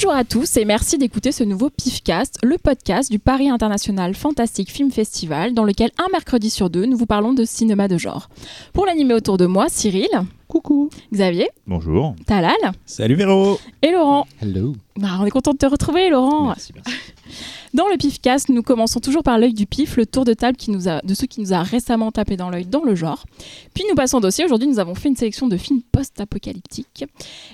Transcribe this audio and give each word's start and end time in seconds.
Bonjour 0.00 0.14
à 0.14 0.22
tous 0.22 0.56
et 0.56 0.64
merci 0.64 0.96
d'écouter 0.96 1.32
ce 1.32 1.42
nouveau 1.42 1.70
PIFcast, 1.70 2.38
le 2.44 2.56
podcast 2.56 3.10
du 3.10 3.18
Paris 3.18 3.50
International 3.50 4.14
Fantastic 4.14 4.70
Film 4.70 4.92
Festival, 4.92 5.54
dans 5.54 5.64
lequel 5.64 5.90
un 5.98 6.06
mercredi 6.12 6.50
sur 6.50 6.70
deux, 6.70 6.86
nous 6.86 6.96
vous 6.96 7.04
parlons 7.04 7.32
de 7.32 7.44
cinéma 7.44 7.88
de 7.88 7.98
genre. 7.98 8.28
Pour 8.72 8.86
l'animer 8.86 9.14
autour 9.14 9.38
de 9.38 9.46
moi, 9.46 9.66
Cyril. 9.68 10.06
Coucou. 10.48 10.88
Xavier. 11.12 11.48
Bonjour. 11.66 12.14
Talal. 12.26 12.54
Salut 12.86 13.16
Véro. 13.16 13.58
Et 13.82 13.92
Laurent. 13.92 14.26
Hello. 14.40 14.74
Bah, 14.96 15.18
on 15.20 15.26
est 15.26 15.30
content 15.30 15.52
de 15.52 15.58
te 15.58 15.66
retrouver, 15.66 16.08
Laurent. 16.08 16.46
Merci, 16.46 16.72
merci. 16.74 16.90
Dans 17.74 17.86
le 17.86 17.98
PIFcast, 17.98 18.48
nous 18.48 18.62
commençons 18.62 18.98
toujours 18.98 19.22
par 19.22 19.38
l'œil 19.38 19.52
du 19.52 19.66
pif, 19.66 19.98
le 19.98 20.06
tour 20.06 20.24
de 20.24 20.32
table 20.32 20.56
qui 20.56 20.70
nous 20.70 20.88
a, 20.88 21.02
de 21.02 21.12
ceux 21.12 21.26
qui 21.26 21.42
nous 21.42 21.52
a 21.52 21.62
récemment 21.62 22.10
tapé 22.10 22.38
dans 22.38 22.48
l'œil 22.48 22.64
dans 22.64 22.82
le 22.82 22.94
genre. 22.94 23.26
Puis 23.74 23.84
nous 23.90 23.94
passons 23.94 24.16
au 24.16 24.20
dossier. 24.20 24.46
Aujourd'hui, 24.46 24.66
nous 24.68 24.78
avons 24.78 24.94
fait 24.94 25.10
une 25.10 25.16
sélection 25.16 25.48
de 25.48 25.56
films 25.58 25.82
post-apocalyptiques. 25.92 27.04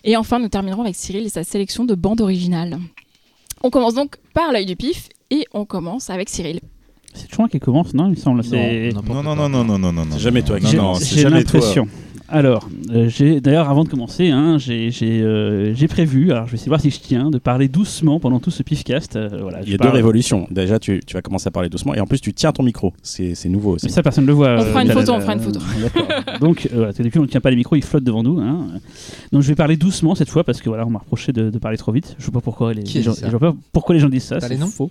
Et 0.05 0.17
enfin, 0.17 0.39
nous 0.39 0.49
terminerons 0.49 0.83
avec 0.83 0.95
Cyril 0.95 1.27
et 1.27 1.31
sa 1.31 1.43
sélection 1.43 1.85
de 1.85 1.97
bandes 1.97 2.21
originales. 2.21 2.79
On 3.65 3.71
commence 3.71 3.95
donc 3.95 4.19
par 4.35 4.53
l'œil 4.53 4.67
du 4.67 4.77
pif 4.77 5.09
et 5.33 5.47
on 5.53 5.65
commence 5.65 6.11
avec 6.11 6.29
Cyril. 6.29 6.61
C'est 7.13 7.27
toujours 7.27 7.43
moi 7.43 7.49
qui 7.49 7.59
commence, 7.59 7.93
non 7.93 8.07
Il 8.07 8.11
me 8.11 8.15
semble. 8.15 8.45
C'est 8.45 8.91
Non, 8.95 9.03
non, 9.25 9.35
non, 9.35 9.49
non, 9.49 9.65
non, 9.65 9.79
non, 9.79 9.93
non. 9.93 10.07
C'est 10.13 10.21
jamais 10.21 10.43
toi 10.43 10.61
qui 10.61 10.67
Non, 10.67 10.71
J'ai- 10.71 10.77
non, 10.79 10.95
c'est 10.95 11.21
jamais 11.21 11.43
toi. 11.43 11.61
Alors, 12.29 12.69
euh, 12.91 13.09
j'ai 13.11 13.41
d'ailleurs 13.43 13.69
avant 13.69 13.85
de 13.85 13.89
commencer, 13.91 14.31
hein, 14.31 14.57
j'ai 14.59 14.91
euh, 15.03 15.75
j'ai 15.75 15.89
prévu, 15.89 16.33
alors 16.33 16.47
je 16.47 16.53
vais 16.53 16.55
essayer 16.55 16.67
de 16.67 16.71
voir 16.71 16.81
si 16.81 16.91
je 16.91 16.99
tiens, 16.99 17.31
de 17.31 17.37
parler 17.39 17.69
doucement 17.69 18.19
pendant 18.19 18.41
tout 18.41 18.51
ce 18.51 18.63
pifcast. 18.63 19.17
euh, 19.17 19.29
voilà, 19.43 19.61
Il 19.63 19.71
y 19.71 19.75
a 19.75 19.79
deux 19.79 19.91
révolutions. 19.91 20.47
Déjà, 20.51 20.79
tu, 20.79 21.01
tu 21.07 21.15
vas 21.15 21.21
commencer 21.23 21.49
à 21.49 21.51
parler 21.51 21.69
doucement 21.69 21.95
et 21.95 22.01
en 22.01 22.07
plus, 22.07 22.21
tu 22.21 22.33
tiens 22.33 22.53
ton 22.53 22.63
micro. 22.63 22.95
C'est 23.03 23.35
nouveau 23.49 23.73
aussi. 23.73 23.87
Mais 23.87 23.93
ça, 23.93 24.03
personne 24.03 24.25
ne 24.25 24.29
le 24.29 24.33
voit. 24.35 24.57
On 24.57 24.63
euh, 24.63 24.65
fera 24.65 24.83
une 24.83 24.91
photo, 24.91 25.13
on 25.13 25.21
fera 25.21 25.35
une 25.35 25.41
photo. 25.41 25.61
D'accord. 25.83 26.09
Donc, 26.41 26.67
euh, 26.73 26.77
voilà, 26.77 26.93
depuis, 26.93 27.19
on 27.19 27.23
ne 27.23 27.27
tient 27.29 27.43
pas 27.43 27.51
les 27.51 27.57
micros, 27.57 27.77
ils 27.77 27.85
flottent 27.85 28.05
devant 28.05 28.23
nous. 28.23 28.41
hein. 28.41 28.69
Donc, 29.31 29.43
je 29.43 29.49
vais 29.49 29.55
parler 29.55 29.77
doucement 29.77 30.15
cette 30.15 30.31
fois 30.31 30.45
parce 30.45 30.63
que 30.63 30.69
voilà, 30.71 30.87
on 30.87 30.91
m'a 30.91 31.01
reproché 31.01 31.33
de, 31.33 31.51
de 31.51 31.59
parler 31.59 31.77
trop 31.77 31.93
vite. 31.93 32.15
Je 32.19 32.23
ne 32.23 32.27
sais 32.27 32.33
pas 32.33 32.41
pourquoi 32.41 32.73
les, 32.73 32.87
gens, 32.87 33.13
je 33.23 33.31
vois 33.31 33.39
pas 33.53 33.55
pourquoi 33.73 33.95
les 33.95 34.01
gens 34.01 34.09
disent 34.09 34.25
ça. 34.25 34.41
C'est 34.41 34.57
faux. 34.67 34.91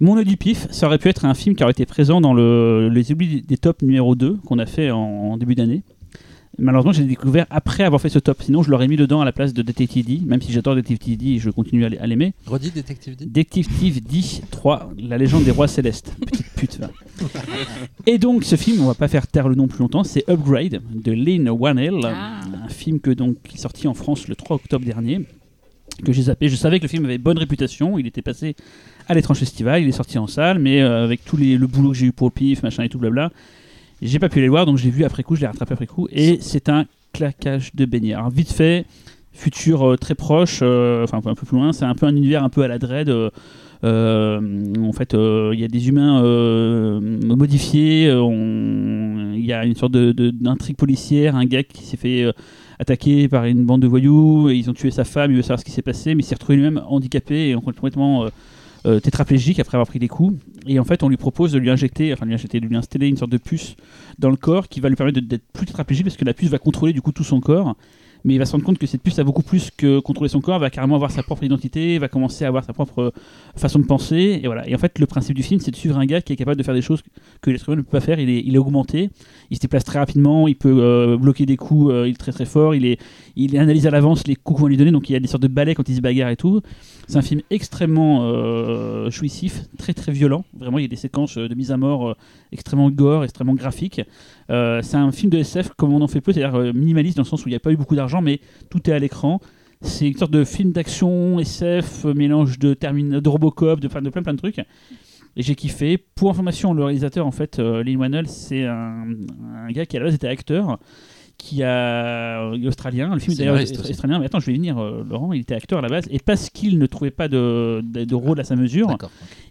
Mon 0.00 0.18
œil 0.18 0.24
du 0.24 0.36
pif, 0.36 0.66
ça 0.70 0.86
aurait 0.88 0.98
pu 0.98 1.08
être 1.08 1.24
un 1.24 1.34
film 1.34 1.54
qui 1.54 1.62
aurait 1.62 1.70
été 1.70 1.86
présent 1.86 2.20
dans 2.20 2.34
le, 2.34 2.88
les 2.88 3.12
oublis 3.12 3.42
des 3.42 3.56
tops 3.56 3.80
numéro 3.82 4.14
2 4.16 4.38
qu'on 4.44 4.58
a 4.58 4.66
fait 4.66 4.90
en, 4.90 4.98
en 4.98 5.36
début 5.36 5.54
d'année. 5.54 5.82
Malheureusement, 6.58 6.92
j'ai 6.92 7.04
découvert 7.04 7.46
après 7.50 7.82
avoir 7.84 8.00
fait 8.00 8.08
ce 8.08 8.18
top. 8.20 8.42
Sinon, 8.42 8.62
je 8.62 8.70
l'aurais 8.70 8.86
mis 8.86 8.96
dedans 8.96 9.20
à 9.20 9.24
la 9.24 9.32
place 9.32 9.52
de 9.52 9.62
Detective 9.62 10.06
D, 10.06 10.20
même 10.24 10.40
si 10.40 10.52
j'adore 10.52 10.74
Detective 10.76 11.16
D 11.18 11.26
et 11.32 11.38
je 11.38 11.50
continue 11.50 11.84
à 11.84 11.88
l'ai- 11.88 11.98
à 11.98 12.06
l'aimer. 12.06 12.32
Redis 12.46 12.70
Détective 12.70 13.16
D? 13.16 13.26
Detective 13.26 14.02
D 14.02 14.20
3, 14.50 14.92
la 14.98 15.18
légende 15.18 15.44
des 15.44 15.50
rois 15.50 15.66
célestes. 15.68 16.14
Petite 16.26 16.46
pute. 16.56 16.78
va. 16.78 16.90
Et 18.06 18.18
donc, 18.18 18.44
ce 18.44 18.56
film, 18.56 18.82
on 18.82 18.86
va 18.86 18.94
pas 18.94 19.08
faire 19.08 19.26
taire 19.26 19.48
le 19.48 19.54
nom 19.56 19.66
plus 19.66 19.80
longtemps, 19.80 20.04
c'est 20.04 20.24
Upgrade 20.30 20.80
de 20.94 21.12
Lynn 21.12 21.48
Whannell, 21.48 22.00
Ah. 22.04 22.40
un 22.64 22.68
film 22.68 23.00
que 23.00 23.10
donc 23.10 23.36
qui 23.42 23.56
est 23.56 23.60
sorti 23.60 23.88
en 23.88 23.94
France 23.94 24.28
le 24.28 24.36
3 24.36 24.56
octobre 24.56 24.84
dernier. 24.84 25.22
Que 26.04 26.12
j'ai 26.12 26.22
zappé. 26.22 26.48
Je 26.48 26.56
savais 26.56 26.78
que 26.78 26.84
le 26.84 26.88
film 26.88 27.04
avait 27.04 27.18
bonne 27.18 27.38
réputation. 27.38 27.98
Il 27.98 28.06
était 28.08 28.22
passé 28.22 28.56
à 29.06 29.14
l'étrange 29.14 29.38
festival. 29.38 29.80
Il 29.82 29.88
est 29.88 29.92
sorti 29.92 30.18
en 30.18 30.26
salle, 30.26 30.58
mais 30.58 30.82
euh, 30.82 31.04
avec 31.04 31.24
tout 31.24 31.36
les, 31.36 31.56
le 31.56 31.66
boulot 31.68 31.90
que 31.90 31.96
j'ai 31.96 32.06
eu 32.06 32.12
pour 32.12 32.26
le 32.26 32.32
pif, 32.32 32.62
machin 32.64 32.82
et 32.82 32.88
tout 32.88 32.98
blabla, 32.98 33.30
j'ai 34.02 34.18
pas 34.18 34.28
pu 34.28 34.38
aller 34.38 34.46
le 34.46 34.50
voir. 34.50 34.66
Donc 34.66 34.78
je 34.78 34.84
l'ai 34.84 34.90
vu 34.90 35.04
après 35.04 35.22
coup. 35.22 35.36
Je 35.36 35.42
l'ai 35.42 35.46
rattrapé 35.46 35.72
après 35.74 35.86
coup. 35.86 36.08
Et 36.10 36.38
c'est 36.40 36.68
un 36.68 36.86
claquage 37.12 37.70
de 37.74 37.84
beignets. 37.84 38.14
Alors 38.14 38.30
vite 38.30 38.52
fait, 38.52 38.86
futur 39.32 39.82
euh, 39.92 39.96
très 39.96 40.14
proche, 40.14 40.60
euh, 40.62 41.04
enfin 41.04 41.18
un 41.18 41.34
peu- 41.34 41.34
plus 41.46 41.56
loin. 41.56 41.72
C'est 41.72 41.84
un 41.84 41.94
peu 41.94 42.06
un 42.06 42.14
univers 42.16 42.42
un 42.44 42.48
peu 42.48 42.62
à 42.62 42.68
la 42.68 42.78
Dread. 42.78 43.08
euh, 43.84 44.40
en 44.82 44.92
fait, 44.92 45.12
il 45.14 45.60
y 45.60 45.64
a 45.64 45.68
des 45.68 45.88
humains 45.88 46.22
modifiés. 47.36 48.04
Il 48.06 49.44
y 49.44 49.52
a 49.52 49.64
une 49.64 49.74
sorte 49.74 49.92
d'intrigue 49.92 50.76
policière. 50.76 51.36
Un 51.36 51.44
gars 51.44 51.62
qui 51.62 51.84
s'est 51.84 51.96
fait 51.96 52.26
attaqué 52.78 53.28
par 53.28 53.44
une 53.44 53.64
bande 53.64 53.82
de 53.82 53.86
voyous. 53.86 54.48
et 54.50 54.56
ils 54.56 54.70
ont 54.70 54.74
tué 54.74 54.90
sa 54.90 55.04
femme. 55.04 55.30
Il 55.30 55.36
veut 55.36 55.42
savoir 55.42 55.60
ce 55.60 55.64
qui 55.64 55.70
s'est 55.70 55.82
passé, 55.82 56.14
mais 56.14 56.22
il 56.22 56.26
s'est 56.26 56.34
retrouvé 56.34 56.56
lui-même 56.56 56.82
handicapé 56.88 57.50
et 57.50 57.54
complètement 57.54 58.26
euh, 58.86 59.00
tétraplégique 59.00 59.58
après 59.60 59.76
avoir 59.76 59.86
pris 59.86 59.98
des 59.98 60.08
coups. 60.08 60.38
Et 60.66 60.78
en 60.78 60.84
fait, 60.84 61.02
on 61.02 61.08
lui 61.08 61.16
propose 61.16 61.52
de 61.52 61.58
lui 61.58 61.70
injecter, 61.70 62.12
enfin 62.12 62.26
de 62.26 62.28
lui 62.28 62.34
injecter, 62.34 62.60
de 62.60 62.66
lui 62.66 62.76
installer 62.76 63.08
une 63.08 63.16
sorte 63.16 63.30
de 63.30 63.38
puce 63.38 63.76
dans 64.18 64.30
le 64.30 64.36
corps 64.36 64.68
qui 64.68 64.80
va 64.80 64.88
lui 64.88 64.96
permettre 64.96 65.20
d'être 65.20 65.44
plus 65.52 65.66
tétraplégique 65.66 66.04
parce 66.04 66.16
que 66.16 66.24
la 66.24 66.34
puce 66.34 66.48
va 66.48 66.58
contrôler 66.58 66.92
du 66.92 67.00
coup 67.00 67.12
tout 67.12 67.24
son 67.24 67.40
corps. 67.40 67.76
Mais 68.24 68.34
il 68.34 68.38
va 68.38 68.46
se 68.46 68.52
rendre 68.52 68.64
compte 68.64 68.78
que 68.78 68.86
cette 68.86 69.02
puce 69.02 69.18
a 69.18 69.24
beaucoup 69.24 69.42
plus 69.42 69.70
que 69.70 70.00
contrôler 70.00 70.30
son 70.30 70.40
corps, 70.40 70.58
va 70.58 70.70
carrément 70.70 70.94
avoir 70.94 71.10
sa 71.10 71.22
propre 71.22 71.44
identité, 71.44 71.98
va 71.98 72.08
commencer 72.08 72.44
à 72.44 72.48
avoir 72.48 72.64
sa 72.64 72.72
propre 72.72 72.98
euh, 72.98 73.10
façon 73.54 73.78
de 73.78 73.84
penser. 73.84 74.40
Et 74.42 74.46
voilà. 74.46 74.66
Et 74.68 74.74
en 74.74 74.78
fait, 74.78 74.98
le 74.98 75.06
principe 75.06 75.36
du 75.36 75.42
film, 75.42 75.60
c'est 75.60 75.70
de 75.70 75.76
suivre 75.76 75.98
un 75.98 76.06
gars 76.06 76.22
qui 76.22 76.32
est 76.32 76.36
capable 76.36 76.56
de 76.56 76.62
faire 76.62 76.74
des 76.74 76.82
choses 76.82 77.02
que 77.42 77.50
l'être 77.50 77.68
humain 77.68 77.76
ne 77.76 77.82
peut 77.82 77.90
pas 77.90 78.00
faire. 78.00 78.18
Il 78.18 78.30
est, 78.30 78.42
il 78.44 78.54
est 78.54 78.58
augmenté, 78.58 79.10
il 79.50 79.56
se 79.56 79.60
déplace 79.60 79.84
très 79.84 79.98
rapidement, 79.98 80.48
il 80.48 80.56
peut 80.56 80.74
euh, 80.74 81.18
bloquer 81.18 81.44
des 81.44 81.56
coups, 81.56 81.92
euh, 81.92 82.08
il 82.08 82.12
est 82.12 82.18
très 82.18 82.32
très 82.32 82.46
fort, 82.46 82.74
il, 82.74 82.86
est, 82.86 82.98
il 83.36 83.56
analyse 83.58 83.86
à 83.86 83.90
l'avance 83.90 84.26
les 84.26 84.36
coups 84.36 84.58
qu'on 84.58 84.64
va 84.64 84.68
lui 84.70 84.76
donner, 84.76 84.90
donc 84.90 85.10
il 85.10 85.12
y 85.12 85.16
a 85.16 85.20
des 85.20 85.28
sortes 85.28 85.42
de 85.42 85.48
balais 85.48 85.74
quand 85.74 85.88
il 85.88 85.96
se 85.96 86.00
bagarre 86.00 86.30
et 86.30 86.36
tout. 86.36 86.62
C'est 87.06 87.18
un 87.18 87.22
film 87.22 87.42
extrêmement 87.50 88.20
euh, 88.22 89.10
jouissif, 89.10 89.64
très 89.76 89.92
très 89.92 90.12
violent. 90.12 90.44
Vraiment, 90.58 90.78
il 90.78 90.82
y 90.82 90.86
a 90.86 90.88
des 90.88 90.96
séquences 90.96 91.36
de 91.36 91.54
mise 91.54 91.70
à 91.70 91.76
mort 91.76 92.16
extrêmement 92.52 92.90
gore, 92.90 93.24
extrêmement 93.24 93.54
graphiques. 93.54 94.00
Euh, 94.50 94.80
c'est 94.82 94.96
un 94.96 95.10
film 95.12 95.30
de 95.30 95.38
SF 95.38 95.70
comme 95.76 95.92
on 95.92 96.02
en 96.02 96.08
fait 96.08 96.20
peu, 96.20 96.32
c'est-à-dire 96.32 96.58
euh, 96.58 96.72
minimaliste 96.72 97.16
dans 97.16 97.22
le 97.22 97.28
sens 97.28 97.44
où 97.44 97.48
il 97.48 97.52
n'y 97.52 97.56
a 97.56 97.60
pas 97.60 97.72
eu 97.72 97.76
beaucoup 97.76 97.96
d'argent, 97.96 98.20
mais 98.22 98.40
tout 98.70 98.88
est 98.90 98.92
à 98.92 98.98
l'écran. 98.98 99.40
C'est 99.80 100.08
une 100.08 100.16
sorte 100.16 100.30
de 100.32 100.44
film 100.44 100.72
d'action 100.72 101.38
SF, 101.38 102.04
euh, 102.06 102.14
mélange 102.14 102.58
de, 102.58 102.74
de 102.74 103.28
Robocop, 103.28 103.80
de, 103.80 103.88
plein- 103.88 104.02
de 104.02 104.10
plein 104.10 104.22
plein 104.22 104.32
de 104.34 104.38
trucs. 104.38 104.58
Et 105.36 105.42
j'ai 105.42 105.54
kiffé. 105.54 105.98
Pour 105.98 106.30
information, 106.30 106.74
le 106.74 106.84
réalisateur, 106.84 107.26
en 107.26 107.32
fait, 107.32 107.58
euh, 107.58 107.82
c'est 108.26 108.64
un, 108.64 109.06
gars 109.70 109.84
qui 109.86 109.96
à 109.96 110.00
la 110.00 110.10
était 110.14 110.28
acteur, 110.28 110.78
qui 111.36 111.62
a 111.62 112.50
est 112.54 112.66
australien. 112.66 113.12
Le 113.14 113.20
film 113.20 113.32
d'ailleurs 113.38 113.54
australien. 113.90 114.18
Mais 114.18 114.26
attends, 114.26 114.40
je 114.40 114.46
vais 114.46 114.52
y 114.52 114.56
venir, 114.56 114.78
euh, 114.78 115.04
Laurent. 115.08 115.32
Il 115.32 115.40
était 115.40 115.54
acteur 115.54 115.78
à 115.78 115.82
la 115.82 115.88
base, 115.88 116.06
et 116.10 116.18
parce 116.18 116.48
qu'il 116.50 116.78
ne 116.78 116.86
trouvait 116.86 117.10
pas 117.10 117.28
de, 117.28 117.82
de, 117.84 118.04
de 118.04 118.14
rôle 118.14 118.40
à 118.40 118.44
sa 118.44 118.56
mesure, 118.56 118.88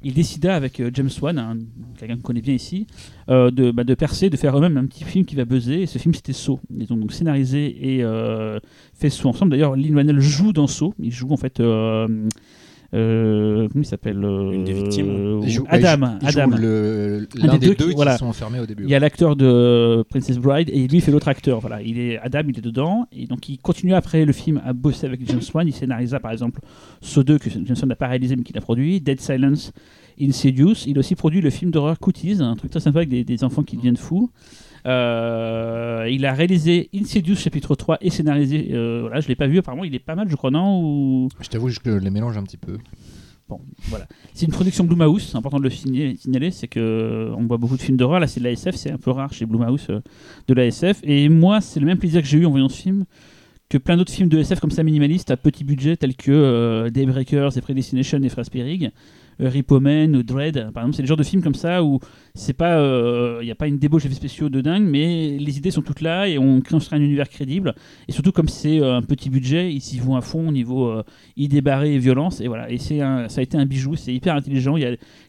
il 0.03 0.13
décida 0.13 0.55
avec 0.55 0.79
euh, 0.79 0.89
James 0.93 1.09
Wan, 1.21 1.37
un- 1.37 1.57
quelqu'un 1.97 2.15
qu'on 2.15 2.21
connaît 2.21 2.41
bien 2.41 2.53
ici, 2.55 2.87
euh, 3.29 3.51
de, 3.51 3.71
bah, 3.71 3.83
de 3.83 3.93
percer, 3.95 4.29
de 4.29 4.37
faire 4.37 4.57
eux-mêmes 4.57 4.77
un 4.77 4.85
petit 4.85 5.03
film 5.03 5.25
qui 5.25 5.35
va 5.35 5.45
buzzer. 5.45 5.81
Et 5.83 5.85
ce 5.85 5.97
film, 5.99 6.13
c'était 6.13 6.33
Saw. 6.33 6.59
Ils 6.77 6.91
ont 6.91 6.97
donc 6.97 7.11
scénarisé 7.13 7.95
et 7.97 8.03
euh, 8.03 8.59
fait 8.93 9.09
Saw 9.09 9.29
ensemble. 9.29 9.51
D'ailleurs, 9.51 9.75
Lin 9.75 9.91
Manuel 9.93 10.19
joue 10.19 10.53
dans 10.53 10.67
Saw. 10.67 10.93
Il 10.99 11.11
joue 11.11 11.31
en 11.31 11.37
fait. 11.37 11.61
Euh, 12.93 13.67
comment 13.69 13.81
il 13.81 13.85
s'appelle 13.85 14.23
euh, 14.23 14.51
Une 14.51 14.63
des 14.63 14.73
victimes. 14.73 15.09
euh, 15.09 15.39
Il 15.43 15.49
joue- 15.49 15.65
Adam. 15.67 16.17
il 16.21 16.29
joue 16.29 16.39
Adam. 16.41 16.55
le- 16.57 17.27
Un 17.41 17.47
L'un 17.47 17.53
des 17.53 17.59
des, 17.59 17.67
deux 17.67 17.75
deux 17.75 17.89
qui- 17.89 17.95
voilà. 17.95 18.17
sont 18.17 18.27
enfermés 18.27 18.59
au 18.59 18.65
début. 18.65 18.83
Il 18.83 18.89
y 18.89 18.95
a 18.95 18.99
l'acteur 18.99 19.35
de 19.35 20.03
Princess 20.09 20.37
Bride 20.37 20.69
et 20.71 20.87
lui 20.87 20.97
il 20.97 21.01
fait 21.01 21.11
l'autre 21.11 21.27
acteur. 21.27 21.59
Voilà, 21.59 21.81
il 21.81 21.97
est 21.99 22.19
Adam, 22.19 22.41
il 22.47 22.57
est 22.57 22.61
dedans 22.61 23.07
et 23.11 23.25
donc 23.25 23.49
il 23.49 23.57
continue 23.57 23.93
après 23.95 24.25
le 24.25 24.33
film 24.33 24.61
à 24.65 24.73
bosser 24.73 25.07
avec 25.07 25.27
James 25.27 25.41
Wan. 25.53 25.67
Il 25.67 25.73
scénarisa 25.73 26.19
par 26.19 26.31
exemple 26.31 26.59
Saw 27.01 27.23
2 27.23 27.39
que 27.39 27.49
James 27.49 27.65
Wan 27.67 27.89
n'a 27.89 27.95
pas 27.95 28.07
réalisé 28.07 28.35
mais 28.35 28.43
qu'il 28.43 28.57
a 28.57 28.61
produit, 28.61 29.01
Dead 29.01 29.19
Silence, 29.19 29.71
Insidious. 30.21 30.85
Il 30.85 30.97
a 30.97 30.99
aussi 30.99 31.15
produit 31.15 31.41
le 31.41 31.49
film 31.49 31.71
d'horreur 31.71 31.99
Cooties, 31.99 32.37
un 32.41 32.55
truc 32.55 32.69
très 32.71 32.79
sympa 32.79 32.99
avec 32.99 33.09
des, 33.09 33.23
des 33.23 33.43
enfants 33.43 33.63
qui 33.63 33.75
deviennent 33.77 33.97
fous. 33.97 34.29
Euh, 34.85 36.07
il 36.11 36.25
a 36.25 36.33
réalisé 36.33 36.89
Insidious 36.93 37.35
chapitre 37.35 37.75
3 37.75 37.97
et 38.01 38.09
scénarisé. 38.09 38.69
Euh, 38.71 39.01
voilà, 39.01 39.21
je 39.21 39.27
l'ai 39.27 39.35
pas 39.35 39.47
vu 39.47 39.59
apparemment. 39.59 39.83
Il 39.83 39.95
est 39.95 39.99
pas 39.99 40.15
mal, 40.15 40.29
je 40.29 40.35
crois, 40.35 40.51
non 40.51 40.81
ou... 40.81 41.29
Je 41.39 41.47
t'avoue, 41.47 41.69
je 41.69 41.79
les 41.85 42.09
mélange 42.09 42.37
un 42.37 42.43
petit 42.43 42.57
peu. 42.57 42.77
Bon, 43.49 43.59
voilà. 43.89 44.07
C'est 44.33 44.45
une 44.45 44.53
production 44.53 44.85
Blumhouse, 44.85 45.29
c'est 45.31 45.37
important 45.37 45.59
de 45.59 45.63
le 45.63 45.69
signaler, 45.69 46.51
c'est 46.51 46.67
que 46.67 46.79
euh, 46.79 47.35
on 47.37 47.45
voit 47.45 47.57
beaucoup 47.57 47.75
de 47.75 47.81
films 47.81 47.97
d'horreur, 47.97 48.21
là 48.21 48.27
c'est 48.27 48.39
de 48.39 48.45
l'ASF, 48.45 48.75
c'est 48.75 48.91
un 48.91 48.97
peu 48.97 49.11
rare 49.11 49.33
chez 49.33 49.45
Blumhouse 49.45 49.87
euh, 49.89 49.99
de 50.47 50.53
l'ASF, 50.53 51.01
et 51.03 51.27
moi 51.27 51.59
c'est 51.59 51.81
le 51.81 51.85
même 51.85 51.97
plaisir 51.97 52.21
que 52.21 52.27
j'ai 52.27 52.37
eu 52.37 52.45
en 52.45 52.51
voyant 52.51 52.69
ce 52.69 52.81
film 52.81 53.05
que 53.67 53.77
plein 53.77 53.97
d'autres 53.97 54.13
films 54.13 54.29
de 54.29 54.37
SF 54.37 54.59
comme 54.59 54.71
ça 54.71 54.83
minimalistes 54.83 55.31
à 55.31 55.37
petit 55.37 55.63
budget 55.63 55.97
tels 55.97 56.15
que 56.15 56.31
euh, 56.31 56.89
Daybreakers 56.89 57.57
et 57.57 57.61
Predestination 57.61 58.21
et 58.21 58.43
Spierig, 58.43 58.91
euh, 59.41 59.49
Rippomen 59.49 60.15
ou 60.15 60.23
Dread, 60.23 60.71
par 60.73 60.83
exemple, 60.83 60.95
c'est 60.95 61.01
le 61.03 61.07
genre 61.07 61.17
de 61.17 61.23
films 61.23 61.41
comme 61.41 61.55
ça 61.55 61.83
où 61.83 61.99
c'est 62.35 62.53
pas, 62.53 62.77
il 63.41 63.45
n'y 63.45 63.51
a 63.51 63.55
pas 63.55 63.67
une 63.67 63.77
débauche 63.79 64.03
d'effets 64.03 64.15
spéciaux 64.15 64.49
de 64.49 64.61
dingue, 64.61 64.83
mais 64.83 65.37
les 65.37 65.57
idées 65.57 65.71
sont 65.71 65.81
toutes 65.81 66.01
là 66.01 66.27
et 66.27 66.37
on 66.37 66.61
crée 66.61 66.75
un 66.91 67.01
univers 67.01 67.29
crédible, 67.29 67.75
et 68.07 68.11
surtout 68.11 68.31
comme 68.31 68.49
c'est 68.49 68.81
euh, 68.81 68.97
un 68.97 69.01
petit 69.01 69.29
budget, 69.29 69.71
ils 69.73 69.81
s'y 69.81 69.99
vont 69.99 70.15
à 70.15 70.21
fond 70.21 70.49
au 70.49 70.51
niveau 70.51 70.87
euh, 70.89 71.03
idées 71.37 71.61
barrées 71.61 71.93
et 71.93 71.99
violence. 71.99 72.41
Et 72.41 72.47
voilà. 72.47 72.69
Et 72.71 72.77
c'est 72.79 72.99
ça 72.99 73.39
a 73.39 73.41
été 73.41 73.57
un 73.57 73.65
bijou. 73.65 73.95
C'est 73.95 74.13
hyper 74.13 74.35
intelligent. 74.35 74.75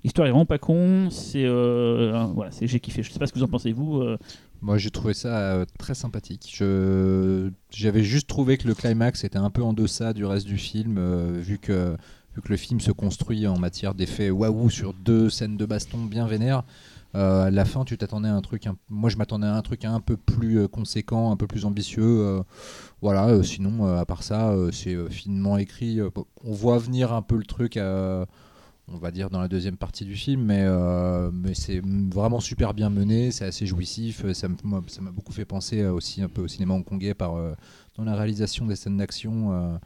L'histoire 0.03 0.27
est 0.27 0.31
vraiment 0.31 0.47
pas 0.47 0.59
con. 0.59 1.09
C'est 1.11 1.45
euh, 1.45 2.25
voilà 2.35 2.51
c'est 2.51 2.67
j'ai 2.67 2.81
kiffé. 2.81 3.03
Je 3.03 3.11
sais 3.13 3.19
pas 3.19 3.27
ce 3.27 3.33
que 3.33 3.39
vous 3.39 3.45
en 3.45 3.49
pensez 3.49 3.73
vous 3.73 3.99
euh, 4.01 4.17
Moi, 4.63 4.79
j'ai 4.79 4.91
trouvé 4.91 5.13
ça 5.15 5.39
euh, 5.39 5.65
très 5.79 5.95
sympathique. 5.95 6.51
Je- 6.57 7.51
J'avais 7.71 8.03
juste 8.03 8.27
trouvé 8.29 8.57
que 8.57 8.67
le 8.67 8.75
climax 8.75 9.25
était 9.25 9.39
un 9.39 9.51
peu 9.51 9.63
en 9.63 9.73
deçà 9.75 10.13
du 10.13 10.25
reste 10.25 10.47
du 10.47 10.57
film, 10.57 10.97
euh, 10.99 11.33
vu, 11.41 11.59
que, 11.59 11.97
vu 12.35 12.43
que 12.43 12.49
le 12.49 12.57
film 12.57 12.81
se 12.81 12.91
construit 12.91 13.47
en 13.47 13.59
matière 13.59 13.95
d'effets 13.95 14.31
waouh 14.31 14.71
sur 14.71 14.93
deux 14.93 15.31
scènes 15.31 15.57
de 15.57 15.67
baston 15.67 16.05
bien 16.05 16.27
vénères. 16.27 16.65
Euh, 17.15 17.45
à 17.45 17.51
la 17.51 17.65
fin, 17.65 17.85
tu 17.85 17.97
t'attendais 17.97 18.29
à 18.29 18.35
un 18.35 18.41
truc. 18.41 18.65
Moi, 18.89 19.09
je 19.09 19.17
m'attendais 19.17 19.47
à 19.47 19.55
un 19.55 19.63
truc 19.63 19.85
un 19.85 20.01
peu 20.01 20.17
plus 20.17 20.59
euh, 20.59 20.69
conséquent, 20.69 21.31
un 21.31 21.37
peu 21.37 21.47
plus 21.47 21.65
ambitieux. 21.65 22.03
euh, 22.03 22.43
voilà. 23.01 23.43
sinon, 23.43 23.87
à 23.87 24.05
part 24.05 24.23
ça, 24.23 24.55
c'est 24.73 24.97
finement 25.11 25.59
écrit. 25.59 26.01
on 26.43 26.53
voit 26.53 26.79
venir 26.79 27.13
un 27.13 27.23
peu 27.23 27.37
le 27.37 27.45
truc. 27.45 27.79
on 27.79 28.99
va 28.99 29.11
dire 29.11 29.31
dans 29.31 29.41
la 29.41 29.49
deuxième 29.49 29.77
partie 29.77 30.05
du 30.05 30.15
film, 30.15 30.43
mais, 30.43 30.67
mais 31.33 31.55
c'est 31.55 31.83
vraiment 31.85 32.41
super 32.41 32.73
bien 32.73 32.89
mené, 32.89 33.31
c'est 33.31 33.45
assez 33.45 33.67
jouissif, 33.67 34.25
ça 34.33 34.49
m'a 34.49 35.11
beaucoup 35.11 35.33
fait 35.33 35.45
penser 35.45 35.85
aussi 35.85 36.23
un 36.23 36.29
peu 36.29 36.43
au 36.43 36.49
cinéma 36.49 36.73
hongkongais 36.75 37.13
par, 37.13 37.35
dans 37.97 38.05
la 38.05 38.15
réalisation 38.15 38.67
des 38.67 38.77
scènes 38.77 38.97
d'action. 38.97 39.79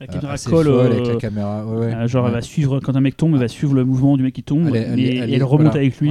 Euh, 0.00 0.06
La 0.22 0.36
euh, 0.72 0.86
avec 0.92 1.06
la 1.06 1.16
caméra. 1.16 1.66
ouais, 1.66 1.76
ouais. 1.86 1.94
euh, 1.94 2.06
genre 2.06 2.26
elle 2.28 2.32
va 2.34 2.40
suivre 2.40 2.78
quand 2.80 2.94
un 2.94 3.00
mec 3.00 3.16
tombe, 3.16 3.34
elle 3.34 3.40
va 3.40 3.48
suivre 3.48 3.74
le 3.74 3.84
mouvement 3.84 4.16
du 4.16 4.22
mec 4.22 4.34
qui 4.34 4.42
tombe 4.44 4.68
Elle 4.68 4.76
elle 4.76 5.00
et, 5.00 5.16
elle 5.16 5.30
et 5.30 5.32
est- 5.32 5.36
elle 5.36 5.44
remonte 5.44 5.72
voilà. 5.72 5.80
avec 5.80 5.98
lui. 6.00 6.10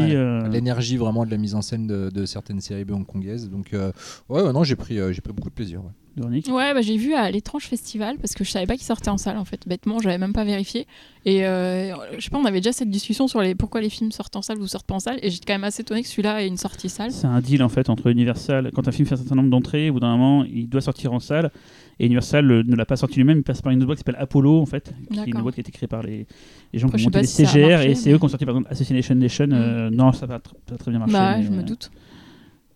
L'énergie 0.51 0.97
vraiment 0.97 1.25
de 1.25 1.31
la 1.31 1.37
mise 1.37 1.55
en 1.55 1.61
scène 1.61 1.87
de, 1.87 2.09
de 2.09 2.25
certaines 2.25 2.59
séries 2.61 2.85
hongkongaises. 2.91 3.49
Donc, 3.49 3.73
euh, 3.73 3.91
ouais, 4.29 4.51
non, 4.51 4.63
j'ai 4.63 4.75
pris, 4.75 4.97
j'ai 5.11 5.21
pris 5.21 5.31
beaucoup 5.33 5.49
de 5.49 5.55
plaisir. 5.55 5.81
Ouais. 6.17 6.21
Véronique. 6.23 6.47
Ouais, 6.47 6.73
bah, 6.73 6.81
j'ai 6.81 6.97
vu 6.97 7.13
à 7.13 7.29
l'étrange 7.31 7.63
festival 7.63 8.17
parce 8.17 8.33
que 8.33 8.43
je 8.43 8.51
savais 8.51 8.65
pas 8.65 8.75
qu'il 8.75 8.85
sortait 8.85 9.09
en 9.09 9.17
salle 9.17 9.37
en 9.37 9.45
fait. 9.45 9.61
Bêtement, 9.67 9.99
j'avais 9.99 10.17
même 10.17 10.33
pas 10.33 10.43
vérifié. 10.43 10.87
Et 11.25 11.45
euh, 11.45 11.93
je 12.17 12.23
sais 12.23 12.29
pas, 12.29 12.37
on 12.37 12.45
avait 12.45 12.59
déjà 12.59 12.71
cette 12.71 12.89
discussion 12.89 13.27
sur 13.27 13.41
les 13.41 13.53
pourquoi 13.55 13.81
les 13.81 13.89
films 13.89 14.11
sortent 14.11 14.35
en 14.35 14.41
salle 14.41 14.59
ou 14.59 14.67
sortent 14.67 14.87
pas 14.87 14.95
en 14.95 14.99
salle. 14.99 15.19
Et 15.21 15.29
j'étais 15.29 15.45
quand 15.45 15.53
même 15.53 15.63
assez 15.63 15.81
étonnée 15.81 16.01
que 16.03 16.07
celui-là 16.07 16.41
ait 16.43 16.47
une 16.47 16.57
sortie 16.57 16.89
salle. 16.89 17.11
C'est 17.11 17.27
un 17.27 17.41
deal 17.41 17.61
en 17.63 17.69
fait 17.69 17.89
entre 17.89 18.07
Universal. 18.09 18.71
Quand 18.73 18.87
un 18.87 18.91
film 18.91 19.07
fait 19.07 19.15
un 19.15 19.17
certain 19.17 19.35
nombre 19.35 19.49
d'entrées, 19.49 19.89
au 19.89 19.93
bout 19.93 19.99
d'un 19.99 20.15
moment, 20.15 20.43
il 20.45 20.69
doit 20.69 20.81
sortir 20.81 21.13
en 21.13 21.19
salle. 21.19 21.51
Et 21.99 22.05
Universal 22.05 22.49
euh, 22.51 22.63
ne 22.65 22.75
l'a 22.75 22.85
pas 22.85 22.95
sorti 22.95 23.15
lui-même, 23.15 23.39
il 23.39 23.43
passe 23.43 23.61
par 23.61 23.71
une 23.71 23.79
autre 23.79 23.87
boîte 23.87 23.97
qui 23.97 24.03
s'appelle 24.05 24.21
Apollo 24.21 24.61
en 24.61 24.65
fait, 24.67 24.93
qui 25.11 25.19
est 25.19 25.25
une 25.25 25.41
boîte 25.41 25.55
qui 25.55 25.59
a 25.59 25.63
été 25.63 25.71
créée 25.71 25.87
par 25.87 26.03
les, 26.03 26.27
les 26.71 26.79
gens 26.79 26.87
Après, 26.87 26.99
qui 26.99 27.05
ont 27.05 27.07
monté 27.07 27.21
les 27.21 27.25
si 27.27 27.43
CGR 27.45 27.69
marché, 27.69 27.89
et 27.91 27.95
c'est 27.95 28.09
mais- 28.09 28.15
eux 28.15 28.19
qui 28.19 28.25
ont 28.25 28.27
sorti 28.27 28.45
par 28.45 28.55
exemple 28.55 28.71
Assassination 28.71 29.15
Nation. 29.15 29.47
euh, 29.51 29.89
non, 29.89 30.11
ça 30.13 30.25
va 30.27 30.37
tr- 30.37 30.53
ça 30.69 30.75
a 30.75 30.77
très 30.77 30.91
bien 30.91 30.99
marché. 30.99 31.13
Bah, 31.13 31.41
je 31.41 31.49
me 31.49 31.63
doute. 31.63 31.89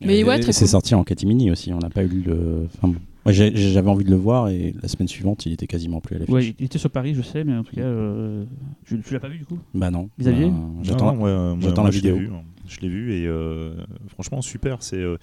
Mais 0.03 0.23
ouais, 0.23 0.39
très 0.39 0.51
c'est 0.51 0.61
cool. 0.65 0.69
sorti 0.69 0.95
en 0.95 1.03
catimini 1.03 1.51
aussi. 1.51 1.71
On 1.71 1.77
n'a 1.77 1.91
pas 1.91 2.01
eu 2.03 2.07
le. 2.25 2.67
Enfin, 2.75 2.87
bon. 2.87 2.95
Moi, 3.25 3.33
j'avais 3.33 3.89
envie 3.89 4.03
de 4.05 4.09
le 4.09 4.15
voir 4.15 4.49
et 4.49 4.73
la 4.81 4.87
semaine 4.87 5.07
suivante, 5.07 5.45
il 5.45 5.51
était 5.53 5.67
quasiment 5.67 6.01
plus 6.01 6.15
à 6.15 6.19
l'affiche. 6.19 6.33
Ouais, 6.33 6.55
il 6.57 6.65
était 6.65 6.79
sur 6.79 6.89
Paris, 6.89 7.13
je 7.13 7.21
sais, 7.21 7.43
mais 7.43 7.55
en 7.55 7.63
tout 7.63 7.75
cas, 7.75 7.81
euh, 7.81 8.45
tu, 8.85 8.99
tu 9.01 9.13
l'as 9.13 9.19
pas 9.19 9.27
vu 9.29 9.37
du 9.37 9.45
coup? 9.45 9.59
Bah 9.75 9.91
non. 9.91 10.09
Xavier? 10.19 10.49
Bah, 10.49 10.57
J'attends. 10.83 11.25
euh, 11.25 11.55
la 11.83 11.89
vidéo. 11.89 12.17
hein. 12.33 12.41
Je 12.67 12.79
l'ai 12.79 12.89
vu 12.89 13.13
et 13.13 13.27
euh, 13.27 13.75
franchement 14.07 14.41
super. 14.41 14.81
C'est 14.81 14.95
euh, 14.97 15.17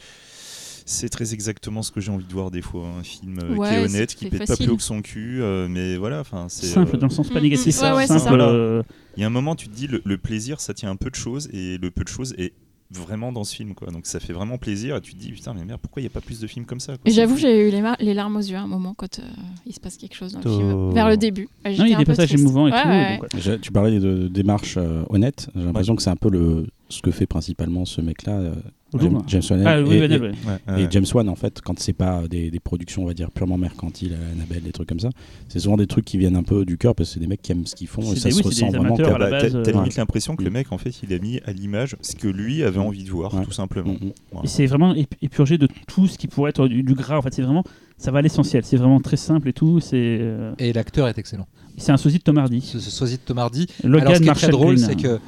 c'est 0.91 1.09
très 1.09 1.35
exactement 1.35 1.83
ce 1.83 1.91
que 1.91 2.01
j'ai 2.01 2.11
envie 2.11 2.27
de 2.27 2.33
voir 2.33 2.51
des 2.51 2.63
fois. 2.63 2.87
Un 2.89 3.03
film 3.03 3.39
euh, 3.43 3.53
qui 3.55 3.59
Ouais, 3.59 3.75
est 3.75 3.79
honnête, 3.79 4.15
qui 4.15 4.27
pète 4.29 4.41
pas 4.41 4.47
facile. 4.47 4.67
plus 4.67 4.73
haut 4.73 4.77
que 4.77 4.83
son 4.83 5.03
cul. 5.03 5.43
euh, 5.43 5.67
mais 5.69 5.97
voilà, 5.97 6.21
enfin 6.21 6.47
c'est 6.49 6.67
Simple 6.67 6.97
euh, 6.97 6.99
dans 6.99 7.07
le 7.09 7.13
sens 7.13 7.29
pas 7.31 7.41
Mm, 7.41 7.43
négatif, 7.43 7.77
mm, 7.81 7.85
ouais, 7.85 7.93
ouais, 7.95 8.07
simple. 8.07 8.41
euh, 8.41 8.83
Il 9.17 9.21
y 9.21 9.25
a 9.25 9.27
un 9.27 9.31
moment, 9.31 9.55
tu 9.57 9.69
te 9.69 9.75
dis 9.75 9.87
le, 9.87 10.03
le 10.05 10.19
plaisir, 10.19 10.61
ça 10.61 10.73
tient 10.75 10.91
un 10.91 10.97
peu 10.97 11.11
de 11.11 11.15
choses 11.17 11.49
et 11.53 11.79
le 11.79 11.91
peu 11.91 12.05
de 12.05 12.09
choses 12.09 12.35
est 12.39 12.53
vraiment 12.91 13.33
dans 13.33 13.45
ce 13.45 13.55
film 13.55 13.75
quoi. 13.75 13.89
Donc 13.91 14.07
ça 14.07 14.19
fait 14.21 14.33
vraiment 14.33 14.57
plaisir 14.59 14.97
et 14.97 15.01
tu 15.01 15.13
te 15.15 15.19
dis 15.19 15.33
putain 15.33 15.53
mais 15.55 15.65
merde 15.65 15.81
pourquoi 15.81 16.01
il 16.01 16.05
n'y 16.05 16.11
a 16.11 16.11
pas 16.13 16.21
plus 16.23 16.41
de 16.41 16.47
films 16.47 16.65
comme 16.65 16.81
ça 16.81 16.95
j'avoue, 17.07 17.37
j'ai 17.37 17.69
eu 17.69 17.71
les, 17.71 17.83
les 18.01 18.15
larmes 18.15 18.37
aux 18.37 18.41
yeux 18.41 18.57
à 18.57 18.63
un 18.63 18.67
moment 18.67 18.95
quand 18.95 19.19
euh, 19.19 19.23
il 19.67 19.75
se 19.75 19.81
passe 19.81 19.97
quelque 19.97 20.15
chose 20.17 20.33
dans 20.33 20.41
le 20.41 20.49
Oh. 20.51 20.59
film. 20.59 20.91
Vers 20.95 21.09
le 21.09 21.17
début. 21.17 21.49
Non, 21.65 21.71
il 21.85 21.89
y 21.91 21.95
a 21.95 21.99
des 21.99 22.05
passages 22.05 22.33
émouvants 22.33 22.67
et 22.69 22.73
Ouais, 22.73 22.83
tout. 22.83 22.89
ouais, 22.89 23.13
donc, 23.19 23.23
ouais. 23.35 23.41
J'ai- 23.41 23.59
Tu 23.61 23.73
parlais 23.73 23.99
de, 23.99 24.01
de 24.01 24.29
démarche 24.29 24.77
euh, 24.79 25.05
honnête. 25.11 25.51
J'ai 25.55 25.63
l'impression 25.65 25.95
que 25.97 26.03
c'est 26.03 26.11
un 26.11 26.17
peu 26.17 26.31
le, 26.31 26.67
ce 26.89 27.03
que 27.03 27.11
fait 27.11 27.27
principalement 27.27 27.85
ce 27.85 28.01
mec-là, 28.01 28.33
euh, 28.39 28.55
James, 28.99 29.17
hein. 29.17 29.23
James 29.27 29.43
Wan. 29.51 29.63
Ah 29.67 29.83
oui, 29.83 29.97
et, 29.97 30.19
ouais. 30.19 30.89
James 30.91 31.05
Wan, 31.15 31.29
en 31.29 31.35
fait, 31.35 31.61
quand 31.63 31.79
c'est 31.79 31.93
pas 31.93 32.27
des, 32.29 32.51
des 32.51 32.59
productions, 32.61 33.03
on 33.03 33.07
va 33.07 33.13
dire, 33.15 33.31
purement 33.31 33.59
mercantiles, 33.59 34.17
Annabelle, 34.33 34.63
des 34.63 34.73
trucs 34.73 34.89
comme 34.89 35.01
ça, 35.01 35.11
c'est 35.49 35.59
souvent 35.59 35.77
des 35.77 35.87
trucs 35.87 36.05
qui 36.07 36.17
viennent 36.17 36.37
un 36.37 36.43
peu 36.43 36.65
du 36.65 36.79
cœur 36.79 36.95
parce 36.95 37.11
que 37.11 37.15
c'est 37.15 37.21
des 37.21 37.27
mecs 37.27 37.43
qui 37.43 37.53
aiment 37.53 37.67
ce 37.67 37.75
qu'ils 37.75 37.87
font 37.87 38.01
et 38.01 38.17
ça 38.17 38.29
des- 38.29 38.35
se 38.35 38.39
oui, 38.39 38.45
ressent 38.45 38.69
vraiment. 38.71 38.97
Bah, 38.97 39.29
T'as 39.29 39.51
ouais. 39.51 39.73
limite 39.73 39.97
l'impression 39.97 40.37
que 40.37 40.43
le 40.43 40.51
Mm. 40.51 40.53
mec 40.55 40.73
en 40.73 40.79
fait 40.79 40.93
il 41.03 41.13
a 41.13 41.19
mis 41.19 41.39
à 41.45 41.53
l'image 41.53 41.97
ce 42.01 42.15
que 42.17 42.29
lui 42.29 42.63
avait 42.63 42.79
envie 42.79 43.05
de 43.05 43.11
voir 43.11 43.35
Ouais. 43.35 43.45
tout 43.45 43.53
simplement. 43.53 43.93
Mm, 43.93 44.07
mm. 44.07 44.13
Voilà. 44.33 44.45
Et 44.45 44.49
c'est 44.49 44.67
vraiment 44.67 44.95
ép- 44.95 45.07
épurgé 45.21 45.59
de 45.59 45.69
tout 45.87 46.07
ce 46.07 46.17
qui 46.17 46.27
pourrait 46.29 46.51
être 46.51 46.67
du, 46.69 46.83
du 46.83 46.95
gras. 46.95 47.19
En 47.19 47.23
fait, 47.23 47.35
c'est 47.35 47.43
vraiment, 47.43 47.65
ça 47.99 48.11
va 48.11 48.21
à 48.21 48.23
l'essentiel. 48.23 48.65
C'est 48.65 48.77
vraiment 48.79 49.01
très 49.01 49.17
simple 49.19 49.49
et 49.49 49.53
tout. 49.53 49.81
C'est, 49.81 49.97
euh, 50.21 50.53
Et 50.59 50.73
l'acteur 50.73 51.09
est 51.09 51.19
excellent. 51.19 51.47
c'est 51.77 51.93
un 51.93 51.97
sosie 51.99 52.19
de 52.19 52.23
Tom 52.23 52.39
Hardy. 52.39 52.63
Ce, 52.63 52.79
ce 52.79 52.91
sosie 52.91 53.17
de 53.17 53.23
Tom 53.23 53.37
Hardy. 53.39 53.67
Logan 53.85 54.07
Alors, 54.07 54.17
ce 54.17 54.23
qui 54.23 54.29
est 54.29 54.33
très 54.33 54.49
drôle, 54.49 54.79
c'est 54.79 54.97
que 54.97 55.19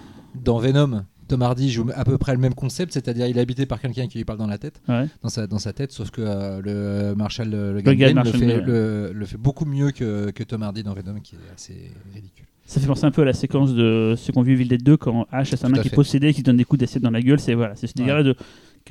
dans 0.42 0.58
Venom, 0.58 1.02
Tom 1.30 1.42
Hardy 1.42 1.70
joue 1.70 1.86
à 1.94 2.04
peu 2.04 2.18
près 2.18 2.32
le 2.32 2.38
même 2.38 2.54
concept, 2.54 2.92
c'est-à-dire 2.92 3.26
il 3.26 3.38
est 3.38 3.40
habité 3.40 3.64
par 3.64 3.80
quelqu'un 3.80 4.06
qui 4.08 4.18
lui 4.18 4.24
parle 4.24 4.38
dans 4.38 4.46
la 4.46 4.58
tête, 4.58 4.80
Ouais. 4.88 5.06
dans 5.22 5.28
sa, 5.28 5.46
dans 5.46 5.58
sa 5.58 5.72
tête, 5.72 5.92
sauf 5.92 6.10
que 6.10 6.20
euh, 6.22 6.60
le 6.60 7.14
Marshall 7.14 7.50
euh, 7.54 7.80
le 7.80 8.12
Marshall 8.14 8.38
fait, 8.38 8.60
le, 8.60 9.12
le 9.14 9.26
fait 9.26 9.36
beaucoup 9.38 9.64
mieux 9.64 9.92
que, 9.92 10.30
que 10.30 10.42
Tom 10.42 10.62
Hardy 10.62 10.82
dans 10.82 10.92
Venom, 10.94 11.20
qui 11.20 11.36
est 11.36 11.54
assez 11.54 11.92
ridicule. 12.14 12.46
Ça 12.66 12.80
fait 12.80 12.86
penser 12.86 13.04
un 13.04 13.10
peu 13.10 13.22
à 13.22 13.24
la 13.24 13.32
séquence 13.32 13.74
de 13.74 14.14
ce 14.16 14.30
qu'on 14.30 14.42
vit 14.42 14.52
Evil 14.52 14.66
Dead 14.68 14.82
2 14.82 14.96
quand 14.96 15.26
Ash 15.32 15.52
a 15.52 15.56
sa 15.56 15.68
main 15.68 15.78
qui 15.82 15.88
est 15.88 15.94
possédée, 15.94 16.32
qui 16.32 16.42
donne 16.44 16.56
des 16.56 16.64
coups 16.64 16.78
d'assiette 16.78 17.02
dans 17.02 17.10
la 17.10 17.20
gueule. 17.20 17.40
C'est 17.40 17.54
voilà, 17.54 17.74
c'est 17.74 17.88
ce 17.88 17.94
délire-là 17.94 18.22
de 18.22 18.36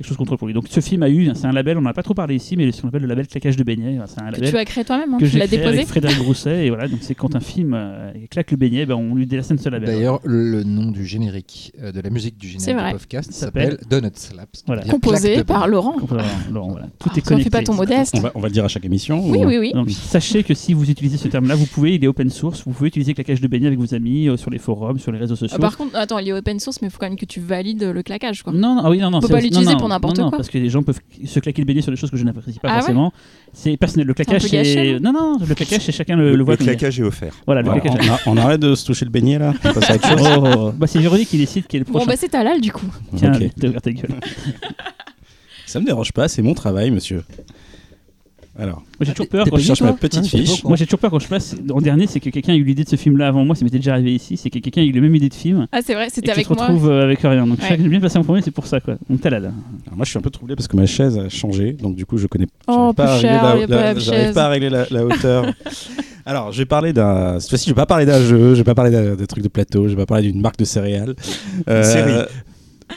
quelque 0.00 0.08
chose 0.08 0.16
contre 0.16 0.36
pour 0.36 0.46
lui. 0.48 0.54
Donc 0.54 0.64
ce 0.70 0.80
film 0.80 1.02
a 1.02 1.10
eu, 1.10 1.30
c'est 1.34 1.46
un 1.46 1.52
label, 1.52 1.76
on 1.76 1.82
n'en 1.82 1.90
a 1.90 1.92
pas 1.94 2.02
trop 2.02 2.14
parlé 2.14 2.34
ici, 2.34 2.56
mais 2.56 2.72
ce 2.72 2.80
qu'on 2.80 2.88
appelle 2.88 3.02
le 3.02 3.08
label 3.08 3.26
claquage 3.28 3.56
de 3.56 3.62
beignet. 3.64 3.98
C'est 4.06 4.20
un 4.22 4.30
Que 4.30 4.36
label 4.36 4.50
tu 4.50 4.56
as 4.56 4.64
créé 4.64 4.84
toi-même, 4.84 5.12
hein, 5.14 5.18
que 5.18 5.26
tu 5.26 5.36
l'as 5.38 5.46
créé 5.46 5.58
déposé. 5.58 5.76
avec 5.76 5.88
Frédéric 5.88 6.18
Grousset. 6.22 6.66
Et 6.66 6.70
voilà, 6.70 6.88
donc 6.88 7.00
c'est 7.02 7.14
quand 7.14 7.36
un 7.36 7.40
film 7.40 7.74
euh, 7.74 8.10
claque 8.30 8.50
le 8.50 8.56
beignet, 8.56 8.86
ben, 8.86 8.94
on 8.94 9.14
lui 9.14 9.26
délaisse 9.26 9.52
ce 9.54 9.68
label. 9.68 9.88
D'ailleurs, 9.88 10.20
le 10.24 10.62
nom 10.62 10.90
du 10.90 11.04
générique, 11.04 11.72
euh, 11.82 11.92
de 11.92 12.00
la 12.00 12.08
musique 12.10 12.38
du 12.38 12.52
C'est 12.58 12.70
générique 12.70 12.92
du 12.94 12.98
podcast 13.00 13.30
S'appelle 13.32 13.78
Donut 13.90 14.16
Slaps. 14.16 14.62
Voilà. 14.66 14.82
C'est-à-dire 14.82 15.00
claque 15.00 15.02
Composé 15.02 15.44
par. 15.44 15.68
Laurent. 15.68 15.96
Voilà, 16.08 16.24
Laurent, 16.50 16.70
voilà. 16.70 16.86
Tout 16.98 17.10
Ah, 17.12 17.16
est 17.16 17.20
ça 17.20 17.28
connecté. 17.28 17.44
fait 17.44 17.50
pas 17.50 17.62
ton 17.62 17.74
modeste. 17.74 18.14
On 18.16 18.20
va, 18.20 18.32
on 18.34 18.40
va 18.40 18.48
le 18.48 18.52
dire 18.54 18.64
à 18.64 18.68
chaque 18.68 18.84
émission 18.86 19.22
Oui, 19.28 19.38
ou- 19.38 19.44
oui, 19.46 19.58
oui. 19.58 19.72
Donc 19.74 19.90
sachez 19.90 20.42
que 20.42 20.54
si 20.54 20.72
vous 20.72 20.90
utilisez 20.90 21.18
ce 21.18 21.28
terme-là, 21.28 21.54
vous 21.54 21.66
pouvez, 21.66 21.94
il 21.96 22.02
est 22.04 22.08
open 22.08 22.30
source, 22.30 22.62
vous 22.64 22.72
pouvez 22.72 22.88
utiliser 22.88 23.12
claquage 23.14 23.40
de 23.42 23.46
beignet 23.48 23.66
avec 23.66 23.78
vos 23.78 23.94
amis 23.94 24.28
euh, 24.28 24.36
sur 24.38 24.50
les 24.50 24.58
forums, 24.58 24.98
sur 24.98 25.12
les 25.12 25.18
réseaux 25.18 25.36
sociaux. 25.36 25.56
Ah, 25.58 25.60
Par 25.60 25.76
contre, 25.76 25.94
attends, 25.96 26.18
il 26.18 26.28
est 26.28 26.32
open 26.32 26.58
source, 26.58 26.80
mais 26.80 26.88
il 26.88 26.90
faut 26.90 26.98
quand 26.98 27.08
même 27.08 27.18
que 27.18 27.26
tu 27.26 27.40
valides 27.40 27.82
le 27.82 28.02
claquage. 28.02 28.42
Quoi. 28.42 28.52
Non, 28.52 28.76
non, 28.76 28.82
ah 28.84 28.90
oui, 28.90 28.98
non, 28.98 29.10
non. 29.10 29.18
On 29.18 29.20
peut 29.20 29.26
c'est 29.26 29.32
pas 29.34 29.40
l'utiliser 29.40 29.76
pour 29.76 29.88
n'importe 29.90 30.18
non, 30.18 30.30
parce 30.30 30.48
que 30.48 30.58
les 30.58 30.68
gens 30.70 30.82
peuvent 30.82 31.00
se 31.24 31.40
claquer 31.40 31.60
le 31.62 31.66
beignet 31.66 31.82
sur 31.82 31.90
des 31.92 31.96
choses 31.96 32.10
que 32.10 32.16
je 32.16 32.24
n'apprécie 32.24 32.58
pas 32.58 32.68
Ah 32.68 32.74
ouais 32.76 32.80
forcément. 32.80 33.12
C'est 33.52 33.76
personnel. 33.76 34.06
Le 34.06 34.14
claquage, 34.14 34.42
c'est. 34.42 34.98
Non, 35.00 35.12
non, 35.12 35.36
le 35.46 35.54
claquage, 35.54 35.80
c'est 35.82 35.92
chacun 35.92 36.16
le, 36.16 36.34
le 36.34 36.44
voit 36.44 36.54
le 36.54 36.64
claquage 36.64 36.98
est 36.98 37.02
offert. 37.02 37.34
Voilà, 37.46 37.62
le 37.62 37.70
claquage. 37.80 38.06
on, 38.26 38.36
arrête 38.36 38.60
de 38.60 38.74
se 38.74 38.84
toucher 38.86 39.04
le 39.04 39.10
beignet 39.10 39.38
là 39.38 39.52
On 39.64 39.72
passe 39.72 39.90
à 39.90 39.94
autre 39.96 40.08
chose 40.08 40.20
Oh, 40.22 40.42
oh, 40.44 40.54
oh. 40.58 40.72
Bah, 40.76 40.86
c'est 40.86 40.98
Véronique 40.98 41.28
qui 41.28 41.38
décide 41.38 41.66
qui 41.66 41.76
est 41.76 41.80
le 41.80 41.84
Bon, 41.84 41.92
prochain. 41.92 42.06
bah 42.06 42.14
c'est 42.16 42.34
halal 42.34 42.60
du 42.60 42.72
coup. 42.72 42.86
Tiens, 43.16 43.32
Ok. 43.34 43.50
t'as 43.60 43.68
ouvert 43.68 43.82
ta 43.82 43.92
gueule. 43.92 44.10
Ça 45.66 45.80
me 45.80 45.86
dérange 45.86 46.12
pas, 46.12 46.26
c'est 46.28 46.42
mon 46.42 46.54
travail, 46.54 46.90
monsieur. 46.90 47.22
Alors, 48.60 48.76
Moi, 48.76 48.84
j'ai 49.00 49.12
toujours 49.12 49.28
peur 49.28 49.44
T'es 49.44 49.50
quand 49.50 49.56
je 49.56 49.62
je 49.62 49.66
cherche 49.66 49.80
ma 49.80 49.94
petite 49.94 50.24
j'étais 50.24 50.44
fiche. 50.44 50.64
Moi 50.64 50.76
j'ai 50.76 50.84
toujours 50.84 50.98
peur 50.98 51.10
quand 51.10 51.18
je 51.18 51.28
passe 51.28 51.56
en 51.72 51.80
dernier, 51.80 52.06
c'est 52.06 52.20
que 52.20 52.28
quelqu'un 52.28 52.52
ait 52.52 52.58
eu 52.58 52.64
l'idée 52.64 52.84
de 52.84 52.88
ce 52.90 52.96
film-là 52.96 53.28
avant 53.28 53.44
moi, 53.44 53.56
ça 53.56 53.64
m'était 53.64 53.78
déjà 53.78 53.94
arrivé 53.94 54.14
ici, 54.14 54.36
c'est 54.36 54.50
que 54.50 54.58
quelqu'un 54.58 54.82
ait 54.82 54.86
eu 54.86 54.92
la 54.92 55.00
même 55.00 55.14
idée 55.14 55.30
de 55.30 55.34
film 55.34 55.66
Ah, 55.72 55.80
c'est 55.82 55.94
vrai, 55.94 56.08
c'était 56.10 56.30
avec 56.30 56.48
moi. 56.50 56.66
retrouves 56.66 56.90
euh, 56.90 57.04
avec 57.04 57.20
rien. 57.20 57.46
Donc 57.46 57.58
j'aime 57.66 57.88
bien 57.88 58.00
passer 58.00 58.18
en 58.18 58.24
premier, 58.24 58.42
c'est 58.42 58.50
pour 58.50 58.66
ça 58.66 58.80
quoi. 58.80 58.96
Donc 59.08 59.22
t'as 59.22 59.30
là. 59.30 59.38
alors 59.38 59.52
moi 59.94 60.04
je 60.04 60.10
suis 60.10 60.18
un 60.18 60.22
peu 60.22 60.30
troublé 60.30 60.56
parce 60.56 60.68
que 60.68 60.76
ma 60.76 60.84
chaise 60.84 61.16
a 61.18 61.30
changé, 61.30 61.72
donc 61.72 61.96
du 61.96 62.04
coup 62.04 62.18
je 62.18 62.26
connais 62.26 62.46
Oh, 62.68 62.92
pas, 62.94 63.14
a 63.14 63.18
j'arrive 63.98 64.34
pas 64.34 64.44
à 64.44 64.48
régler 64.48 64.68
la, 64.68 65.04
hauteur. 65.04 65.46
Alors, 66.26 66.52
je 66.52 66.58
vais 66.58 66.66
parler 66.66 66.92
d'un. 66.92 67.40
Cette 67.40 67.48
fois-ci, 67.48 67.64
je 67.64 67.70
vais 67.70 67.76
pas 67.80 67.86
parler 67.86 68.04
d'un 68.04 68.20
jeu, 68.22 68.50
je 68.54 68.58
vais 68.58 68.64
pas 68.64 68.74
parler 68.74 68.90
d'un 68.90 69.16
des 69.16 69.26
trucs 69.26 69.42
de 69.42 69.48
plateau, 69.48 69.88
je 69.88 69.94
vais 69.94 70.02
pas 70.02 70.06
parler 70.06 70.30
d'une 70.30 70.40
marque 70.40 70.58
de 70.58 70.64
céréales. 70.64 71.14
Euh, 71.68 71.82
série. 71.82 72.12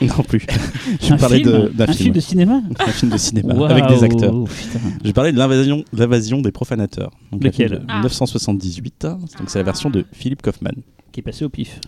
Non 0.02 0.22
plus. 0.26 0.40
je 1.00 1.06
vais 1.08 1.12
Un 1.12 1.16
parler 1.16 1.38
film, 1.38 1.50
de- 1.52 1.68
d'un 1.68 1.84
un 1.88 1.92
film 1.92 2.14
de 2.14 2.20
cinéma 2.20 2.62
un 2.80 2.90
film 2.92 3.12
de 3.12 3.16
cinéma 3.18 3.66
avec 3.68 3.86
des 3.88 4.02
acteurs. 4.04 4.44
putain. 4.44 4.80
Je 5.02 5.06
vais 5.08 5.12
parler 5.12 5.32
de 5.32 5.38
l'invasion, 5.38 5.84
l'invasion 5.92 6.40
des 6.40 6.52
profanateurs. 6.52 7.10
Donc, 7.32 7.42
film 7.42 7.52
Lequel 7.52 7.70
de 7.70 7.84
Ah. 7.88 7.94
1978. 7.94 9.04
hein. 9.04 9.18
Donc 9.38 9.48
c'est 9.50 9.58
la 9.58 9.64
version 9.64 9.90
de 9.90 10.04
Philippe 10.12 10.42
Kaufman. 10.42 10.72
Qui 11.12 11.20
est 11.20 11.22
passé 11.22 11.44
au 11.44 11.48
pif. 11.48 11.80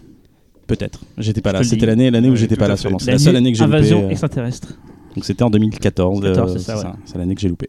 Peut-être. 0.66 1.00
J'étais 1.18 1.40
pas 1.40 1.50
Je 1.50 1.54
là. 1.54 1.62
C'était 1.64 1.76
dis. 1.76 1.86
l'année, 1.86 2.10
l'année 2.10 2.28
où 2.30 2.36
j'étais 2.36 2.56
pas 2.56 2.68
là. 2.68 2.76
sûrement. 2.76 2.98
C'est 2.98 3.12
la 3.12 3.18
seule 3.18 3.36
année 3.36 3.52
que 3.52 3.58
j'ai 3.58 3.64
loupé. 3.64 3.76
Invasion 3.76 4.04
euh, 4.06 4.10
extraterrestre. 4.10 4.68
Donc 5.14 5.24
c'était 5.24 5.42
en 5.44 5.50
2014. 5.50 6.20
14, 6.22 6.50
euh, 6.50 6.58
c'est 6.58 6.64
ça, 6.64 6.76
ouais. 6.78 6.84
C'est 7.06 7.18
l'année 7.18 7.34
que 7.34 7.40
j'ai 7.40 7.48
loupé. 7.48 7.68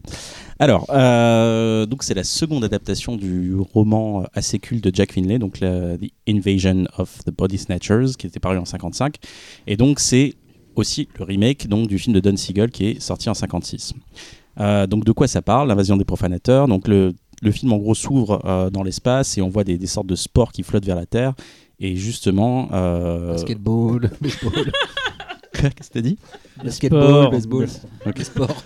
Alors, 0.59 0.85
euh, 0.89 1.85
donc 1.85 2.03
c'est 2.03 2.13
la 2.15 2.23
seconde 2.23 2.63
adaptation 2.63 3.15
du 3.15 3.55
roman 3.55 4.25
assez 4.33 4.57
culte 4.59 4.83
de 4.83 4.91
Jack 4.95 5.11
Finlay, 5.13 5.37
donc 5.39 5.59
la- 5.59 5.97
The 5.97 6.09
Invasion 6.27 6.85
of 6.97 7.23
the 7.25 7.31
Body 7.31 7.57
Snatchers, 7.57 8.13
qui 8.17 8.25
était 8.27 8.39
paru 8.39 8.57
en 8.57 8.65
55. 8.65 9.15
Et 9.67 9.77
donc 9.77 9.99
c'est 9.99 10.33
aussi 10.75 11.07
le 11.17 11.25
remake 11.25 11.67
donc 11.67 11.87
du 11.87 11.99
film 11.99 12.13
de 12.15 12.19
Don 12.19 12.35
Siegel 12.35 12.71
qui 12.71 12.85
est 12.87 12.99
sorti 12.99 13.29
en 13.29 13.33
56. 13.35 13.93
Euh, 14.59 14.87
donc 14.87 15.05
de 15.05 15.11
quoi 15.11 15.27
ça 15.27 15.41
parle 15.43 15.67
L'invasion 15.67 15.95
des 15.97 16.05
profanateurs? 16.05 16.67
Donc 16.67 16.87
le, 16.87 17.13
le 17.43 17.51
film 17.51 17.71
en 17.73 17.77
gros 17.77 17.93
s'ouvre 17.93 18.41
euh, 18.45 18.69
dans 18.71 18.81
l'espace 18.83 19.37
et 19.37 19.41
on 19.43 19.49
voit 19.49 19.63
des, 19.63 19.77
des 19.77 19.85
sortes 19.87 20.07
de 20.07 20.15
sports 20.15 20.51
qui 20.51 20.63
flottent 20.63 20.85
vers 20.85 20.95
la 20.95 21.05
Terre. 21.05 21.33
Et 21.79 21.95
justement, 21.95 22.69
euh, 22.73 23.33
Basketball, 23.33 24.09
baseball, 24.21 24.53
qu'est-ce 25.53 25.89
que 25.89 25.93
t'as 25.93 26.01
dit? 26.01 26.17
Basketball, 26.63 27.29
baseball, 27.29 27.67
Ok. 28.07 28.19
sport. 28.23 28.63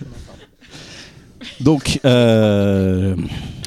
Donc, 1.59 1.99
euh, 2.05 3.15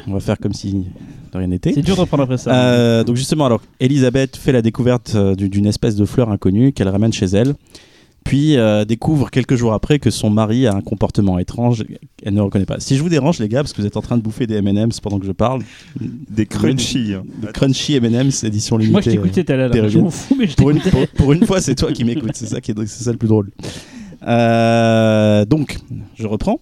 on 0.06 0.12
va 0.12 0.20
faire 0.20 0.38
comme 0.38 0.52
si 0.52 0.84
de 1.32 1.38
rien 1.38 1.46
n'était. 1.48 1.72
C'est 1.72 1.82
dur 1.82 1.96
de 1.96 2.00
reprendre 2.02 2.22
après 2.24 2.38
ça. 2.38 2.52
Euh, 2.54 3.04
donc 3.04 3.16
justement, 3.16 3.46
alors, 3.46 3.60
Elisabeth 3.80 4.36
fait 4.36 4.52
la 4.52 4.62
découverte 4.62 5.12
euh, 5.14 5.34
du- 5.34 5.48
d'une 5.48 5.66
espèce 5.66 5.96
de 5.96 6.04
fleur 6.04 6.30
inconnue 6.30 6.72
qu'elle 6.72 6.88
ramène 6.88 7.12
chez 7.12 7.26
elle, 7.26 7.54
puis 8.22 8.56
euh, 8.56 8.84
découvre 8.84 9.30
quelques 9.30 9.56
jours 9.56 9.72
après 9.74 9.98
que 9.98 10.10
son 10.10 10.30
mari 10.30 10.66
a 10.66 10.74
un 10.74 10.80
comportement 10.80 11.38
étrange, 11.38 11.84
elle 12.22 12.34
ne 12.34 12.40
reconnaît 12.40 12.64
pas. 12.64 12.78
Si 12.80 12.96
je 12.96 13.02
vous 13.02 13.08
dérange 13.08 13.38
les 13.40 13.48
gars, 13.48 13.62
parce 13.62 13.72
que 13.72 13.80
vous 13.82 13.86
êtes 13.86 13.96
en 13.96 14.02
train 14.02 14.16
de 14.16 14.22
bouffer 14.22 14.46
des 14.46 14.54
M&M's 14.56 15.00
pendant 15.00 15.18
que 15.18 15.26
je 15.26 15.32
parle, 15.32 15.62
Des 16.30 16.46
crunchy. 16.46 17.14
hein. 17.14 17.22
des 17.42 17.52
crunchy 17.52 17.96
M&M's 17.96 18.44
édition 18.44 18.76
limitée. 18.78 18.92
Moi 18.92 19.00
je 19.02 19.10
t'écoutais 19.10 19.44
tout 19.44 19.52
à 19.52 19.56
l'heure. 19.56 19.88
Je 19.88 19.98
m'en 19.98 20.10
fous, 20.10 20.36
mais 20.38 20.46
je 20.46 20.54
pour 20.54 20.70
une, 20.70 20.80
pour, 20.80 21.06
pour 21.08 21.32
une 21.32 21.44
fois, 21.44 21.60
c'est 21.60 21.74
toi 21.74 21.92
qui 21.92 22.04
m'écoutes. 22.04 22.30
C'est 22.34 22.46
ça 22.46 22.60
qui 22.60 22.70
est, 22.70 22.86
c'est 22.86 23.04
ça 23.04 23.10
le 23.12 23.18
plus 23.18 23.28
drôle. 23.28 23.50
Euh, 24.26 25.44
donc, 25.44 25.78
je 26.14 26.26
reprends. 26.26 26.60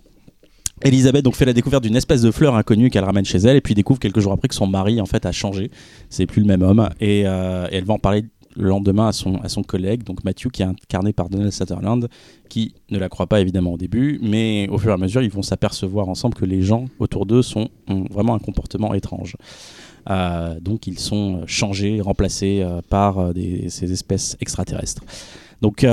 Elisabeth 0.85 1.25
donc 1.25 1.37
fait 1.37 1.45
la 1.45 1.53
découverte 1.53 1.83
d'une 1.85 1.97
espèce 1.97 2.23
de 2.23 2.31
fleur 2.31 2.57
inconnue 2.57 2.91
qu'elle 2.91 3.05
ramène 3.05 3.25
chez 3.25 3.39
elle 3.39 3.57
et 3.57 3.61
puis 3.61 3.75
découvre 3.75 4.01
quelques 4.01 4.21
jours 4.21 4.33
après 4.33 4.49
que 4.49 4.55
son 4.55 4.67
mari 4.67 5.01
en 5.01 5.07
fait 5.07 5.25
a 5.27 5.33
changé. 5.33 5.71
C'est 6.11 6.27
plus 6.27 6.41
le 6.41 6.47
même 6.47 6.63
homme 6.63 6.89
et, 7.01 7.23
euh, 7.27 7.69
et 7.71 7.77
elle 7.77 7.85
va 7.85 7.95
en 7.95 7.99
parler 7.99 8.25
le 8.57 8.69
lendemain 8.69 9.09
à 9.09 9.13
son, 9.13 9.37
à 9.37 9.49
son 9.49 9.63
collègue, 9.63 10.03
donc 10.03 10.25
Matthew, 10.25 10.49
qui 10.49 10.63
est 10.63 10.67
incarné 10.67 11.15
par 11.15 11.31
Donald 11.31 11.53
Sutherland, 11.53 12.09
qui 12.49 12.75
ne 12.91 12.99
la 12.99 13.09
croit 13.09 13.27
pas 13.27 13.41
évidemment 13.41 13.73
au 13.73 13.79
début, 13.79 14.19
mais 14.23 14.69
au 14.69 14.77
fur 14.77 14.91
et 14.91 14.95
à 14.95 14.99
mesure, 14.99 15.23
ils 15.23 15.31
vont 15.31 15.43
s'apercevoir 15.43 16.09
ensemble 16.09 16.35
que 16.35 16.45
les 16.45 16.61
gens 16.61 16.87
autour 16.99 17.25
d'eux 17.25 17.41
sont, 17.41 17.71
ont 17.89 18.05
vraiment 18.11 18.35
un 18.35 18.39
comportement 18.39 18.93
étrange. 18.93 19.37
Euh, 20.11 20.59
donc 20.61 20.87
ils 20.87 20.99
sont 20.99 21.45
changés, 21.47 22.01
remplacés 22.01 22.61
euh, 22.63 22.83
par 22.87 23.33
ces 23.69 23.93
espèces 23.93 24.37
extraterrestres. 24.41 25.03
Donc, 25.63 25.87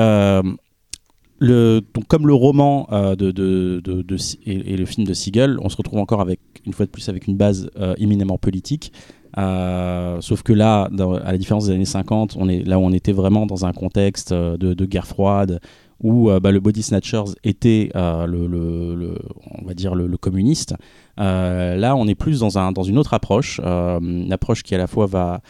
comme 1.40 2.28
le 2.28 2.34
roman 2.34 2.88
euh, 2.92 3.16
et, 3.16 4.78
le 4.78 4.86
film 4.86 5.08
de 5.08 5.14
Siegel, 5.14 5.58
on 5.62 5.70
se 5.70 5.78
retrouve 5.78 6.00
encore 6.00 6.22
avec 6.22 6.40
une 6.66 6.74
fois 6.74 6.86
de 6.86 6.92
plus 6.92 7.08
avec 7.10 7.28
une 7.28 7.38
base 7.38 7.70
euh, 7.80 7.96
éminemment 7.98 8.38
politique. 8.38 8.92
Euh, 9.38 10.20
sauf 10.22 10.42
que 10.44 10.54
là, 10.54 10.90
à 11.24 11.32
la 11.32 11.38
différence 11.38 11.68
des 11.68 11.74
années 11.74 11.86
50, 11.86 12.36
on 12.40 12.50
est 12.50 12.64
là 12.64 12.80
où 12.80 12.84
on 12.84 12.92
était 12.92 13.12
vraiment 13.12 13.46
dans 13.46 13.66
un 13.66 13.74
contexte 13.74 14.32
euh, 14.32 14.58
de, 14.58 14.86
guerre 14.86 15.08
froide 15.08 15.60
où 16.02 16.30
euh, 16.30 16.40
bah, 16.40 16.52
le 16.52 16.60
Body 16.60 16.82
Snatchers 16.82 17.36
était 17.44 17.92
euh, 17.96 18.26
le, 18.26 19.16
on 19.60 19.66
va 19.66 19.74
dire 19.74 19.96
le, 19.96 20.18
communiste. 20.18 20.76
Euh, 21.20 21.76
là, 21.76 21.96
on 21.96 22.08
est 22.08 22.16
plus 22.16 22.40
dans, 22.40 22.58
un, 22.58 22.72
dans 22.72 22.84
une 22.84 22.98
autre 22.98 23.14
approche, 23.14 23.60
euh, 23.64 24.00
une 24.00 24.32
approche 24.32 24.64
qui 24.64 24.76
à 24.76 24.78
la 24.78 24.88
fois 24.88 25.06
va, 25.06 25.42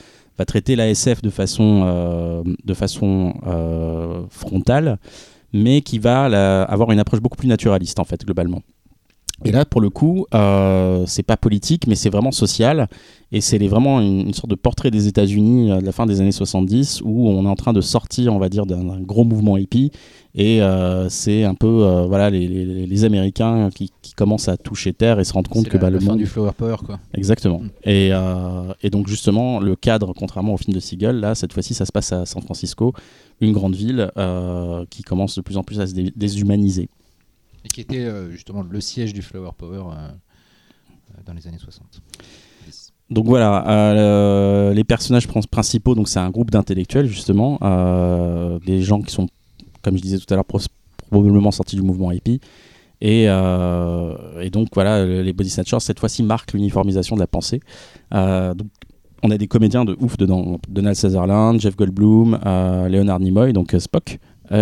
traiter 0.48 0.76
l'ASF 0.76 1.22
de 1.22 1.30
façon, 1.30 1.84
euh, 1.86 2.44
euh, 3.46 4.22
frontale, 4.30 4.98
mais 5.54 5.82
qui 5.82 6.00
va 6.00 6.30
la- 6.30 6.64
avoir 6.64 6.92
une 6.92 7.00
approche 7.00 7.20
beaucoup 7.22 7.38
plus 7.38 7.48
naturaliste 7.48 8.00
en 8.00 8.06
fait 8.06 8.24
globalement. 8.26 8.62
Et 9.46 9.52
là, 9.52 9.66
pour 9.66 9.82
le 9.82 9.90
coup, 9.90 10.26
euh, 10.34 11.04
c'est 11.08 11.24
pas 11.24 11.38
politique, 11.38 11.88
mais 11.88 11.96
c'est 11.96 12.10
vraiment 12.10 12.32
social. 12.32 12.88
Et 13.32 13.42
c'est 13.42 13.60
vraiment 13.68 14.02
une, 14.02 14.22
une 14.28 14.34
sorte 14.34 14.50
de 14.50 14.56
portrait 14.56 14.90
des 14.92 15.08
États-Unis 15.08 15.72
euh, 15.72 15.80
de 15.82 15.86
la 15.86 15.92
fin 15.92 16.06
des 16.06 16.20
années 16.20 16.32
70, 16.32 17.02
où 17.06 17.30
on 17.30 17.46
est 17.46 17.50
en 17.50 17.56
train 17.56 17.74
de 17.74 17.82
sortir, 17.82 18.34
on 18.34 18.40
va 18.40 18.50
dire, 18.50 18.66
d'un 18.66 19.00
gros 19.02 19.24
mouvement 19.24 19.56
hippie. 19.58 19.92
Et 20.36 20.62
euh, 20.62 21.10
c'est 21.10 21.44
un 21.44 21.54
peu 21.56 21.68
euh, 21.68 22.06
voilà, 22.08 22.30
les, 22.30 22.48
les- 22.48 22.86
les 22.86 23.04
Américains 23.06 23.70
qui, 23.74 23.92
qui 24.02 24.14
commencent 24.14 24.48
à 24.48 24.58
toucher 24.58 24.94
terre 24.94 25.20
et 25.20 25.24
se 25.24 25.34
rendre 25.34 25.50
compte 25.50 25.68
que 25.68 25.74
la- 25.78 25.80
bah, 25.80 25.90
la 25.90 25.98
le 25.98 26.00
fin 26.00 26.12
monde. 26.12 26.18
du 26.20 26.26
flower 26.26 26.52
power 26.58 26.76
quoi. 26.86 27.00
Exactement. 27.14 27.60
Mm. 27.60 27.70
Et, 27.90 28.12
et 28.84 28.90
donc 28.90 29.08
justement, 29.08 29.60
le 29.60 29.76
cadre, 29.76 30.14
contrairement 30.18 30.54
au 30.54 30.58
film 30.58 30.74
de 30.76 30.80
Seagull, 30.80 31.16
là, 31.16 31.34
cette 31.36 31.54
fois-ci, 31.54 31.74
ça 31.74 31.86
se 31.86 31.92
passe 31.92 32.12
à 32.14 32.26
San 32.26 32.42
Francisco, 32.42 32.94
une 33.42 33.54
grande 33.54 33.76
ville 33.76 34.12
qui 34.90 35.04
commence 35.04 35.36
de 35.36 35.42
plus 35.42 35.58
en 35.58 35.64
plus 35.64 35.80
à 35.80 35.88
se 35.88 35.94
dé- 35.94 36.14
déshumaniser. 36.16 36.90
Et 37.66 37.68
qui 37.68 37.82
était 37.82 38.06
euh, 38.06 38.32
justement 38.32 38.64
le 38.64 38.82
siège 38.82 39.14
du 39.14 39.22
flower 39.22 39.52
power 39.58 39.78
euh, 39.78 40.08
euh, 40.08 41.22
dans 41.26 41.34
les 41.34 41.48
années 41.48 41.58
60. 41.58 42.02
Dix. 42.66 42.94
Donc 43.10 43.26
voilà, 43.26 44.72
les 44.74 44.84
personnages 44.84 45.28
prin- 45.28 45.42
principaux, 45.50 45.96
donc 45.96 46.08
c'est 46.08 46.20
un 46.20 46.30
groupe 46.30 46.52
d'intellectuels 46.52 47.08
justement, 47.08 47.58
des 48.66 48.82
gens 48.84 49.02
qui 49.02 49.12
sont, 49.12 49.28
comme 49.82 49.98
je 49.98 50.02
disais 50.02 50.20
tout 50.20 50.32
à 50.32 50.36
l'heure, 50.36 50.46
probablement 51.10 51.50
sortis 51.52 51.76
du 51.76 51.82
mouvement 51.82 52.12
hippie. 52.12 52.40
Et, 53.02 53.24
et 53.24 54.50
donc 54.52 54.68
voilà, 54.76 55.06
les 55.06 55.34
Body 55.34 55.50
Snatchers 55.50 55.80
cette 55.80 56.00
fois-ci 56.00 56.22
marquent 56.22 56.54
l'uniformisation 56.54 57.16
de 57.16 57.22
la 57.22 57.28
pensée. 57.28 57.62
Donc, 58.12 58.68
on 59.24 59.32
a 59.32 59.38
des 59.40 59.48
comédiens 59.48 59.86
de 59.86 59.98
ouf 60.00 60.16
dedans, 60.16 60.60
Donald 60.70 60.96
Sutherland, 60.96 61.60
Jeff 61.60 61.76
Goldblum, 61.76 62.40
Leonard 62.44 63.20
Nimoy, 63.20 63.54
donc 63.54 63.76
Spock, 63.80 64.20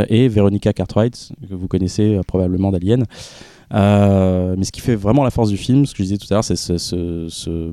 et 0.09 0.27
Veronica 0.27 0.73
Cartwright, 0.73 1.31
que 1.49 1.53
vous 1.55 1.67
connaissez 1.67 2.15
euh, 2.15 2.21
probablement 2.25 2.71
d'Alien. 2.71 3.03
Euh, 3.73 4.55
mais 4.57 4.63
ce 4.63 4.71
qui 4.71 4.81
fait 4.81 4.95
vraiment 4.95 5.23
la 5.23 5.29
force 5.29 5.49
du 5.49 5.57
film, 5.57 5.85
ce 5.85 5.91
que 5.93 5.97
je 5.99 6.03
disais 6.03 6.17
tout 6.17 6.27
à 6.31 6.35
l'heure, 6.35 6.43
c'est 6.43 6.55
ce, 6.55 6.77
ce- 6.77 7.27
ce- 7.29 7.71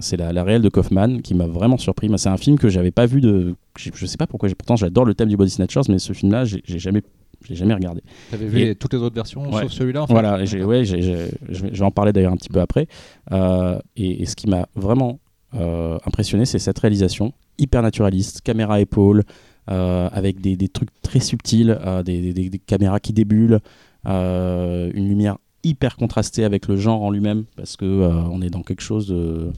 c'est 0.00 0.16
la, 0.16 0.32
la 0.32 0.42
réelle 0.42 0.62
de 0.62 0.68
Kaufman 0.68 1.18
qui 1.22 1.34
m'a 1.34 1.46
vraiment 1.46 1.78
surpris. 1.78 2.10
C'est 2.16 2.28
un 2.28 2.36
film 2.36 2.58
que 2.58 2.68
j'avais 2.68 2.90
pas 2.90 3.06
vu 3.06 3.20
de. 3.20 3.54
Je, 3.78 3.90
je 3.94 4.06
sais 4.06 4.16
pas 4.16 4.26
pourquoi. 4.26 4.48
Pourtant, 4.58 4.76
j'adore 4.76 5.04
le 5.04 5.14
thème 5.14 5.28
du 5.28 5.36
Body 5.36 5.50
Snatchers, 5.50 5.82
mais 5.88 5.98
ce 5.98 6.12
film-là, 6.12 6.44
j'ai 6.44 6.60
jamais, 6.78 7.02
j'ai 7.44 7.54
jamais 7.54 7.74
regardé. 7.74 8.02
T'avais 8.30 8.46
vu 8.46 8.58
Et- 8.60 8.64
les- 8.66 8.74
toutes 8.74 8.94
les 8.94 8.98
autres 9.00 9.14
versions 9.14 9.42
Ouais. 9.52 9.62
sauf 9.62 9.72
celui-là 9.72 10.02
en 10.02 10.06
fait 10.06 10.12
Voilà, 10.14 10.44
j'ai- 10.44 10.64
ouais, 10.64 10.84
je 10.84 10.96
vais 10.96 11.30
je 11.72 11.84
en 11.84 11.90
parler 11.90 12.12
d'ailleurs 12.12 12.32
un 12.32 12.36
petit 12.36 12.48
peu 12.48 12.60
après. 12.60 12.88
Euh, 13.32 13.78
et, 13.96 14.22
et 14.22 14.26
ce 14.26 14.34
qui 14.34 14.48
m'a 14.48 14.66
vraiment 14.74 15.20
euh, 15.54 15.98
impressionné, 16.04 16.46
c'est 16.46 16.58
cette 16.58 16.78
réalisation 16.80 17.32
hyper 17.58 17.80
naturaliste, 17.82 18.40
caméra 18.40 18.80
épaule, 18.80 19.20
euh, 19.20 19.22
avec 19.66 20.40
des, 20.40 20.56
des 20.56 20.68
trucs 20.68 20.90
très 21.02 21.20
subtils, 21.20 21.76
euh, 21.84 22.02
des, 22.02 22.20
des- 22.20 22.32
des- 22.32 22.50
des 22.50 22.58
caméras 22.58 23.00
qui 23.00 23.12
débulent, 23.12 23.60
euh, 24.06 24.90
une 24.94 25.08
lumière 25.08 25.38
hyper 25.62 25.96
contrastée 25.96 26.44
avec 26.44 26.68
le 26.68 26.76
genre 26.76 27.02
en 27.02 27.10
lui-même, 27.10 27.44
parce 27.56 27.76
que 27.76 27.84
euh, 27.86 28.12
on 28.30 28.42
est 28.42 28.50
dans 28.50 28.62
quelque 28.62 28.82
chose 28.82 29.06
de. 29.08 29.50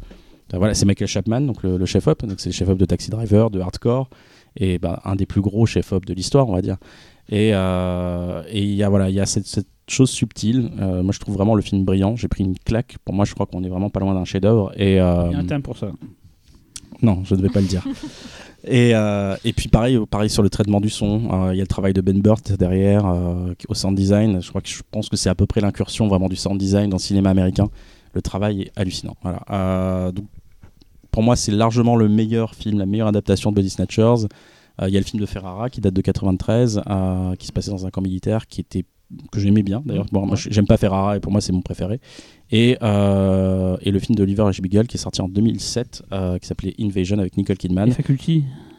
Voilà, 0.55 0.75
c'est 0.75 0.87
Michael 0.87 1.09
Chapman, 1.09 1.41
donc 1.41 1.65
le, 1.65 1.77
le 1.77 1.87
chef-op, 1.87 2.25
donc 2.25 2.39
c'est 2.39 2.51
le 2.51 2.55
chef-op 2.55 2.79
de 2.79 2.85
Taxi 2.85 3.11
Driver, 3.11 3.51
de 3.51 3.59
Hardcore, 3.59 4.09
et 4.57 4.79
ben, 4.79 5.01
un 5.05 5.17
des 5.17 5.27
plus 5.27 5.41
gros 5.41 5.67
chefs-op 5.67 6.07
de 6.07 6.15
l'histoire, 6.15 6.49
on 6.49 6.53
va 6.55 6.63
dire. 6.63 6.77
Et 7.29 7.51
euh, 7.53 8.43
il 8.53 8.73
y 8.75 8.85
a 8.85 8.89
voilà, 8.89 9.11
il 9.11 9.17
y 9.17 9.21
a 9.21 9.27
cette, 9.27 9.47
cette 9.47 9.67
chose 9.89 10.11
subtile. 10.11 10.71
Euh, 10.79 11.03
moi, 11.03 11.13
je 11.13 11.19
trouve 11.19 11.35
vraiment 11.35 11.57
le 11.57 11.63
film 11.63 11.85
brillant. 11.85 12.15
J'ai 12.15 12.29
pris 12.29 12.45
une 12.45 12.57
claque. 12.57 12.97
Pour 13.05 13.13
moi, 13.17 13.25
je 13.25 13.35
crois 13.35 13.47
qu'on 13.47 13.65
est 13.65 13.69
vraiment 13.69 13.91
pas 13.91 13.99
loin 13.99 14.15
d'un 14.15 14.25
chef-d'œuvre. 14.25 14.71
Et 14.81 15.01
euh, 15.01 15.27
Il 15.31 15.33
y 15.33 15.35
a 15.35 15.39
un 15.41 15.45
thème 15.45 15.63
pour 15.63 15.77
ça. 15.77 15.91
non, 17.03 17.23
je 17.25 17.35
ne 17.35 17.43
vais 17.43 17.49
pas 17.49 17.61
le 17.61 17.67
dire. 17.67 17.85
Et, 18.67 18.95
euh, 18.95 19.37
et 19.45 19.53
puis 19.53 19.69
pareil, 19.69 19.99
pareil 20.11 20.29
sur 20.29 20.43
le 20.43 20.51
traitement 20.51 20.81
du 20.81 20.91
son, 20.91 21.29
Euh, 21.33 21.55
il 21.55 21.57
y 21.57 21.61
a 21.61 21.63
le 21.63 21.69
travail 21.69 21.93
de 21.93 22.01
Ben 22.01 22.21
Burt 22.21 22.53
derrière 22.53 23.07
euh, 23.07 23.55
au 23.69 23.75
sound 23.75 23.97
design. 23.97 24.43
Je 24.43 24.49
crois 24.49 24.61
que 24.61 24.69
je 24.69 24.83
pense 24.91 25.09
que 25.09 25.17
c'est 25.17 25.29
à 25.29 25.35
peu 25.35 25.47
près 25.47 25.61
l'incursion 25.61 26.09
vraiment 26.09 26.29
du 26.29 26.37
sound 26.37 26.59
design 26.59 26.91
dans 26.91 26.97
le 26.97 27.03
cinéma 27.03 27.31
américain. 27.31 27.69
Le 28.13 28.23
travail 28.23 28.63
est 28.63 28.73
hallucinant. 28.77 29.17
Voilà. 29.23 30.11
Donc, 30.13 30.27
pour 31.11 31.23
moi, 31.23 31.37
c'est 31.37 31.53
largement 31.53 31.97
le 31.97 32.09
meilleur 32.09 32.55
film, 32.55 32.79
la 32.79 32.87
meilleure 32.87 33.09
adaptation 33.09 33.51
de 33.51 33.57
Body 33.57 33.71
Snatchers. 33.71 34.27
Il 34.83 34.93
y 34.93 34.97
a 34.97 35.01
le 35.01 35.07
film 35.07 35.21
de 35.21 35.27
Ferrara 35.27 35.71
qui 35.71 35.81
date 35.81 35.95
de 35.95 36.03
93, 36.03 36.83
euh, 36.87 37.35
qui 37.37 37.47
se 37.47 37.53
passait 37.53 37.71
dans 37.71 37.87
un 37.87 37.91
camp 37.91 38.03
militaire, 38.03 38.47
qui 38.47 38.61
était 38.61 38.85
que 39.31 39.41
j'aimais 39.41 39.63
bien 39.63 39.83
d'ailleurs. 39.85 40.07
Bon, 40.13 40.27
moi, 40.27 40.37
j'aime 40.37 40.67
pas 40.67 40.77
Ferrara 40.77 41.17
et 41.17 41.21
pour 41.21 41.33
moi 41.33 41.41
c'est 41.41 41.53
mon 41.53 41.63
préféré. 41.63 42.01
Et, 42.53 42.79
euh, 42.83 43.77
et 43.83 43.91
le 43.91 43.99
film 43.99 44.15
d'Oliver 44.17 44.43
H. 44.45 44.61
Beagle 44.61 44.87
qui 44.87 44.97
est 44.97 45.01
sorti 45.01 45.21
en 45.21 45.29
2007, 45.29 46.03
euh, 46.13 46.39
qui 46.39 46.47
s'appelait 46.47 46.75
Invasion 46.81 47.19
avec 47.19 47.37
Nicole 47.37 47.57
Kidman. 47.57 47.93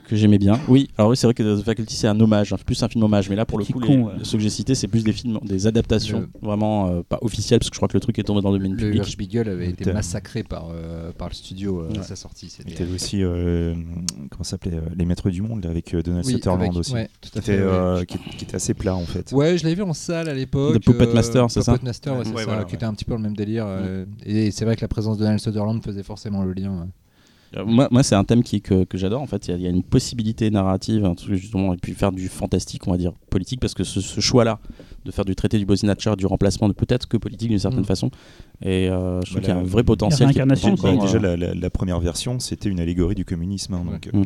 Que 0.08 0.16
j'aimais 0.16 0.38
bien. 0.38 0.60
Oui, 0.68 0.90
alors 0.98 1.12
oui, 1.12 1.18
c'est 1.18 1.28
vrai 1.28 1.34
que 1.34 1.44
The 1.60 1.64
Faculty 1.64 1.96
c'est 1.96 2.08
un 2.08 2.20
hommage, 2.20 2.54
hein, 2.54 2.58
plus 2.66 2.82
un 2.84 2.88
film 2.88 3.04
hommage, 3.04 3.30
mais 3.30 3.36
là 3.36 3.46
pour 3.46 3.60
le 3.60 3.66
coup, 3.66 3.80
con, 3.80 4.10
les, 4.18 4.24
ceux 4.24 4.38
que 4.38 4.44
j'ai 4.44 4.50
cités, 4.50 4.74
c'est 4.76 4.88
plus 4.88 5.04
des 5.04 5.12
films, 5.14 5.40
des 5.44 5.68
adaptations, 5.68 6.28
vraiment 6.42 6.88
euh, 6.90 7.02
pas 7.08 7.20
officielles, 7.22 7.60
parce 7.60 7.70
que 7.70 7.76
je 7.76 7.80
crois 7.80 7.88
que 7.88 7.94
le 7.96 8.00
truc 8.00 8.18
est 8.20 8.24
tombé 8.24 8.42
dans 8.42 8.52
le 8.52 8.58
domaine 8.58 8.72
Le 8.74 8.78
public. 8.78 8.98
Hirsch 9.04 9.18
Beagle 9.18 9.50
avait 9.50 9.70
été 9.70 9.92
massacré 9.94 10.44
par, 10.44 10.70
euh, 10.74 11.12
par 11.12 11.30
le 11.30 11.34
studio 11.34 11.82
euh, 11.82 12.00
à 12.00 12.04
sa 12.04 12.16
sortie. 12.16 12.50
C'était 12.50 12.82
avait 12.84 12.94
aussi, 12.94 13.22
euh, 13.24 13.74
comment 14.32 14.44
ça 14.44 14.52
s'appelait 14.52 14.78
euh, 14.78 14.82
Les 14.98 15.06
Maîtres 15.06 15.30
du 15.30 15.42
Monde 15.42 15.66
avec 15.66 15.94
euh, 15.94 16.02
Donald 16.02 16.26
Oui, 16.26 16.34
Sutherland 16.34 16.62
avec- 16.62 16.76
aussi. 16.78 16.94
ouais, 16.94 17.10
tout 17.22 17.30
qui, 17.30 17.38
à 17.38 17.42
était, 17.42 17.58
fait, 17.58 17.66
ouais. 17.66 18.06
qui, 18.06 18.18
qui 18.38 18.46
était 18.46 18.56
assez 18.56 18.74
plat 18.74 18.96
en 18.96 19.06
fait. 19.06 19.32
Ouais, 19.34 19.58
je 19.58 19.64
l'avais 19.64 19.76
vu 19.76 19.84
en 19.84 19.94
salle 19.94 20.30
à 20.30 20.34
l'époque. 20.34 20.80
The 20.80 20.84
Puppet 20.86 21.14
Master, 21.14 21.52
c'est 21.52 21.62
ça 21.62 21.74
Puppet 21.74 21.86
Master, 21.86 22.14
ouais, 22.18 22.24
c'est 22.24 22.32
Ouais, 22.32 22.40
ça, 22.44 22.46
voilà, 22.46 22.64
qui 22.64 22.72
ouais. 22.72 22.76
était 22.76 22.86
un 22.86 22.94
petit 22.94 23.06
peu 23.06 23.14
le 23.14 23.20
même 23.22 23.36
délire. 23.36 23.66
euh, 23.68 24.06
Et 24.26 24.52
c'est 24.52 24.66
vrai 24.66 24.76
que 24.76 24.82
la 24.82 24.88
présence 24.88 25.18
de 25.18 25.24
Donald 25.24 25.40
Sutherland 25.40 25.84
faisait 25.84 26.04
forcément 26.04 26.44
le 26.44 26.54
lien. 26.54 26.88
Ouais. 27.58 27.64
Euh, 27.64 27.66
moi, 27.66 27.88
moi 27.92 28.04
c'est 28.04 28.16
un 28.16 28.24
thème 28.24 28.44
qui, 28.44 28.62
que, 28.62 28.84
que 28.84 28.98
j'adore 28.98 29.22
en 29.22 29.26
fait. 29.28 29.48
Il 29.48 29.52
y 29.52 29.54
a- 29.54 29.58
il 29.58 29.64
y, 29.64 29.68
a 29.68 29.70
une 29.70 29.84
possibilité 29.84 30.50
narrative, 30.50 31.06
un 31.06 31.16
truc 31.16 31.36
justement, 31.36 31.74
et 31.74 31.78
puis 31.78 31.94
faire 31.94 32.12
du 32.12 32.28
fantastique, 32.30 32.88
on 32.88 32.92
va 32.92 32.98
dire 32.98 33.14
politique, 33.30 33.60
parce 33.60 33.74
que 33.74 33.84
ce, 33.84 34.02
ce 34.02 34.20
choix-là 34.22 34.60
de 35.06 35.12
faire 35.12 35.26
du 35.26 35.36
traité 35.36 35.58
du 35.58 35.66
Body 35.66 35.80
Snatcher, 35.80 36.16
du 36.18 36.26
remplacement, 36.26 36.68
ne 36.68 36.74
peut 36.74 36.86
être 36.90 37.08
que 37.08 37.18
politique 37.18 37.50
d'une 37.50 37.60
certaine 37.60 37.82
Mm. 37.82 37.86
façon. 37.86 38.12
Et 38.62 38.90
euh, 38.90 39.22
je 39.22 39.32
trouve 39.32 39.36
Bah, 39.38 39.42
qu'il 39.46 39.54
y 39.54 39.58
a 39.58 39.60
un 39.60 39.64
vrai 39.64 39.84
potentiel. 39.84 40.32
qui 40.32 40.40
est 40.40 40.42
encore, 40.42 40.80
quoi. 40.98 41.06
déjà, 41.06 41.18
euh, 41.18 41.20
la, 41.20 41.38
la- 41.38 41.54
la 41.54 41.70
première 41.70 42.00
version, 42.00 42.40
c'était 42.40 42.70
une 42.70 42.80
allégorie 42.80 43.16
du 43.16 43.26
communisme. 43.26 43.74
hein, 43.74 43.84
donc, 43.86 44.10
Mm. 44.14 44.24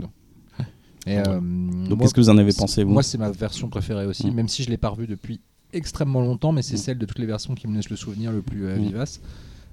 Et, 1.07 1.17
euh, 1.17 1.39
Donc 1.39 1.41
moi- 1.41 1.97
qu'est-ce 2.01 2.13
que 2.13 2.21
vous 2.21 2.29
en 2.29 2.37
avez 2.37 2.53
pensé 2.53 2.83
vous 2.83 2.91
Moi, 2.91 3.01
c'est 3.03 3.17
ma 3.17 3.31
version 3.31 3.69
préférée 3.69 4.05
aussi, 4.05 4.27
Mm. 4.27 4.33
même 4.35 4.47
si 4.47 4.63
je 4.63 4.69
l'ai 4.69 4.77
pas 4.77 4.89
revue 4.89 5.07
depuis 5.07 5.39
extrêmement 5.73 6.21
longtemps, 6.21 6.51
mais 6.51 6.61
c'est 6.61 6.75
Mm. 6.75 6.77
celle 6.77 6.97
de 6.99 7.05
toutes 7.05 7.19
les 7.19 7.25
versions 7.25 7.55
qui 7.55 7.67
me 7.67 7.75
laisse 7.75 7.89
le 7.89 7.95
souvenir 7.95 8.31
le 8.31 8.41
plus 8.41 8.65
euh, 8.65 8.77
Mm. 8.77 8.81
vivace. 8.83 9.21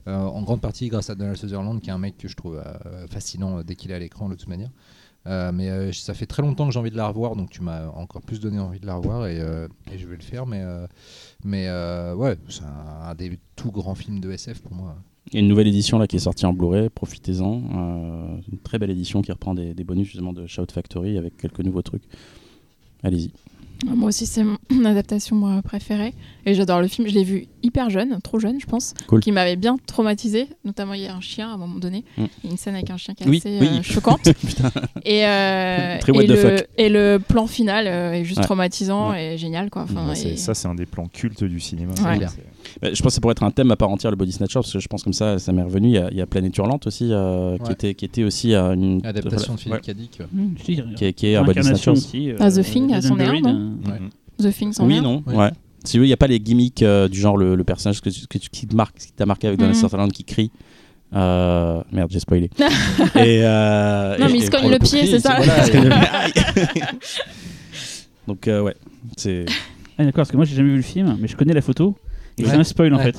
Euh, 0.08 0.16
en 0.16 0.42
grande 0.42 0.62
partie 0.62 0.88
grâce 0.88 1.10
à 1.10 1.14
Donald 1.14 1.36
Sutherland, 1.36 1.80
qui 1.80 1.90
est 1.90 1.92
un 1.92 1.98
mec 1.98 2.16
que 2.16 2.28
je 2.28 2.36
trouve 2.36 2.56
euh, 2.56 3.06
fascinant 3.08 3.58
euh, 3.58 3.62
dès 3.62 3.74
qu'il 3.74 3.90
est 3.90 3.94
à 3.94 3.98
l'écran 3.98 4.28
de 4.28 4.34
toute 4.34 4.48
manière. 4.48 4.70
Mais 5.26 5.92
ça 5.92 6.14
fait 6.14 6.24
très 6.24 6.40
longtemps 6.40 6.66
que 6.66 6.72
j'ai 6.72 6.78
envie 6.78 6.90
de 6.90 6.96
la 6.96 7.06
revoir, 7.06 7.36
donc 7.36 7.50
tu 7.50 7.60
m'as 7.60 7.88
encore 7.88 8.22
plus 8.22 8.40
donné 8.40 8.58
envie 8.58 8.80
de 8.80 8.86
la 8.86 8.94
revoir 8.94 9.26
et, 9.26 9.36
je 9.94 10.06
vais 10.06 10.16
le 10.16 10.22
faire. 10.22 10.46
Mais, 10.46 10.64
ouais, 11.44 12.36
c'est 12.48 12.62
un, 12.62 13.14
des 13.14 13.38
tout 13.54 13.70
grands 13.70 13.94
films 13.94 14.20
de 14.20 14.30
SF 14.30 14.62
pour 14.62 14.72
moi. 14.72 14.96
Il 15.26 15.34
y 15.34 15.36
a 15.36 15.40
une 15.40 15.48
nouvelle 15.48 15.68
édition 15.68 15.98
là 15.98 16.06
qui 16.06 16.16
est 16.16 16.20
sortie 16.20 16.46
en 16.46 16.54
Blu-ray, 16.54 16.88
profitez-en. 16.88 18.40
Une 18.50 18.58
très 18.64 18.78
belle 18.78 18.88
édition 18.88 19.20
qui 19.20 19.30
reprend 19.30 19.52
des, 19.52 19.74
des 19.74 19.84
bonus 19.84 20.06
justement 20.06 20.32
de 20.32 20.46
Shout 20.46 20.72
Factory 20.72 21.18
avec 21.18 21.36
quelques 21.36 21.60
nouveaux 21.60 21.82
trucs. 21.82 22.04
Allez-y. 23.02 23.30
Moi 23.86 24.08
aussi, 24.08 24.26
c'est 24.26 24.42
mon 24.44 24.56
adaptation 24.84 25.36
moi, 25.36 25.60
préférée. 25.62 26.12
Et 26.46 26.54
j'adore 26.54 26.80
le 26.80 26.88
film. 26.88 27.06
Je 27.08 27.14
l'ai 27.14 27.24
vu 27.24 27.46
hyper 27.62 27.90
jeune, 27.90 28.18
trop 28.22 28.38
jeune, 28.38 28.58
je 28.60 28.66
pense. 28.66 28.94
Cool. 29.06 29.20
Qui 29.20 29.30
m'avait 29.32 29.56
bien 29.56 29.76
traumatisé. 29.86 30.48
Notamment, 30.64 30.94
il 30.94 31.02
y 31.02 31.06
a 31.06 31.14
un 31.14 31.20
chien 31.20 31.48
à 31.50 31.52
un 31.54 31.56
moment 31.58 31.78
donné. 31.78 32.04
Mm. 32.16 32.22
Il 32.42 32.44
y 32.44 32.48
a 32.48 32.50
une 32.52 32.56
scène 32.56 32.74
avec 32.74 32.90
un 32.90 32.96
chien 32.96 33.14
qui 33.14 33.24
est 33.24 33.28
Oui, 33.28 33.36
assez 33.38 33.58
oui. 33.60 33.68
euh, 33.78 33.82
choquante. 33.82 34.26
Et, 35.04 35.24
euh, 35.26 35.98
Très 36.00 36.12
what 36.12 36.22
et, 36.22 36.26
the 36.26 36.30
le, 36.30 36.36
fuck. 36.56 36.68
et 36.76 36.88
le 36.88 37.18
plan 37.26 37.46
final 37.46 37.86
euh, 37.86 38.12
est 38.14 38.24
juste 38.24 38.38
Ouais. 38.38 38.44
traumatisant 38.44 39.14
et 39.14 39.36
génial. 39.38 39.70
Quoi. 39.70 39.82
Enfin, 39.82 40.08
Ouais, 40.08 40.14
c'est- 40.14 40.30
et- 40.30 40.36
Ça, 40.36 40.54
c'est 40.54 40.68
un 40.68 40.74
des 40.74 40.86
plans 40.86 41.06
cultes 41.06 41.44
du 41.44 41.60
cinéma. 41.60 41.92
Bah, 42.82 42.90
je 42.92 43.02
pense 43.02 43.10
que 43.10 43.10
ça 43.10 43.20
pourrait 43.20 43.32
être 43.32 43.42
un 43.42 43.50
thème 43.50 43.70
à 43.70 43.76
part 43.76 43.88
entière 43.90 44.10
le 44.10 44.16
Body 44.16 44.32
Snatcher 44.32 44.54
parce 44.60 44.72
que 44.72 44.78
je 44.78 44.88
pense 44.88 45.02
comme 45.02 45.12
ça 45.12 45.38
ça 45.38 45.52
m'est 45.52 45.62
revenu. 45.62 45.88
Il 45.88 45.94
y 45.94 45.98
a, 45.98 46.08
il 46.10 46.16
y 46.16 46.20
a 46.20 46.26
Planète 46.26 46.56
Hurlante 46.56 46.86
aussi 46.86 47.08
euh, 47.12 47.56
qui, 47.58 47.72
était, 47.72 47.94
qui 47.94 48.04
était 48.04 48.24
aussi 48.24 48.54
euh, 48.54 48.74
une 48.74 49.04
Adaptation 49.06 49.54
de 49.54 49.60
Philippe 49.60 49.74
Ouais. 49.76 49.80
Cadic. 49.80 50.18
Mmh, 50.32 50.54
qui 50.96 51.04
est, 51.04 51.12
qui 51.12 51.26
est 51.28 51.36
un 51.36 51.44
Body 51.44 51.62
Snatchers. 51.62 51.90
aussi. 51.92 52.30
euh, 52.30 52.36
Ah, 52.40 52.50
The 52.50 52.62
Thing, 52.62 52.90
Eden 52.90 53.02
c'en 53.02 53.18
est 53.18 53.24
Ouais. 53.86 54.00
The 54.50 54.52
Things 54.54 54.74
en 54.80 54.86
Oui, 54.86 55.00
non, 55.00 55.22
Ouais. 55.26 55.34
ouais. 55.36 55.50
Si 55.84 55.96
vous, 55.98 56.04
il 56.04 56.08
n'y 56.08 56.12
a 56.12 56.16
pas 56.16 56.26
les 56.26 56.40
gimmicks 56.40 56.82
euh, 56.82 57.08
du 57.08 57.18
genre 57.20 57.36
le, 57.36 57.54
le 57.54 57.64
personnage 57.64 58.00
que, 58.00 58.10
tu- 58.10 58.26
que 58.26 58.38
tu- 58.38 58.50
qui 58.50 58.66
t'a 58.66 59.26
marqué 59.26 59.46
avec 59.46 59.58
Donald 59.58 59.76
Mhm. 59.76 59.82
Sutherland 59.82 60.12
qui 60.12 60.24
crie. 60.24 60.50
Euh, 61.14 61.82
merde, 61.92 62.10
j'ai 62.10 62.20
spoilé. 62.20 62.50
et, 63.14 63.40
euh, 63.44 64.18
Non, 64.18 64.26
et- 64.28 64.32
mais 64.32 64.38
il 64.38 64.44
se 64.44 64.50
cogne 64.50 64.70
le 64.70 64.78
pied, 64.78 65.06
c'est 65.06 65.20
ça 65.20 65.36
voilà, 65.40 65.64
Donc, 68.26 68.40
ouais, 68.46 68.74
c'est. 69.16 69.46
Ah, 69.96 70.04
d'accord, 70.04 70.16
parce 70.18 70.30
que 70.30 70.36
moi 70.36 70.44
j'ai 70.44 70.54
jamais 70.56 70.70
vu 70.70 70.76
le 70.76 70.82
film, 70.82 71.16
mais 71.20 71.28
je 71.28 71.36
connais 71.36 71.54
la 71.54 71.62
photo. 71.62 71.96
Et 72.36 72.44
Ouais. 72.44 72.50
c'est 72.50 72.56
un 72.56 72.64
spoil 72.64 72.94
en 72.94 72.98
Ouais, 72.98 73.12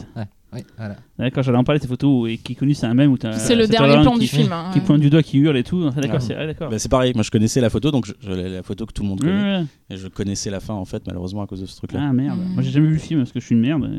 ouais, 0.53 0.59
ouais, 0.59 0.65
voilà. 0.77 0.95
D'accord, 1.17 1.43
j'allais 1.43 1.57
en 1.57 1.63
parler 1.63 1.79
de 1.79 1.83
ces 1.83 1.89
photos 1.89 2.29
et 2.29 2.37
qui 2.37 2.55
connu, 2.55 2.73
c'est 2.73 2.85
un 2.85 2.93
même 2.93 3.11
où 3.11 3.17
t'as. 3.17 3.33
C'est 3.33 3.55
le 3.55 3.67
dernier 3.67 4.01
plan 4.01 4.13
qui, 4.13 4.19
du 4.21 4.27
film. 4.27 4.51
hein. 4.51 4.69
Qui 4.73 4.79
pointe 4.79 5.01
du 5.01 5.09
doigt, 5.09 5.21
qui 5.23 5.37
hurle 5.37 5.57
et 5.57 5.63
tout. 5.63 5.83
Ah, 5.87 5.99
D'accord, 5.99 6.15
Ouais. 6.15 6.19
c'est 6.21 6.35
ah, 6.35 6.45
d'accord. 6.45 6.69
Bah, 6.69 6.79
c'est 6.79 6.89
pareil, 6.89 7.11
moi 7.13 7.23
je 7.23 7.31
connaissais 7.31 7.59
la 7.61 7.69
photo, 7.69 7.91
donc 7.91 8.05
je, 8.05 8.13
je- 8.21 8.31
la 8.31 8.63
photo 8.63 8.85
que 8.85 8.93
tout 8.93 9.03
le 9.03 9.09
monde 9.09 9.21
Ouais, 9.23 9.29
connaît. 9.29 9.57
ouais. 9.59 9.63
Et 9.91 9.97
je 9.97 10.07
connaissais 10.07 10.49
la 10.49 10.59
fin 10.59 10.73
en 10.75 10.85
fait, 10.85 11.03
malheureusement 11.07 11.41
à 11.41 11.47
cause 11.47 11.61
de 11.61 11.65
ce 11.65 11.75
truc-là. 11.77 11.99
Ah 12.09 12.13
merde, 12.13 12.37
Mm. 12.39 12.53
moi 12.53 12.63
j'ai 12.63 12.71
jamais 12.71 12.87
vu 12.87 12.93
le 12.93 12.99
film 12.99 13.19
parce 13.21 13.31
que 13.31 13.39
je 13.39 13.45
suis 13.45 13.55
une 13.55 13.61
merde. 13.61 13.89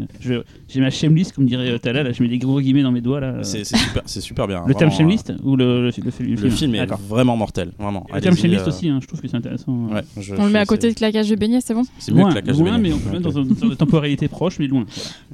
J'ai 0.68 0.80
ma 0.80 0.90
shamelist, 0.90 1.32
comme 1.34 1.46
dirait 1.46 1.70
euh, 1.70 1.78
Tala, 1.78 2.02
là 2.02 2.12
je 2.12 2.22
mets 2.22 2.28
des 2.28 2.38
gros 2.38 2.60
guillemets 2.60 2.82
dans 2.82 2.92
mes 2.92 3.00
doigts 3.00 3.20
là. 3.20 3.42
C'est 3.42 3.64
super, 3.64 4.02
c'est 4.06 4.20
super 4.20 4.46
bien. 4.46 4.62
Le 4.66 4.74
terme 4.74 4.90
vraiment, 4.90 4.96
shamelist 5.10 5.32
ou 5.42 5.56
le, 5.56 5.82
le, 5.82 5.90
le, 5.90 5.90
euh, 5.90 6.36
Le 6.42 6.50
film 6.50 6.74
est 6.74 6.86
vraiment 7.08 7.36
mortel, 7.36 7.72
vraiment. 7.78 8.06
Le 8.14 8.20
terme 8.20 8.36
shamelist 8.36 8.64
euh, 8.66 8.68
aussi, 8.68 8.88
hein, 8.88 8.98
je 9.02 9.06
trouve 9.06 9.20
que 9.20 9.28
c'est 9.28 9.36
intéressant. 9.36 9.72
Ouais, 9.90 10.02
je- 10.18 10.34
On 10.36 10.46
le 10.46 10.50
met 10.52 10.58
à 10.58 10.66
côté 10.66 10.88
de 10.88 10.94
claquage 10.94 11.28
de 11.28 11.36
beignet, 11.36 11.60
c'est 11.60 11.74
bon? 11.74 11.82
C'est 11.98 12.12
mieux 12.12 12.20
loin, 12.20 12.30
que 12.30 12.34
la 12.36 12.42
cage 12.42 12.58
loin, 12.58 12.78
de 12.78 12.82
mais 12.82 12.88
Beignet. 12.90 12.94
on 12.94 13.10
peut 13.10 13.16
mettre 13.18 13.30
dans 13.32 13.42
une 13.68 13.76
temporalité 13.76 14.28
proche, 14.28 14.58
mais 14.58 14.66
loin. 14.68 14.84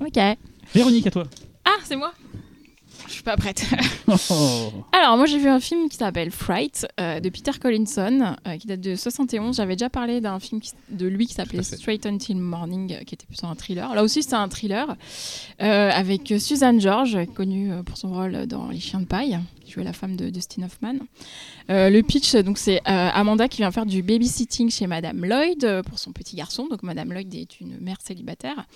Ok. 0.00 0.18
Véronique, 0.74 1.06
à 1.06 1.10
toi. 1.10 1.24
Ah, 1.64 1.76
c'est 1.84 1.96
moi 1.96 2.12
Je 3.06 3.12
suis 3.12 3.22
pas 3.22 3.36
prête. 3.36 3.64
Oh. 4.30 4.70
Alors, 4.92 5.16
moi, 5.16 5.26
j'ai 5.26 5.38
vu 5.38 5.48
un 5.48 5.58
film 5.58 5.88
qui 5.88 5.96
s'appelle 5.96 6.30
Fright 6.30 6.86
euh, 7.00 7.18
de 7.18 7.28
Peter 7.28 7.50
Collinson, 7.60 8.36
euh, 8.46 8.56
qui 8.56 8.68
date 8.68 8.80
de 8.80 8.94
71. 8.94 9.56
J'avais 9.56 9.74
déjà 9.74 9.90
parlé 9.90 10.20
d'un 10.20 10.38
film 10.38 10.60
qui- 10.60 10.70
de 10.90 11.08
lui 11.08 11.26
qui 11.26 11.34
s'appelait. 11.34 11.64
Straight 11.64 12.06
Until 12.06 12.36
Morning, 12.36 12.92
euh, 12.92 13.02
qui 13.02 13.16
était 13.16 13.26
plutôt 13.26 13.48
un 13.48 13.56
thriller. 13.56 13.92
Là 13.96 14.04
aussi, 14.04 14.22
c'est 14.22 14.34
un 14.34 14.48
thriller 14.48 14.94
avec 15.58 16.32
Suzanne 16.38 16.80
George, 16.80 17.18
connue 17.34 17.72
pour 17.84 17.96
son 17.98 18.12
rôle 18.12 18.46
dans 18.46 18.68
Les 18.68 18.78
Chiens 18.78 19.00
de 19.00 19.06
paille, 19.06 19.40
qui 19.64 19.72
jouait 19.72 19.82
la 19.84 19.92
femme 19.92 20.14
de 20.16 20.30
Dustin 20.30 20.62
Hoffman. 20.62 20.94
Le 21.68 22.00
pitch, 22.02 22.36
donc, 22.36 22.58
c'est 22.58 22.80
Amanda 22.84 23.48
qui 23.48 23.58
vient 23.58 23.72
faire 23.72 23.86
du 23.86 24.02
babysitting 24.04 24.70
chez 24.70 24.86
Madame 24.86 25.24
Lloyd 25.24 25.82
pour 25.88 25.98
son 25.98 26.12
petit 26.12 26.36
garçon. 26.36 26.68
Donc, 26.70 26.84
Madame 26.84 27.12
Lloyd 27.12 27.34
est 27.34 27.60
une 27.60 27.76
mère 27.80 27.98
célibataire. 28.04 28.66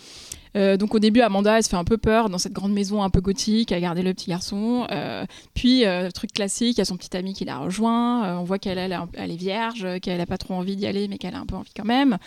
Euh, 0.57 0.77
donc 0.77 0.95
au 0.95 0.99
début, 0.99 1.21
Amanda, 1.21 1.57
elle 1.57 1.63
se 1.63 1.69
fait 1.69 1.77
un 1.77 1.85
peu 1.85 1.99
peur 1.99 2.29
dans 2.29 2.39
cette 2.39 2.53
grande 2.53 2.73
maison 2.73 3.03
un 3.03 3.11
peu 3.11 3.21
gothique 3.21 3.73
à 3.73 3.81
garder 3.81 4.03
le 4.03 4.13
petit 4.15 4.31
garçon. 4.31 4.87
Euh, 4.91 5.25
puis, 5.55 5.87
euh, 5.87 6.11
truc 6.11 6.33
classique, 6.33 6.77
il 6.77 6.79
y 6.79 6.83
a 6.83 6.85
son 6.85 6.97
petit 6.97 7.17
ami 7.17 7.35
qui 7.35 7.45
la 7.45 7.59
rejoint. 7.59 8.39
On 8.39 8.45
voit 8.45 8.59
qu'elle 8.59 8.79
elle, 8.79 8.99
elle 9.15 9.31
est 9.31 9.37
vierge, 9.37 9.87
qu'elle 10.01 10.19
n'a 10.19 10.27
pas 10.27 10.39
trop 10.39 10.55
envie 10.55 10.77
d'y 10.77 10.87
aller, 10.87 11.09
mais 11.09 11.19
qu'elle 11.19 11.35
a 11.35 11.39
un 11.39 11.47
peu 11.47 11.57
envie 11.57 11.73
quand 11.75 11.85
même. 11.85 12.19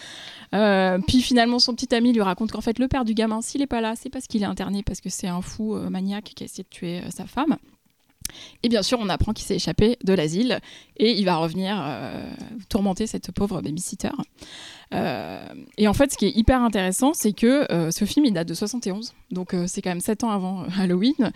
Puis 1.08 1.22
finalement, 1.22 1.60
son 1.60 1.76
petit 1.76 1.94
ami 1.94 2.14
lui 2.14 2.22
raconte 2.22 2.52
qu'en 2.52 2.62
fait, 2.62 2.80
le 2.80 2.88
père 2.88 3.06
du 3.06 3.14
gamin, 3.14 3.42
s'il 3.42 3.62
n'est 3.62 3.68
pas 3.68 3.82
là, 3.82 3.94
c'est 3.96 4.10
parce 4.10 4.28
qu'il 4.28 4.44
est 4.44 4.48
interné, 4.48 4.84
parce 4.84 5.02
que 5.02 5.10
c'est 5.10 5.28
un 5.28 5.42
fou 5.42 5.76
maniaque 5.90 6.32
qui 6.36 6.44
a 6.44 6.46
essayé 6.46 6.64
de 6.64 6.70
tuer 6.70 7.02
sa 7.10 7.26
femme. 7.26 7.58
Et 8.64 8.70
bien 8.70 8.82
sûr, 8.82 9.00
on 9.02 9.10
apprend 9.10 9.34
qu'il 9.34 9.46
s'est 9.46 9.56
échappé 9.56 9.98
de 10.04 10.14
l'asile 10.14 10.60
et 10.98 11.12
il 11.12 11.26
va 11.26 11.36
revenir 11.38 11.84
tourmenter 12.70 13.08
cette 13.08 13.32
pauvre 13.32 13.62
babysitter. 13.62 14.10
Euh, 14.94 15.44
et 15.78 15.88
en 15.88 15.94
fait, 15.94 16.12
ce 16.12 16.18
qui 16.18 16.26
est 16.26 16.36
hyper 16.36 16.62
intéressant, 16.62 17.14
c'est 17.14 17.34
que 17.34 17.72
euh, 17.72 17.92
ce 17.92 18.06
film, 18.06 18.26
il 18.26 18.34
date 18.34 18.48
de 18.48 18.54
71. 18.54 19.14
Donc, 19.32 19.54
euh, 19.54 19.66
c'est 19.68 19.82
quand 19.82 19.90
même 19.90 20.02
7 20.02 20.24
ans 20.24 20.30
avant 20.30 20.66
Halloween. 20.78 21.32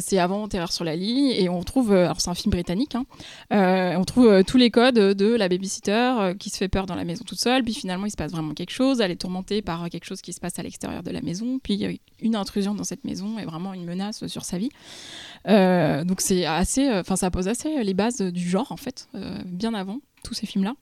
C'est 0.00 0.18
avant 0.18 0.48
Terreur 0.48 0.72
sur 0.72 0.84
la 0.84 0.96
ligne. 0.96 1.30
Et 1.30 1.48
on 1.48 1.62
trouve, 1.62 1.92
alors 1.92 2.20
c'est 2.20 2.30
un 2.30 2.34
film 2.34 2.50
britannique, 2.50 2.94
hein, 2.94 3.04
on 3.98 4.04
trouve 4.04 4.44
tous 4.44 4.56
les 4.56 4.70
codes 4.70 4.94
de 4.94 5.34
la 5.34 5.48
babysitter 5.48 6.32
qui 6.38 6.50
se 6.50 6.56
fait 6.56 6.68
peur 6.68 6.86
dans 6.86 6.94
la 6.94 7.04
maison 7.04 7.24
toute 7.24 7.38
seule. 7.38 7.62
Puis 7.62 7.74
finalement, 7.74 8.06
il 8.06 8.10
se 8.10 8.16
passe 8.16 8.32
vraiment 8.32 8.54
quelque 8.54 8.70
chose. 8.70 9.00
Elle 9.00 9.10
est 9.10 9.20
tourmentée 9.20 9.62
par 9.62 9.88
quelque 9.90 10.04
chose 10.04 10.20
qui 10.20 10.32
se 10.32 10.40
passe 10.40 10.58
à 10.58 10.62
l'extérieur 10.62 11.02
de 11.02 11.10
la 11.10 11.22
maison. 11.22 11.58
Puis 11.62 12.00
une 12.20 12.36
intrusion 12.36 12.74
dans 12.74 12.84
cette 12.84 13.04
maison 13.04 13.38
et 13.38 13.44
vraiment 13.44 13.72
une 13.72 13.84
menace 13.84 14.26
sur 14.26 14.44
sa 14.44 14.58
vie. 14.58 14.70
Donc, 15.46 16.20
c'est 16.20 16.44
assez, 16.44 17.02
ça 17.16 17.30
pose 17.30 17.48
assez 17.48 17.82
les 17.82 17.94
bases 17.94 18.20
du 18.20 18.48
genre, 18.48 18.70
en 18.70 18.76
fait, 18.76 19.08
bien 19.46 19.74
avant 19.74 20.00
tous 20.22 20.34
ces 20.34 20.46
films-là. 20.46 20.74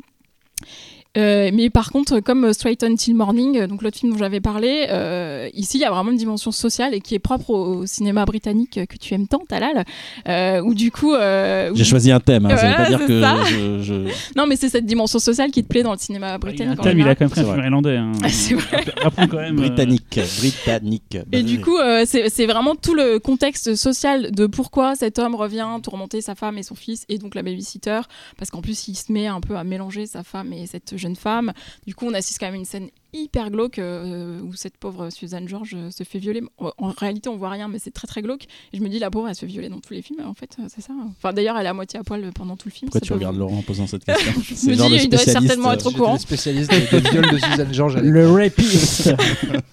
Euh, 1.17 1.51
mais 1.55 1.71
par 1.71 1.91
contre, 1.91 2.21
comme 2.21 2.53
Straight 2.53 2.85
Until 2.85 3.15
Morning, 3.15 3.57
euh, 3.59 3.67
donc 3.67 3.83
l'autre 3.83 3.97
film 3.99 4.13
dont 4.13 4.19
j'avais 4.19 4.41
parlé, 4.41 4.87
euh, 4.91 5.49
ici 5.55 5.79
il 5.79 5.81
y 5.81 5.85
a 5.85 5.91
vraiment 5.91 6.11
une 6.11 6.17
dimension 6.19 6.53
sociale 6.53 6.95
et 6.95 7.01
qui 7.01 7.15
est 7.15 7.19
propre 7.19 7.51
au, 7.51 7.79
au 7.79 7.87
cinéma 7.87 8.25
britannique 8.27 8.79
que 8.87 8.97
tu 8.99 9.15
aimes 9.15 9.27
tant, 9.27 9.41
Talal, 9.49 9.85
euh, 10.29 10.61
où 10.61 10.75
du 10.75 10.91
coup. 10.93 11.15
euh, 11.15 11.73
où- 11.73 11.77
J'ai 11.77 11.85
choisi 11.85 12.13
un 12.13 12.21
thème, 12.21 12.47
hein, 12.47 12.51
ça 12.51 12.55
veut 12.57 12.61
Voilà, 12.61 12.77
pas 12.77 12.89
dire 12.89 13.07
que 13.07 13.21
ça. 13.23 13.45
je, 13.47 13.83
je- 13.83 14.13
Non, 14.37 14.47
mais 14.47 14.57
c'est 14.57 14.69
cette 14.69 14.85
dimension 14.87 15.19
sociale 15.19 15.51
qui 15.51 15.63
te 15.65 15.69
plaît 15.69 15.83
dans 15.83 15.93
le 15.93 15.99
cinéma 15.99 16.27
Il 16.27 16.29
y 16.29 16.33
a 16.33 16.35
un 16.35 16.39
britannique. 16.39 16.79
en 16.81 16.83
thème, 16.83 16.99
il 16.99 17.09
a 17.09 17.15
quand 17.15 17.25
même 17.25 17.31
fait 17.31 17.41
un 17.41 17.43
C'est 17.43 17.49
film 17.49 17.57
vrai. 17.57 17.65
irlandais. 17.67 17.97
hein. 17.97 18.13
C'est 18.29 18.55
vrai. 18.55 18.85
Quand 19.29 19.33
même. 19.39 19.59
euh, 19.59 19.61
britannique, 19.69 20.21
britannique. 20.39 21.15
Et 21.17 21.23
Bah, 21.27 21.43
du 21.43 21.57
oui. 21.57 21.61
coup, 21.63 21.79
euh, 21.79 22.05
c'est 22.07 22.47
vraiment 22.47 22.75
tout 22.77 22.95
le 22.95 23.19
contexte 23.19 23.75
social 23.77 24.31
de 24.31 24.47
pourquoi 24.47 24.95
cet 24.95 25.19
homme 25.19 25.35
revient 25.35 25.67
tourmenter 25.83 26.21
sa 26.21 26.35
femme 26.35 26.59
et 26.59 26.63
son 26.63 26.75
fils, 26.75 27.05
et 27.09 27.19
donc 27.19 27.35
la 27.35 27.43
babysitter, 27.43 28.01
parce 28.37 28.51
qu'en 28.51 28.61
plus, 28.61 28.89
il 28.89 28.95
se 28.95 29.11
met 29.11 29.27
un 29.27 29.41
peu 29.41 29.57
à 29.57 29.65
mélanger 29.65 30.07
sa 30.07 30.23
femme 30.23 30.53
et 30.53 30.67
cette 30.67 30.97
jeune 30.99 31.17
femme. 31.17 31.53
Du 31.87 31.95
coup, 31.95 32.07
on 32.07 32.15
assiste 32.15 32.39
quand 32.39 32.47
même 32.47 32.55
à 32.55 32.59
une 32.59 32.65
scène 32.65 32.89
hyper 33.15 33.51
glauque 33.51 33.79
euh, 33.79 34.39
où 34.43 34.53
cette 34.55 34.77
pauvre 34.77 35.09
Suzanne 35.09 35.49
George 35.49 35.73
euh, 35.75 35.91
se 35.91 36.05
fait 36.05 36.19
violer. 36.19 36.43
En, 36.59 36.73
en 36.77 36.91
réalité, 36.91 37.31
on 37.31 37.37
voit 37.37 37.49
rien, 37.49 37.67
mais 37.69 37.79
c'est 37.79 37.91
très 37.91 38.07
très 38.07 38.21
glauque. 38.21 38.45
Et 38.73 38.77
je 38.77 38.83
me 38.83 38.89
dis, 38.91 38.99
la 38.99 39.11
pauvre, 39.11 39.29
elle 39.29 39.35
se 39.35 39.41
fait 39.41 39.47
violer 39.47 39.71
dans 39.71 39.81
tous 39.81 39.95
les 39.95 40.03
films, 40.03 40.21
en 40.27 40.35
fait, 40.35 40.51
euh, 40.61 40.65
c'est 40.69 40.83
ça. 40.83 40.93
Enfin, 41.17 41.33
d'ailleurs, 41.33 41.57
elle 41.57 41.65
est 41.65 41.71
à 41.71 41.75
moitié 41.75 41.99
à 41.99 42.03
poil 42.05 42.31
pendant 42.35 42.57
tout 42.57 42.69
le 42.69 42.73
film. 42.73 42.91
Pourquoi 42.91 43.01
tu 43.07 43.13
regardes 43.15 43.35
vous- 43.37 43.41
Laurent 43.41 43.59
en 43.59 43.63
posant 43.63 43.87
cette 43.87 44.05
question 44.05 44.33
Je 44.43 44.71
me 44.71 44.75
genre 44.75 44.89
dis, 44.91 44.99
de 44.99 45.03
il 45.05 45.09
doit 45.09 45.19
certainement 45.21 45.73
être 45.73 45.87
au 45.87 45.91
courant. 45.93 46.13
le 46.15 46.19
spécialiste 46.19 46.71
des 46.71 47.01
viols 47.11 47.31
de 47.31 47.39
Suzanne 47.39 47.73
George. 47.73 47.97
Le 48.03 48.31
rapiste. 48.31 49.15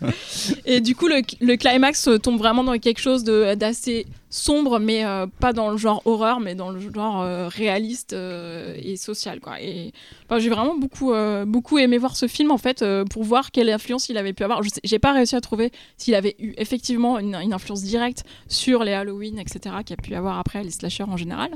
Et 0.65 0.79
du 0.81 0.95
coup, 0.95 1.07
le, 1.07 1.21
le 1.41 1.55
climax 1.57 2.09
tombe 2.21 2.37
vraiment 2.37 2.63
dans 2.63 2.77
quelque 2.77 2.99
chose 2.99 3.23
de- 3.23 3.55
d'assez 3.55 4.05
sombre, 4.35 4.79
mais 4.79 5.05
euh, 5.05 5.27
pas 5.39 5.53
dans 5.53 5.71
le 5.71 5.77
genre 5.77 6.01
horreur, 6.05 6.39
mais 6.39 6.55
dans 6.55 6.69
le 6.69 6.79
genre 6.79 7.21
euh, 7.21 7.47
réaliste 7.47 8.13
euh, 8.13 8.75
et 8.77 8.97
social. 8.97 9.39
Quoi. 9.39 9.61
Et 9.61 9.93
enfin, 10.25 10.39
j'ai 10.39 10.49
vraiment 10.49 10.77
beaucoup, 10.77 11.13
beaucoup 11.47 11.77
aimé 11.77 11.97
voir 11.97 12.15
ce 12.15 12.27
film 12.27 12.51
en 12.51 12.57
fait 12.57 12.83
pour 13.09 13.23
voir 13.23 13.51
quelle 13.51 13.69
influence 13.69 14.09
il 14.09 14.17
avait 14.17 14.33
pu 14.33 14.43
avoir. 14.43 14.61
Je 14.61 14.69
J'ai 14.83 14.99
pas 14.99 15.13
réussi 15.13 15.35
à 15.35 15.41
trouver 15.41 15.71
s'il 15.97 16.15
avait 16.15 16.35
eu 16.39 16.53
effectivement 16.57 17.17
une, 17.17 17.35
une 17.35 17.53
influence 17.53 17.83
directe 17.83 18.23
sur 18.47 18.83
les 18.83 18.93
Halloween, 18.93 19.39
etc., 19.39 19.75
qu'il 19.85 19.93
a 19.93 20.01
pu 20.01 20.13
avoir 20.15 20.37
après 20.37 20.63
les 20.63 20.71
slashers 20.71 21.03
en 21.03 21.17
général. 21.17 21.51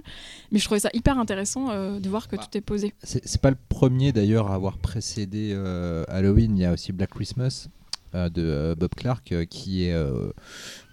Mais 0.51 0.59
je 0.59 0.65
trouvais 0.65 0.79
ça 0.79 0.89
hyper 0.93 1.19
intéressant 1.19 1.67
de 1.99 2.09
voir 2.09 2.27
que 2.27 2.37
Bah. 2.37 2.43
tout 2.49 2.57
est 2.57 2.61
posé. 2.61 2.93
C'est 3.03 3.41
pas 3.41 3.49
le 3.49 3.57
premier 3.67 4.11
d'ailleurs 4.11 4.51
à 4.51 4.55
avoir 4.55 4.77
précédé 4.77 5.53
Halloween. 6.07 6.57
Il 6.57 6.61
y 6.61 6.65
a 6.65 6.73
aussi 6.73 6.93
Black 6.93 7.09
Christmas 7.09 7.67
de 8.13 8.75
Bob 8.77 8.95
Clark 8.95 9.33
qui 9.49 9.85
est 9.85 9.95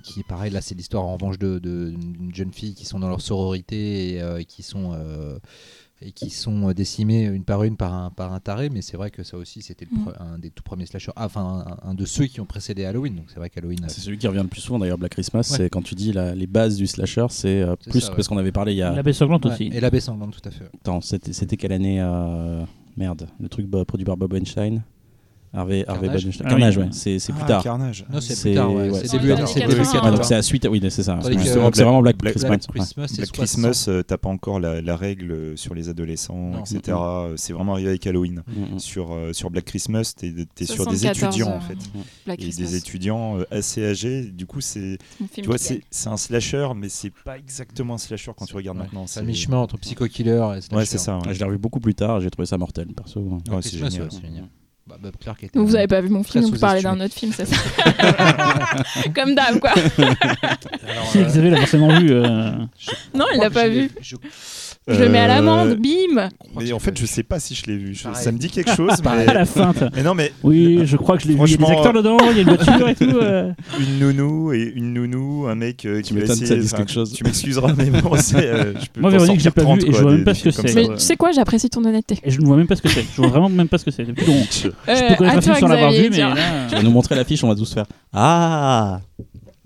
qui 0.06 0.20
est 0.20 0.26
pareil. 0.28 0.50
Là, 0.52 0.60
c'est 0.60 0.74
l'histoire 0.74 1.04
en 1.04 1.14
revanche 1.14 1.38
de 1.38 1.58
de- 1.58 1.90
d'une 1.90 2.34
jeune 2.34 2.52
fille 2.52 2.74
qui 2.74 2.84
sont 2.86 2.98
dans 3.00 3.08
leur 3.08 3.20
sororité 3.20 4.14
et 4.14 4.22
euh, 4.22 4.42
qui 4.42 4.62
sont 4.62 4.92
euh, 4.94 5.38
et 6.02 6.12
qui 6.12 6.28
sont 6.28 6.68
euh, 6.68 6.74
décimées 6.74 7.24
une 7.24 7.42
par 7.44 7.64
une 7.64 7.76
par 7.76 7.92
un 7.94 8.10
par 8.10 8.32
un 8.32 8.38
taré. 8.40 8.68
Mais 8.70 8.82
c'est 8.82 8.96
vrai 8.96 9.10
que 9.10 9.22
ça 9.22 9.36
aussi 9.36 9.62
c'était 9.62 9.86
Mm. 9.90 10.08
un 10.20 10.38
des 10.38 10.50
tout 10.50 10.62
premiers 10.62 10.86
slashers. 10.86 11.12
Ah, 11.16 11.26
enfin 11.26 11.64
un, 11.82 11.88
un 11.90 11.94
de 11.94 12.04
ceux 12.04 12.26
qui 12.26 12.40
ont 12.40 12.46
précédé 12.46 12.84
Halloween. 12.84 13.16
Donc 13.16 13.24
c'est 13.28 13.38
vrai 13.38 13.50
qu'Halloween. 13.50 13.82
a- 13.84 13.88
C'est 13.88 14.00
celui 14.00 14.18
qui 14.18 14.28
revient 14.28 14.42
le 14.42 14.48
plus 14.48 14.60
souvent 14.60 14.78
d'ailleurs, 14.78 14.98
Black 14.98 15.12
Christmas. 15.12 15.48
Ouais. 15.50 15.56
C'est 15.56 15.70
quand 15.70 15.82
tu 15.82 15.94
dis 15.94 16.12
la- 16.12 16.34
les 16.34 16.46
bases 16.46 16.76
du 16.76 16.86
slasher, 16.86 17.26
c'est 17.30 17.62
euh, 17.62 17.74
plus 17.76 18.00
ça, 18.00 18.10
ouais. 18.10 18.16
parce 18.16 18.28
qu'on 18.28 18.38
avait 18.38 18.52
parlé 18.52 18.72
il 18.72 18.78
y 18.78 18.82
a. 18.82 18.92
La 18.92 19.02
baie 19.02 19.12
sanglante 19.12 19.44
Ouais, 19.46 19.52
aussi. 19.52 19.64
Et 19.72 19.80
la 19.80 19.90
baie 19.90 20.00
sanglante, 20.00 20.40
tout 20.40 20.48
à 20.48 20.52
fait. 20.52 20.66
Attends, 20.82 21.00
c'était 21.00 21.32
c'était 21.32 21.56
quelle 21.56 21.72
année 21.72 22.00
euh, 22.00 22.62
Merde, 22.96 23.28
le 23.40 23.48
truc 23.48 23.68
produit 23.86 24.04
par 24.06 24.16
Bob 24.16 24.32
Weinstein? 24.32 24.82
Harvey, 25.56 25.84
Harvey 25.88 26.06
Carnage 26.06 26.24
Weinstein. 26.24 26.46
Ah 26.46 26.50
Carnage, 26.50 26.76
oui. 26.76 26.82
ouais, 26.84 26.88
c'est 26.92 27.18
c'est 27.18 27.32
plus 27.32 27.42
Ah, 27.44 27.48
tard. 27.48 27.62
Carnage. 27.62 28.04
Non, 28.12 28.20
c'est 28.20 28.34
C'est- 28.34 28.50
plus 28.50 28.54
tard. 28.56 28.72
Ouais. 28.72 28.90
C'est 28.94 29.12
début 29.18 29.32
années 29.32 29.42
début 29.54 29.66
80. 29.66 29.82
Ah, 29.88 29.92
80. 29.94 30.10
donc 30.16 30.24
c'est 30.24 30.34
la 30.34 30.42
suite, 30.42 30.68
oui, 30.70 30.80
c'est 30.90 31.02
ça. 31.02 31.18
C'est 31.22 31.60
vraiment 31.82 32.02
Black, 32.02 32.16
Black- 32.18 32.34
Christmas. 32.34 32.48
Black. 32.48 32.60
Christmas, 32.68 33.06
c'est 33.08 33.16
Black 33.16 33.36
60. 33.36 33.36
Christmas, 33.36 33.84
euh, 33.88 34.02
t'as 34.02 34.18
pas 34.18 34.28
encore 34.28 34.60
la, 34.60 34.80
la 34.82 34.96
règle 34.96 35.32
euh, 35.32 35.56
sur 35.56 35.74
les 35.74 35.88
adolescents, 35.88 36.34
Non. 36.50 36.60
etc. 36.60 36.80
Euh, 37.00 37.32
C'est 37.36 37.52
vraiment 37.52 37.72
arrivé 37.72 37.88
avec 37.88 38.06
Halloween. 38.06 38.42
Mm, 38.46 38.74
mm. 38.74 38.78
Sur, 38.78 39.12
euh, 39.12 39.32
sur 39.32 39.50
Black 39.50 39.64
Christmas, 39.64 40.12
t'es 40.16 40.28
es 40.28 40.64
sur 40.64 40.86
des 40.86 40.96
74, 40.98 41.34
étudiants 41.34 41.50
euh, 41.52 41.56
en 41.56 41.60
fait. 41.60 41.78
Black 42.26 42.38
Et 42.40 42.42
Christmas, 42.42 42.66
des 42.66 42.76
étudiants 42.76 43.38
assez 43.50 43.84
âgés. 43.84 44.22
Du 44.24 44.46
coup, 44.46 44.60
c'est 44.60 44.98
tu 45.32 45.42
vois, 45.42 45.58
c'est 45.58 45.80
un 46.06 46.16
slasher, 46.16 46.68
mais 46.76 46.88
c'est 46.88 47.12
pas 47.24 47.38
exactement 47.38 47.94
un 47.94 47.98
slasher 47.98 48.32
quand 48.36 48.44
tu 48.46 48.54
regardes 48.54 48.78
maintenant. 48.78 49.06
C'est 49.06 49.20
le 49.20 49.26
mi-chemin 49.26 49.56
entre 49.58 49.78
Psycho 49.78 50.06
Killer 50.06 50.44
et 50.56 50.60
slasher. 50.60 50.76
Ouais, 50.76 50.84
c'est 50.84 50.98
ça. 50.98 51.18
Je 51.30 51.38
l'ai 51.38 51.44
revu 51.44 51.58
beaucoup 51.58 51.80
plus 51.80 51.94
tard, 51.94 52.20
j'ai 52.20 52.30
trouvé 52.30 52.46
ça 52.46 52.58
mortel, 52.58 52.88
perso. 52.94 53.20
Ouais, 53.20 53.38
c'est 53.62 53.78
génial. 53.78 54.08
Bah, 54.86 54.96
Bob 55.00 55.14
Clark 55.20 55.42
était. 55.42 55.58
Vous 55.58 55.74
avez 55.74 55.88
pas 55.88 56.00
vu 56.00 56.08
mon 56.10 56.22
film, 56.22 56.44
vous 56.44 56.58
parlez 56.58 56.80
d'un 56.80 57.00
autre 57.00 57.14
film, 57.14 57.32
c'est 57.32 57.44
ça 57.46 57.56
Comme 59.14 59.34
d'hab, 59.34 59.58
quoi. 59.58 59.72
Si 61.10 61.18
Xavier 61.24 61.50
l'a 61.50 61.56
forcément 61.58 61.98
vu. 61.98 62.12
euh, 62.12 62.52
Non, 63.12 63.24
il 63.34 63.40
l'a 63.40 63.50
pas 63.50 63.66
vu. 63.68 63.90
Je... 64.00 64.14
Je 64.88 65.02
le 65.02 65.08
mets 65.08 65.18
à 65.18 65.26
l'amende, 65.26 65.70
Euh, 65.70 65.74
bim 65.74 66.28
Mais 66.56 66.72
en 66.72 66.78
fait, 66.78 66.96
je 66.96 67.06
sais 67.06 67.24
pas 67.24 67.40
si 67.40 67.56
je 67.56 67.66
l'ai 67.66 67.76
vu. 67.76 67.92
Je- 67.94 68.04
Pareil. 68.04 68.22
Ça 68.22 68.30
me 68.30 68.38
dit 68.38 68.48
quelque 68.50 68.72
chose, 68.72 68.92
mais... 69.04 69.26
À 69.26 69.34
la 69.34 69.44
fin. 69.44 69.72
t'as- 69.72 69.90
mais 69.94 70.04
non, 70.04 70.14
mais 70.14 70.32
Oui, 70.44 70.82
je 70.84 70.96
crois 70.96 71.16
que 71.16 71.24
je 71.24 71.28
l'ai 71.28 71.34
vu. 71.34 71.40
Il 71.44 71.50
y 71.50 71.54
a 71.54 71.56
des 71.56 71.62
Franchement, 71.64 71.78
acteurs 71.78 71.92
dedans, 71.92 72.16
il 72.30 72.36
y 72.36 72.38
a 72.38 72.42
une 72.42 72.48
voiture 72.54 72.88
et 72.88 72.94
tout. 72.94 73.04
euh. 73.16 73.52
une 73.80 73.98
nounou 73.98 74.52
et 74.52 74.72
une 74.76 74.92
nounou, 74.94 75.46
un 75.48 75.56
mec 75.56 75.84
euh, 75.86 76.00
qui 76.02 76.10
Tu 76.10 76.14
va 76.14 76.20
m'étonnes 76.20 76.38
que 76.38 76.44
essayer. 76.44 76.56
ça 76.60 76.62
dise 76.62 76.72
enfin, 76.74 76.82
quelque 76.84 76.92
chose. 76.92 77.12
Tu 77.12 77.24
m'excuseras, 77.24 77.72
mais 77.76 77.90
bon, 77.90 78.12
c'est. 78.18 78.36
euh, 78.46 78.74
je 78.80 78.86
peux 78.92 79.00
Moi, 79.00 79.10
t'en 79.10 79.18
Véronique, 79.18 79.40
j'ai 79.40 79.50
pas 79.50 79.62
vu 79.62 79.66
30, 79.66 79.82
et 79.82 79.86
je 79.86 79.90
quoi, 79.90 80.00
vois 80.02 80.10
des- 80.12 80.16
même 80.18 80.24
pas 80.24 80.32
des 80.34 80.38
ce 80.38 80.44
que 80.44 80.50
films 80.50 80.62
comme 80.62 80.66
c'est. 80.68 80.72
ça. 80.74 80.80
Mais 80.80 80.88
ouais. 80.88 80.94
tu 80.96 81.02
sais 81.04 81.16
quoi, 81.16 81.32
j'apprécie 81.32 81.68
ton 81.68 81.84
honnêteté. 81.84 82.18
Et 82.22 82.30
je 82.30 82.40
ne 82.40 82.46
vois 82.46 82.56
même 82.56 82.68
pas 82.68 82.76
ce 82.76 82.82
que 82.82 82.88
c'est. 82.88 83.04
Je 83.12 83.16
vois 83.20 83.28
vraiment 83.28 83.48
même 83.48 83.68
pas 83.68 83.78
ce 83.78 83.84
que 83.86 83.90
c'est. 83.90 84.04
Depuis 84.04 84.24
long. 84.24 84.34
Je 84.50 84.68
Euh, 84.68 85.08
peux 85.08 85.14
connaître 85.16 85.34
à 85.34 85.38
un 85.38 85.40
film 85.40 85.52
toi, 85.54 85.60
sans 85.60 85.66
l'avoir 85.68 85.90
Xavier, 85.90 86.04
vu, 86.04 86.10
mais 86.10 86.16
tiens. 86.16 86.34
là. 86.34 86.42
Tu 86.68 86.74
vas 86.76 86.82
nous 86.84 86.90
montrer 86.92 87.16
l'affiche, 87.16 87.42
on 87.42 87.48
va 87.48 87.56
tous 87.56 87.74
faire 87.74 87.86
Ah 88.12 89.00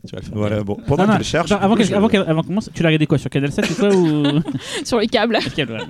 Tu 0.07 0.15
vas 0.15 0.21
le 0.21 0.27
faire. 0.27 0.35
Voilà, 0.35 0.63
bon, 0.65 0.77
pendant 0.87 1.03
Ah, 1.05 1.07
non, 1.09 1.13
qu'elle 1.17 1.25
cherche. 1.25 1.53
attends, 1.53 1.63
avant, 1.63 1.77
je- 1.77 1.95
avant, 1.95 2.09
avant 2.09 2.41
qu'on 2.43 2.47
commence, 2.49 2.71
tu 2.73 2.83
l'as 2.83 2.89
regardé 2.89 3.07
quoi 3.07 3.19
sur 3.19 3.29
Canal 3.31 3.53
7 3.53 3.71
ou 3.71 3.75
quoi 3.75 3.89
ou... 3.95 4.41
Sur 4.85 4.99
les 4.99 5.07
câbles. 5.09 5.39
Voilà. 5.67 5.85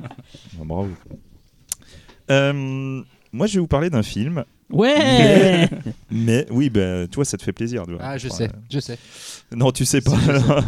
Ah, 0.61 0.65
bravo. 0.65 0.89
Euh, 2.31 3.03
moi, 3.33 3.47
je 3.47 3.55
vais 3.55 3.61
vous 3.61 3.67
parler 3.67 3.91
d'un 3.91 4.03
film, 4.03 4.45
Ouais 4.71 5.69
mais 6.13 6.47
oui, 6.51 6.71
ben, 6.71 7.09
toi, 7.09 7.25
ça 7.25 7.37
te 7.37 7.43
fait 7.43 7.53
plaisir. 7.53 7.85
tu. 7.87 7.95
Ah, 7.99 8.17
je 8.19 8.29
Enfin, 8.29 8.37
sais, 8.37 8.45
euh, 8.45 8.57
je 8.73 8.79
sais. 8.81 8.99
Non, 9.55 9.73
tu 9.73 9.85
sais 9.85 10.01
pas. 10.01 10.13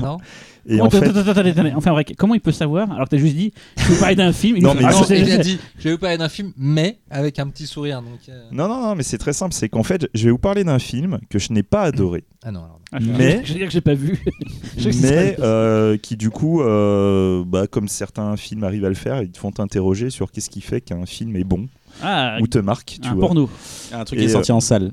non 0.02 0.18
Et 0.66 0.80
Oh, 0.80 0.82
en 0.82 0.86
attends, 0.86 0.98
fait, 1.00 1.08
attends, 1.08 1.18
attends, 1.20 1.30
attends, 1.40 1.60
attends, 1.66 1.76
enfin 1.76 1.90
vrai, 1.92 2.04
comment 2.16 2.34
il 2.34 2.40
peut 2.40 2.50
savoir 2.52 2.90
alors 2.92 3.04
que 3.06 3.10
t'as 3.10 3.16
juste 3.16 3.34
dit 3.36 3.52
je 3.76 3.82
veux 3.92 3.98
parler 4.00 4.14
d'un 4.16 4.32
film 4.32 4.56
il 4.56 4.62
Non, 4.62 4.74
nous 4.74 4.80
mais 4.80 4.88
fait- 4.88 4.94
Ah, 4.96 5.00
je 5.02 5.04
sais, 5.06 5.24
sais. 5.24 5.38
dit, 5.38 5.58
je 5.78 5.84
vais 5.84 5.92
vous 5.92 5.98
parler 5.98 6.18
d'un 6.18 6.28
film, 6.28 6.52
mais 6.56 6.98
avec 7.10 7.38
un 7.40 7.48
petit 7.48 7.66
sourire. 7.66 8.00
Donc, 8.02 8.20
euh, 8.28 8.42
non, 8.52 8.66
non, 8.68 8.80
non, 8.80 8.94
mais 8.96 9.02
c'est 9.04 9.18
très 9.18 9.32
simple. 9.32 9.54
C'est 9.54 9.68
qu'en 9.68 9.82
fait, 9.84 10.08
je 10.14 10.24
vais 10.24 10.30
vous 10.32 10.38
parler 10.38 10.64
d'un 10.64 10.78
film 10.80 11.18
que 11.30 11.38
je 11.38 11.52
n'ai 11.52 11.62
pas 11.64 11.82
adoré, 11.82 12.24
Ah 12.44 12.50
non, 12.50 12.60
alors, 12.64 12.80
Ah, 12.92 12.98
je- 13.00 13.06
Mais- 13.10 13.40
je 13.44 13.52
veux 13.52 13.58
dire 13.58 13.66
que 13.68 13.72
j'ai 13.72 13.80
pas 13.80 13.94
vu 13.94 14.22
mais 15.02 15.36
euh, 15.40 15.96
qui 15.96 16.16
du 16.16 16.28
coup, 16.30 16.60
euh, 16.62 17.42
bah, 17.46 17.66
comme 17.66 17.88
certains 17.88 18.36
films 18.36 18.64
arrivent 18.64 18.84
à 18.84 18.88
le 18.90 18.94
faire, 18.94 19.22
ils 19.22 19.30
te 19.30 19.38
font 19.38 19.50
t'interroger 19.50 20.10
sur 20.10 20.30
qu'est-ce 20.30 20.50
qui 20.50 20.60
fait 20.60 20.80
qu'un 20.80 21.06
film 21.06 21.34
est 21.36 21.44
bon 21.44 21.68
ah 22.02 22.36
ou 22.40 22.46
te 22.46 22.58
marque. 22.58 22.98
Tu 23.02 23.08
un 23.08 23.14
vois. 23.14 23.26
porno 23.26 23.48
Un 23.92 24.04
truc 24.04 24.18
Et, 24.18 24.22
qui 24.22 24.28
est 24.28 24.32
sorti 24.32 24.52
en 24.52 24.60
salle. 24.60 24.92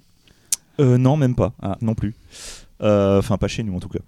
Euh, 0.80 0.98
non, 0.98 1.18
même 1.18 1.36
pas. 1.36 1.54
Ah. 1.62 1.78
Non 1.82 1.94
plus. 1.94 2.14
Euh, 2.82 3.20
Enfin, 3.20 3.38
pas 3.38 3.48
chez 3.50 3.64
nous 3.64 3.76
en 3.76 3.80
tout 3.80 3.90
cas. 3.90 4.00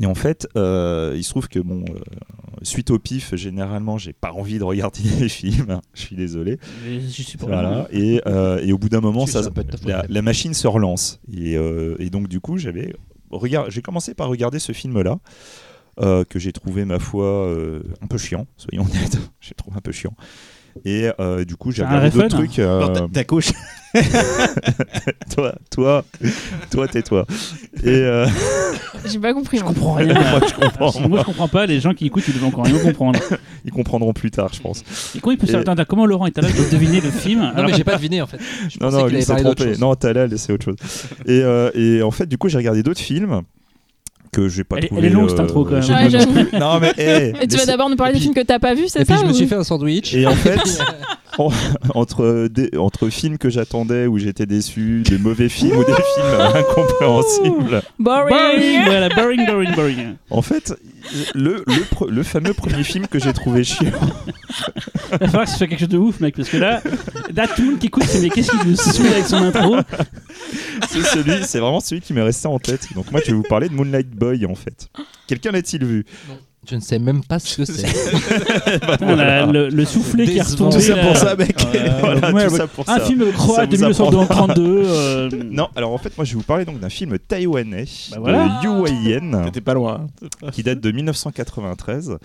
Et 0.00 0.06
en 0.06 0.14
fait, 0.14 0.48
euh, 0.56 1.12
il 1.16 1.22
se 1.24 1.30
trouve 1.30 1.48
que 1.48 1.58
bon, 1.58 1.84
euh, 1.88 1.98
suite 2.62 2.90
au 2.90 2.98
pif, 2.98 3.34
généralement, 3.34 3.98
j'ai 3.98 4.12
pas 4.12 4.32
envie 4.32 4.58
de 4.58 4.64
regarder 4.64 5.00
les 5.20 5.28
films. 5.28 5.80
Je 5.94 6.00
suis 6.00 6.16
désolé. 6.16 6.58
Mais 6.84 7.00
je 7.00 7.22
suis 7.22 7.38
pas 7.38 7.46
Voilà. 7.46 7.88
Et, 7.92 8.20
euh, 8.26 8.58
et 8.64 8.72
au 8.72 8.78
bout 8.78 8.88
d'un 8.88 9.00
moment, 9.00 9.26
ça, 9.26 9.42
ça 9.42 9.50
la, 9.88 10.04
la 10.08 10.22
machine 10.22 10.54
se 10.54 10.66
relance. 10.66 11.20
Et, 11.32 11.56
euh, 11.56 11.96
et 11.98 12.10
donc, 12.10 12.28
du 12.28 12.40
coup, 12.40 12.58
j'avais 12.58 12.94
regard- 13.30 13.70
j'ai 13.70 13.82
commencé 13.82 14.14
par 14.14 14.28
regarder 14.28 14.58
ce 14.58 14.72
film-là. 14.72 15.18
euh, 16.00 16.24
que 16.24 16.38
j'ai 16.38 16.52
trouvé 16.52 16.86
ma 16.86 16.98
foi 16.98 17.26
euh, 17.26 17.82
un 18.00 18.06
peu 18.06 18.16
chiant, 18.16 18.46
soyons 18.56 18.84
honnêtes, 18.90 19.18
j'ai 19.42 19.54
trouvé 19.54 19.76
un 19.76 19.80
peu 19.82 19.92
chiant. 19.92 20.14
Et 20.84 21.10
euh, 21.20 21.44
du 21.44 21.56
coup, 21.56 21.70
j'ai 21.72 21.84
regardé 21.84 22.10
d'autres 22.10 22.28
fun 22.30 22.36
trucs. 22.36 22.58
euh, 22.58 22.86
ta- 22.88 23.08
ta 23.12 23.24
couche. 23.24 23.50
toi, 25.34 25.54
toi, 25.70 26.04
toi, 26.70 26.88
tais-toi. 26.88 27.26
Et 27.84 27.88
euh, 27.88 28.26
J'ai 29.06 29.18
pas 29.18 29.34
compris. 29.34 29.58
je 29.58 29.64
moi. 29.64 29.72
comprends 29.72 29.92
rien 29.94 30.14
moi, 30.14 30.40
je 30.48 30.54
comprends. 30.54 31.08
moi 31.08 31.18
je 31.20 31.24
comprends 31.24 31.48
pas 31.48 31.66
les 31.66 31.80
gens 31.80 31.92
qui 31.92 32.06
écoutent 32.06 32.24
ils 32.28 32.34
devaient 32.34 32.46
encore 32.46 32.64
rien 32.64 32.78
comprendre 32.78 33.18
Ils 33.64 33.70
comprendront 33.72 34.12
plus 34.14 34.30
tard, 34.30 34.50
je 34.54 34.60
pense. 34.60 34.82
et 35.14 35.20
comment 35.20 35.32
il 35.32 35.38
peut 35.38 35.46
Et- 35.46 35.50
attends, 35.56 35.74
comment 35.86 36.06
Laurent 36.06 36.26
est 36.26 36.38
à 36.38 36.40
l'âge 36.40 36.54
de 36.54 36.70
deviner 36.70 37.00
le 37.02 37.10
film 37.10 37.40
non, 37.40 37.48
alors 37.48 37.70
mais 37.70 37.76
j'ai 37.76 37.84
pas 37.84 37.96
deviné 37.96 38.22
en 38.22 38.26
fait. 38.26 38.38
Je 38.68 38.78
Non, 38.80 38.90
non, 38.90 39.04
avait 39.04 39.20
s'est 39.20 39.34
trompé. 39.56 39.64
chose. 39.72 39.80
Non, 39.80 39.94
Talal, 39.94 40.38
c'est 40.38 40.52
autre 40.52 40.64
chose. 40.64 40.76
et, 41.26 41.40
euh, 41.42 41.70
et 41.74 42.02
en 42.02 42.10
fait, 42.10 42.26
du 42.26 42.38
coup, 42.38 42.48
j'ai 42.48 42.56
regardé 42.58 42.82
d'autres 42.82 43.00
films 43.00 43.42
que 44.32 44.48
j'ai 44.48 44.64
pas 44.64 44.76
Elle 44.78 44.84
est- 44.84 44.88
trouvé. 44.88 45.02
elle 45.06 45.12
est 45.12 45.14
longue, 45.14 45.28
cette 45.28 45.40
intro, 45.40 45.64
quand 45.64 45.72
même. 45.72 45.82
j'ai 45.82 45.92
Ouais, 45.92 46.46
non, 46.58 46.80
mais. 46.80 46.92
hey, 46.96 47.32
Et 47.42 47.46
tu 47.46 47.56
vas 47.58 47.66
d'abord 47.66 47.90
nous 47.90 47.96
parler 47.96 48.14
des 48.14 48.20
films 48.20 48.34
que 48.34 48.40
t'as 48.40 48.58
pas 48.58 48.72
vus, 48.74 48.88
c'est 48.88 49.02
Et 49.02 49.04
puis 49.04 49.14
ça 49.14 49.20
je 49.22 49.26
me 49.26 49.32
suis 49.32 49.46
fait 49.46 49.54
un 49.56 49.64
sandwich. 49.64 50.14
Et 50.14 50.26
en 50.26 50.30
fait, 50.34 50.58
entre, 51.94 52.48
des- 52.48 52.76
entre 52.76 53.08
films 53.08 53.38
que 53.38 53.48
j'attendais 53.50 54.06
où 54.06 54.18
j'étais 54.18 54.46
déçu, 54.46 55.02
des 55.08 55.18
mauvais 55.18 55.48
films 55.48 55.76
ou 55.78 55.84
des 55.84 55.92
films 55.92 56.40
incompréhensibles, 56.54 57.82
Boring. 57.98 58.28
boring 58.36 58.84
voilà 58.84 59.08
boring 59.08 59.46
boring 59.46 59.74
boring 59.74 60.14
en 60.30 60.42
fait, 60.42 60.74
le, 61.34 61.64
le, 61.66 61.82
pre- 61.94 62.08
le 62.10 62.22
fameux 62.22 62.52
premier 62.54 62.84
film 62.84 63.06
que 63.06 63.18
j'ai 63.18 63.32
trouvé 63.32 63.64
chiant, 63.64 63.90
il 65.12 65.18
va 65.18 65.26
falloir 65.26 65.44
que 65.44 65.50
ce 65.50 65.58
soit 65.58 65.66
quelque 65.66 65.80
chose 65.80 65.88
de 65.88 65.98
ouf 65.98 66.20
mec 66.20 66.36
parce 66.36 66.48
que 66.48 66.56
là 66.58 66.82
là 67.34 67.46
tout 67.48 67.62
le 67.62 67.70
monde 67.70 67.78
qui 67.78 67.86
écoute 67.86 68.04
c'est 68.06 68.20
mais 68.20 68.30
qu'est-ce 68.30 68.50
qu'il 68.50 68.70
nous 68.70 68.76
saoule 68.76 69.06
avec 69.06 69.26
son 69.26 69.36
intro? 69.36 69.76
C'est 70.88 71.02
celui, 71.02 71.44
c'est 71.44 71.58
vraiment 71.60 71.80
celui 71.80 72.00
qui 72.00 72.12
m'est 72.12 72.22
resté 72.22 72.46
en 72.48 72.58
tête. 72.58 72.88
Donc 72.94 73.10
moi, 73.10 73.20
je 73.24 73.30
vais 73.30 73.36
vous 73.36 73.42
parler 73.44 73.68
de 73.68 73.74
Moonlight 73.74 74.10
Boy, 74.10 74.44
en 74.46 74.54
fait. 74.54 74.88
Quelqu'un 75.26 75.52
l'a-t-il 75.52 75.84
vu? 75.84 76.04
Je 76.68 76.76
ne 76.76 76.80
sais 76.80 76.98
même 77.00 77.24
pas 77.24 77.38
ce 77.40 77.56
que 77.56 77.64
c'est. 77.72 77.86
La- 79.00 79.46
le, 79.46 79.68
le 79.68 79.84
soufflet 79.84 80.26
qui 80.26 80.38
est 80.38 80.42
retombé 80.42 80.76
Tout 80.76 80.80
ça 80.80 80.96
pour 80.96 81.16
ça, 81.16 81.34
mec. 81.36 81.56
Euh, 81.74 81.88
Voilà, 82.00 82.32
ouais, 82.32 82.46
tout 82.46 82.52
ouais. 82.52 82.58
ça 82.58 82.66
pour 82.68 82.88
un 82.88 82.98
ça. 82.98 83.04
film 83.04 83.32
croate 83.32 83.70
de 83.70 83.76
Ça 83.76 83.88
vous 83.88 83.92
1932 84.04 84.82
euh, 84.86 85.30
Non, 85.50 85.68
alors 85.74 85.92
en 85.92 85.98
fait, 85.98 86.16
moi 86.16 86.24
je 86.24 86.32
vais 86.32 86.36
vous 86.36 86.44
parler 86.44 86.64
donc 86.64 86.78
d'un 86.78 86.88
film 86.88 87.18
taïwanais 87.18 87.84
Bah 88.12 88.16
voilà. 88.20 88.60
de 88.62 88.66
Yu 88.68 89.10
Yen 89.10 89.42
T'étais 89.46 89.60
pas 89.60 89.74
loin. 89.74 90.06
qui 90.52 90.62
date 90.62 90.80
de 90.80 90.90
1993. 90.92 92.18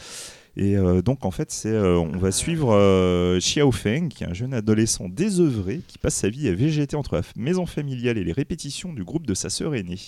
Et 0.60 0.76
euh, 0.76 1.02
donc 1.04 1.24
en 1.26 1.30
fait, 1.32 1.52
c'est 1.52 1.70
euh, 1.70 1.98
on 2.00 2.18
va 2.18 2.32
suivre 2.32 2.74
euh, 2.74 3.38
Xiao 3.40 3.72
Feng, 3.72 4.08
qui 4.10 4.24
est 4.24 4.28
un 4.28 4.34
jeune 4.34 4.54
adolescent 4.56 5.08
désœuvré 5.08 5.82
qui 5.88 5.98
passe 6.00 6.16
sa 6.16 6.30
vie 6.30 6.48
à 6.48 6.54
végéter 6.54 6.96
entre 6.96 7.16
la 7.16 7.22
maison 7.36 7.66
familiale 7.68 8.18
et 8.18 8.24
les 8.24 8.32
répétitions 8.34 8.92
du 8.94 9.04
groupe 9.04 9.28
de 9.28 9.36
sa 9.36 9.50
sœur 9.52 9.76
aînée. 9.76 10.00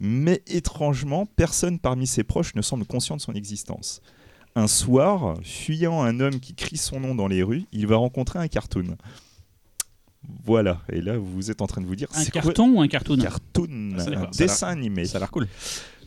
Mais 0.00 0.42
étrangement, 0.46 1.26
personne 1.26 1.78
parmi 1.78 2.06
ses 2.06 2.24
proches 2.24 2.54
ne 2.54 2.62
semble 2.62 2.86
conscient 2.86 3.16
de 3.16 3.20
son 3.20 3.34
existence. 3.34 4.00
Un 4.56 4.66
soir, 4.66 5.36
fuyant 5.42 6.02
un 6.02 6.18
homme 6.20 6.40
qui 6.40 6.54
crie 6.54 6.78
son 6.78 6.98
nom 7.00 7.14
dans 7.14 7.28
les 7.28 7.42
rues, 7.42 7.64
il 7.72 7.86
va 7.86 7.96
rencontrer 7.96 8.38
un 8.38 8.48
cartoon. 8.48 8.96
Voilà, 10.44 10.80
et 10.92 11.00
là 11.00 11.16
vous 11.18 11.50
êtes 11.50 11.62
en 11.62 11.66
train 11.66 11.80
de 11.80 11.86
vous 11.86 11.96
dire 11.96 12.08
un 12.14 12.20
c'est 12.20 12.30
carton 12.30 12.68
ou 12.74 12.80
un 12.80 12.88
cartoon? 12.88 13.16
Cartoon, 13.16 13.96
Ah, 13.98 14.02
un 14.24 14.30
dessin 14.36 14.68
animé. 14.68 15.04
Ça 15.06 15.16
a 15.16 15.20
l'air 15.20 15.30
cool. 15.30 15.48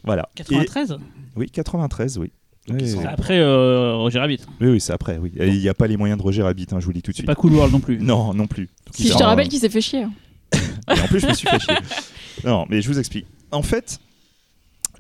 Voilà. 0.04 0.30
Et- 0.38 0.44
93 0.44 0.98
oui, 1.36 1.50
93, 1.50 2.18
oui. 2.20 2.32
Oui. 2.70 2.96
après 3.06 3.40
euh, 3.40 3.96
Roger 3.96 4.20
Rabbit 4.20 4.40
oui, 4.62 4.68
oui, 4.70 4.80
c'est 4.80 4.94
après, 4.94 5.18
oui. 5.18 5.34
Il 5.36 5.60
n'y 5.60 5.68
a 5.68 5.74
pas 5.74 5.88
les 5.88 5.98
moyens 5.98 6.18
de 6.18 6.24
Roger 6.24 6.44
Rabbit, 6.44 6.68
hein, 6.72 6.80
je 6.80 6.86
vous 6.86 6.92
le 6.92 6.96
dis 6.96 7.02
tout 7.02 7.12
de 7.12 7.16
c'est 7.16 7.22
suite. 7.24 7.28
pas 7.28 7.36
Cool 7.36 7.54
World 7.54 7.74
non 7.74 7.80
plus 7.82 7.98
Non, 8.00 8.34
non 8.34 8.48
plus. 8.48 8.70
Puis 8.94 9.08
je 9.10 9.14
te 9.18 9.24
rappelle 9.24 9.50
qu'il 9.50 9.60
s'est 9.60 9.70
fait 9.70 9.82
chier. 9.82 10.06
Et 10.54 11.00
en 11.00 11.08
plus, 11.08 11.20
je 11.20 11.28
me 11.28 11.34
suis 11.34 11.48
fait 11.48 11.60
chier. 11.60 11.76
Non, 12.46 12.66
mais 12.70 12.82
je 12.82 12.88
vous 12.88 13.00
explique. 13.00 13.26
En 13.54 13.64
fait, 13.64 14.00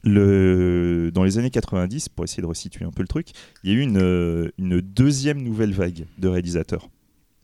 le... 0.03 1.11
dans 1.13 1.23
les 1.23 1.37
années 1.37 1.49
90, 1.49 2.09
pour 2.09 2.23
essayer 2.23 2.41
de 2.41 2.47
resituer 2.47 2.85
un 2.85 2.91
peu 2.91 3.01
le 3.01 3.07
truc, 3.07 3.29
il 3.63 3.71
y 3.71 3.73
a 3.73 3.77
eu 3.77 3.81
une, 3.81 3.97
euh, 3.97 4.49
une 4.57 4.79
deuxième 4.81 5.41
nouvelle 5.41 5.73
vague 5.73 6.05
de 6.17 6.27
réalisateurs. 6.27 6.89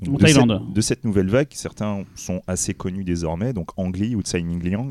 En 0.08 0.14
de 0.14 0.18
Thaïlande. 0.18 0.62
Cette, 0.64 0.74
de 0.74 0.82
cette 0.82 1.04
nouvelle 1.04 1.30
vague, 1.30 1.50
certains 1.52 2.06
sont 2.16 2.42
assez 2.48 2.74
connus 2.74 3.04
désormais, 3.04 3.54
donc 3.54 3.72
Ang 3.78 3.96
Lee 3.96 4.16
ou 4.16 4.22
Tsai 4.22 4.42
Ming 4.42 4.64
Liang. 4.64 4.90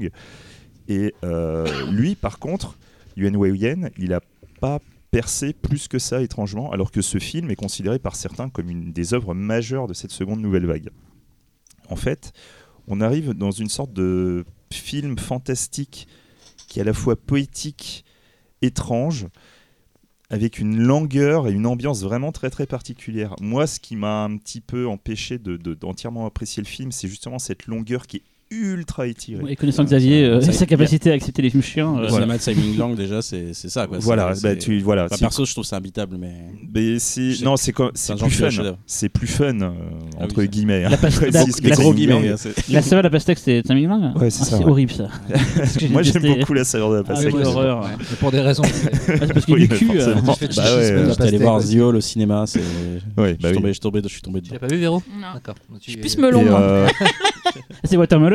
Et 0.88 1.14
euh, 1.24 1.90
lui, 1.90 2.14
par 2.14 2.38
contre, 2.38 2.76
Yuan 3.16 3.36
Wei 3.36 3.56
Yen, 3.56 3.90
il 3.98 4.10
n'a 4.10 4.20
pas 4.60 4.80
percé 5.10 5.52
plus 5.52 5.88
que 5.88 5.98
ça 5.98 6.22
étrangement, 6.22 6.70
alors 6.72 6.90
que 6.90 7.00
ce 7.00 7.18
film 7.18 7.50
est 7.50 7.56
considéré 7.56 7.98
par 7.98 8.16
certains 8.16 8.48
comme 8.50 8.68
une 8.68 8.92
des 8.92 9.14
œuvres 9.14 9.34
majeures 9.34 9.86
de 9.86 9.94
cette 9.94 10.10
seconde 10.10 10.40
nouvelle 10.40 10.66
vague. 10.66 10.90
En 11.88 11.96
fait, 11.96 12.32
on 12.86 13.00
arrive 13.00 13.32
dans 13.32 13.50
une 13.50 13.68
sorte 13.68 13.92
de 13.92 14.44
film 14.74 15.18
fantastique 15.18 16.08
qui 16.66 16.78
est 16.78 16.82
à 16.82 16.84
la 16.84 16.92
fois 16.92 17.16
poétique, 17.16 18.04
étrange, 18.62 19.26
avec 20.30 20.58
une 20.58 20.78
langueur 20.78 21.48
et 21.48 21.52
une 21.52 21.66
ambiance 21.66 22.02
vraiment 22.02 22.32
très 22.32 22.50
très 22.50 22.66
particulière. 22.66 23.34
Moi, 23.40 23.66
ce 23.66 23.80
qui 23.80 23.96
m'a 23.96 24.24
un 24.24 24.36
petit 24.36 24.60
peu 24.60 24.86
empêché 24.86 25.38
de- 25.38 25.56
de- 25.56 25.74
d'entièrement 25.74 26.26
apprécier 26.26 26.62
le 26.62 26.68
film, 26.68 26.92
c'est 26.92 27.08
justement 27.08 27.38
cette 27.38 27.66
longueur 27.66 28.06
qui 28.06 28.18
est 28.18 28.22
ultra 28.50 29.06
étirée. 29.06 29.42
et 29.52 29.56
connaissant 29.56 29.84
Xavier 29.84 30.24
euh, 30.24 30.40
ça- 30.40 30.52
sa 30.52 30.66
capacité 30.66 31.10
à 31.10 31.14
accepter 31.14 31.42
les 31.42 31.50
films 31.50 31.62
chiants 31.62 31.98
Le 31.98 32.06
euh, 32.06 32.08
cinéma 32.08 32.36
de 32.36 32.42
Simon 32.42 32.62
Lang, 32.78 32.94
déjà, 32.96 33.20
c'est 33.22 33.52
c'est 33.52 33.68
ça. 33.68 33.86
Quoi. 33.86 33.98
Voilà, 34.00 34.34
C'est- 34.34 34.42
bah, 34.42 34.48
c'est- 34.54 34.58
tu 34.58 34.80
voilà. 34.80 35.06
C'est- 35.10 35.18
perso, 35.18 35.44
je 35.44 35.52
trouve 35.52 35.64
ça 35.64 35.76
imbitable, 35.76 36.16
mais. 36.18 36.32
mais 36.74 36.98
c'est 36.98 37.34
c'est- 37.34 37.44
non, 37.44 37.56
c'est 37.56 37.72
comme- 37.72 37.90
c'est 37.94 38.06
c'est 38.06 38.12
un 38.12 38.16
genre 38.16 38.28
plus 38.28 38.42
est 38.44 38.50
fun. 38.50 38.76
C'est 38.86 39.08
plus 39.08 39.26
fun 39.26 39.60
euh, 39.60 39.70
Ah 40.18 40.24
entre 40.24 40.38
oui, 40.38 40.48
guillemets. 40.48 40.84
hein. 40.84 40.90
La 41.32 41.44
c'est 41.44 41.70
gros 41.72 41.92
guillemets, 41.92 42.34
c'est- 42.36 42.68
la 42.70 42.80
saveur 42.82 43.02
de 43.02 43.06
la 43.08 43.10
pastèque 43.10 43.38
c'est 43.38 43.62
Taming 43.62 43.86
Lang 43.88 44.16
Ouais, 44.16 44.30
c'est 44.30 44.42
Ah, 44.42 44.44
ça, 44.46 44.56
c'est 44.58 44.64
horrible 44.64 44.92
ça 44.92 45.08
Moi, 45.90 46.02
j'aime 46.02 46.22
beaucoup 46.22 46.54
la 46.54 46.64
saveur 46.64 46.90
de 46.90 46.94
la 46.96 47.00
Ah, 47.00 47.04
pastèque. 47.04 47.34
quelle 47.34 47.46
horreur 47.46 47.88
pour 48.18 48.30
des 48.30 48.40
raisons. 48.40 48.62
Ah, 48.64 48.68
c'est 49.06 49.32
parce 49.34 49.46
du 49.46 49.52
mais 49.54 49.68
cul 49.68 49.90
euh, 50.00 50.14
Bah 50.24 50.32
ouais, 50.76 51.04
J'étais 51.10 51.22
allé 51.22 51.38
voir 51.38 51.56
ouais. 51.56 51.62
Zio 51.62 51.92
au 51.94 52.00
cinéma, 52.00 52.44
c'est. 52.46 52.60
Je 53.18 53.22
bah 53.22 53.26
suis 53.28 53.36
tombé, 53.36 53.54
oui. 53.56 53.60
je 53.68 53.72
suis 53.72 53.80
tombé, 53.80 54.00
je 54.04 54.08
suis 54.08 54.22
tombé 54.22 54.40
Tu 54.40 54.48
dedans. 54.50 54.58
l'as 54.62 54.68
pas 54.68 54.74
vu, 54.74 54.80
Véro? 54.80 55.02
Non. 55.20 55.26
D'accord. 55.34 55.54
Je 55.84 55.90
suis 55.90 56.00
plus 56.00 56.16
melon, 56.18 56.40
Et, 56.40 56.44
moi. 56.44 56.86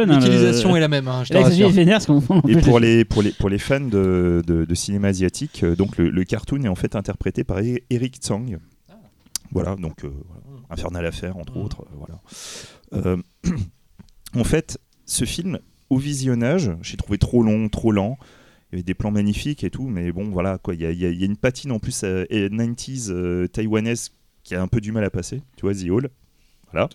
Hein, 0.10 0.20
le- 0.20 0.26
L'utilisation 0.26 0.76
est 0.76 0.80
la 0.80 0.88
même, 0.88 1.08
hein, 1.08 1.24
je 1.24 1.34
vénère 1.70 2.02
Et 2.48 2.56
pour 2.62 2.80
les- 2.80 3.06
pour, 3.06 3.22
les, 3.22 3.32
pour 3.32 3.50
les 3.50 3.58
fans 3.60 3.80
de, 3.80 4.42
de, 4.46 4.66
de 4.66 4.76
cinéma 4.76 5.10
asiatique, 5.10 5.64
euh, 5.64 5.76
donc 5.76 5.98
le, 5.98 6.10
le 6.10 6.24
cartoon 6.24 6.64
est 6.64 6.68
en 6.68 6.76
fait 6.76 6.96
interprété 6.96 7.44
par 7.44 7.60
Eric 7.90 8.16
Tsang. 8.18 8.58
Voilà, 9.52 9.76
donc 9.76 10.04
euh. 10.06 10.12
Infernal 10.70 11.06
Affair, 11.06 11.38
entre 11.38 11.58
Mm. 11.58 11.62
autres. 11.62 11.82
euh, 11.84 11.96
voilà. 11.98 12.22
Euh, 12.94 13.18
en 14.36 14.44
fait, 14.44 14.80
ce 15.06 15.26
film, 15.26 15.60
au 15.90 15.98
visionnage, 15.98 16.72
j'ai 16.82 16.98
trouvé 16.98 17.18
trop 17.20 17.44
long, 17.44 17.70
trop 17.70 17.92
lent. 17.92 18.18
Il 18.72 18.76
y 18.76 18.76
avait 18.78 18.84
des 18.84 18.96
plans 18.96 19.12
magnifiques 19.12 19.64
et 19.64 19.70
tout, 19.70 19.88
mais 19.88 20.12
bon, 20.12 20.30
voilà, 20.32 20.58
quoi. 20.58 20.74
Il 20.74 20.82
y 20.82 20.86
a, 20.88 20.92
il 20.92 21.00
y 21.00 21.06
a- 21.06 21.10
il 21.10 21.20
y 21.20 21.24
a 21.24 21.26
une 21.28 21.38
patine 21.38 21.72
en 21.72 21.78
plus 21.80 22.02
euh, 22.04 22.26
et 22.32 22.50
90s 22.50 23.10
euh, 23.12 23.48
taïwanaise 23.48 24.12
qui 24.44 24.56
a 24.56 24.62
un 24.62 24.68
peu 24.68 24.82
du 24.82 24.92
mal 24.92 25.04
à 25.04 25.12
passer. 25.12 25.42
Tu 25.58 25.62
vois, 25.62 25.76
The 25.76 25.90
Hall. 25.92 26.10
Voilà. 26.72 26.90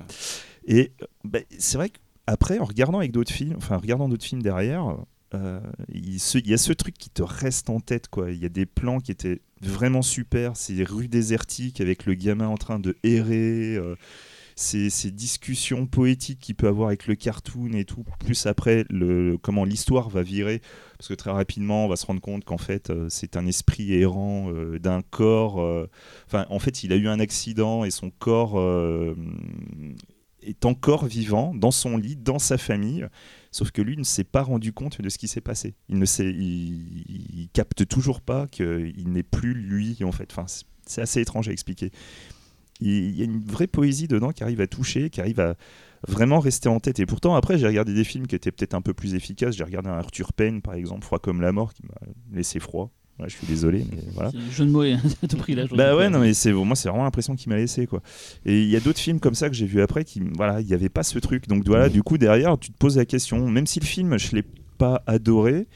Et 0.66 0.90
bah, 1.24 1.38
c'est 1.58 1.78
vrai 1.78 1.90
qu'après, 2.28 2.58
en 2.58 2.64
regardant 2.64 2.98
avec 2.98 3.12
d'autres 3.12 3.32
films, 3.32 3.54
enfin, 3.56 3.76
en 3.76 3.80
regardant 3.80 4.08
d'autres 4.08 4.24
films 4.24 4.42
derrière, 4.42 4.96
euh, 5.34 5.60
il, 5.92 6.18
y 6.46 6.54
a 6.54 6.58
ce 6.58 6.72
truc 6.72 6.96
qui 6.96 7.10
te 7.10 7.22
reste 7.22 7.70
en 7.70 7.80
tête, 7.80 8.08
quoi. 8.08 8.30
Il 8.30 8.38
y 8.38 8.46
a 8.46 8.50
des 8.50 8.66
plans 8.66 9.00
qui 9.00 9.12
étaient 9.12 9.40
vraiment 9.62 10.02
super. 10.02 10.56
Ces 10.56 10.84
rues 10.84 11.08
désertiques 11.08 11.80
avec 11.80 12.06
le 12.06 12.14
gamin 12.14 12.48
en 12.48 12.56
train 12.56 12.78
de 12.78 12.96
errer. 13.02 13.76
euh, 13.76 13.94
ces, 14.56 14.90
discussions 15.12 15.86
poétiques 15.86 16.40
qu'il 16.40 16.56
peut 16.56 16.66
avoir 16.66 16.88
avec 16.88 17.06
le 17.06 17.14
cartoon 17.14 17.74
et 17.74 17.84
tout, 17.84 18.04
plus 18.18 18.46
après 18.46 18.84
comment 19.40 19.64
l'histoire 19.64 20.08
va 20.08 20.24
virer, 20.24 20.60
parce 20.98 21.06
que 21.06 21.14
très 21.14 21.30
rapidement 21.30 21.84
on 21.84 21.88
va 21.88 21.94
se 21.94 22.04
rendre 22.04 22.20
compte 22.20 22.44
qu'en 22.44 22.58
fait 22.58 22.90
euh, 22.90 23.06
c'est 23.08 23.36
un 23.36 23.46
esprit 23.46 23.94
errant 23.94 24.50
d'un 24.80 25.02
corps. 25.02 25.64
en 26.32 26.58
fait, 26.58 26.82
il 26.82 26.92
a 26.92 26.96
eu 26.96 27.06
un 27.06 27.20
accident 27.20 27.84
et 27.84 27.92
son 27.92 28.10
corps 28.10 28.58
est 30.48 30.64
encore 30.64 31.06
vivant 31.06 31.54
dans 31.54 31.70
son 31.70 31.96
lit, 31.96 32.16
dans 32.16 32.38
sa 32.38 32.58
famille. 32.58 33.06
Sauf 33.50 33.70
que 33.70 33.82
lui 33.82 33.96
ne 33.96 34.02
s'est 34.02 34.24
pas 34.24 34.42
rendu 34.42 34.72
compte 34.72 35.00
de 35.00 35.08
ce 35.08 35.18
qui 35.18 35.28
s'est 35.28 35.40
passé. 35.40 35.74
Il 35.88 35.98
ne 35.98 36.04
sait, 36.04 36.28
il, 36.28 37.48
capte 37.52 37.86
toujours 37.86 38.20
pas 38.20 38.46
qu'il 38.46 39.08
n'est 39.10 39.22
plus 39.22 39.54
lui 39.54 39.96
en 40.04 40.12
fait. 40.12 40.28
Enfin, 40.30 40.46
c'est- 40.46 41.00
assez 41.00 41.20
étrange 41.20 41.48
à 41.48 41.52
expliquer. 41.52 41.90
Il 42.80 43.16
y 43.16 43.22
a 43.22 43.24
une 43.24 43.42
vraie 43.42 43.66
poésie 43.66 44.08
dedans 44.08 44.32
qui 44.32 44.42
arrive 44.42 44.60
à 44.60 44.66
toucher, 44.66 45.10
qui 45.10 45.20
arrive 45.20 45.40
à 45.40 45.56
vraiment 46.06 46.38
rester 46.38 46.68
en 46.68 46.78
tête. 46.78 47.00
Et 47.00 47.06
pourtant, 47.06 47.34
après, 47.34 47.58
j'ai 47.58 47.66
regardé 47.66 47.92
des 47.92 48.04
films 48.04 48.26
qui 48.26 48.36
étaient 48.36 48.52
peut-être 48.52 48.74
un 48.74 48.80
peu 48.80 48.94
plus 48.94 49.14
efficaces. 49.14 49.56
J'ai 49.56 49.64
regardé 49.64 49.88
un 49.88 49.98
Arthur 49.98 50.32
Penn, 50.32 50.62
par 50.62 50.74
exemple, 50.74 51.04
Froid 51.04 51.18
comme 51.18 51.40
la 51.40 51.52
mort, 51.52 51.74
qui 51.74 51.82
m'a 51.82 52.36
laissé 52.36 52.60
froid. 52.60 52.90
Ouais, 53.20 53.28
je 53.28 53.36
suis 53.36 53.46
désolé, 53.46 53.84
mais 53.90 53.98
voilà. 54.14 54.30
C'est 54.30 54.36
le 54.38 54.50
jeu 54.50 54.64
de 54.64 54.70
mots 54.70 54.82
à 54.82 54.96
tout 55.28 55.36
prix 55.38 55.54
là. 55.54 55.64
Bah 55.74 55.96
ouais, 55.96 56.08
non 56.08 56.20
mais 56.20 56.34
c'est 56.34 56.52
moi 56.52 56.76
c'est 56.76 56.88
vraiment 56.88 57.04
l'impression 57.04 57.34
qu'il 57.36 57.48
m'a 57.50 57.56
laissé 57.56 57.86
quoi. 57.86 58.00
Et 58.46 58.62
il 58.62 58.68
y 58.68 58.76
a 58.76 58.80
d'autres 58.80 59.00
films 59.00 59.18
comme 59.20 59.34
ça 59.34 59.48
que 59.48 59.54
j'ai 59.56 59.66
vu 59.66 59.80
après 59.80 60.04
qui 60.04 60.20
voilà, 60.34 60.60
il 60.60 60.68
y 60.68 60.74
avait 60.74 60.88
pas 60.88 61.02
ce 61.02 61.18
truc. 61.18 61.48
Donc 61.48 61.64
voilà, 61.66 61.88
du 61.88 62.02
coup 62.02 62.16
derrière 62.18 62.56
tu 62.58 62.70
te 62.70 62.76
poses 62.78 62.96
la 62.96 63.04
question, 63.04 63.48
même 63.48 63.66
si 63.66 63.80
le 63.80 63.86
film 63.86 64.18
je 64.18 64.36
l'ai 64.36 64.44
pas 64.78 65.02
adoré, 65.06 65.66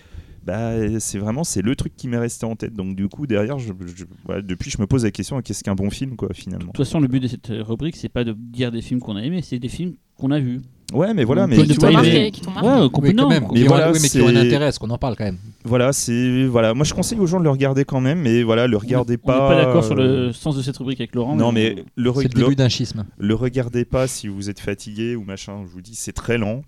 bah 0.44 0.98
c'est 1.00 1.18
vraiment 1.18 1.44
c'est 1.44 1.62
le 1.62 1.74
truc 1.76 1.96
qui 1.96 2.08
m'est 2.08 2.18
resté 2.18 2.46
en 2.46 2.54
tête. 2.56 2.74
Donc 2.74 2.94
du 2.96 3.08
coup 3.08 3.26
derrière 3.26 3.58
je, 3.58 3.72
je- 3.96 4.04
voilà, 4.24 4.42
depuis 4.42 4.70
je 4.70 4.80
me 4.80 4.86
pose 4.86 5.04
la 5.04 5.10
question 5.10 5.40
qu'est-ce 5.42 5.62
qu'un 5.64 5.74
bon 5.74 5.90
film 5.90 6.16
quoi 6.16 6.28
finalement. 6.34 6.66
De 6.66 6.72
toute 6.72 6.84
façon, 6.84 7.00
le 7.00 7.08
but 7.08 7.20
de 7.20 7.28
cette 7.28 7.48
rubrique, 7.50 7.96
c'est 7.96 8.08
pas 8.08 8.24
de 8.24 8.32
dire 8.38 8.70
des 8.70 8.82
films 8.82 9.00
qu'on 9.00 9.16
a 9.16 9.22
aimés, 9.22 9.42
c'est 9.42 9.58
des 9.58 9.68
films 9.68 9.94
qu'on 10.16 10.30
a 10.30 10.38
vus. 10.40 10.60
Ouais, 10.92 11.14
mais 11.14 11.24
voilà, 11.24 11.44
On 11.44 11.48
mais 11.48 11.56
Qui 11.56 11.74
t'ont 11.76 11.86
pas 11.86 11.92
marqué, 11.92 12.30
qui 12.30 12.40
t'ont 12.40 12.50
marqué. 12.50 12.68
Ouais, 12.68 12.80
Oui, 12.82 12.90
complètement. 12.90 13.22
quand 13.24 13.28
même. 13.30 13.46
Mais 13.52 13.64
voilà, 13.64 13.90
oui, 13.92 13.98
mais 14.02 14.08
qui 14.08 14.20
ont 14.20 14.28
un 14.28 14.36
intérêt 14.36 14.66
à 14.66 14.72
ce 14.72 14.78
qu'on 14.78 14.90
en 14.90 14.98
parle 14.98 15.16
quand 15.16 15.24
même. 15.24 15.38
voilà, 15.64 15.92
c'est 15.92 16.44
voilà, 16.46 16.74
moi 16.74 16.84
je 16.84 16.94
conseille 16.94 17.18
aux 17.18 17.26
gens 17.26 17.38
de 17.38 17.44
le 17.44 17.50
regarder 17.50 17.84
quand 17.84 18.00
même 18.00 18.20
mais 18.20 18.42
voilà, 18.42 18.66
le 18.66 18.76
regardez 18.76 19.12
On 19.12 19.30
n'est 19.30 19.36
pas 19.38 19.48
pas 19.48 19.56
d'accord 19.56 19.84
sur 19.84 19.98
euh, 19.98 20.26
le 20.28 20.32
sens 20.32 20.56
de 20.56 20.62
cette 20.62 20.76
rubrique 20.76 21.00
avec 21.00 21.14
Laurent. 21.14 21.34
Non 21.36 21.52
mais 21.52 21.84
le, 21.96 22.10
re- 22.10 22.22
C'est 22.22 22.34
le 22.34 22.42
début 22.42 22.56
d'un 22.56 22.68
schisme. 22.68 23.04
le 23.18 23.34
regardez 23.34 23.84
pas 23.84 24.06
si 24.06 24.28
vous 24.28 24.50
êtes 24.50 24.60
fatigué 24.60 25.16
ou 25.16 25.24
machin, 25.24 25.62
je 25.66 25.72
vous 25.72 25.80
dis 25.82 25.94
c'est 25.94 26.12
très 26.12 26.38
lent. 26.38 26.62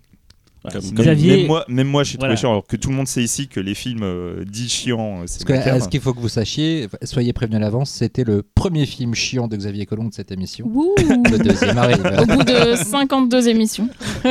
Voilà, 0.65 0.79
Comme- 0.79 0.81
si 0.89 0.93
comme- 0.93 1.05
Xavier, 1.05 1.37
même, 1.37 1.47
moi, 1.47 1.65
même 1.67 1.87
moi, 1.87 2.03
je 2.03 2.09
suis 2.09 2.17
Voilà. 2.17 2.33
très 2.33 2.41
chiant. 2.41 2.51
Alors 2.51 2.65
que 2.67 2.75
tout 2.75 2.89
le 2.89 2.95
monde 2.95 3.07
sait 3.07 3.23
ici 3.23 3.47
que 3.47 3.59
les 3.59 3.73
films 3.75 4.03
euh, 4.03 4.43
dits 4.45 4.69
chiants, 4.69 5.21
euh, 5.21 5.23
c'est 5.27 5.39
ce 5.47 5.87
qu'il 5.89 6.01
faut 6.01 6.13
que 6.13 6.19
vous 6.19 6.29
sachiez, 6.29 6.87
soyez 7.03 7.33
prévenus 7.33 7.57
à 7.57 7.59
l'avance, 7.59 7.91
c'était 7.91 8.23
le 8.23 8.43
premier 8.43 8.85
film 8.85 9.13
chiant 9.13 9.47
de 9.47 9.55
Xavier 9.55 9.85
Collomb 9.85 10.09
de 10.09 10.13
cette 10.13 10.31
émission. 10.31 10.65
Wouh 10.67 10.95
Le 10.97 11.37
deuxième 11.37 11.77
arrive. 11.77 12.03
Au 12.19 12.25
bout 12.25 12.43
de 12.43 12.75
52 12.75 13.47
émissions. 13.49 13.89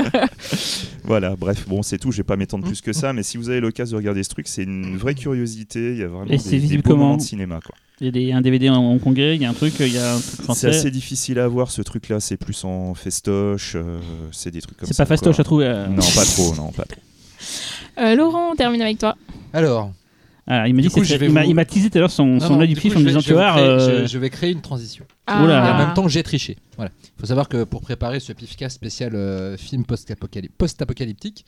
Voilà, 1.07 1.37
bref, 1.37 1.66
bon, 1.68 1.83
c'est 1.83 1.99
tout. 1.99 2.11
Je 2.12 2.18
vais 2.18 2.23
pas 2.25 2.37
m'étendre 2.37 2.64
plus 2.66 2.81
que 2.81 2.92
ça, 2.94 3.12
mais 3.12 3.23
si 3.23 3.37
vous 3.37 3.51
avez 3.51 3.61
l'occasion 3.61 3.97
de 3.97 4.01
regarder 4.03 4.23
ce 4.23 4.31
truc, 4.31 4.49
c'est 4.49 4.62
une 4.62 4.97
vraie 4.97 5.14
curiosité. 5.14 5.90
Il 5.92 5.99
y 5.99 6.03
a 6.03 6.09
vraiment 6.09 6.31
Et 6.31 6.38
des, 6.38 6.61
des 6.61 6.79
beaux 6.79 6.97
moments 6.97 7.16
de 7.18 7.23
cinéma. 7.23 7.61
quoi. 7.64 7.75
Il 8.00 8.07
y 8.07 8.09
a 8.09 8.11
des- 8.12 8.33
un 8.33 8.40
DVD 8.40 8.68
en 8.70 8.83
hongkongais, 8.83 9.37
il 9.37 9.42
y 9.42 9.44
a 9.44 9.50
un 9.50 9.54
truc, 9.54 9.74
il 9.80 9.88
y 9.92 9.98
a 9.98 10.14
un 10.16 10.20
truc 10.20 10.50
C'est 10.54 10.68
assez 10.68 10.90
difficile 10.90 11.38
à 11.38 11.46
voir 11.48 11.70
ce 11.70 11.80
truc-là. 11.83 12.20
C'est 12.20 12.37
plus 12.37 12.64
en 12.64 12.94
festoche. 12.94 13.74
euh, 13.76 13.98
c'est 14.33 14.50
des 14.50 14.61
trucs 14.61 14.76
comme 14.76 14.87
C'est 14.88 14.94
ça. 14.94 15.04
pas 15.04 15.11
fastoche 15.11 15.37
quoi. 15.37 15.42
à 15.42 15.44
trouver. 15.44 15.66
euh. 15.66 15.87
Non, 15.87 16.02
pas 16.14 16.24
trop, 16.24 16.54
non, 16.57 16.72
pas 16.72 16.85
trop. 16.85 17.00
Euh, 17.98 18.16
Laurent, 18.16 18.50
on 18.52 18.57
termine 18.57 18.83
avec 18.83 18.98
toi. 18.98 19.16
Alors, 19.52 19.92
Alors, 20.48 20.66
il 20.66 20.74
m'a 20.74 20.83
Du 20.83 20.88
dit, 20.88 20.94
coup, 20.94 21.04
c'est- 21.04 21.14
je 21.14 21.18
vais 21.20 21.26
il 21.26 21.33
m'a 21.33 21.44
vous- 21.44 21.50
il 21.50 21.54
m'a 21.54 21.64
teasé 21.64 21.88
tout 21.90 21.96
à 21.98 22.00
l'heure 22.00 22.11
son, 22.11 22.40
son 22.40 22.57
du 22.59 22.66
du 22.68 22.74
pif 22.74 22.92
coup, 22.92 22.98
en 22.98 23.02
me 23.02 23.07
disant, 23.07 23.20
je 23.20 23.26
tu 23.26 23.30
je, 23.33 24.07
je 24.09 24.18
vais 24.18 24.30
créer 24.30 24.50
une 24.50 24.61
transition. 24.62 25.04
Oula. 25.28 25.54
Et 25.54 25.68
Ah. 25.68 25.74
en 25.74 25.78
même 25.78 25.94
temps, 25.94 26.09
j'ai 26.09 26.22
triché. 26.24 26.57
Voilà. 26.76 26.90
Il 27.02 27.20
faut 27.20 27.26
savoir 27.26 27.48
que 27.48 27.62
pour 27.64 27.80
préparer 27.83 28.18
ce 28.20 28.33
pifcast 28.33 28.74
spécial 28.74 29.14
euh, 29.14 29.57
film 29.57 29.85
post-apocalyp- 29.85 30.50
post-apocalyptique, 30.59 31.46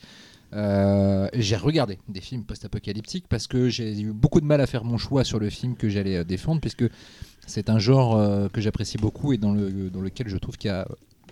euh, 0.53 1.27
j'ai 1.33 1.55
regardé 1.55 1.99
des 2.07 2.21
films 2.21 2.43
post-apocalyptiques 2.43 3.25
parce 3.29 3.47
que 3.47 3.69
j'ai 3.69 3.99
eu 3.99 4.11
beaucoup 4.11 4.39
de 4.41 4.45
mal 4.45 4.61
à 4.61 4.67
faire 4.67 4.83
mon 4.83 4.97
choix 4.97 5.23
sur 5.23 5.39
le 5.39 5.49
film 5.49 5.75
que 5.75 5.89
j'allais 5.89 6.17
euh, 6.17 6.23
défendre, 6.23 6.61
puisque 6.61 6.85
c'est 7.45 7.69
un 7.69 7.79
genre 7.79 8.15
euh, 8.15 8.47
que 8.49 8.61
j'apprécie 8.61 8.97
beaucoup 8.97 9.33
et 9.33 9.37
dans, 9.37 9.53
le, 9.53 9.89
dans 9.89 10.01
lequel 10.01 10.27
je 10.29 10.37
trouve 10.37 10.57
qu'il 10.57 10.69
y 10.69 10.73
a 10.73 10.87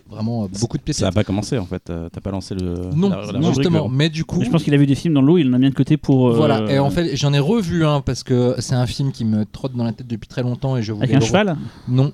vraiment 0.08 0.44
euh, 0.44 0.48
beaucoup 0.60 0.76
de 0.78 0.82
pépites. 0.82 1.00
Ça 1.00 1.08
a 1.08 1.12
pas 1.12 1.24
commencé 1.24 1.58
en 1.58 1.66
fait. 1.66 1.90
euh, 1.90 2.08
T'as 2.12 2.20
pas 2.20 2.30
lancé 2.30 2.54
le. 2.54 2.90
Non, 2.94 3.08
la- 3.10 3.32
la 3.32 3.38
non, 3.40 3.52
justement. 3.52 3.88
Mais 3.88 4.08
du 4.08 4.24
coup, 4.24 4.38
mais 4.38 4.44
je 4.44 4.50
pense 4.50 4.62
qu'il 4.62 4.72
a 4.74 4.76
vu 4.76 4.86
des 4.86 4.94
films 4.94 5.14
dans 5.14 5.22
l'eau, 5.22 5.38
il 5.38 5.48
en 5.48 5.52
a 5.54 5.58
bien 5.58 5.70
de 5.70 5.74
côté 5.74 5.96
pour. 5.96 6.28
euh, 6.28 6.36
voilà. 6.36 6.70
Et 6.72 6.78
en 6.78 6.90
fait, 6.90 7.16
j'en 7.16 7.32
ai 7.32 7.38
revu 7.38 7.84
un 7.84 8.00
parce 8.02 8.22
que 8.22 8.54
c'est 8.58 8.74
un 8.74 8.86
film 8.86 9.12
qui 9.12 9.24
me 9.24 9.44
trotte 9.44 9.74
dans 9.74 9.84
la 9.84 9.92
tête 9.92 10.06
depuis 10.06 10.28
très 10.28 10.42
longtemps 10.42 10.76
et 10.76 10.82
je 10.82 10.92
voulais 10.92 11.04
avec 11.04 11.16
un 11.16 11.18
le 11.20 11.24
re- 11.24 11.28
cheval? 11.28 11.56
Non. 11.88 12.12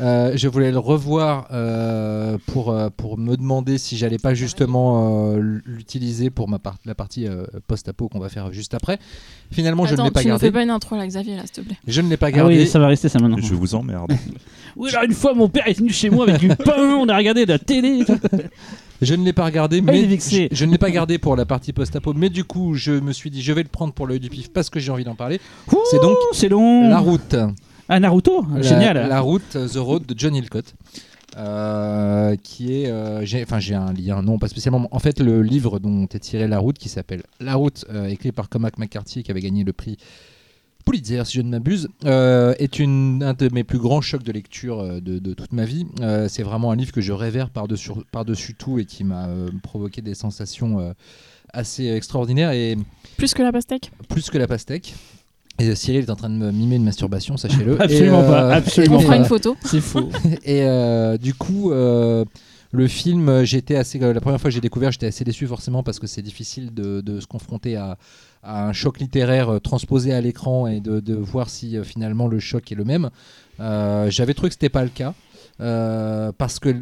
Euh, 0.00 0.32
je 0.34 0.48
voulais 0.48 0.72
le 0.72 0.78
revoir 0.78 1.46
euh, 1.52 2.36
pour, 2.46 2.70
euh, 2.72 2.88
pour 2.96 3.16
me 3.16 3.36
demander 3.36 3.78
si 3.78 3.96
j'allais 3.96 4.18
pas 4.18 4.34
justement 4.34 5.34
euh, 5.36 5.60
l'utiliser 5.64 6.30
pour 6.30 6.48
ma 6.48 6.58
part, 6.58 6.76
la 6.84 6.96
partie 6.96 7.28
euh, 7.28 7.44
post-apo 7.68 8.08
qu'on 8.08 8.18
va 8.18 8.28
faire 8.28 8.52
juste 8.52 8.74
après. 8.74 8.98
Finalement, 9.52 9.86
je 9.86 9.94
ne 9.94 10.02
l'ai 10.02 10.10
pas 10.10 10.20
tu 10.20 10.26
ne 10.26 10.32
gardé. 10.32 10.46
fais 10.46 10.52
pas 10.52 10.62
une 10.64 10.70
intro 10.70 10.96
là, 10.96 11.06
Xavier, 11.06 11.36
là, 11.36 11.42
s'il 11.42 11.52
te 11.52 11.60
plaît. 11.60 11.76
Je 11.86 12.00
ne 12.00 12.08
l'ai 12.08 12.16
pas 12.16 12.26
Ah 12.26 12.32
gardé. 12.32 12.58
oui, 12.58 12.66
ça 12.66 12.78
va 12.80 12.88
rester 12.88 13.08
ça 13.08 13.20
maintenant. 13.20 13.38
Je 13.38 13.54
vous 13.54 13.74
emmerde. 13.74 14.12
Oui, 14.76 14.90
alors 14.90 15.04
une 15.04 15.12
fois, 15.12 15.34
mon 15.34 15.48
père 15.48 15.68
est 15.68 15.78
venu 15.78 15.90
chez 15.90 16.10
moi 16.10 16.28
avec 16.28 16.40
du 16.40 16.48
pain, 16.48 16.96
on 16.98 17.08
a 17.08 17.16
regardé 17.16 17.46
de 17.46 17.52
la 17.52 17.60
télé. 17.60 18.04
Je 19.02 19.14
ne 19.14 19.24
l'ai 19.24 19.32
pas 19.32 19.44
regardé, 19.44 19.76
il 19.78 19.84
mais 19.84 20.18
je, 20.18 20.48
je 20.50 20.64
ne 20.64 20.72
l'ai 20.72 20.78
pas 20.78 20.90
gardé 20.90 21.18
pour 21.18 21.36
la 21.36 21.44
partie 21.44 21.72
post-apo. 21.72 22.12
Mais 22.14 22.28
du 22.30 22.42
coup, 22.42 22.74
je 22.74 22.90
me 22.92 23.12
suis 23.12 23.30
dit, 23.30 23.40
je 23.42 23.52
vais 23.52 23.62
le 23.62 23.68
prendre 23.68 23.92
pour 23.92 24.06
l'œil 24.08 24.18
du 24.18 24.30
pif 24.30 24.50
parce 24.52 24.70
que 24.70 24.80
j'ai 24.80 24.90
envie 24.90 25.04
d'en 25.04 25.14
parler. 25.14 25.40
C'est 25.90 26.00
donc 26.00 26.16
C'est 26.32 26.48
long. 26.48 26.88
La 26.88 26.98
Route. 26.98 27.36
Ah, 27.88 28.00
Naruto 28.00 28.44
La- 28.54 28.62
Génial. 28.62 29.08
La 29.08 29.20
route, 29.20 29.56
euh, 29.56 29.68
The 29.68 29.76
Road 29.76 30.06
de 30.06 30.14
John 30.18 30.34
Hillcott. 30.34 30.74
euh, 31.36 32.36
qui 32.44 32.72
est, 32.82 32.86
euh, 32.88 33.24
j'ai- 33.24 33.42
enfin 33.42 33.58
j'ai 33.58 33.74
un 33.74 33.92
lien, 33.92 34.22
non 34.22 34.38
pas 34.38 34.46
spécialement. 34.46 34.86
En 34.92 35.00
fait, 35.00 35.18
le 35.18 35.42
livre 35.42 35.80
dont 35.80 36.04
est 36.06 36.18
tiré 36.20 36.46
La 36.46 36.60
Route, 36.60 36.78
qui 36.78 36.88
s'appelle 36.88 37.24
La 37.40 37.56
Route, 37.56 37.84
euh, 37.90 38.06
écrit 38.06 38.30
par 38.30 38.48
Cormac 38.48 38.78
McCarthy, 38.78 39.24
qui 39.24 39.32
avait 39.32 39.40
gagné 39.40 39.64
le 39.64 39.72
prix 39.72 39.96
Pulitzer, 40.86 41.22
si 41.24 41.38
je 41.38 41.42
ne 41.42 41.48
m'abuse, 41.48 41.88
euh, 42.04 42.54
est 42.60 42.78
une, 42.78 43.20
un 43.24 43.32
de 43.32 43.48
mes 43.52 43.64
plus 43.64 43.78
grands 43.78 44.00
chocs 44.00 44.22
de 44.22 44.30
lecture 44.30 44.78
euh, 44.78 45.00
de, 45.00 45.18
de 45.18 45.34
toute 45.34 45.52
ma 45.52 45.64
vie. 45.64 45.86
Euh, 46.02 46.28
c'est 46.28 46.44
vraiment 46.44 46.70
un 46.70 46.76
livre 46.76 46.92
que 46.92 47.00
je 47.00 47.12
révère 47.12 47.50
par-dessus 47.50 47.90
par-dessus 48.12 48.54
tout 48.54 48.78
et 48.78 48.84
qui 48.84 49.02
m'a 49.02 49.26
euh, 49.26 49.48
provoqué 49.62 50.02
des 50.02 50.14
sensations 50.14 50.78
euh, 50.78 50.92
assez 51.52 51.88
extraordinaires 51.88 52.52
et 52.52 52.76
Plus 53.16 53.34
que 53.34 53.42
la 53.42 53.50
pastèque? 53.50 53.90
Plus 54.08 54.30
que 54.30 54.38
la 54.38 54.46
pastèque. 54.46 54.94
Et 55.60 55.68
euh, 55.68 55.74
Cyril 55.74 56.00
est 56.04 56.10
en 56.10 56.16
train 56.16 56.30
de 56.30 56.34
me 56.34 56.50
mimer 56.50 56.76
une 56.76 56.84
masturbation, 56.84 57.36
sachez-le. 57.36 57.80
Absolument 57.80 58.22
Et, 58.24 58.26
pas, 58.26 58.54
absolument 58.54 58.96
On 58.96 59.00
fera 59.00 59.14
euh, 59.14 59.18
une 59.18 59.24
photo. 59.24 59.56
C'est 59.64 59.80
faux. 59.80 60.08
et 60.44 60.62
euh, 60.62 61.16
du 61.16 61.32
coup, 61.34 61.70
euh, 61.70 62.24
le 62.72 62.88
film, 62.88 63.28
euh, 63.28 63.44
j'étais 63.44 63.76
assez. 63.76 64.02
euh, 64.02 64.12
la 64.12 64.20
première 64.20 64.40
fois 64.40 64.50
que 64.50 64.54
j'ai 64.54 64.60
découvert, 64.60 64.90
j'étais 64.90 65.06
assez 65.06 65.24
déçu 65.24 65.46
forcément 65.46 65.82
parce 65.84 66.00
que 66.00 66.06
c'est 66.08 66.22
difficile 66.22 66.74
de, 66.74 67.00
de 67.00 67.20
se 67.20 67.26
confronter 67.28 67.76
à, 67.76 67.98
à 68.42 68.66
un 68.66 68.72
choc 68.72 68.98
littéraire 68.98 69.48
euh, 69.48 69.58
transposé 69.60 70.12
à 70.12 70.20
l'écran 70.20 70.66
et 70.66 70.80
de, 70.80 70.98
de 70.98 71.14
voir 71.14 71.48
si 71.48 71.76
euh, 71.76 71.84
finalement 71.84 72.26
le 72.26 72.40
choc 72.40 72.72
est 72.72 72.74
le 72.74 72.84
même. 72.84 73.10
Euh, 73.60 74.10
J'avais 74.10 74.34
trouvé 74.34 74.48
que 74.48 74.54
c'était 74.54 74.68
pas 74.68 74.82
le 74.82 74.90
cas 74.90 75.14
euh, 75.60 76.32
parce 76.36 76.58
que 76.58 76.74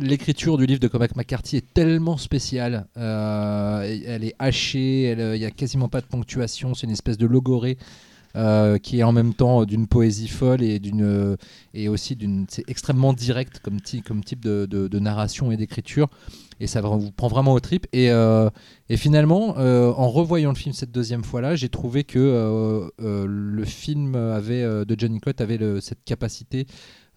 l'écriture 0.00 0.58
du 0.58 0.66
livre 0.66 0.80
de 0.80 0.88
Cormac 0.88 1.14
McCarthy 1.16 1.56
est 1.58 1.72
tellement 1.74 2.16
spéciale. 2.16 2.86
Euh, 2.96 3.98
elle 4.06 4.24
est 4.24 4.34
hachée, 4.40 5.14
euh, 5.18 5.36
il 5.36 5.42
y 5.42 5.44
a 5.44 5.50
quasiment 5.52 5.88
pas 5.88 6.00
de 6.00 6.06
ponctuation, 6.06 6.74
c'est 6.74 6.86
une 6.86 6.92
espèce 6.92 7.18
de 7.18 7.26
logorée. 7.26 7.78
Euh, 8.36 8.76
qui 8.76 8.98
est 8.98 9.02
en 9.02 9.12
même 9.12 9.32
temps 9.32 9.64
d'une 9.64 9.86
poésie 9.86 10.28
folle 10.28 10.62
et 10.62 10.78
d'une 10.78 11.02
euh, 11.02 11.36
et 11.72 11.88
aussi 11.88 12.14
d'une 12.14 12.44
c'est 12.46 12.62
extrêmement 12.68 13.14
direct 13.14 13.60
comme, 13.60 13.80
type 13.80 14.42
de, 14.42 14.98
narration 14.98 15.50
et 15.50 15.56
d'écriture. 15.56 16.08
Et 16.60 16.66
ça 16.66 16.82
vous 16.82 17.10
prend 17.10 17.28
vraiment 17.28 17.54
au 17.54 17.60
trip. 17.60 17.86
Et, 17.94 18.10
euh, 18.10 18.50
et 18.90 18.98
finalement 18.98 19.56
en 19.56 20.08
revoyant 20.10 20.50
le 20.50 20.56
film 20.56 20.74
cette 20.74 20.92
deuxième 20.92 21.24
fois 21.24 21.40
là 21.40 21.56
j'ai 21.56 21.70
trouvé 21.70 22.04
que 22.04 22.90
le 22.98 23.64
film 23.64 24.14
avait 24.14 24.62
de 24.62 24.96
Johnny 24.98 25.20
Cott 25.20 25.40
avait 25.40 25.58
cette 25.80 26.04
capacité 26.04 26.66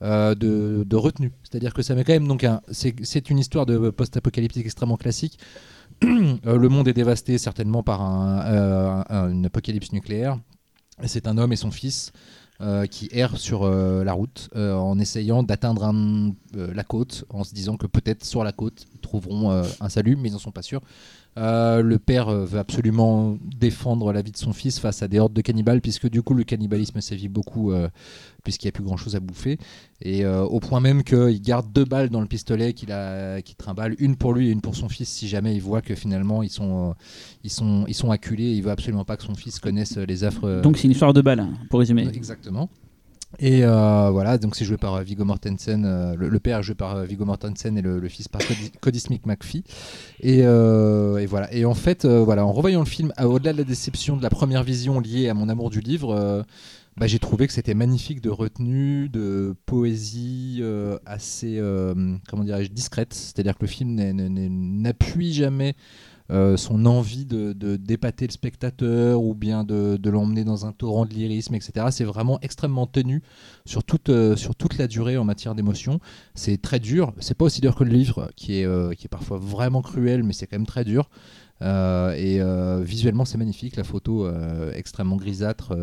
de, 0.01 0.95
retenue. 0.95 1.33
C'est 1.43 1.57
à 1.57 1.59
dire 1.59 1.73
que 1.73 1.81
ça 1.81 1.93
met 1.93 2.05
quand 2.05 2.13
même 2.13 2.27
donc 2.27 2.45
un 2.45 2.61
c'est 2.71 3.29
une 3.29 3.39
histoire 3.39 3.65
de 3.65 3.89
post-apocalyptique 3.89 4.65
extrêmement 4.65 4.97
classique. 4.97 5.37
Le 6.01 6.67
monde 6.69 6.87
est 6.87 6.93
dévasté 6.93 7.37
certainement 7.37 7.83
par 7.83 8.01
un, 8.01 9.03
un- 9.09 9.29
une 9.29 9.45
apocalypse 9.45 9.91
nucléaire 9.91 10.37
C'est 11.07 11.27
un 11.27 11.37
homme 11.37 11.53
et 11.53 11.55
son 11.55 11.71
fils 11.71 12.11
euh, 12.61 12.85
qui 12.85 13.09
errent 13.11 13.39
sur 13.39 13.63
euh, 13.63 14.03
la 14.03 14.13
route 14.13 14.49
euh, 14.55 14.75
en 14.75 14.99
essayant 14.99 15.41
d'atteindre 15.41 15.91
la 16.53 16.83
côte, 16.83 17.25
en 17.29 17.43
se 17.43 17.55
disant 17.55 17.75
que 17.75 17.87
peut-être 17.87 18.23
sur 18.23 18.43
la 18.43 18.51
côte 18.51 18.85
ils 18.93 18.99
trouveront 18.99 19.49
un 19.51 19.89
salut, 19.89 20.15
mais 20.15 20.29
ils 20.29 20.33
n'en 20.33 20.37
sont 20.37 20.51
pas 20.51 20.61
sûrs. 20.61 20.81
Euh, 21.37 21.81
le 21.81 21.97
père 21.97 22.27
euh, 22.27 22.43
veut 22.43 22.59
absolument 22.59 23.37
défendre 23.57 24.11
la 24.11 24.21
vie 24.21 24.33
de 24.33 24.37
son 24.37 24.51
fils 24.51 24.79
face 24.79 25.01
à 25.01 25.07
des 25.07 25.17
hordes 25.17 25.33
de 25.33 25.41
cannibales, 25.41 25.79
puisque 25.79 26.09
du 26.09 26.21
coup 26.21 26.33
le 26.33 26.43
cannibalisme 26.43 26.99
sévit 26.99 27.29
beaucoup, 27.29 27.71
euh, 27.71 27.87
puisqu'il 28.43 28.65
n'y 28.65 28.69
a 28.69 28.71
plus 28.73 28.83
grand-chose 28.83 29.15
à 29.15 29.21
bouffer. 29.21 29.57
Et 30.01 30.25
au 30.25 30.59
point 30.59 30.79
même 30.79 31.03
qu'il 31.03 31.41
garde 31.41 31.71
deux 31.71 31.85
balles 31.85 32.09
dans 32.09 32.21
le 32.21 32.27
pistolet 32.27 32.73
qu'il 32.73 32.91
a, 32.91 33.41
qu'il 33.43 33.55
trimballe, 33.55 33.95
une 33.99 34.15
pour 34.15 34.33
lui 34.33 34.47
et 34.47 34.51
une 34.51 34.61
pour 34.61 34.75
son 34.75 34.89
fils, 34.89 35.09
si 35.09 35.27
jamais 35.27 35.53
il 35.53 35.61
voit 35.61 35.83
que 35.83 35.93
finalement 35.93 36.41
ils 36.41 36.49
sont, 36.49 36.95
ils 37.43 37.51
sont, 37.51 37.85
ils 37.87 37.93
sont 37.93 38.09
acculés. 38.09 38.45
Et 38.45 38.53
il 38.53 38.63
veut 38.63 38.71
absolument 38.71 39.05
pas 39.05 39.15
que 39.15 39.23
son 39.23 39.35
fils 39.35 39.59
connaisse 39.59 39.97
les 39.97 40.23
affres. 40.23 40.61
Donc 40.61 40.77
c'est 40.77 40.85
une 40.85 40.91
histoire 40.91 41.13
de 41.13 41.21
balle, 41.21 41.39
hein, 41.39 41.53
pour 41.69 41.79
résumer. 41.79 42.07
Exactement. 42.07 42.67
Et 43.39 43.63
euh, 43.63 44.09
voilà, 44.11 44.37
donc 44.37 44.55
c'est 44.55 44.65
joué 44.65 44.77
par 44.77 44.95
euh, 44.95 45.03
Viggo 45.03 45.23
Mortensen, 45.23 45.85
euh, 45.85 46.15
le, 46.15 46.39
père 46.39 46.59
est 46.59 46.63
joué 46.63 46.75
par 46.75 46.95
euh, 46.95 47.05
Viggo 47.05 47.25
Mortensen 47.25 47.77
et 47.77 47.81
le, 47.81 48.07
fils 48.09 48.27
par 48.27 48.41
Cody, 48.81 48.99
Smith 48.99 49.25
McPhee. 49.25 49.63
Et, 50.19 50.43
voilà. 51.25 51.53
Et 51.53 51.65
en 51.65 51.73
fait, 51.73 52.05
voilà, 52.05 52.45
en 52.45 52.51
revoyant 52.51 52.81
le 52.81 52.85
film, 52.85 53.13
au-delà 53.19 53.53
de 53.53 53.59
la 53.59 53.63
déception 53.63 54.17
de 54.17 54.23
la 54.23 54.29
première 54.29 54.63
vision 54.63 54.99
liée 54.99 55.29
à 55.29 55.33
mon 55.33 55.49
amour 55.49 55.69
du 55.69 55.79
livre, 55.79 56.45
bah, 56.97 57.07
j'ai 57.07 57.19
trouvé 57.19 57.47
que 57.47 57.53
c'était 57.53 57.73
magnifique 57.73 58.21
de 58.21 58.29
retenue, 58.29 59.07
de 59.07 59.55
poésie 59.65 60.61
assez, 61.05 61.59
comment 62.29 62.43
dirais-je, 62.43 62.69
discrète. 62.71 63.13
C'est-à-dire 63.13 63.57
que 63.57 63.63
le 63.63 63.67
film 63.67 63.95
n'appuie 63.95 65.33
jamais 65.33 65.75
euh, 66.31 66.55
son 66.55 66.85
envie 66.85 67.25
de, 67.25 67.53
d'épater 67.75 68.25
le 68.25 68.31
spectateur 68.31 69.21
ou 69.21 69.35
bien 69.35 69.65
de, 69.65 69.97
de 69.97 70.09
l'emmener 70.09 70.45
dans 70.45 70.65
un 70.65 70.71
torrent 70.71 71.05
de 71.05 71.13
lyrisme, 71.13 71.55
etc. 71.55 71.87
C'est 71.91 72.05
vraiment 72.05 72.39
extrêmement 72.41 72.87
tenu 72.87 73.21
sur 73.65 73.83
toute, 73.83 74.07
euh, 74.07 74.37
sur 74.37 74.55
toute 74.55 74.77
la 74.77 74.87
durée 74.87 75.17
en 75.17 75.25
matière 75.25 75.55
d'émotion. 75.55 75.99
C'est 76.33 76.61
très 76.61 76.79
dur. 76.79 77.13
C'est 77.19 77.35
pas 77.35 77.45
aussi 77.45 77.59
dur 77.59 77.75
que 77.75 77.83
le 77.83 77.91
livre, 77.91 78.31
qui 78.37 78.59
est, 78.59 78.65
euh, 78.65 78.93
qui 78.93 79.07
est 79.07 79.09
parfois 79.09 79.39
vraiment 79.39 79.81
cruel, 79.81 80.23
mais 80.23 80.31
c'est 80.31 80.47
quand 80.47 80.57
même 80.57 80.65
très 80.65 80.85
dur. 80.85 81.09
Et 81.63 82.39
visuellement, 82.81 83.23
c'est 83.23 83.37
magnifique. 83.37 83.75
La 83.75 83.83
photo 83.83 84.27
extrêmement 84.73 85.17
grisâtre 85.17 85.73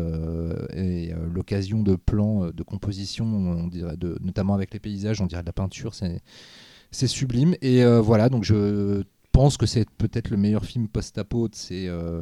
et 0.73 1.13
l'occasion 1.33 1.81
de 1.81 1.95
plans 1.95 2.49
de 2.53 2.63
composition, 2.63 3.25
on 3.25 3.67
dirait 3.67 3.95
de, 3.95 4.17
notamment 4.19 4.55
avec 4.55 4.73
les 4.73 4.81
paysages, 4.81 5.21
on 5.21 5.25
dirait 5.25 5.41
de 5.41 5.47
la 5.47 5.53
peinture. 5.53 5.93
C'est 5.93 6.21
c'est 6.91 7.07
sublime. 7.07 7.55
Et 7.61 7.85
voilà, 8.01 8.27
donc 8.27 8.43
je 8.43 9.05
pense 9.39 9.55
que 9.55 9.65
c'est 9.65 9.89
peut-être 9.97 10.29
le 10.31 10.35
meilleur 10.37 10.65
film 10.65 10.89
post-apo 10.89 11.47
de 11.47 11.55
ces, 11.55 11.87
euh, 11.87 12.21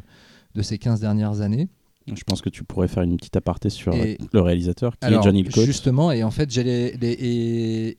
de 0.53 0.61
ces 0.61 0.77
15 0.77 0.99
dernières 0.99 1.41
années. 1.41 1.67
Je 2.05 2.23
pense 2.23 2.41
que 2.43 2.49
tu 2.49 2.63
pourrais 2.63 2.87
faire 2.87 3.01
une 3.01 3.17
petite 3.17 3.35
aparté 3.35 3.71
sur 3.71 3.91
Et- 3.95 4.19
le 4.31 4.39
réalisateur, 4.41 4.91
qui 4.99 5.05
Alors, 5.07 5.21
est 5.21 5.23
John 5.23 5.35
Hillcoat. 5.35 5.65
Justement, 5.65 6.11
et 6.11 6.23
en 6.23 6.29
fait, 6.29 6.55
les- 6.57 6.91
les- 6.91 7.17
et 7.19 7.97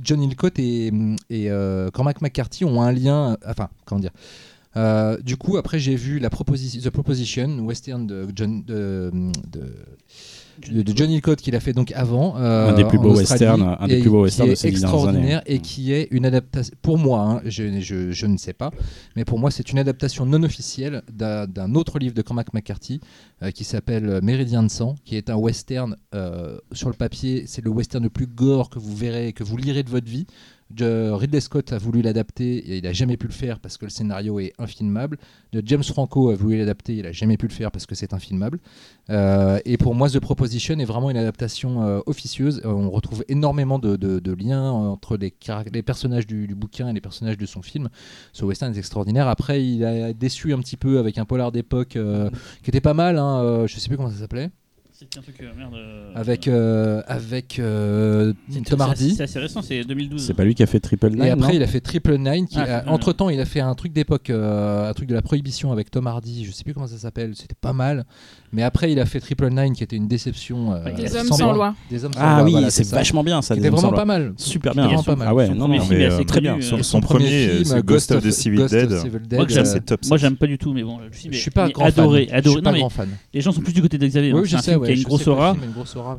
John 0.00 0.22
Hillcoat 0.22 0.50
et, 0.58 0.92
et 1.30 1.50
euh, 1.50 1.90
Cormac 1.90 2.22
McCarthy 2.22 2.64
ont 2.64 2.80
un 2.80 2.92
lien. 2.92 3.36
Enfin, 3.44 3.68
comment 3.86 4.00
dire 4.00 4.12
Euh, 4.76 5.20
du 5.20 5.36
coup, 5.36 5.56
après, 5.56 5.80
j'ai 5.80 5.96
vu 5.96 6.20
la 6.20 6.30
proposition, 6.30 6.80
The 6.80 6.90
Proposition, 6.90 7.58
western 7.66 8.06
de 8.06 8.28
John, 8.36 8.62
de, 8.62 9.10
de, 9.48 9.74
de- 10.68 10.82
de 10.82 10.96
John 10.96 11.10
Hillcoat 11.10 11.36
qu'il 11.36 11.54
a 11.56 11.60
fait 11.60 11.72
donc 11.72 11.92
avant. 11.94 12.36
euh, 12.38 12.70
Un 12.70 12.74
des 12.74 12.84
plus 12.84 12.98
beaux 12.98 13.14
westerns, 13.16 13.62
un 13.80 13.86
des 13.88 14.00
plus 14.00 14.10
beaux 14.10 14.22
westerns 14.24 14.48
de 14.50 14.54
ces 14.54 14.68
extraordinaire 14.68 15.42
et 15.46 15.58
qui 15.60 15.92
est 15.92 16.08
une 16.10 16.26
adaptation. 16.26 16.74
Pour 16.82 16.98
moi, 16.98 17.20
hein, 17.22 17.40
je, 17.44 17.80
je- 17.80 18.10
je 18.12 18.26
ne 18.26 18.36
sais 18.36 18.52
pas, 18.52 18.70
mais 19.16 19.24
pour 19.24 19.38
moi, 19.38 19.50
c'est 19.50 19.70
une 19.72 19.78
adaptation 19.78 20.26
non 20.26 20.42
officielle 20.42 21.02
d'un 21.12 21.46
d'un 21.46 21.74
autre 21.74 21.98
livre 21.98 22.14
de 22.14 22.22
Cormac 22.22 22.52
McCarthy 22.54 23.00
euh, 23.42 23.50
qui 23.50 23.64
s'appelle 23.64 24.20
Méridien 24.22 24.62
de 24.62 24.68
sang, 24.70 24.94
qui 25.04 25.16
est 25.16 25.30
un 25.30 25.36
western 25.36 25.96
euh, 26.14 26.58
sur 26.72 26.88
le 26.88 26.94
papier. 26.94 27.44
C'est 27.46 27.64
le 27.64 27.70
western 27.70 28.02
le 28.04 28.10
plus 28.10 28.26
gore 28.26 28.70
que 28.70 28.78
vous 28.78 28.94
verrez, 28.94 29.32
que 29.32 29.44
vous 29.44 29.56
lirez 29.56 29.82
de 29.82 29.90
votre 29.90 30.08
vie. 30.08 30.26
De 30.70 31.10
Ridley 31.10 31.40
Scott 31.40 31.72
a 31.72 31.78
voulu 31.78 32.00
l'adapter 32.00 32.58
et 32.58 32.78
il 32.78 32.84
n'a 32.84 32.92
jamais 32.92 33.16
pu 33.16 33.26
le 33.26 33.32
faire 33.32 33.58
parce 33.58 33.76
que 33.76 33.86
le 33.86 33.90
scénario 33.90 34.38
est 34.38 34.52
infilmable. 34.58 35.18
James 35.52 35.82
Franco 35.82 36.30
a 36.30 36.36
voulu 36.36 36.58
l'adapter, 36.58 36.96
il 36.96 37.02
n'a 37.02 37.12
jamais 37.12 37.36
pu 37.36 37.48
le 37.48 37.52
faire 37.52 37.72
parce 37.72 37.86
que 37.86 37.94
c'est 37.96 38.14
infilmable. 38.14 38.60
Euh, 39.10 39.58
et 39.64 39.76
pour 39.76 39.94
moi, 39.94 40.08
The 40.08 40.20
Proposition 40.20 40.78
est 40.78 40.84
vraiment 40.84 41.10
une 41.10 41.16
adaptation 41.16 41.82
euh, 41.82 42.00
officieuse. 42.06 42.62
Euh, 42.64 42.68
on 42.68 42.90
retrouve 42.90 43.24
énormément 43.28 43.78
de, 43.78 44.32
liens 44.32 44.70
entre 44.70 45.16
les, 45.16 45.82
personnages 45.82 46.26
du, 46.26 46.54
bouquin 46.54 46.88
et 46.88 46.92
les 46.92 47.00
personnages 47.00 47.36
de 47.36 47.46
son 47.46 47.62
film. 47.62 47.88
Ce 48.32 48.44
western 48.44 48.72
est 48.72 48.78
extraordinaire. 48.78 49.26
Après, 49.26 49.64
il 49.64 49.84
a 49.84 50.12
déçu 50.12 50.52
un 50.52 50.60
petit 50.60 50.76
peu 50.76 50.98
avec 50.98 51.18
un 51.18 51.24
polar 51.24 51.50
d'époque 51.50 51.98
qui 52.62 52.70
était 52.70 52.80
pas 52.80 52.94
mal. 52.94 53.18
Hein, 53.18 53.66
je 53.66 53.78
sais 53.78 53.88
plus 53.88 53.96
comment 53.96 54.10
ça 54.10 54.18
s'appelait. 54.18 54.50
C'est 55.02 55.18
un 55.18 55.22
truc, 55.22 55.36
euh, 55.40 55.46
merde. 55.56 55.72
euh, 55.76 56.12
Avec, 56.14 56.46
euh, 56.46 57.00
avec 57.06 57.58
euh, 57.58 58.34
c'est- 58.50 58.60
Tom 58.64 58.78
c'est- 58.80 58.84
Hardy. 58.84 59.14
C'est 59.14 59.22
assez 59.22 59.38
récent, 59.38 59.62
c'est 59.62 59.82
2012. 59.82 60.22
C'est 60.22 60.34
pas 60.34 60.44
lui 60.44 60.54
qui 60.54 60.62
a 60.62 60.66
fait 60.66 60.78
Triple 60.78 61.08
Nine 61.12 61.22
Et 61.22 61.30
après, 61.30 61.48
non 61.48 61.54
il 61.54 61.62
a 61.62 61.66
fait 61.66 61.80
Triple 61.80 62.18
Nine. 62.18 62.46
Qui, 62.46 62.58
Ah, 62.58 62.60
a- 62.60 62.66
Triple 62.66 62.84
Nine. 62.84 62.94
entre 62.94 63.12
temps, 63.14 63.30
il 63.30 63.40
a 63.40 63.46
fait 63.46 63.60
un 63.60 63.74
truc 63.74 63.94
d'époque, 63.94 64.28
euh, 64.28 64.90
un 64.90 64.92
truc 64.92 65.08
de 65.08 65.14
la 65.14 65.22
prohibition 65.22 65.72
avec 65.72 65.90
Tom 65.90 66.06
Hardy. 66.06 66.44
Je 66.44 66.52
sais 66.52 66.64
plus 66.64 66.74
comment 66.74 66.86
ça 66.86 66.98
s'appelle. 66.98 67.32
C'était 67.34 67.54
pas 67.58 67.72
mal. 67.72 68.04
Mais 68.52 68.62
après, 68.62 68.92
il 68.92 69.00
a 69.00 69.06
fait 69.06 69.20
Triple 69.20 69.48
Nine, 69.48 69.72
qui 69.74 69.82
était 69.84 69.96
une 69.96 70.06
déception. 70.08 70.74
euh, 70.74 70.92
Des 70.94 71.16
hommes 71.16 71.28
sans 71.28 71.52
loi. 71.54 71.74
Des 71.90 72.04
hommes 72.04 72.12
sans 72.12 72.20
Ah 72.20 72.34
loi, 72.36 72.44
oui, 72.44 72.50
voilà, 72.52 72.70
c'est 72.70 72.84
ça. 72.84 72.96
vachement 72.96 73.24
bien 73.24 73.40
ça. 73.40 73.54
Qui 73.54 73.60
des 73.62 73.68
était 73.68 73.74
hommes 73.74 73.80
vraiment 73.80 73.96
sans 73.96 74.04
pas 74.04 74.04
loi. 74.18 74.18
mal. 74.18 74.34
Super 74.36 74.74
bien. 74.74 74.84
vraiment 74.86 75.02
pas 75.02 75.16
mal. 75.16 75.28
Ah 75.30 75.34
ouais, 75.34 75.46
Son 75.46 75.54
non, 75.54 75.60
premier 75.60 75.78
non. 75.78 75.84
film 75.84 75.96
mais, 75.98 76.04
est 76.04 76.08
assez 76.08 76.20
euh, 76.20 76.24
très 76.24 76.40
bien. 76.42 76.60
Son- 76.60 76.82
son 76.82 77.00
premier, 77.00 77.46
euh, 77.48 77.64
film, 77.64 77.80
The 77.80 77.84
Ghost 77.86 78.12
of 78.12 78.22
the 78.22 78.30
Civil 78.30 78.58
Ghost 78.58 78.74
of 78.74 78.80
Dead. 78.88 78.98
Civil 79.00 79.20
Moi, 79.32 79.46
que 79.46 79.52
j'aime- 79.52 79.62
euh, 79.62 79.64
c'est 79.64 79.80
top. 79.86 80.00
Moi, 80.06 80.18
ça. 80.18 80.26
j'aime 80.26 80.36
pas 80.36 80.46
du 80.46 80.58
tout, 80.58 80.74
mais 80.74 80.82
bon, 80.82 80.98
le 80.98 81.10
film 81.10 81.32
Je 81.32 81.38
est- 81.38 81.40
suis 81.40 81.50
pas 81.50 81.64
un 81.64 81.68
est 81.68 81.72
grand 81.72 81.86
adoré, 81.86 82.26
fan. 82.26 82.34
adoré. 82.36 82.42
Je 82.42 82.50
suis 82.50 82.60
pas 82.62 82.68
Non, 82.70 82.74
mais 82.74 82.80
grand 82.80 82.88
fan. 82.90 83.08
les 83.32 83.40
gens 83.40 83.52
sont 83.52 83.62
plus 83.62 83.72
du 83.72 83.80
côté 83.80 83.96
de 83.96 84.06
Xavier. 84.06 84.32
hein. 84.32 84.34
Oui, 84.34 84.42
c'est 84.44 84.50
je 84.50 84.56
un 84.56 84.58
sais. 84.62 84.70
film 84.72 84.82
ouais, 84.82 84.89
qui 84.94 84.98
a 84.98 85.02
une 85.02 85.08
grosse 85.08 85.26
le 85.26 85.32
aura. 85.32 85.56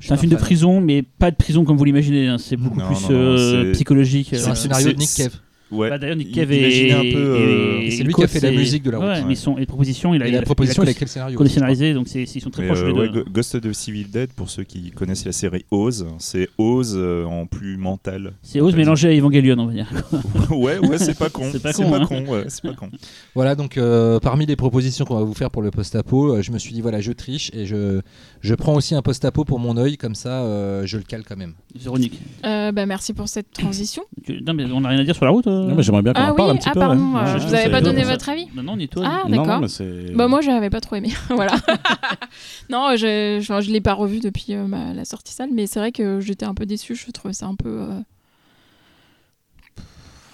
C'est 0.02 0.12
un 0.14 0.18
film 0.18 0.32
de 0.32 0.36
prison, 0.38 0.82
mais 0.82 1.02
pas 1.04 1.32
de 1.32 1.36
prison 1.36 1.64
comme 1.66 1.78
vous 1.78 1.86
l'imaginez. 1.86 2.28
hein. 2.28 2.38
C'est 2.38 2.58
beaucoup 2.58 2.80
plus 2.80 3.08
euh, 3.10 3.72
psychologique. 3.74 4.28
C'est 4.32 4.40
C'est- 4.40 4.50
un 4.50 4.56
scénario 4.56 4.92
de 4.94 4.98
Nick 4.98 5.10
Cave. 5.16 5.34
Ouais. 5.72 5.90
Bah, 5.90 5.98
D'ailleurs, 5.98 6.16
Nick 6.18 6.34
Cave 6.34 6.52
imaginez 6.54 6.90
est, 6.90 6.94
un 6.94 7.02
peu, 7.02 7.18
euh, 7.18 7.80
et- 7.82 7.88
Et 7.88 7.92
c'est 7.92 8.04
lui 8.04 8.14
qui 8.14 8.24
a 8.24 8.28
fait 8.28 8.40
la 8.42 8.52
musique 8.52 8.84
de 8.84 8.92
la 8.92 8.98
route. 8.98 9.08
Ouais, 9.08 9.14
Ouais. 9.16 9.24
mais 9.28 9.36
son, 9.36 9.58
et 9.58 9.66
proposition, 9.66 10.14
il 10.14 10.22
a, 10.22 10.28
Et 10.28 10.30
il 10.30 10.36
a- 10.36 10.40
la 10.40 10.46
proposition, 10.46 10.84
il 10.84 10.86
il 10.86 10.90
a 10.90 10.92
écrit 10.92 11.06
le 11.06 11.10
scénario. 11.10 11.94
donc 11.94 12.08
c'est- 12.08 12.24
ils 12.24 12.42
sont 12.42 12.50
très 12.50 12.64
Mais, 12.64 12.68
proches 12.68 12.82
euh, 12.82 12.88
les 12.88 12.94
ouais, 12.94 13.10
deux. 13.10 13.24
Go- 13.24 13.30
Ghost 13.32 13.56
of 13.56 13.62
the 13.62 13.74
Civil 13.74 14.10
Dead, 14.10 14.34
pour 14.34 14.50
ceux 14.50 14.64
qui 14.64 14.92
connaissent 14.92 15.26
la 15.26 15.32
série 15.32 15.66
Oz, 15.72 16.06
c'est 16.20 16.50
Oz 16.58 16.96
euh, 16.98 17.26
en 17.26 17.46
plus 17.46 17.78
mental. 17.78 18.34
C'est 18.42 18.60
Oz 18.62 18.76
mélangé 18.76 19.08
à 19.10 19.12
Evangelion, 19.14 19.56
on 19.60 19.68
va 19.68 19.74
dire. 19.74 19.88
ouais, 20.52 20.78
ouais, 20.80 20.98
c'est 20.98 21.18
pas 21.18 21.30
con. 21.30 21.44
C'est 21.52 21.62
pas 21.62 21.74
con, 21.74 21.90
pas 21.90 21.98
hein. 21.98 22.06
con, 22.06 22.26
ouais, 22.28 22.44
c'est 22.48 22.62
pas 22.64 22.74
con. 22.74 22.90
Voilà, 23.36 23.56
donc 23.56 23.78
euh, 23.78 24.20
parmi 24.20 24.46
les 24.46 24.56
propositions 24.56 25.06
qu'on 25.06 25.16
va 25.16 25.24
vous 25.24 25.34
faire 25.34 25.52
pour 25.52 25.62
le 25.62 25.72
post-apo, 25.72 26.36
euh, 26.36 26.42
je 26.42 26.52
me 26.52 26.58
suis 26.58 26.74
dit, 26.74 26.82
voilà, 26.82 27.00
je 27.02 27.12
triche 27.12 27.50
et 27.54 27.66
je, 27.66 28.02
je 28.42 28.56
prends 28.56 28.76
aussi 28.76 28.96
un 28.96 29.02
post-apo 29.02 29.44
pour 29.46 29.60
mon 29.60 29.78
œil, 29.78 29.98
comme 29.98 30.16
ça 30.16 30.42
euh, 30.44 30.84
je 30.86 30.98
le 30.98 31.04
cale 31.04 31.24
quand 31.28 31.38
même. 31.38 31.54
Véronique. 31.80 32.20
Euh, 32.46 32.72
bah, 32.72 32.86
merci 32.86 33.14
pour 33.14 33.28
cette 33.30 33.52
transition. 33.52 34.04
Non, 34.46 34.54
mais 34.54 34.66
on 34.66 34.82
n'a 34.82 34.90
rien 34.90 35.00
à 35.00 35.04
dire 35.04 35.16
sur 35.16 35.26
la 35.26 35.32
route. 35.32 35.48
Non, 35.68 35.76
mais 35.76 35.84
j'aimerais 35.84 36.02
bien 36.02 36.14
qu'on 36.14 36.22
Ah 36.22 36.32
en 36.32 36.36
parle 36.36 36.50
oui, 36.52 36.56
un 36.56 36.60
petit 36.60 36.70
ah 36.70 36.74
peu. 36.74 36.80
pardon, 36.80 37.14
ouais. 37.16 37.22
euh, 37.22 37.40
je 37.40 37.48
vous 37.48 37.54
avais 37.54 37.70
pas 37.70 37.82
donné 37.82 38.04
votre 38.04 38.30
avis 38.30 38.48
Non, 38.56 38.64
non, 38.64 38.78
ni 38.78 38.88
toi. 38.88 39.04
Ah, 39.06 39.30
d'accord. 39.30 39.62
Bah 40.16 40.28
moi 40.28 40.42
j'avais 40.42 40.70
pas 40.70 40.82
trop 40.82 40.96
aimé, 40.96 41.12
voilà. 41.30 41.54
non, 42.70 42.96
je, 42.96 43.40
je, 43.42 43.62
je 43.62 43.72
l'ai 43.72 43.82
pas 43.82 43.94
revu 43.94 44.20
depuis 44.20 44.54
euh, 44.54 44.66
ma- 44.68 44.94
la 44.94 45.06
sortie 45.06 45.34
salle, 45.34 45.50
mais 45.54 45.68
c'est 45.68 45.80
vrai 45.80 45.92
que 45.92 46.20
j'étais 46.20 46.46
un 46.46 46.54
peu 46.54 46.66
déçue, 46.66 46.96
je 46.96 47.10
trouvais 47.12 47.34
ça 47.34 47.46
un 47.48 47.56
peu 47.56 47.82
euh, 47.82 48.00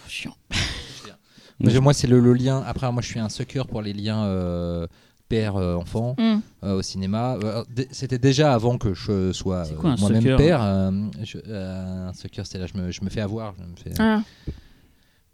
chiant. 0.07 0.35
Mm. 1.59 1.79
Moi, 1.79 1.91
c'est 1.93 2.05
le, 2.05 2.19
le 2.19 2.33
lien. 2.33 2.63
Après, 2.67 2.91
moi, 2.91 3.01
je 3.01 3.07
suis 3.07 3.19
un 3.19 3.29
sucker 3.29 3.63
pour 3.67 3.81
les 3.81 3.91
liens 3.91 4.25
euh, 4.25 4.85
père-enfant 5.27 6.15
Hmm. 6.19 6.37
au 6.61 6.83
cinéma. 6.83 7.35
Euh, 7.43 7.63
C'était 7.89 8.19
déjà 8.19 8.53
avant 8.53 8.77
que 8.77 8.93
je 8.93 9.31
sois 9.33 9.63
euh, 9.65 9.95
moi-même 9.99 10.35
père. 10.37 10.61
euh, 10.61 10.91
je- 11.23 11.39
euh, 11.47 12.09
un 12.09 12.13
sucker, 12.13 12.43
c'est 12.45 12.59
là, 12.59 12.67
je 12.71 12.79
me, 12.79 12.91
je 12.91 13.03
me 13.03 13.09
fais 13.09 13.21
avoir. 13.21 13.55
Je 13.57 13.63
me 13.63 13.75
fais, 13.95 13.99
Ah. 13.99 14.21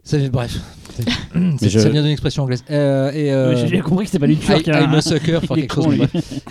Ça 0.04 0.18
fait- 0.18 0.28
bref, 0.28 0.58
C'est- 1.58 1.68
je- 1.70 1.78
ça 1.80 1.88
vient 1.88 2.02
d'une 2.02 2.10
expression 2.12 2.42
anglaise. 2.44 2.62
Euh, 2.70 3.10
et, 3.12 3.32
euh, 3.32 3.56
J'ai 3.56 3.70
bien 3.70 3.80
compris 3.80 4.04
que 4.04 4.10
c'était 4.10 4.20
pas 4.20 4.26
lui 4.26 4.34
I, 4.34 4.62
qui 4.62 4.70
I'm 4.70 4.94
a 4.94 5.00
sucker 5.00 5.40
for 5.44 5.56
quelque 5.56 5.74
chose. 5.74 5.84
con, 5.86 5.90
lui. 5.90 6.02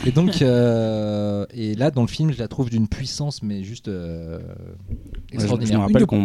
Et 0.08 0.12
donc, 0.12 0.42
euh, 0.42 1.46
et 1.54 1.76
là, 1.76 1.92
dans 1.92 2.02
le 2.02 2.08
film, 2.08 2.32
je 2.34 2.40
la 2.40 2.48
trouve 2.48 2.70
d'une 2.70 2.88
puissance, 2.88 3.42
mais 3.44 3.64
juste 3.64 3.88
euh, 3.88 4.38
Ouais, 4.40 4.44
je- 4.90 4.98
je, 5.30 5.36
extraordinaire. 5.36 5.80
me 5.80 5.84
rappelle 5.86 6.06
qu'on 6.08 6.24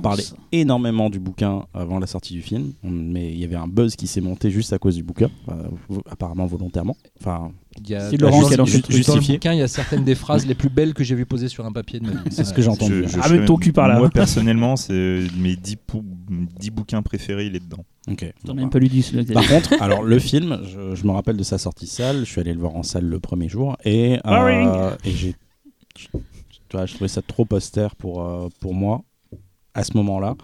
parlait 0.00 0.24
énormément 0.52 1.10
du 1.10 1.20
bouquin 1.20 1.64
avant 1.74 1.98
la 1.98 2.06
sortie 2.06 2.32
du 2.32 2.42
film, 2.42 2.72
mais 2.82 3.30
il 3.30 3.38
y 3.38 3.44
avait 3.44 3.56
un 3.56 3.68
buzz 3.68 3.94
qui 3.94 4.06
s'est 4.06 4.20
monté 4.22 4.50
juste 4.50 4.72
à 4.72 4.78
cause 4.78 4.96
du 4.96 5.02
bouquin, 5.02 5.28
euh, 5.50 5.54
apparemment 6.10 6.46
volontairement. 6.46 6.96
Enfin, 7.20 7.52
y 7.88 7.94
a- 7.94 8.10
C'est 8.10 8.16
Laurent 8.16 8.42
dans- 8.42 8.48
qui 8.48 8.54
a 8.54 8.56
lancé 8.56 8.72
dans- 8.72 8.76
le 8.78 8.82
truc. 8.82 9.06
Dans 9.06 9.14
le 9.14 9.20
Justifié. 9.20 9.40
il 9.52 9.58
y 9.58 9.62
a 9.62 9.68
certaines 9.68 10.04
des 10.04 10.14
phrases 10.14 10.44
les 10.46 10.54
plus 10.54 10.68
belles 10.68 10.92
que 10.94 11.04
j'ai 11.04 11.14
vues 11.14 11.26
posées 11.26 11.48
sur 11.48 11.64
un 11.66 11.72
papier 11.72 12.00
de 12.00 12.06
ma 12.06 12.12
vie. 12.12 12.18
C'est 12.30 12.44
ce 12.44 12.52
que 12.52 12.62
entendu. 12.66 13.04
Je- 13.06 13.20
je- 13.20 13.44
ton 13.46 13.56
cul 13.56 13.72
par 13.72 13.88
là. 13.88 13.98
Moi, 13.98 14.10
personnellement, 14.10 14.76
c'est 14.76 15.22
mes 15.38 15.56
10, 15.56 15.76
pou- 15.76 16.04
10 16.58 16.70
bouquins 16.70 17.02
préférés, 17.02 17.46
il 17.46 17.56
est 17.56 17.60
dedans. 17.60 17.84
ok. 18.10 18.32
T'en 18.44 18.52
as 18.52 18.54
même 18.56 18.70
pas 18.70 18.78
lu 18.78 18.88
10. 18.88 19.12
là, 19.12 19.22
Par 19.32 19.46
contre, 19.46 19.74
alors 19.80 20.02
le 20.02 20.18
film, 20.18 20.60
je, 20.64 20.94
je 20.94 21.04
me 21.06 21.12
rappelle 21.12 21.36
de 21.36 21.42
sa 21.44 21.58
sortie 21.58 21.86
salle. 21.86 22.20
Je 22.20 22.24
suis 22.30 22.40
allé 22.40 22.52
le 22.54 22.60
voir 22.60 22.74
en 22.76 22.82
salle 22.82 23.04
le 23.06 23.20
premier 23.20 23.48
jour 23.48 23.76
et, 23.84 24.14
euh, 24.14 24.20
Boring. 24.24 24.68
et 25.04 25.10
j'ai, 25.12 25.34
je, 25.98 26.06
tu 26.68 26.76
vois, 26.76 26.86
je 26.86 26.94
trouvais 26.94 27.08
ça 27.08 27.22
trop 27.22 27.46
austère 27.52 27.94
pour 27.96 28.22
euh, 28.22 28.48
pour 28.60 28.74
moi 28.74 29.02
à 29.74 29.84
ce 29.84 29.96
moment-là 29.96 30.34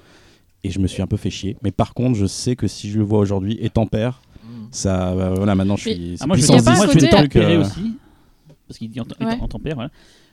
et 0.64 0.70
je 0.70 0.78
me 0.78 0.86
suis 0.86 1.02
un 1.02 1.06
peu 1.06 1.16
fait 1.16 1.30
chier. 1.30 1.56
Mais 1.62 1.70
par 1.72 1.94
contre, 1.94 2.16
je 2.16 2.26
sais 2.26 2.56
que 2.56 2.66
si 2.68 2.90
je 2.90 2.98
le 2.98 3.04
vois 3.04 3.18
aujourd'hui, 3.18 3.56
étant 3.60 3.86
père. 3.86 4.20
Ça, 4.70 5.08
euh, 5.10 5.34
voilà, 5.34 5.54
maintenant 5.54 5.76
je 5.76 5.82
suis. 5.88 6.16
Ah, 6.20 6.26
moi, 6.26 6.36
je 6.36 6.46
pas 6.46 6.54
un 6.54 6.86
je 6.86 6.86
côté- 6.86 7.08
fais 7.40 7.56
aussi. 7.56 7.96
Parce 8.68 8.78
qu'il 8.78 8.90
dit 8.90 9.00
en, 9.00 9.04
Ouais. 9.24 9.38
en 9.40 9.48
tempère, 9.48 9.74
voilà. 9.76 9.90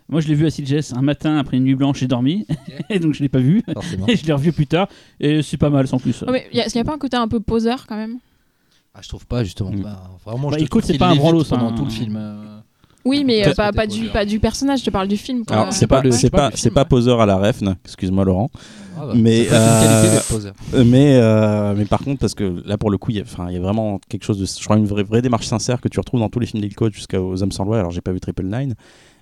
Moi, 0.10 0.20
je 0.22 0.28
l'ai 0.28 0.36
vu 0.36 0.46
à 0.46 0.50
Sitges 0.50 0.92
un 0.94 1.02
matin 1.02 1.38
après 1.38 1.58
une 1.58 1.64
nuit 1.64 1.76
blanche, 1.76 2.00
j'ai 2.00 2.08
dormi. 2.08 2.46
et 2.90 3.00
donc, 3.00 3.14
je 3.14 3.22
l'ai 3.24 3.30
pas 3.30 3.40
vu. 3.40 3.64
Forcément. 3.74 4.08
Et 4.08 4.16
je 4.18 4.26
l'ai 4.26 4.34
revu 4.34 4.52
plus 4.52 4.68
tard. 4.68 4.88
Et 5.20 5.42
c'est 5.42 5.58
pas 5.58 5.70
mal, 5.70 5.88
sans 5.88 5.98
plus. 6.00 6.24
Oh, 6.28 6.32
mais 6.32 6.48
il 6.52 6.58
y, 6.58 6.62
a- 6.62 6.68
y 6.68 6.80
a 6.80 6.84
pas 6.84 6.94
un 6.94 6.98
côté 6.98 7.16
un 7.16 7.28
peu 7.28 7.40
poseur 7.40 7.86
quand 7.88 7.96
même? 7.96 8.18
Ah, 8.96 9.00
je 9.02 9.08
trouve 9.08 9.26
pas, 9.26 9.44
justement. 9.44 9.72
Mm. 9.72 9.82
Bah, 9.84 10.10
vraiment, 10.26 10.50
Bah, 10.50 10.58
je 10.60 10.66
écoute, 10.66 10.84
c'est 10.86 10.98
pas 10.98 11.10
un 11.10 11.16
branlos, 11.16 11.44
pendant 11.46 11.70
hein. 11.70 11.76
tout 11.76 11.86
le 11.86 11.92
film. 11.92 12.16
euh. 12.18 12.60
Oui, 13.06 13.24
mais 13.26 13.46
euh, 13.48 13.54
pas, 13.54 13.72
du, 13.86 13.98
poseur. 14.00 14.14
pas 14.14 14.26
du 14.26 14.40
personnage, 14.40 14.80
je 14.80 14.86
te 14.86 14.90
parle 14.90 15.10
du 15.10 15.18
film. 15.18 15.46
Quoi. 15.46 15.58
Alors 15.58 15.74
c'est 15.74 15.88
pas 15.88 16.02
pas 16.02 16.50
pas 16.52 16.52
pas 16.74 16.86
poseur 16.86 17.20
à 17.20 17.26
la 17.26 17.36
refne, 17.36 17.76
excuse-moi 17.84 18.24
Laurent. 18.24 18.50
Ah, 18.98 19.08
bah, 19.08 19.14
Mais, 19.16 19.48
euh, 19.52 20.20
mais 20.86 21.16
euh, 21.16 21.74
mais 21.76 21.86
par 21.86 22.00
contre 22.00 22.20
parce 22.20 22.36
que 22.36 22.62
là 22.66 22.78
pour 22.78 22.92
le 22.92 22.98
coup 22.98 23.12
il 23.12 23.18
y 23.18 23.20
a 23.20 23.24
enfin 23.24 23.48
il 23.50 23.54
y 23.54 23.58
a 23.58 23.62
vraiment 23.62 24.00
quelque 24.10 24.24
chose 24.24 24.40
de 24.40 24.46
je 24.46 24.64
crois 24.64 24.78
une 24.78 24.86
vraie 24.86 25.04
vraie 25.04 25.22
démarche 25.22 25.48
sincère 25.48 25.82
que 25.82 25.88
tu 25.90 26.00
retrouves 26.00 26.20
dans 26.20 26.30
tous 26.30 26.40
les 26.40 26.46
films 26.46 26.62
d'Hilcoat 26.62 26.90
jusqu'aux 26.92 27.42
hommes 27.42 27.52
sans 27.52 27.66
loi 27.66 27.80
alors 27.80 27.92
j'ai 27.92 28.02
pas 28.02 28.12
vu 28.12 28.20
Triple 28.20 28.44
Nine 28.46 28.76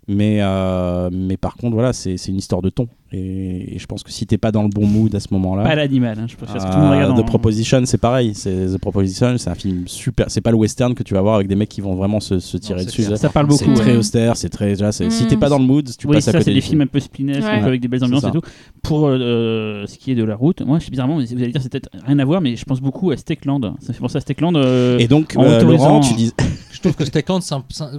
Mais, 0.08 0.40
euh, 0.42 1.10
mais 1.12 1.38
par 1.38 1.56
contre, 1.56 1.74
voilà, 1.76 1.94
c'est 1.94 2.18
c'est 2.18 2.32
une 2.32 2.38
histoire 2.38 2.62
de 2.62 2.70
ton. 2.70 2.88
Et, 3.14 3.76
et 3.76 3.80
je 3.80 3.86
pense 3.88 4.04
que 4.04 4.12
si 4.12 4.26
t'es 4.26 4.38
pas 4.38 4.54
dans 4.54 4.64
le 4.64 4.70
bon 4.70 4.86
mood 4.88 5.14
à 5.14 5.20
ce 5.20 5.28
moment-là. 5.32 5.64
Pas 5.64 5.76
l'animal, 5.76 6.18
hein, 6.18 6.28
je 6.30 6.36
préfère 6.38 6.56
que 6.66 6.72
tout 6.72 6.78
le 6.78 6.84
monde 6.84 6.94
euh, 6.94 6.96
regarde. 6.96 7.18
The 7.18 7.20
en- 7.20 7.24
Proposition, 7.26 7.82
c'est 7.86 7.98
pareil. 7.98 8.34
C'est 8.36 8.68
The 8.68 8.78
Proposition, 8.78 9.38
c'est 9.38 9.50
un 9.50 9.56
film 9.56 9.84
super. 9.88 10.28
C'est 10.30 10.40
pas 10.42 10.52
le 10.52 10.58
western 10.58 10.94
que 10.96 11.04
tu 11.04 11.14
vas 11.14 11.22
voir 11.22 11.36
avec 11.36 11.48
des 11.48 11.56
mecs 11.56 11.68
qui 11.70 11.82
vont 11.82 11.96
vraiment 11.96 12.20
se, 12.22 12.40
se 12.40 12.56
tirer 12.58 12.86
dessus. 12.86 13.04
Ça 13.18 13.30
parle 13.30 13.48
beaucoup. 13.48 13.64
C'est 13.66 13.74
très 13.74 13.92
ouais. 13.92 13.98
austère, 13.98 14.38
c'est 14.38 14.48
très. 14.50 14.70
déjà, 14.70 14.92
c'est- 14.94 15.10
Si 15.10 15.26
Mm. 15.26 15.28
t'es 15.28 15.38
pas 15.38 15.50
dans 15.50 15.60
le 15.60 15.66
mood, 15.66 15.90
tu 15.98 16.08
Oui, 16.08 16.16
passes 16.16 16.30
à 16.30 16.32
ça, 16.32 16.38
côté. 16.38 16.52
c'est 16.52 16.54
des 16.56 16.62
film. 16.62 16.72
films 16.72 16.82
un 16.84 16.88
peu 16.88 17.00
splinesques, 17.02 17.42
Ouais. 17.44 17.62
avec 17.62 17.82
des 17.82 17.88
belles 17.90 18.04
ambiances 18.04 18.24
et 18.24 18.32
tout. 18.32 18.42
Pour 18.82 19.08
euh, 19.08 19.86
ce 19.88 19.98
qui 19.98 20.12
est 20.12 20.16
de 20.16 20.24
la 20.24 20.36
route, 20.36 20.62
moi, 20.62 20.80
je- 20.80 20.90
bizarrement, 20.90 21.16
vous 21.16 21.22
allez 21.34 21.52
dire, 21.52 21.62
c'est 21.62 21.70
peut-être 21.70 21.90
rien 22.06 22.18
à 22.20 22.24
voir, 22.26 22.40
mais 22.40 22.56
je 22.56 22.64
pense 22.64 22.80
beaucoup 22.80 23.12
à 23.12 23.18
Steakland. 23.18 23.74
Ça 23.82 23.92
fait 23.94 24.00
penser 24.00 24.18
à 24.18 24.22
Steakland. 24.22 24.56
euh, 24.56 24.98
Et 25.00 25.08
donc, 25.08 25.34
en 25.36 25.44
euh, 25.44 25.62
Laurent, 25.64 26.00
tu 26.00 26.14
dis. 26.14 26.32
Je 26.72 26.80
trouve 26.80 26.96
que 26.96 27.06
Steakland 27.06 27.42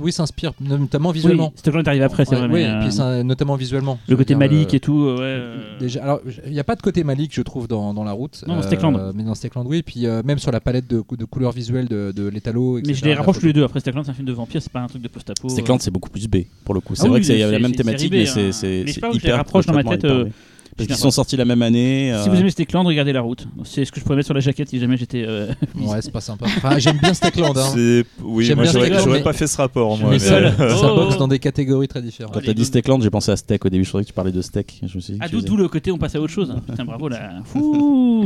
oui, 0.00 0.10
s'inspire 0.10 0.52
notamment 0.60 1.10
visuellement. 1.12 1.48
Oui, 1.48 1.52
Steakland 1.56 1.84
est 1.84 1.88
arrivé 1.88 2.04
après, 2.04 2.24
c'est 2.24 2.34
vrai. 2.34 2.48
oui, 2.50 2.64
euh, 2.64 3.22
notamment 3.22 3.54
visuellement. 3.56 3.98
Le 4.08 4.16
côté 4.16 4.34
Malik 4.34 4.72
euh, 4.72 4.76
et 4.76 4.80
tout, 4.80 5.01
euh, 5.08 5.16
ouais. 5.16 5.22
euh, 5.22 5.78
Déjà, 5.78 6.02
alors, 6.02 6.20
il 6.46 6.52
n'y 6.52 6.60
a 6.60 6.64
pas 6.64 6.76
de 6.76 6.82
côté 6.82 7.04
Malik, 7.04 7.34
je 7.34 7.42
trouve, 7.42 7.68
dans, 7.68 7.92
dans 7.94 8.04
la 8.04 8.12
route. 8.12 8.44
Non, 8.46 8.56
dans 8.56 8.62
Steakland. 8.62 9.12
Mais 9.14 9.22
dans 9.22 9.34
Steakland, 9.34 9.66
oui. 9.66 9.82
Puis 9.82 10.06
euh, 10.06 10.22
même 10.24 10.38
sur 10.38 10.50
la 10.52 10.60
palette 10.60 10.88
de, 10.88 11.02
de 11.16 11.24
couleurs 11.24 11.52
visuelles 11.52 11.88
de, 11.88 12.12
de 12.14 12.28
l'étalo. 12.28 12.80
Mais 12.86 12.94
je 12.94 13.04
les 13.04 13.14
rapproche 13.14 13.42
les 13.42 13.52
deux. 13.52 13.64
Après, 13.64 13.80
Steakland, 13.80 14.04
c'est 14.04 14.10
un 14.10 14.14
film 14.14 14.26
de 14.26 14.32
vampire, 14.32 14.60
c'est 14.62 14.72
pas 14.72 14.80
un 14.80 14.86
truc 14.86 15.02
de 15.02 15.08
post-apo. 15.08 15.48
Steakland, 15.48 15.80
c'est 15.80 15.90
beaucoup 15.90 16.10
plus 16.10 16.26
B 16.28 16.38
pour 16.64 16.74
le 16.74 16.80
coup. 16.80 16.94
C'est 16.94 17.04
Ah 17.04 17.08
vrai 17.08 17.16
oui, 17.16 17.20
que 17.20 17.26
c'est 17.26 17.34
il 17.34 17.40
y 17.40 17.42
a 17.42 17.46
c'est- 17.46 17.52
la 17.52 17.58
même 17.58 17.72
c'est 17.72 17.76
thématique, 17.82 18.10
mais 18.12 18.26
c'est 18.26 18.48
hein. 18.48 18.52
c'est 18.52 18.66
Mais 18.68 18.80
je 18.82 18.86
sais 18.86 18.92
c'est 18.94 19.00
pas 19.00 19.08
où 19.10 19.12
je 19.12 19.18
les 19.18 19.24
hyper. 19.24 19.36
rapproche 19.36 19.66
dans 19.66 19.74
ma 19.74 19.84
tête, 19.84 20.00
hyper 20.04 20.10
euh. 20.10 20.28
Parce 20.76 20.86
qu'ils 20.86 20.96
sont 20.96 21.10
sortis 21.10 21.36
la 21.36 21.44
même 21.44 21.60
année. 21.62 22.12
Si 22.22 22.28
euh, 22.28 22.32
vous 22.32 22.40
aimez 22.40 22.50
Steakland, 22.50 22.86
regardez 22.86 23.12
la 23.12 23.20
route. 23.20 23.46
C'est 23.64 23.84
ce 23.84 23.92
que 23.92 24.00
je 24.00 24.04
pourrais 24.04 24.16
mettre 24.16 24.26
sur 24.26 24.34
la 24.34 24.40
jaquette 24.40 24.68
si 24.70 24.78
jamais 24.80 24.96
j'étais. 24.96 25.22
euh, 25.26 25.48
Ouais, 25.78 26.00
c'est 26.00 26.10
pas 26.10 26.20
sympa. 26.22 26.46
Enfin, 26.56 26.78
j'aime 26.78 26.96
bien 26.98 27.12
Steakland. 27.14 27.56
Hein. 27.58 27.72
Oui, 28.22 28.50
moi 28.54 28.64
j'aurais 28.64 29.22
pas 29.22 29.32
fait 29.34 29.46
ce 29.46 29.56
rapport, 29.58 29.98
moi. 29.98 30.10
mais 30.10 30.18
ça, 30.18 30.38
Oh. 30.58 30.94
boxe 30.96 31.18
dans 31.18 31.28
des 31.28 31.38
catégories 31.38 31.88
très 31.88 32.00
différentes. 32.02 32.32
Quand 32.34 32.40
t'as 32.40 32.54
dit 32.54 32.62
go. 32.62 32.66
Steakland, 32.66 33.02
j'ai 33.02 33.10
pensé 33.10 33.30
à 33.30 33.36
steak 33.36 33.64
au 33.64 33.68
début. 33.68 33.84
Je 33.84 33.88
croyais 33.90 34.04
que 34.04 34.08
tu 34.10 34.14
parlais 34.14 34.32
de 34.32 34.40
steak. 34.42 34.80
Je 34.86 34.96
me 34.96 35.00
suis 35.00 35.12
dit 35.14 35.18
que 35.18 35.24
Ah, 35.24 35.28
d'où 35.28 35.56
le 35.56 35.68
côté 35.68 35.92
on 35.92 35.98
passe 35.98 36.14
à 36.14 36.20
autre 36.20 36.32
chose. 36.32 36.50
hein. 36.50 36.62
Putain, 36.66 36.84
bravo 36.84 37.08
là. 37.08 37.30
Fouh 37.44 38.24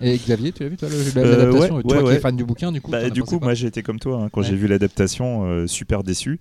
Et 0.00 0.16
Xavier, 0.16 0.52
tu 0.52 0.62
l'as 0.62 0.68
vu 0.68 0.76
toi 0.76 0.88
le- 0.88 0.96
Euh, 1.20 1.36
l'adaptation 1.36 1.74
ouais, 1.76 1.82
Toi 1.82 1.92
ouais, 1.96 1.98
qui 2.02 2.08
ouais. 2.08 2.14
es 2.16 2.20
fan 2.20 2.36
du 2.36 2.44
bouquin, 2.44 2.72
du 2.72 2.80
coup. 2.80 2.90
Bah, 2.90 3.10
du 3.10 3.22
coup, 3.22 3.38
moi 3.40 3.54
j'ai 3.54 3.66
été 3.66 3.82
comme 3.82 3.98
toi 3.98 4.22
hein, 4.22 4.28
quand 4.32 4.40
Ouais. 4.40 4.46
j'ai 4.46 4.54
vu 4.56 4.66
l'adaptation, 4.66 5.44
euh, 5.44 5.66
super 5.66 6.02
déçu. 6.02 6.40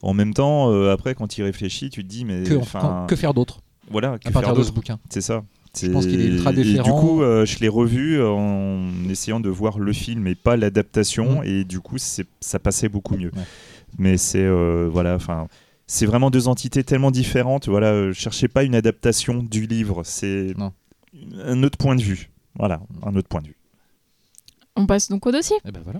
En 0.00 0.14
même 0.14 0.32
temps, 0.32 0.70
euh, 0.72 0.92
après, 0.92 1.14
quand 1.14 1.26
tu 1.26 1.40
y 1.40 1.44
réfléchis, 1.44 1.90
tu 1.90 2.04
te 2.04 2.08
dis, 2.08 2.24
mais 2.24 2.44
que, 2.44 2.54
enfin, 2.54 2.78
quand- 2.80 3.06
que 3.08 3.16
faire 3.16 3.34
d'autre 3.34 3.60
voilà, 3.90 4.18
que 4.18 4.28
à 4.28 4.30
faire 4.30 4.32
partir 4.32 4.54
de 4.54 4.62
ce 4.62 4.72
bouquin 4.72 4.98
C'est 5.10 5.20
ça. 5.20 5.42
Je 5.80 5.88
pense 5.88 6.06
qu'il 6.06 6.20
est 6.20 6.24
ultra 6.26 6.50
Et 6.52 6.56
du 6.56 6.62
différent. 6.64 7.00
coup, 7.00 7.22
euh, 7.22 7.44
je 7.46 7.58
l'ai 7.60 7.68
revu 7.68 8.20
en 8.22 8.88
essayant 9.08 9.38
de 9.38 9.48
voir 9.48 9.78
le 9.78 9.92
film 9.92 10.26
et 10.26 10.34
pas 10.34 10.56
l'adaptation, 10.56 11.40
Mhm. 11.40 11.44
et 11.44 11.64
du 11.64 11.78
coup, 11.80 11.98
c'est- 11.98 12.26
ça 12.40 12.58
passait 12.58 12.88
beaucoup 12.88 13.16
mieux. 13.16 13.30
Ouais. 13.36 13.42
Mais 13.98 14.16
c'est 14.16 14.42
euh, 14.44 14.88
voilà, 14.90 15.14
enfin, 15.14 15.46
c'est 15.86 16.06
vraiment 16.06 16.30
deux 16.30 16.48
entités 16.48 16.82
tellement 16.84 17.10
différentes. 17.10 17.68
Voilà, 17.68 17.88
euh, 17.92 18.12
cherchez 18.12 18.48
pas 18.48 18.64
une 18.64 18.74
adaptation 18.74 19.42
du 19.42 19.66
livre, 19.66 20.02
c'est 20.04 20.54
un 21.44 21.62
autre 21.62 21.78
point 21.78 21.94
de 21.96 22.02
vue. 22.02 22.30
Voilà, 22.58 22.80
un 23.04 23.14
autre 23.14 23.28
point 23.28 23.40
de 23.42 23.46
vue. 23.48 23.56
On 24.74 24.86
passe 24.86 25.08
donc 25.08 25.26
au 25.26 25.32
dossier. 25.32 25.56
Et 25.64 25.70
ben 25.70 25.80
voilà. 25.84 25.98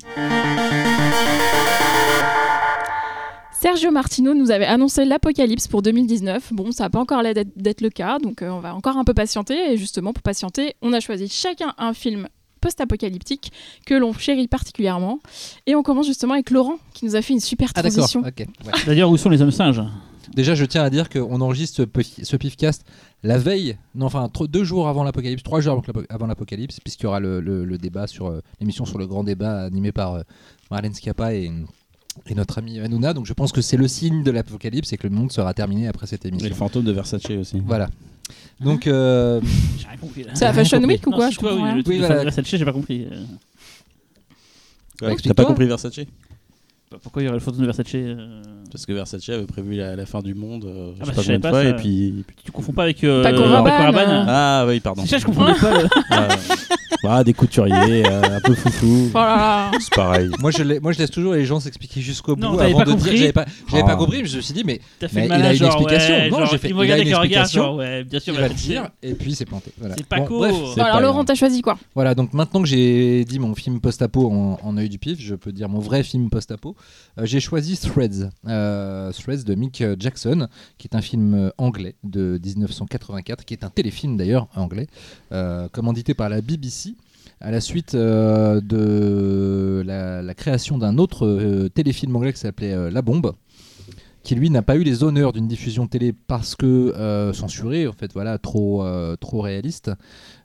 Sergio 3.60 3.90
Martino 3.90 4.34
nous 4.34 4.50
avait 4.50 4.66
annoncé 4.66 5.04
l'apocalypse 5.04 5.66
pour 5.66 5.82
2019. 5.82 6.52
Bon, 6.52 6.70
ça 6.70 6.84
n'a 6.84 6.90
pas 6.90 7.00
encore 7.00 7.22
l'air 7.22 7.34
d'être- 7.34 7.80
le 7.80 7.90
cas, 7.90 8.18
donc 8.18 8.42
euh, 8.42 8.50
on 8.50 8.60
va 8.60 8.74
encore 8.74 8.96
un 8.96 9.04
peu 9.04 9.14
patienter. 9.14 9.72
Et 9.72 9.76
justement, 9.76 10.12
pour 10.12 10.22
patienter, 10.22 10.74
on 10.82 10.92
a 10.92 11.00
choisi 11.00 11.28
chacun 11.28 11.74
un 11.78 11.92
film 11.92 12.28
post-apocalyptique 12.60 13.52
que 13.86 13.94
l'on 13.94 14.12
chérit 14.12 14.46
particulièrement. 14.48 15.18
Et 15.66 15.74
on 15.74 15.82
commence 15.82 16.06
justement 16.06 16.34
avec 16.34 16.50
Laurent, 16.50 16.76
qui 16.94 17.04
nous 17.04 17.16
a 17.16 17.22
fait 17.22 17.32
une 17.32 17.40
super 17.40 17.70
Ah 17.74 17.82
d'accord. 17.82 17.96
transition. 17.98 18.20
Ok. 18.20 18.38
ouais. 18.38 18.72
D'ailleurs, 18.86 19.10
où 19.10 19.16
sont 19.16 19.28
les 19.30 19.42
hommes 19.42 19.50
singes? 19.50 19.82
Déjà, 20.34 20.54
je 20.54 20.64
tiens 20.64 20.82
à 20.84 20.90
dire 20.90 21.08
qu'on 21.08 21.40
enregistre 21.40 21.76
ce, 21.78 21.82
pif- 21.82 22.22
ce 22.22 22.36
pifcast 22.36 22.84
la 23.24 23.38
veille, 23.38 23.76
non, 23.96 24.06
enfin 24.06 24.28
deux 24.48 24.62
jours 24.62 24.86
avant 24.86 25.02
l'apocalypse, 25.02 25.42
trois 25.42 25.60
jours 25.60 25.72
avant 25.72 25.82
l'apo- 25.86 26.06
avant 26.08 26.26
l'apocalypse, 26.26 26.78
puisqu'il 26.80 27.04
y 27.04 27.06
aura 27.06 27.18
le, 27.18 27.40
le- 27.40 27.64
le 27.64 27.78
débat 27.78 28.06
sur 28.06 28.26
euh, 28.26 28.40
l'émission 28.60 28.84
sur 28.84 28.98
le 28.98 29.06
grand 29.08 29.24
débat 29.24 29.62
animé 29.64 29.90
par 29.90 30.14
euh, 30.14 30.22
Marlène 30.70 30.94
Schiappa 30.94 31.34
et, 31.34 31.50
et 32.26 32.34
notre 32.34 32.58
ami 32.58 32.78
Hanouna. 32.80 33.14
Donc 33.14 33.26
je 33.26 33.32
pense 33.32 33.52
que 33.52 33.60
c'est 33.60 33.76
le 33.76 33.88
signe 33.88 34.22
de 34.22 34.30
l'apocalypse 34.30 34.92
et 34.92 34.96
que 34.96 35.06
le 35.06 35.14
monde 35.14 35.30
sera 35.32 35.54
terminé 35.54 35.86
après 35.88 36.06
cette 36.06 36.24
Et 36.24 36.30
le 36.30 36.36
émission. 36.38 36.54
fantôme 36.54 36.84
de 36.84 36.92
Versace 36.92 37.22
aussi. 37.30 37.60
Voilà. 37.64 37.88
Donc 38.60 38.86
euh, 38.86 39.40
J'ai 39.78 39.86
rien 39.88 39.96
compris 39.98 40.24
là. 40.24 40.30
C'est 40.34 40.44
la 40.44 40.52
Fashion. 40.52 40.82
Week 40.82 41.06
ou 41.06 41.10
quoi 41.10 41.30
Je 41.30 41.38
toi, 41.38 41.50
comprends 41.50 41.64
oui, 41.64 41.68
rien. 41.70 41.76
le 41.76 41.82
truc 41.82 41.94
Oui, 41.94 42.00
de 42.00 42.06
voilà. 42.06 42.22
Versace, 42.24 42.44
j'ai 42.46 42.64
pas 42.64 42.72
compris. 42.72 43.06
euh. 43.10 43.24
Ouais, 45.06 45.16
T'as 45.22 45.34
pas 45.34 45.44
compris 45.44 45.66
Versace 45.66 46.00
Bah, 46.90 46.98
Pourquoi 47.02 47.22
il 47.22 47.26
y 47.26 47.28
aurait 47.28 47.36
le 47.38 47.42
photo 47.42 47.58
de 47.58 47.64
Versace 47.64 47.86
euh, 47.94 48.42
Parce 48.72 48.84
que 48.84 48.92
Versace 48.92 49.28
avait 49.28 49.46
prévu 49.46 49.76
la, 49.76 49.94
la 49.94 50.06
fin 50.06 50.20
du 50.22 50.34
monde, 50.34 50.64
euh, 50.64 50.92
Ah 51.00 51.04
je 51.04 51.10
sais 51.10 51.12
pas 51.16 51.22
je 51.22 51.26
combien 51.26 51.26
savais 51.26 51.36
de 51.38 51.42
pas 51.42 51.50
fois, 51.50 51.62
ça. 51.62 51.68
et 51.68 51.74
puis. 51.76 52.24
Tu 52.44 52.50
confonds 52.52 52.72
pas 52.72 52.82
avec. 52.82 53.04
euh, 53.04 53.22
Paco 53.22 53.42
Rabanne, 53.44 54.10
euh. 54.10 54.24
Ah 54.26 54.64
oui, 54.66 54.80
pardon. 54.80 55.06
Ça, 55.06 55.18
je 55.18 55.24
comprenais 55.26 55.56
pas. 55.58 55.82
le- 55.82 55.88
Ah, 56.10 56.28
ouais. 56.28 56.36
Bah, 57.02 57.22
des 57.22 57.32
couturiers, 57.32 58.04
euh, 58.06 58.22
un 58.36 58.40
peu 58.40 58.54
foufou. 58.54 59.10
Oh 59.14 59.18
là 59.18 59.36
là. 59.36 59.70
C'est 59.80 59.94
pareil. 59.94 60.30
moi, 60.40 60.50
je 60.50 60.62
lai- 60.62 60.80
moi 60.80 60.92
je 60.92 60.98
laisse 60.98 61.10
toujours 61.10 61.34
les 61.34 61.44
gens 61.44 61.60
s'expliquer 61.60 62.00
jusqu'au 62.00 62.34
bout 62.34 62.42
Non, 62.42 62.56
t'avais 62.56 62.70
avant 62.70 62.78
pas 62.78 62.84
de 62.86 62.90
compris. 62.92 63.10
dire. 63.10 63.18
J'avais 63.20 63.32
pas, 63.32 63.44
j'avais 63.70 63.82
Ah. 63.84 63.86
pas 63.86 63.96
compris, 63.96 64.22
mais 64.22 64.28
je 64.28 64.36
me 64.36 64.42
suis 64.42 64.54
dit 64.54 64.64
mais 64.64 64.80
T'as 64.98 65.08
fait 65.08 65.20
Mais 65.20 65.28
le 65.28 65.34
il 65.38 65.46
a 65.46 65.54
une 65.54 65.64
explication. 65.64 66.14
ouais, 66.14 66.30
Non, 66.30 66.38
genre, 66.38 66.46
j'ai 66.50 66.58
fait- 66.58 66.68
Il 66.70 66.74
me 66.74 66.84
il 66.84 66.90
a 66.90 66.94
regarde 66.94 67.00
une 67.08 67.14
avec 67.14 67.22
regard, 67.22 67.42
explication. 67.42 67.62
genre, 67.62 67.76
ouais, 67.76 68.04
bien 68.04 68.18
sûr, 68.20 68.34
il 68.34 68.40
va 68.40 68.48
le 68.48 68.54
dire 68.54 68.88
et 69.02 69.14
puis 69.14 69.34
c'est 69.34 69.44
planté. 69.44 69.72
Voilà. 69.78 69.94
C'est 69.96 70.02
Bon, 70.10 70.16
Paco. 70.16 70.38
bref. 70.38 70.52
Bon, 70.52 70.72
C'est 70.74 70.80
alors 70.80 70.94
pas 70.96 71.00
Laurent, 71.00 71.14
grave. 71.14 71.26
t'as 71.26 71.34
choisi 71.36 71.62
quoi 71.62 71.78
Voilà, 71.94 72.14
donc 72.14 72.32
maintenant 72.32 72.60
que 72.62 72.68
j'ai 72.68 73.24
dit 73.24 73.38
mon 73.38 73.54
film 73.54 73.80
post-apo 73.80 74.30
en, 74.30 74.58
en 74.62 74.76
œil 74.76 74.88
du 74.88 74.98
pif, 74.98 75.20
je 75.20 75.34
peux 75.36 75.52
dire 75.52 75.68
mon 75.68 75.78
vrai 75.80 76.02
film 76.02 76.30
post-apo. 76.30 76.74
Euh, 77.18 77.26
j'ai 77.26 77.40
choisi 77.40 77.76
Threads, 77.78 78.30
euh, 78.48 79.12
Threads 79.12 79.44
de 79.44 79.54
Mick 79.54 79.82
Jackson, 79.98 80.48
qui 80.78 80.88
est 80.88 80.96
un 80.96 81.02
film 81.02 81.34
euh, 81.34 81.50
anglais 81.58 81.94
de 82.02 82.40
1984, 82.44 83.44
qui 83.44 83.54
est 83.54 83.64
un 83.64 83.70
téléfilm 83.70 84.16
d'ailleurs 84.16 84.48
anglais, 84.56 84.86
euh, 85.32 85.68
commandité 85.68 86.14
par 86.14 86.28
la 86.28 86.40
BBC. 86.40 86.87
À 87.40 87.52
la 87.52 87.60
suite 87.60 87.94
euh, 87.94 88.60
de 88.60 89.82
la, 89.86 90.34
création 90.34 90.76
d'un 90.76 90.98
autre 90.98 91.24
euh, 91.24 91.68
téléfilm 91.68 92.14
anglais 92.16 92.32
qui 92.32 92.40
s'appelait 92.40 92.72
euh, 92.72 92.90
La 92.90 93.00
Bombe, 93.00 93.32
qui 94.24 94.34
lui 94.34 94.50
n'a 94.50 94.62
pas 94.62 94.74
eu 94.74 94.82
les 94.82 95.04
honneurs 95.04 95.32
d'une 95.32 95.46
diffusion 95.46 95.86
télé 95.86 96.12
parce 96.12 96.56
que 96.56 97.30
censuré, 97.32 97.86
en 97.86 97.92
fait, 97.92 98.12
voilà, 98.12 98.38
trop, 98.38 98.84
trop 99.20 99.40
réaliste. 99.40 99.90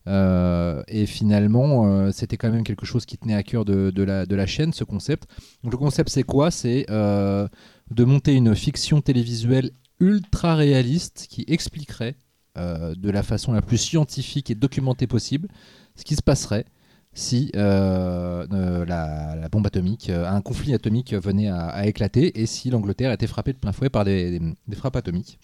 Et 0.07 1.05
finalement, 1.05 2.09
c'était 2.13 2.37
quand 2.37 2.49
même 2.49 2.63
quelque 2.63 2.85
chose 2.85 3.05
qui 3.05 3.17
tenait 3.17 3.33
à 3.33 3.43
cœur 3.43 3.65
de, 3.65 4.03
la, 4.03 4.25
de 4.25 4.35
la 4.35 4.45
chaîne, 4.45 4.71
ce 4.71 4.85
concept. 4.85 5.27
Donc 5.63 5.73
le 5.73 5.77
concept, 5.77 6.09
c'est 6.09 6.23
quoi? 6.23 6.49
C'est 6.49 6.85
de 6.87 8.03
monter 8.05 8.35
une 8.35 8.55
fiction 8.55 9.01
télévisuelle 9.01 9.71
ultra 9.99 10.55
réaliste 10.55 11.25
qui 11.29 11.43
expliquerait 11.49 12.15
de 12.55 13.09
la 13.09 13.23
façon 13.23 13.51
la 13.51 13.61
plus 13.61 13.79
scientifique 13.79 14.49
et 14.49 14.55
documentée 14.55 15.07
possible 15.07 15.49
ce 15.95 16.05
qui 16.05 16.15
se 16.15 16.21
passerait 16.21 16.65
si 17.13 17.51
euh, 17.55 18.45
euh, 18.51 18.85
la, 18.85 19.47
bombe 19.49 19.67
atomique, 19.67 20.09
euh, 20.09 20.27
un 20.27 20.41
conflit 20.41 20.73
atomique 20.73 21.13
venait 21.13 21.49
à, 21.49 21.85
éclater 21.85 22.39
et 22.41 22.45
si 22.45 22.69
l'Angleterre 22.69 23.11
était 23.11 23.27
frappée 23.27 23.53
de 23.53 23.57
plein 23.57 23.71
fouet 23.71 23.89
par 23.89 24.03
des, 24.03 24.41
frappes 24.73 24.95
atomiques. 24.95 25.39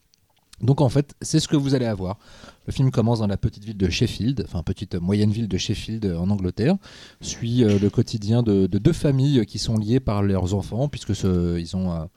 Donc 0.62 0.82
en 0.82 0.90
fait, 0.90 1.14
c'est 1.22 1.40
ce 1.40 1.48
que 1.48 1.56
vous 1.56 1.74
allez 1.74 1.86
avoir. 1.86 2.18
Le 2.66 2.74
film 2.74 2.92
commence 2.92 3.20
dans 3.20 3.28
la 3.28 3.38
petite 3.38 3.64
ville 3.64 3.78
de 3.78 3.90
Sheffield, 3.90 4.44
enfin 4.46 4.62
petite 4.62 4.96
moyenne 4.96 5.32
ville 5.32 5.48
de 5.48 5.58
Sheffield 5.58 6.06
en 6.06 6.30
Angleterre, 6.30 6.76
suit 7.22 7.60
le 7.60 7.90
quotidien 7.90 8.44
de, 8.44 8.68
de 8.68 8.78
deux 8.78 8.92
familles 8.92 9.46
qui 9.46 9.58
sont 9.58 9.78
liées 9.78 10.02
par 10.02 10.22
leurs 10.22 10.54
enfants, 10.54 10.90
puisque 10.90 11.14
ils 11.24 11.78
ont 11.78 12.10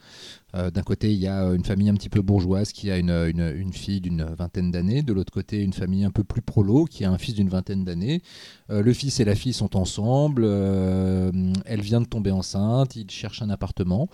euh, 0.55 0.63
euh, 0.63 0.71
d'un 0.71 0.83
côté 0.83 1.13
il 1.13 1.19
y 1.19 1.27
a 1.27 1.45
une 1.53 1.65
famille 1.65 1.89
un 1.89 1.95
petit 1.95 2.09
peu 2.09 2.23
bourgeoise 2.23 2.73
qui 2.73 2.91
a 2.91 2.99
une, 2.99 3.73
fille 3.73 4.01
d'une 4.01 4.25
vingtaine 4.25 4.71
d'années, 4.71 5.03
de 5.03 5.13
l'autre 5.13 5.33
côté 5.33 5.61
une 5.61 5.73
famille 5.73 6.05
un 6.05 6.11
peu 6.11 6.25
plus 6.25 6.43
prolo 6.43 6.85
qui 6.85 7.05
a 7.05 7.11
un 7.11 7.19
fils 7.19 7.35
d'une 7.35 7.49
vingtaine 7.49 7.85
d'années. 7.85 8.23
Euh, 8.71 8.83
le 8.83 8.93
fils 8.93 9.21
et 9.21 9.25
la 9.25 9.35
fille 9.35 9.53
sont 9.53 9.77
ensemble, 9.77 10.43
euh, 10.45 11.31
elle 11.65 11.81
vient 11.81 12.01
de 12.01 12.07
tomber 12.07 12.31
enceinte, 12.31 12.97
ils 12.97 13.11
cherchent 13.11 13.43
un 13.43 13.51
appartement. 13.51 14.09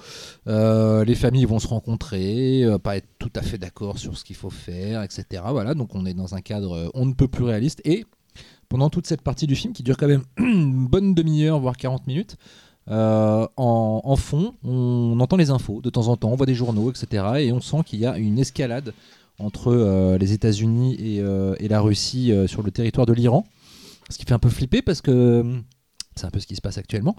Euh, 0.46 1.04
les 1.04 1.14
familles 1.14 1.44
vont 1.44 1.58
se 1.58 1.68
rencontrer, 1.68 2.64
euh, 2.64 2.78
pas 2.78 2.96
être 2.96 3.08
tout 3.18 3.32
à 3.34 3.42
fait 3.42 3.58
d'accord 3.58 3.98
sur 3.98 4.16
ce 4.16 4.24
qu'il 4.24 4.36
faut 4.36 4.50
faire, 4.50 5.02
etc. 5.02 5.42
Voilà, 5.50 5.74
donc 5.74 5.94
on 5.94 6.06
est 6.06 6.14
dans 6.14 6.34
un 6.34 6.40
cadre 6.40 6.72
euh, 6.72 6.88
on 6.94 7.06
ne 7.06 7.12
peut 7.12 7.28
plus 7.28 7.44
réaliste. 7.44 7.80
Et 7.84 8.04
pendant 8.68 8.90
toute 8.90 9.06
cette 9.06 9.22
partie 9.22 9.46
du 9.46 9.56
film, 9.56 9.72
qui 9.72 9.82
dure 9.82 9.96
quand 9.96 10.08
même 10.08 10.24
une 10.38 10.86
bonne 10.86 11.14
demi-heure, 11.14 11.58
voire 11.58 11.76
40 11.76 12.06
minutes, 12.06 12.36
euh, 12.90 13.46
en, 13.56 14.16
fond, 14.16 14.54
on 14.64 15.18
entend 15.20 15.36
les 15.36 15.50
infos 15.50 15.80
de 15.82 15.90
temps 15.90 16.08
en 16.08 16.16
temps, 16.16 16.30
on 16.30 16.36
voit 16.36 16.46
des 16.46 16.54
journaux, 16.54 16.90
etc. 16.90 17.24
Et 17.38 17.52
on 17.52 17.60
sent 17.60 17.78
qu'il 17.84 17.98
y 17.98 18.06
a 18.06 18.16
une 18.16 18.38
escalade 18.38 18.94
entre 19.38 19.68
euh, 19.68 20.18
les 20.18 20.32
États-Unis 20.32 20.96
et, 20.98 21.20
euh, 21.20 21.54
la 21.60 21.80
Russie 21.80 22.32
sur 22.46 22.62
le 22.62 22.70
territoire 22.70 23.06
de 23.06 23.12
l'Iran. 23.12 23.44
Ce 24.10 24.16
qui 24.16 24.24
fait 24.24 24.34
un 24.34 24.38
peu 24.38 24.48
flipper 24.48 24.80
parce 24.80 25.02
que 25.02 25.44
c'est 26.16 26.26
un 26.26 26.30
peu 26.30 26.40
ce 26.40 26.46
qui 26.46 26.56
se 26.56 26.62
passe 26.62 26.78
actuellement. 26.78 27.14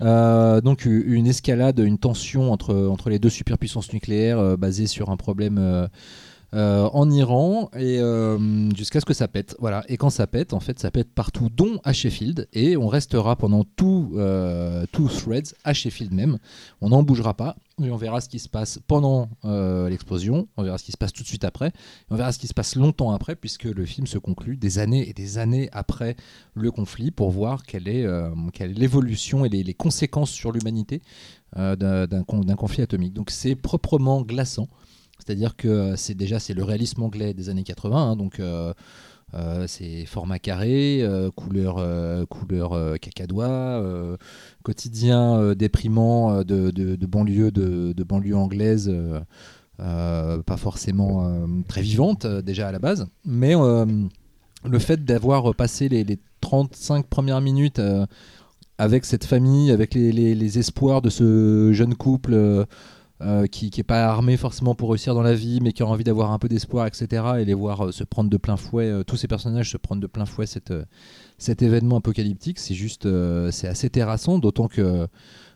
Donc 0.00 0.84
une 0.84 1.26
escalade, 1.26 1.78
une 1.78 1.98
tension 1.98 2.52
entre, 2.52 3.08
les 3.08 3.18
deux 3.18 3.30
superpuissances 3.30 3.92
nucléaires 3.92 4.58
basée 4.58 4.86
sur 4.86 5.10
un 5.10 5.16
problème 5.16 5.88
euh, 6.54 6.88
en 6.92 7.10
Iran 7.10 7.68
et 7.76 7.98
euh, 7.98 8.70
jusqu'à 8.76 9.00
ce 9.00 9.04
que 9.04 9.12
ça 9.12 9.26
pète. 9.26 9.56
Voilà. 9.58 9.82
Et 9.88 9.96
quand 9.96 10.10
ça 10.10 10.28
pète, 10.28 10.52
en 10.52 10.60
fait, 10.60 10.78
ça 10.78 10.92
pète 10.92 11.12
partout, 11.12 11.48
dont 11.52 11.80
à 11.82 11.92
Sheffield. 11.92 12.46
Et 12.52 12.76
on 12.76 12.86
restera 12.86 13.34
pendant 13.34 13.64
tout, 13.64 14.12
euh, 14.14 14.86
tout 14.92 15.08
Threads 15.08 15.54
à 15.64 15.72
Sheffield 15.72 16.12
même. 16.12 16.38
On 16.80 16.90
n'en 16.90 17.02
bougera 17.02 17.34
pas. 17.34 17.56
Et 17.82 17.90
on 17.90 17.96
verra 17.96 18.20
ce 18.20 18.28
qui 18.28 18.38
se 18.38 18.48
passe 18.48 18.78
pendant 18.86 19.28
l'explosion, 19.42 20.46
on 20.56 20.62
verra 20.62 20.78
ce 20.78 20.84
qui 20.84 20.92
se 20.92 20.96
passe 20.96 21.12
tout 21.12 21.24
de 21.24 21.26
suite 21.26 21.42
après, 21.42 21.70
et 21.70 21.72
on 22.12 22.14
verra 22.14 22.30
ce 22.30 22.38
qui 22.38 22.46
se 22.46 22.54
passe 22.54 22.76
longtemps 22.76 23.10
après, 23.10 23.34
puisque 23.34 23.64
le 23.64 23.84
film 23.84 24.06
se 24.06 24.16
conclut 24.16 24.56
des 24.56 24.78
années 24.78 25.08
et 25.08 25.12
des 25.12 25.38
années 25.38 25.68
après 25.72 26.14
le 26.54 26.70
conflit 26.70 27.10
pour 27.10 27.30
voir 27.30 27.64
quelle 27.64 27.88
est, 27.88 28.06
l'évolution 28.60 29.44
et 29.44 29.48
les, 29.48 29.74
conséquences 29.74 30.30
sur 30.30 30.52
l'humanité 30.52 31.02
d'un 31.56 32.54
conflit 32.56 32.82
atomique. 32.82 33.12
Donc 33.12 33.32
c'est 33.32 33.56
proprement 33.56 34.22
glaçant, 34.22 34.68
c'est-à-dire 35.18 35.56
que 35.56 35.68
euh, 35.68 35.96
c'est 35.96 36.14
déjà 36.14 36.38
c'est 36.38 36.54
le 36.54 36.64
réalisme 36.64 37.02
anglais 37.02 37.34
des 37.34 37.48
années 37.48 37.62
80, 37.64 37.96
hein, 38.10 38.16
donc 38.16 38.40
euh, 38.40 38.72
euh, 39.34 39.64
c'est 39.66 40.04
format 40.06 40.38
carré, 40.38 41.02
couleur, 41.34 41.76
euh, 41.78 42.24
couleur 42.26 42.98
cacadois, 43.00 43.82
quotidien 44.62 45.54
déprimant 45.54 46.42
de, 46.44 46.70
de, 46.70 47.06
banlieue 47.06 47.50
de, 47.50 48.02
banlieue 48.04 48.36
anglaise, 48.36 48.92
pas 49.78 50.56
forcément 50.56 51.46
très 51.68 51.82
vivante 51.82 52.26
déjà 52.26 52.68
à 52.68 52.72
la 52.72 52.78
base, 52.78 53.06
mais 53.24 53.54
le 53.54 54.78
fait 54.78 55.04
d'avoir 55.04 55.54
passé 55.54 55.88
les, 55.88 56.04
les 56.04 56.18
35 56.40 57.06
premières 57.06 57.40
minutes 57.40 57.80
avec 58.78 59.04
cette 59.04 59.24
famille, 59.24 59.70
avec 59.70 59.94
les- 59.94 60.12
les 60.34 60.58
espoirs 60.58 61.02
de 61.02 61.10
ce 61.10 61.72
jeune 61.72 61.94
couple 61.94 62.66
euh, 63.22 63.46
qui 63.46 63.70
n'est 63.76 63.84
pas 63.84 64.06
armé 64.06 64.36
forcément 64.36 64.74
pour 64.74 64.90
réussir 64.90 65.14
dans 65.14 65.22
la 65.22 65.34
vie, 65.34 65.60
mais 65.62 65.72
qui 65.72 65.84
a 65.84 65.86
envie 65.86 66.02
d'avoir 66.02 66.32
un 66.32 66.40
peu 66.40 66.48
d'espoir, 66.48 66.88
etc. 66.88 67.22
Et 67.38 67.44
les 67.44 67.54
voir 67.54 67.86
euh, 67.86 67.92
se 67.92 68.02
prendre 68.02 68.28
de 68.28 68.36
plein 68.36 68.56
fouet, 68.56 68.86
euh, 68.86 69.04
tous 69.04 69.16
ces 69.16 69.28
personnages 69.28 69.70
se 69.70 69.76
prendre 69.76 70.02
de 70.02 70.08
plein 70.08 70.26
fouet 70.26 70.46
cet 70.46 71.62
événement 71.62 71.98
apocalyptique, 71.98 72.58
c'est 72.58 72.74
juste, 72.74 73.08
c'est 73.52 73.68
assez 73.68 73.88
terrassant, 73.88 74.38
d'autant 74.38 74.66
que 74.66 75.06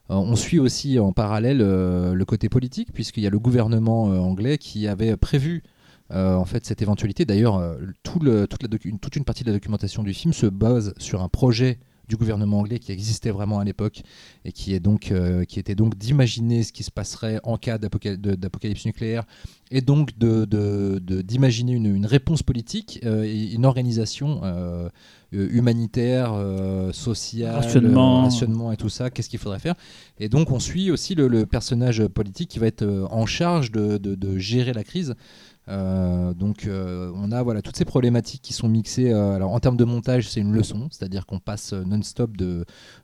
on 0.09 0.37
suit 0.37 0.59
aussi 0.59 0.99
en 0.99 1.13
parallèle 1.13 1.59
le 1.59 2.25
côté 2.25 2.49
politique, 2.49 2.93
puisqu'il 2.93 3.23
y 3.23 3.27
a 3.27 3.31
le 3.31 3.39
gouvernement 3.39 4.05
anglais 4.05 4.57
qui 4.57 4.87
avait 4.89 5.17
prévu 5.17 5.63
en 6.11 6.45
fait 6.45 6.65
cette 6.65 6.81
éventualité. 6.81 7.25
D'ailleurs, 7.25 7.77
toute 8.03 9.17
une 9.17 9.25
partie 9.25 9.45
de 9.45 9.51
la 9.51 9.57
documentation 9.57 10.03
du 10.03 10.15
film 10.15 10.33
se 10.33 10.47
base 10.47 10.95
sur 10.99 11.23
un 11.23 11.29
projet 11.29 11.79
du 12.09 12.17
gouvernement 12.17 12.61
anglais 12.61 12.79
qui 12.79 12.91
existait 12.93 13.31
vraiment 13.31 13.59
à 13.59 13.65
l'époque 13.65 14.03
et 14.45 14.53
qui, 14.53 14.75
est 14.75 14.81
donc, 14.81 15.13
euh, 15.13 15.45
qui 15.45 15.59
était 15.61 15.75
donc 15.75 15.97
d'imaginer 15.97 16.63
ce 16.63 16.73
qui 16.73 16.83
se 16.83 16.91
passerait 16.91 17.39
en 17.43 17.57
cas 17.59 17.79
d'apocalypse 17.79 18.87
nucléaire 18.87 19.25
et 19.71 19.81
donc 19.83 20.17
de- 20.19 20.45
de- 20.47 20.99
de- 21.05 21.21
d'imaginer 21.23 21.73
une, 21.73 21.87
une 21.95 22.07
réponse 22.07 22.43
politique 22.43 23.01
euh, 23.05 23.25
une 23.53 23.67
organisation 23.67 24.41
euh, 24.45 24.89
humanitaire, 25.33 26.33
euh, 26.35 26.93
sociale, 26.93 27.55
Rationnement. 27.57 28.23
rationnement 28.23 28.73
et 28.73 28.77
tout 28.79 28.89
ça, 28.89 29.11
qu'est-ce 29.11 29.29
qu'il 29.29 29.39
faudrait 29.39 29.59
faire? 29.59 29.75
Et 30.19 30.29
donc 30.31 30.51
on 30.51 30.59
suit 30.59 30.91
aussi 30.91 31.15
le, 31.15 31.29
le 31.29 31.45
personnage 31.45 32.07
politique 32.07 32.49
qui 32.49 32.59
va 32.59 32.67
être 32.67 32.87
en 33.11 33.27
charge 33.27 33.71
de 33.71 34.39
gérer 34.39 34.73
la 34.73 34.85
crise. 34.85 35.15
Euh, 35.69 36.33
donc 36.33 36.67
euh, 36.67 37.13
on 37.15 37.31
a 37.31 37.43
voilà 37.43 37.61
toutes 37.61 37.77
ces 37.77 37.85
problématiques 37.85 38.41
qui 38.43 38.53
sont 38.53 38.69
mixées. 38.69 39.13
euh, 39.13 39.35
alors 39.35 39.53
en 39.53 39.61
termes 39.61 39.77
de 39.77 39.85
montage, 39.85 40.29
c'est 40.31 40.41
une 40.41 40.53
leçon, 40.53 40.89
c'est-à-dire 40.91 41.27
qu'on 41.27 41.39
passe 41.39 41.73
non-stop 41.73 42.37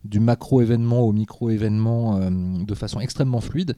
du 0.04 0.20
macro 0.20 0.62
événement 0.62 1.00
au 1.00 1.12
micro 1.12 1.50
événement 1.50 2.30
de 2.30 2.74
façon 2.74 3.00
extrêmement 3.00 3.40
fluide. 3.40 3.76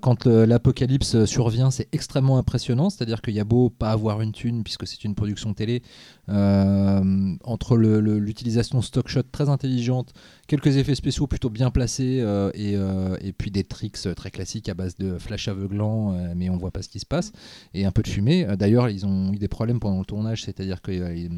Quand 0.00 0.26
l'apocalypse 0.26 1.24
survient, 1.24 1.70
c'est 1.70 1.88
extrêmement 1.92 2.38
impressionnant, 2.38 2.88
c'est-à-dire 2.90 3.20
qu'il 3.20 3.34
y 3.34 3.40
a 3.40 3.44
beau 3.44 3.68
pas 3.70 3.90
avoir 3.90 4.20
une 4.22 4.32
thune 4.32 4.62
puisque 4.62 4.86
c'est 4.86 5.04
une 5.04 5.14
production 5.14 5.52
télé, 5.52 5.82
euh, 6.28 7.34
entre 7.44 7.76
l'utilisation 7.76 8.80
stock 8.82 9.08
shot 9.08 9.24
très 9.30 9.48
intelligente, 9.48 10.12
quelques 10.46 10.76
effets 10.76 10.94
spéciaux 10.94 11.26
plutôt 11.26 11.50
bien 11.50 11.70
placés 11.70 12.20
euh, 12.20 12.50
et, 12.54 12.76
euh, 12.76 13.16
et 13.20 13.32
puis 13.32 13.50
des 13.50 13.64
tricks 13.64 13.98
très 14.16 14.30
classiques 14.30 14.68
à 14.68 14.74
base 14.74 14.96
de 14.96 15.18
flash 15.18 15.48
aveuglant, 15.48 16.12
mais 16.34 16.48
on 16.48 16.56
voit 16.56 16.70
pas 16.70 16.82
ce 16.82 16.88
qui 16.88 17.00
se 17.00 17.06
passe, 17.06 17.32
et 17.74 17.84
un 17.84 17.90
peu 17.90 18.02
de 18.02 18.08
fumée. 18.08 18.46
D'ailleurs, 18.58 18.88
ils 18.88 19.06
ont 19.06 19.32
eu 19.32 19.36
des 19.36 19.48
problèmes 19.48 19.80
pendant 19.80 19.98
le 19.98 20.04
tournage, 20.04 20.44
c'est-à-dire 20.44 20.80
qu'ils 20.82 21.30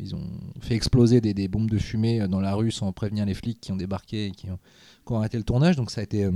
ils 0.00 0.14
ont, 0.14 0.20
fait 0.60 0.74
exploser 0.74 1.20
des, 1.20 1.48
bombes 1.48 1.70
de 1.70 1.78
fumée 1.78 2.26
dans 2.28 2.40
la 2.40 2.54
rue 2.54 2.70
sans 2.70 2.92
prévenir 2.92 3.26
les 3.26 3.34
flics 3.34 3.60
qui 3.60 3.72
ont 3.72 3.76
débarqué 3.76 4.26
et 4.26 4.30
qui 4.30 4.50
ont, 4.50 4.58
qui 5.06 5.12
ont 5.12 5.16
arrêté 5.16 5.36
le 5.36 5.44
tournage, 5.44 5.76
donc 5.76 5.90
ça 5.90 6.00
a 6.00 6.04
été... 6.04 6.28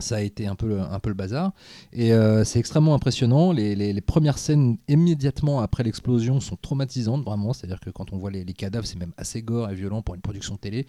ça 0.00 0.16
a 0.16 0.20
été 0.20 0.46
un 0.46 0.54
peu, 0.54 0.68
le- 0.68 1.14
bazar. 1.14 1.52
Et 1.92 2.12
euh, 2.12 2.44
c'est 2.44 2.58
extrêmement 2.58 2.94
impressionnant. 2.94 3.52
Les, 3.52 4.00
premières 4.00 4.38
scènes 4.38 4.78
immédiatement 4.88 5.60
après 5.60 5.82
l'explosion 5.82 6.40
sont 6.40 6.56
traumatisantes, 6.56 7.24
vraiment. 7.24 7.52
C'est-à-dire 7.52 7.80
que 7.80 7.90
quand 7.90 8.12
on 8.12 8.18
voit 8.18 8.30
les, 8.30 8.44
cadavres, 8.44 8.86
c'est 8.86 8.98
même 8.98 9.12
assez 9.16 9.42
gore 9.42 9.70
et 9.70 9.74
violent 9.74 10.02
pour 10.02 10.14
une 10.14 10.20
production 10.20 10.56
télé. 10.56 10.86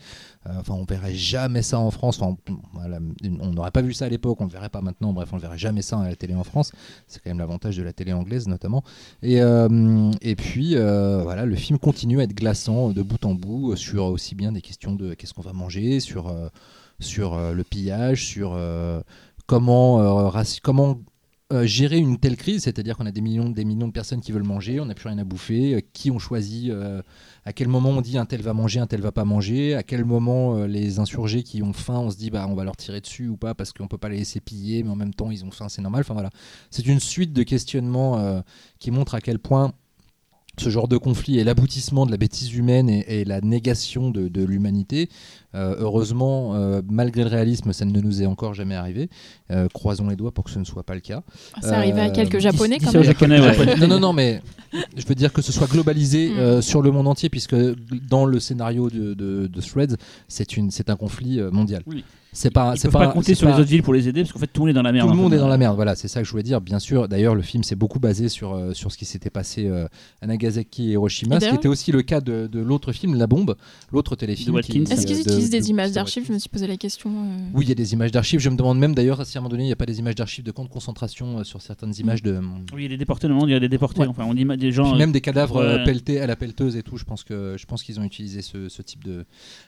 Euh, 0.47 0.51
enfin, 0.59 0.73
on 0.73 0.85
verrait 0.85 1.15
jamais 1.15 1.61
ça 1.61 1.79
en 1.79 1.91
France. 1.91 2.19
On 2.21 2.37
n'aurait 3.51 3.71
pas 3.71 3.81
vu 3.81 3.93
ça 3.93 4.05
à 4.05 4.09
l'époque, 4.09 4.39
on 4.39 4.45
ne 4.45 4.49
le 4.49 4.53
verrait 4.53 4.69
pas 4.69 4.81
maintenant. 4.81 5.13
Bref, 5.13 5.29
on 5.33 5.37
ne 5.37 5.41
verrait 5.41 5.57
jamais 5.57 5.81
ça 5.81 5.99
à 5.99 6.07
la 6.07 6.15
télé 6.15 6.35
en 6.35 6.43
France. 6.43 6.71
C'est 7.07 7.21
quand 7.21 7.29
même 7.29 7.39
l'avantage 7.39 7.77
de 7.77 7.83
la 7.83 7.93
télé 7.93 8.13
anglaise, 8.13 8.47
notamment. 8.47 8.83
Et, 9.21 9.41
euh, 9.41 10.11
et 10.21 10.35
puis, 10.35 10.75
voilà, 10.75 11.45
le 11.45 11.55
film 11.55 11.79
continue 11.79 12.19
à 12.21 12.23
être 12.23 12.35
glaçant 12.35 12.89
de 12.89 13.01
bout 13.01 13.23
en 13.25 13.33
bout 13.33 13.75
sur 13.75 14.05
aussi 14.05 14.35
bien 14.35 14.51
des 14.51 14.61
questions 14.61 14.93
de 14.93 15.13
qu'est-ce 15.13 15.33
qu'on 15.33 15.41
va 15.41 15.53
manger, 15.53 15.99
sur, 15.99 16.33
sur 17.01 17.33
euh, 17.33 17.53
le 17.53 17.63
pillage, 17.63 18.25
sur 18.25 18.53
euh, 18.53 19.01
comment, 19.47 20.29
euh, 20.29 20.43
comment 20.63 20.99
gérer 21.63 21.97
une 21.97 22.17
telle 22.17 22.37
crise, 22.37 22.63
c'est-à-dire 22.63 22.95
qu'on 22.95 23.05
a 23.05 23.11
des 23.11 23.19
millions, 23.19 23.49
des 23.49 23.65
millions 23.65 23.87
de 23.87 23.91
personnes 23.91 24.21
qui 24.21 24.31
veulent 24.31 24.41
manger, 24.41 24.79
on 24.79 24.85
n'a 24.85 24.93
plus 24.93 25.09
rien 25.09 25.17
à 25.17 25.25
bouffer, 25.25 25.85
qui 25.91 26.09
on 26.09 26.17
choisit, 26.17 26.69
euh, 26.69 27.01
à 27.43 27.51
quel 27.51 27.67
moment 27.67 27.89
on 27.89 27.99
dit 27.99 28.17
un 28.17 28.25
tel 28.25 28.41
va 28.41 28.53
manger, 28.53 28.79
un 28.79 28.87
tel 28.87 29.01
va 29.01 29.11
pas 29.11 29.25
manger, 29.25 29.75
à 29.75 29.83
quel 29.83 30.05
moment 30.05 30.63
les 30.63 30.99
insurgés 30.99 31.43
qui 31.43 31.61
ont 31.61 31.73
faim, 31.73 31.99
on 31.99 32.09
se 32.09 32.15
dit 32.15 32.29
bah 32.29 32.45
on 32.47 32.55
va 32.55 32.63
leur 32.63 32.77
tirer 32.77 33.01
dessus 33.01 33.27
ou 33.27 33.35
pas 33.35 33.53
parce 33.53 33.73
qu'on 33.73 33.89
peut 33.89 33.97
pas 33.97 34.07
les 34.07 34.19
laisser 34.19 34.39
piller, 34.39 34.81
mais 34.83 34.91
en 34.91 34.95
même 34.95 35.13
temps 35.13 35.29
ils 35.29 35.43
ont 35.43 35.51
faim, 35.51 35.67
c'est 35.67 35.81
normal. 35.81 36.01
Enfin 36.01 36.13
voilà, 36.13 36.29
c'est 36.69 36.85
une 36.85 37.01
suite 37.01 37.33
de 37.33 37.43
questionnements 37.43 38.41
qui 38.79 38.89
montrent 38.91 39.15
à 39.15 39.19
quel 39.19 39.37
point 39.37 39.73
ce 40.59 40.69
genre 40.69 40.87
de 40.87 40.97
conflit 40.97 41.39
est 41.39 41.43
l'aboutissement 41.43 42.05
de 42.05 42.11
la 42.11 42.17
bêtise 42.17 42.53
humaine 42.53 42.89
et, 42.89 43.21
et 43.21 43.25
la 43.25 43.41
négation 43.41 44.11
de, 44.11 44.27
de 44.27 44.43
l'humanité. 44.43 45.09
Euh, 45.55 45.75
heureusement, 45.79 46.55
euh, 46.55 46.81
malgré 46.89 47.23
le 47.23 47.29
réalisme, 47.29 47.73
ça 47.73 47.83
ne 47.85 47.99
nous 47.99 48.21
est 48.21 48.25
encore 48.25 48.53
jamais 48.53 48.75
arrivé. 48.75 49.09
Euh, 49.49 49.67
croisons 49.73 50.07
les 50.09 50.15
doigts 50.15 50.31
pour 50.33 50.43
que 50.43 50.51
ce 50.51 50.59
ne 50.59 50.63
soit 50.65 50.83
pas 50.83 50.93
le 50.93 50.99
cas. 51.01 51.23
Ça 51.61 51.77
arrivait 51.77 52.01
à 52.01 52.05
Euh, 52.09 52.11
quelques 52.11 52.39
japonais 52.39 52.77
quand 52.79 52.93
même. 52.93 53.03
Japonais, 53.03 53.39
ouais. 53.39 53.75
non, 53.79 53.87
non, 53.87 53.99
non, 53.99 54.13
mais 54.13 54.41
je 54.95 55.05
veux 55.05 55.15
dire 55.15 55.33
que 55.33 55.41
ce 55.41 55.51
soit 55.51 55.67
globalisé 55.69 56.29
Mm. 56.29 56.37
euh, 56.37 56.61
sur 56.61 56.81
le 56.81 56.91
monde 56.91 57.07
entier, 57.07 57.29
puisque 57.29 57.55
dans 58.09 58.25
le 58.25 58.39
scénario 58.39 58.89
de, 58.89 59.13
de, 59.13 59.47
de 59.47 59.61
Threads, 59.61 59.95
c'est 60.27 60.89
un 60.89 60.95
conflit 60.95 61.41
mondial. 61.51 61.81
Oui. 61.87 62.03
C'est 62.33 62.49
pas, 62.49 62.75
c'est 62.77 62.89
pas, 62.89 63.07
compter 63.09 63.35
sur 63.35 63.47
pas- 63.49 63.55
les 63.55 63.61
autres 63.61 63.69
villes 63.69 63.83
pour 63.83 63.93
les 63.93 64.07
aider 64.07 64.21
parce 64.21 64.31
qu'en 64.31 64.39
fait 64.39 64.47
tout 64.47 64.61
le 64.61 64.67
monde 64.67 64.69
est 64.69 64.73
dans 64.73 64.81
la 64.81 64.93
merde. 64.93 65.05
tout 65.07 65.13
le 65.13 65.19
en 65.19 65.23
monde 65.23 65.33
est 65.33 65.37
dans 65.37 65.49
la 65.49 65.57
merde, 65.57 65.75
voilà, 65.75 65.95
c'est 65.95 66.07
ça 66.07 66.21
que 66.21 66.25
je 66.25 66.31
voulais 66.31 66.43
dire. 66.43 66.61
Bien 66.61 66.79
sûr, 66.79 67.09
d'ailleurs, 67.09 67.35
le 67.35 67.41
film 67.41 67.63
s'est 67.63 67.75
beaucoup 67.75 67.99
basé 67.99 68.29
sur, 68.29 68.53
euh, 68.53 68.73
sur 68.73 68.89
ce 68.91 68.97
qui 68.97 69.03
s'était 69.03 69.29
passé 69.29 69.65
euh, 69.67 69.87
à 70.21 70.27
Nagasaki 70.27 70.89
et 70.89 70.91
Hiroshima, 70.93 71.37
Et 71.37 71.39
ce 71.41 71.49
qui 71.49 71.55
était 71.55 71.67
aussi 71.67 71.91
le 71.91 72.01
cas 72.03 72.21
de, 72.21 72.47
de 72.47 72.59
l'autre 72.61 72.93
film, 72.93 73.15
La 73.15 73.27
Bombe, 73.27 73.55
l'autre 73.91 74.15
téléfilm. 74.15 74.57
Est-ce 74.57 74.69
euh, 74.69 75.03
qu'ils 75.03 75.19
utilisent 75.19 75.49
de- 75.49 75.57
des 75.57 75.69
images 75.69 75.91
d'archives? 75.91 76.23
Je 76.25 76.31
me 76.31 76.39
suis 76.39 76.47
posé 76.49 76.67
la 76.67 76.77
question. 76.77 77.09
euh. 77.09 77.37
Oui, 77.53 77.65
il 77.65 77.69
y 77.69 77.71
a 77.73 77.75
des 77.75 77.91
images 77.93 78.11
d'archives. 78.11 78.39
Je 78.39 78.49
me 78.49 78.55
demande 78.55 78.79
même 78.79 78.95
d'ailleurs 78.95 79.25
si 79.25 79.37
à 79.37 79.39
un 79.39 79.41
moment 79.41 79.49
donné, 79.51 79.63
il 79.63 79.67
n'y 79.67 79.73
a 79.73 79.75
pas 79.77 79.85
des 79.85 79.99
images 79.99 80.15
d'archives 80.15 80.45
de 80.45 80.51
camps 80.51 80.63
de 80.63 80.69
concentration 80.69 81.39
euh, 81.39 81.43
sur 81.43 81.61
certaines 81.61 81.93
images 81.99 82.23
de. 82.23 82.39
Oui, 82.73 82.79
il 82.79 82.83
y 82.83 82.85
a 82.85 82.89
des 82.89 82.97
déportés, 82.97 83.27
normalement, 83.27 83.47
il 83.49 83.53
y 83.53 83.57
a 83.57 83.59
des 83.59 83.67
déportés. 83.67 83.99
Ouais. 84.01 84.07
Enfin, 84.07 84.23
on 84.25 84.33
dit 84.33 84.45
des 84.45 84.71
gens. 84.71 84.89
Puis 84.91 84.97
même 84.99 85.11
des 85.11 85.19
cadavres 85.21 85.57
euh, 85.57 85.83
pelletés 85.83 86.21
à 86.21 86.27
la 86.27 86.37
pelleteuse 86.37 86.77
et 86.77 86.83
tout. 86.83 86.95
Je 86.95 87.03
pense 87.03 87.25
que 87.25 87.55
je 87.57 87.65
pense 87.65 87.83
qu'ils 87.83 87.99
ont 87.99 88.03
utilisé 88.03 88.41
ce, 88.41 88.69
ce 88.69 88.81
type 88.81 89.03
de. 89.03 89.25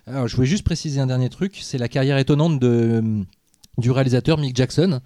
Alors, 0.08 0.30
je 0.30 0.36
voulais 0.38 0.48
juste 0.48 0.64
préciser 0.64 1.02
un 1.02 1.08
dernier 1.08 1.28
truc. 1.30 1.58
C'est 1.62 1.78
la 1.78 1.90
carrière 1.90 2.18
étonnante 2.18 2.53
de 2.60 3.24
du 3.80 3.90
réalisateur 3.90 4.38
Mick 4.38 4.56
Jackson, 4.56 5.00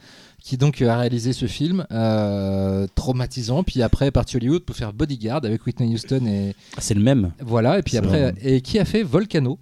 qui 0.43 0.57
donc 0.57 0.81
a 0.81 0.97
réalisé 0.97 1.31
ce 1.31 1.45
film 1.45 1.85
euh, 1.91 2.85
traumatisant. 2.95 3.63
Puis 3.63 3.81
après, 3.81 4.07
est 4.07 4.11
parti 4.11 4.35
Hollywood 4.35 4.63
pour 4.65 4.75
faire 4.75 4.91
Bodyguard 4.91 5.45
avec 5.45 5.65
Whitney 5.65 5.93
Houston 5.93 6.25
et 6.25 6.53
Ah, 6.75 6.81
C'est 6.81 6.93
le 6.93 7.01
même. 7.01 7.31
voilà. 7.39 7.79
Et 7.79 7.81
puis 7.81 7.95
après, 7.97 8.33
et 8.41 8.59
qui 8.61 8.77
a 8.79 8.83
fait 8.85 9.03
Volcano. 9.03 9.59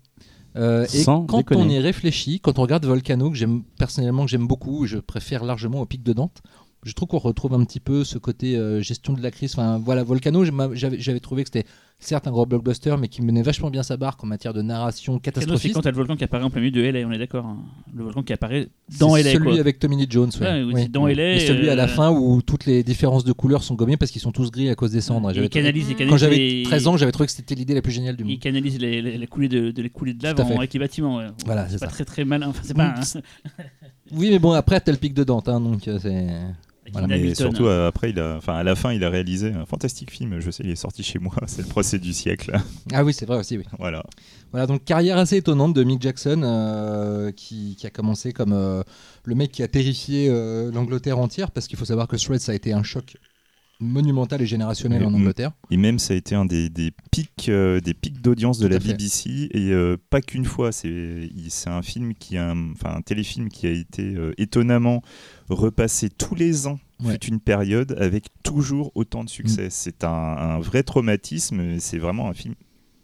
Euh, 0.57 0.85
et 0.85 1.03
Sans 1.03 1.25
quand 1.25 1.37
déconner. 1.37 1.61
on 1.61 1.69
y 1.69 1.79
réfléchit, 1.79 2.39
quand 2.39 2.57
on 2.59 2.61
regarde 2.63 2.85
Volcano, 2.85 3.29
que 3.29 3.35
j'aime 3.35 3.61
personnellement, 3.77 4.23
que 4.25 4.31
j'aime 4.31 4.47
beaucoup, 4.47 4.87
je 4.87 4.97
préfère 4.97 5.43
largement 5.43 5.81
au 5.81 5.85
Pic 5.85 6.01
de 6.01 6.13
Dante. 6.13 6.41
Je 6.83 6.93
trouve 6.93 7.09
qu'on 7.09 7.17
retrouve 7.19 7.53
un 7.53 7.63
petit 7.65 7.79
peu 7.79 8.03
ce 8.03 8.17
côté 8.17 8.55
euh, 8.55 8.79
gestion 8.81 9.13
de 9.13 9.21
la 9.21 9.31
crise. 9.31 9.51
Enfin, 9.53 9.79
voilà, 9.83 10.03
Volcano, 10.03 10.45
j'avais 10.73 11.19
trouvé 11.19 11.43
que 11.43 11.49
c'était 11.53 11.67
certes 11.99 12.27
un 12.27 12.31
gros 12.31 12.45
blockbuster, 12.45 12.95
mais 12.99 13.07
qui 13.07 13.21
menait 13.21 13.41
vachement 13.41 13.69
bien 13.71 13.81
sa 13.83 13.97
barque 13.97 14.23
en 14.23 14.27
matière 14.27 14.53
de 14.53 14.61
narration 14.61 15.13
Volcano, 15.13 15.57
c'est 15.57 15.69
quand 15.71 15.81
t'as 15.81 15.89
le 15.91 15.95
volcan 15.97 16.15
qui 16.15 16.23
apparaît 16.23 16.43
en 16.43 16.49
plein 16.51 16.61
milieu 16.61 16.71
de 16.71 16.81
LA, 16.81 17.07
on 17.07 17.11
est 17.11 17.17
d'accord. 17.17 17.45
hein. 17.45 17.57
Le 17.95 18.03
volcan 18.03 18.21
qui 18.21 18.33
apparaît 18.33 18.67
dans 18.99 19.15
LA. 19.15 19.23
Celui 19.33 19.45
quoi. 19.51 19.59
avec 19.59 19.79
Tommy 19.79 19.95
Lee 19.97 20.07
Jones, 20.09 20.29
ouais. 20.41 20.63
Oui, 20.63 20.87
dans 20.89 21.07
LA, 21.07 21.35
Et 21.35 21.39
celui 21.39 21.69
à 21.69 21.75
la 21.75 21.85
euh, 21.85 21.87
fin 21.87 22.11
où 22.11 22.41
toutes 22.41 22.65
les 22.65 22.83
différences 22.83 23.23
de 23.23 23.31
couleurs 23.33 23.63
sont 23.63 23.75
gommées 23.75 23.97
parce 23.97 24.11
qu'ils 24.11 24.21
sont 24.21 24.31
tous 24.31 24.51
gris 24.51 24.69
à 24.69 24.75
cause 24.75 24.91
des 24.91 25.01
cendres. 25.01 25.29
Et 25.29 25.33
il 25.33 25.35
trouvé- 25.35 25.49
canalise, 25.49 25.89
il 25.97 26.07
Quand 26.07 26.17
j'avais 26.17 26.35
les- 26.37 26.63
13 26.63 26.87
ans, 26.87 26.97
j'avais 26.97 27.11
trouvé 27.11 27.25
que 27.27 27.33
c'était 27.33 27.55
l'idée 27.55 27.73
la 27.73 27.81
plus 27.81 27.91
géniale 27.93 28.15
du 28.15 28.23
Il 28.23 28.29
monde. 28.29 28.39
canalise 28.39 28.77
les, 28.79 29.01
les, 29.01 29.17
les 29.17 29.27
coulées 29.27 29.49
de, 29.49 29.71
de- 29.71 29.81
les 29.81 29.89
coulées 29.89 30.13
de 30.13 30.23
lave 30.23 30.39
avec 30.39 30.73
les 30.73 30.79
bâtiments. 30.79 31.17
ouais. 31.17 31.27
Voilà, 31.45 31.65
c'est 31.67 31.73
c'est 31.73 31.79
pas 31.79 31.85
ça. 31.87 31.91
très 31.93 32.05
très 32.05 32.25
malin. 32.25 32.49
Enfin, 32.49 32.61
c'est 32.63 32.73
pas. 32.75 32.89
Mm. 32.89 32.99
un- 32.99 33.61
Oui, 34.11 34.29
mais 34.29 34.37
bon, 34.39 34.51
après, 34.51 34.79
t'as 34.79 34.91
le 34.91 34.97
pic 34.99 35.13
de 35.15 35.23
Dante, 35.23 35.49
hein, 35.49 35.59
donc 35.59 35.87
euh, 35.87 35.97
c'est. 35.99 36.27
Voilà. 36.91 37.07
Mais 37.07 37.15
Hamilton. 37.15 37.35
surtout 37.35 37.65
euh, 37.65 37.87
après, 37.87 38.11
il 38.11 38.19
a, 38.19 38.35
enfin 38.37 38.55
à 38.55 38.63
la 38.63 38.75
fin, 38.75 38.93
il 38.93 39.03
a 39.03 39.09
réalisé 39.09 39.51
un 39.51 39.65
fantastique 39.65 40.11
film. 40.11 40.39
Je 40.39 40.51
sais, 40.51 40.63
il 40.63 40.69
est 40.69 40.75
sorti 40.75 41.01
chez 41.03 41.19
moi. 41.19 41.33
C'est 41.47 41.63
le 41.63 41.67
procès 41.67 41.97
du 41.99 42.13
siècle. 42.13 42.55
Ah 42.93 43.03
oui, 43.03 43.13
c'est 43.13 43.25
vrai 43.25 43.37
aussi, 43.37 43.57
oui. 43.57 43.63
voilà. 43.79 44.03
Voilà, 44.51 44.67
donc 44.67 44.83
carrière 44.85 45.17
assez 45.17 45.37
étonnante 45.37 45.73
de 45.73 45.83
Mick 45.83 46.01
Jackson, 46.01 46.41
euh, 46.43 47.31
qui, 47.31 47.75
qui 47.75 47.87
a 47.87 47.89
commencé 47.89 48.31
comme 48.31 48.53
euh, 48.53 48.83
le 49.25 49.35
mec 49.35 49.51
qui 49.51 49.63
a 49.63 49.67
terrifié 49.67 50.29
euh, 50.29 50.71
l'Angleterre 50.71 51.19
entière, 51.19 51.51
parce 51.51 51.67
qu'il 51.67 51.77
faut 51.77 51.85
savoir 51.85 52.07
que 52.07 52.15
Threads 52.15 52.49
a 52.49 52.53
été 52.53 52.71
un 52.71 52.83
choc 52.83 53.17
monumental 53.81 54.41
et 54.41 54.45
générationnel 54.45 55.03
en. 55.03 55.13
Angleterre. 55.13 55.51
Et 55.71 55.75
même, 55.77 55.99
ça 55.99 56.13
a 56.13 56.17
été 56.17 56.33
un 56.35 56.45
des, 56.45 56.69
des 56.69 56.91
pics, 57.11 57.49
euh, 57.49 57.81
des 57.81 57.93
pics 57.93 58.21
d'audience 58.21 58.57
de 58.59 58.67
la 58.67 58.79
fait. 58.79 58.89
BBC. 58.93 59.49
Et 59.51 59.71
euh, 59.71 59.97
pas 60.09 60.21
qu'une 60.21 60.45
fois. 60.45 60.71
C'est, 60.71 61.29
un 61.67 61.81
film 61.81 62.13
qui 62.13 62.37
a, 62.37 62.51
un- 62.51 62.71
enfin 62.71 62.95
un 62.95 63.01
téléfilm 63.01 63.49
qui 63.49 63.67
a 63.67 63.71
été 63.71 64.03
euh, 64.15 64.33
étonnamment 64.37 65.01
repassé 65.49 66.09
tous 66.09 66.35
les 66.35 66.67
ans. 66.67 66.79
Ouais. 67.03 67.13
Fut 67.21 67.27
une 67.29 67.39
période 67.41 67.95
avec 67.99 68.27
toujours 68.43 68.91
autant 68.95 69.23
de 69.25 69.29
succès. 69.29 69.67
C'est 69.69 70.03
un, 70.05 70.07
un 70.09 70.59
vrai 70.59 70.81
traumatisme. 70.83 71.59
et 71.59 71.79
C'est 71.79 71.97
vraiment 71.97 72.29
un 72.29 72.33
film 72.33 72.55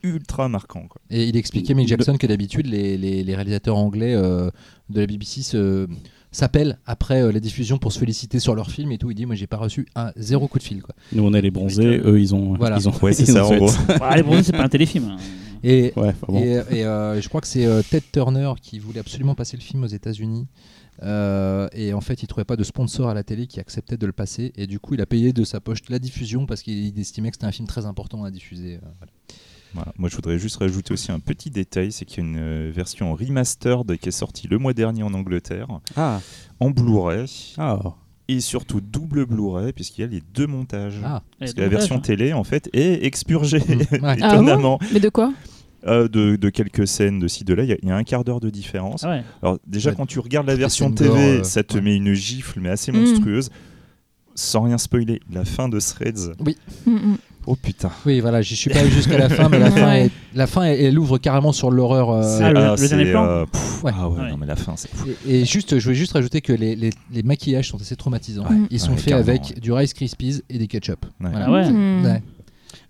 ultra 0.04 0.48
marquant. 0.50 0.86
Quoi. 0.90 1.02
Et 1.10 1.26
il 1.28 1.36
expliquait, 1.38 1.74
Mick 1.74 1.88
Jackson, 1.88 2.16
que 2.18 2.26
d'habitude, 2.26 2.68
les, 2.68 2.98
les- 2.98 3.24
les 3.24 3.36
réalisateurs 3.36 3.78
anglais 3.78 4.16
euh, 4.16 4.50
de 4.90 5.02
la 5.02 5.08
BBC 5.08 5.42
se- 5.44 5.88
s'appellent 6.32 6.80
après 6.86 7.22
euh, 7.22 7.32
la 7.34 7.40
diffusion 7.42 7.78
pour 7.78 7.92
se 7.92 8.00
féliciter 8.00 8.40
sur 8.40 8.56
leur 8.56 8.72
film 8.72 8.92
et 8.94 8.98
tout. 8.98 9.12
Il 9.12 9.16
dit 9.16 9.26
Moi, 9.26 9.36
j'ai 9.36 9.46
pas 9.48 9.58
reçu 9.58 9.86
un 9.96 10.12
zéro 10.16 10.48
coup 10.48 10.58
de 10.58 10.64
fil. 10.64 10.82
Quoi. 10.82 10.96
Nous, 11.12 11.22
on 11.24 11.34
est 11.34 11.42
les 11.42 11.52
bronzés, 11.52 11.86
euh, 11.86 12.12
eux, 12.14 12.20
ils 12.22 12.34
ont. 12.34 12.56
voilà. 12.56 12.78
Ils 12.78 12.88
ont 12.90 12.94
Ouais, 13.02 13.12
c'est 13.14 13.24
ils 13.28 13.34
ça 13.34 13.46
ont 13.46 13.52
en 13.54 13.58
gros. 13.58 13.72
Bah, 14.00 14.12
les 14.16 14.24
bronzés, 14.24 14.44
c'est 14.44 14.52
pas 14.54 14.64
un 14.64 14.70
téléfilm. 14.70 15.04
hein. 15.10 15.18
Et, 15.64 15.94
Ouais, 15.96 16.08
enfin 16.08 16.28
bon. 16.30 16.40
Et, 16.40 16.62
et, 16.78 16.86
euh, 16.86 17.22
je 17.22 17.28
crois 17.30 17.42
que 17.42 17.48
c'est 17.48 17.66
euh, 17.68 17.84
Ted 17.88 18.06
Turner 18.12 18.54
qui 18.62 18.80
voulait 18.80 19.02
absolument 19.02 19.36
passer 19.36 19.56
le 19.58 19.62
film 19.62 19.84
aux 19.84 19.88
États-Unis. 19.88 20.48
Euh, 21.04 21.68
et 21.74 21.94
en 21.94 22.02
fait, 22.02 22.22
il 22.24 22.28
trouvait 22.28 22.46
pas 22.46 22.56
de 22.56 22.64
sponsor 22.64 23.10
à 23.10 23.14
la 23.14 23.24
télé 23.24 23.48
qui 23.48 23.60
acceptait 23.60 23.98
de 23.98 24.06
le 24.06 24.12
passer. 24.14 24.52
Et 24.56 24.68
du 24.68 24.80
coup, 24.80 24.94
il 24.94 25.02
a 25.02 25.06
payé 25.06 25.34
de 25.34 25.44
sa 25.44 25.60
poche 25.60 25.80
la 25.90 26.00
diffusion 26.00 26.46
parce 26.46 26.62
qu'il 26.62 26.98
estimait 27.00 27.30
que 27.32 27.36
c'était 27.36 27.48
un 27.48 27.52
film 27.52 27.68
très 27.68 27.86
important 27.86 28.24
à 28.24 28.32
diffuser. 28.32 28.76
euh, 28.76 28.88
voilà. 29.00 29.12
Voilà. 29.74 29.94
Moi, 29.98 30.10
je 30.10 30.16
voudrais 30.18 30.38
juste 30.38 30.58
rajouter 30.58 30.94
aussi 30.94 31.12
un 31.14 31.20
petit 31.22 31.50
détail, 31.50 31.92
c'est 31.94 32.04
qu'il 32.04 32.22
y 32.24 32.28
a 32.28 32.30
une 32.30 32.38
euh, 32.40 32.72
version 32.76 33.16
remastered 33.16 33.98
qui 34.00 34.10
est 34.10 34.12
sortie 34.12 34.48
le 34.50 34.58
mois 34.58 34.74
dernier 34.74 35.04
en 35.04 35.14
Angleterre, 35.14 35.68
Ah, 35.96 36.20
en 36.60 36.72
Blu-ray, 36.72 37.26
ah. 37.58 37.80
et 38.28 38.42
surtout 38.42 38.82
double 38.82 39.26
Blu-ray, 39.26 39.72
puisqu'il 39.72 40.02
y 40.02 40.04
a 40.04 40.08
les 40.08 40.20
deux 40.34 40.46
montages. 40.46 41.00
Ah, 41.06 41.24
Parce 41.40 41.54
que 41.54 41.62
la 41.62 41.70
version 41.70 41.96
hein. 41.96 42.00
télé, 42.00 42.34
en 42.34 42.44
fait, 42.44 42.70
est 42.74 43.06
expurgée, 43.06 43.60
Mm. 43.60 43.80
Ouais. 44.04 44.18
Ah 44.22 44.34
étonnamment, 44.34 44.78
Mais 44.94 45.00
de 45.00 45.08
quoi? 45.08 45.34
Euh, 45.88 46.08
de, 46.08 46.36
de 46.36 46.50
quelques 46.50 46.88
scènes 46.88 47.20
de 47.20 47.28
ci, 47.28 47.44
de 47.44 47.54
là. 47.54 47.64
Il 47.64 47.70
y 47.70 47.74
a- 47.74 47.78
il 47.82 47.88
y, 47.90 47.92
a 47.92 47.96
un 47.96 48.04
quart 48.04 48.24
d'heure 48.24 48.40
de 48.40 48.50
différence. 48.50 49.04
Ah 49.04 49.10
ouais. 49.10 49.24
Alors, 49.42 49.58
déjà, 49.68 49.90
Ouais. 49.92 49.96
quand 49.96 50.06
tu 50.06 50.20
regardes 50.20 50.48
la 50.48 50.56
version 50.56 50.92
TV, 50.92 51.10
gore, 51.10 51.18
euh, 51.18 51.44
ça 51.44 51.64
te 51.64 51.76
ouais. 51.76 51.82
met 51.82 51.96
une 51.96 52.14
gifle, 52.14 52.60
mais 52.60 52.70
assez 52.70 52.92
Mm. 52.92 52.98
monstrueuse. 53.00 53.50
Sans 54.36 54.62
rien 54.62 54.78
spoiler, 54.78 55.20
la 55.32 55.44
fin 55.44 55.68
de 55.68 55.80
Threads. 55.80 56.34
Mm, 56.86 56.92
mm. 56.92 57.18
Oh 57.48 57.56
putain. 57.56 57.90
oui, 58.06 58.20
voilà, 58.20 58.44
je 58.44 58.54
suis 58.54 58.70
pas 58.70 58.80
allé 58.80 58.92
jusqu'à 58.92 59.18
la 59.18 59.28
fin, 59.30 59.50
mais 59.50 59.58
la 59.58 59.72
fin, 59.72 59.94
est- 59.96 60.12
la 60.36 60.46
fin 60.46 60.62
elle, 60.64 60.80
elle 60.80 61.00
ouvre 61.00 61.18
carrément 61.18 61.52
sur 61.52 61.72
l'horreur. 61.72 62.12
euh, 62.12 62.40
Ah, 62.42 62.54
le- 62.54 62.60
le 62.72 62.78
c'est, 62.78 62.90
dernier 62.90 63.10
plan 63.12 63.26
euh, 63.26 63.46
pff, 63.46 63.84
Ouais. 63.84 63.92
Ah 63.96 64.08
ouais, 64.08 64.20
Ouais. 64.22 64.30
non, 64.30 64.38
mais 64.38 64.46
la 64.46 64.56
fin, 64.56 64.76
c'est 64.78 64.90
fou. 64.94 65.08
Et, 65.28 65.42
et 65.42 65.46
juste, 65.46 65.78
je 65.80 65.84
voulais 65.84 65.96
juste 65.96 66.14
rajouter 66.14 66.40
que 66.42 66.54
les, 66.54 66.76
les- 66.76 66.92
les 67.12 67.24
maquillages 67.24 67.70
sont 67.70 67.82
assez 67.82 67.96
traumatisants. 67.96 68.44
Ouais, 68.48 68.56
Ils 68.70 68.80
sont 68.80 68.92
ouais, 68.92 68.98
faits 68.98 69.14
avec 69.16 69.42
ouais. 69.56 69.60
du 69.60 69.72
Rice 69.72 69.94
Krispies 69.96 70.44
et 70.52 70.60
des 70.60 70.68
ketchup. 70.68 71.04
Ouais. 71.20 71.30
Voilà. 71.32 71.46
Ah 71.48 71.52
ouais. 71.52 71.66
Ouais. 71.72 72.22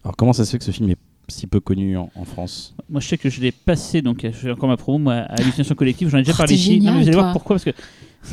Alors, 0.04 0.16
comment 0.18 0.34
ça 0.34 0.44
se 0.46 0.52
fait 0.52 0.58
que 0.58 0.66
ce 0.66 0.72
film 0.72 0.90
est 0.90 0.98
si 1.32 1.48
peu 1.48 1.60
connu 1.60 1.98
en, 1.98 2.10
en 2.16 2.26
France 2.26 2.76
Moi, 2.90 3.02
je 3.02 3.08
sais 3.08 3.18
que 3.18 3.30
je 3.30 3.42
l'ai 3.42 3.52
passé, 3.52 4.02
donc 4.02 4.24
euh, 4.24 4.32
je 4.32 4.38
fais 4.38 4.52
encore 4.52 4.70
ma 4.70 4.78
promo 4.78 5.00
moi, 5.00 5.14
à 5.16 5.34
Hallucination 5.40 5.76
Collective. 5.76 6.10
J'en 6.10 6.18
ai 6.20 6.22
déjà 6.22 6.34
Oh, 6.34 6.38
parlé 6.38 6.56
ici. 6.56 6.80
Non, 6.80 6.92
mais 6.94 7.02
vous 7.02 7.08
allez 7.08 7.18
voir 7.18 7.32
pourquoi. 7.34 7.56
Parce 7.56 7.64
que 7.66 7.72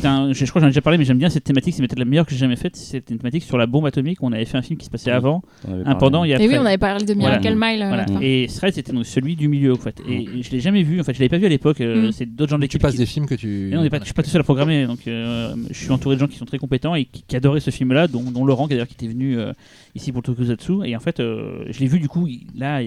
un, 0.05 0.33
je, 0.33 0.45
je 0.45 0.51
crois 0.51 0.61
que 0.61 0.65
j'en 0.65 0.69
ai 0.69 0.71
déjà 0.71 0.81
parlé, 0.83 0.99
mais 0.99 1.05
j'aime 1.05 1.19
bien 1.19 1.31
cette 1.31 1.45
thématique. 1.45 1.75
C'est 1.75 1.81
peut-être 1.83 1.99
la 1.99 2.05
meilleure 2.05 2.27
que 2.27 2.33
j'ai 2.33 2.37
jamais 2.39 2.57
faite. 2.57 2.77
C'était 2.77 3.13
une 3.15 3.19
thématique 3.21 3.43
sur 3.43 3.57
la 3.59 3.67
bombe 3.67 3.87
atomique. 3.87 4.19
On 4.23 4.33
avait 4.33 4.45
fait 4.45 4.59
un 4.59 4.63
film 4.63 4.79
qui 4.79 4.85
se 4.87 4.91
passait 4.91 5.11
Oui. 5.11 5.17
avant, 5.17 5.43
un 5.67 5.95
pendant 5.95 6.25
et 6.25 6.33
après. 6.35 6.45
Et 6.45 6.49
oui, 6.49 6.57
on 6.59 6.67
avait 6.67 6.79
parlé 6.79 7.05
de 7.05 7.15
Miracle 7.15 7.55
Mile. 7.57 7.83
euh, 7.83 7.89
Voilà. 7.89 8.07
Et 8.21 8.47
Thread, 8.55 8.75
c'était 8.75 8.93
donc 8.93 9.07
celui 9.07 9.35
du 9.37 9.49
milieu, 9.49 9.73
en 9.73 9.77
fait. 9.79 10.01
Et, 10.09 10.23
et 10.39 10.43
je 10.43 10.51
l'ai 10.51 10.61
jamais 10.61 10.83
vu. 10.83 11.01
En 11.01 11.05
fait, 11.05 11.15
je 11.15 11.19
l'avais 11.21 11.29
pas 11.31 11.39
vu 11.39 11.47
à 11.47 11.49
l'époque. 11.49 11.81
euh, 11.81 12.09
Mm. 12.09 12.13
C'est 12.13 12.27
d'autres 12.27 12.51
gens 12.51 12.57
de 12.59 12.63
Tu 12.63 12.67
l'équipe. 12.67 12.83
passes 12.83 12.93
qui- 12.93 12.99
des 12.99 13.07
films 13.07 13.27
que 13.27 13.35
tu. 13.35 13.69
Et 13.69 13.75
non, 13.75 13.81
on 13.81 13.85
est 13.85 13.91
pas, 13.91 13.99
je 14.01 14.05
suis 14.05 14.15
pas 14.15 14.23
tout 14.23 14.31
seul 14.31 14.41
à 14.41 14.45
programmer, 14.45 14.87
donc 14.87 15.01
euh, 15.09 15.55
je 15.71 15.75
suis 15.79 15.91
entouré 15.91 16.17
de 16.17 16.21
gens 16.21 16.27
qui 16.29 16.37
sont 16.37 16.45
très 16.45 16.59
compétents 16.59 16.95
et 16.95 17.05
qui, 17.07 17.23
qui 17.27 17.37
adoraient 17.37 17.61
ce 17.61 17.71
film-là, 17.71 18.09
dont, 18.09 18.23
dont 18.31 18.45
Laurent, 18.45 18.65
qui 18.67 18.71
d'ailleurs 18.75 18.89
qui 18.89 18.95
était 18.95 19.09
venu 19.13 19.39
euh, 19.39 19.53
ici 19.95 20.13
pour 20.13 20.21
le 20.21 20.27
Tokusatsu. 20.27 20.85
Et 20.85 20.95
en 20.97 21.01
fait, 21.01 21.19
euh, 21.21 21.65
je 21.71 21.81
l'ai 21.81 21.87
vu 21.87 21.99
du 21.99 22.09
coup 22.09 22.29
là, 22.57 22.81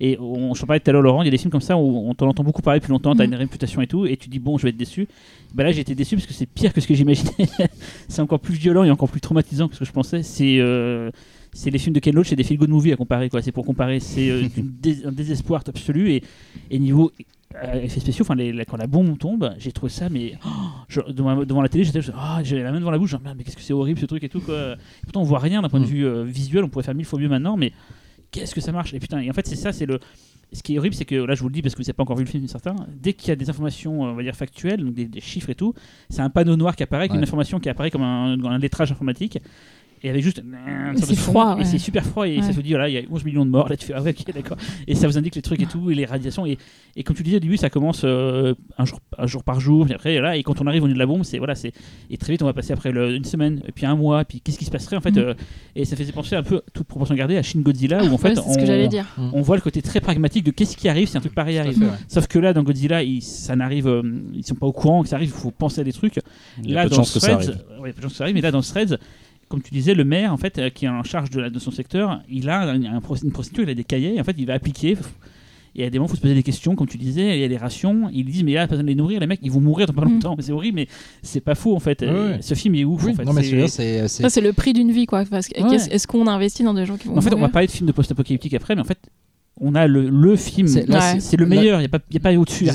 Et 0.00 0.16
on, 0.20 0.54
je 0.54 0.64
parlais 0.64 0.78
tout 0.80 0.88
à 0.90 0.92
l'heure, 0.92 1.02
Laurent, 1.02 1.22
il 1.22 1.24
y 1.24 1.28
a 1.28 1.30
des 1.32 1.38
films 1.38 1.50
comme 1.50 1.60
ça 1.60 1.76
où 1.76 2.08
on 2.08 2.14
t'en 2.14 2.28
entend 2.28 2.44
beaucoup 2.44 2.62
parler 2.62 2.78
depuis 2.80 2.90
longtemps, 2.90 3.14
t'as 3.16 3.24
Mm. 3.26 3.32
une 3.32 3.34
réputation 3.34 3.80
et 3.80 3.86
tout, 3.86 4.06
et 4.06 4.16
tu 4.16 4.28
dis 4.28 4.38
bon, 4.38 4.56
je 4.58 4.62
vais 4.62 4.68
être 4.70 4.76
déçu. 4.76 5.08
Bah 5.54 5.64
là, 5.64 5.72
j'ai 5.72 5.80
été 5.80 5.94
déçu 5.94 6.14
parce 6.16 6.26
que 6.26 6.32
c'est 6.34 6.46
pire 6.46 6.72
que 6.72 6.80
ce 6.80 6.86
que 6.86 6.94
j'imaginais. 6.94 7.32
c'est 8.08 8.22
encore 8.22 8.40
plus 8.40 8.54
violent 8.54 8.84
et 8.84 8.90
encore 8.90 9.08
plus 9.08 9.20
traumatisant 9.20 9.68
que 9.68 9.74
ce 9.74 9.80
que 9.80 9.84
je 9.84 9.92
pensais. 9.92 10.22
C'est. 10.22 10.58
euh, 10.60 11.10
c'est 11.54 11.70
les 11.70 11.78
films 11.78 11.94
de 11.94 12.00
Ken 12.00 12.14
Loach, 12.14 12.28
c'est 12.28 12.36
des 12.36 12.44
feel 12.44 12.58
good 12.58 12.68
movies 12.68 12.92
à 12.92 12.96
comparer 12.96 13.30
quoi. 13.30 13.40
C'est 13.40 13.52
pour 13.52 13.64
comparer, 13.64 14.00
c'est 14.00 14.28
euh, 14.30 14.42
un 15.06 15.12
désespoir 15.12 15.62
absolu 15.66 16.10
et, 16.12 16.22
et 16.70 16.78
niveau 16.78 17.10
euh, 17.56 17.80
effets 17.82 18.00
spéciaux, 18.00 18.22
enfin 18.28 18.36
quand 18.68 18.76
la 18.76 18.86
bombe 18.86 19.16
tombe, 19.18 19.54
j'ai 19.58 19.72
trouvé 19.72 19.90
ça 19.90 20.10
mais 20.10 20.34
oh, 20.46 20.48
je- 20.88 21.00
devant, 21.10 21.42
devant 21.44 21.62
la 21.62 21.70
télé, 21.70 21.84
j'étais 21.84 22.00
ah, 22.14 22.40
j'avais 22.44 22.62
la 22.62 22.70
main 22.70 22.78
devant 22.78 22.90
la 22.90 22.98
bouche, 22.98 23.10
genre 23.10 23.22
merde, 23.22 23.36
mais 23.38 23.44
qu'est-ce 23.44 23.56
que 23.56 23.62
c'est 23.62 23.72
horrible 23.72 23.98
ce 23.98 24.04
truc 24.04 24.22
et 24.24 24.28
tout 24.28 24.40
quoi. 24.40 24.72
Et 24.74 24.76
pourtant 25.04 25.22
on 25.22 25.24
voit 25.24 25.38
rien 25.38 25.62
d'un 25.62 25.70
point 25.70 25.80
de 25.80 25.86
Mm. 25.86 25.88
vue 25.88 26.04
euh, 26.06 26.22
visuel, 26.24 26.64
on 26.64 26.68
pourrait 26.68 26.84
faire 26.84 26.94
mille 26.94 27.06
fois 27.06 27.18
mieux 27.18 27.30
maintenant, 27.30 27.56
mais 27.56 27.72
qu'est-ce 28.30 28.54
que 28.54 28.60
ça 28.60 28.72
marche 28.72 28.94
Et 28.94 29.00
putain, 29.00 29.20
et 29.20 29.30
en 29.30 29.32
fait 29.32 29.46
c'est 29.46 29.56
ça, 29.56 29.72
c'est 29.72 29.86
le 29.86 30.00
ce 30.50 30.62
qui 30.62 30.74
est 30.74 30.78
horrible, 30.78 30.94
c'est 30.94 31.04
que 31.04 31.14
là 31.14 31.34
je 31.34 31.42
vous 31.42 31.48
le 31.48 31.52
dis 31.52 31.60
parce 31.60 31.74
que 31.74 31.78
vous 31.78 31.84
n'avez 31.84 31.92
pas 31.92 32.02
encore 32.02 32.16
vu 32.16 32.24
le 32.24 32.30
film, 32.30 32.48
certains, 32.48 32.74
dès 33.02 33.12
qu'il 33.12 33.28
y 33.28 33.32
a 33.32 33.36
des 33.36 33.50
informations, 33.50 34.00
on 34.00 34.14
va 34.14 34.22
dire 34.22 34.34
factuelles, 34.34 34.82
donc 34.82 34.94
des, 34.94 35.04
des 35.04 35.20
chiffres 35.20 35.50
et 35.50 35.54
tout, 35.54 35.74
c'est 36.08 36.22
un 36.22 36.30
panneau 36.30 36.56
noir 36.56 36.74
qui 36.74 36.82
apparaît, 36.82 37.06
une 37.08 37.22
information 37.22 37.60
qui 37.60 37.68
apparaît 37.68 37.90
comme 37.90 38.02
un, 38.02 38.42
un 38.42 38.58
lettrage 38.58 38.90
informatique. 38.90 39.38
Et 40.02 40.10
avec 40.10 40.22
juste. 40.22 40.42
C'est 40.96 41.16
froid, 41.16 41.54
Et 41.56 41.58
ouais. 41.60 41.64
c'est 41.64 41.78
super 41.78 42.04
froid. 42.04 42.26
Et 42.28 42.40
ça 42.42 42.52
se 42.52 42.60
dit, 42.60 42.70
voilà, 42.70 42.88
il 42.88 42.94
y 42.94 42.98
a 42.98 43.02
11 43.10 43.24
millions 43.24 43.44
de 43.44 43.50
morts. 43.50 43.68
Là, 43.68 43.76
tu 43.76 43.86
fais, 43.86 43.92
ah 43.96 44.02
ouais, 44.02 44.14
ok, 44.18 44.32
d'accord. 44.34 44.56
Et 44.86 44.94
ça 44.94 45.06
vous 45.08 45.18
indique 45.18 45.34
les 45.34 45.42
trucs 45.42 45.60
et 45.62 45.66
tout, 45.66 45.90
et 45.90 45.94
les 45.94 46.04
radiations. 46.04 46.46
Et, 46.46 46.56
et 46.96 47.02
comme 47.02 47.16
tu 47.16 47.22
disais 47.22 47.36
au 47.36 47.40
début, 47.40 47.56
ça 47.56 47.68
commence 47.70 48.02
euh, 48.04 48.54
un, 48.78 48.84
jour, 48.84 49.00
un 49.16 49.26
jour 49.26 49.42
par 49.44 49.60
jour. 49.60 49.84
Puis 49.86 49.94
après, 49.94 50.20
là, 50.20 50.36
et 50.36 50.42
quand 50.42 50.60
on 50.60 50.66
arrive 50.66 50.82
au 50.84 50.86
niveau 50.86 50.94
de 50.94 50.98
la 51.00 51.06
bombe, 51.06 51.24
c'est. 51.24 51.38
Voilà, 51.38 51.54
c'est 51.54 51.72
et 52.10 52.16
très 52.16 52.32
vite, 52.32 52.42
on 52.42 52.46
va 52.46 52.52
passer 52.52 52.72
après 52.72 52.92
le- 52.92 53.14
une 53.16 53.24
semaine, 53.24 53.60
et 53.66 53.72
puis 53.72 53.86
un 53.86 53.96
mois. 53.96 54.24
Puis 54.24 54.40
qu'est-ce 54.40 54.58
qui 54.58 54.64
se 54.64 54.70
passerait 54.70 54.96
en 54.96 55.00
fait 55.00 55.10
Mm. 55.12 55.18
euh, 55.18 55.34
Et 55.74 55.84
ça 55.84 55.96
faisait 55.96 56.12
penser 56.12 56.36
un 56.36 56.42
peu, 56.42 56.62
toute 56.72 56.86
proportion 56.86 57.14
gardée, 57.14 57.36
à 57.36 57.42
Shin 57.42 57.60
Godzilla, 57.60 58.02
où 58.04 58.12
en 58.14 58.18
fait, 58.18 58.30
Ouais, 58.30 58.34
c'est 58.36 58.52
ce 58.52 58.56
que 58.58 58.62
on- 58.62 58.66
j'allais 58.66 58.88
dire. 58.88 59.06
on 59.32 59.42
voit 59.42 59.56
le 59.56 59.62
côté 59.62 59.82
très 59.82 60.00
pragmatique 60.00 60.44
de 60.44 60.50
qu'est-ce 60.50 60.76
qui 60.76 60.88
arrive 60.88 61.08
si 61.08 61.16
un 61.16 61.20
truc 61.20 61.34
pareil 61.34 61.58
arrive. 61.58 61.78
fait, 61.78 61.84
ouais. 61.84 61.90
Sauf 62.08 62.26
que 62.28 62.38
là, 62.38 62.52
dans 62.52 62.62
Godzilla, 62.62 63.02
ils, 63.02 63.22
ça 63.22 63.56
n'arrive, 63.56 63.86
euh, 63.88 64.02
ils 64.34 64.44
sont 64.46 64.54
pas 64.54 64.66
au 64.66 64.72
courant 64.72 65.02
que 65.02 65.08
ça 65.08 65.16
arrive. 65.16 65.28
Il 65.34 65.40
faut 65.40 65.50
penser 65.50 65.80
à 65.80 65.84
des 65.84 65.92
trucs. 65.92 66.20
Il 66.62 66.70
y 66.70 66.72
a 66.72 66.76
Là, 66.76 66.82
peu 66.84 66.90
de 66.90 66.94
dans 66.96 67.02
Threads, 67.02 67.50
ouais, 67.80 68.32
mais 68.32 68.40
là, 68.40 68.50
dans 68.50 68.60
Threads, 68.62 68.96
comme 69.48 69.62
tu 69.62 69.72
disais, 69.72 69.94
le 69.94 70.04
maire, 70.04 70.32
en 70.32 70.36
fait, 70.36 70.58
euh, 70.58 70.70
qui 70.70 70.84
est 70.84 70.88
en 70.88 71.02
charge 71.02 71.30
de, 71.30 71.40
la, 71.40 71.50
de 71.50 71.58
son 71.58 71.70
secteur, 71.70 72.20
il 72.28 72.48
a 72.50 72.74
une 72.74 73.00
procédure, 73.32 73.64
il 73.64 73.70
a 73.70 73.74
des 73.74 73.84
cahiers, 73.84 74.16
et 74.16 74.20
en 74.20 74.24
fait, 74.24 74.34
il 74.38 74.46
va 74.46 74.54
appliquer. 74.54 74.96
Et 75.76 75.84
à 75.84 75.90
des 75.90 75.98
moments, 75.98 76.06
il 76.06 76.10
faut 76.10 76.16
se 76.16 76.20
poser 76.22 76.34
des 76.34 76.42
questions, 76.42 76.74
comme 76.74 76.88
tu 76.88 76.98
disais, 76.98 77.36
il 77.36 77.40
y 77.40 77.44
a 77.44 77.48
des 77.48 77.56
rations. 77.56 78.10
Ils 78.12 78.24
disent, 78.24 78.42
mais 78.42 78.54
là, 78.54 78.62
pas 78.66 78.70
besoin 78.70 78.82
de 78.82 78.88
les 78.88 78.94
nourrir, 78.96 79.20
les 79.20 79.26
mecs, 79.28 79.38
ils 79.42 79.50
vont 79.50 79.60
mourir 79.60 79.86
dans 79.86 79.92
pas 79.92 80.04
Mm. 80.04 80.12
longtemps. 80.14 80.34
Mais 80.36 80.42
C'est 80.42 80.50
horrible, 80.52 80.74
mais 80.76 80.88
c'est 81.22 81.40
pas 81.40 81.54
faux, 81.54 81.76
en 81.76 81.78
fait. 81.78 82.00
Ouais, 82.02 82.08
ouais. 82.08 82.38
Ce 82.40 82.54
film 82.54 82.74
est 82.74 82.84
ouf, 82.84 83.04
Oui, 83.04 83.12
en 83.12 83.14
fait. 83.14 83.24
non, 83.24 83.32
mais 83.32 83.42
C'est- 83.42 83.48
celui-là, 83.50 83.68
c'est. 83.68 84.08
c'est- 84.08 84.22
Ça, 84.22 84.30
c'est 84.30 84.40
le 84.40 84.52
prix 84.52 84.72
d'une 84.72 84.90
vie, 84.90 85.06
quoi. 85.06 85.24
Parce 85.24 85.46
que 85.48 85.60
Ouais. 85.62 85.70
qu'est-ce- 85.70 85.90
est-ce 85.90 86.06
qu'on 86.08 86.26
investit 86.26 86.64
dans 86.64 86.74
des 86.74 86.84
gens 86.84 86.96
qui 86.96 87.06
vont 87.08 87.16
En 87.16 87.20
fait, 87.20 87.32
on 87.32 87.38
va 87.38 87.48
parler 87.48 87.68
de 87.68 87.72
films 87.72 87.86
de 87.86 87.92
post-apocalyptique 87.92 88.54
après, 88.54 88.74
mais 88.74 88.80
en 88.80 88.84
fait, 88.84 88.98
on 89.60 89.74
a 89.74 89.86
le, 89.86 90.08
le 90.08 90.36
film. 90.36 90.68
C'est- 90.68 91.36
le 91.36 91.46
meilleur, 91.46 91.78
il 91.80 91.82
n'y 91.82 91.86
a, 91.86 91.88
pas- 91.88 92.04
y 92.12 92.16
a 92.16 92.20
pas 92.20 92.32
au-dessus. 92.34 92.66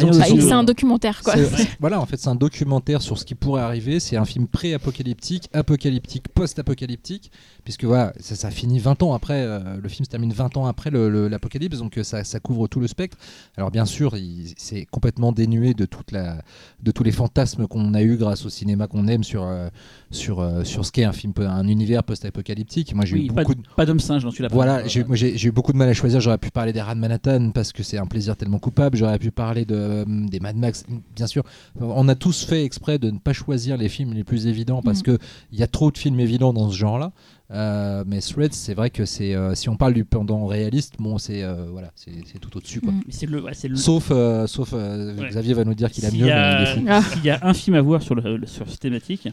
C'est 0.41 0.51
un 0.51 0.63
documentaire, 0.63 1.21
quoi. 1.23 1.33
Voilà, 1.79 1.99
en 2.01 2.05
fait, 2.05 2.17
c'est 2.17 2.29
un 2.29 2.35
documentaire 2.35 3.01
sur 3.01 3.17
ce 3.17 3.25
qui 3.25 3.35
pourrait 3.35 3.61
arriver. 3.61 3.99
C'est 3.99 4.15
un 4.17 4.25
film 4.25 4.47
pré-apocalyptique, 4.47 5.49
apocalyptique, 5.53 6.27
post-apocalyptique, 6.29 7.31
puisque 7.63 7.83
voilà, 7.85 8.13
ça, 8.19 8.35
ça 8.35 8.51
finit 8.51 8.79
20 8.79 9.03
ans 9.03 9.13
après. 9.13 9.43
euh, 9.45 9.77
le 9.81 9.89
film 9.89 10.05
se 10.05 10.09
termine 10.09 10.31
20 10.33 10.57
ans 10.57 10.65
après 10.65 10.91
l'apocalypse, 10.91 11.77
donc 11.79 11.97
euh, 11.97 12.03
ça, 12.03 12.23
ça 12.23 12.39
couvre 12.39 12.67
tout 12.67 12.79
le 12.79 12.87
spectre. 12.87 13.17
Alors 13.57 13.71
bien 13.71 13.85
sûr, 13.85 14.15
c'est 14.57 14.85
complètement 14.85 15.31
dénué 15.31 15.73
de 15.73 15.85
toute 15.85 16.11
la, 16.11 16.41
de 16.81 16.91
tous 16.91 17.03
les 17.03 17.11
fantasmes 17.11 17.67
qu'on 17.67 17.93
a 17.93 18.01
eu 18.01 18.17
grâce 18.17 18.45
au 18.45 18.49
cinéma 18.49 18.87
qu'on 18.87 19.07
aime 19.07 19.23
sur 19.23 19.43
euh, 19.43 19.67
sur 20.11 20.45
sur 20.65 20.85
ce 20.85 20.91
qu'est 20.91 21.03
un 21.05 21.11
film, 21.13 21.33
un 21.39 21.67
univers 21.67 22.03
post-apocalyptique. 22.03 22.93
Moi, 22.95 23.05
j'ai 23.05 23.15
Oui, 23.15 23.25
eu 23.27 23.31
beaucoup 23.31 23.55
de 23.55 23.61
pas 23.75 23.85
d'homme 23.85 23.99
singe 23.99 24.23
dans 24.23 24.31
celui-là. 24.31 24.49
voilà, 24.51 24.87
j'ai 24.87 25.01
eu 25.47 25.51
beaucoup 25.51 25.73
de 25.73 25.77
mal 25.77 25.89
à 25.89 25.93
choisir. 25.93 26.19
J'aurais 26.21 26.37
pu 26.37 26.51
parler 26.51 26.73
des 26.73 26.81
rats 26.81 26.95
de 26.95 26.99
Manhattan 26.99 27.51
parce 27.51 27.71
que 27.71 27.83
c'est 27.83 27.97
un 27.97 28.05
plaisir 28.05 28.35
tellement 28.37 28.59
coupable. 28.59 28.97
J'aurais 28.97 29.19
pu 29.19 29.31
parler 29.31 29.65
de, 29.65 30.05
des 30.27 30.39
Mad 30.39 30.55
Max, 30.55 30.85
bien 31.15 31.27
sûr. 31.27 31.43
On 31.79 32.07
a 32.09 32.15
tous 32.15 32.45
fait 32.45 32.63
exprès 32.63 32.99
de 32.99 33.09
ne 33.11 33.17
pas 33.19 33.33
choisir 33.33 33.77
les 33.77 33.89
films 33.89 34.13
les 34.13 34.23
plus 34.23 34.47
évidents 34.47 34.81
parce 34.81 34.99
Mm. 34.99 35.03
que 35.03 35.17
il 35.51 35.59
y 35.59 35.63
a 35.63 35.67
trop 35.67 35.89
de 35.91 35.97
films 35.97 36.19
évidents 36.19 36.53
dans 36.53 36.69
ce 36.69 36.77
genre-là. 36.77 37.11
Euh, 37.51 38.03
mais 38.07 38.19
Threads, 38.21 38.53
c'est 38.53 38.73
vrai 38.73 38.89
que 38.89 39.05
c'est 39.05 39.35
euh, 39.35 39.53
si 39.53 39.69
on 39.69 39.75
parle 39.75 39.93
du 39.93 40.05
pendant 40.05 40.45
réaliste, 40.47 40.95
bon, 40.97 41.17
c'est 41.17 41.43
euh, 41.43 41.65
voilà, 41.71 41.91
c'est 41.95 42.11
c'est 42.25 42.39
tout 42.39 42.55
au-dessus 42.57 42.79
quoi. 42.81 42.91
Mm. 42.93 43.01
Mais 43.05 43.11
c'est 43.13 43.25
le, 43.25 43.41
ouais, 43.43 43.53
c'est 43.53 43.67
le- 43.67 43.75
Sauf, 43.75 44.07
euh, 44.11 44.47
sauf 44.47 44.71
euh, 44.73 45.13
Ouais. 45.15 45.29
Xavier 45.29 45.53
va 45.53 45.65
nous 45.65 45.73
dire 45.75 45.91
qu'il 45.91 46.05
a 46.05 46.11
mieux, 46.11 46.31
a-. 46.31 46.65
Ah. 46.87 47.01
S'il 47.03 47.25
y 47.25 47.29
a 47.29 47.39
un 47.43 47.53
film 47.53 47.75
à 47.75 47.81
voir 47.81 48.01
sur, 48.01 48.15
le, 48.15 48.37
le- 48.37 48.47
sur 48.47 48.67
cette 48.69 48.79
thématique, 48.79 49.27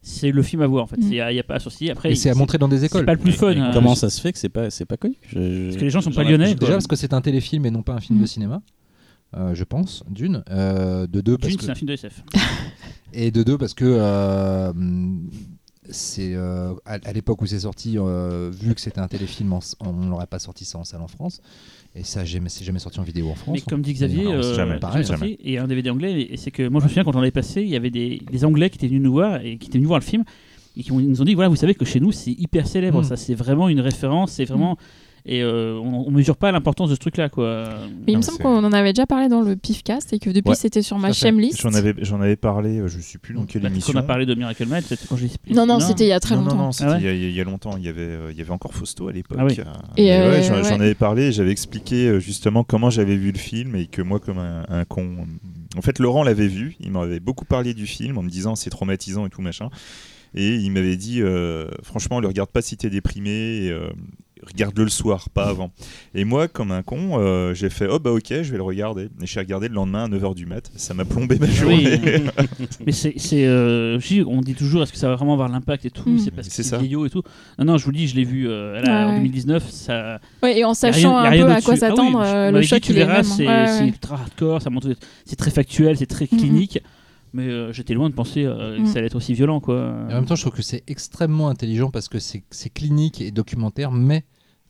c'est 0.00 0.30
le 0.30 0.42
film 0.42 0.62
à 0.62 0.66
voir 0.68 0.84
en 0.84 0.86
fait. 0.86 0.96
Mm. 0.98 1.02
Il 1.12 1.14
y 1.14 1.20
a, 1.40 1.42
pas 1.42 1.56
à 1.56 1.58
sourciller. 1.58 1.90
Après, 1.90 2.12
Et 2.12 2.14
c'est 2.14 2.30
à 2.30 2.32
c'est- 2.34 2.38
montrer 2.38 2.56
dans 2.56 2.68
des 2.68 2.78
C'est 2.78 2.86
écoles. 2.86 3.04
pas 3.04 3.14
le 3.14 3.18
plus 3.20 3.32
fun. 3.32 3.50
Hein. 3.56 3.72
Comment 3.74 3.94
ça 3.96 4.08
se 4.10 4.20
fait 4.20 4.32
que 4.32 4.38
c'est 4.38 4.48
pas, 4.48 4.70
c'est 4.70 4.86
pas 4.86 4.96
connu? 4.96 5.16
Je- 5.28 5.64
Parce 5.66 5.76
que 5.76 5.82
les 5.84 5.90
gens 5.90 6.00
sont 6.00 6.12
pas 6.12 6.22
lyonnais. 6.24 6.54
Déjà 6.54 6.72
parce 6.74 6.86
que 6.86 6.96
c'est 6.96 7.12
un 7.12 7.20
téléfilm 7.20 7.66
et 7.66 7.70
non 7.70 7.82
pas 7.82 7.94
un 7.94 8.00
film 8.00 8.18
Mm. 8.18 8.22
de 8.22 8.26
cinéma. 8.26 8.62
euh, 9.36 9.54
je 9.54 9.62
pense, 9.62 10.02
d'une, 10.08 10.42
euh, 10.50 11.06
de 11.06 11.20
deux 11.20 11.36
parce 11.38 11.54
que 11.54 11.62
c'est 11.62 11.70
un 11.70 11.74
film 11.76 11.88
de 11.88 11.92
SF. 11.94 12.22
Et 13.12 13.30
de 13.32 13.42
deux, 13.44 13.58
parce 13.58 13.74
que 13.74 13.84
euh, 13.86 14.72
c'est 15.90 16.34
euh, 16.34 16.72
à, 16.84 16.98
à 17.04 17.12
l'époque 17.12 17.42
où 17.42 17.46
c'est 17.46 17.60
sorti, 17.60 17.96
euh, 17.98 18.50
vu 18.52 18.74
que 18.74 18.80
c'était 18.80 19.00
un 19.00 19.08
téléfilm, 19.08 19.52
en- 19.52 19.60
on 19.80 19.92
n'aurait 19.92 20.26
pas 20.26 20.38
sorti 20.38 20.64
ça 20.64 20.78
en 20.78 20.84
salle 20.84 21.02
en 21.02 21.08
France. 21.08 21.40
Et 21.96 22.04
ça, 22.04 22.24
jamais- 22.24 22.48
c'est 22.48 22.64
jamais 22.64 22.78
sorti 22.78 23.00
en 23.00 23.02
vidéo 23.02 23.28
en 23.30 23.34
France. 23.34 23.54
Mais 23.54 23.60
comme 23.62 23.82
dit 23.82 23.92
Xavier, 23.92 24.24
Non, 24.24 24.32
euh, 24.34 24.42
c'est 24.42 24.54
jamais, 24.54 24.78
sorti, 25.04 25.38
et 25.42 25.58
un 25.58 25.66
DVD 25.66 25.90
anglais, 25.90 26.28
et 26.30 26.36
c'est 26.36 26.50
que 26.52 26.68
moi 26.68 26.80
je 26.80 26.84
me 26.84 26.88
souviens 26.88 27.02
quand 27.04 27.16
on 27.16 27.20
l'avait 27.20 27.30
passé, 27.32 27.62
il 27.62 27.68
y 27.68 27.76
avait 27.76 27.90
des, 27.90 28.22
des 28.30 28.44
Anglais 28.44 28.70
qui 28.70 28.76
étaient 28.76 28.86
venus 28.88 29.02
nous 29.02 29.12
voir 29.12 29.44
et 29.44 29.56
qui 29.58 29.66
étaient 29.68 29.78
venus 29.78 29.88
voir 29.88 29.98
le 30.00 30.04
film 30.04 30.22
et 30.76 30.82
qui 30.84 30.92
nous 30.92 31.20
ont 31.20 31.24
dit 31.24 31.34
voilà, 31.34 31.48
vous 31.48 31.56
savez 31.56 31.74
que 31.74 31.84
chez 31.84 31.98
nous 31.98 32.12
c'est 32.12 32.30
hyper 32.30 32.68
célèbre, 32.68 33.00
Mm. 33.00 33.04
ça 33.04 33.16
c'est 33.16 33.34
vraiment 33.34 33.68
une 33.68 33.80
référence, 33.80 34.32
c'est 34.32 34.44
vraiment. 34.44 34.76
Et 35.26 35.42
euh, 35.42 35.78
on, 35.78 36.06
on 36.06 36.10
mesure 36.10 36.36
pas 36.36 36.50
l'importance 36.52 36.88
de 36.90 36.94
ce 36.94 37.00
truc-là, 37.00 37.28
quoi. 37.28 37.68
Mais 38.06 38.12
il 38.12 38.12
Non, 38.14 38.18
me 38.18 38.22
semble 38.22 38.38
qu'on 38.38 38.64
en 38.64 38.72
avait 38.72 38.92
déjà 38.92 39.06
parlé 39.06 39.28
dans 39.28 39.42
le 39.42 39.56
Pifcast 39.56 40.12
et 40.12 40.18
que 40.18 40.30
depuis 40.30 40.50
Ouais, 40.50 40.56
c'était 40.56 40.82
sur 40.82 40.98
ma. 40.98 41.12
Shamelist. 41.12 41.60
J'en 41.60 41.74
avais, 41.74 41.94
j'en 41.98 42.20
avais 42.20 42.36
parlé, 42.36 42.78
euh, 42.78 42.88
je 42.88 42.98
sais 43.00 43.18
plus 43.18 43.34
dans 43.34 43.44
quelle 43.44 43.62
Peut-être 43.62 43.72
émission. 43.72 43.92
qu'on 43.92 43.98
a 43.98 44.02
parlé 44.02 44.26
de 44.26 44.34
Miracle 44.34 44.66
Man, 44.66 44.82
peut-être 44.82 45.06
quand 45.08 45.16
j'ai 45.16 45.28
Non, 45.50 45.66
non, 45.66 45.80
c'était 45.80 46.04
il 46.04 46.08
y 46.08 46.12
a 46.12 46.20
très 46.20 46.36
non, 46.36 46.42
longtemps. 46.42 46.56
Non, 46.56 46.62
non, 46.64 46.72
c'était 46.72 46.90
Ah 46.90 46.92
ouais 46.94 47.00
il, 47.00 47.04
y 47.04 47.08
a, 47.08 47.12
il 47.12 47.34
y 47.34 47.40
a 47.40 47.44
longtemps. 47.44 47.76
Il 47.76 47.84
y 47.84 47.88
avait, 47.88 48.00
euh, 48.02 48.28
il 48.32 48.38
y 48.38 48.40
avait 48.40 48.50
encore 48.50 48.74
Fausto 48.74 49.08
à 49.08 49.12
l'époque. 49.12 49.38
Ah 49.40 49.44
oui. 49.44 49.56
Et 49.96 50.04
mais 50.04 50.20
euh, 50.20 50.30
ouais, 50.30 50.42
j'en, 50.42 50.80
avais 50.80 50.94
parlé 50.94 51.24
et 51.24 51.32
j'avais 51.32 51.50
expliqué 51.52 52.18
justement 52.20 52.64
comment 52.64 52.90
j'avais 52.90 53.16
vu 53.16 53.32
le 53.32 53.38
film 53.38 53.76
et 53.76 53.86
que 53.86 54.02
moi, 54.02 54.20
comme 54.20 54.38
un, 54.38 54.64
un 54.68 54.84
con. 54.84 55.26
En 55.76 55.82
fait, 55.82 55.98
Laurent 55.98 56.24
l'avait 56.24 56.48
vu. 56.48 56.76
Il 56.80 56.90
m'avait 56.92 57.20
beaucoup 57.20 57.44
parlé 57.44 57.74
du 57.74 57.86
film 57.86 58.18
en 58.18 58.22
me 58.22 58.30
disant 58.30 58.56
c'est 58.56 58.70
traumatisant 58.70 59.26
et 59.26 59.30
tout 59.30 59.42
machin. 59.42 59.68
Et 60.34 60.56
il 60.56 60.70
m'avait 60.70 60.96
dit 60.96 61.22
euh, 61.22 61.68
franchement, 61.82 62.20
le 62.20 62.28
regarde 62.28 62.50
pas 62.50 62.62
si 62.62 62.76
t'es 62.76 62.90
déprimé. 62.90 63.30
et, 63.30 63.70
euh, 63.70 63.90
Regarde-le 64.46 64.84
le 64.84 64.90
soir, 64.90 65.28
pas 65.30 65.44
avant. 65.48 65.70
Et 66.14 66.24
moi, 66.24 66.48
comme 66.48 66.72
un 66.72 66.82
con, 66.82 67.18
euh, 67.18 67.52
j'ai 67.54 67.68
fait 67.70 67.86
Oh 67.90 67.98
bah 67.98 68.10
ok, 68.10 68.24
je 68.28 68.50
vais 68.50 68.56
le 68.56 68.62
regarder. 68.62 69.04
Et 69.22 69.26
j'ai 69.26 69.38
regardé 69.40 69.68
le 69.68 69.74
lendemain 69.74 70.04
à 70.04 70.08
9h 70.08 70.34
du 70.34 70.46
mat. 70.46 70.70
Ça 70.76 70.94
m'a 70.94 71.04
plombé 71.04 71.38
ma 71.38 71.46
Oui. 71.46 71.52
journée. 71.52 72.00
Mais 72.86 72.92
c'est, 72.92 73.14
euh, 73.46 73.98
on 74.26 74.40
dit 74.40 74.54
toujours 74.54 74.82
est-ce 74.82 74.92
que 74.92 74.98
ça 74.98 75.08
va 75.08 75.16
vraiment 75.16 75.34
avoir 75.34 75.48
l'impact 75.48 75.84
et 75.84 75.90
tout, 75.90 76.08
Mm. 76.08 76.18
c'est 76.18 76.30
parce 76.30 76.48
que 76.48 76.54
C'est 76.62 76.76
vieillot 76.78 77.06
et 77.06 77.10
tout. 77.10 77.22
Non, 77.58 77.64
non, 77.66 77.76
je 77.78 77.84
vous 77.84 77.90
le 77.90 77.96
dis, 77.98 78.08
je 78.08 78.16
l'ai 78.16 78.24
vu 78.24 78.48
euh, 78.48 78.80
là, 78.80 79.00
Ouais, 79.00 79.04
en 79.04 79.08
ouais. 79.10 79.16
2019, 79.18 79.68
ça. 79.70 80.20
Ouais, 80.42 80.58
et 80.58 80.64
en 80.64 80.72
sachant 80.74 81.20
rien- 81.22 81.42
un 81.42 81.46
peu 81.46 81.52
à 81.52 81.60
quoi 81.60 81.74
Ah 81.74 81.74
oui, 81.74 81.78
s'attendre, 81.78 82.22
euh, 82.24 82.50
le 82.50 82.62
choc 82.62 82.80
tu 82.80 82.92
il 82.92 82.94
verras, 82.96 83.22
c'est, 83.22 83.46
Ouais, 83.46 83.86
ultra 83.88 84.14
hardcore, 84.16 84.62
ça 84.62 84.70
montre, 84.70 84.88
c'est 85.26 85.36
très 85.36 85.50
factuel, 85.50 85.96
c'est 85.98 86.06
très 86.06 86.26
Mhm. 86.30 86.38
clinique. 86.38 86.78
Mais 87.32 87.46
euh, 87.46 87.72
j'étais 87.72 87.94
loin 87.94 88.10
de 88.10 88.14
penser 88.14 88.44
euh, 88.44 88.76
que 88.76 88.80
Mhm. 88.80 88.86
ça 88.86 88.98
allait 88.98 89.06
être 89.06 89.14
aussi 89.16 89.34
violent, 89.34 89.60
quoi. 89.60 89.76
Et 90.08 90.12
en 90.12 90.16
même 90.16 90.26
temps, 90.26 90.34
je 90.34 90.42
trouve 90.42 90.54
que 90.54 90.62
c'est 90.62 90.82
extrêmement 90.88 91.48
intelligent 91.48 91.90
parce 91.90 92.08
que 92.08 92.18
c'est 92.18 92.42
c'est 92.50 92.70
clinique 92.70 93.20
et 93.20 93.30
documentaire, 93.30 93.92
mais 93.92 94.24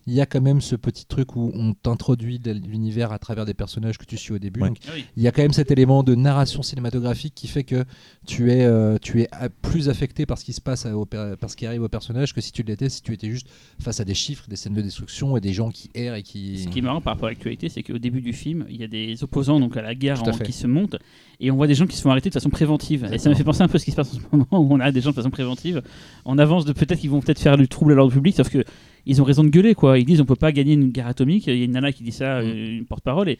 il 0.07 0.13
y 0.13 0.21
a 0.21 0.25
quand 0.25 0.41
même 0.41 0.61
ce 0.61 0.75
petit 0.75 1.05
truc 1.05 1.35
où 1.35 1.51
on 1.53 1.73
t'introduit 1.73 2.39
de 2.39 2.51
l'univers 2.51 3.11
à 3.11 3.19
travers 3.19 3.45
des 3.45 3.53
personnages 3.53 3.97
que 3.97 4.05
tu 4.05 4.17
suis 4.17 4.33
au 4.33 4.39
début. 4.39 4.61
Ouais. 4.61 4.69
Donc, 4.69 4.77
Ah 4.87 4.91
oui. 4.95 5.05
il 5.15 5.23
y 5.23 5.27
a 5.27 5.31
quand 5.31 5.41
même 5.43 5.53
cet 5.53 5.69
élément 5.71 6.01
de 6.03 6.15
narration 6.15 6.63
cinématographique 6.63 7.33
qui 7.35 7.47
fait 7.47 7.63
que 7.63 7.85
tu 8.25 8.51
es, 8.51 8.65
euh, 8.65 8.97
tu 9.01 9.21
es 9.21 9.29
plus 9.61 9.89
affecté 9.89 10.25
par 10.25 10.37
ce 10.37 10.45
qui 10.45 10.53
se 10.53 10.61
passe, 10.61 10.85
à- 10.85 10.97
au 10.97 11.05
per- 11.05 11.35
par 11.39 11.49
ce 11.49 11.55
qui 11.55 11.65
arrive 11.65 11.83
au 11.83 11.89
personnage 11.89 12.33
que 12.33 12.41
si 12.41 12.51
tu 12.51 12.63
l'étais, 12.63 12.89
si 12.89 13.01
tu 13.01 13.13
étais 13.13 13.29
juste 13.29 13.47
face 13.79 13.99
à 13.99 14.05
des 14.05 14.13
chiffres, 14.15 14.45
des 14.47 14.55
scènes 14.55 14.73
de 14.73 14.81
destruction 14.81 15.37
et 15.37 15.41
des 15.41 15.53
gens 15.53 15.69
qui 15.69 15.89
errent 15.93 16.15
et 16.15 16.23
qui. 16.23 16.59
Ce 16.59 16.67
qui 16.67 16.79
est 16.79 16.81
marrant 16.81 17.01
par 17.01 17.13
rapport 17.13 17.27
à 17.27 17.31
l'actualité, 17.31 17.69
c'est 17.69 17.83
qu'au 17.83 17.97
début 17.99 18.21
du 18.21 18.33
film, 18.33 18.65
il 18.69 18.77
y 18.77 18.83
a 18.83 18.87
des 18.87 19.23
opposants 19.23 19.59
donc 19.59 19.77
à 19.77 19.81
la 19.81 19.93
guerre 19.95 20.21
à 20.27 20.29
en- 20.29 20.37
qui 20.37 20.51
se 20.53 20.67
montent 20.67 20.95
et 21.39 21.51
on 21.51 21.55
voit 21.55 21.67
des 21.67 21.75
gens 21.75 21.85
qui 21.87 21.95
se 21.95 22.01
font 22.01 22.09
arrêter 22.11 22.29
de 22.29 22.33
façon 22.33 22.49
préventive. 22.49 23.07
Et 23.13 23.17
ça 23.17 23.29
me 23.29 23.35
fait 23.35 23.43
penser 23.43 23.61
un 23.61 23.67
peu 23.67 23.75
à 23.75 23.79
ce 23.79 23.85
qui 23.85 23.91
se 23.91 23.95
passe 23.95 24.13
en 24.13 24.17
ce 24.17 24.21
moment 24.31 24.47
où 24.51 24.73
on 24.73 24.79
a 24.79 24.91
des 24.91 25.01
gens 25.01 25.11
de 25.11 25.15
façon 25.15 25.29
préventive 25.29 25.81
en 26.25 26.37
avance 26.37 26.65
de 26.65 26.73
peut-être 26.73 26.99
qu'ils 26.99 27.09
vont 27.09 27.19
peut-être 27.21 27.39
faire 27.39 27.57
du 27.57 27.67
trouble 27.67 27.91
à 27.91 27.95
l'ordre 27.95 28.13
public, 28.13 28.35
sauf 28.35 28.49
que 28.49 28.63
ils 29.05 29.21
ont 29.21 29.25
raison 29.25 29.43
de 29.43 29.49
gueuler 29.49 29.75
quoi. 29.75 29.97
Ils 29.99 30.05
disent 30.05 30.21
on 30.21 30.25
peut 30.25 30.35
pas 30.35 30.51
gagner 30.51 30.73
une 30.73 30.89
guerre 30.89 31.07
atomique. 31.07 31.47
Il 31.47 31.57
y 31.57 31.61
a 31.61 31.65
une 31.65 31.71
nana 31.71 31.91
qui 31.91 32.03
dit 32.03 32.11
ça, 32.11 32.41
Mm. 32.41 32.45
euh, 32.45 32.77
une 32.79 32.85
porte-parole 32.85 33.29
et, 33.29 33.33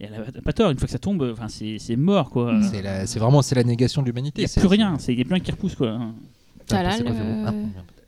et 0.00 0.04
elle 0.06 0.14
a 0.14 0.42
pas 0.42 0.52
tort. 0.52 0.70
Une 0.70 0.78
fois 0.78 0.86
que 0.86 0.92
ça 0.92 0.98
tombe, 0.98 1.28
enfin 1.32 1.48
c'est 1.48 1.78
c'est 1.78 1.96
mort 1.96 2.30
quoi. 2.30 2.52
Mm. 2.52 2.62
C'est 3.06 3.18
vraiment 3.18 3.42
c'est 3.42 3.54
la 3.54 3.64
négation 3.64 4.02
de 4.02 4.06
Il 4.06 4.10
l'humanité. 4.10 4.42
n'y 4.42 4.44
a 4.46 4.48
C'est- 4.48 4.60
plus 4.60 4.68
rien. 4.68 4.98
C'est- 4.98 5.12
Il 5.12 5.18
y 5.18 5.22
a 5.22 5.24
plus 5.24 5.34
rien 5.34 5.42
qui 5.42 5.50
repousse 5.52 5.74
quoi. 5.74 5.98
Véro 6.68 7.08
euh, 7.08 7.44
Ah, 7.46 7.52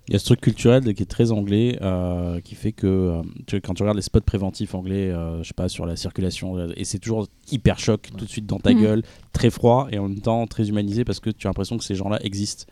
Il 0.09 0.15
y 0.15 0.17
a 0.17 0.19
ce 0.19 0.25
truc 0.25 0.41
culturel 0.41 0.95
qui 0.95 1.03
est 1.03 1.07
très 1.07 1.33
anglais, 1.33 1.79
euh, 1.83 2.41
qui 2.41 2.55
fait 2.55 2.73
que 2.73 2.87
euh, 2.87 3.23
tu- 3.47 3.61
quand 3.61 3.75
tu 3.75 3.83
regardes 3.83 3.97
les 3.99 4.03
spots 4.03 4.23
préventifs 4.23 4.75
anglais, 4.75 5.11
euh, 5.11 5.43
je 5.43 5.49
sais 5.49 5.55
pas, 5.55 5.69
sur 5.69 5.85
la 5.85 5.97
circulation, 5.97 6.57
et 6.75 6.85
c'est 6.85 6.99
toujours 6.99 7.29
hyper 7.53 7.79
choc, 7.79 8.09
tout 8.17 8.25
de 8.25 8.31
suite 8.31 8.47
dans 8.47 8.59
ta 8.59 8.73
Mhm. 8.73 8.81
gueule, 8.83 9.03
très 9.35 9.51
froid, 9.51 9.87
et 9.93 9.99
en 9.99 10.09
même 10.09 10.21
temps 10.21 10.47
très 10.47 10.69
humanisé 10.71 11.05
parce 11.05 11.21
que 11.21 11.29
tu 11.29 11.47
as 11.47 11.51
l'impression 11.51 11.77
que 11.77 11.85
ces 11.85 11.95
gens-là 11.95 12.19
existent. 12.25 12.65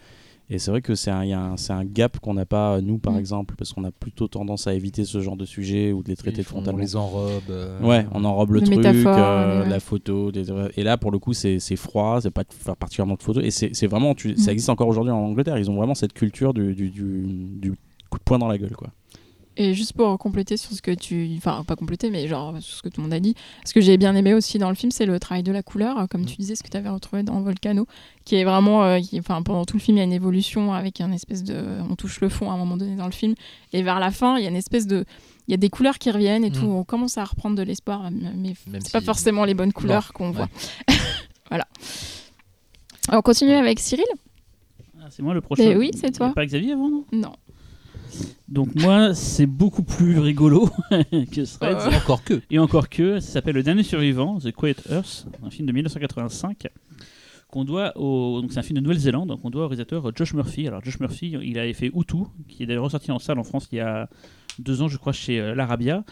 Et 0.49 0.59
c'est 0.61 0.71
vrai 0.71 0.81
que 0.81 0.95
c'est 0.95 1.11
un, 1.11 1.25
il 1.25 1.31
y 1.31 1.33
a 1.33 1.41
un- 1.41 1.57
c'est 1.57 1.73
un 1.73 1.85
gap 1.85 2.21
qu'on 2.21 2.35
n'a 2.35 2.47
pas, 2.47 2.81
nous, 2.81 2.99
par 2.99 3.15
Mhm. 3.15 3.19
exemple, 3.19 3.55
parce 3.59 3.73
qu'on 3.73 3.83
a 3.83 3.91
plutôt 3.91 4.29
tendance 4.29 4.69
à 4.69 4.75
éviter 4.75 5.05
ce 5.05 5.21
genre 5.21 5.37
de 5.37 5.45
sujet 5.45 5.93
ou 5.93 6.05
de 6.05 6.09
les 6.09 6.17
traiter 6.17 6.43
font- 6.45 6.57
frontalement. 6.57 6.79
On 6.79 6.83
les 6.83 6.95
enrobe. 6.97 7.43
euh, 7.51 7.81
Ouais, 7.83 8.07
on 8.13 8.25
enrobe 8.25 8.53
le 8.53 8.61
Les 8.61 8.67
truc, 8.67 8.85
euh, 8.87 9.63
ouais. 9.65 9.69
la 9.69 9.81
photo. 9.81 10.31
des- 10.31 10.47
Et 10.77 10.85
là, 10.85 10.97
pour 10.99 11.11
le 11.11 11.19
coup, 11.19 11.33
c'est 11.33 11.59
c'est 11.59 11.75
froid, 11.77 12.21
c'est 12.21 12.31
pas 12.31 12.45
de 12.45 12.53
faire 12.53 12.77
particulièrement 12.77 13.15
de 13.17 13.23
photos. 13.23 13.43
Et 13.45 13.51
c'est 13.51 13.71
c'est 13.75 13.89
vraiment, 13.89 14.15
tu- 14.15 14.33
Mm. 14.33 14.37
ça 14.37 14.53
existe 14.53 14.69
encore 14.71 14.87
aujourd'hui 14.89 15.13
en 15.13 15.19
Angleterre. 15.19 15.59
Ils 15.59 15.69
ont 15.71 15.75
vraiment 15.77 15.95
cette 15.97 16.13
culture 16.13 16.55
du, 16.55 16.75
du, 16.75 16.91
du, 16.91 17.25
du 17.61 17.73
coup 18.09 18.19
de 18.19 18.25
poing 18.25 18.39
dans 18.39 18.47
la 18.49 18.57
gueule, 18.57 18.77
quoi. 18.77 18.91
Et 19.59 19.73
juste 19.73 19.95
pour 19.95 20.19
compléter 20.19 20.57
sur 20.59 20.73
ce 20.73 20.83
que 20.83 20.91
tu. 20.91 21.31
Enfin, 21.39 21.65
pas 21.67 21.77
compléter, 21.77 22.11
mais 22.11 22.29
genre 22.29 22.55
sur 22.61 22.77
ce 22.77 22.83
que 22.83 22.91
tout 22.91 23.01
le 23.01 23.05
monde 23.05 23.15
a 23.15 23.21
dit. 23.21 23.35
Ce 23.65 23.73
que 23.73 23.81
j'ai 23.81 23.97
bien 23.97 24.15
aimé 24.15 24.35
aussi 24.35 24.59
dans 24.59 24.69
le 24.69 24.75
film, 24.75 24.91
c'est 24.91 25.07
le 25.07 25.19
travail 25.19 25.43
de 25.43 25.51
la 25.53 25.63
couleur. 25.63 26.07
Comme 26.11 26.23
Mm. 26.23 26.27
tu 26.27 26.37
disais, 26.37 26.57
ce 26.57 26.63
que 26.63 26.69
tu 26.69 26.77
avais 26.77 26.91
retrouvé 26.91 27.23
dans 27.23 27.41
Volcano. 27.41 27.87
Qui 28.27 28.37
est 28.37 28.45
vraiment. 28.45 28.85
euh, 28.85 29.01
qui- 29.01 29.19
Enfin, 29.19 29.41
pendant 29.43 29.65
tout 29.65 29.77
le 29.77 29.81
film, 29.83 29.97
il 29.97 30.01
y 30.01 30.03
a 30.03 30.05
une 30.05 30.13
évolution 30.13 30.75
avec 30.75 31.01
un 31.01 31.11
espèce 31.13 31.43
de. 31.43 31.65
On 31.91 31.97
touche 31.97 32.21
le 32.21 32.29
fond 32.29 32.51
à 32.51 32.55
un 32.55 32.59
moment 32.59 32.77
donné 32.77 32.97
dans 32.97 33.07
le 33.07 33.13
film. 33.13 33.35
Et 33.73 33.83
vers 33.83 33.99
la 33.99 34.11
fin, 34.11 34.37
il 34.37 34.43
y 34.43 34.47
a 34.47 34.51
une 34.51 34.57
espèce 34.57 34.87
de. 34.87 35.05
Il 35.49 35.53
y 35.53 35.55
a 35.55 35.57
des 35.59 35.71
couleurs 35.71 35.99
qui 35.99 36.11
reviennent 36.11 36.45
et 36.45 36.51
Mm. 36.51 36.55
tout. 36.55 36.67
On 36.67 36.85
commence 36.85 37.17
à 37.17 37.25
reprendre 37.25 37.57
de 37.57 37.63
l'espoir, 37.63 38.11
mais 38.11 38.53
c'est 38.81 38.93
pas 38.93 39.01
si- 39.01 39.07
forcément 39.07 39.45
les 39.47 39.55
bonnes 39.55 39.73
couleurs 39.73 40.13
qu'on 40.13 40.29
ouais. 40.31 40.33
voit. 40.35 40.49
voilà. 41.49 41.67
Alors, 43.09 43.21
on 43.21 43.23
continue 43.23 43.53
avec 43.53 43.79
Cyril? 43.81 44.05
Ah, 45.01 45.07
c'est 45.11 45.23
moi 45.23 45.33
le 45.35 45.41
prochain. 45.41 45.63
Mais 45.67 45.77
oui, 45.77 45.93
c'est 45.95 46.11
toi. 46.11 46.33
Pas 46.35 46.45
Xavier 46.45 46.73
avant 46.73 46.89
non? 46.91 47.05
Non. 47.13 47.33
Donc 48.49 48.75
moi 48.75 49.15
c'est 49.15 49.47
beaucoup 49.47 49.83
plus 49.83 50.19
rigolo 50.19 50.69
que 50.91 51.45
Threads. 51.45 51.93
Euh. 51.93 51.97
Encore 51.97 52.23
que. 52.23 52.41
Et 52.51 52.59
encore 52.59 52.89
que, 52.89 53.21
ça 53.21 53.33
s'appelle 53.33 53.55
Le 53.55 53.63
Dernier 53.63 53.83
Survivant, 53.83 54.39
The 54.39 54.53
Quiet 54.53 54.77
Earth, 54.91 55.27
un 55.45 55.51
film 55.51 55.67
de 55.67 55.73
1985 55.73 56.69
qu'on 57.49 57.65
doit 57.65 57.97
au 57.97 58.41
donc 58.41 58.53
c'est 58.53 58.59
un 58.59 58.63
film 58.63 58.77
de 58.77 58.83
Nouvelle-Zélande 58.83 59.41
qu'on 59.41 59.51
doit 59.51 59.65
au 59.65 59.69
réalisateur 59.69 60.11
Josh 60.15 60.35
Murphy. 60.35 60.67
Alors 60.67 60.85
Josh 60.85 61.01
Murphy, 61.01 61.37
il 61.43 61.59
avait 61.59 61.73
fait 61.73 61.91
Hutu, 61.95 62.25
qui 62.49 62.63
est 62.63 62.67
d'ailleurs 62.67 62.85
ressorti 62.85 63.11
en 63.13 63.19
salle 63.19 63.39
en 63.39 63.45
France 63.45 63.69
il 63.73 63.77
y 63.77 63.81
a 63.81 64.09
deux 64.63 64.83
ans, 64.83 64.89
je 64.89 64.97
crois, 64.97 65.13
chez 65.13 65.41
euh, 65.41 65.55
l'Arabia. 65.55 66.05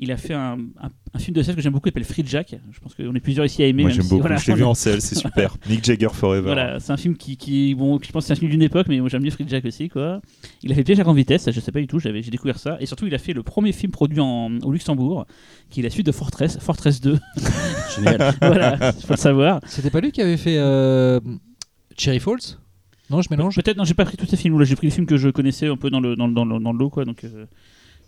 Il 0.00 0.10
a 0.10 0.16
fait 0.16 0.34
un, 0.34 0.58
un- 0.82 0.90
un 1.14 1.18
film 1.20 1.36
de 1.36 1.42
scène 1.42 1.54
que 1.54 1.60
j'aime 1.60 1.72
beaucoup, 1.72 1.84
qui 1.84 1.90
s'appelle 1.90 2.04
Free 2.04 2.24
Jack. 2.26 2.56
Je 2.72 2.80
pense 2.80 2.94
qu'on 2.94 3.14
est 3.14 3.20
plusieurs 3.20 3.46
ici 3.46 3.62
à 3.62 3.66
aimer. 3.66 3.82
Moi 3.82 3.92
j'aime 3.92 4.02
si, 4.02 4.08
beaucoup. 4.08 4.22
voilà, 4.22 4.36
je 4.36 4.48
l'ai 4.50 4.54
vu 4.56 4.64
en 4.64 4.74
selle, 4.74 5.00
c'est 5.00 5.14
super. 5.18 5.56
Mick 5.70 5.84
Jagger 5.84 6.08
Forever. 6.12 6.42
voilà, 6.42 6.80
c'est 6.80 6.90
un 6.92 6.96
film 6.96 7.16
qui, 7.16 7.36
qui 7.36 7.74
bon, 7.76 8.00
je 8.02 8.10
pense 8.10 8.24
que 8.24 8.26
c'est 8.26 8.32
un 8.32 8.36
film 8.36 8.50
d'une 8.50 8.62
époque, 8.62 8.86
mais 8.88 8.98
moi 8.98 9.08
j'aime 9.08 9.22
bien 9.22 9.30
Free 9.30 9.44
Jack 9.46 9.64
aussi, 9.64 9.88
quoi. 9.88 10.20
Il 10.64 10.72
a 10.72 10.74
fait 10.74 10.82
Piège 10.82 10.98
à 10.98 11.04
grande 11.04 11.16
vitesse, 11.16 11.42
ça, 11.42 11.52
je 11.52 11.60
sais 11.60 11.70
pas 11.70 11.80
du 11.80 11.86
tout, 11.86 12.00
j'avais, 12.00 12.22
j'ai 12.22 12.32
découvert 12.32 12.58
ça, 12.58 12.76
et 12.80 12.86
surtout 12.86 13.06
il 13.06 13.14
a 13.14 13.18
fait 13.18 13.32
le 13.32 13.44
premier 13.44 13.70
film 13.70 13.92
produit 13.92 14.18
en, 14.18 14.58
au 14.64 14.72
Luxembourg, 14.72 15.26
qui 15.70 15.78
est 15.80 15.82
la 15.84 15.90
suite 15.90 16.06
de 16.06 16.12
Fortress, 16.12 16.58
Fortress 16.58 17.00
2. 17.00 17.16
Génial. 17.96 18.34
voilà, 18.42 18.92
faut 18.92 19.12
le 19.12 19.16
savoir. 19.16 19.60
C'était 19.66 19.90
pas 19.90 20.00
lui 20.00 20.10
qui 20.10 20.20
avait 20.22 20.36
fait 20.36 20.56
euh, 20.58 21.20
Cherry 21.96 22.18
Falls? 22.18 22.58
Non, 23.10 23.20
je 23.22 23.28
mélange. 23.30 23.54
Peut-être, 23.54 23.76
non, 23.76 23.84
j'ai 23.84 23.94
pas 23.94 24.06
pris 24.06 24.16
tous 24.16 24.26
ces 24.26 24.36
films, 24.36 24.58
là, 24.58 24.64
j'ai 24.64 24.74
pris 24.76 24.88
les 24.88 24.92
films 24.92 25.06
que 25.06 25.16
je 25.18 25.28
connaissais 25.28 25.68
un 25.68 25.76
peu 25.76 25.90
dans 25.90 26.00
le, 26.00 26.16
dans, 26.16 26.26
le- 26.26 26.34
dans 26.34 26.44
le, 26.44 26.58
dans 26.58 26.72
le 26.72 26.78
lot, 26.78 26.90
quoi, 26.90 27.04
donc. 27.04 27.22
euh, 27.22 27.46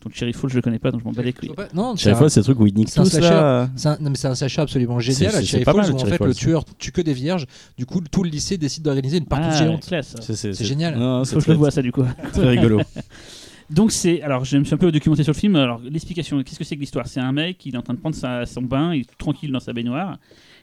donc 0.06 0.14
Cherry 0.14 0.32
Falls, 0.32 0.50
je 0.50 0.54
le 0.56 0.62
connais 0.62 0.78
pas, 0.78 0.92
donc 0.92 1.00
je 1.00 1.04
m'en 1.04 1.10
bats 1.12 1.22
les 1.22 1.32
couilles. 1.32 1.50
Non, 1.74 1.96
c'est 1.96 2.04
Chaque 2.04 2.14
un- 2.14 2.16
fois, 2.18 2.30
c'est 2.30 2.38
le 2.40 2.44
truc 2.44 2.60
où 2.60 2.66
ils 2.68 2.74
niquent 2.74 2.88
c'est 2.90 3.00
un 3.00 3.02
tous 3.02 3.18
là. 3.18 3.68
c'est 3.74 3.88
un, 3.88 3.96
non, 4.00 4.10
mais 4.10 4.16
c'est 4.16 4.28
un 4.28 4.36
sachet 4.36 4.60
absolument 4.60 5.00
génial 5.00 5.32
C'est- 5.32 5.38
c'est- 5.40 5.44
Cherry 5.46 5.64
c'est 5.64 5.74
mal, 5.74 5.90
où 5.90 5.94
en 5.94 5.98
Cherry 5.98 6.16
fait 6.16 6.24
le 6.24 6.34
tueur 6.34 6.64
tue 6.78 6.92
que 6.92 7.00
des 7.00 7.12
vierges. 7.12 7.46
Du 7.76 7.86
coup, 7.86 8.00
tout 8.00 8.22
le 8.22 8.30
lycée 8.30 8.56
décide 8.56 8.84
d'organiser 8.84 9.18
une 9.18 9.26
partouze 9.26 9.50
Ah, 9.54 9.64
géante. 9.64 9.84
classe. 9.86 10.14
C'est 10.20 10.36
C'est 10.36 10.64
génial. 10.64 10.94
Faut 10.94 11.24
c'est 11.24 11.34
que 11.36 11.42
je 11.42 11.48
le 11.50 11.54
vois 11.56 11.70
ça 11.72 11.82
du 11.82 11.90
coup. 11.90 12.04
très 12.32 12.48
rigolo. 12.48 12.80
Donc 13.70 13.90
c'est, 13.90 14.22
alors 14.22 14.44
je 14.44 14.56
me 14.58 14.64
suis 14.64 14.74
un 14.74 14.78
peu 14.78 14.92
documenté 14.92 15.24
sur 15.24 15.32
le 15.32 15.38
film. 15.38 15.56
Alors 15.56 15.80
l'explication, 15.82 16.40
qu'est-ce 16.44 16.58
que 16.58 16.64
c'est 16.64 16.76
que 16.76 16.80
l'histoire? 16.80 17.08
C'est 17.08 17.18
un 17.18 17.32
mec, 17.32 17.66
il 17.66 17.74
est 17.74 17.78
en 17.78 17.82
train 17.82 17.94
de 17.94 17.98
prendre 17.98 18.14
sa- 18.14 18.46
son 18.46 18.62
bain, 18.62 18.94
il 18.94 19.00
est 19.00 19.04
tout 19.04 19.16
tranquille 19.18 19.50
dans 19.50 19.58
sa 19.58 19.72
baignoire. 19.72 20.18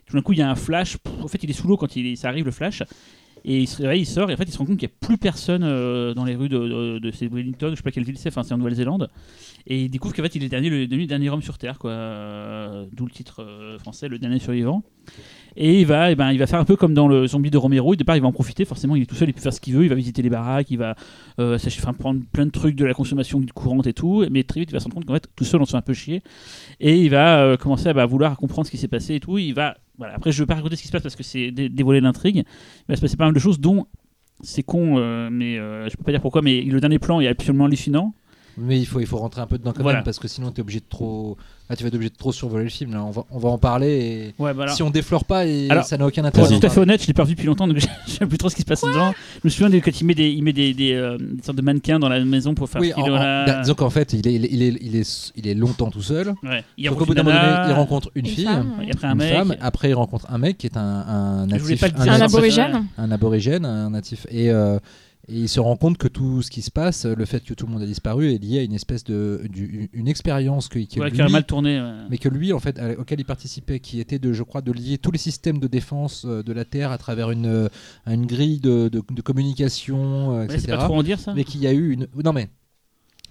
Tout 0.06 0.16
d'un 0.16 0.22
coup, 0.22 0.32
il 0.32 0.40
y 0.40 0.42
a 0.42 0.50
un 0.50 0.56
flash. 0.56 0.98
Pff, 0.98 1.14
en 1.22 1.28
fait, 1.28 1.44
il 1.44 1.50
est 1.50 1.54
sous 1.54 1.68
l'eau 1.68 1.76
quand 1.76 1.96
il, 1.98 2.16
ça 2.16 2.30
arrive 2.30 2.46
le 2.46 2.52
flash. 2.52 2.82
Et 3.46 3.60
il 3.60 3.68
se 3.68 3.84
il 3.96 4.06
sort, 4.06 4.30
et 4.30 4.34
en 4.34 4.38
fait, 4.38 4.46
il 4.46 4.52
se 4.52 4.58
rend 4.58 4.66
compte 4.66 4.78
qu'il 4.78 4.88
n'y 4.88 4.94
a 4.94 5.06
plus 5.06 5.18
personne 5.18 5.64
euh, 5.64 6.14
dans 6.14 6.24
les 6.24 6.36
rues 6.36 6.48
de, 6.48 6.58
de, 6.58 7.00
de 7.00 7.12
c'est 7.12 7.28
Wellington, 7.28 7.72
je 7.72 7.76
sais 7.76 7.82
pas 7.82 7.92
quelle 7.92 8.06
ville 8.06 8.18
c'est, 8.18 8.32
c'est 8.32 8.54
en 8.54 8.58
Nouvelle-Zélande. 8.58 9.10
Et 9.68 9.84
il 9.84 9.90
découvre 9.90 10.14
qu'en 10.14 10.24
fait, 10.24 10.36
il 10.36 10.44
est 10.44 10.50
dernier, 10.50 10.70
le, 10.70 10.88
dernier 10.88 11.30
homme 11.30 11.42
sur 11.42 11.58
Terre, 11.58 11.78
quoi. 11.78 11.92
Euh, 11.92 12.86
D'où 12.94 13.06
le 13.06 13.12
titre 13.12 13.42
euh, 13.42 13.78
français, 13.80 14.08
le 14.08 14.18
dernier 14.18 14.40
survivant. 14.40 14.84
Et 15.56 15.82
il 15.82 15.86
va, 15.86 16.12
eh 16.12 16.16
ben, 16.16 16.32
il 16.32 16.40
va 16.40 16.48
faire 16.48 16.60
un 16.60 16.66
peu 16.66 16.76
comme 16.76 16.94
dans 16.94 17.08
le 17.08 17.28
zombie 17.28 17.52
de 17.52 17.58
Romero. 17.58 17.92
Au 17.92 17.96
départ, 17.96 18.16
il 18.16 18.22
va 18.22 18.28
en 18.28 18.32
profiter. 18.32 18.66
Forcément, 18.66 18.96
il 18.96 19.04
est 19.04 19.06
tout 19.06 19.16
seul, 19.16 19.30
il 19.30 19.34
peut 19.34 19.42
faire 19.42 19.54
ce 19.54 19.62
qu'il 19.62 19.76
veut. 19.76 19.84
Il 19.84 19.90
va 19.90 19.96
visiter 19.96 20.22
les 20.22 20.30
baraques, 20.30 20.72
il 20.72 20.78
va 20.78 20.96
prendre 21.98 22.22
plein 22.32 22.46
de 22.46 22.52
trucs 22.52 22.76
de 22.76 22.86
la 22.86 22.94
consommation 22.94 23.42
courante 23.54 23.88
et 23.88 23.94
tout. 23.94 24.26
Mais 24.32 24.44
très 24.44 24.62
vite, 24.62 24.72
il 24.72 24.74
va 24.74 24.80
se 24.80 24.86
rendre 24.86 24.96
compte 24.96 25.06
qu'en 25.06 25.14
fait, 25.14 25.28
tout 25.36 25.44
seul, 25.44 25.62
on 25.62 25.66
se 25.66 25.72
fait 25.72 25.78
un 25.78 25.82
peu 25.82 25.94
chier. 25.94 26.24
Et 26.80 26.98
il 26.98 27.10
va 27.10 27.56
commencer 27.58 27.90
à 27.90 27.94
bah, 27.94 28.06
vouloir 28.06 28.36
comprendre 28.38 28.66
ce 28.66 28.72
qui 28.72 28.78
s'est 28.78 28.88
passé 28.88 29.16
et 29.16 29.20
tout. 29.20 29.38
Il 29.38 29.54
va, 29.54 29.76
voilà. 29.98 30.16
Après, 30.16 30.32
je 30.32 30.38
ne 30.38 30.42
veux 30.44 30.48
pas 30.48 30.56
raconter 30.56 30.76
ce 30.76 30.82
qui 30.82 30.88
se 30.88 30.92
passe 30.92 31.04
parce 31.04 31.16
que 31.16 31.24
c'est 31.24 31.52
dé- 31.52 31.70
dévoiler 31.70 32.02
l'intrigue. 32.02 32.38
Il 32.38 32.86
va 32.90 32.96
se 32.96 33.02
passer 33.02 33.18
pas 33.18 33.26
mal 33.26 33.34
de 33.34 33.40
choses, 33.40 33.60
dont 33.60 33.86
c'est 34.42 34.64
con, 34.64 34.98
euh, 34.98 35.30
mais 35.32 35.58
euh, 35.58 35.88
je 35.90 35.96
peux 35.96 36.04
pas 36.04 36.12
dire 36.12 36.22
pourquoi. 36.22 36.42
Mais 36.42 36.62
le 36.62 36.80
dernier 36.80 37.00
plan 37.00 37.20
est 37.22 37.28
absolument 37.28 37.66
hallucinant. 37.66 38.14
Mais 38.58 38.80
il 38.80 38.86
faut, 38.86 39.00
il 39.00 39.08
faut 39.08 39.18
rentrer 39.18 39.42
un 39.42 39.48
peu 39.48 39.58
dedans 39.58 39.74
quand 39.76 39.82
Voilà. 39.84 40.00
même 40.00 40.06
parce 40.06 40.20
que 40.20 40.28
sinon 40.28 40.52
tu 40.52 40.58
es 40.58 40.62
obligé 40.62 40.80
de 40.80 40.86
trop. 40.90 41.38
Ah, 41.70 41.76
tu 41.78 41.84
vas 41.84 41.88
être 41.88 41.96
obligé 41.96 42.10
de 42.12 42.16
trop 42.18 42.32
survoler 42.34 42.66
le 42.66 42.70
film. 42.70 42.92
Là. 42.94 43.04
On, 43.04 43.10
va, 43.12 43.24
on 43.32 43.40
va 43.40 43.50
en 43.50 43.58
parler 43.58 44.34
et 44.38 44.42
Ouais, 44.42 44.54
bah 44.54 44.64
alors- 44.64 44.76
si 44.76 44.84
on 44.84 44.90
déflore 44.90 45.24
pas, 45.24 45.46
et 45.46 45.70
Alors, 45.70 45.86
ça 45.86 45.98
n'a 45.98 46.06
aucun 46.06 46.22
Pour 46.22 46.28
intérêt. 46.28 46.46
être 46.48 46.52
d'en 46.52 46.60
tout 46.60 46.66
à 46.68 46.70
fait 46.70 46.80
honnête, 46.82 47.02
je 47.02 47.08
l'ai 47.08 47.14
pas 47.14 47.24
revu 47.24 47.34
depuis 47.36 47.48
longtemps, 47.48 47.68
donc 47.68 47.78
je 47.80 47.88
je 48.08 48.12
sais 48.12 48.26
plus 48.28 48.38
trop 48.38 48.50
ce 48.50 48.56
qui 48.56 48.62
se 48.62 48.68
passe 48.68 48.82
dedans. 48.82 49.14
Je 49.36 49.40
me 49.46 49.50
souviens 49.50 49.70
de, 49.70 49.80
quand 49.80 50.00
il 50.00 50.04
met 50.06 50.14
des, 50.14 50.30
il 50.30 50.44
met 50.44 50.54
des, 50.54 50.74
des, 50.74 50.94
euh, 50.94 51.18
des 51.18 51.42
sortes 51.42 51.58
de 51.58 51.62
mannequins 51.64 52.00
dans 52.00 52.10
la 52.10 52.24
maison 52.24 52.54
pour 52.54 52.70
faire 52.70 52.82
Oui, 52.82 52.94
en- 52.96 53.08
là. 53.08 53.46
bah, 53.46 53.62
disons 53.62 53.74
qu'en 53.76 53.90
fait, 53.90 54.12
il 54.14 54.28
est, 54.28 54.34
il, 54.36 54.46
est, 54.46 54.50
il, 54.52 54.62
est, 54.62 54.78
il, 54.82 54.96
est, 54.98 55.32
il 55.38 55.48
est 55.48 55.54
longtemps 55.56 55.90
tout 55.90 56.02
seul. 56.04 56.36
Ouais. 56.44 56.64
Il 56.78 56.84
Donc 56.90 57.00
rencontre 57.00 57.02
au 57.02 57.06
bout 57.06 57.14
d'un 57.16 57.22
une 57.22 57.28
moment 57.30 57.42
donné, 57.58 57.70
il 57.70 57.74
rencontre 57.74 58.12
une, 58.14 58.26
Une 58.28 58.32
fille, 58.32 58.44
femme, 58.46 58.74
et 58.86 58.92
après 58.92 59.08
un 59.08 59.12
une 59.14 59.18
mec. 59.18 59.34
femme. 59.34 59.56
Après, 59.62 59.90
il 59.90 59.94
rencontre 59.96 60.26
un 60.30 60.38
mec 60.38 60.58
qui 60.58 60.68
est 60.68 60.78
un, 60.78 60.82
un 60.82 61.48
Je 61.50 61.56
voulais 61.64 61.76
natif, 61.76 61.80
pas 61.80 61.88
le 61.88 61.94
C'est 61.98 62.04
dire, 62.04 62.14
un 62.14 62.22
aborigène. 62.26 62.86
un 62.98 63.12
aborigène, 63.12 63.66
un 63.66 63.90
natif. 63.90 64.28
Et, 64.30 64.52
euh, 64.52 64.78
et 65.30 65.36
il 65.36 65.48
se 65.48 65.60
rend 65.62 65.78
compte 65.78 65.98
que 65.98 66.10
tout 66.10 66.42
ce 66.42 66.52
qui 66.52 66.62
se 66.62 66.70
passe, 66.70 67.06
le 67.06 67.24
fait 67.26 67.44
que 67.46 67.54
tout 67.54 67.66
le 67.66 67.72
monde 67.72 67.82
a 67.82 67.86
disparu, 67.86 68.34
est 68.34 68.38
lié 68.38 68.60
à 68.60 68.64
une 68.64 68.74
espèce 68.74 69.04
de 69.06 69.42
du- 69.50 69.90
une 69.94 70.08
expérience 70.10 70.68
que, 70.68 70.80
que 70.80 71.00
Ouais, 71.00 71.10
lui, 71.10 71.16
qui 71.16 71.22
a 71.22 71.30
mal 71.30 71.46
tourné. 71.46 71.80
ouais. 71.80 71.92
mais 72.10 72.18
que 72.18 72.28
lui 72.28 72.52
en 72.52 72.60
fait 72.60 72.78
à- 72.78 73.00
auquel 73.00 73.20
il 73.22 73.26
participait, 73.26 73.80
qui 73.80 74.00
était 74.02 74.20
de 74.20 74.34
je 74.34 74.44
crois 74.44 74.62
de 74.62 74.72
lier 74.74 74.98
tous 74.98 75.12
les 75.12 75.18
systèmes 75.18 75.60
de 75.60 75.68
défense 75.68 76.26
euh, 76.26 76.44
de 76.44 76.52
la 76.52 76.66
Terre 76.66 76.92
à 76.92 76.98
travers 76.98 77.32
une 77.32 77.46
euh, 77.46 77.70
une 78.06 78.26
grille 78.26 78.60
de, 78.60 78.90
de- 78.90 79.02
de 79.10 79.22
communication, 79.22 80.34
euh, 80.36 80.48
Ouais, 80.48 80.56
etc. 80.56 80.68
pas 80.78 80.86
trop 80.86 80.96
en 80.96 81.04
dire 81.04 81.20
ça. 81.20 81.34
mais 81.34 81.44
qu'il 81.46 81.62
y 81.62 81.68
a 81.68 81.74
eu 81.74 81.92
une 81.92 82.08
non 82.24 82.34
mais 82.34 82.50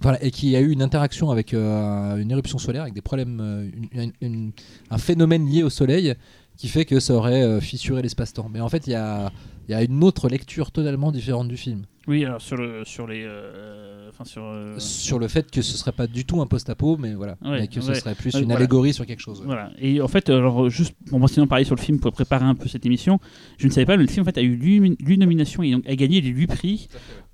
voilà 0.01 0.22
et 0.24 0.30
qu'il 0.30 0.49
y 0.49 0.57
a 0.57 0.61
eu 0.61 0.70
une 0.72 0.82
interaction 0.82 1.30
avec 1.30 1.53
euh, 1.55 2.16
une 2.16 2.30
éruption 2.30 2.59
solaire 2.59 2.82
avec 2.82 2.95
des 2.95 3.03
problèmes 3.03 3.38
euh, 3.40 3.68
une- 3.93 4.01
une- 4.03 4.12
une- 4.22 4.53
un 4.90 4.99
phénomène 4.99 5.47
lié 5.47 5.62
au 5.62 5.70
soleil 5.70 6.14
qui 6.57 6.68
fait 6.68 6.84
que 6.84 7.01
ça 7.01 7.14
aurait 7.14 7.43
euh, 7.43 7.61
fissuré 7.61 8.03
l'espace-temps 8.03 8.49
mais 8.53 8.61
en 8.61 8.68
fait 8.68 8.86
il 8.86 8.90
y 8.90 8.95
a 8.97 9.30
il 9.72 9.74
y 9.74 9.78
a 9.78 9.82
une 9.84 10.04
autre 10.04 10.28
lecture 10.28 10.70
totalement 10.70 11.12
différente 11.12 11.48
du 11.48 11.56
film 11.56 11.86
Oui, 12.09 12.24
alors 12.24 12.40
sur, 12.40 12.57
le, 12.57 12.84
sur 12.84 13.07
les. 13.07 13.22
euh, 13.24 14.09
Enfin, 14.11 14.24
sur. 14.24 14.42
euh, 14.44 14.74
sur 14.78 15.18
le 15.18 15.26
fait 15.28 15.50
que 15.50 15.62
ce 15.62 15.76
serait 15.78 15.92
pas 15.92 16.07
du 16.07 16.26
tout 16.26 16.42
un 16.42 16.46
post-apo 16.46 16.98
mais 16.98 17.14
voilà 17.14 17.36
Ouais, 17.42 17.61
mais 17.61 17.68
que 17.68 17.80
ce 17.80 17.94
serait 17.94 18.14
plus 18.14 18.34
Ouais, 18.34 18.40
une 18.40 18.46
voilà. 18.46 18.59
allégorie 18.59 18.92
sur 18.92 19.07
quelque 19.07 19.20
chose 19.20 19.38
ouais. 19.40 19.46
Voilà. 19.46 19.70
Et 19.80 20.03
en 20.03 20.09
fait, 20.09 20.28
alors 20.28 20.68
juste 20.68 20.94
pour 21.09 21.18
m'enseigner 21.18 21.46
parler 21.46 21.64
sur 21.64 21.74
le 21.76 21.80
film 21.80 21.98
pour 21.98 22.12
préparer 22.12 22.44
un 22.44 22.55
peu 22.55 22.68
cette 22.68 22.84
émission, 22.84 23.20
je 23.57 23.66
ne 23.66 23.72
savais 23.72 23.86
pas, 23.86 23.96
mais 23.96 24.03
le 24.03 24.09
film 24.11 24.22
en 24.22 24.26
fait 24.26 24.36
a 24.38 24.42
eu 24.42 24.53
8 25.00 25.16
nominations 25.16 25.62
et 25.62 25.70
donc 25.72 25.88
a 25.88 25.94
gagné 25.96 26.20
les 26.20 26.28
8 26.28 26.46
prix 26.48 26.88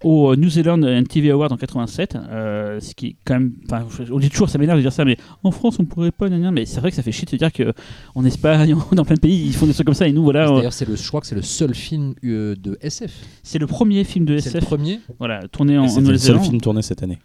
au 0.05 0.37
New 0.37 0.49
Zealand 0.49 0.81
TV 1.09 1.31
Award 1.33 1.51
en 1.51 1.57
87. 1.57 2.17
euh, 2.31 2.79
ce 2.79 2.95
qui 2.95 3.07
est 3.09 3.17
quand 3.25 3.35
même. 3.35 3.55
Enfin, 3.69 3.85
on 4.13 4.21
dit 4.21 4.31
toujours, 4.31 4.49
ça 4.49 4.59
m'énerve 4.59 4.79
de 4.79 4.83
dire 4.83 4.93
ça, 4.93 5.05
mais 5.05 5.17
en 5.43 5.51
France 5.51 5.79
on 5.81 5.85
pourrait 5.85 6.13
pas, 6.13 6.29
mais 6.29 6.67
c'est 6.67 6.79
vrai 6.79 6.91
que 6.91 6.97
ça 6.97 7.03
fait 7.03 7.11
chier 7.11 7.25
de 7.25 7.31
se 7.31 7.37
dire 7.37 7.53
que 7.53 7.73
en 8.15 8.25
Espagne, 8.25 8.77
dans 8.93 9.05
plein 9.05 9.17
de 9.17 9.21
pays, 9.21 9.47
ils 9.47 9.55
font 9.55 9.67
des 9.67 9.75
trucs 9.75 9.87
comme 9.87 9.95
ça 9.97 10.07
et 10.07 10.13
nous 10.13 10.23
voilà. 10.23 10.49
euh, 10.49 10.57
D'ailleurs, 10.59 10.73
c'est 10.73 10.87
le, 10.89 10.95
je 10.95 11.09
crois 11.09 11.21
que 11.21 11.27
c'est 11.27 11.35
le 11.35 11.43
seul 11.43 11.75
film 11.75 12.15
euh, 12.25 12.55
de 12.55 12.79
SF. 12.81 13.13
c'est 13.43 13.59
le 13.59 13.67
premier 13.67 14.05
film 14.05 14.25
de 14.25 14.35
le 14.35 14.39
SF, 14.59 14.69
premier. 14.69 15.01
voilà, 15.19 15.41
tourné 15.49 15.77
en, 15.79 15.85
en 15.85 15.89
C'était 15.89 16.01
le 16.01 16.05
seul 16.19 16.35
Nouvelle-Zélande. 16.37 16.45
film 16.45 16.61
tourné 16.61 16.83
cette 16.83 17.03
année. 17.03 17.19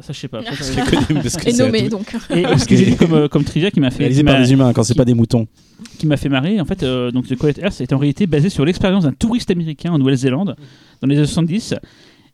Ça, 0.00 0.12
je 0.14 0.18
sais 0.20 0.28
pas. 0.28 0.42
Ça, 0.42 0.82
connu 0.90 1.20
parce 1.20 1.36
que 1.36 1.48
Et 1.48 1.52
c'est 1.52 1.64
nommé 1.64 1.82
tout- 1.84 1.90
donc. 1.98 2.16
Et 2.30 2.44
ce 2.58 2.64
que 2.64 2.74
j'ai 2.76 2.86
lu 2.86 2.96
comme, 2.96 3.12
euh, 3.12 3.28
comme 3.28 3.44
trivia 3.44 3.70
qui 3.70 3.78
m'a 3.78 3.90
fait, 3.90 3.98
réalisé 3.98 4.24
par 4.24 4.38
des 4.40 4.50
humains 4.52 4.72
quand 4.72 4.82
c'est 4.84 4.94
pas 4.94 5.04
des 5.04 5.12
moutons. 5.14 5.46
qui 5.98 6.06
m'a 6.06 6.16
fait 6.16 6.30
marrer. 6.30 6.60
En 6.60 6.64
fait, 6.64 6.82
euh, 6.82 7.10
donc 7.10 7.26
The 7.28 7.36
Quiet 7.36 7.60
Earth 7.60 7.78
est 7.82 7.92
en 7.92 7.98
réalité 7.98 8.26
basé 8.26 8.48
sur 8.48 8.64
l'expérience 8.64 9.04
d'un 9.04 9.12
touriste 9.12 9.50
américain 9.50 9.92
en 9.92 9.98
Nouvelle-Zélande 9.98 10.56
dans 11.02 11.06
les 11.08 11.18
années 11.18 11.26
70. 11.26 11.74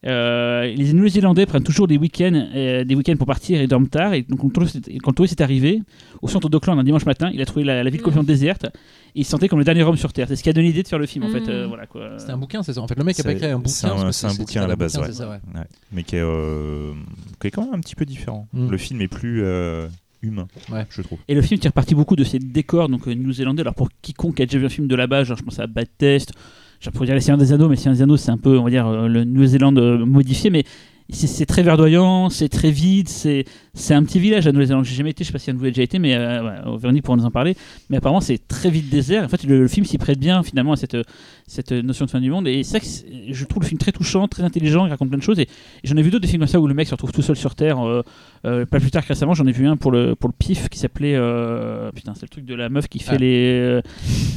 Euh, 0.07 0.64
les 0.66 0.92
Néo-Zélandais 0.92 1.44
prennent 1.46 1.64
toujours 1.64 1.88
des 1.88 1.96
week-ends, 1.99 2.49
euh, 2.55 2.84
des 2.84 2.94
week-ends 2.94 3.16
pour 3.16 3.26
partir 3.26 3.61
et 3.61 3.66
dorment 3.66 3.88
tard. 3.88 4.14
Et 4.14 4.22
donc, 4.22 4.38
quand 4.40 4.46
le 4.46 4.53
touriste 4.53 4.88
est- 4.88 4.99
quand 4.99 5.11
le 5.11 5.14
touriste 5.16 5.40
est 5.40 5.42
arrivé 5.42 5.82
au 6.22 6.28
centre 6.28 6.49
d'Auckland 6.49 6.78
un 6.78 6.84
dimanche 6.84 7.05
matin, 7.05 7.30
il 7.34 7.40
a 7.42 7.44
trouvé 7.46 7.64
la, 7.64 7.82
la 7.82 7.90
ville 7.90 8.01
complètement 8.01 8.22
déserte 8.26 8.64
et 8.66 9.20
il 9.20 9.24
se 9.24 9.30
sentait 9.30 9.49
comme 9.49 9.59
le 9.59 9.64
dernier 9.64 9.82
homme 9.82 9.96
sur 9.96 10.12
Terre. 10.12 10.28
C'est 10.28 10.36
ce 10.36 10.42
qui 10.44 10.49
a 10.51 10.53
donné 10.53 10.68
l'idée 10.68 10.84
de 10.84 10.88
faire 10.88 11.01
le 11.01 11.07
film, 11.07 11.24
en 11.24 11.28
fait. 11.30 11.40
Mm. 11.40 11.49
euh, 11.51 11.66
voilà, 11.66 11.86
quoi. 11.86 12.11
C'était 12.18 12.30
un 12.32 12.38
bouquin, 12.38 12.62
c'est 12.62 12.74
ça. 12.74 12.80
En 12.80 12.86
fait, 12.86 12.96
le 12.96 13.03
mec 13.05 13.18
a 13.18 13.22
pas 13.24 13.30
C'est- 13.30 13.36
écrit 13.36 13.46
un 13.51 13.57
bouquin. 13.59 13.68
c'est 13.70 13.86
un- 13.86 13.90
parce 13.90 14.05
que 14.05 14.12
c'est 14.12 14.26
un 14.28 14.34
bouquin 14.34 14.62
à 14.62 14.66
la 14.68 14.76
base, 14.76 14.96
ouais. 14.99 15.07
c'est 15.07 15.12
ça, 15.14 15.28
ouais. 15.28 15.38
Ouais. 15.55 15.66
Mais 15.92 16.05
qui 16.05 16.14
est, 16.16 16.20
euh, 16.22 16.92
qui 17.40 17.49
est 17.49 17.51
quand 17.51 17.64
même 17.64 17.74
un 17.74 17.80
petit 17.80 17.96
peu 17.96 18.05
différent. 18.05 18.46
Mm. 18.53 18.70
Le 18.70 18.76
film 18.78 19.01
est 19.01 19.09
plus 19.09 19.42
euh, 19.42 19.88
humain, 20.22 20.46
Ouais. 20.70 20.86
je 20.90 21.03
trouve. 21.03 21.18
Et 21.28 21.34
le 21.34 21.42
film 21.42 21.59
tire 21.61 21.72
parti 21.72 21.94
beaucoup 21.96 22.14
de 22.16 22.22
ces 22.24 22.38
décors 22.38 22.88
donc 22.88 23.09
euh, 23.09 23.14
néo-zélandais. 23.14 23.62
Alors 23.62 23.74
pour 23.74 23.88
quiconque 24.03 24.40
a 24.40 24.46
déjà 24.46 24.59
vu 24.59 24.66
un 24.66 24.68
film 24.68 24.86
de 24.86 24.94
là-bas, 24.94 25.24
genre 25.24 25.36
je 25.36 25.42
pense 25.42 25.59
à 25.59 25.66
Bad 25.66 25.88
Test, 25.99 26.32
je 26.80 26.90
pourrais 26.90 27.06
dire 27.06 27.14
Les 27.14 27.20
Seigneurs 27.20 27.38
des 27.38 27.52
Anneaux, 27.52 27.68
mais 27.68 27.74
Les 27.76 27.80
Seigneurs 27.80 27.96
des 27.96 28.02
Anneaux 28.02 28.16
c'est 28.16 28.30
un 28.30 28.38
peu, 28.38 28.58
on 28.58 28.64
va 28.64 28.70
dire, 28.70 28.86
euh, 28.86 29.08
le 29.08 29.24
Nouvelle-Zélande 29.24 29.78
euh, 29.78 30.04
modifié, 30.04 30.50
mais 30.50 30.64
c'est- 31.10 31.46
très 31.46 31.62
verdoyant, 31.62 32.28
c'est 32.28 32.48
très 32.50 32.70
vide, 32.70 33.08
c'est 33.08 33.44
un 33.90 34.04
petit 34.04 34.18
village 34.20 34.46
à 34.46 34.52
Nouvelle-Zélande. 34.52 34.84
J'ai 34.84 34.94
jamais 34.94 35.10
été, 35.10 35.24
je 35.24 35.28
sais 35.28 35.32
pas 35.32 35.38
si 35.38 35.50
vous 35.50 35.60
avez 35.62 35.70
déjà 35.70 35.82
été, 35.82 35.98
mais 35.98 36.14
euh, 36.14 36.42
ouais, 36.72 36.78
Véronique 36.78 37.02
pourra 37.04 37.16
nous 37.16 37.24
en 37.24 37.30
parler. 37.30 37.56
Mais 37.88 37.96
apparemment 37.96 38.20
c'est 38.20 38.46
très 38.46 38.68
vide 38.70 38.90
désert. 38.90 39.24
En 39.24 39.28
fait 39.28 39.42
le, 39.44 39.60
le 39.62 39.68
film 39.68 39.86
s'y 39.86 39.96
prête 39.98 40.18
bien 40.18 40.42
finalement 40.42 40.72
à 40.72 40.76
cette, 40.76 40.94
euh, 40.94 41.02
cette 41.49 41.72
notion 41.72 42.05
de 42.05 42.11
fin 42.11 42.20
du 42.20 42.30
monde. 42.30 42.46
Et 42.46 42.62
c'est- 42.62 42.80
je 43.30 43.44
trouve 43.44 43.62
le 43.64 43.68
film 43.68 43.78
très 43.78 43.90
touchant, 43.90 44.28
très 44.28 44.42
intelligent, 44.44 44.86
il 44.86 44.90
raconte 44.90 45.09
plein 45.09 45.18
de 45.18 45.22
choses. 45.22 45.38
Et, 45.40 45.42
et 45.42 45.49
j'en 45.84 45.96
ai 45.96 46.03
vu 46.03 46.11
d'autres 46.11 46.22
des 46.22 46.28
films 46.28 46.40
comme 46.42 46.49
ça 46.49 46.61
où 46.61 46.66
le 46.68 46.74
mec 46.74 46.86
se 46.86 46.92
retrouve 46.94 47.11
tout 47.12 47.22
seul 47.22 47.34
sur 47.36 47.55
Terre. 47.57 47.84
euh, 47.84 48.03
euh, 48.46 48.64
pas 48.66 48.78
plus 48.78 48.90
tard 48.92 49.03
que 49.03 49.09
récemment, 49.09 49.34
j'en 49.34 49.46
ai 49.46 49.53
vu 49.53 49.66
un 49.66 49.76
pour 49.76 49.90
le, 49.90 50.14
pour 50.14 50.28
le 50.28 50.34
PIF 50.38 50.68
qui 50.68 50.78
s'appelait. 50.78 51.16
euh, 51.16 51.90
putain, 51.92 52.12
c'est 52.14 52.22
le 52.22 52.28
truc 52.28 52.44
de 52.44 52.55
la 52.55 52.68
meuf 52.68 52.86
qui 52.88 53.01
fait 53.01 53.14
Ah. 53.14 53.18
les. 53.18 53.80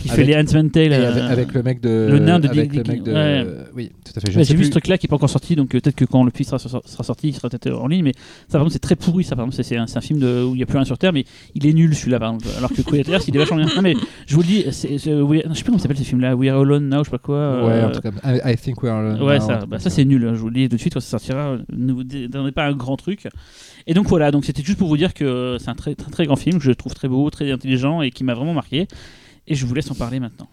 qui 0.02 0.08
fait 0.08 0.14
Avec- 0.14 0.28
les 0.28 0.36
Huntsman 0.36 0.72
Tale. 0.72 0.94
Avec, 0.94 1.24
avec 1.24 1.54
le 1.54 1.62
mec 1.64 1.82
de. 1.82 2.08
le 2.12 2.20
nain 2.20 2.40
de 2.40 2.48
avec 2.48 2.72
Dick 2.72 2.88
le 2.88 2.92
mec 2.94 3.04
de. 3.04 3.12
ouais. 3.14 3.46
Oui, 3.76 3.92
tout 4.04 4.14
à 4.16 4.20
fait. 4.22 4.32
sais 4.32 4.44
j'ai 4.44 4.54
vu 4.54 4.60
plus. 4.62 4.66
ce 4.66 4.72
truc 4.72 4.88
là 4.88 4.98
qui 4.98 5.06
est 5.08 5.10
pas 5.10 5.16
encore 5.18 5.30
sorti, 5.30 5.56
donc 5.56 5.70
peut-être 5.70 5.96
que 5.96 6.06
quand 6.06 6.24
le 6.24 6.32
PIF 6.32 6.48
sera, 6.48 6.58
sera 6.60 7.04
sorti, 7.04 7.28
il 7.30 7.34
sera 7.36 7.50
peut-être 7.50 7.72
en 7.72 7.88
ligne. 7.88 8.04
Mais 8.04 8.14
ça, 8.16 8.54
par 8.54 8.62
exemple, 8.62 8.74
c'est 8.74 8.80
très 8.80 8.96
pourri. 8.96 9.24
Ça, 9.24 9.36
par 9.36 9.46
exemple, 9.46 9.64
c'est- 9.64 9.78
un, 9.78 10.02
film 10.02 10.20
de, 10.20 10.44
où 10.44 10.54
il 10.56 10.58
n'y 10.58 10.64
a 10.64 10.66
plus 10.66 10.78
rien 10.78 10.86
sur 10.86 10.98
Terre, 10.98 11.14
mais 11.14 11.26
il 11.56 11.66
est 11.68 11.74
nul 11.74 11.94
celui-là, 11.96 12.20
par 12.20 12.34
exemple. 12.34 12.54
Alors 12.58 12.72
que 12.72 12.82
Earth, 13.12 13.28
il 13.28 13.36
est 13.36 13.40
vachement 13.40 13.58
bien. 13.58 13.68
Non, 13.76 13.82
mais 13.82 13.94
je 14.26 14.36
vous 14.36 14.42
le 14.42 14.48
dis, 14.48 14.66
c'est- 14.72 14.90
We- 15.22 15.44
je 15.48 15.54
sais 15.54 15.62
pas 15.62 15.68
comment 15.68 15.78
s'appelle 15.78 15.98
ce 15.98 16.04
film 16.04 16.22
là, 16.22 16.36
We 16.36 16.50
Are 16.50 16.60
Alone 16.62 16.90
Now, 16.90 17.01
je 17.04 17.10
sais 17.10 17.12
pas 17.12 17.18
quoi. 17.18 17.66
Ouais, 17.66 17.72
euh, 17.74 17.88
en 17.88 17.92
tout 17.92 18.02
cas. 18.02 18.12
I, 18.24 18.42
I 18.54 18.56
think 18.58 18.82
we 18.84 18.90
are. 18.92 19.00
alone 19.00 19.22
Ouais, 19.22 19.40
now, 19.40 19.48
ça, 19.48 19.66
bah, 19.66 19.80
ça 19.80 19.90
c'est 19.90 20.06
nul. 20.06 20.26
hein, 20.28 20.34
Je 20.34 20.40
vous 20.40 20.48
le 20.50 20.54
dis 20.56 20.70
tout 20.70 20.76
de 20.76 20.82
suite 20.82 20.94
quand 20.94 21.00
ça 21.00 21.10
sortira. 21.20 21.58
Ne 21.72 21.94
vous 21.94 22.04
donnez 22.04 22.52
pas 22.52 22.66
un 22.66 22.74
grand 22.74 22.98
truc. 22.98 23.28
Et 23.88 23.94
donc 23.94 24.08
voilà, 24.08 24.32
donc 24.32 24.46
c'était 24.46 24.64
juste 24.64 24.78
pour 24.78 24.88
vous 24.88 24.98
dire 24.98 25.14
que 25.14 25.58
c'est 25.60 25.70
un 25.70 25.76
très, 25.76 25.96
très 25.96 26.12
très 26.12 26.26
grand 26.26 26.36
film 26.36 26.58
que 26.60 26.64
je 26.64 26.72
trouve 26.72 26.94
très 26.94 27.08
beau, 27.08 27.30
très 27.30 27.52
intelligent 27.52 28.02
et 28.02 28.12
qui 28.12 28.24
m'a 28.24 28.34
vraiment 28.34 28.54
marqué. 28.54 28.88
Et 29.48 29.56
je 29.56 29.66
vous 29.66 29.74
laisse 29.74 29.90
en 29.92 29.96
parler 29.96 30.20
maintenant. 30.20 30.48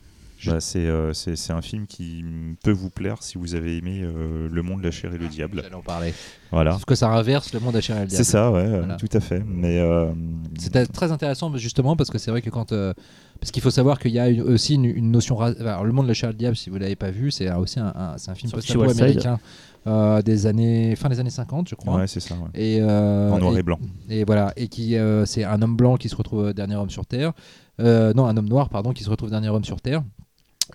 Bah, 0.47 0.61
c'est 0.61 0.87
euh, 0.87 1.13
c'est- 1.13 1.35
c'est 1.35 1.53
un 1.53 1.63
film 1.63 1.89
qui 1.89 2.25
peut 2.63 2.71
vous 2.71 2.91
plaire 2.91 3.25
si 3.25 3.39
vous 3.39 3.57
avez 3.57 3.77
aimé 3.77 4.03
euh, 4.05 4.49
Le 4.49 4.63
Monde, 4.63 4.85
la 4.85 4.93
chair 4.93 5.13
et 5.13 5.19
le 5.19 5.27
diable. 5.27 5.61
J'allais 5.65 5.75
en 5.75 5.83
parler. 5.83 6.15
Voilà. 6.53 6.75
Sauf 6.75 6.85
que 6.85 6.95
ça 6.95 7.11
inverse 7.11 7.53
le 7.53 7.59
monde 7.59 7.75
à 7.75 7.81
Cheryl 7.81 8.09
C'est 8.09 8.23
ça, 8.23 8.53
ouais, 8.53 8.61
euh, 8.61 8.79
Voilà. 8.79 8.95
tout 8.95 9.09
à 9.13 9.19
fait. 9.19 9.43
Mais 9.45 9.81
euh, 9.81 10.13
C'était 10.57 10.87
très 10.87 11.11
intéressant 11.11 11.55
justement 11.57 11.97
parce 11.97 12.09
que 12.09 12.19
c'est 12.19 12.31
vrai 12.31 12.41
que 12.41 12.51
quand 12.51 12.71
euh, 12.71 12.95
parce 13.41 13.51
qu'il 13.53 13.63
faut 13.63 13.71
savoir 13.71 13.99
qu'il 13.99 14.11
y 14.13 14.19
a 14.19 14.29
une- 14.29 14.43
aussi 14.43 14.75
une, 14.75 14.85
une 14.85 15.11
notion 15.11 15.41
alors, 15.41 15.85
le 15.85 15.93
monde 15.93 16.07
de 16.07 16.09
la 16.09 16.15
chair 16.15 16.31
du 16.31 16.37
diable 16.37 16.57
si 16.57 16.71
vous 16.71 16.77
l'avez 16.79 16.97
pas 16.97 17.11
vu 17.11 17.31
c'est 17.31 17.51
aussi 17.53 17.79
un, 17.81 17.93
un- 17.95 18.19
c'est 18.19 18.31
un 18.31 18.35
film 18.35 18.51
post-apo 18.53 18.81
Wildside. 18.81 19.01
américain 19.03 19.39
euh, 19.87 20.21
des 20.23 20.47
années 20.47 20.97
fin 20.97 21.09
des 21.09 21.21
années 21.21 21.31
50 21.31 21.69
je 21.69 21.75
crois 21.77 21.97
ouais, 21.97 22.07
c'est 22.07 22.21
ça. 22.21 22.35
ouais. 22.35 22.49
et 22.55 22.81
euh, 22.83 23.31
en 23.31 23.39
noir 23.39 23.55
et- 23.57 23.61
et 23.61 23.63
blanc. 23.63 23.79
Et 24.11 24.25
voilà, 24.25 24.53
et 24.57 24.69
qui 24.69 24.97
euh, 24.97 25.25
c'est 25.25 25.45
un 25.45 25.63
homme 25.63 25.77
blanc 25.77 25.97
qui 25.97 26.09
se 26.09 26.17
retrouve 26.17 26.53
dernier 26.53 26.75
homme 26.77 26.91
sur 26.91 27.07
Terre. 27.07 27.33
Euh, 27.81 28.13
non, 28.13 28.27
un 28.27 28.37
homme 28.37 28.49
noir, 28.49 28.69
pardon, 28.71 28.93
qui 28.93 29.05
se 29.05 29.09
retrouve 29.11 29.31
dernier 29.31 29.49
homme 29.51 29.65
sur 29.65 29.81
Terre 29.81 30.03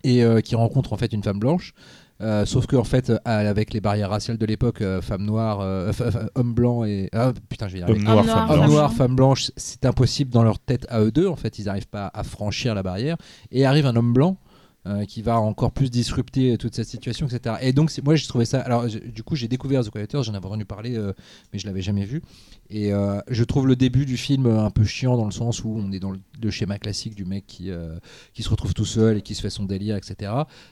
et 0.03 0.24
euh, 0.24 0.39
qui 0.41 0.55
rencontre 0.55 0.93
en 0.93 0.97
fait 0.97 1.11
une 1.14 1.22
femme 1.22 1.38
blanche. 1.39 1.74
Euh, 2.22 2.45
sauf 2.45 2.68
que 2.68 2.76
en 2.76 2.84
fait, 2.84 3.09
euh, 3.09 3.18
avec 3.26 3.74
les 3.74 3.82
barrières 3.82 4.09
raciales 4.11 4.38
de 4.38 4.45
l'époque, 4.45 4.82
euh, 4.82 5.01
femme 5.01 5.24
noire, 5.26 5.59
euh, 5.61 5.91
f- 5.91 6.09
f- 6.09 6.28
homme 6.36 6.53
blanc 6.53 6.86
et 6.86 7.09
ah, 7.11 7.34
putain, 7.49 7.68
je 7.68 7.74
vais 7.74 7.80
y 7.80 7.84
arriver. 7.84 7.99
Homme 7.99 8.05
noir, 8.05 8.18
Homme 8.20 8.26
femme 8.26 8.36
noir, 8.36 8.49
Homme 8.49 8.55
blanche. 8.55 8.68
blanche. 8.68 8.76
noir, 8.78 8.93
femme 8.93 9.16
blanche, 9.16 9.51
c'est 9.57 9.86
impossible 9.86 10.32
dans 10.32 10.43
leur 10.43 10.59
tête 10.59 10.86
à 10.89 11.01
eux 11.01 11.11
deux. 11.11 11.28
En 11.28 11.36
fait, 11.36 11.59
ils 11.59 11.66
n'arrivent 11.66 11.88
pas 11.88 12.09
à 12.14 12.24
franchir 12.24 12.76
la 12.76 12.84
barrière. 12.84 13.18
Et 13.51 13.66
arrive 13.66 13.86
un 13.88 13.95
homme 13.95 14.14
blanc 14.14 14.38
euh, 14.86 15.06
qui 15.06 15.22
va 15.22 15.40
encore 15.40 15.72
plus 15.72 15.90
disrupter 15.90 16.58
toute 16.58 16.76
cette 16.76 16.88
situation, 16.88 17.28
etc. 17.28 17.56
Et 17.62 17.74
donc, 17.74 17.92
moi, 18.04 18.16
j'ai 18.16 18.28
trouvé 18.28 18.46
ça. 18.46 18.60
Alors, 18.62 18.86
du 18.86 19.24
coup, 19.24 19.36
j'ai 19.36 19.48
découvert 19.48 19.84
The 19.84 19.90
Quiet 19.90 20.08
Earth, 20.14 20.26
j'en 20.26 20.34
avais 20.34 20.46
entendu 20.46 20.66
parler, 20.66 20.98
euh, 20.98 21.14
mais 21.52 21.60
je 21.60 21.66
l'avais 21.66 21.82
jamais 21.82 22.06
vu. 22.06 22.22
Et 22.70 22.92
euh, 22.92 23.20
je 23.28 23.44
trouve 23.44 23.68
le 23.68 23.76
début 23.76 24.06
du 24.06 24.18
film 24.18 24.48
euh, 24.48 24.66
un 24.66 24.72
peu 24.72 24.84
chiant 24.84 25.16
dans 25.16 25.26
le 25.26 25.32
sens 25.32 25.64
où 25.64 25.76
on 25.78 25.92
est 25.92 26.00
dans 26.00 26.12
le, 26.12 26.50
schéma 26.50 26.80
classique 26.80 27.14
du 27.14 27.24
mec 27.24 27.46
qui, 27.46 27.70
euh, 27.70 28.00
qui 28.34 28.42
se 28.42 28.50
retrouve 28.50 28.74
tout 28.74 28.84
seul 28.84 29.18
et 29.18 29.22
qui 29.22 29.36
se 29.36 29.42
fait 29.42 29.50
son 29.50 29.66
délire, 29.66 29.96
etc. 29.96 30.32